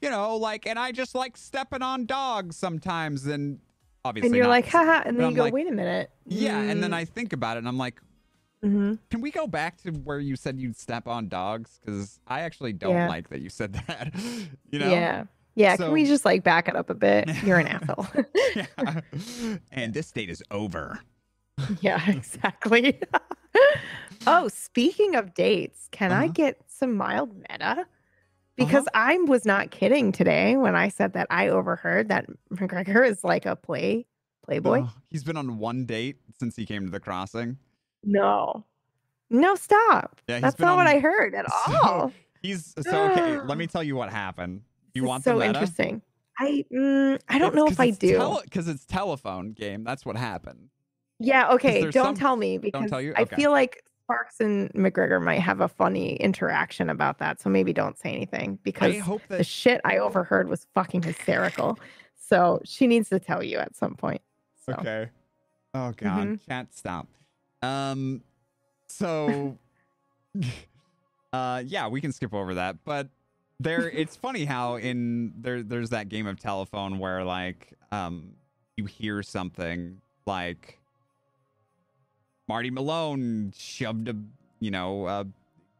you 0.00 0.08
know, 0.10 0.36
like, 0.36 0.66
and 0.66 0.78
I 0.78 0.92
just 0.92 1.14
like 1.14 1.36
stepping 1.36 1.82
on 1.82 2.06
dogs 2.06 2.56
sometimes. 2.56 3.26
And 3.26 3.60
obviously, 4.04 4.28
and 4.28 4.34
you're 4.36 4.44
not- 4.44 4.50
like, 4.50 4.66
haha, 4.66 5.02
and 5.04 5.18
then 5.18 5.26
I'm 5.26 5.30
you 5.32 5.36
go, 5.36 5.42
like, 5.44 5.52
wait 5.52 5.68
a 5.68 5.72
minute. 5.72 6.10
yeah. 6.24 6.58
And 6.58 6.82
then 6.82 6.92
Mm, 6.92 6.94
I 6.94 7.04
think 7.04 7.32
about 7.34 7.56
it 7.56 7.60
and 7.60 7.68
I'm 7.68 7.76
like, 7.76 8.00
mhm. 8.64 8.98
can 9.10 9.20
we 9.20 9.30
go 9.30 9.46
back 9.46 9.76
to 9.82 9.90
where 9.90 10.18
you 10.20 10.36
said 10.36 10.58
you'd 10.58 10.76
step 10.76 11.06
on 11.08 11.28
dogs? 11.28 11.78
Because 11.84 12.20
I 12.26 12.40
actually 12.40 12.72
don't 12.72 12.94
Yeah. 12.94 13.08
like 13.08 13.28
that 13.30 13.40
you 13.40 13.48
said 13.50 13.72
that. 13.86 14.12
you 14.70 14.78
know? 14.78 14.90
Yeah. 14.90 15.24
Yeah. 15.54 15.76
So- 15.76 15.84
Can 15.84 15.92
we 15.92 16.04
just 16.06 16.24
like 16.24 16.42
back 16.44 16.68
it 16.68 16.76
up 16.76 16.90
a 16.90 16.94
bit? 16.94 17.28
You're 17.44 17.58
an 17.58 17.66
asshole. 17.66 18.06
Yeah. 18.54 19.00
and 19.72 19.92
this 19.94 20.10
date 20.12 20.30
is 20.30 20.42
over. 20.50 21.00
yeah, 21.80 22.00
exactly. 22.10 22.98
oh, 24.26 24.48
speaking 24.48 25.14
of 25.16 25.34
dates, 25.34 25.88
can 25.90 26.12
I 26.12 26.24
Uh-huh. 26.24 26.32
get 26.32 26.60
some 26.68 26.96
mild 26.96 27.34
meta? 27.36 27.86
Because 28.56 28.86
I 28.92 29.16
was 29.18 29.46
not 29.46 29.70
kidding 29.70 30.12
today 30.12 30.56
when 30.56 30.74
I 30.76 30.88
said 30.88 31.14
that 31.14 31.26
I 31.30 31.48
overheard 31.48 32.08
that 32.08 32.26
McGregor 32.52 33.08
is 33.08 33.24
like 33.24 33.46
a 33.46 33.56
play 33.56 34.06
playboy. 34.44 34.82
Ugh, 34.82 34.90
he's 35.08 35.24
been 35.24 35.36
on 35.38 35.56
one 35.58 35.86
date 35.86 36.16
since 36.38 36.56
he 36.56 36.66
came 36.66 36.84
to 36.84 36.90
the 36.90 37.00
crossing. 37.00 37.56
No. 38.04 38.64
No, 39.30 39.54
stop. 39.54 40.20
Yeah, 40.28 40.36
he's 40.36 40.42
That's 40.42 40.56
been 40.56 40.66
not 40.66 40.76
what 40.76 40.86
I 40.86 40.98
heard 41.00 41.34
at 41.34 41.46
So, 41.66 41.76
all. 41.84 42.12
He's 42.42 42.74
so 42.80 43.10
okay. 43.10 43.38
let 43.44 43.58
me 43.58 43.66
tell 43.66 43.82
you 43.82 43.96
what 43.96 44.10
happened. 44.10 44.62
You 44.94 45.02
This 45.02 45.06
is 45.06 45.08
want 45.08 45.24
so 45.24 45.32
the 45.34 45.46
meta? 45.46 45.48
interesting. 45.50 46.02
I 46.38 46.64
mm, 46.72 47.20
I 47.28 47.38
don't 47.38 47.54
know 47.54 47.66
if 47.66 47.78
I 47.78 47.90
do. 47.90 48.38
because 48.44 48.66
it's 48.66 48.84
telephone 48.86 49.52
game. 49.52 49.84
That's 49.84 50.04
what 50.06 50.16
happened. 50.16 50.68
Yeah, 51.18 51.50
okay. 51.52 51.82
Don't 51.82 51.92
some- 51.92 52.14
tell 52.14 52.36
me 52.36 52.58
because 52.58 52.90
tell 52.90 53.00
you? 53.02 53.12
I 53.16 53.24
feel 53.26 53.50
like 53.50 53.84
Sparks 54.04 54.40
and 54.40 54.72
McGregor 54.72 55.22
might 55.22 55.38
have 55.40 55.60
a 55.60 55.68
funny 55.68 56.16
interaction 56.16 56.88
about 56.90 57.18
that. 57.18 57.40
So 57.40 57.50
maybe 57.50 57.72
don't 57.72 57.96
say 57.98 58.08
anything 58.10 58.58
because 58.64 58.96
I 58.96 58.98
hope 58.98 59.20
the 59.28 59.44
shit 59.44 59.80
I 59.84 59.98
overheard 59.98 60.48
was 60.48 60.66
fucking 60.74 61.02
hysterical. 61.02 61.78
So 62.16 62.60
she 62.64 62.86
needs 62.86 63.10
to 63.10 63.20
tell 63.20 63.42
you 63.44 63.58
at 63.58 63.76
some 63.76 63.94
point. 63.94 64.22
So. 64.64 64.72
Okay. 64.72 65.10
Oh 65.74 65.92
god, 65.96 66.26
Mhm. 66.26 66.46
chat 66.48 66.74
stop. 66.74 67.06
Um 67.62 68.22
so 68.88 69.56
uh 71.32 71.62
yeah, 71.66 71.88
we 71.88 72.00
can 72.00 72.12
skip 72.12 72.34
over 72.34 72.54
that, 72.54 72.76
but 72.84 73.08
there 73.58 73.88
it's 73.90 74.16
funny 74.26 74.44
how 74.44 74.76
in 74.76 75.32
there 75.38 75.62
there's 75.62 75.90
that 75.90 76.08
game 76.08 76.26
of 76.26 76.38
telephone 76.38 76.98
where 76.98 77.24
like 77.24 77.72
um 77.92 78.32
you 78.76 78.84
hear 78.86 79.22
something 79.22 80.00
like 80.26 80.78
Marty 82.48 82.70
Malone 82.70 83.52
shoved 83.56 84.08
a 84.08 84.16
you 84.60 84.70
know 84.70 85.06
a 85.06 85.26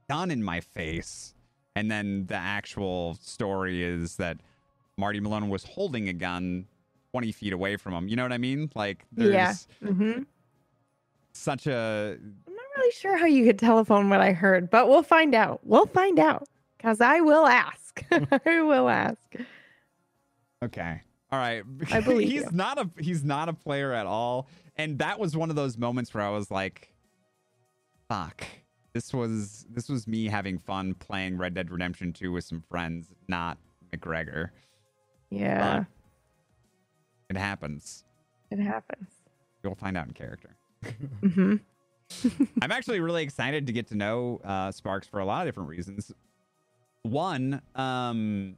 gun 0.08 0.30
in 0.30 0.42
my 0.42 0.60
face 0.60 1.34
and 1.76 1.90
then 1.90 2.26
the 2.26 2.34
actual 2.34 3.16
story 3.22 3.82
is 3.82 4.16
that 4.16 4.38
Marty 4.98 5.20
Malone 5.20 5.48
was 5.48 5.64
holding 5.64 6.08
a 6.08 6.12
gun 6.12 6.66
20 7.12 7.32
feet 7.32 7.52
away 7.52 7.76
from 7.76 7.94
him. 7.94 8.08
You 8.08 8.16
know 8.16 8.22
what 8.22 8.32
I 8.32 8.38
mean? 8.38 8.70
Like 8.74 9.04
there's 9.12 9.66
Yeah. 9.80 9.88
hmm 9.88 10.22
such 11.40 11.66
a 11.66 12.16
I'm 12.46 12.54
not 12.54 12.64
really 12.76 12.92
sure 12.92 13.16
how 13.16 13.26
you 13.26 13.44
could 13.44 13.58
telephone 13.58 14.08
what 14.10 14.20
I 14.20 14.32
heard, 14.32 14.70
but 14.70 14.88
we'll 14.88 15.02
find 15.02 15.34
out. 15.34 15.60
We'll 15.64 15.86
find 15.86 16.18
out 16.18 16.46
because 16.76 17.00
I 17.00 17.20
will 17.20 17.46
ask. 17.46 18.04
I 18.46 18.62
will 18.62 18.88
ask. 18.88 19.34
okay. 20.64 21.00
All 21.32 21.38
right. 21.38 21.62
I 21.90 22.00
believe 22.02 22.28
he's 22.28 22.42
you. 22.42 22.48
not 22.52 22.78
a 22.78 22.90
he's 23.00 23.24
not 23.24 23.48
a 23.48 23.52
player 23.52 23.92
at 23.92 24.06
all. 24.06 24.48
And 24.76 24.98
that 24.98 25.18
was 25.18 25.36
one 25.36 25.50
of 25.50 25.56
those 25.56 25.76
moments 25.78 26.12
where 26.14 26.24
I 26.24 26.30
was 26.30 26.50
like 26.50 26.92
fuck. 28.08 28.44
This 28.92 29.12
was 29.14 29.66
this 29.70 29.88
was 29.88 30.08
me 30.08 30.26
having 30.26 30.58
fun 30.58 30.94
playing 30.94 31.36
Red 31.38 31.54
Dead 31.54 31.70
Redemption 31.70 32.12
2 32.12 32.32
with 32.32 32.44
some 32.44 32.60
friends, 32.68 33.12
not 33.28 33.58
McGregor. 33.94 34.48
Yeah, 35.30 35.84
It 37.28 37.36
happens. 37.36 38.02
it 38.50 38.58
happens. 38.58 39.08
You'll 39.62 39.76
find 39.76 39.96
out 39.96 40.08
in 40.08 40.12
character. 40.14 40.56
Hmm 40.84 41.56
I'm 42.62 42.72
actually 42.72 43.00
really 43.00 43.22
excited 43.22 43.66
to 43.68 43.72
get 43.72 43.86
to 43.88 43.94
know 43.94 44.40
uh, 44.44 44.72
Sparks 44.72 45.06
for 45.06 45.20
a 45.20 45.24
lot 45.24 45.42
of 45.42 45.48
different 45.48 45.68
reasons. 45.68 46.12
One, 47.02 47.62
um, 47.76 48.56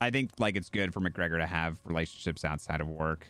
I 0.00 0.10
think 0.10 0.30
like 0.38 0.56
it's 0.56 0.70
good 0.70 0.92
for 0.92 1.00
McGregor 1.00 1.38
to 1.38 1.46
have 1.46 1.76
relationships 1.84 2.44
outside 2.44 2.80
of 2.80 2.88
work. 2.88 3.26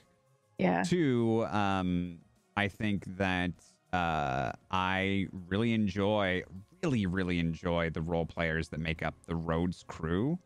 Yeah. 0.59 0.85
Two, 0.85 1.45
um, 1.51 2.19
I 2.57 2.69
think 2.69 3.05
that 3.17 3.53
uh, 3.93 4.53
I 4.71 5.27
really 5.49 5.75
enjoy, 5.75 6.43
really, 6.83 7.07
really 7.07 7.39
enjoy 7.39 7.91
the 7.91 8.01
role 8.01 8.27
players 8.27 8.69
that 8.69 8.81
make 8.81 9.03
up 9.03 9.15
the 9.27 9.37
Rhodes 9.37 9.85
crew. 9.87 10.39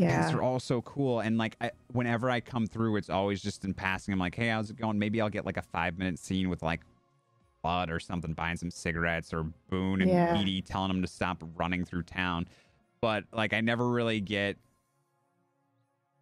Because 0.00 0.14
Yeah. 0.26 0.30
they're 0.30 0.42
all 0.42 0.60
so 0.60 0.82
cool. 0.82 1.20
And 1.20 1.38
like, 1.38 1.56
I, 1.60 1.70
whenever 1.92 2.30
I 2.30 2.40
come 2.40 2.66
through, 2.66 2.96
it's 2.96 3.10
always 3.10 3.42
just 3.42 3.64
in 3.64 3.74
passing. 3.74 4.12
I'm 4.12 4.18
like, 4.20 4.34
hey, 4.34 4.48
how's 4.48 4.70
it 4.70 4.76
going? 4.76 4.98
Maybe 4.98 5.20
I'll 5.20 5.28
get 5.30 5.44
like 5.46 5.56
a 5.56 5.62
five 5.62 5.98
minute 5.98 6.18
scene 6.18 6.48
with 6.48 6.62
like 6.62 6.80
Bud 7.62 7.90
or 7.90 7.98
something 7.98 8.32
buying 8.32 8.56
some 8.56 8.70
cigarettes 8.70 9.32
or 9.32 9.44
Boone 9.70 10.00
and 10.02 10.10
Yeah. 10.10 10.38
Edie 10.38 10.62
telling 10.62 10.90
him 10.90 11.02
to 11.02 11.08
stop 11.08 11.42
running 11.56 11.84
through 11.84 12.04
town. 12.04 12.46
But 13.00 13.24
like, 13.32 13.52
I 13.52 13.60
never 13.60 13.88
really 13.88 14.20
get 14.20 14.56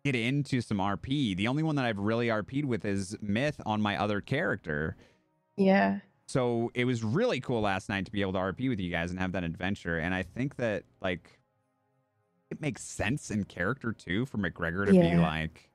get 0.05 0.15
into 0.15 0.61
some 0.61 0.79
RP. 0.79 1.35
The 1.35 1.49
only 1.49 1.63
one 1.63 1.77
that 1.77 1.85
I've 1.87 1.99
really 1.99 2.29
RP'd 2.29 2.67
with 2.67 2.85
is 2.85 3.17
Myth 3.23 3.59
on 3.65 3.81
my 3.81 3.97
other 3.99 4.21
character. 4.21 4.97
Yeah. 5.57 6.01
So 6.27 6.71
it 6.75 6.85
was 6.85 7.03
really 7.03 7.41
cool 7.41 7.63
last 7.63 7.89
night 7.89 8.05
to 8.07 8.13
be 8.13 8.21
able 8.21 8.35
to 8.35 8.39
RP 8.39 8.69
with 8.69 8.81
you 8.81 8.91
guys 8.91 9.11
and 9.11 9.19
have 9.19 9.33
that 9.33 9.45
adventure. 9.45 9.99
And 9.99 10.15
I 10.15 10.23
think 10.23 10.57
that 10.57 10.85
like 11.01 11.39
it 12.55 12.61
makes 12.61 12.83
sense 12.83 13.31
in 13.31 13.45
character 13.45 13.93
too 13.93 14.27
for 14.27 14.39
McGregor 14.39 14.87
to 14.87 14.93
be 14.93 15.15
like, 15.17 15.71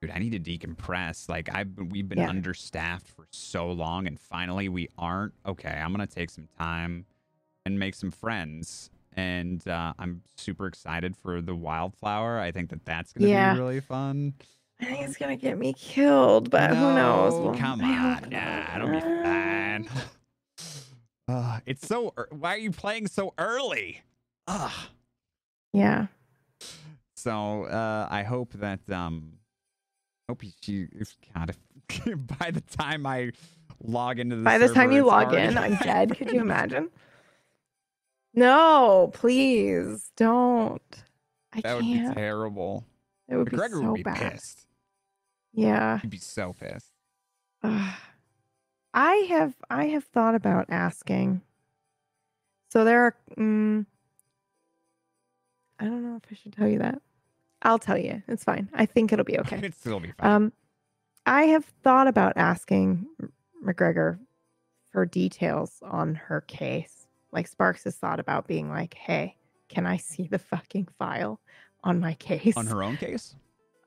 dude, 0.00 0.10
I 0.10 0.18
need 0.18 0.32
to 0.32 0.40
decompress. 0.58 1.28
Like 1.28 1.48
I've 1.54 1.74
been, 1.76 1.88
we've 1.90 2.08
been 2.08 2.18
Yeah. 2.18 2.28
understaffed 2.30 3.08
for 3.08 3.26
so 3.30 3.70
long, 3.70 4.06
and 4.06 4.18
finally 4.18 4.68
we 4.68 4.88
aren't. 4.98 5.34
Okay, 5.46 5.68
I'm 5.70 5.92
gonna 5.92 6.06
take 6.06 6.30
some 6.30 6.48
time 6.58 7.06
and 7.66 7.78
make 7.78 7.94
some 7.94 8.10
friends. 8.10 8.90
And 9.14 9.66
uh, 9.68 9.92
I'm 9.98 10.22
super 10.38 10.66
excited 10.66 11.14
for 11.16 11.42
the 11.42 11.54
wildflower. 11.54 12.40
I 12.40 12.50
think 12.50 12.70
that 12.70 12.84
that's 12.86 13.12
gonna 13.12 13.28
Yeah. 13.28 13.52
be 13.52 13.60
really 13.60 13.80
fun. 13.80 14.32
I 14.80 14.86
think 14.86 15.02
it's 15.02 15.16
gonna 15.18 15.36
get 15.36 15.58
me 15.58 15.74
killed, 15.74 16.50
but 16.50 16.70
who 16.70 16.94
knows? 16.94 17.34
No, 17.34 17.40
Well, 17.50 17.54
come 17.58 17.82
I 17.82 17.94
on, 18.24 18.30
nah, 18.30 18.74
it'll 18.76 18.88
be 18.90 19.00
fine. 19.00 19.88
Uh, 21.28 21.60
it's 21.66 21.86
so. 21.86 22.12
ear- 22.18 22.28
Why 22.30 22.54
are 22.54 22.58
you 22.58 22.70
playing 22.72 23.06
so 23.06 23.32
early? 23.38 24.00
Ugh. 24.48 24.72
Yeah. 25.72 26.06
So 27.16 27.64
uh, 27.64 28.08
I 28.10 28.22
hope 28.24 28.52
that 28.54 28.80
um, 28.90 29.34
hope 30.28 30.42
she. 30.62 30.88
If 30.92 31.16
God, 31.34 31.50
if, 31.50 31.58
by 32.38 32.50
the 32.50 32.60
time 32.62 33.06
I 33.06 33.30
log 33.82 34.18
into 34.18 34.36
the 34.36 34.42
By 34.42 34.58
the 34.58 34.68
time 34.68 34.92
you 34.92 35.04
log 35.04 35.28
already- 35.28 35.48
in, 35.52 35.58
I'm 35.58 35.74
dead. 35.82 36.16
Could 36.16 36.30
you 36.32 36.40
imagine? 36.40 36.90
No, 38.34 39.10
please 39.14 40.10
don't. 40.16 40.82
I 41.52 41.60
that 41.60 41.74
would 41.76 41.84
be 41.84 41.94
can't. 41.94 42.16
terrible. 42.16 42.84
it 43.28 43.36
would 43.36 43.50
be 43.50 43.56
so 43.58 43.80
would 43.82 43.94
be 43.94 44.02
bad. 44.02 44.32
pissed. 44.32 44.66
Yeah. 45.52 45.98
He'd 45.98 46.10
be 46.10 46.16
so 46.18 46.54
pissed. 46.58 46.90
Ugh. 47.62 47.94
I 48.94 49.14
have 49.28 49.54
I 49.70 49.86
have 49.86 50.04
thought 50.04 50.34
about 50.34 50.66
asking. 50.70 51.42
So 52.70 52.84
there 52.84 53.02
are 53.04 53.16
mm, 53.36 53.84
I 55.82 55.86
don't 55.86 56.02
know 56.02 56.16
if 56.16 56.30
I 56.30 56.34
should 56.34 56.52
tell 56.52 56.68
you 56.68 56.78
that. 56.78 57.02
I'll 57.62 57.78
tell 57.78 57.98
you. 57.98 58.22
It's 58.28 58.44
fine. 58.44 58.68
I 58.72 58.86
think 58.86 59.12
it'll 59.12 59.24
be 59.24 59.38
okay. 59.40 59.58
It'd 59.58 59.74
still 59.74 60.00
be 60.00 60.12
fine. 60.12 60.30
Um 60.30 60.52
I 61.26 61.42
have 61.44 61.64
thought 61.82 62.08
about 62.08 62.34
asking 62.36 63.06
McGregor 63.64 64.18
for 64.90 65.06
details 65.06 65.80
on 65.82 66.14
her 66.14 66.42
case. 66.42 67.06
Like 67.32 67.48
Sparks 67.48 67.84
has 67.84 67.96
thought 67.96 68.20
about 68.20 68.46
being 68.46 68.68
like, 68.68 68.94
"Hey, 68.94 69.36
can 69.68 69.86
I 69.86 69.96
see 69.96 70.26
the 70.26 70.38
fucking 70.38 70.88
file 70.98 71.40
on 71.82 71.98
my 72.00 72.14
case? 72.14 72.56
On 72.56 72.66
her 72.66 72.82
own 72.82 72.96
case? 72.96 73.34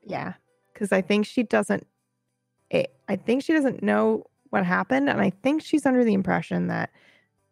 Yeah, 0.04 0.34
because 0.72 0.92
I 0.92 1.00
think 1.00 1.26
she 1.26 1.42
doesn't. 1.42 1.86
It, 2.70 2.92
I 3.08 3.16
think 3.16 3.42
she 3.44 3.52
doesn't 3.52 3.82
know 3.82 4.24
what 4.50 4.64
happened, 4.64 5.08
and 5.08 5.20
I 5.20 5.30
think 5.30 5.62
she's 5.62 5.86
under 5.86 6.04
the 6.04 6.14
impression 6.14 6.66
that 6.68 6.90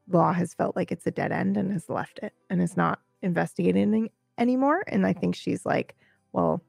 law 0.09 0.33
has 0.33 0.55
felt 0.55 0.77
like 0.77 0.91
it's 0.91 1.07
a 1.07 1.11
dead 1.11 1.33
end 1.33 1.57
and 1.57 1.73
has 1.73 1.89
left 1.89 2.19
it 2.23 2.33
and 2.51 2.61
is 2.61 2.77
not 2.77 3.01
investigating 3.23 4.11
anymore. 4.39 4.85
And 4.87 5.07
I 5.07 5.13
think 5.13 5.35
she's 5.35 5.65
like, 5.67 5.95
well, 6.33 6.63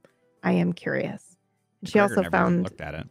I 0.43 0.53
am 0.53 0.73
curious. 0.73 1.37
And 1.81 1.89
she 1.89 1.97
McGregor 1.99 2.01
also 2.01 2.21
never 2.21 2.29
found, 2.31 2.63
looked 2.63 2.81
at 2.81 2.93
it 2.95 3.07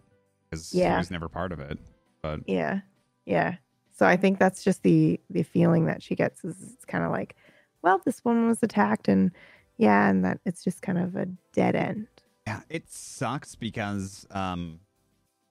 because 0.50 0.72
Yeah. 0.74 0.92
he 0.92 0.98
was 0.98 1.10
never 1.10 1.28
part 1.28 1.52
of 1.52 1.60
it. 1.60 1.78
But 2.22 2.40
yeah, 2.46 2.80
yeah. 3.26 3.56
So 3.92 4.06
I 4.06 4.16
think 4.16 4.38
that's 4.38 4.64
just 4.64 4.82
the 4.82 5.20
the 5.30 5.42
feeling 5.42 5.86
that 5.86 6.02
she 6.02 6.14
gets 6.16 6.44
is 6.44 6.60
it's 6.74 6.84
kind 6.84 7.04
of 7.04 7.10
like, 7.12 7.36
well, 7.82 8.00
this 8.04 8.24
woman 8.24 8.48
was 8.48 8.62
attacked, 8.62 9.08
and 9.08 9.30
yeah, 9.76 10.08
and 10.08 10.24
that 10.24 10.40
it's 10.44 10.64
just 10.64 10.82
kind 10.82 10.98
of 10.98 11.14
a 11.16 11.26
dead 11.52 11.76
end. 11.76 12.06
yeah, 12.46 12.60
it 12.68 12.90
sucks 12.90 13.54
because 13.54 14.26
um, 14.30 14.80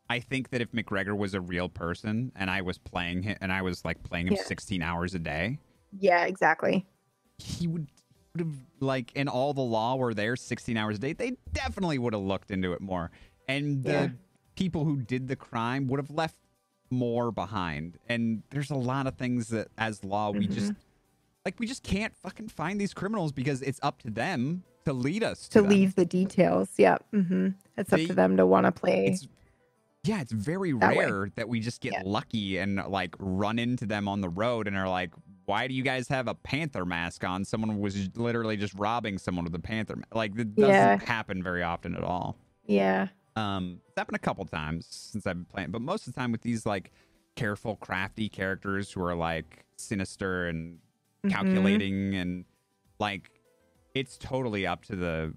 I 0.10 0.20
think 0.20 0.50
that 0.50 0.62
if 0.62 0.72
McGregor 0.72 1.16
was 1.18 1.34
a 1.34 1.42
real 1.42 1.70
person 1.70 2.32
and 2.36 2.50
I 2.50 2.62
was 2.62 2.78
playing 2.78 3.24
him 3.24 3.38
and 3.40 3.52
I 3.54 3.62
was 3.62 3.86
like 3.86 4.02
playing 4.04 4.28
him 4.28 4.34
Yeah. 4.34 4.44
16 4.44 4.82
hours 4.82 5.14
a 5.16 5.20
day, 5.20 5.60
Yeah, 5.98 6.26
exactly. 6.26 6.86
he 7.38 7.68
would 7.68 7.82
would 7.82 7.82
have 7.82 7.93
like 8.80 9.12
in 9.14 9.28
all 9.28 9.54
the 9.54 9.62
law 9.62 9.96
were 9.96 10.14
there 10.14 10.36
16 10.36 10.76
hours 10.76 10.98
a 10.98 11.00
day 11.00 11.14
they 11.14 11.34
definitely 11.54 12.00
would 12.00 12.14
have 12.14 12.22
looked 12.24 12.50
into 12.50 12.74
it 12.74 12.82
more 12.82 13.12
and 13.48 13.84
the 13.84 13.92
Yeah. 13.92 14.08
people 14.56 14.86
who 14.86 14.98
did 14.98 15.28
the 15.28 15.36
crime 15.36 15.88
would 15.88 16.00
have 16.00 16.10
left 16.10 16.36
more 16.90 17.32
behind 17.32 17.98
and 18.10 18.42
there's 18.50 18.72
a 18.72 18.76
lot 18.76 19.06
of 19.08 19.16
things 19.16 19.50
that 19.50 19.68
as 19.78 20.04
law 20.04 20.32
we 20.32 20.46
Mm-hmm. 20.48 20.54
just 20.54 20.74
like 21.46 21.60
we 21.60 21.68
just 21.68 21.84
can't 21.84 22.16
fucking 22.16 22.48
find 22.48 22.80
these 22.82 22.94
criminals 22.94 23.32
because 23.32 23.62
it's 23.62 23.80
up 23.84 24.02
to 24.02 24.10
them 24.10 24.64
to 24.86 24.94
lead 24.94 25.24
us 25.24 25.48
To 25.50 25.62
to, 25.62 25.68
leave 25.68 25.96
the 25.96 26.06
details. 26.06 26.70
Yeah. 26.78 26.98
hmm 27.12 27.50
It's 27.78 27.94
up 27.94 28.00
to 28.00 28.14
them 28.14 28.38
to 28.38 28.46
want 28.48 28.66
to 28.66 28.72
play. 28.72 29.08
it's 29.08 29.28
yeah 30.04 30.22
it's 30.22 30.32
very 30.32 30.74
That 30.74 30.96
way. 30.96 31.06
rare 31.06 31.30
that 31.36 31.48
we 31.48 31.60
just 31.60 31.82
get 31.82 31.94
Yeah. 31.94 32.02
lucky 32.04 32.58
and 32.58 32.78
like 32.90 33.16
run 33.20 33.60
into 33.60 33.86
them 33.86 34.08
on 34.08 34.22
the 34.22 34.30
road 34.30 34.68
and 34.68 34.76
are 34.76 34.90
like 34.90 35.12
why 35.46 35.68
do 35.68 35.74
you 35.74 35.84
guys 35.84 36.08
have 36.08 36.28
a 36.28 36.34
panther 36.36 36.86
mask 36.86 37.24
on 37.24 37.44
someone 37.44 37.80
was 37.80 38.10
literally 38.16 38.56
just 38.58 38.74
robbing 38.76 39.18
someone 39.18 39.44
with 39.46 39.56
a 39.56 39.60
panther 39.60 39.96
mask 39.96 40.14
like 40.16 40.36
that 40.36 40.56
doesn't 40.56 40.74
Yeah. 40.74 41.00
happen 41.06 41.44
very 41.44 41.64
often 41.64 41.96
at 41.96 42.04
all 42.04 42.38
Yeah. 42.66 43.08
um 43.36 43.80
it's 43.88 43.98
happened 43.98 44.16
a 44.16 44.20
couple 44.20 44.46
times 44.46 44.86
since 44.88 45.26
i've 45.28 45.36
been 45.36 45.46
playing 45.46 45.72
but 45.72 45.82
most 45.82 46.08
of 46.08 46.14
the 46.14 46.20
time 46.20 46.32
with 46.32 46.42
these 46.42 46.66
like 46.66 46.92
careful 47.36 47.76
crafty 47.78 48.30
characters 48.30 48.92
who 48.92 49.04
are 49.04 49.16
like 49.16 49.66
sinister 49.78 50.48
and 50.48 50.80
Mhm. 51.26 51.32
calculating 51.32 52.16
and 52.16 52.46
like 53.00 53.32
it's 53.96 54.18
totally 54.18 54.68
up 54.68 54.84
to 54.86 54.96
the 54.96 55.34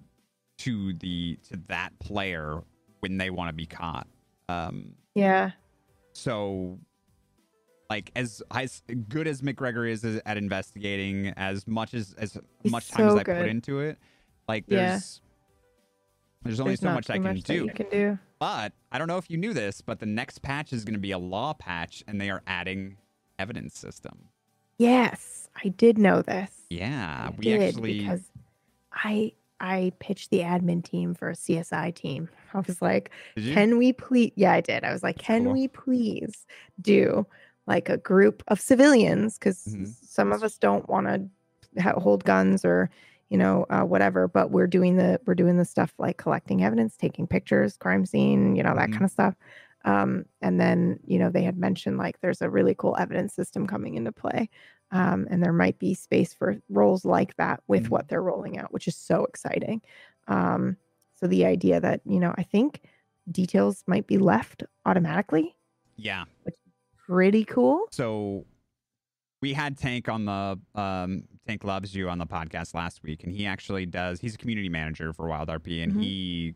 to 0.59 0.93
the 0.95 1.39
to 1.49 1.57
that 1.69 1.99
player 2.01 2.63
when 3.01 3.19
they 3.19 3.31
want 3.31 3.49
to 3.49 3.53
be 3.55 3.67
caught 3.67 4.07
um 4.49 4.95
Yeah. 5.15 5.53
so 6.13 6.79
like 7.91 8.11
as 8.17 8.43
as 8.51 8.83
good 9.09 9.27
as 9.29 9.43
mcgregor 9.43 9.89
is 9.89 10.05
at 10.05 10.37
investigating 10.37 11.29
as 11.37 11.67
much 11.67 11.95
as 11.95 12.15
as 12.19 12.39
He's 12.63 12.73
much 12.73 12.89
time 12.91 13.07
as 13.07 13.13
so 13.13 13.19
i 13.21 13.23
put 13.25 13.49
into 13.49 13.81
it 13.81 13.99
like 14.49 14.65
Yeah. 14.69 14.91
there's 14.91 15.21
there's 16.43 16.61
only 16.61 16.71
There's 16.71 16.81
so 16.81 16.93
much 16.93 17.11
i 17.11 17.15
can 17.15 17.23
that 17.23 17.45
do 17.45 17.69
can 17.69 17.89
do. 17.91 18.19
but 18.39 18.73
I 18.93 18.99
don't 18.99 19.09
know 19.09 19.19
if 19.19 19.29
you 19.31 19.37
knew 19.37 19.53
this, 19.53 19.81
but 19.83 19.99
the 19.99 20.07
next 20.07 20.41
patch 20.43 20.73
is 20.73 20.85
going 20.85 20.95
to 20.95 21.01
be 21.01 21.11
a 21.11 21.19
law 21.19 21.53
patch, 21.53 22.03
and 22.07 22.19
they 22.21 22.31
are 22.31 22.41
adding 22.47 22.97
evidence 23.39 23.77
system. 23.79 24.29
Yes, 24.79 25.49
I 25.63 25.69
did 25.69 25.99
know 25.99 26.23
this. 26.23 26.51
Yeah, 26.71 27.29
I 27.31 27.35
we 27.37 27.59
actually. 27.63 27.99
because 27.99 28.23
I 28.93 29.33
I 29.61 29.93
pitched 29.99 30.31
the 30.31 30.41
admin 30.41 30.83
team 30.85 31.15
for 31.15 31.29
a 31.31 31.35
CSI 31.35 31.95
team. 31.95 32.29
I 32.55 32.61
was 32.61 32.81
like, 32.81 33.11
can 33.37 33.77
we 33.77 33.93
please? 33.93 34.33
Yeah, 34.37 34.53
I 34.53 34.61
did. 34.63 34.83
I 34.85 34.93
was 34.93 35.03
like, 35.03 35.19
can 35.19 35.45
cool. 35.45 35.53
we 35.53 35.69
please 35.69 36.47
do 36.81 37.27
like 37.67 37.89
a 37.89 37.99
group 37.99 38.43
of 38.49 38.61
civilians? 38.61 39.39
Because 39.39 39.77
Mhm. 39.77 39.95
some 40.03 40.33
of 40.33 40.43
us 40.43 40.59
don't 40.59 40.89
want 40.89 41.07
to 41.09 41.83
ha- 41.83 41.99
hold 42.01 42.25
guns 42.25 42.65
or 42.65 42.91
you 43.31 43.39
know 43.39 43.67
uh, 43.71 43.83
whatever, 43.83 44.29
but 44.29 44.51
we're 44.53 44.67
doing 44.69 44.97
the 44.97 45.21
we're 45.27 45.35
doing 45.35 45.57
the 45.59 45.65
stuff 45.65 45.95
like 45.99 46.17
collecting 46.19 46.63
evidence, 46.65 46.97
taking 46.97 47.27
pictures, 47.27 47.77
crime 47.77 48.07
scene, 48.07 48.57
you 48.57 48.63
know 48.63 48.75
that 48.75 48.91
Mhm. 48.91 48.93
kind 48.93 49.05
of 49.05 49.11
stuff. 49.11 49.35
Um, 49.85 50.27
and 50.43 50.61
then 50.61 50.99
you 51.07 51.19
know 51.19 51.31
they 51.31 51.43
had 51.45 51.59
mentioned 51.59 51.99
like 51.99 52.21
there's 52.21 52.43
a 52.43 52.51
really 52.51 52.75
cool 52.75 52.97
evidence 52.99 53.35
system 53.35 53.67
coming 53.67 53.95
into 53.95 54.13
play. 54.13 54.49
Um, 54.93 55.27
and 55.31 55.43
there 55.43 55.53
might 55.53 55.79
be 55.81 55.95
space 55.95 56.33
for 56.33 56.57
roles 56.69 57.05
like 57.05 57.37
that 57.37 57.61
with 57.67 57.85
Mhm. 57.87 57.91
what 57.91 58.09
they're 58.09 58.23
rolling 58.23 58.59
out, 58.59 58.73
which 58.73 58.87
is 58.89 58.97
so 58.97 59.25
exciting. 59.25 59.83
Um, 60.29 60.77
so 61.17 61.27
the 61.27 61.45
idea 61.47 61.81
that 61.81 62.01
you 62.05 62.21
know, 62.21 62.35
I 62.39 62.43
think 62.45 62.83
details 63.31 63.83
might 63.89 64.07
be 64.07 64.19
left 64.19 64.63
automatically, 64.85 65.57
yeah. 65.97 66.25
Pretty 67.07 67.45
cool. 67.45 67.87
So 67.93 68.45
we 69.43 69.53
had 69.53 69.77
Tank 69.79 70.09
on 70.09 70.25
the 70.25 70.59
um, 70.75 71.25
Tank 71.47 71.65
loves 71.65 71.95
you 71.95 72.09
on 72.09 72.19
the 72.19 72.27
podcast 72.27 72.75
last 72.75 73.03
week, 73.03 73.23
and 73.25 73.33
he 73.33 73.47
actually 73.47 73.87
does. 73.87 74.21
He's 74.21 74.35
a 74.35 74.39
community 74.39 74.69
manager 74.69 75.13
for 75.13 75.29
Wild 75.29 75.49
RP, 75.49 75.83
and 75.83 75.93
Mhm. 75.95 76.01
he 76.03 76.55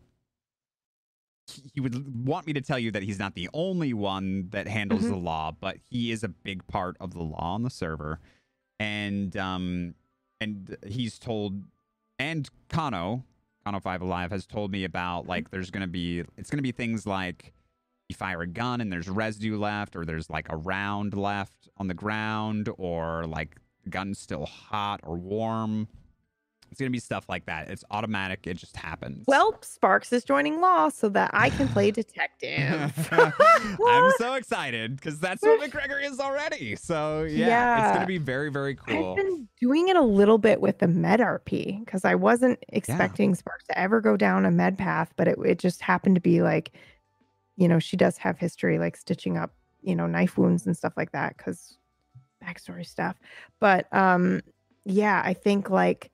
he 1.74 1.80
would 1.80 2.24
want 2.26 2.46
me 2.46 2.52
to 2.52 2.60
tell 2.60 2.78
you 2.78 2.92
that 2.92 3.02
he's 3.02 3.18
not 3.18 3.34
the 3.34 3.48
only 3.52 3.92
one 3.92 4.48
that 4.50 4.68
handles 4.68 5.02
Mhm. 5.02 5.08
the 5.08 5.16
law, 5.16 5.50
but 5.50 5.78
he 5.90 6.12
is 6.12 6.22
a 6.22 6.28
big 6.28 6.64
part 6.68 6.96
of 7.00 7.12
the 7.12 7.22
law 7.22 7.54
on 7.54 7.62
the 7.64 7.70
server, 7.70 8.20
and 8.78 9.36
um 9.36 9.94
and 10.40 10.76
he's 10.86 11.18
told 11.18 11.64
and 12.20 12.48
Kano 12.68 13.24
Kano 13.64 13.80
Five 13.80 14.00
Alive 14.00 14.30
has 14.30 14.46
told 14.46 14.70
me 14.70 14.84
about 14.84 15.26
like 15.26 15.50
there's 15.50 15.70
gonna 15.72 15.88
be 15.88 16.22
it's 16.36 16.50
gonna 16.50 16.62
be 16.62 16.72
things 16.72 17.04
like 17.04 17.52
you 18.10 18.14
fire 18.14 18.42
a 18.42 18.46
gun 18.46 18.80
and 18.80 18.92
there's 18.92 19.08
residue 19.08 19.58
left, 19.58 19.96
or 19.96 20.04
there's 20.04 20.28
like 20.28 20.48
a 20.50 20.56
round 20.56 21.14
left 21.14 21.68
on 21.78 21.88
the 21.88 21.94
ground, 21.94 22.68
or 22.76 23.26
like 23.26 23.56
gun's 23.88 24.18
still 24.18 24.44
hot 24.44 25.00
or 25.02 25.16
warm. 25.16 25.88
It's 26.70 26.78
gonna 26.78 26.90
be 26.90 27.00
stuff 27.00 27.24
like 27.28 27.46
that. 27.46 27.68
It's 27.68 27.82
automatic. 27.90 28.46
It 28.46 28.56
just 28.56 28.76
happens. 28.76 29.24
Well, 29.26 29.58
Sparks 29.60 30.12
is 30.12 30.22
joining 30.22 30.60
law 30.60 30.88
so 30.88 31.08
that 31.08 31.30
I 31.32 31.50
can 31.50 31.66
play 31.68 31.90
detective. 31.90 33.08
I'm 33.12 34.12
so 34.18 34.34
excited 34.34 34.94
because 34.94 35.18
that's 35.18 35.42
what 35.42 35.60
McGregor 35.60 36.02
is 36.04 36.20
already. 36.20 36.76
So 36.76 37.24
yeah, 37.24 37.88
it's 37.88 37.96
gonna 37.96 38.06
be 38.06 38.18
very 38.18 38.50
very 38.50 38.76
cool. 38.76 39.10
I've 39.10 39.16
been 39.16 39.48
doing 39.60 39.88
it 39.88 39.96
a 39.96 40.02
little 40.02 40.38
bit 40.38 40.60
with 40.60 40.78
the 40.78 40.86
med 40.86 41.18
RP 41.18 41.84
because 41.84 42.04
I 42.04 42.14
wasn't 42.14 42.62
expecting 42.68 43.34
Sparks 43.34 43.66
to 43.66 43.76
ever 43.76 44.00
go 44.00 44.16
down 44.16 44.46
a 44.46 44.50
med 44.52 44.78
path, 44.78 45.12
but 45.16 45.26
it, 45.26 45.38
it 45.44 45.58
just 45.58 45.80
happened 45.80 46.14
to 46.14 46.20
be 46.20 46.40
like, 46.40 46.72
you 47.60 47.68
know, 47.68 47.78
she 47.78 47.96
does 47.96 48.16
have 48.16 48.38
history 48.38 48.78
like 48.78 48.96
stitching 48.96 49.36
up, 49.36 49.52
you 49.82 49.94
know, 49.94 50.06
knife 50.06 50.38
wounds 50.38 50.64
and 50.64 50.74
stuff 50.74 50.94
like 50.96 51.12
that 51.12 51.36
because 51.36 51.76
backstory 52.42 52.86
stuff. 52.86 53.16
But 53.60 53.86
um, 53.94 54.40
yeah, 54.86 55.20
I 55.22 55.34
think 55.34 55.68
like 55.68 56.10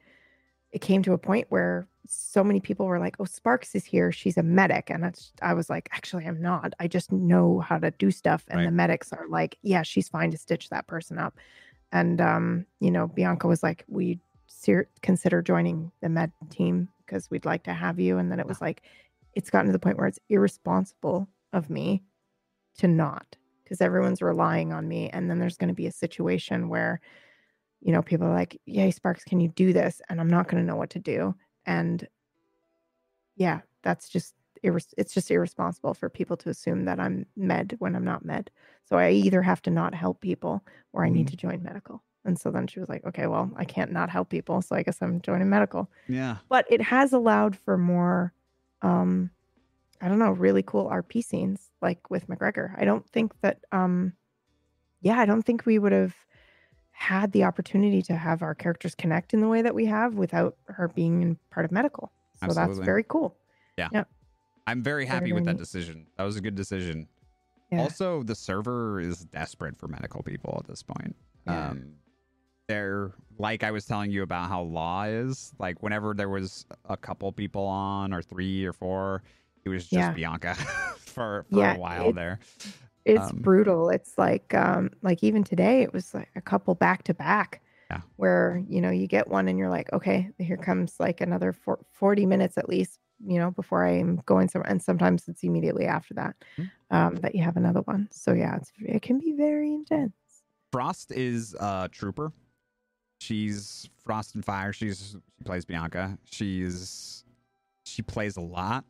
it 0.72 0.80
came 0.80 1.04
to 1.04 1.12
a 1.12 1.18
point 1.18 1.46
where 1.48 1.86
so 2.08 2.42
many 2.42 2.58
people 2.58 2.86
were 2.86 2.98
like, 2.98 3.14
"Oh, 3.20 3.24
Sparks 3.24 3.76
is 3.76 3.84
here. 3.84 4.10
She's 4.10 4.36
a 4.36 4.42
medic," 4.42 4.90
and 4.90 5.04
that's 5.04 5.32
I 5.40 5.54
was 5.54 5.70
like, 5.70 5.88
"Actually, 5.92 6.26
I'm 6.26 6.42
not. 6.42 6.72
I 6.80 6.88
just 6.88 7.12
know 7.12 7.60
how 7.60 7.78
to 7.78 7.92
do 7.92 8.10
stuff." 8.10 8.44
And 8.48 8.66
the 8.66 8.72
medics 8.72 9.12
are 9.12 9.28
like, 9.28 9.56
"Yeah, 9.62 9.82
she's 9.82 10.08
fine 10.08 10.32
to 10.32 10.38
stitch 10.38 10.68
that 10.70 10.88
person 10.88 11.16
up." 11.16 11.38
And 11.92 12.20
um, 12.20 12.66
you 12.80 12.90
know, 12.90 13.06
Bianca 13.06 13.46
was 13.46 13.62
like, 13.62 13.84
"We 13.86 14.18
ser- 14.48 14.88
consider 15.00 15.42
joining 15.42 15.92
the 16.00 16.08
med 16.08 16.32
team 16.50 16.88
because 17.04 17.30
we'd 17.30 17.44
like 17.44 17.62
to 17.64 17.72
have 17.72 18.00
you." 18.00 18.18
And 18.18 18.32
then 18.32 18.40
it 18.40 18.48
was 18.48 18.60
like, 18.60 18.82
it's 19.36 19.50
gotten 19.50 19.66
to 19.66 19.72
the 19.72 19.78
point 19.78 19.98
where 19.98 20.08
it's 20.08 20.18
irresponsible 20.28 21.28
of 21.56 21.70
me 21.70 22.02
to 22.78 22.88
not 22.88 23.36
because 23.64 23.80
everyone's 23.82 24.22
relying 24.22 24.72
on 24.72 24.88
me. 24.88 25.10
And 25.10 25.30
then 25.30 25.38
there's 25.40 25.56
going 25.58 25.68
to 25.68 25.74
be 25.74 25.88
a 25.88 25.92
situation 25.92 26.68
where 26.68 27.00
you 27.82 27.92
know 27.92 28.02
people 28.02 28.26
are 28.28 28.34
like 28.34 28.60
yay 28.66 28.90
sparks 28.90 29.24
can 29.24 29.40
you 29.40 29.48
do 29.48 29.72
this? 29.72 30.02
And 30.08 30.20
i'm 30.20 30.30
not 30.30 30.48
going 30.48 30.62
to 30.62 30.66
know 30.66 30.76
what 30.76 30.90
to 30.90 31.00
do. 31.00 31.34
And 31.66 32.08
yeah 33.36 33.60
that's 33.82 34.08
just 34.08 34.34
irres- 34.64 34.94
it's 34.96 35.14
just 35.14 35.30
irresponsible 35.30 35.94
for 35.94 36.08
people 36.08 36.36
to 36.36 36.48
assume 36.48 36.84
that 36.84 36.98
i'm 36.98 37.26
med 37.36 37.76
when 37.78 37.94
i'm 37.94 38.04
not 38.04 38.24
med. 38.24 38.50
So 38.84 38.96
i 38.98 39.10
either 39.10 39.42
have 39.42 39.62
to 39.62 39.70
not 39.70 39.94
help 39.94 40.20
people 40.20 40.64
or 40.92 41.04
i 41.04 41.08
need 41.08 41.26
Mhm. 41.26 41.30
to 41.30 41.36
join 41.36 41.62
medical. 41.62 42.02
And 42.24 42.38
so 42.38 42.50
then 42.50 42.66
she 42.66 42.80
was 42.80 42.88
like 42.88 43.04
okay 43.04 43.26
well 43.26 43.50
i 43.56 43.64
can't 43.64 43.92
not 43.92 44.10
help 44.10 44.30
people 44.30 44.62
so 44.62 44.74
i 44.76 44.82
guess 44.82 45.00
i'm 45.02 45.20
joining 45.20 45.48
medical. 45.48 45.90
Yeah, 46.08 46.38
but 46.48 46.66
it 46.70 46.82
has 46.82 47.12
allowed 47.12 47.56
for 47.56 47.78
more 47.78 48.32
um 48.82 49.30
i 50.00 50.08
don't 50.08 50.18
know 50.18 50.32
really 50.32 50.62
cool 50.62 50.86
rp 50.86 51.22
scenes 51.22 51.70
like 51.82 52.10
with 52.10 52.26
mcgregor 52.28 52.78
i 52.80 52.84
don't 52.84 53.08
think 53.10 53.32
that 53.40 53.60
um 53.72 54.12
yeah 55.00 55.18
i 55.18 55.24
don't 55.24 55.42
think 55.42 55.64
we 55.66 55.78
would 55.78 55.92
have 55.92 56.14
had 56.90 57.32
the 57.32 57.44
opportunity 57.44 58.00
to 58.02 58.16
have 58.16 58.42
our 58.42 58.54
characters 58.54 58.94
connect 58.94 59.34
in 59.34 59.40
the 59.40 59.48
way 59.48 59.60
that 59.62 59.74
we 59.74 59.84
have 59.86 60.14
without 60.14 60.56
her 60.66 60.88
being 60.88 61.22
in 61.22 61.38
part 61.50 61.64
of 61.66 61.70
medical 61.72 62.10
so 62.40 62.52
that's 62.52 62.78
very 62.78 63.04
cool 63.04 63.36
Yeah. 63.78 63.88
yeah. 63.92 64.04
I'm 64.66 64.82
very 64.82 65.04
Very, 65.04 65.06
happy 65.06 65.20
very 65.30 65.32
with 65.34 65.44
that 65.44 65.58
decision. 65.58 66.06
That 66.16 66.24
was 66.24 66.36
a 66.36 66.40
good 66.40 66.54
decision. 66.56 67.06
yeah 67.70 67.82
Also, 67.82 68.22
the 68.24 68.34
server 68.34 68.98
is 69.00 69.20
desperate 69.26 69.78
for 69.78 69.86
medical 69.88 70.22
people 70.24 70.56
at 70.60 70.66
this 70.66 70.82
point. 70.82 71.14
Yeah. 71.46 71.68
Um, 71.68 71.92
they're 72.66 73.12
like 73.38 73.62
I 73.62 73.70
was 73.70 73.84
telling 73.86 74.10
you 74.10 74.22
about 74.22 74.48
how 74.48 74.62
Law 74.62 75.04
is. 75.04 75.52
Like 75.60 75.82
whenever 75.84 76.14
there 76.14 76.28
was 76.28 76.66
a 76.86 76.96
couple 76.96 77.30
people 77.30 77.64
on, 77.64 78.12
or 78.12 78.22
three 78.22 78.64
or 78.66 78.72
four, 78.72 79.22
it 79.66 79.68
was 79.68 79.82
just 79.82 79.92
Yeah. 79.92 80.12
Bianca 80.12 80.54
for 80.98 81.44
for 81.50 81.58
Yeah, 81.58 81.74
a 81.74 81.78
while 81.78 82.08
it- 82.10 82.14
there. 82.14 82.38
It's 83.04 83.30
Um, 83.30 83.38
brutal. 83.40 83.90
It's 83.90 84.16
like 84.18 84.52
um 84.54 84.90
like 85.02 85.22
even 85.22 85.44
today 85.44 85.82
it 85.82 85.92
was 85.92 86.12
like 86.14 86.30
a 86.36 86.40
couple 86.40 86.74
back 86.74 87.02
to 87.04 87.14
back. 87.14 87.60
Yeah. 87.90 88.00
Where, 88.16 88.62
you 88.68 88.80
know, 88.80 88.90
you 88.90 89.06
get 89.06 89.28
one 89.28 89.46
and 89.46 89.56
you're 89.58 89.68
like, 89.70 89.92
okay, 89.92 90.30
here 90.38 90.56
comes 90.56 90.96
like 90.98 91.20
another 91.20 91.52
four, 91.52 91.78
40 91.92 92.26
minutes 92.26 92.58
at 92.58 92.68
least, 92.68 92.98
you 93.24 93.38
know, 93.38 93.52
before 93.52 93.84
I 93.86 93.92
am 93.98 94.20
going 94.26 94.48
somewhere. 94.48 94.68
And 94.68 94.82
sometimes 94.82 95.28
it's 95.28 95.44
immediately 95.44 95.86
after 95.86 96.14
that 96.14 96.34
Mhm. 96.58 96.70
um, 96.90 97.14
that 97.16 97.36
you 97.36 97.44
have 97.44 97.56
another 97.56 97.82
one. 97.82 98.08
So 98.10 98.32
yeah, 98.32 98.56
it's 98.56 98.72
it 98.80 99.02
can 99.02 99.18
be 99.20 99.32
very 99.36 99.72
intense. 99.72 100.12
Frost 100.72 101.12
is 101.12 101.54
a 101.60 101.88
trooper. 101.92 102.32
She's 103.20 103.88
Frost 104.04 104.34
and 104.34 104.44
Fire. 104.44 104.72
She's 104.72 105.16
she 105.38 105.44
plays 105.44 105.64
Bianca. 105.64 106.18
She's 106.24 107.24
she 107.84 108.02
plays 108.02 108.36
a 108.36 108.40
lot, 108.40 108.84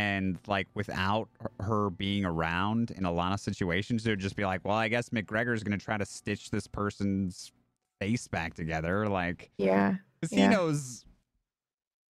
and 0.00 0.38
like 0.46 0.66
without 0.74 1.28
her- 1.60 1.90
being 1.90 2.24
around 2.24 2.90
in 2.92 3.04
a 3.04 3.12
lot 3.12 3.32
of 3.32 3.40
situations, 3.40 4.06
it 4.06 4.10
would 4.10 4.18
just 4.20 4.36
be 4.36 4.44
like, 4.44 4.64
well, 4.64 4.76
I 4.76 4.88
guess 4.88 5.10
McGregor's 5.10 5.62
gonna 5.62 5.78
try 5.78 5.98
to 5.98 6.06
stitch 6.06 6.50
this 6.50 6.66
person's 6.66 7.52
face 8.00 8.26
back 8.28 8.54
together, 8.54 9.08
like 9.08 9.50
Yeah. 9.58 9.96
because 10.20 10.36
Yeah. 10.36 10.48
he 10.48 10.54
knows 10.54 11.04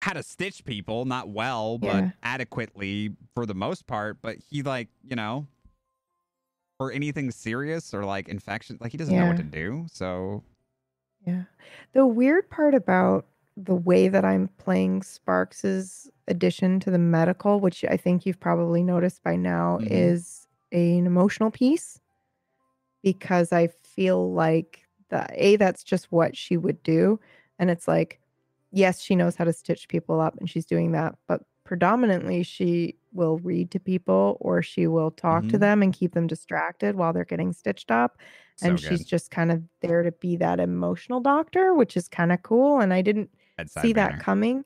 how 0.01 0.13
to 0.13 0.23
stitch 0.23 0.63
people, 0.65 1.05
not 1.05 1.29
well, 1.29 1.77
but 1.77 1.87
Yeah. 1.95 2.11
adequately 2.23 3.15
for 3.35 3.45
the 3.45 3.55
most 3.55 3.87
part. 3.87 4.21
But 4.21 4.37
he 4.49 4.61
like 4.61 4.89
you 5.03 5.15
know. 5.15 5.47
For 6.77 6.93
anything 6.93 7.29
serious 7.31 7.93
or 7.93 8.05
like 8.05 8.29
infection, 8.29 8.77
like 8.79 8.91
he 8.93 8.97
doesn't 8.97 9.13
know 9.13 9.27
what 9.27 9.35
to 9.35 9.43
do. 9.43 9.85
So 9.91 10.43
Yeah. 11.27 11.43
The 11.91 12.07
weird 12.07 12.49
part 12.49 12.73
about 12.73 13.25
the 13.59 13.75
way 13.75 14.07
that 14.09 14.25
I'm 14.25 14.47
playing 14.57 15.03
Sparks's 15.03 16.09
addition 16.27 16.79
to 16.81 16.91
the 16.91 16.99
medical, 16.99 17.59
which 17.59 17.85
I 17.85 17.97
think 17.97 18.25
you've 18.25 18.39
probably 18.39 18.83
noticed 18.83 19.23
by 19.23 19.35
now, 19.35 19.79
Mhm. 19.79 20.11
is 20.11 20.47
an 20.71 21.05
emotional 21.07 21.51
piece 21.51 22.01
because 23.03 23.51
I 23.53 23.67
feel 23.67 24.33
like 24.33 24.85
the 25.09 25.25
A, 25.33 25.55
that's 25.55 25.83
just 25.83 26.11
what 26.11 26.35
she 26.37 26.57
would 26.57 26.81
do. 26.83 27.19
And 27.57 27.69
it's 27.69 27.87
like, 27.87 28.19
yes, 28.71 29.01
she 29.01 29.15
knows 29.15 29.35
how 29.35 29.45
to 29.45 29.53
stitch 29.53 29.87
people 29.87 30.19
up 30.21 30.37
and 30.37 30.49
she's 30.49 30.65
doing 30.65 30.91
that, 30.91 31.15
but 31.27 31.41
predominantly 31.63 32.43
she 32.43 32.97
will 33.13 33.37
read 33.39 33.71
to 33.71 33.79
people 33.79 34.37
or 34.41 34.61
she 34.61 34.87
will 34.87 35.11
talk 35.11 35.47
to 35.47 35.57
Mhm. 35.57 35.59
them 35.59 35.81
and 35.83 35.93
keep 35.93 36.13
them 36.13 36.27
distracted 36.27 36.95
while 36.95 37.13
they're 37.13 37.25
getting 37.25 37.53
stitched 37.53 37.91
up 37.91 38.17
and 38.61 38.79
she's 38.79 39.05
just 39.05 39.29
kind 39.31 39.51
of 39.51 39.63
there 39.81 40.01
to 40.03 40.11
be 40.13 40.35
that 40.35 40.59
emotional 40.59 41.19
doctor 41.19 41.73
which 41.75 41.95
is 41.95 42.07
kind 42.07 42.31
of 42.31 42.41
cool 42.41 42.79
and 42.79 42.91
i 42.93 43.01
didn't 43.03 43.29
See 43.67 43.93
that 43.93 44.19
coming? 44.19 44.65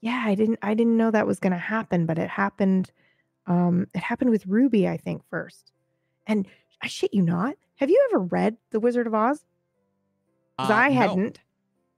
Yeah 0.00 0.22
i 0.26 0.34
didn't 0.34 0.58
i 0.62 0.74
didn't 0.74 0.96
know 0.98 1.10
that 1.10 1.26
was 1.26 1.38
going 1.40 1.52
to 1.52 1.58
happen 1.58 2.04
but 2.04 2.18
it 2.18 2.28
happened 2.28 2.90
um 3.46 3.86
it 3.94 4.02
happened 4.02 4.30
with 4.30 4.46
ruby 4.46 4.86
i 4.88 4.96
think 4.98 5.22
first. 5.30 5.72
And 6.26 6.46
i 6.82 6.86
shit 6.88 7.14
you 7.14 7.22
not 7.22 7.54
have 7.76 7.88
you 7.90 8.06
ever 8.10 8.20
read 8.20 8.56
the 8.70 8.80
wizard 8.80 9.06
of 9.06 9.14
Oz? 9.14 9.44
Uh, 10.58 10.68
i 10.72 10.90
hadn't 10.90 11.40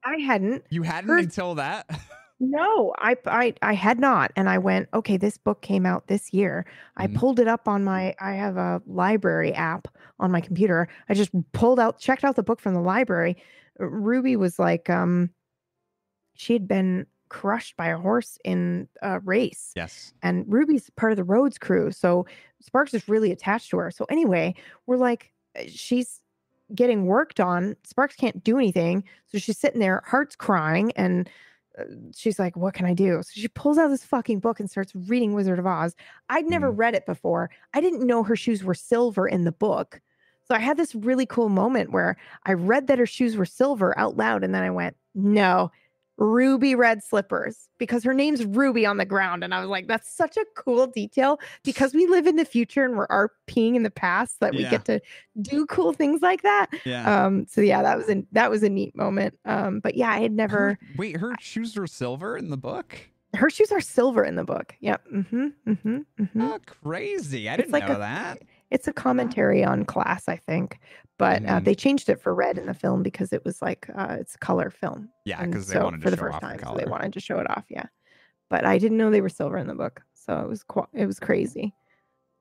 i 0.05 0.16
hadn't. 0.18 0.64
You 0.70 0.82
hadn't 0.82 1.10
heard- 1.10 1.24
until 1.24 1.56
that. 1.56 1.88
no 2.40 2.94
I, 2.98 3.16
I 3.26 3.55
i 3.62 3.72
had 3.72 3.98
not 3.98 4.30
and 4.36 4.48
i 4.48 4.58
went 4.58 4.88
okay 4.94 5.16
this 5.16 5.36
book 5.38 5.60
came 5.62 5.84
out 5.86 6.06
this 6.06 6.32
year. 6.32 6.64
I 6.96 7.06
Mhm. 7.08 7.16
pulled 7.16 7.40
it 7.40 7.48
up 7.48 7.66
on 7.66 7.82
my 7.82 8.14
i 8.20 8.32
have 8.34 8.56
a 8.56 8.80
library 8.86 9.52
app 9.55 9.88
on 10.20 10.30
my 10.30 10.40
computer. 10.40 10.86
I 11.08 11.14
just 11.14 11.30
pulled 11.52 11.80
out 11.80 11.98
checked 11.98 12.24
out 12.24 12.36
the 12.36 12.42
book 12.42 12.60
from 12.60 12.74
the 12.74 12.80
library. 12.80 13.36
Ruby 13.78 14.36
was 14.36 14.58
like 14.58 14.88
um 14.90 15.30
she 16.36 16.52
had 16.52 16.68
been 16.68 17.06
crushed 17.28 17.76
by 17.76 17.89
a 17.89 17.98
horse 17.98 18.39
in 18.44 18.89
a 19.02 19.18
race 19.20 19.73
yes. 19.74 20.12
and 20.23 20.44
Ruby's 20.47 20.90
part 20.90 21.12
of 21.12 21.16
the 21.16 21.24
Rhodes 21.24 21.58
crew. 21.58 21.90
So 21.90 22.26
Sparks 22.60 22.94
is 22.94 23.08
really 23.08 23.32
attached 23.32 23.70
to 23.70 23.78
her. 23.78 23.90
So 23.90 24.06
anyway, 24.08 24.55
we're 24.86 24.97
like, 24.97 25.32
uh, 25.58 25.65
she's 25.68 26.20
getting 26.74 27.06
worked 27.06 27.40
on. 27.40 27.76
Sparks 27.84 28.16
can't 28.16 28.42
do 28.42 28.58
anything. 28.58 29.05
So 29.26 29.39
she's 29.39 29.58
sitting 29.58 29.81
there, 29.81 30.02
Hart's 30.06 30.36
crying, 30.36 30.92
and 30.92 31.28
uh, 31.78 31.84
she's 32.15 32.39
like, 32.39 32.56
What 32.56 32.74
can 32.74 32.86
I 32.86 32.94
do? 32.94 33.23
So 33.23 33.31
she 33.34 33.48
pulls 33.48 33.78
out 33.78 33.89
this 33.89 34.05
fucking 34.05 34.40
book 34.40 34.60
and 34.60 34.70
starts 34.70 34.92
reading 34.94 35.34
Wizard 35.34 35.58
of 35.58 35.66
Oz. 35.66 35.94
I'd 36.28 36.47
never 36.47 36.70
read 36.70 36.94
it 36.94 37.06
before. 37.06 37.50
I 37.74 37.81
didn't 37.81 38.06
know 38.06 38.23
her 38.23 38.36
shoes 38.36 38.65
were 38.65 38.74
silver 38.74 39.28
in 39.28 39.44
the 39.44 39.52
book. 39.52 40.00
So 40.48 40.55
I 40.55 40.60
had 40.60 40.76
this 40.76 40.94
really 40.94 41.26
cool 41.26 41.48
moment 41.48 41.90
where 41.90 42.16
I 42.44 42.52
read 42.52 42.86
that 42.86 43.00
her 43.00 43.06
shoes 43.06 43.36
were 43.36 43.44
silver 43.44 43.98
out 43.98 44.16
loud, 44.16 44.44
and 44.44 44.55
then 44.55 44.62
I 44.62 44.70
went, 44.70 44.97
No, 45.15 45.70
ruby 46.18 46.74
red 46.74 47.02
slippers 47.04 47.68
because 47.78 48.02
her 48.04 48.14
name's 48.14 48.44
Ruby 48.44 48.86
on 48.86 48.96
the 48.96 49.04
ground. 49.04 49.44
And 49.44 49.54
I 49.54 49.60
was 49.60 49.68
like, 49.68 49.86
that's 49.86 50.10
such 50.10 50.36
a 50.38 50.44
cool 50.56 50.86
detail 50.86 51.38
because 51.62 51.92
we 51.92 52.06
live 52.06 52.26
in 52.26 52.36
the 52.36 52.44
future 52.46 52.84
and 52.86 52.96
we're 52.96 53.06
RPing 53.08 53.74
in 53.74 53.82
the 53.82 53.90
past 53.90 54.40
that 54.40 54.54
we 54.54 54.62
get 54.70 54.84
to 54.86 55.00
do 55.42 55.66
cool 55.66 55.92
things 55.92 56.22
like 56.22 56.42
that. 56.42 56.68
Yeah. 56.84 57.26
Um, 57.26 57.46
so 57.46 57.60
yeah, 57.60 57.82
that 57.82 57.98
was 57.98 58.08
a 58.08 58.22
that 58.32 58.50
was 58.50 58.62
a 58.62 58.68
neat 58.70 58.96
moment. 58.96 59.38
Um, 59.44 59.80
but 59.80 59.94
yeah, 59.94 60.10
I 60.10 60.20
had 60.20 60.32
never 60.32 60.56
Her- 60.58 60.78
wait, 60.96 61.16
her 61.18 61.34
shoes 61.38 61.76
are 61.76 61.86
silver 61.86 62.36
in 62.36 62.48
the 62.50 62.56
book? 62.56 62.98
her 63.34 63.50
shoes 63.50 63.70
are 63.70 63.82
silver 63.82 64.24
in 64.24 64.36
the 64.36 64.44
book. 64.44 64.74
Yep. 64.80 65.06
Mm-hmm. 65.12 65.46
Mm-hmm. 65.68 65.96
Mm-hmm. 66.18 66.40
Oh, 66.40 66.58
crazy. 66.82 67.50
I 67.50 67.56
didn't 67.58 67.72
like 67.72 67.86
know 67.86 67.96
a- 67.96 67.98
that. 67.98 68.38
It's 68.70 68.88
a 68.88 68.92
commentary 68.92 69.64
on 69.64 69.84
class, 69.84 70.28
I 70.28 70.36
think. 70.36 70.78
But 71.18 71.44
uh, 71.46 71.60
Mhm. 71.60 71.64
they 71.64 71.74
changed 71.74 72.08
it 72.10 72.20
for 72.20 72.34
red 72.34 72.58
in 72.58 72.66
the 72.66 72.74
film 72.74 73.02
because 73.02 73.32
it 73.32 73.44
was 73.44 73.62
like 73.62 73.88
uh, 73.96 74.16
it's 74.20 74.34
a 74.34 74.38
color 74.38 74.70
film. 74.70 75.08
Yeah, 75.24 75.44
because 75.44 75.66
they 75.66 75.74
so 75.74 75.84
wanted 75.84 76.02
for 76.02 76.10
the 76.10 76.16
show 76.16 76.24
first 76.24 76.34
off 76.36 76.40
time, 76.42 76.58
the 76.58 76.66
so 76.66 76.74
they 76.76 76.84
wanted 76.84 77.12
to 77.14 77.20
show 77.20 77.38
it 77.38 77.48
off. 77.50 77.64
Yeah, 77.70 77.86
but 78.50 78.66
I 78.66 78.76
didn't 78.78 78.98
know 78.98 79.10
they 79.10 79.22
were 79.22 79.28
silver 79.30 79.56
in 79.56 79.66
the 79.66 79.74
book, 79.74 80.02
so 80.14 80.38
it 80.40 80.48
was 80.48 80.62
qu- 80.62 80.88
it 80.92 81.06
was 81.06 81.18
crazy. 81.18 81.72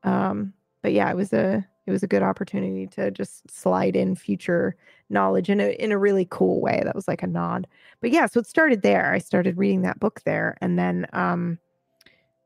Um, 0.03 0.53
but 0.81 0.91
yeah, 0.91 1.09
it 1.09 1.15
was 1.15 1.31
a 1.31 1.65
it 1.87 1.91
was 1.91 2.03
a 2.03 2.07
good 2.07 2.23
opportunity 2.23 2.87
to 2.87 3.11
just 3.11 3.49
slide 3.49 3.95
in 3.95 4.15
future 4.15 4.75
knowledge 5.09 5.49
in 5.49 5.61
a 5.61 5.69
in 5.81 5.91
a 5.93 5.97
really 5.97 6.27
cool 6.29 6.59
way. 6.59 6.81
That 6.83 6.95
was 6.95 7.07
like 7.07 7.23
a 7.23 7.27
nod. 7.27 7.67
But 8.01 8.11
yeah, 8.11 8.25
so 8.25 8.39
it 8.41 8.47
started 8.47 8.81
there. 8.81 9.13
I 9.13 9.19
started 9.19 9.57
reading 9.57 9.83
that 9.83 9.99
book 9.99 10.21
there, 10.25 10.57
and 10.59 10.77
then 10.77 11.07
um, 11.13 11.59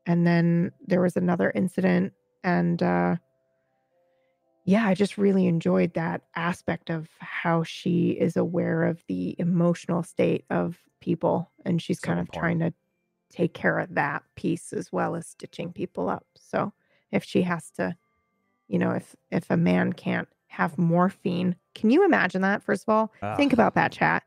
and 0.06 0.27
then 0.27 0.74
there 0.85 1.01
was 1.01 1.17
another 1.17 1.51
incident, 1.56 2.14
and 2.43 2.83
uh, 2.83 3.16
yeah, 4.66 4.88
I 4.88 4.94
just 4.94 5.18
really 5.18 5.48
enjoyed 5.48 5.94
that 5.94 6.24
aspect 6.36 6.90
of 6.90 7.10
how 7.20 7.64
she 7.64 8.12
is 8.12 8.38
aware 8.38 8.84
of 8.84 9.04
the 9.08 9.36
emotional 9.40 10.04
state 10.04 10.46
of 10.50 10.78
people 11.00 11.52
and 11.66 11.82
she's 11.82 12.00
So 12.00 12.06
kind 12.08 12.20
of 12.20 12.32
trying 12.32 12.60
to 12.60 12.74
take 13.32 13.54
care 13.54 13.80
of 13.80 13.96
that 13.96 14.24
piece 14.36 14.74
as 14.74 14.92
well 14.92 15.16
as 15.16 15.28
stitching 15.28 15.74
people 15.74 16.10
up. 16.10 16.26
So 16.38 16.74
if 17.12 17.24
she 17.24 17.44
has 17.44 17.72
to, 17.72 17.96
you 18.68 18.80
know, 18.80 18.92
if 18.92 19.16
if 19.32 19.50
a 19.52 19.58
man 19.58 19.94
can't 19.94 20.30
have 20.48 20.78
morphine, 20.78 21.56
can 21.76 21.92
you 21.92 22.06
imagine 22.06 22.42
that 22.44 22.64
first 22.64 22.84
of 22.88 22.90
all? 22.94 23.14
Think 23.36 23.54
about 23.54 23.76
that 23.76 23.92
chat. 23.94 24.24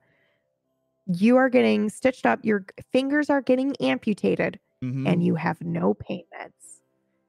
You 1.06 1.36
are 1.36 1.48
getting 1.48 1.88
stitched 1.88 2.26
up, 2.26 2.40
your 2.44 2.64
fingers 2.92 3.28
are 3.28 3.40
getting 3.42 3.74
amputated 3.80 4.60
Mhm. 4.82 5.06
and 5.08 5.24
you 5.24 5.34
have 5.34 5.60
no 5.60 5.94
pain 5.94 6.24
meds. 6.38 6.80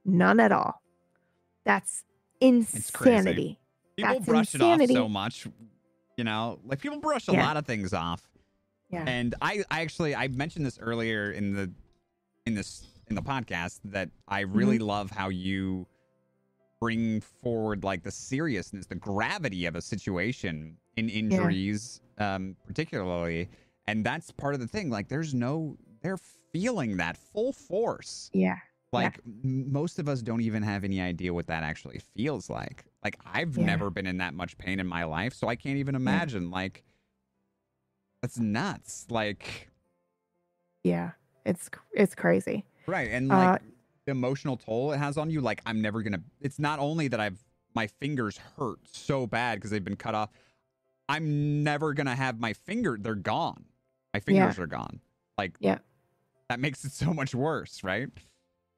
None 0.05 0.39
at 0.39 0.51
all. 0.51 0.81
That's. 1.65 2.05
Insanity. 2.43 3.59
people 3.95 4.13
that's 4.13 4.25
brush 4.25 4.55
it 4.55 4.61
off 4.61 4.81
so 4.89 5.07
much. 5.09 5.47
You 6.17 6.23
know, 6.23 6.59
like 6.65 6.79
people 6.79 6.99
brush 6.99 7.27
a 7.27 7.31
Yeah. 7.33 7.45
lot 7.45 7.57
of 7.57 7.65
things 7.65 7.93
off. 7.93 8.21
Yeah. 8.89 9.03
And 9.07 9.33
I, 9.41 9.63
I 9.71 9.81
actually 9.81 10.13
I 10.15 10.27
mentioned 10.27 10.65
this 10.65 10.77
earlier 10.79 11.31
in 11.31 11.53
the 11.53 11.71
in 12.45 12.53
this 12.53 12.85
in 13.07 13.15
the 13.15 13.21
podcast 13.21 13.79
that 13.85 14.09
I 14.27 14.41
really 14.41 14.77
Mm-hmm. 14.77 14.85
love 14.87 15.11
how 15.11 15.29
you 15.29 15.87
bring 16.79 17.21
forward 17.21 17.83
like 17.83 18.03
the 18.03 18.11
seriousness, 18.11 18.85
the 18.85 18.95
gravity 18.95 19.65
of 19.65 19.75
a 19.75 19.81
situation 19.81 20.77
in 20.97 21.09
injuries, 21.09 22.01
um, 22.17 22.55
particularly. 22.67 23.49
And 23.87 24.05
that's 24.05 24.31
part 24.31 24.53
of 24.53 24.59
the 24.59 24.67
thing. 24.67 24.89
Like 24.89 25.07
there's 25.07 25.33
no 25.33 25.77
they're 26.01 26.19
feeling 26.51 26.97
that 26.97 27.17
full 27.17 27.53
force. 27.53 28.29
yeah. 28.33 28.57
Like 28.93 29.19
m- 29.25 29.71
most 29.71 29.99
of 29.99 30.07
us 30.07 30.21
don't 30.21 30.41
even 30.41 30.63
have 30.63 30.83
any 30.83 31.01
idea 31.01 31.33
what 31.33 31.47
that 31.47 31.63
actually 31.63 31.99
feels 32.15 32.49
like. 32.49 32.85
Like 33.03 33.17
I've 33.25 33.57
Yeah. 33.57 33.65
never 33.65 33.89
been 33.89 34.05
in 34.07 34.17
that 34.17 34.33
much 34.33 34.57
pain 34.57 34.79
in 34.79 34.87
my 34.87 35.03
life, 35.03 35.33
so 35.33 35.47
I 35.47 35.55
can't 35.55 35.77
even 35.77 35.95
imagine. 35.95 36.51
Like 36.51 36.83
that's 38.21 38.37
nuts. 38.39 39.05
Like 39.09 39.69
Yeah. 40.83 41.11
It's 41.45 41.69
it's 41.93 42.15
crazy. 42.15 42.65
right, 42.87 43.09
and 43.11 43.31
Uh, 43.31 43.35
like 43.37 43.61
the 44.05 44.11
emotional 44.11 44.55
toll 44.57 44.91
it 44.93 44.97
has 44.97 45.17
on 45.17 45.29
you. 45.29 45.41
Like 45.41 45.61
I'm 45.65 45.81
never 45.81 46.01
gonna. 46.01 46.21
It's 46.39 46.59
not 46.59 46.79
only 46.79 47.07
that 47.09 47.19
I've 47.19 47.43
my 47.75 47.87
fingers 47.87 48.37
hurt 48.57 48.79
so 48.91 49.25
bad 49.25 49.55
because 49.55 49.71
they've 49.71 49.83
been 49.83 49.95
cut 49.95 50.13
off. 50.15 50.29
I'm 51.09 51.63
never 51.63 51.93
gonna 51.93 52.15
have 52.15 52.39
my 52.39 52.53
finger. 52.53 52.97
They're 52.99 53.15
gone. 53.15 53.65
My 54.13 54.19
fingers 54.19 54.57
are 54.59 54.67
gone. 54.67 55.01
Like 55.37 55.57
Yeah. 55.59 55.79
that 56.49 56.59
makes 56.59 56.85
it 56.85 56.91
so 56.91 57.13
much 57.13 57.33
worse, 57.35 57.83
right? 57.83 58.09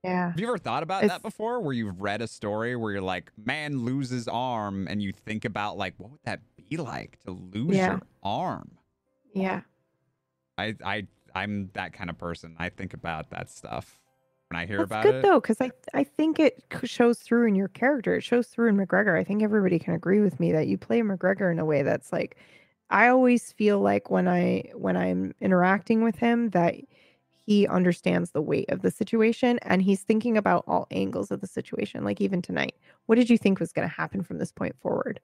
Yeah. 0.06 0.30
Have 0.32 0.40
you 0.40 0.48
ever 0.48 0.58
thought 0.58 0.84
about 0.84 1.04
It's- 1.04 1.18
that 1.18 1.22
before? 1.24 1.60
Where 1.62 1.74
you've 1.74 2.02
read 2.02 2.22
a 2.22 2.28
story 2.28 2.76
where 2.76 2.92
you're 2.94 3.02
like, 3.02 3.32
man 3.38 3.80
loses 3.80 4.28
arm, 4.28 4.88
and 4.88 5.02
you 5.02 5.12
think 5.12 5.46
about 5.46 5.78
like, 5.78 5.94
what 5.98 6.12
would 6.12 6.20
that 6.24 6.42
be 6.70 6.78
like 6.78 7.20
to 7.26 7.32
lose 7.32 7.76
Yeah. 7.76 7.92
your 7.92 8.02
arm? 8.24 8.72
Yeah. 9.34 9.62
I 10.58 10.76
I 10.84 11.08
I'm 11.34 11.70
that 11.74 11.92
kind 11.94 12.10
of 12.10 12.18
person. 12.18 12.56
I 12.58 12.70
think 12.70 12.94
about 12.94 13.30
that 13.32 13.50
stuff 13.50 14.00
when 14.50 14.58
I 14.60 14.66
hear 14.66 14.78
That's 14.78 14.88
about 14.88 15.04
good 15.04 15.16
it. 15.16 15.22
Good 15.22 15.30
though, 15.32 15.40
because 15.42 15.60
I 15.60 15.72
I 15.94 16.04
think 16.04 16.40
it 16.40 16.64
shows 16.84 17.20
through 17.20 17.48
in 17.48 17.56
your 17.56 17.68
character. 17.68 18.16
It 18.16 18.22
shows 18.22 18.48
through 18.48 18.70
in 18.70 18.78
McGregor. 18.78 19.18
I 19.20 19.24
think 19.24 19.44
everybody 19.44 19.80
can 19.80 19.94
agree 19.94 20.22
with 20.22 20.40
me 20.40 20.52
that 20.54 20.68
you 20.68 20.78
play 20.78 21.02
McGregor 21.02 21.52
in 21.52 21.60
a 21.60 21.66
way 21.66 21.82
that's 21.84 22.14
like, 22.14 22.38
I 22.90 23.08
always 23.10 23.52
feel 23.52 23.80
like 23.82 24.10
when 24.10 24.28
I 24.30 24.70
when 24.76 24.96
I'm 24.96 25.34
interacting 25.42 26.04
with 26.04 26.18
him 26.18 26.52
that 26.52 26.76
he 27.46 27.68
understands 27.68 28.32
the 28.32 28.42
weight 28.42 28.70
of 28.70 28.82
the 28.82 28.90
situation 28.90 29.60
and 29.62 29.82
he's 29.82 30.02
thinking 30.02 30.36
about 30.36 30.64
all 30.68 30.88
angles 30.90 31.30
of 31.30 31.42
the 31.42 31.48
situation. 31.48 32.04
Like 32.04 32.20
even 32.20 32.42
tonight, 32.42 32.76
what 33.06 33.16
did 33.16 33.30
you 33.30 33.38
think 33.38 33.60
was 33.60 33.72
going 33.72 33.88
to 33.88 33.94
happen 33.94 34.24
from 34.24 34.40
this 34.40 34.52
point 34.52 34.76
forward? 34.80 35.20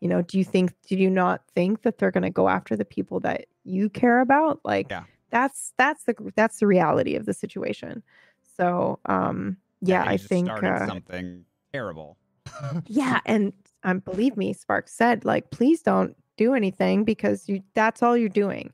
You 0.00 0.08
know, 0.08 0.22
do 0.22 0.38
you 0.38 0.44
think 0.44 0.72
did 0.88 0.98
you 0.98 1.10
not 1.10 1.42
think 1.54 1.82
that 1.82 1.98
they're 1.98 2.10
going 2.10 2.22
to 2.22 2.30
go 2.30 2.48
after 2.48 2.76
the 2.76 2.84
people 2.84 3.20
that 3.20 3.46
you 3.64 3.90
care 3.90 4.20
about? 4.20 4.60
Like 4.64 4.90
Yeah. 4.90 5.04
that's 5.30 5.74
that's 5.76 6.04
the 6.04 6.14
that's 6.34 6.60
the 6.60 6.66
reality 6.66 7.14
of 7.14 7.26
the 7.26 7.34
situation. 7.34 8.02
So, 8.56 8.98
um 9.04 9.58
yeah, 9.82 10.02
I 10.06 10.16
think 10.16 10.48
uh, 10.48 10.86
something 10.86 11.44
terrible. 11.72 12.16
yeah, 12.86 13.20
and 13.26 13.52
um, 13.84 13.98
believe 14.00 14.36
me, 14.36 14.52
Sparks 14.54 14.92
said 14.94 15.24
like, 15.24 15.50
please 15.50 15.82
don't 15.82 16.16
do 16.36 16.54
anything 16.54 17.04
because 17.04 17.48
you 17.48 17.62
that's 17.74 18.02
all 18.02 18.16
you're 18.16 18.28
doing, 18.28 18.72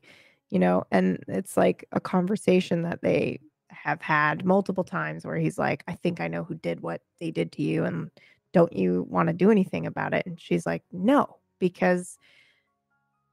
you 0.53 0.59
know. 0.59 0.83
And 0.91 1.23
it's 1.27 1.57
like 1.57 1.85
a 1.91 1.99
conversation 1.99 2.83
that 2.83 3.01
they 3.01 3.39
have 3.69 4.01
had 4.01 4.45
multiple 4.45 4.83
times 4.83 5.25
where 5.25 5.37
he's 5.37 5.57
like, 5.57 5.83
I 5.87 5.93
think 5.93 6.21
I 6.21 6.27
know 6.27 6.43
who 6.43 6.55
did 6.55 6.81
what 6.81 7.01
they 7.19 7.31
did 7.31 7.51
to 7.53 7.61
you, 7.61 7.83
and 7.83 8.11
don't 8.53 8.73
you 8.73 9.05
want 9.09 9.27
to 9.27 9.33
do 9.33 9.51
anything 9.51 9.85
about 9.85 10.13
it? 10.13 10.25
And 10.25 10.39
she's 10.39 10.65
like, 10.65 10.83
no, 10.91 11.37
because 11.59 12.17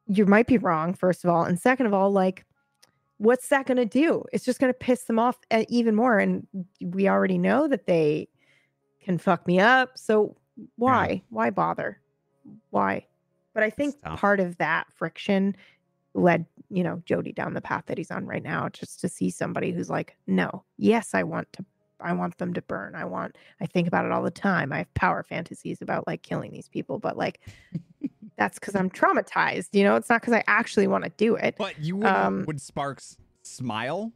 you 0.07 0.27
might 0.27 0.47
be 0.47 0.59
wrong, 0.59 0.95
first 0.95 1.25
of 1.25 1.31
all, 1.31 1.45
and 1.45 1.59
second 1.59 1.87
of 1.87 1.95
all, 1.95 2.11
like. 2.11 2.45
What's 3.23 3.49
that 3.49 3.67
going 3.67 3.77
to 3.77 3.85
do? 3.85 4.25
It's 4.33 4.47
just 4.47 4.61
going 4.61 4.73
to 4.73 4.79
piss 4.79 5.03
them 5.03 5.19
off 5.19 5.37
uh, 5.51 5.65
even 5.69 5.95
more. 5.95 6.19
And 6.19 6.47
we 6.81 7.07
already 7.07 7.37
know 7.37 7.69
that 7.69 7.85
they 7.85 8.29
can 9.03 9.19
fuck 9.19 9.47
me 9.47 9.61
up. 9.61 9.99
So 9.99 10.39
why 10.77 11.23
why 11.31 11.51
bother 11.51 12.01
why 12.71 13.07
but 13.55 13.63
i 13.63 13.71
think 13.71 14.01
part 14.17 14.41
of 14.41 14.57
that 14.59 14.87
friction 14.95 15.57
led 16.15 16.45
you 16.71 16.83
know 16.83 17.01
jody 17.07 17.33
down 17.33 17.55
the 17.55 17.61
path 17.61 17.85
that 17.87 17.97
he's 17.99 18.11
on 18.11 18.27
right 18.27 18.43
now 18.43 18.69
just 18.69 19.01
to 19.01 19.09
see 19.09 19.31
somebody 19.31 19.71
who's 19.73 19.89
like 19.89 20.17
no 20.27 20.65
yes 20.77 21.15
i 21.15 21.23
want 21.23 21.51
to 21.53 21.65
i 22.01 22.13
want 22.13 22.37
them 22.39 22.53
to 22.53 22.61
burn 22.63 22.95
i 22.97 23.05
want 23.05 23.37
i 23.61 23.67
think 23.67 23.87
about 23.87 24.05
it 24.05 24.11
all 24.11 24.23
the 24.23 24.31
time 24.31 24.73
i 24.73 24.79
have 24.79 24.95
power 24.95 25.23
fantasies 25.23 25.81
about 25.81 26.07
like 26.09 26.23
killing 26.23 26.51
these 26.51 26.69
people 26.69 26.99
but 26.99 27.17
like 27.17 27.41
that's 28.37 28.59
because 28.59 28.75
i'm 28.75 28.91
traumatized 28.91 29.69
you 29.73 29.85
know 29.85 29.95
it's 29.95 30.09
not 30.09 30.21
because 30.21 30.35
i 30.35 30.43
actually 30.49 30.89
want 30.89 31.05
to 31.05 31.11
do 31.17 31.37
it 31.37 31.55
But 31.57 31.79
you 31.79 31.97
would 31.97 32.07
Um, 32.07 32.45
would 32.47 32.61
Sparks 32.61 33.17
smile? 33.43 34.13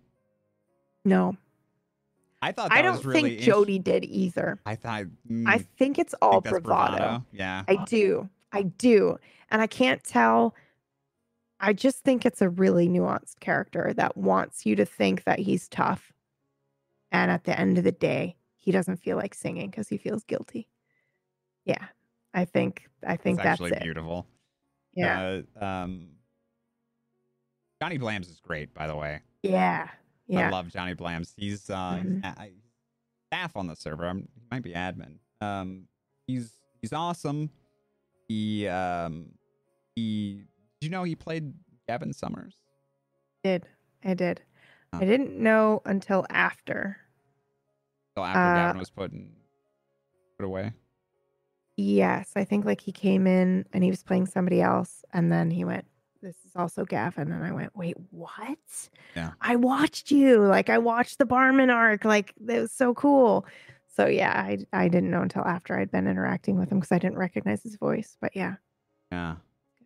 no 1.05 1.37
I 2.43 2.53
thought 2.53 2.71
that 2.71 2.79
i 2.79 2.83
don't 2.83 2.97
was 2.97 3.07
really 3.07 3.23
think 3.23 3.33
int- 3.35 3.43
jody 3.43 3.79
did 3.79 4.05
either 4.05 4.59
I 4.67 4.75
thought 4.75 5.05
mm, 5.31 5.45
i 5.47 5.59
think 5.79 5.99
it's 5.99 6.15
all 6.21 6.41
think 6.41 6.45
that's 6.45 6.61
bravado 6.63 7.25
Yeah. 7.33 7.63
I 7.69 7.85
do. 7.85 8.29
I 8.53 8.63
do. 8.63 9.17
And 9.51 9.61
I 9.61 9.67
can't 9.67 10.03
tell. 10.05 10.55
I 11.61 11.73
just 11.73 12.03
think 12.05 12.27
it's 12.27 12.43
a 12.43 12.49
really 12.49 12.89
nuanced 12.89 13.41
character 13.41 13.93
that 13.97 14.17
wants 14.17 14.67
you 14.67 14.77
to 14.77 14.85
think 14.85 15.25
that 15.25 15.39
he's 15.39 15.69
tough. 15.69 16.13
And 17.13 17.31
at 17.31 17.45
the 17.45 17.59
end 17.59 17.79
of 17.79 17.85
the 17.85 17.93
day, 17.93 18.37
he 18.57 18.71
doesn't 18.73 18.97
feel 18.97 19.17
like 19.17 19.35
singing 19.35 19.71
because 19.71 19.89
he 19.89 19.97
feels 19.97 20.25
guilty. 20.25 20.69
Yeah. 21.65 21.85
I 22.35 22.45
think 22.45 22.89
I 23.07 23.17
think 23.17 23.37
that's 23.39 23.47
actually 23.61 23.79
beautiful. 23.81 24.27
Yeah. 24.95 25.41
Uh, 25.61 25.65
um, 25.65 26.09
Johnny 27.81 27.99
Blams 27.99 28.29
is 28.31 28.41
great, 28.41 28.75
by 28.75 28.87
the 28.87 28.97
way. 28.97 29.21
yeah. 29.43 29.89
I 30.35 30.49
love 30.51 30.69
Johnny 30.73 30.95
Blams. 30.95 31.33
He's 31.37 31.69
uh, 31.71 32.01
Mhm. 32.03 32.25
a- 32.25 32.41
I- 32.41 32.53
staff 33.29 33.57
on 33.57 33.67
the 33.67 33.77
server. 33.77 34.07
I'm, 34.07 34.29
he 34.35 34.43
might 34.51 34.63
be 34.63 34.73
admin. 34.73 35.19
Um, 35.41 35.87
he's 36.27 36.53
he's 36.81 36.93
awesome. 36.93 37.51
He 38.29 38.67
um 38.69 39.27
he. 39.95 40.43
Did 40.85 40.91
you 40.91 40.99
know 40.99 41.05
he 41.05 41.15
played 41.17 41.55
Gavin 41.89 42.13
Summers? 42.13 42.59
did. 43.43 43.67
I 44.05 44.13
did. 44.13 44.43
Huh. 44.93 45.01
I 45.01 45.07
didn't 45.07 45.35
know 45.39 45.81
until 45.87 46.27
after. 46.29 46.99
So 48.15 48.23
after 48.23 48.51
Uh, 48.51 48.55
Gavin 48.55 48.79
was 48.79 48.91
put 48.91 49.11
in, 49.11 49.33
put 50.39 50.45
away. 50.45 50.75
Yes, 51.79 52.33
I 52.37 52.45
think 52.45 52.67
like 52.67 52.83
he 52.83 52.93
came 52.93 53.27
in 53.27 53.65
and 53.73 53.83
he 53.83 53.89
was 53.89 54.03
playing 54.03 54.27
somebody 54.27 54.61
else, 54.61 55.07
and 55.15 55.33
then 55.33 55.51
he 55.51 55.65
went, 55.65 55.87
"This 56.21 56.37
is 56.45 56.55
also 56.55 56.85
Gavin," 56.85 57.33
and 57.33 57.43
I 57.43 57.53
went, 57.53 57.75
"Wait, 57.75 57.97
what?" 58.11 58.91
Yeah. 59.17 59.31
I 59.41 59.57
watched 59.57 60.11
you, 60.11 60.43
like 60.43 60.69
I 60.69 60.77
watched 60.77 61.17
the 61.17 61.25
Barman 61.25 61.71
arc, 61.71 62.05
like 62.05 62.35
it 62.47 62.61
was 62.61 62.73
so 62.73 62.93
cool. 62.93 63.47
So 63.87 64.05
yeah, 64.05 64.33
I 64.39 64.59
I 64.75 64.89
didn't 64.89 65.11
know 65.11 65.23
until 65.23 65.47
after 65.47 65.79
I'd 65.79 65.91
been 65.91 66.07
interacting 66.07 66.59
with 66.59 66.71
him 66.71 66.79
because 66.79 66.93
I 66.93 66.99
didn't 66.99 67.17
recognize 67.17 67.63
his 67.63 67.77
voice. 67.77 68.19
But 68.21 68.37
yeah. 68.37 68.57
Yeah. 69.11 69.37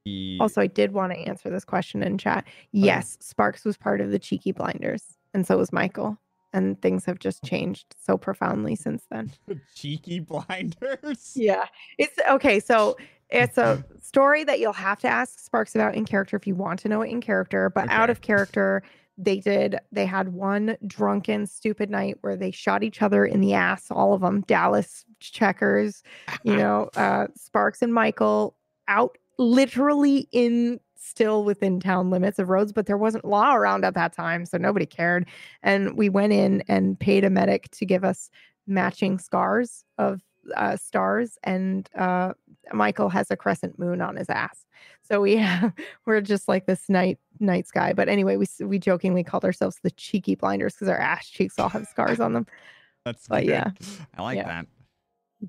He 0.05 0.39
Also, 0.41 0.61
I 0.61 0.67
did 0.67 0.93
want 0.93 1.13
to 1.13 1.19
answer 1.19 1.51
this 1.51 1.65
question 1.65 2.03
in 2.03 2.19
chat. 2.19 2.45
Yes, 2.73 3.17
Sparks 3.21 3.65
was 3.65 3.77
part 3.77 4.01
of 4.01 4.11
the 4.11 4.19
Cheeky 4.19 4.53
Blinders, 4.53 5.19
and 5.35 5.47
so 5.47 5.59
was 5.59 5.73
Michael. 5.73 6.19
And 6.55 6.81
things 6.81 7.05
have 7.05 7.19
just 7.19 7.45
changed 7.45 7.95
so 8.03 8.17
profoundly 8.17 8.75
since 8.75 9.05
then. 9.11 9.33
cheeky 9.75 10.21
blinders. 10.21 11.33
Yeah. 11.37 11.67
It's 11.99 12.17
okay. 12.31 12.59
So 12.59 12.97
it's 13.29 13.59
a 13.59 13.85
story 14.01 14.45
that 14.45 14.59
you'll 14.59 14.73
have 14.73 14.99
to 15.01 15.09
ask 15.09 15.41
Sparks 15.41 15.75
about 15.75 15.95
in 15.95 16.07
character 16.07 16.37
if 16.37 16.47
you 16.47 16.55
want 16.55 16.81
to 16.81 16.89
know 16.89 17.03
it 17.03 17.11
in 17.11 17.21
character. 17.21 17.69
But 17.69 17.91
out 17.91 18.09
of 18.09 18.23
character, 18.23 18.83
they 19.19 19.41
did, 19.41 19.79
they 19.91 20.07
had 20.07 20.33
one 20.33 20.77
drunken, 20.87 21.47
stupid 21.47 21.91
night 21.91 22.17
where 22.21 22.37
they 22.37 22.53
shot 22.53 22.83
each 22.85 23.03
other 23.03 23.27
in 23.27 23.41
the 23.41 23.53
ass, 23.53 23.91
all 23.91 24.15
of 24.15 24.21
them, 24.21 24.43
Dallas 24.43 25.05
checkers, 25.21 26.03
you 26.45 26.57
know, 26.57 26.89
uh, 26.97 27.27
Sparks 27.35 27.83
and 27.83 27.93
Michael 27.93 28.57
out 28.87 29.19
literally 29.39 30.29
in 30.33 30.81
still 30.97 31.45
within 31.45 31.81
town 31.81 32.11
limits 32.11 32.39
of 32.39 32.49
Rhodes, 32.49 32.73
but 32.73 32.87
there 32.87 32.99
wasn't 32.99 33.25
law 33.25 33.55
around 33.55 33.85
at 33.85 33.95
that 33.95 34.13
time. 34.13 34.45
So 34.45 34.59
nobody 34.59 34.85
cared. 34.85 35.27
And 35.63 35.97
we 35.97 36.09
went 36.09 36.33
in 36.33 36.63
and 36.69 36.99
paid 36.99 37.25
a 37.25 37.31
medic 37.31 37.71
to 37.73 37.87
give 37.87 38.05
us 38.05 38.31
matching 38.67 39.19
scars 39.19 39.85
of 39.97 40.21
uh, 40.55 40.77
stars. 40.77 41.39
And 41.45 41.89
uh, 41.97 42.35
Michael 42.73 43.09
has 43.09 43.31
a 43.31 43.37
crescent 43.37 43.79
moon 43.79 44.01
on 44.03 44.17
his 44.17 44.29
ass. 44.29 44.67
So 45.03 45.21
we 45.21 45.37
have, 45.37 45.73
we're 46.07 46.21
just 46.21 46.49
like 46.49 46.67
this 46.67 46.89
night 46.89 47.19
night 47.41 47.67
sky. 47.67 47.93
But 47.93 48.09
anyway, 48.09 48.37
we 48.37 48.47
we 48.65 48.79
jokingly 48.79 49.25
called 49.25 49.45
ourselves 49.45 49.79
the 49.83 49.91
cheeky 49.93 50.35
blinders 50.35 50.75
because 50.75 50.89
our 50.89 50.99
ass 50.99 51.29
cheeks 51.29 51.59
all 51.59 51.69
have 51.69 51.87
scars 51.87 52.21
on 52.21 52.33
them. 52.33 52.47
That's 53.05 53.27
But 53.29 53.45
good. 53.45 53.51
yeah. 53.51 53.71
I 54.17 54.23
like 54.23 54.37
Yeah. 54.37 54.47
that. 54.49 54.67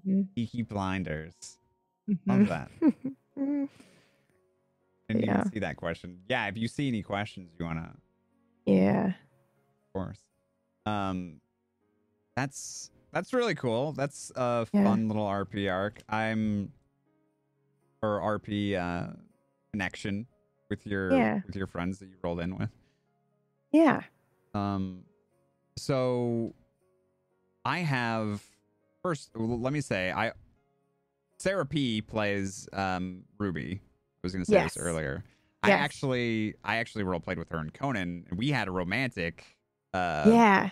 Mhm, 0.08 0.28
Cheeky 0.38 0.62
blinders. 0.62 1.58
mhm. 2.10 2.18
Love 2.28 2.48
that. 2.48 2.72
Mhm. 3.40 3.70
Didn't 5.08 5.24
Yeah. 5.24 5.40
even 5.40 5.52
see 5.52 5.60
that 5.60 5.78
question. 5.78 6.22
Yeah, 6.28 6.48
if 6.48 6.58
you 6.58 6.68
see 6.68 6.88
any 6.88 7.02
questions 7.02 7.52
you 7.58 7.66
wanna 7.66 7.96
yeah. 8.66 9.08
of 9.08 9.94
course. 9.94 10.20
Um 10.86 11.42
that's 12.36 12.92
that's 13.12 13.34
really 13.34 13.56
cool. 13.56 13.92
That's 13.94 14.32
a 14.36 14.68
Yeah. 14.72 14.84
fun 14.84 15.08
little 15.08 15.26
RP 15.26 15.68
arc. 15.72 16.02
I'm 16.10 16.72
or 18.02 18.20
RP 18.40 18.76
uh 18.76 19.14
connection 19.72 20.28
with 20.70 20.86
your 20.86 21.12
Yeah. 21.12 21.42
with 21.46 21.56
your 21.56 21.68
friends 21.68 22.00
that 22.00 22.08
you 22.08 22.16
rolled 22.24 22.40
in 22.40 22.58
with. 22.58 22.70
Yeah. 23.72 24.04
Um, 24.54 25.06
so 25.78 26.54
I 27.66 27.80
have 27.80 28.44
first. 29.04 29.32
Let 29.36 29.74
me 29.74 29.82
say, 29.82 30.12
I 30.12 30.32
Sarah 31.40 31.66
P 31.66 32.02
plays 32.02 32.68
um 32.74 33.24
Ruby. 33.38 33.80
I 33.82 34.20
was 34.24 34.34
going 34.34 34.44
to 34.44 34.50
say 34.52 34.58
Yes. 34.58 34.74
this 34.74 34.84
earlier. 34.84 35.24
I 35.64 35.72
actually, 35.72 36.56
I 36.64 36.78
actually 36.78 37.04
role 37.04 37.20
played 37.20 37.38
with 37.38 37.50
her 37.50 37.60
in 37.60 37.70
Conan, 37.72 38.26
and 38.30 38.38
we 38.38 38.50
had 38.50 38.68
a 38.68 38.72
romantic 38.72 39.46
uh 39.94 40.26
yeah. 40.28 40.70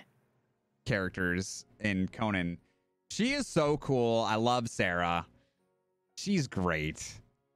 characters 0.85 1.65
in 1.79 2.07
Conan. 2.09 2.57
She 3.11 3.33
is 3.33 3.47
so 3.47 3.77
cool. 3.77 4.23
I 4.27 4.35
love 4.35 4.67
Sarah. 4.69 5.25
She's 6.17 6.47
great. 6.47 7.13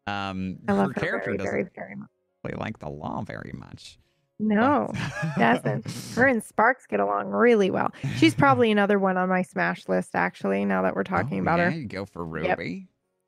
Um, 0.08 0.58
I 0.68 0.74
love 0.74 0.92
her, 0.96 1.02
character 1.02 1.26
very, 1.32 1.38
doesn't 1.38 1.52
very, 1.52 1.70
very 1.76 1.96
much. 1.96 2.10
play 2.44 2.54
like 2.58 2.80
the 2.80 2.90
law 2.90 3.22
very 3.22 3.52
much. 3.54 3.98
No, 4.40 4.92
doesn't. 5.38 5.86
Her 6.16 6.26
and 6.26 6.44
Sparks 6.44 6.88
get 6.88 7.00
along 7.00 7.28
really 7.28 7.70
well. 7.70 7.94
She's 8.18 8.34
probably 8.34 8.72
another 8.72 8.98
one 8.98 9.16
on 9.16 9.30
my 9.30 9.44
smash 9.44 9.88
list, 9.88 10.16
actually, 10.16 10.66
now 10.66 10.82
that 10.82 10.96
we're 10.96 11.04
talking 11.04 11.38
Oh, 11.38 11.42
about 11.44 11.60
yeah, 11.60 11.70
her. 11.70 11.78
You 11.78 11.86
go 11.86 12.06
for 12.06 12.26
Yep. 12.40 12.58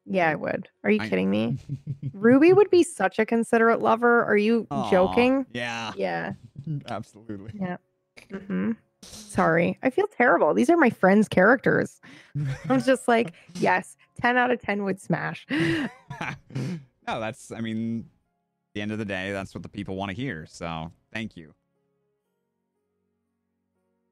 Yeah, 0.06 0.30
I 0.30 0.36
would. 0.36 0.68
Are 0.84 0.92
you 0.92 1.02
I- 1.02 1.10
kidding 1.10 1.30
me? 1.32 1.58
Ruby 2.14 2.54
would 2.54 2.70
be 2.70 2.84
such 2.84 3.20
a 3.20 3.26
considerate 3.26 3.82
lover. 3.82 4.24
Are 4.26 4.38
you 4.38 4.68
Aw, 4.72 4.90
joking? 4.92 5.46
Yeah, 5.54 5.92
Yeah. 5.96 6.34
absolutely. 6.90 7.52
Yeah. 7.60 7.78
hmm 8.32 8.72
Sorry. 9.02 9.78
I 9.84 9.90
feel 9.90 10.08
terrible. 10.08 10.54
These 10.54 10.70
are 10.70 10.78
my 10.78 10.90
friends' 10.90 11.28
characters. 11.28 12.00
I'm 12.70 12.82
just 12.82 13.08
like, 13.08 13.34
yes, 13.56 13.98
10 14.22 14.38
out 14.38 14.50
of 14.52 14.62
10 14.62 14.84
would 14.86 15.02
smash. 15.02 15.46
No, 17.06 17.20
that's. 17.20 17.52
I 17.52 17.60
mean, 17.60 18.00
at 18.00 18.74
the 18.76 18.82
end 18.82 18.94
of 18.94 18.98
the 19.00 19.04
day, 19.06 19.34
that's 19.34 19.54
what 19.54 19.62
the 19.62 19.68
people 19.68 19.98
want 19.98 20.10
to 20.12 20.16
hear. 20.16 20.46
So 20.50 20.90
thank 21.12 21.36
you. 21.36 21.54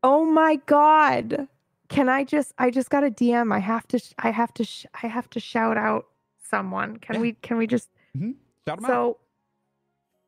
Oh 0.03 0.25
my 0.25 0.57
god. 0.65 1.47
Can 1.91 2.07
I 2.09 2.23
just 2.23 2.53
I 2.57 2.69
just 2.71 2.89
got 2.89 3.03
a 3.03 3.11
DM. 3.11 3.53
I 3.53 3.59
have 3.59 3.85
to 3.89 3.99
sh- 3.99 4.13
I 4.17 4.31
have 4.31 4.53
to 4.55 4.63
sh- 4.63 4.85
I 5.03 5.07
have 5.07 5.29
to 5.31 5.39
shout 5.41 5.77
out 5.77 6.05
someone. 6.49 6.97
Can 6.97 7.15
Yeah. 7.15 7.21
we 7.21 7.33
can 7.33 7.57
we 7.57 7.67
just 7.67 7.89
Shout 8.15 8.77
'em 8.77 8.85
out. 8.85 8.87
so 8.87 9.17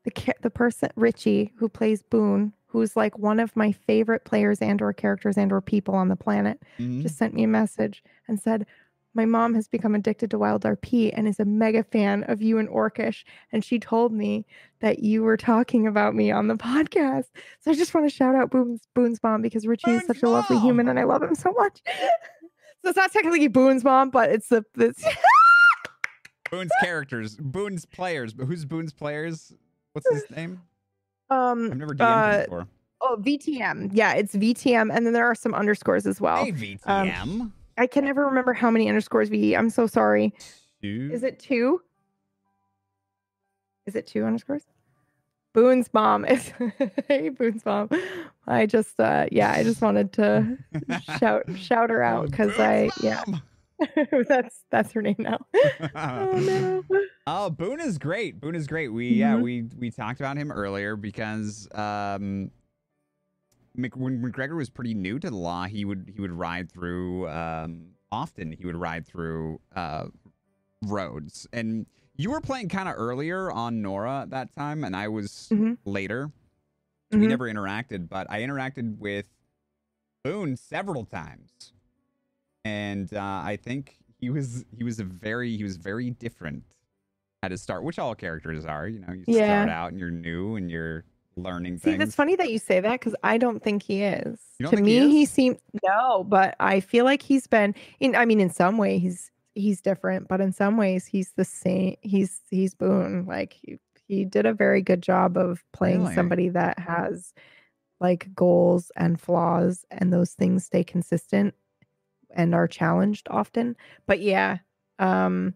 the 0.04 0.34
the 0.42 0.50
person 0.50 0.90
Richie 0.98 1.54
who 1.56 1.70
plays 1.70 2.02
Boone, 2.04 2.52
who's 2.68 2.98
like 2.98 3.18
one 3.18 3.40
of 3.40 3.56
my 3.56 3.72
favorite 3.72 4.26
players 4.26 4.62
and 4.62 4.82
or 4.82 4.92
characters 4.92 5.38
and 5.38 5.54
or 5.54 5.62
people 5.62 5.96
on 5.96 6.10
the 6.10 6.18
planet, 6.18 6.62
Mhm. 6.80 7.02
just 7.02 7.18
sent 7.18 7.34
me 7.34 7.44
a 7.44 7.48
message 7.48 8.04
and 8.28 8.40
said, 8.42 8.66
"My 9.14 9.26
mom 9.26 9.54
has 9.56 9.68
become 9.68 9.96
addicted 9.96 10.32
to 10.32 10.38
Wild 10.38 10.64
RP 10.64 11.12
and 11.16 11.28
is 11.28 11.40
a 11.40 11.46
mega 11.46 11.84
fan 11.84 12.24
of 12.24 12.42
you 12.42 12.58
and 12.58 12.70
Orcish, 12.70 13.24
and 13.52 13.64
she 13.64 13.80
told 13.80 14.12
me 14.12 14.46
that 14.80 15.00
you 15.00 15.24
were 15.24 15.38
talking 15.38 15.88
about 15.88 16.16
me 16.16 16.32
on 16.32 16.48
the 16.48 16.56
podcast. 16.56 17.26
So 17.60 17.72
I 17.72 17.74
just 17.74 17.94
want 17.94 18.10
to 18.10 18.16
shout 18.16 18.36
out 18.36 18.50
Boone's 18.50 18.82
Boone's 18.94 19.22
mom 19.24 19.42
because 19.42 19.66
Richie 19.68 19.92
is 19.92 20.02
Boone's 20.02 20.08
such 20.08 20.24
a 20.24 20.30
lovely 20.30 20.58
mom! 20.58 20.66
human 20.66 20.88
and 20.88 21.00
I 21.00 21.04
love 21.04 21.24
him 21.24 21.36
so 21.36 21.52
much." 21.52 21.82
so 22.82 22.90
it's 22.90 22.98
not 22.98 23.12
technically 23.12 23.48
Boone's 23.48 23.84
mom, 23.84 24.10
but 24.10 24.30
it's 24.32 24.50
the 24.50 24.64
it's 24.78 25.04
Boone's 26.52 26.72
characters, 26.82 27.36
Boone's 27.38 27.86
players. 27.86 28.34
But 28.34 28.46
who's 28.46 28.66
Boone's 28.66 28.94
players? 28.94 29.54
What's 29.94 30.10
his 30.12 30.30
name? 30.36 30.62
um 31.30 31.72
I've 31.72 31.78
never 31.78 31.94
DM'd 31.94 32.02
uh, 32.02 32.32
him 32.32 32.44
before. 32.46 32.68
oh 33.02 33.18
VTM. 33.22 33.92
Yeah, 33.94 34.14
it's 34.14 34.36
VTM 34.36 34.94
and 34.94 35.06
then 35.06 35.14
there 35.14 35.26
are 35.26 35.36
some 35.36 35.54
underscores 35.54 36.06
as 36.06 36.20
well. 36.20 36.44
Hey, 36.44 36.52
VTM. 36.52 37.52
I 37.78 37.88
can 37.88 38.06
never 38.06 38.26
remember 38.26 38.54
how 38.54 38.70
many 38.70 38.88
underscores 38.88 39.30
we 39.30 39.56
I'm 39.56 39.70
so 39.70 39.88
sorry. 39.88 40.34
Two. 40.82 41.10
Is 41.14 41.24
it 41.24 41.40
two? 41.40 41.82
Is 43.86 43.96
it 43.96 44.08
two 44.08 44.26
underscores? 44.26 44.64
Boone's 45.54 45.94
mom 45.94 46.26
is 46.26 46.52
hey 47.08 47.30
Boone's 47.30 47.66
mom. 47.66 47.90
I 48.48 48.66
just 48.66 49.00
uh 49.00 49.28
yeah, 49.32 49.52
I 49.52 49.64
just 49.64 49.82
wanted 49.82 50.12
to 50.14 50.58
shout 51.20 51.44
shout 51.58 51.90
her 51.90 52.02
out 52.02 52.30
because 52.32 52.58
I 52.60 52.90
yeah 53.02 53.24
that's 54.28 54.62
that's 54.72 54.92
her 54.94 55.02
name 55.02 55.16
now. 55.20 55.40
oh 55.96 56.32
no. 56.40 56.84
Oh, 57.28 57.50
Boone 57.50 57.80
is 57.80 57.98
great. 57.98 58.40
Boone 58.42 58.56
is 58.56 58.68
great. 58.68 58.90
We 58.90 59.10
yeah, 59.14 59.36
Mhm. 59.36 59.42
we 59.44 59.62
we 59.78 59.92
talked 59.92 60.20
about 60.20 60.38
him 60.38 60.52
earlier 60.52 60.96
because 60.96 61.68
um 61.76 62.50
Mc, 63.76 63.96
when 63.96 64.22
McGregor 64.22 64.56
was 64.56 64.70
pretty 64.70 64.94
new 64.94 65.20
to 65.20 65.30
the 65.30 65.36
law, 65.36 65.66
he 65.66 65.86
would 65.86 66.12
he 66.14 66.22
would 66.22 66.32
ride 66.32 66.72
through 66.72 67.28
um 67.30 67.90
often 68.12 68.52
he 68.52 68.66
would 68.66 68.76
ride 68.76 69.06
through 69.08 69.60
uh 69.76 70.06
Rhodes. 70.84 71.48
And 71.54 71.88
you 72.18 72.30
were 72.32 72.42
playing 72.42 72.70
kind 72.70 72.90
of 72.90 72.96
earlier 72.98 73.52
on 73.52 73.82
Nora 73.82 74.22
at 74.24 74.30
that 74.32 74.54
time 74.54 74.84
and 74.84 74.96
I 74.96 75.08
was 75.08 75.50
Mhm. 75.52 75.78
later. 75.86 76.32
We 77.12 77.26
Mhm. 77.26 77.30
never 77.30 77.46
interacted, 77.52 78.10
but 78.10 78.30
I 78.30 78.42
interacted 78.42 78.98
with 79.00 79.30
Boone 80.24 80.56
several 80.58 81.06
times. 81.06 81.74
And 82.66 83.14
uh, 83.14 83.42
I 83.44 83.58
think 83.62 83.98
he 84.20 84.30
was 84.30 84.66
he 84.78 84.84
was 84.84 85.00
a 85.00 85.04
very 85.04 85.56
he 85.58 85.64
was 85.64 85.78
very 85.78 86.12
different 86.12 86.64
at 87.44 87.52
his 87.52 87.62
start, 87.62 87.84
which 87.84 88.00
all 88.00 88.16
characters 88.16 88.66
are. 88.66 88.88
You 88.88 89.00
know, 89.00 89.14
you 89.14 89.26
Yeah. 89.28 89.46
start 89.46 89.70
out 89.70 89.92
and 89.92 90.00
you're 90.00 90.12
new 90.12 90.56
and 90.56 90.72
you're 90.72 91.06
learning 91.36 91.78
See, 91.78 91.92
things. 91.92 92.00
that's 92.00 92.16
funny 92.16 92.36
that 92.36 92.52
you 92.52 92.60
say 92.60 92.80
that 92.80 93.00
because 93.00 93.16
I 93.24 93.38
don't 93.38 93.62
think 93.62 93.84
he 93.84 94.04
is. 94.04 94.40
To 94.62 94.70
think 94.70 94.86
he 94.88 95.00
me, 95.00 95.10
he, 95.10 95.26
seems 95.26 95.58
no, 95.84 96.24
but 96.24 96.56
I 96.60 96.80
feel 96.80 97.06
like 97.06 97.22
he's 97.22 97.48
been 97.48 97.76
in. 98.00 98.16
I 98.16 98.26
mean, 98.26 98.40
in 98.40 98.50
some 98.50 98.78
way, 98.78 98.98
he's 98.98 99.32
he's 99.56 99.82
different, 99.82 100.28
but 100.28 100.42
in 100.42 100.52
some 100.52 100.78
ways, 100.78 101.06
he's 101.06 101.32
the 101.36 101.46
same. 101.46 101.96
He's 102.02 102.42
he's 102.50 102.74
Boone. 102.74 103.26
Like 103.26 103.54
he 103.54 103.80
he 104.08 104.26
did 104.26 104.46
a 104.46 104.54
very 104.54 104.82
good 104.82 105.02
job 105.02 105.38
of 105.38 105.64
playing 105.74 106.04
Really? 106.04 106.16
somebody 106.16 106.50
that 106.50 106.80
has 106.80 107.34
like 108.00 108.34
goals 108.36 108.92
and 108.96 109.20
flaws, 109.20 109.86
and 109.92 110.12
those 110.12 110.32
things 110.32 110.66
stay 110.66 110.84
consistent 110.84 111.54
and 112.36 112.54
are 112.56 112.68
challenged 112.68 113.28
often. 113.30 113.76
But 114.08 114.20
yeah, 114.20 114.58
um, 115.00 115.54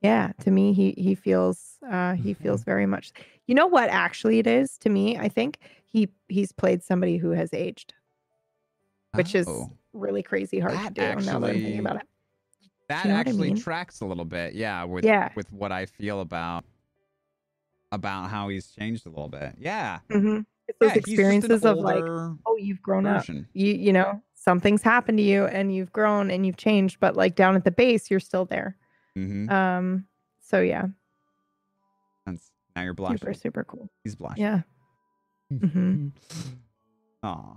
yeah, 0.00 0.32
to 0.40 0.50
me, 0.50 0.72
he 0.72 0.92
he 0.96 1.14
feels 1.14 1.76
uh 1.90 2.14
he 2.14 2.32
Mm-hmm. 2.34 2.42
feels 2.42 2.62
very 2.64 2.86
much. 2.86 3.12
You 3.46 3.54
know 3.54 3.66
what? 3.66 3.88
Actually, 3.90 4.38
it 4.38 4.46
is 4.46 4.78
to 4.78 4.88
me. 4.90 5.16
I 5.18 5.28
think 5.28 5.58
he 5.84 6.08
he's 6.28 6.52
played 6.52 6.82
somebody 6.82 7.16
who 7.16 7.30
has 7.30 7.52
aged, 7.52 7.94
which 9.14 9.34
is 9.34 9.46
Oh. 9.48 9.70
really 9.92 10.22
crazy 10.22 10.58
hard 10.60 10.74
That 10.74 10.94
to 10.94 11.00
do. 11.00 11.00
now 11.00 11.14
that 11.16 11.16
I'm 11.16 11.42
thinking 11.42 11.62
actually- 11.64 11.78
about 11.78 11.96
it. 11.96 12.02
that 12.88 13.04
you 13.04 13.10
know 13.10 13.16
what 13.18 13.28
I 13.28 13.32
mean? 13.32 13.56
tracks 13.56 14.00
a 14.00 14.06
little 14.06 14.24
bit, 14.24 14.54
yeah, 14.54 14.84
with 14.84 15.04
Yeah. 15.04 15.30
with 15.34 15.52
what 15.52 15.72
I 15.72 15.86
feel 15.86 16.20
about 16.20 16.64
about 17.90 18.28
how 18.30 18.48
he's 18.48 18.68
changed 18.68 19.06
a 19.06 19.08
little 19.08 19.28
bit. 19.28 19.54
Yeah. 19.58 20.00
hmm 20.10 20.40
It's 20.68 20.78
those 20.78 20.92
an 20.92 20.98
experiences 20.98 21.64
of 21.64 21.78
like, 21.78 22.04
oh, 22.04 22.56
you've 22.58 22.82
grown 22.82 23.06
up. 23.06 23.26
You 23.28 23.44
you 23.54 23.92
know 23.92 24.22
something's 24.34 24.82
happened 24.82 25.18
to 25.18 25.24
you 25.24 25.46
and 25.46 25.74
you've 25.74 25.92
grown 25.92 26.30
and 26.30 26.44
you've 26.46 26.56
changed, 26.58 27.00
but 27.00 27.16
like 27.16 27.34
down 27.34 27.56
at 27.56 27.64
the 27.64 27.70
base, 27.70 28.10
you're 28.10 28.20
still 28.20 28.44
there. 28.44 28.76
Mm-hmm. 29.16 29.50
Um. 29.50 30.06
So 30.40 30.60
yeah, 30.60 30.86
That's, 32.26 32.50
now 32.76 32.82
you're 32.82 32.94
blushing. 32.94 33.18
super 33.18 33.34
super 33.34 33.64
cool. 33.64 33.90
He's 34.04 34.14
blushing. 34.16 34.42
Yeah. 34.42 34.60
Mm-hmm. 35.52 36.08
Aw. 37.22 37.56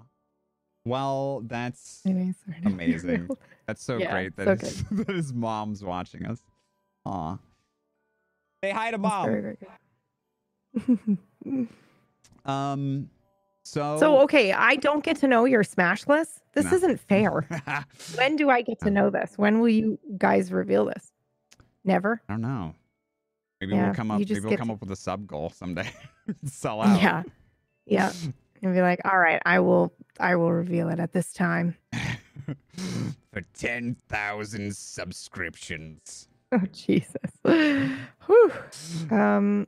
Well, 0.85 1.43
that's 1.45 2.01
sorry. 2.03 2.33
Amazing. 2.65 3.29
that's 3.67 3.83
so 3.83 3.97
Yeah, 3.97 4.11
great 4.11 4.33
so 4.37 4.45
that, 4.45 4.61
his, 4.61 4.83
that 4.91 5.09
his 5.09 5.33
mom's 5.33 5.83
watching 5.83 6.25
us. 6.25 6.39
Aw. 7.05 7.37
Say 8.63 8.71
hi 8.71 8.91
to 8.91 8.97
mom. 8.97 9.25
very, 9.25 9.41
very 9.41 9.57
good. 11.45 11.67
Um. 12.45 13.09
So. 13.63 13.97
so 13.99 14.19
okay, 14.21 14.51
I 14.53 14.75
don't 14.75 15.03
get 15.03 15.17
to 15.17 15.27
know 15.27 15.45
your 15.45 15.63
smash 15.63 16.07
list. 16.07 16.41
This 16.53 16.65
No. 16.65 16.77
isn't 16.77 16.99
fair. 16.99 17.47
When 18.15 18.35
do 18.35 18.49
I 18.49 18.63
get 18.63 18.79
to 18.81 18.89
know 18.89 19.11
this? 19.11 19.33
When 19.37 19.59
will 19.59 19.69
you 19.69 19.99
guys 20.17 20.51
reveal 20.51 20.85
this? 20.85 21.10
Never. 21.83 22.21
I 22.29 22.33
don't 22.33 22.41
know. 22.41 22.75
Maybe 23.59 23.73
Yeah, 23.75 23.85
we'll 23.87 23.93
come 23.95 24.11
up. 24.11 24.19
Maybe 24.19 24.39
we'll 24.39 24.57
come 24.57 24.67
to- 24.69 24.73
up 24.73 24.81
with 24.81 24.91
a 24.91 24.95
sub 24.95 25.27
goal 25.27 25.49
someday. 25.49 25.89
Sell 26.45 26.81
out. 26.81 27.01
Yeah. 27.01 27.23
Yeah. 27.85 28.11
And 28.63 28.73
be 28.73 28.81
like, 28.81 28.99
all 29.05 29.17
right, 29.17 29.41
I 29.45 29.59
will 29.59 29.91
I 30.19 30.35
will 30.35 30.51
reveal 30.51 30.89
it 30.89 30.99
at 30.99 31.13
this 31.13 31.33
time. 31.33 31.75
For 33.33 33.41
ten 33.53 33.95
thousand 34.09 34.75
subscriptions. 34.75 36.27
Oh 36.51 36.61
Jesus. 36.71 37.15
Whew. 37.43 38.51
Um 39.09 39.67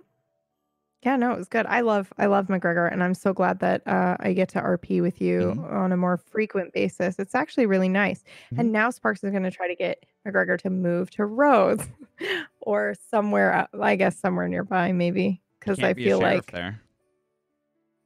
yeah, 1.05 1.15
no, 1.17 1.31
it 1.31 1.37
was 1.37 1.47
good. 1.49 1.65
I 1.67 1.81
love 1.81 2.11
I 2.17 2.25
love 2.27 2.47
McGregor 2.47 2.91
and 2.91 3.03
I'm 3.03 3.13
so 3.13 3.33
glad 3.33 3.59
that 3.59 3.85
uh, 3.87 4.15
I 4.19 4.33
get 4.33 4.49
to 4.49 4.59
RP 4.61 5.01
with 5.01 5.21
you 5.21 5.53
Mhm. 5.55 5.71
on 5.73 5.91
a 5.91 5.97
more 5.97 6.17
frequent 6.17 6.73
basis. 6.73 7.19
It's 7.19 7.35
actually 7.35 7.65
really 7.65 7.89
nice. 7.89 8.23
And 8.57 8.69
Mhm. 8.69 8.71
now 8.71 8.89
Sparks 8.89 9.23
is 9.23 9.31
going 9.31 9.43
to 9.43 9.51
try 9.51 9.67
to 9.67 9.75
get 9.75 10.05
McGregor 10.25 10.57
to 10.59 10.69
move 10.69 11.09
to 11.11 11.25
Rhodes 11.25 11.85
or 12.61 12.95
somewhere 13.09 13.53
uh, 13.53 13.67
I 13.81 13.95
guess 13.95 14.17
somewhere 14.17 14.47
nearby 14.47 14.91
maybe 14.93 15.41
Can't 15.61 15.83
I 15.83 15.93
be 15.93 16.05
feel 16.05 16.19
like 16.19 16.51
there. 16.51 16.79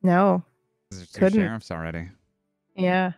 No, 0.04 0.44
There's 0.92 1.12
two 1.12 1.20
couldn't. 1.20 1.40
sheriffs 1.42 1.72
already, 1.72 2.10
Yeah. 2.76 3.14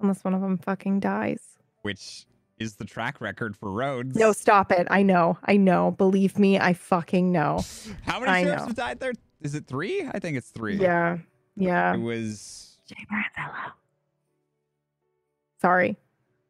Unless 0.00 0.24
one 0.24 0.34
of 0.34 0.40
them 0.40 0.56
fucking 0.58 1.00
dies. 1.00 1.58
which 1.82 2.26
is 2.60 2.76
the 2.76 2.84
track 2.84 3.20
record 3.20 3.56
for 3.56 3.72
Rhodes. 3.72 4.14
No, 4.14 4.32
stop 4.32 4.70
it. 4.70 4.86
I 4.90 5.02
know. 5.02 5.38
I 5.46 5.56
know. 5.56 5.92
Believe 5.92 6.38
me, 6.38 6.58
I 6.58 6.74
fucking 6.74 7.32
know. 7.32 7.64
How 8.06 8.20
many 8.20 8.30
I 8.30 8.42
sheriffs 8.42 8.60
know. 8.60 8.66
have 8.66 8.76
died 8.76 9.00
there? 9.00 9.12
Is 9.40 9.54
it 9.54 9.66
three? 9.66 10.06
I 10.12 10.18
think 10.18 10.36
it's 10.36 10.50
three. 10.50 10.76
Yeah. 10.76 11.18
Yeah. 11.56 11.94
It 11.94 12.00
was 12.00 12.78
Jay 12.86 12.96
Branzello. 13.10 13.72
Sorry. 15.60 15.96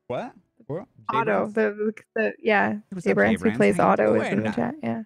what? 0.09 0.33
What? 0.67 0.87
Otto. 1.09 1.47
The, 1.47 1.53
the, 1.71 1.95
the 2.15 2.33
yeah. 2.41 2.77
What's 2.91 3.05
Jay 3.05 3.11
up, 3.13 3.17
Brands 3.17 3.43
who 3.43 3.51
plays 3.53 3.77
How 3.77 3.89
Otto 3.91 4.15
is 4.21 4.33
in 4.33 4.43
the 4.43 4.51
chat. 4.51 4.75
Yeah. 4.83 5.03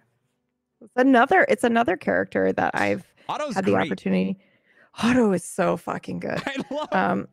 It's 0.81 0.93
another 0.95 1.45
it's 1.49 1.63
another 1.63 1.97
character 1.97 2.51
that 2.53 2.71
I've 2.75 3.05
Otto's 3.29 3.55
had 3.55 3.65
the 3.65 3.71
great. 3.71 3.87
opportunity. 3.87 4.37
Otto 5.01 5.31
is 5.33 5.43
so 5.43 5.77
fucking 5.77 6.19
good. 6.19 6.41
I 6.45 6.55
love. 6.71 6.87
Um 6.91 7.27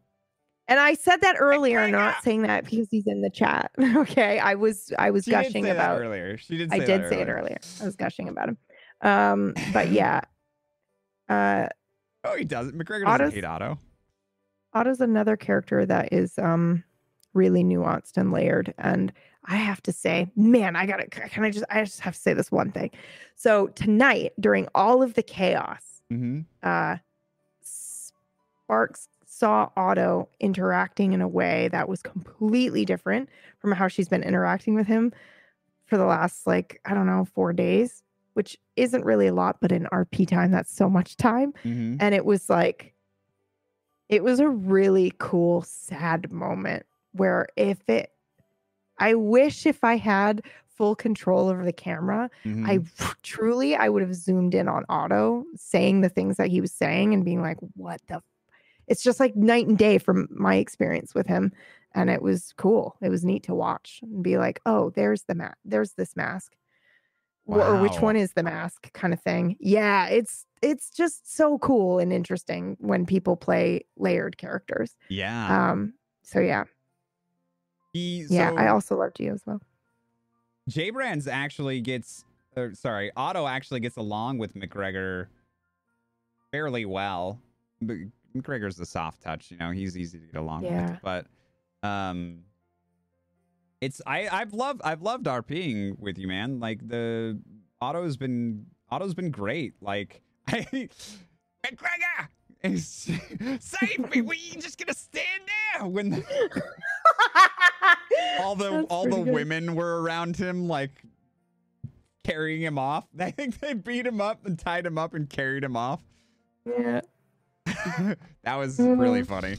and 0.68 0.78
I 0.80 0.94
said 0.94 1.20
that 1.22 1.36
earlier, 1.38 1.86
not 1.88 2.22
saying 2.22 2.42
that 2.42 2.64
because 2.64 2.88
he's 2.90 3.06
in 3.06 3.20
the 3.22 3.30
chat. 3.30 3.70
Okay. 3.96 4.38
I 4.38 4.54
was 4.54 4.92
I 4.98 5.10
was 5.10 5.24
she 5.24 5.30
gushing 5.32 5.66
about 5.68 5.98
that 5.98 6.04
earlier. 6.04 6.38
She 6.38 6.56
did. 6.56 6.70
Say 6.70 6.76
I 6.76 6.78
did 6.84 7.08
say 7.08 7.20
it 7.20 7.28
earlier. 7.28 7.58
I 7.80 7.84
was 7.84 7.96
gushing 7.96 8.28
about 8.28 8.48
him. 8.50 8.58
Um, 9.00 9.54
but 9.72 9.90
yeah. 9.90 10.20
Uh 11.28 11.68
Oh, 12.24 12.36
he 12.36 12.44
doesn't. 12.44 12.74
McGregor 12.76 13.04
doesn't 13.04 13.08
Otto's- 13.08 13.32
hate 13.34 13.44
Otto. 13.44 13.78
Otto's 14.74 15.00
another 15.00 15.36
character 15.36 15.84
that 15.86 16.12
is 16.12 16.38
um 16.38 16.82
really 17.34 17.62
nuanced 17.64 18.16
and 18.16 18.32
layered. 18.32 18.74
And 18.78 19.12
I 19.46 19.56
have 19.56 19.82
to 19.84 19.92
say, 19.92 20.30
man, 20.36 20.76
I 20.76 20.86
gotta 20.86 21.06
can 21.06 21.44
I 21.44 21.50
just 21.50 21.64
I 21.70 21.82
just 21.84 22.00
have 22.00 22.14
to 22.14 22.20
say 22.20 22.32
this 22.34 22.50
one 22.52 22.70
thing. 22.72 22.90
So 23.36 23.68
tonight, 23.68 24.32
during 24.40 24.68
all 24.74 25.02
of 25.02 25.14
the 25.14 25.22
chaos, 25.22 26.02
Mm-hmm. 26.12 26.40
uh 26.62 26.96
Sparks 27.62 29.08
saw 29.42 29.68
Otto 29.76 30.28
interacting 30.38 31.12
in 31.14 31.20
a 31.20 31.26
way 31.26 31.66
that 31.72 31.88
was 31.88 32.00
completely 32.00 32.84
different 32.84 33.28
from 33.58 33.72
how 33.72 33.88
she's 33.88 34.08
been 34.08 34.22
interacting 34.22 34.76
with 34.76 34.86
him 34.86 35.12
for 35.86 35.96
the 35.96 36.04
last 36.04 36.46
like 36.46 36.80
I 36.84 36.94
don't 36.94 37.06
know 37.08 37.24
four 37.24 37.52
days, 37.52 38.04
which 38.34 38.56
isn't 38.76 39.04
really 39.04 39.26
a 39.26 39.34
lot, 39.34 39.56
but 39.60 39.72
in 39.72 39.86
RP 39.86 40.28
time, 40.28 40.52
that's 40.52 40.72
so 40.72 40.88
much 40.88 41.16
time. 41.16 41.52
Mhm. 41.64 41.96
And 41.98 42.14
it 42.14 42.24
was 42.24 42.48
like, 42.48 42.94
it 44.08 44.22
was 44.22 44.38
a 44.38 44.48
really 44.48 45.12
cool, 45.18 45.62
sad 45.62 46.30
moment 46.30 46.86
where 47.10 47.48
if 47.56 47.80
it, 47.88 48.12
I 48.98 49.14
wish 49.14 49.66
if 49.66 49.82
I 49.82 49.96
had 49.96 50.42
full 50.68 50.94
control 50.94 51.48
over 51.48 51.64
the 51.64 51.72
camera, 51.72 52.30
Mhm. 52.44 52.68
I 52.68 52.78
truly 53.24 53.74
I 53.74 53.88
would 53.88 54.02
have 54.02 54.14
zoomed 54.14 54.54
in 54.54 54.68
on 54.68 54.84
Otto 54.88 55.44
saying 55.56 56.00
the 56.02 56.08
things 56.08 56.36
that 56.36 56.48
he 56.48 56.60
was 56.60 56.70
saying 56.72 57.12
and 57.12 57.24
being 57.24 57.42
like, 57.42 57.58
what 57.74 58.00
the 58.06 58.14
f-" 58.16 58.22
it's 58.92 59.02
just 59.02 59.18
like 59.18 59.34
night 59.34 59.66
and 59.66 59.78
day 59.78 59.96
from 59.96 60.28
my 60.30 60.56
experience 60.56 61.14
with 61.14 61.26
him. 61.26 61.50
And 61.94 62.10
it 62.10 62.20
was 62.22 62.52
cool. 62.56 62.96
It 63.00 63.08
was 63.08 63.24
neat 63.24 63.42
to 63.44 63.54
watch 63.54 64.00
and 64.02 64.22
be 64.22 64.36
like, 64.38 64.60
oh, 64.66 64.90
there's 64.90 65.22
the 65.24 65.34
mat, 65.34 65.56
there's 65.64 65.92
this 65.92 66.14
mask. 66.16 66.52
Wh- 67.46 67.56
Or 67.56 67.80
which 67.80 68.00
one 68.00 68.16
is 68.16 68.32
the 68.34 68.42
mask 68.42 68.92
kind 68.92 69.12
of 69.14 69.20
thing. 69.20 69.56
Yeah, 69.60 70.06
it's 70.08 70.46
it's 70.62 70.90
just 70.90 71.34
so 71.34 71.58
cool 71.58 71.98
and 71.98 72.12
interesting 72.12 72.76
when 72.80 73.04
people 73.06 73.34
play 73.36 73.84
layered 73.96 74.36
characters. 74.36 74.94
yeah. 75.08 75.70
Um, 75.70 75.94
so 76.22 76.38
yeah. 76.40 76.64
he, 77.92 78.26
Yeah, 78.28 78.52
I 78.56 78.68
also 78.68 78.96
loved 78.96 79.18
you 79.20 79.32
as 79.32 79.42
well. 79.46 79.60
Jay 80.68 80.90
Brands 80.90 81.26
actually 81.26 81.80
gets, 81.80 82.24
or 82.56 82.74
sorry, 82.74 83.10
Otto 83.16 83.46
actually 83.46 83.80
gets 83.80 83.96
along 83.96 84.38
with 84.38 84.54
McGregor 84.54 85.26
fairly 86.52 86.84
well. 86.84 87.40
But 88.34 88.42
McGregor's 88.42 88.76
the 88.76 88.86
soft 88.86 89.22
touch, 89.22 89.50
you 89.50 89.56
know, 89.56 89.70
he's 89.70 89.96
easy 89.96 90.18
to 90.18 90.26
get 90.26 90.36
along 90.40 90.64
Yeah. 90.64 90.90
with. 90.92 91.00
But 91.02 91.26
um 91.86 92.40
it's 93.80 94.00
I 94.06 94.28
I've 94.28 94.52
loved 94.54 94.80
I've 94.84 95.02
loved 95.02 95.26
RPing 95.26 95.98
with 95.98 96.18
you, 96.18 96.28
man. 96.28 96.60
Like 96.60 96.86
the 96.86 97.40
Otto's 97.80 98.16
been 98.16 98.66
Otto's 98.90 99.14
been 99.14 99.30
great. 99.30 99.74
Like 99.80 100.22
I 100.48 100.88
McGregor 101.64 102.28
is 102.62 103.10
save 103.60 104.10
me. 104.14 104.20
Were 104.22 104.34
you 104.34 104.54
just 104.60 104.78
gonna 104.78 104.94
stand 104.94 105.42
there 105.74 105.86
when 105.88 106.10
the, 106.10 106.24
all 108.40 108.54
the 108.54 108.70
That's 108.70 108.86
all 108.88 109.04
the 109.04 109.22
good. 109.24 109.34
women 109.34 109.74
were 109.74 110.00
around 110.02 110.36
him 110.36 110.68
like 110.68 110.90
carrying 112.24 112.62
him 112.62 112.78
off 112.78 113.04
i 113.18 113.32
think 113.32 113.58
they 113.58 113.72
beat 113.74 114.06
him 114.06 114.20
up 114.20 114.46
and 114.46 114.56
tied 114.56 114.86
him 114.86 114.96
up 114.96 115.12
and 115.12 115.28
carried 115.28 115.64
him 115.64 115.76
off 115.76 116.00
Yeah. 116.64 117.00
that 118.44 118.56
was 118.56 118.78
really 118.80 119.22
Mhm. 119.22 119.26
funny 119.26 119.56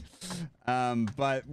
um 0.66 1.08
but 1.16 1.44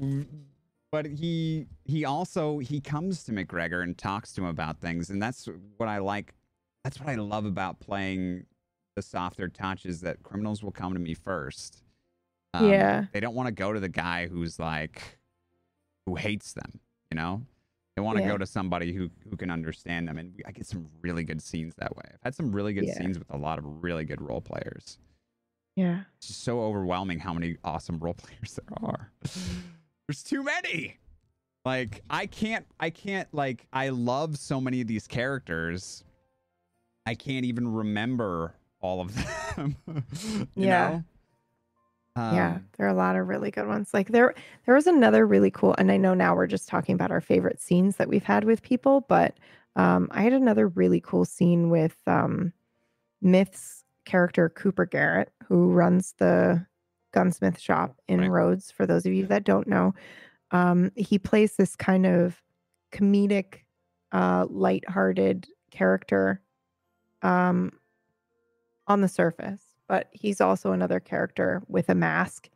but 0.91 1.06
he 1.06 1.67
he 1.85 2.06
also 2.06 2.59
he 2.59 2.80
comes 2.81 3.23
to 3.23 3.31
mcgregor 3.31 3.83
and 3.83 3.98
talks 3.98 4.33
to 4.33 4.41
him 4.41 4.48
about 4.48 4.80
things 4.80 5.09
and 5.09 5.22
that's 5.22 5.48
what 5.77 5.90
i 5.90 5.98
like 5.98 6.33
that's 6.83 6.99
what 6.99 7.09
i 7.09 7.15
love 7.15 7.45
about 7.45 7.80
playing 7.80 8.45
the 8.95 9.01
softer 9.01 9.48
touch 9.48 9.85
is 9.85 10.01
that 10.01 10.22
criminals 10.23 10.61
will 10.64 10.72
come 10.72 10.93
to 10.93 10.99
me 10.99 11.14
first 11.14 11.83
Um, 12.53 12.69
Yeah. 12.69 13.06
they 13.14 13.19
don't 13.22 13.35
want 13.35 13.48
to 13.48 13.53
go 13.53 13.72
to 13.72 13.80
the 13.80 13.90
guy 13.90 14.27
who's 14.27 14.59
like 14.59 15.17
who 16.06 16.15
hates 16.15 16.53
them 16.53 16.80
you 17.11 17.15
know 17.15 17.41
they 17.95 18.01
want 18.01 18.17
to 18.17 18.22
Yeah. 18.22 18.30
go 18.30 18.38
to 18.38 18.45
somebody 18.45 18.91
who 18.93 19.09
who 19.30 19.38
can 19.38 19.49
understand 19.51 20.07
them 20.07 20.17
and 20.17 20.33
we, 20.35 20.43
i 20.45 20.51
get 20.51 20.65
some 20.65 20.90
really 21.01 21.23
good 21.23 21.41
scenes 21.41 21.73
that 21.77 21.95
way 21.95 22.03
i've 22.14 22.22
had 22.23 22.35
some 22.35 22.51
really 22.51 22.73
good 22.73 22.85
Yeah. 22.88 22.98
scenes 22.98 23.17
with 23.19 23.30
a 23.30 23.38
lot 23.38 23.57
of 23.59 23.83
really 23.83 24.03
good 24.06 24.22
role 24.22 24.41
players 24.41 24.98
Yeah. 25.75 26.01
it's 26.17 26.27
just 26.27 26.43
so 26.43 26.61
overwhelming 26.61 27.19
how 27.19 27.33
many 27.33 27.58
awesome 27.64 27.98
role 28.00 28.14
players 28.17 28.59
there 28.59 28.77
are. 28.90 29.11
There's 30.08 30.24
too 30.24 30.43
many. 30.43 30.98
Like 31.64 32.01
I 32.09 32.25
can't 32.25 32.66
I 32.80 32.90
can't 32.90 33.27
like 33.33 33.67
I 33.72 33.90
love 33.90 34.38
so 34.38 34.59
many 34.59 34.82
of 34.82 34.88
these 34.88 35.08
characters. 35.08 36.03
I 37.06 37.16
can't 37.16 37.45
even 37.45 37.72
remember 37.72 38.56
all 38.82 39.00
of 39.01 39.16
them. 39.56 39.75
you 39.88 40.48
Yeah. 40.56 40.90
know? 40.90 41.03
yeah, 42.17 42.56
Um, 42.56 42.66
there 42.77 42.88
are 42.88 42.90
a 42.90 42.93
lot 42.95 43.16
of 43.16 43.27
really 43.27 43.51
good 43.51 43.67
ones. 43.67 43.93
Like 43.93 44.09
there 44.09 44.33
there 44.66 44.75
was 44.75 44.88
another 44.88 45.25
really 45.25 45.51
cool 45.51 45.75
and 45.77 45.91
I 45.91 45.98
know 45.98 46.14
now 46.14 46.35
we're 46.35 46.48
just 46.48 46.67
talking 46.67 46.95
about 46.95 47.11
our 47.11 47.22
favorite 47.22 47.61
scenes 47.61 47.95
that 47.98 48.09
we've 48.09 48.24
had 48.24 48.43
with 48.43 48.61
people, 48.64 49.01
but 49.01 49.38
um 49.75 50.09
I 50.11 50.24
had 50.24 50.33
another 50.33 50.67
really 50.67 51.00
cool 51.00 51.25
scene 51.25 51.69
with 51.69 51.95
um 52.08 52.51
Myth's 53.22 53.81
character 54.06 54.50
Cooper 54.50 54.86
Garrett 54.86 55.32
who 55.48 55.72
runs 55.72 56.14
the 56.18 56.66
gunsmith 57.14 57.60
shop 57.60 57.98
in 58.08 58.20
Right. 58.22 58.30
Rhodes 58.30 58.72
for 58.72 58.86
those 58.86 59.06
of 59.06 59.14
you 59.14 59.26
that 59.28 59.44
don't 59.44 59.68
know. 59.68 59.94
Um 60.52 60.92
he 60.96 61.20
plays 61.20 61.56
this 61.56 61.76
kind 61.76 62.06
of 62.06 62.42
comedic 62.92 63.60
uh 64.12 64.46
lighthearted 64.50 65.48
character 65.72 66.42
um 67.22 67.72
on 68.88 69.02
the 69.02 69.08
surface, 69.08 69.62
but 69.88 70.10
he's 70.12 70.42
also 70.42 70.72
another 70.72 71.00
character 71.00 71.62
with 71.68 71.90
a 71.90 71.96
mask. 71.96 72.50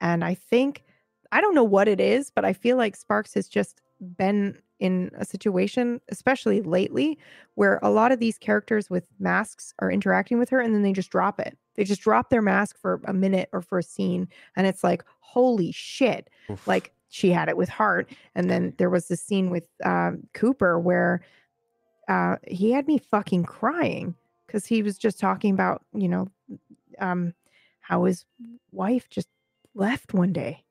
And 0.00 0.24
I 0.24 0.34
think, 0.34 0.84
I 1.30 1.40
don't 1.40 1.54
know 1.54 1.64
what 1.64 1.88
it 1.88 2.00
is, 2.00 2.30
but 2.30 2.44
I 2.44 2.52
feel 2.52 2.76
like 2.76 2.96
Sparks 2.96 3.34
has 3.34 3.48
just 3.48 3.80
been 4.16 4.58
in 4.82 5.12
a 5.16 5.24
situation, 5.24 6.00
especially 6.10 6.60
lately, 6.60 7.16
where 7.54 7.78
a 7.84 7.88
lot 7.88 8.10
of 8.10 8.18
these 8.18 8.36
characters 8.36 8.90
with 8.90 9.06
masks 9.20 9.72
are 9.78 9.92
interacting 9.92 10.40
with 10.40 10.50
her 10.50 10.58
and 10.58 10.74
then 10.74 10.82
they 10.82 10.92
just 10.92 11.10
drop 11.10 11.38
it. 11.38 11.56
They 11.76 11.84
just 11.84 12.00
drop 12.00 12.30
their 12.30 12.42
mask 12.42 12.76
for 12.76 13.00
a 13.04 13.12
minute 13.14 13.48
or 13.52 13.62
for 13.62 13.78
a 13.78 13.82
scene. 13.84 14.26
And 14.56 14.66
it's 14.66 14.82
like, 14.82 15.04
holy 15.20 15.70
shit. 15.70 16.28
oof. 16.50 16.66
Like 16.66 16.92
she 17.10 17.30
had 17.30 17.48
it 17.48 17.56
with 17.56 17.68
Hart. 17.68 18.10
And 18.34 18.50
then 18.50 18.74
there 18.78 18.90
was 18.90 19.06
this 19.06 19.22
scene 19.22 19.50
with 19.50 19.68
um, 19.84 20.24
Cooper 20.34 20.80
where 20.80 21.22
uh, 22.08 22.36
he 22.48 22.72
had 22.72 22.88
me 22.88 22.98
fucking 22.98 23.44
crying 23.44 24.16
because 24.48 24.66
he 24.66 24.82
was 24.82 24.98
just 24.98 25.20
talking 25.20 25.54
about, 25.54 25.84
you 25.94 26.08
know, 26.08 26.26
um, 26.98 27.34
how 27.78 28.02
his 28.02 28.24
wife 28.72 29.08
just 29.08 29.28
left 29.76 30.12
one 30.12 30.32
day 30.32 30.64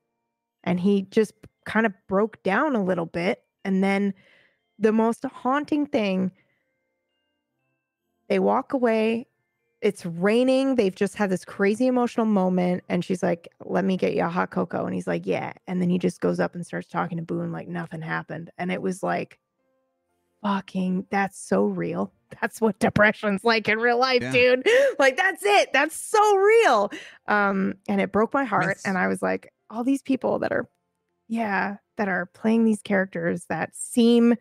and 0.66 0.82
he 0.82 1.04
just 1.04 1.32
kind 1.66 1.86
of 1.86 1.94
broke 2.10 2.44
down 2.44 2.76
a 2.76 2.84
little 2.84 3.06
bit. 3.06 3.46
And 3.64 3.84
then 3.84 4.14
the 4.80 4.92
most 4.92 5.24
haunting 5.26 5.86
thing, 5.86 6.32
they 8.30 8.40
walk 8.40 8.74
away. 8.74 9.28
It's 9.82 10.06
raining. 10.06 10.76
They've 10.76 10.94
just 10.94 11.16
had 11.16 11.30
this 11.32 11.44
crazy 11.44 11.88
emotional 11.88 12.26
moment. 12.26 12.84
And 12.88 13.04
she's 13.04 13.24
like, 13.24 13.48
Let 13.66 13.84
me 13.84 13.98
get 13.98 14.14
you 14.14 14.24
a 14.24 14.30
hot 14.30 14.52
cocoa. 14.52 14.86
And 14.86 14.94
he's 14.94 15.08
like, 15.08 15.26
Yeah. 15.26 15.54
And 15.68 15.82
then 15.82 15.90
he 15.90 15.98
just 15.98 16.22
goes 16.22 16.40
up 16.40 16.54
and 16.56 16.66
starts 16.66 16.88
talking 16.88 17.18
to 17.18 17.24
Boone 17.24 17.52
like 17.52 17.68
nothing 17.68 18.02
happened. 18.02 18.52
And 18.58 18.72
it 18.72 18.82
was 18.82 19.02
like, 19.02 19.40
fucking, 20.44 21.06
that's 21.10 21.40
so 21.40 21.66
real. 21.66 22.12
That's 22.42 22.62
what 22.62 22.80
depression's 22.80 23.44
like 23.44 23.68
in 23.68 23.78
real 23.80 24.00
life, 24.00 24.22
Yeah. 24.22 24.32
dude. 24.32 24.68
Like, 25.00 25.18
that's 25.18 25.44
it. 25.44 25.74
That's 25.74 25.96
so 25.96 26.36
real. 26.38 26.92
Um, 27.28 27.74
and 27.90 28.00
it 28.00 28.12
broke 28.14 28.34
my 28.34 28.46
heart. 28.46 28.64
That's- 28.68 28.86
And 28.86 28.98
I 28.98 29.08
was 29.08 29.22
like, 29.22 29.52
all 29.70 29.84
these 29.84 30.02
people 30.02 30.40
that 30.40 30.52
are, 30.54 30.70
yeah, 31.28 31.78
that 31.98 32.08
are 32.08 32.26
playing 32.28 32.64
these 32.66 32.82
characters 32.82 33.46
that 33.50 33.76
seem 33.76 34.36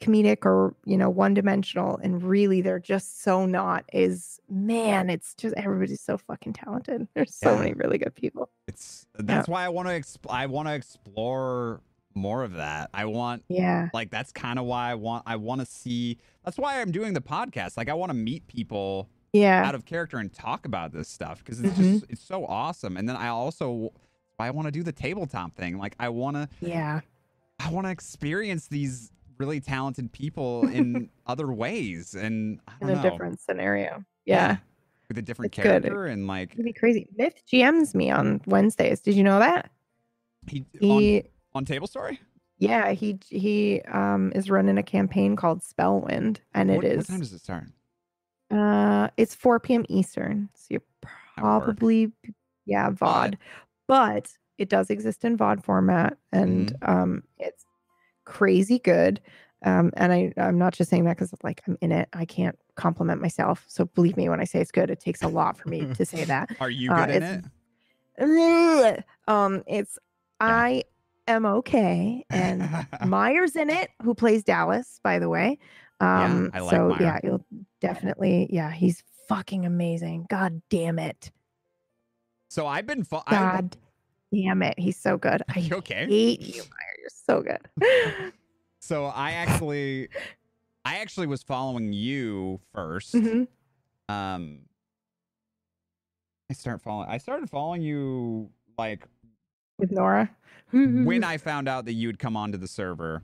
comedic 0.00 0.44
or 0.44 0.74
you 0.84 0.96
know 0.96 1.08
one 1.08 1.32
dimensional 1.32 1.96
and 2.02 2.24
really 2.24 2.60
they're 2.60 2.80
just 2.80 3.22
so 3.22 3.46
not 3.46 3.84
is 3.92 4.40
man 4.50 5.08
it's 5.08 5.32
just 5.36 5.54
everybody's 5.56 6.00
so 6.00 6.18
fucking 6.18 6.52
talented 6.52 7.06
there's 7.14 7.32
so 7.36 7.52
Yeah. 7.52 7.58
many 7.60 7.72
really 7.74 7.98
good 7.98 8.12
people 8.14 8.50
it's 8.66 9.06
that's 9.14 9.46
why 9.46 9.64
I 9.64 9.68
want 9.68 9.86
to 9.88 9.94
exp- 9.94 10.28
I 10.28 10.46
want 10.46 10.66
to 10.66 10.74
explore 10.74 11.82
more 12.14 12.42
of 12.42 12.54
that. 12.54 12.90
I 12.92 13.04
want 13.06 13.44
yeah 13.48 13.88
like 13.94 14.10
that's 14.10 14.32
kind 14.32 14.58
of 14.58 14.64
why 14.64 14.90
I 14.90 14.94
want 14.96 15.22
I 15.26 15.36
want 15.36 15.60
to 15.60 15.66
see 15.66 16.18
that's 16.44 16.58
why 16.58 16.80
I'm 16.80 16.90
doing 16.90 17.14
the 17.14 17.20
podcast. 17.22 17.76
Like 17.76 17.88
I 17.88 17.94
want 17.94 18.10
to 18.10 18.14
meet 18.14 18.46
people 18.48 19.08
yeah 19.32 19.64
out 19.64 19.74
of 19.76 19.84
character 19.86 20.18
and 20.18 20.32
talk 20.32 20.66
about 20.66 20.92
this 20.92 21.08
stuff 21.08 21.38
because 21.38 21.60
it's 21.60 21.72
Mhm. 21.78 21.92
just 22.00 22.04
it's 22.10 22.22
so 22.22 22.44
awesome. 22.46 22.96
And 22.96 23.08
then 23.08 23.16
I 23.16 23.28
also 23.28 23.92
I 24.38 24.50
want 24.50 24.66
to 24.66 24.72
do 24.72 24.82
the 24.82 24.92
tabletop 24.92 25.54
thing. 25.54 25.78
Like 25.78 25.94
I 26.00 26.08
want 26.08 26.36
to 26.36 26.48
yeah 26.60 27.00
I 27.58 27.70
want 27.70 27.86
to 27.86 27.90
experience 27.90 28.66
these 28.68 29.12
really 29.38 29.60
talented 29.60 30.12
people 30.12 30.66
in 30.68 31.08
other 31.26 31.52
ways 31.52 32.14
and 32.14 32.60
I 32.68 32.72
in 32.80 32.90
a 32.90 32.94
know, 32.96 33.02
different 33.02 33.40
scenario 33.40 34.04
yeah, 34.24 34.58
with 35.08 35.18
a 35.18 35.22
different 35.22 35.52
It's 35.52 35.62
good. 35.62 35.82
character 35.82 36.06
and 36.06 36.26
like 36.26 36.52
it'd 36.52 36.64
be 36.64 36.72
crazy 36.72 37.08
myth 37.16 37.34
gms 37.52 37.94
me 37.94 38.10
on 38.10 38.40
wednesdays 38.46 39.00
did 39.00 39.14
you 39.16 39.24
know 39.24 39.38
that 39.40 39.70
he, 40.46 40.64
on, 40.82 41.00
he 41.00 41.22
on 41.54 41.64
table 41.64 41.86
story. 41.86 42.20
yeah 42.58 42.92
he 42.92 43.18
he 43.28 43.80
um 43.82 44.32
is 44.34 44.50
running 44.50 44.78
a 44.78 44.82
campaign 44.82 45.34
called 45.34 45.60
spellwind 45.62 46.38
and 46.54 46.70
it 46.70 46.74
is 46.74 46.76
what, 46.76 46.84
it 46.84 46.96
what 46.96 47.00
is 47.00 47.06
time 47.08 47.20
does 47.20 47.32
it 47.32 47.40
start? 47.40 47.64
Uh, 48.50 49.08
it's 49.16 49.34
4 49.34 49.60
p.m. 49.60 49.84
Eastern, 49.88 50.50
so 50.54 50.66
you're 50.70 50.82
probably 51.36 52.12
yeah 52.66 52.90
VOD, 52.90 53.36
but 53.86 54.28
it 54.58 54.68
does 54.68 54.90
exist 54.90 55.24
in 55.24 55.36
VOD 55.36 55.62
format, 55.64 56.16
and 56.32 56.72
Mm-hmm. 56.82 56.90
um, 56.92 57.22
it's 57.38 57.64
crazy 58.24 58.78
good. 58.78 59.20
Um, 59.64 59.92
and 59.96 60.12
I 60.12 60.32
I'm 60.36 60.58
not 60.58 60.74
just 60.74 60.90
saying 60.90 61.04
that 61.04 61.16
because 61.16 61.32
like 61.44 61.62
I'm 61.68 61.78
in 61.80 61.92
it. 61.92 62.08
I 62.12 62.24
can't 62.24 62.58
compliment 62.74 63.20
myself, 63.20 63.64
so 63.68 63.84
believe 63.84 64.16
me 64.16 64.28
when 64.28 64.40
I 64.40 64.44
say 64.44 64.60
it's 64.60 64.72
good. 64.72 64.90
It 64.90 65.00
takes 65.00 65.22
a 65.22 65.28
lot 65.28 65.56
for 65.56 65.68
me 65.68 65.86
to 65.94 66.04
say 66.04 66.24
that. 66.24 66.50
Are 66.60 66.70
you 66.70 66.90
Uh, 66.90 67.06
good 67.06 67.16
in 67.16 67.22
it? 67.22 67.44
Um, 69.28 69.62
it's 69.66 69.98
Yeah. 70.40 70.48
I 70.48 70.82
am 71.28 71.46
okay. 71.46 72.24
And 72.30 72.68
Meyer's 73.06 73.54
in 73.56 73.70
it, 73.70 73.90
who 74.02 74.14
plays 74.14 74.42
Dallas, 74.42 75.00
by 75.02 75.18
the 75.20 75.28
way. 75.28 75.58
Um, 76.00 76.50
I 76.52 76.58
like 76.60 76.70
so 76.76 76.88
Meyer. 76.88 77.00
yeah, 77.00 77.18
you'll 77.22 77.46
definitely, 77.80 78.48
yeah, 78.50 78.72
he's 78.72 79.02
fucking 79.28 79.64
amazing. 79.64 80.26
God 80.28 80.60
damn 80.68 80.98
it. 80.98 81.30
So 82.52 82.66
I've 82.66 82.86
been. 82.86 83.02
Fo- 83.04 83.22
I, 83.26 83.30
God 83.34 83.76
damn 84.32 84.62
it. 84.62 84.78
He's 84.78 84.96
so 84.98 85.16
good. 85.16 85.42
I 85.48 85.68
okay? 85.72 86.06
hate 86.06 86.40
you, 86.42 86.62
Meyer. 86.62 86.96
You're 86.98 87.08
so 87.10 87.42
good. 87.42 88.32
so 88.80 89.06
I 89.06 89.32
actually, 89.32 90.08
I 90.84 90.98
actually 90.98 91.26
was 91.26 91.42
following 91.42 91.92
you 91.92 92.60
1st 92.76 93.14
Mhm. 93.14 93.48
Um, 94.12 94.58
I 96.50 96.54
start 96.54 96.82
following. 96.82 97.08
I 97.08 97.18
started 97.18 97.48
following 97.48 97.80
you 97.82 98.50
like 98.76 99.06
With 99.78 99.90
Nora. 99.90 100.30
when 100.72 101.24
I 101.24 101.38
found 101.38 101.68
out 101.68 101.86
that 101.86 101.94
you 101.94 102.08
had 102.08 102.18
come 102.18 102.36
onto 102.36 102.58
the 102.58 102.68
server. 102.68 103.22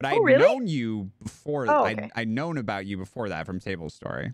But 0.00 0.08
I'd 0.08 0.16
Oh, 0.18 0.22
really? 0.22 0.42
known 0.42 0.66
you 0.66 1.10
before. 1.22 1.66
Oh, 1.68 1.84
I'd. 1.84 2.10
I'd 2.16 2.28
known 2.28 2.56
about 2.58 2.86
you 2.86 2.96
before 2.96 3.28
that 3.28 3.44
from 3.46 3.60
Table 3.60 3.90
Story. 3.90 4.32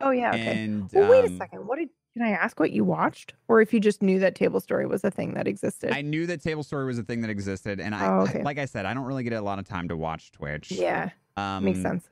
Oh 0.00 0.10
yeah, 0.10 0.30
okay. 0.30 0.62
And 0.64 0.90
Well, 0.92 1.10
wait 1.10 1.24
a 1.24 1.28
um, 1.28 1.38
second. 1.38 1.66
What 1.66 1.78
did 1.78 1.90
can 2.14 2.22
I 2.22 2.30
ask 2.30 2.58
what 2.58 2.72
you 2.72 2.84
watched? 2.84 3.34
Or 3.48 3.60
if 3.60 3.72
you 3.72 3.80
just 3.80 4.02
knew 4.02 4.18
that 4.20 4.34
table 4.34 4.60
story 4.60 4.86
was 4.86 5.04
a 5.04 5.10
thing 5.10 5.34
that 5.34 5.46
existed? 5.46 5.92
I 5.92 6.02
knew 6.02 6.26
that 6.26 6.42
Table 6.42 6.62
Story 6.62 6.84
was 6.86 6.98
a 6.98 7.02
thing 7.04 7.20
that 7.20 7.30
existed, 7.30 7.80
and 7.80 7.94
I, 7.94 8.08
Oh, 8.08 8.26
I- 8.26 8.42
like 8.42 8.58
I 8.58 8.64
said, 8.64 8.84
I 8.86 8.94
don't 8.94 9.04
really 9.04 9.22
get 9.22 9.32
a 9.34 9.40
lot 9.40 9.58
of 9.58 9.68
time 9.68 9.88
to 9.88 9.96
watch 9.96 10.32
Twitch. 10.32 10.72
yeah, 10.72 11.10
um, 11.36 11.64
makes 11.64 11.80
sense. 11.82 12.08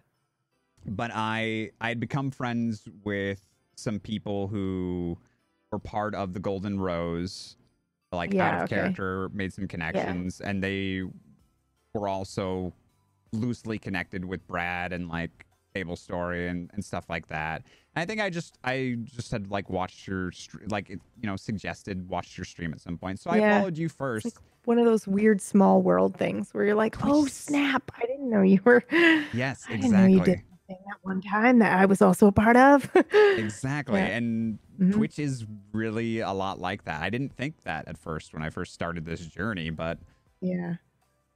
But 0.86 1.10
I 1.12 1.70
I 1.80 1.88
had 1.88 2.00
become 2.00 2.30
friends 2.30 2.88
with 3.04 3.40
some 3.74 3.98
people 3.98 4.46
who 4.48 5.18
were 5.72 5.78
part 5.78 6.14
of 6.14 6.32
the 6.32 6.40
Golden 6.40 6.78
Rose, 6.80 7.56
like 8.12 8.32
Yeah, 8.32 8.46
out 8.48 8.54
of 8.54 8.60
okay. 8.62 8.76
character, 8.76 9.28
made 9.32 9.52
some 9.52 9.66
connections, 9.68 10.40
and 10.40 10.62
they 10.62 11.02
were 11.94 12.08
also 12.08 12.72
loosely 13.32 13.78
connected 13.78 14.24
with 14.24 14.46
Brad 14.46 14.92
and 14.92 15.08
like 15.08 15.44
Table 15.74 15.96
Story 15.96 16.48
and, 16.48 16.70
and 16.72 16.82
stuff 16.84 17.10
like 17.10 17.26
that. 17.28 17.64
I 17.98 18.04
think 18.06 18.20
I 18.20 18.30
just 18.30 18.58
I 18.64 18.96
just 19.04 19.30
had 19.30 19.50
like 19.50 19.68
watched 19.70 20.06
your 20.06 20.30
like 20.68 20.88
you 20.88 20.98
know 21.22 21.36
suggested 21.36 22.08
watched 22.08 22.38
your 22.38 22.44
stream 22.44 22.72
at 22.72 22.80
some 22.80 22.96
point, 22.98 23.20
so 23.20 23.30
I 23.30 23.40
followed 23.40 23.76
you 23.78 23.88
first. 23.88 24.24
like 24.24 24.34
one 24.64 24.78
of 24.78 24.84
those 24.84 25.06
weird 25.06 25.40
small 25.40 25.82
world 25.82 26.16
things 26.16 26.52
where 26.52 26.64
you're 26.64 26.74
like, 26.74 26.96
oh 27.04 27.26
snap! 27.26 27.90
I 27.96 28.06
didn't 28.06 28.28
know 28.30 28.42
you 28.42 28.60
were. 28.64 28.84
yes, 29.32 29.66
I 29.68 29.76
didn't 29.76 29.92
know 29.92 30.06
you 30.06 30.18
exactly. 30.20 30.44
that 30.68 30.76
one 31.02 31.22
time 31.22 31.58
that 31.60 31.78
I 31.78 31.86
was 31.86 32.02
also 32.02 32.26
a 32.26 32.32
part 32.32 32.56
of. 32.56 32.90
Exactly. 33.38 34.00
Yeah. 34.00 34.06
And 34.06 34.58
Mhm. 34.78 34.92
Twitch 34.92 35.18
is 35.18 35.44
really 35.72 36.20
a 36.20 36.32
lot 36.32 36.60
like 36.60 36.84
that. 36.84 37.02
I 37.02 37.10
didn't 37.10 37.32
think 37.32 37.62
that 37.64 37.88
at 37.88 37.98
first 37.98 38.32
when 38.32 38.42
I 38.44 38.50
first 38.50 38.74
started 38.74 39.04
this 39.04 39.24
journey, 39.26 39.70
but 39.70 39.98
yeah, 40.40 40.74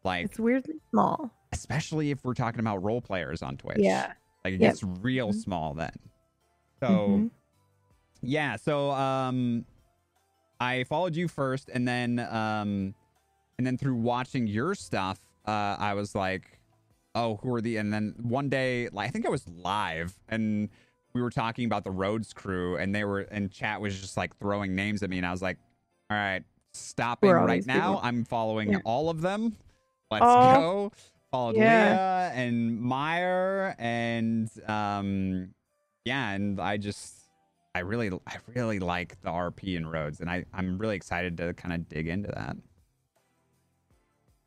like 0.04 0.26
it's 0.26 0.38
weirdly 0.38 0.74
small. 0.90 1.30
especially 1.52 2.10
if 2.12 2.24
we're 2.24 2.34
talking 2.34 2.60
about 2.60 2.82
role 2.84 3.00
players 3.00 3.42
on 3.42 3.56
Twitch. 3.56 3.78
Yeah. 3.80 4.12
Like 4.44 4.54
it 4.54 4.60
Yep. 4.60 4.70
gets 4.72 4.82
real 5.00 5.30
Mhm. 5.32 5.34
small 5.42 5.74
then. 5.74 5.90
So 6.82 7.08
Mhm. 7.08 7.30
yeah, 8.22 8.56
so 8.56 8.90
um 8.90 9.64
I 10.60 10.84
followed 10.84 11.14
you 11.16 11.28
first 11.28 11.70
and 11.72 11.86
then 11.86 12.18
um 12.18 12.94
and 13.58 13.66
then 13.66 13.76
through 13.78 13.94
watching 13.96 14.46
your 14.46 14.74
stuff, 14.74 15.20
uh 15.46 15.76
I 15.78 15.94
was 15.94 16.14
like, 16.14 16.58
oh, 17.14 17.36
who 17.36 17.54
are 17.54 17.60
the 17.60 17.76
and 17.76 17.92
then 17.92 18.14
one 18.20 18.48
day 18.48 18.88
like 18.92 19.08
I 19.08 19.10
think 19.10 19.26
I 19.26 19.30
was 19.30 19.46
live 19.48 20.14
and 20.28 20.68
we 21.14 21.20
were 21.22 21.30
talking 21.30 21.66
about 21.66 21.84
the 21.84 21.90
Rhodes 21.90 22.32
crew 22.32 22.76
and 22.78 22.94
they 22.94 23.04
were 23.04 23.20
and 23.20 23.50
chat 23.52 23.80
was 23.80 24.00
just 24.00 24.16
like 24.16 24.36
throwing 24.38 24.74
names 24.74 25.02
at 25.02 25.10
me 25.10 25.18
and 25.18 25.26
I 25.26 25.30
was 25.30 25.42
like, 25.42 25.58
all 26.10 26.16
right, 26.16 26.42
stopping 26.72 27.28
Who 27.28 27.34
are 27.36 27.40
all 27.40 27.46
right 27.46 27.64
now. 27.66 27.94
people? 27.94 28.00
I'm 28.02 28.24
following 28.24 28.72
Yeah. 28.72 28.78
all 28.84 29.08
of 29.10 29.20
them. 29.20 29.54
Let's 30.10 30.24
Oh, 30.26 30.52
go. 30.52 30.92
Followed 31.30 31.56
yeah. 31.56 31.94
Leah 31.94 32.32
and 32.34 32.80
Meyer 32.80 33.74
and 33.78 34.50
um 34.68 35.54
yeah, 36.04 36.30
and 36.30 36.60
I 36.60 36.76
just 36.76 37.14
I 37.74 37.80
really 37.80 38.10
I 38.26 38.36
really 38.54 38.78
like 38.78 39.20
the 39.22 39.30
RP 39.30 39.76
and 39.76 39.90
Rhodes, 39.90 40.20
and 40.20 40.28
I 40.28 40.44
I'm 40.52 40.78
really 40.78 40.96
excited 40.96 41.36
to 41.38 41.54
kind 41.54 41.74
of 41.74 41.88
dig 41.88 42.08
into 42.08 42.28
that. 42.28 42.56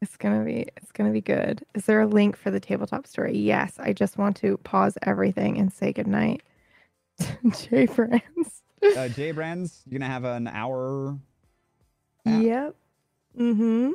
It's 0.02 0.18
gonna 0.18 0.44
be 0.44 0.68
it's 0.78 0.92
gonna 0.92 1.12
be 1.12 1.22
good. 1.22 1.66
Is 1.74 1.86
there 1.86 2.02
a 2.02 2.06
link 2.08 2.36
for 2.36 2.52
the 2.52 2.60
tabletop 2.60 3.08
story? 3.08 3.38
Yes. 3.38 3.76
I 3.80 3.94
just 3.94 4.18
want 4.18 4.36
to 4.38 4.58
pause 4.58 4.98
everything 5.02 5.58
and 5.58 5.72
say 5.72 5.94
goodnight. 5.94 6.44
Jay 7.70 7.86
Brands. 7.88 8.62
Uh 8.96 9.08
Jay 9.08 9.32
Brands, 9.32 9.82
you're 9.90 10.00
gonna 10.00 10.12
have 10.12 10.26
an 10.26 10.48
hour 10.48 11.18
Yeah. 12.26 12.40
Yep. 12.40 12.76
Mm-hmm. 13.40 13.92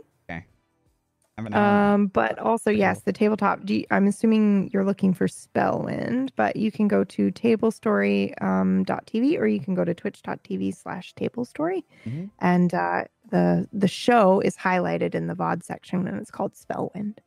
Um, 1.54 2.06
but 2.08 2.38
also, 2.38 2.70
yes, 2.70 3.02
the 3.02 3.12
tabletop. 3.12 3.68
You, 3.68 3.84
I'm 3.90 4.06
assuming 4.06 4.70
you're 4.72 4.84
looking 4.84 5.14
for 5.14 5.26
Spellwind, 5.26 6.30
but 6.36 6.56
you 6.56 6.70
can 6.70 6.88
go 6.88 7.04
to 7.04 7.30
tablestory 7.30 8.34
um, 8.42 8.84
TV 8.84 9.38
or 9.38 9.46
you 9.46 9.60
can 9.60 9.74
go 9.74 9.84
to 9.84 9.94
twitch.tv 9.94 10.74
slash 10.74 11.14
tablestory. 11.14 11.84
Mhm. 12.06 12.30
And 12.40 12.72
uh, 12.74 13.04
the 13.30 13.68
the 13.72 13.88
show 13.88 14.40
is 14.40 14.56
highlighted 14.56 15.14
in 15.14 15.26
the 15.26 15.34
VOD 15.34 15.62
section 15.62 16.06
and 16.06 16.18
it's 16.20 16.30
called 16.30 16.54
Spellwind. 16.54 17.18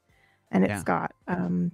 And 0.51 0.63
it's 0.63 0.71
Yeah. 0.71 0.83
got 0.83 1.13
um 1.27 1.71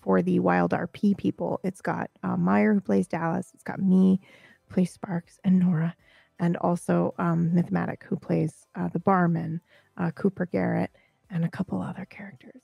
for 0.00 0.22
the 0.22 0.38
wild 0.40 0.72
RP 0.72 1.16
people, 1.16 1.60
it's 1.64 1.80
got 1.82 2.10
uh, 2.22 2.36
Meyer 2.36 2.72
who 2.74 2.80
plays 2.80 3.06
Dallas, 3.08 3.50
it's 3.54 3.64
got 3.64 3.80
me, 3.80 4.20
who 4.66 4.74
plays 4.74 4.92
Sparks, 4.92 5.38
and 5.44 5.58
Nora, 5.58 5.94
and 6.38 6.56
also 6.58 7.14
um 7.18 7.50
Mythmatic 7.50 8.02
who 8.04 8.16
plays 8.16 8.66
uh, 8.74 8.88
the 8.88 9.00
barman, 9.00 9.60
uh, 9.96 10.10
Cooper 10.12 10.46
Garrett, 10.46 10.90
and 11.30 11.44
a 11.44 11.48
couple 11.48 11.80
other 11.82 12.04
characters. 12.06 12.62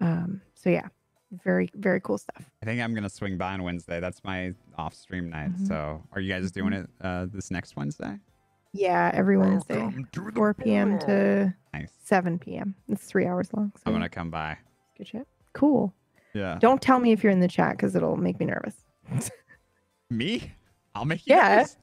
Um, 0.00 0.40
so 0.54 0.70
yeah, 0.70 0.88
very 1.44 1.70
very 1.74 2.00
cool 2.00 2.18
stuff. 2.18 2.44
I 2.62 2.66
think 2.66 2.80
I'm 2.80 2.94
gonna 2.94 3.08
swing 3.10 3.36
by 3.38 3.52
on 3.54 3.62
Wednesday. 3.62 4.00
That's 4.00 4.22
my 4.24 4.52
off 4.76 4.94
stream 4.94 5.30
night. 5.30 5.52
Mhm. 5.52 5.66
So 5.68 6.02
are 6.12 6.20
you 6.20 6.32
guys 6.32 6.50
doing 6.50 6.72
it 6.72 6.88
uh 7.00 7.26
this 7.32 7.50
next 7.50 7.76
Wednesday? 7.76 8.18
Yeah, 8.74 9.10
every 9.12 9.36
Wednesday, 9.36 9.94
to 10.12 10.20
the 10.24 10.32
4 10.32 10.54
p.m. 10.54 10.98
to 11.00 11.54
Nice. 11.74 11.92
7 12.04 12.38
p.m. 12.38 12.74
It's 12.88 13.04
three 13.04 13.26
hours 13.26 13.48
long. 13.52 13.70
So 13.76 13.82
I'm 13.86 13.92
gonna 13.92 14.08
come 14.08 14.30
by. 14.30 14.56
good 14.96 15.08
shit. 15.08 15.26
Cool. 15.52 15.92
Yeah. 16.32 16.56
Don't 16.58 16.80
tell 16.80 16.98
me 16.98 17.12
if 17.12 17.22
you're 17.22 17.32
in 17.32 17.40
the 17.40 17.48
chat 17.48 17.76
because 17.76 17.94
it'll 17.94 18.16
make 18.16 18.40
me 18.40 18.46
nervous. 18.46 18.76
Me? 20.10 20.52
I'll 20.94 21.04
make 21.04 21.26
you 21.26 21.34
Yeah. 21.34 21.56
nervous. 21.56 21.76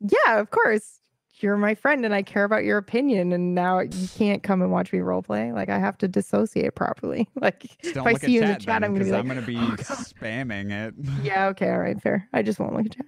Yeah, 0.00 0.38
of 0.40 0.50
course. 0.50 0.99
You're 1.38 1.56
my 1.56 1.74
friend 1.74 2.04
and 2.04 2.14
I 2.14 2.22
care 2.22 2.44
about 2.44 2.64
your 2.64 2.76
opinion 2.76 3.32
and 3.32 3.54
now 3.54 3.80
you 3.80 4.08
can't 4.08 4.42
come 4.42 4.60
and 4.60 4.70
watch 4.70 4.92
me 4.92 4.98
roleplay. 4.98 5.54
Like 5.54 5.70
I 5.70 5.78
have 5.78 5.96
to 5.98 6.08
dissociate 6.08 6.74
properly. 6.74 7.28
Like 7.40 7.60
Just 7.82 7.96
if 7.96 8.06
I 8.06 8.14
see 8.14 8.32
you 8.34 8.42
in 8.42 8.48
the 8.48 8.54
chat, 8.54 8.82
then, 8.82 8.84
I'm 8.84 8.92
gonna 8.94 9.10
like, 9.10 9.20
I'm 9.20 9.28
gonna 9.28 9.40
be 9.42 9.56
"Oh, 9.58 9.84
spamming 9.94 10.70
it. 10.70 10.94
Yeah, 11.22 11.46
okay, 11.48 11.70
all 11.70 11.78
right, 11.78 12.00
fair. 12.00 12.28
I 12.34 12.42
just 12.42 12.58
won't 12.58 12.74
look 12.74 12.86
at 12.86 12.96
chat. 12.96 13.06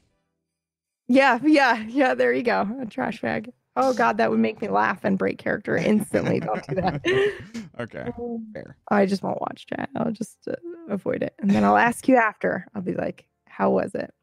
yeah, 1.07 1.39
yeah, 1.43 1.83
yeah, 1.87 2.15
there 2.15 2.33
you 2.33 2.41
go. 2.43 2.67
A 2.81 2.85
trash 2.87 3.21
bag. 3.21 3.51
Oh 3.75 3.93
god, 3.93 4.17
that 4.17 4.31
would 4.31 4.39
make 4.39 4.61
me 4.61 4.67
laugh 4.69 5.03
and 5.03 5.17
break 5.17 5.37
character 5.37 5.77
instantly. 5.77 6.39
Don't 6.39 6.67
do 6.67 6.75
that. 6.75 7.01
okay. 7.79 8.11
Fair. 8.53 8.75
I 8.89 9.05
just 9.05 9.23
won't 9.23 9.39
watch 9.41 9.67
chat. 9.67 9.89
I'll 9.95 10.11
just 10.11 10.39
uh, 10.47 10.55
avoid 10.89 11.21
it. 11.23 11.35
And 11.39 11.51
then 11.51 11.63
I'll 11.63 11.77
ask 11.77 12.07
you 12.07 12.15
after. 12.17 12.65
I'll 12.75 12.81
be 12.81 12.93
like, 12.95 13.27
how 13.47 13.69
was 13.69 13.93
it? 13.95 14.13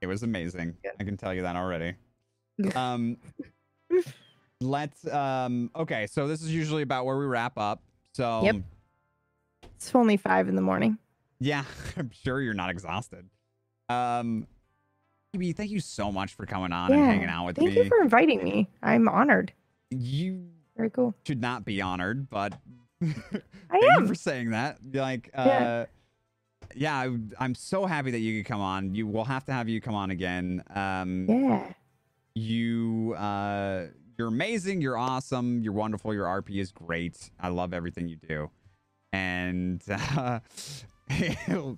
It 0.00 0.06
was 0.06 0.22
amazing. 0.22 0.76
Good. 0.82 0.92
I 0.98 1.04
can 1.04 1.16
tell 1.16 1.32
you 1.34 1.42
that 1.42 1.56
already. 1.56 1.94
Um 2.76 3.16
let's 4.60 5.06
um 5.08 5.70
okay, 5.74 6.06
so 6.06 6.28
this 6.28 6.42
is 6.42 6.52
usually 6.52 6.82
about 6.82 7.06
where 7.06 7.16
we 7.16 7.24
wrap 7.24 7.56
up. 7.56 7.82
So 8.14 8.42
Yep. 8.44 8.56
It's 9.76 9.94
only 9.94 10.16
five 10.18 10.48
in 10.48 10.56
the 10.56 10.60
morning. 10.62 10.98
yeah, 11.38 11.64
I'm 11.96 12.10
sure 12.10 12.40
you're 12.42 12.52
not 12.54 12.68
exhausted. 12.70 13.26
Um 13.88 14.46
Phoebe, 15.32 15.52
thank 15.52 15.70
you 15.70 15.80
so 15.80 16.10
much 16.12 16.34
for 16.34 16.44
coming 16.44 16.72
on 16.72 16.92
and 16.92 17.00
hanging 17.02 17.28
out 17.28 17.46
with 17.46 17.56
Thank 17.56 17.68
me. 17.70 17.74
Thank 17.76 17.84
you 17.84 17.88
for 17.88 18.02
inviting 18.02 18.42
me. 18.44 18.68
I'm 18.82 19.08
honored. 19.08 19.52
you 19.90 20.48
Very 20.76 20.90
cool. 20.90 21.14
should 21.26 21.40
not 21.40 21.64
be 21.64 21.80
honored, 21.80 22.28
but 22.28 22.52
I 23.02 23.06
thank 23.70 23.82
you 23.84 23.88
am. 23.96 24.06
for 24.06 24.14
saying 24.14 24.50
that. 24.50 24.78
Like, 24.92 25.30
uh, 25.32 25.44
Yeah. 25.46 25.86
Yeah, 26.76 26.96
I, 27.38 27.44
am 27.44 27.54
so 27.54 27.86
happy 27.86 28.10
that 28.10 28.18
you 28.20 28.42
could 28.42 28.48
come 28.48 28.60
on. 28.60 28.94
You 28.94 29.06
will 29.06 29.24
have 29.24 29.44
to 29.46 29.52
have 29.52 29.68
you 29.68 29.80
come 29.80 29.94
on 29.94 30.10
again. 30.10 30.62
Um, 30.74 31.26
Yeah. 31.28 31.72
you, 32.34 33.14
uh, 33.18 33.86
you're 34.18 34.28
amazing. 34.28 34.80
You're 34.80 34.98
awesome. 34.98 35.62
You're 35.62 35.72
wonderful. 35.72 36.12
Your 36.14 36.26
RP 36.26 36.60
is 36.60 36.72
great. 36.72 37.30
I 37.40 37.48
love 37.48 37.72
everything 37.72 38.06
you 38.08 38.16
do. 38.16 38.50
And 39.12 39.82
uh, 40.16 40.40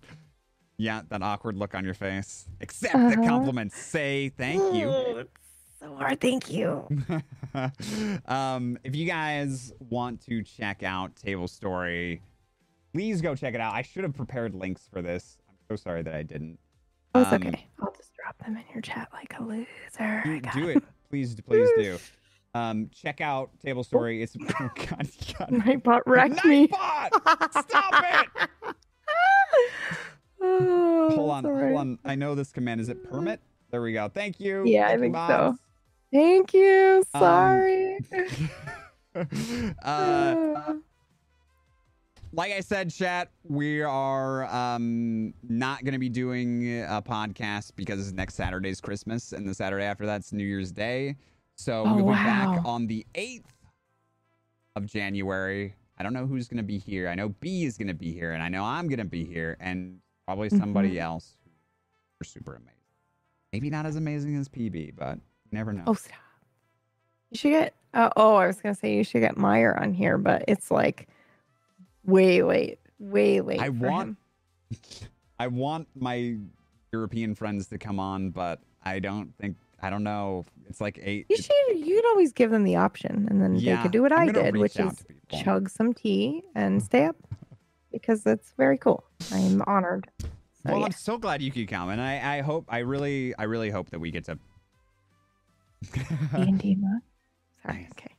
yeah, 0.76 1.02
that 1.08 1.22
awkward 1.22 1.56
look 1.56 1.74
on 1.74 1.84
your 1.84 1.94
face. 1.94 2.48
Accept 2.60 2.92
the 2.94 2.98
Uh-huh. 2.98 3.22
compliments. 3.28 3.76
Say 3.76 4.30
thank 4.36 4.72
you. 4.74 5.24
So 5.80 5.94
hard. 5.96 6.20
Thank 6.20 6.50
you. 6.50 6.86
um, 8.26 8.78
if 8.84 8.94
you 8.94 9.06
guys 9.06 9.72
want 9.90 10.20
to 10.26 10.42
check 10.42 10.82
out 10.82 11.16
Table 11.16 11.48
Story, 11.48 12.22
please 12.92 13.20
go 13.20 13.34
check 13.34 13.54
it 13.54 13.60
out. 13.60 13.74
I 13.74 13.82
should 13.82 14.04
have 14.04 14.14
prepared 14.14 14.54
links 14.54 14.88
for 14.92 15.02
this. 15.02 15.38
I'm 15.48 15.56
so 15.68 15.76
sorry 15.76 16.02
that 16.02 16.14
I 16.14 16.22
didn't. 16.22 16.58
Oh, 17.14 17.22
it's 17.22 17.32
Um, 17.32 17.42
okay. 17.42 17.66
I'll 17.80 17.92
just 17.96 18.14
drop 18.14 18.38
them 18.38 18.56
in 18.56 18.62
your 18.72 18.82
chat 18.82 19.08
like 19.12 19.34
a 19.38 19.42
loser. 19.42 19.66
I 20.24 20.40
Do, 20.54 20.60
do 20.60 20.68
it, 20.68 20.82
please, 21.10 21.34
please 21.40 21.68
do. 21.76 21.98
Um, 22.54 22.90
check 22.94 23.20
out 23.22 23.50
Table 23.64 23.82
Story. 23.82 24.22
It's 24.22 24.36
oh 24.60 24.70
god, 24.74 25.08
god. 25.38 25.48
Nightbot 25.50 26.00
wrecked 26.06 26.44
me. 26.44 26.68
Nightbot! 26.68 27.62
Stop 27.68 28.04
it! 28.04 28.48
Oh, 30.44 31.10
Hold 31.14 31.30
on, 31.30 31.46
all 31.46 31.56
hold 31.56 31.76
on. 31.76 31.98
I 32.04 32.16
know 32.16 32.34
this 32.34 32.50
command. 32.50 32.80
Is 32.80 32.88
it 32.88 33.08
permit? 33.08 33.40
There 33.70 33.80
we 33.80 33.92
go. 33.92 34.08
Thank 34.08 34.40
you. 34.40 34.64
Yeah, 34.66 34.86
I 34.88 34.96
Thank 34.98 35.02
you, 35.04 35.12
think 35.12 35.16
so. 35.28 35.56
Thank 36.12 36.52
you. 36.54 37.04
Um, 37.14 37.20
Sorry. 37.20 37.98
uh, 39.84 40.74
like 42.32 42.52
I 42.52 42.60
said, 42.60 42.90
chat, 42.90 43.30
we 43.44 43.82
are 43.82 44.44
um, 44.46 45.34
not 45.42 45.84
going 45.84 45.92
to 45.92 45.98
be 45.98 46.08
doing 46.08 46.80
a 46.82 47.02
podcast 47.02 47.72
because 47.76 48.12
next 48.12 48.34
Saturday's 48.34 48.80
Christmas 48.80 49.32
and 49.32 49.46
the 49.46 49.54
Saturday 49.54 49.84
after 49.84 50.06
that's 50.06 50.32
New 50.32 50.44
Year's 50.44 50.72
Day. 50.72 51.16
So 51.56 51.84
Oh, 51.86 51.94
we'll 51.94 52.06
be 52.06 52.12
back 52.12 52.64
on 52.64 52.86
the 52.86 53.06
8th 53.14 53.44
of 54.76 54.86
January. 54.86 55.74
I 55.98 56.02
don't 56.02 56.14
know 56.14 56.26
who's 56.26 56.48
going 56.48 56.56
to 56.56 56.62
be 56.62 56.78
here. 56.78 57.08
I 57.08 57.14
know 57.14 57.28
Bee 57.28 57.64
is 57.64 57.76
going 57.76 57.88
to 57.88 57.94
be 57.94 58.12
here, 58.12 58.32
and 58.32 58.42
I 58.42 58.48
know 58.48 58.64
I'm 58.64 58.88
going 58.88 58.98
to 58.98 59.04
be 59.04 59.24
here, 59.24 59.56
and 59.60 59.98
probably 60.26 60.48
somebody 60.48 60.98
else 60.98 61.36
who's 62.18 62.30
super 62.30 62.54
amazing. 62.54 62.72
Maybe 63.52 63.68
not 63.68 63.84
as 63.84 63.96
amazing 63.96 64.36
as 64.36 64.48
PB, 64.48 64.94
but 64.96 65.16
you 65.16 65.50
never 65.52 65.72
know. 65.72 65.84
oh, 65.86 65.94
stop. 65.94 66.16
You 67.30 67.38
should 67.38 67.50
get. 67.50 67.74
Uh, 67.94 68.08
oh, 68.16 68.36
I 68.36 68.46
was 68.46 68.60
gonna 68.60 68.74
say 68.74 68.94
you 68.94 69.04
should 69.04 69.20
get 69.20 69.36
Meyer 69.36 69.78
on 69.78 69.92
here, 69.92 70.16
but 70.16 70.44
it's 70.48 70.70
like 70.70 71.08
way 72.04 72.42
late, 72.42 72.78
way 72.98 73.40
late. 73.40 73.60
I 73.60 73.68
want 73.68 74.16
him. 74.70 74.78
I 75.38 75.48
want 75.48 75.88
my 75.94 76.36
European 76.92 77.34
friends 77.34 77.66
to 77.68 77.78
come 77.78 77.98
on, 77.98 78.30
but 78.30 78.60
I 78.84 78.98
don't 78.98 79.36
think 79.38 79.56
I 79.82 79.90
don't 79.90 80.04
know. 80.04 80.44
It's 80.68 80.80
like 80.80 80.98
eight. 81.02 81.26
You 81.28 81.36
should. 81.36 81.52
You 81.74 81.96
could 81.96 82.06
always 82.06 82.32
give 82.32 82.50
them 82.50 82.64
the 82.64 82.76
option, 82.76 83.26
and 83.28 83.42
then 83.42 83.56
yeah, 83.56 83.76
they 83.76 83.82
could 83.82 83.92
do 83.92 84.02
what 84.02 84.12
I'm 84.12 84.28
I 84.28 84.32
did, 84.32 84.56
which 84.56 84.78
is 84.78 85.04
chug 85.42 85.68
some 85.68 85.92
tea 85.92 86.42
and 86.54 86.82
stay 86.90 87.04
up, 87.04 87.16
because 87.90 88.22
that's 88.22 88.52
very 88.56 88.78
cool. 88.78 89.04
I 89.32 89.38
am 89.38 89.62
honored. 89.66 90.08
So, 90.20 90.28
well, 90.66 90.78
yeah. 90.78 90.84
I'm 90.86 90.92
so 90.92 91.18
glad 91.18 91.42
you 91.42 91.50
could 91.50 91.66
come, 91.66 91.88
and 91.88 92.00
I, 92.00 92.38
I 92.38 92.40
hope 92.42 92.66
I 92.68 92.78
really 92.78 93.34
I 93.36 93.44
really 93.44 93.70
hope 93.70 93.90
that 93.90 93.98
we 93.98 94.12
get 94.12 94.24
to. 94.26 94.38
D&D. 96.36 96.78
Sorry. 97.66 97.82
Nice. 97.82 97.90
Okay. 97.92 98.14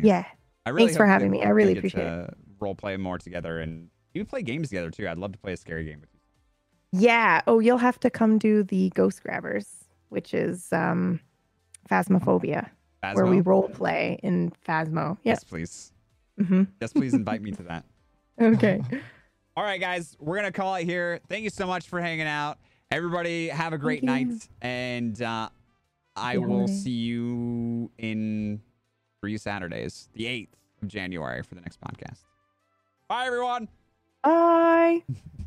Yeah. 0.00 0.24
I 0.66 0.70
really 0.70 0.86
Thanks 0.86 0.96
for 0.96 1.06
having 1.06 1.30
me. 1.30 1.42
I 1.42 1.48
really 1.48 1.76
appreciate 1.76 2.04
to 2.04 2.34
Role 2.60 2.74
play 2.74 2.96
more 2.96 3.18
together, 3.18 3.60
and 3.60 3.88
you 4.12 4.24
play 4.24 4.42
games 4.42 4.68
together 4.68 4.90
too. 4.90 5.08
I'd 5.08 5.18
love 5.18 5.32
to 5.32 5.38
play 5.38 5.52
a 5.52 5.56
scary 5.56 5.84
game 5.84 6.00
with 6.00 6.10
you. 6.12 6.20
Yeah. 7.00 7.42
Oh, 7.46 7.58
you'll 7.58 7.78
have 7.78 7.98
to 8.00 8.10
come 8.10 8.38
do 8.38 8.62
the 8.62 8.90
Ghost 8.90 9.22
Grabbers, 9.22 9.84
which 10.10 10.32
is 10.32 10.72
um, 10.72 11.20
Phasmophobia, 11.90 12.70
where 13.12 13.26
we 13.26 13.40
role 13.40 13.68
play 13.68 14.18
in 14.22 14.52
Phasmo. 14.66 15.18
Yes. 15.22 15.40
Yes, 15.40 15.44
please. 15.44 15.92
hmm 16.38 16.62
Yes, 16.80 16.92
please 16.92 17.14
invite 17.14 17.42
me 17.42 17.52
to 17.52 17.62
that. 17.64 17.84
Okay. 18.40 18.82
All 19.56 19.62
right, 19.62 19.80
guys, 19.80 20.16
we're 20.18 20.34
gonna 20.34 20.50
call 20.50 20.74
it 20.74 20.84
here. 20.84 21.20
Thank 21.28 21.44
you 21.44 21.50
so 21.50 21.68
much 21.68 21.88
for 21.88 22.00
hanging 22.00 22.26
out. 22.26 22.58
Everybody, 22.90 23.46
have 23.46 23.72
a 23.72 23.78
great 23.78 24.02
you. 24.02 24.08
night, 24.08 24.48
and 24.60 25.22
uh, 25.22 25.50
I 26.16 26.38
will 26.38 26.66
see 26.66 26.90
you 26.90 27.92
in 27.96 28.60
three 29.20 29.38
Saturdays, 29.38 30.08
the 30.14 30.26
eighth 30.26 30.56
of 30.82 30.88
January, 30.88 31.44
for 31.44 31.54
the 31.54 31.60
next 31.60 31.80
podcast. 31.80 32.24
Bye, 33.08 33.26
everyone. 33.26 33.68
Bye. 34.22 35.02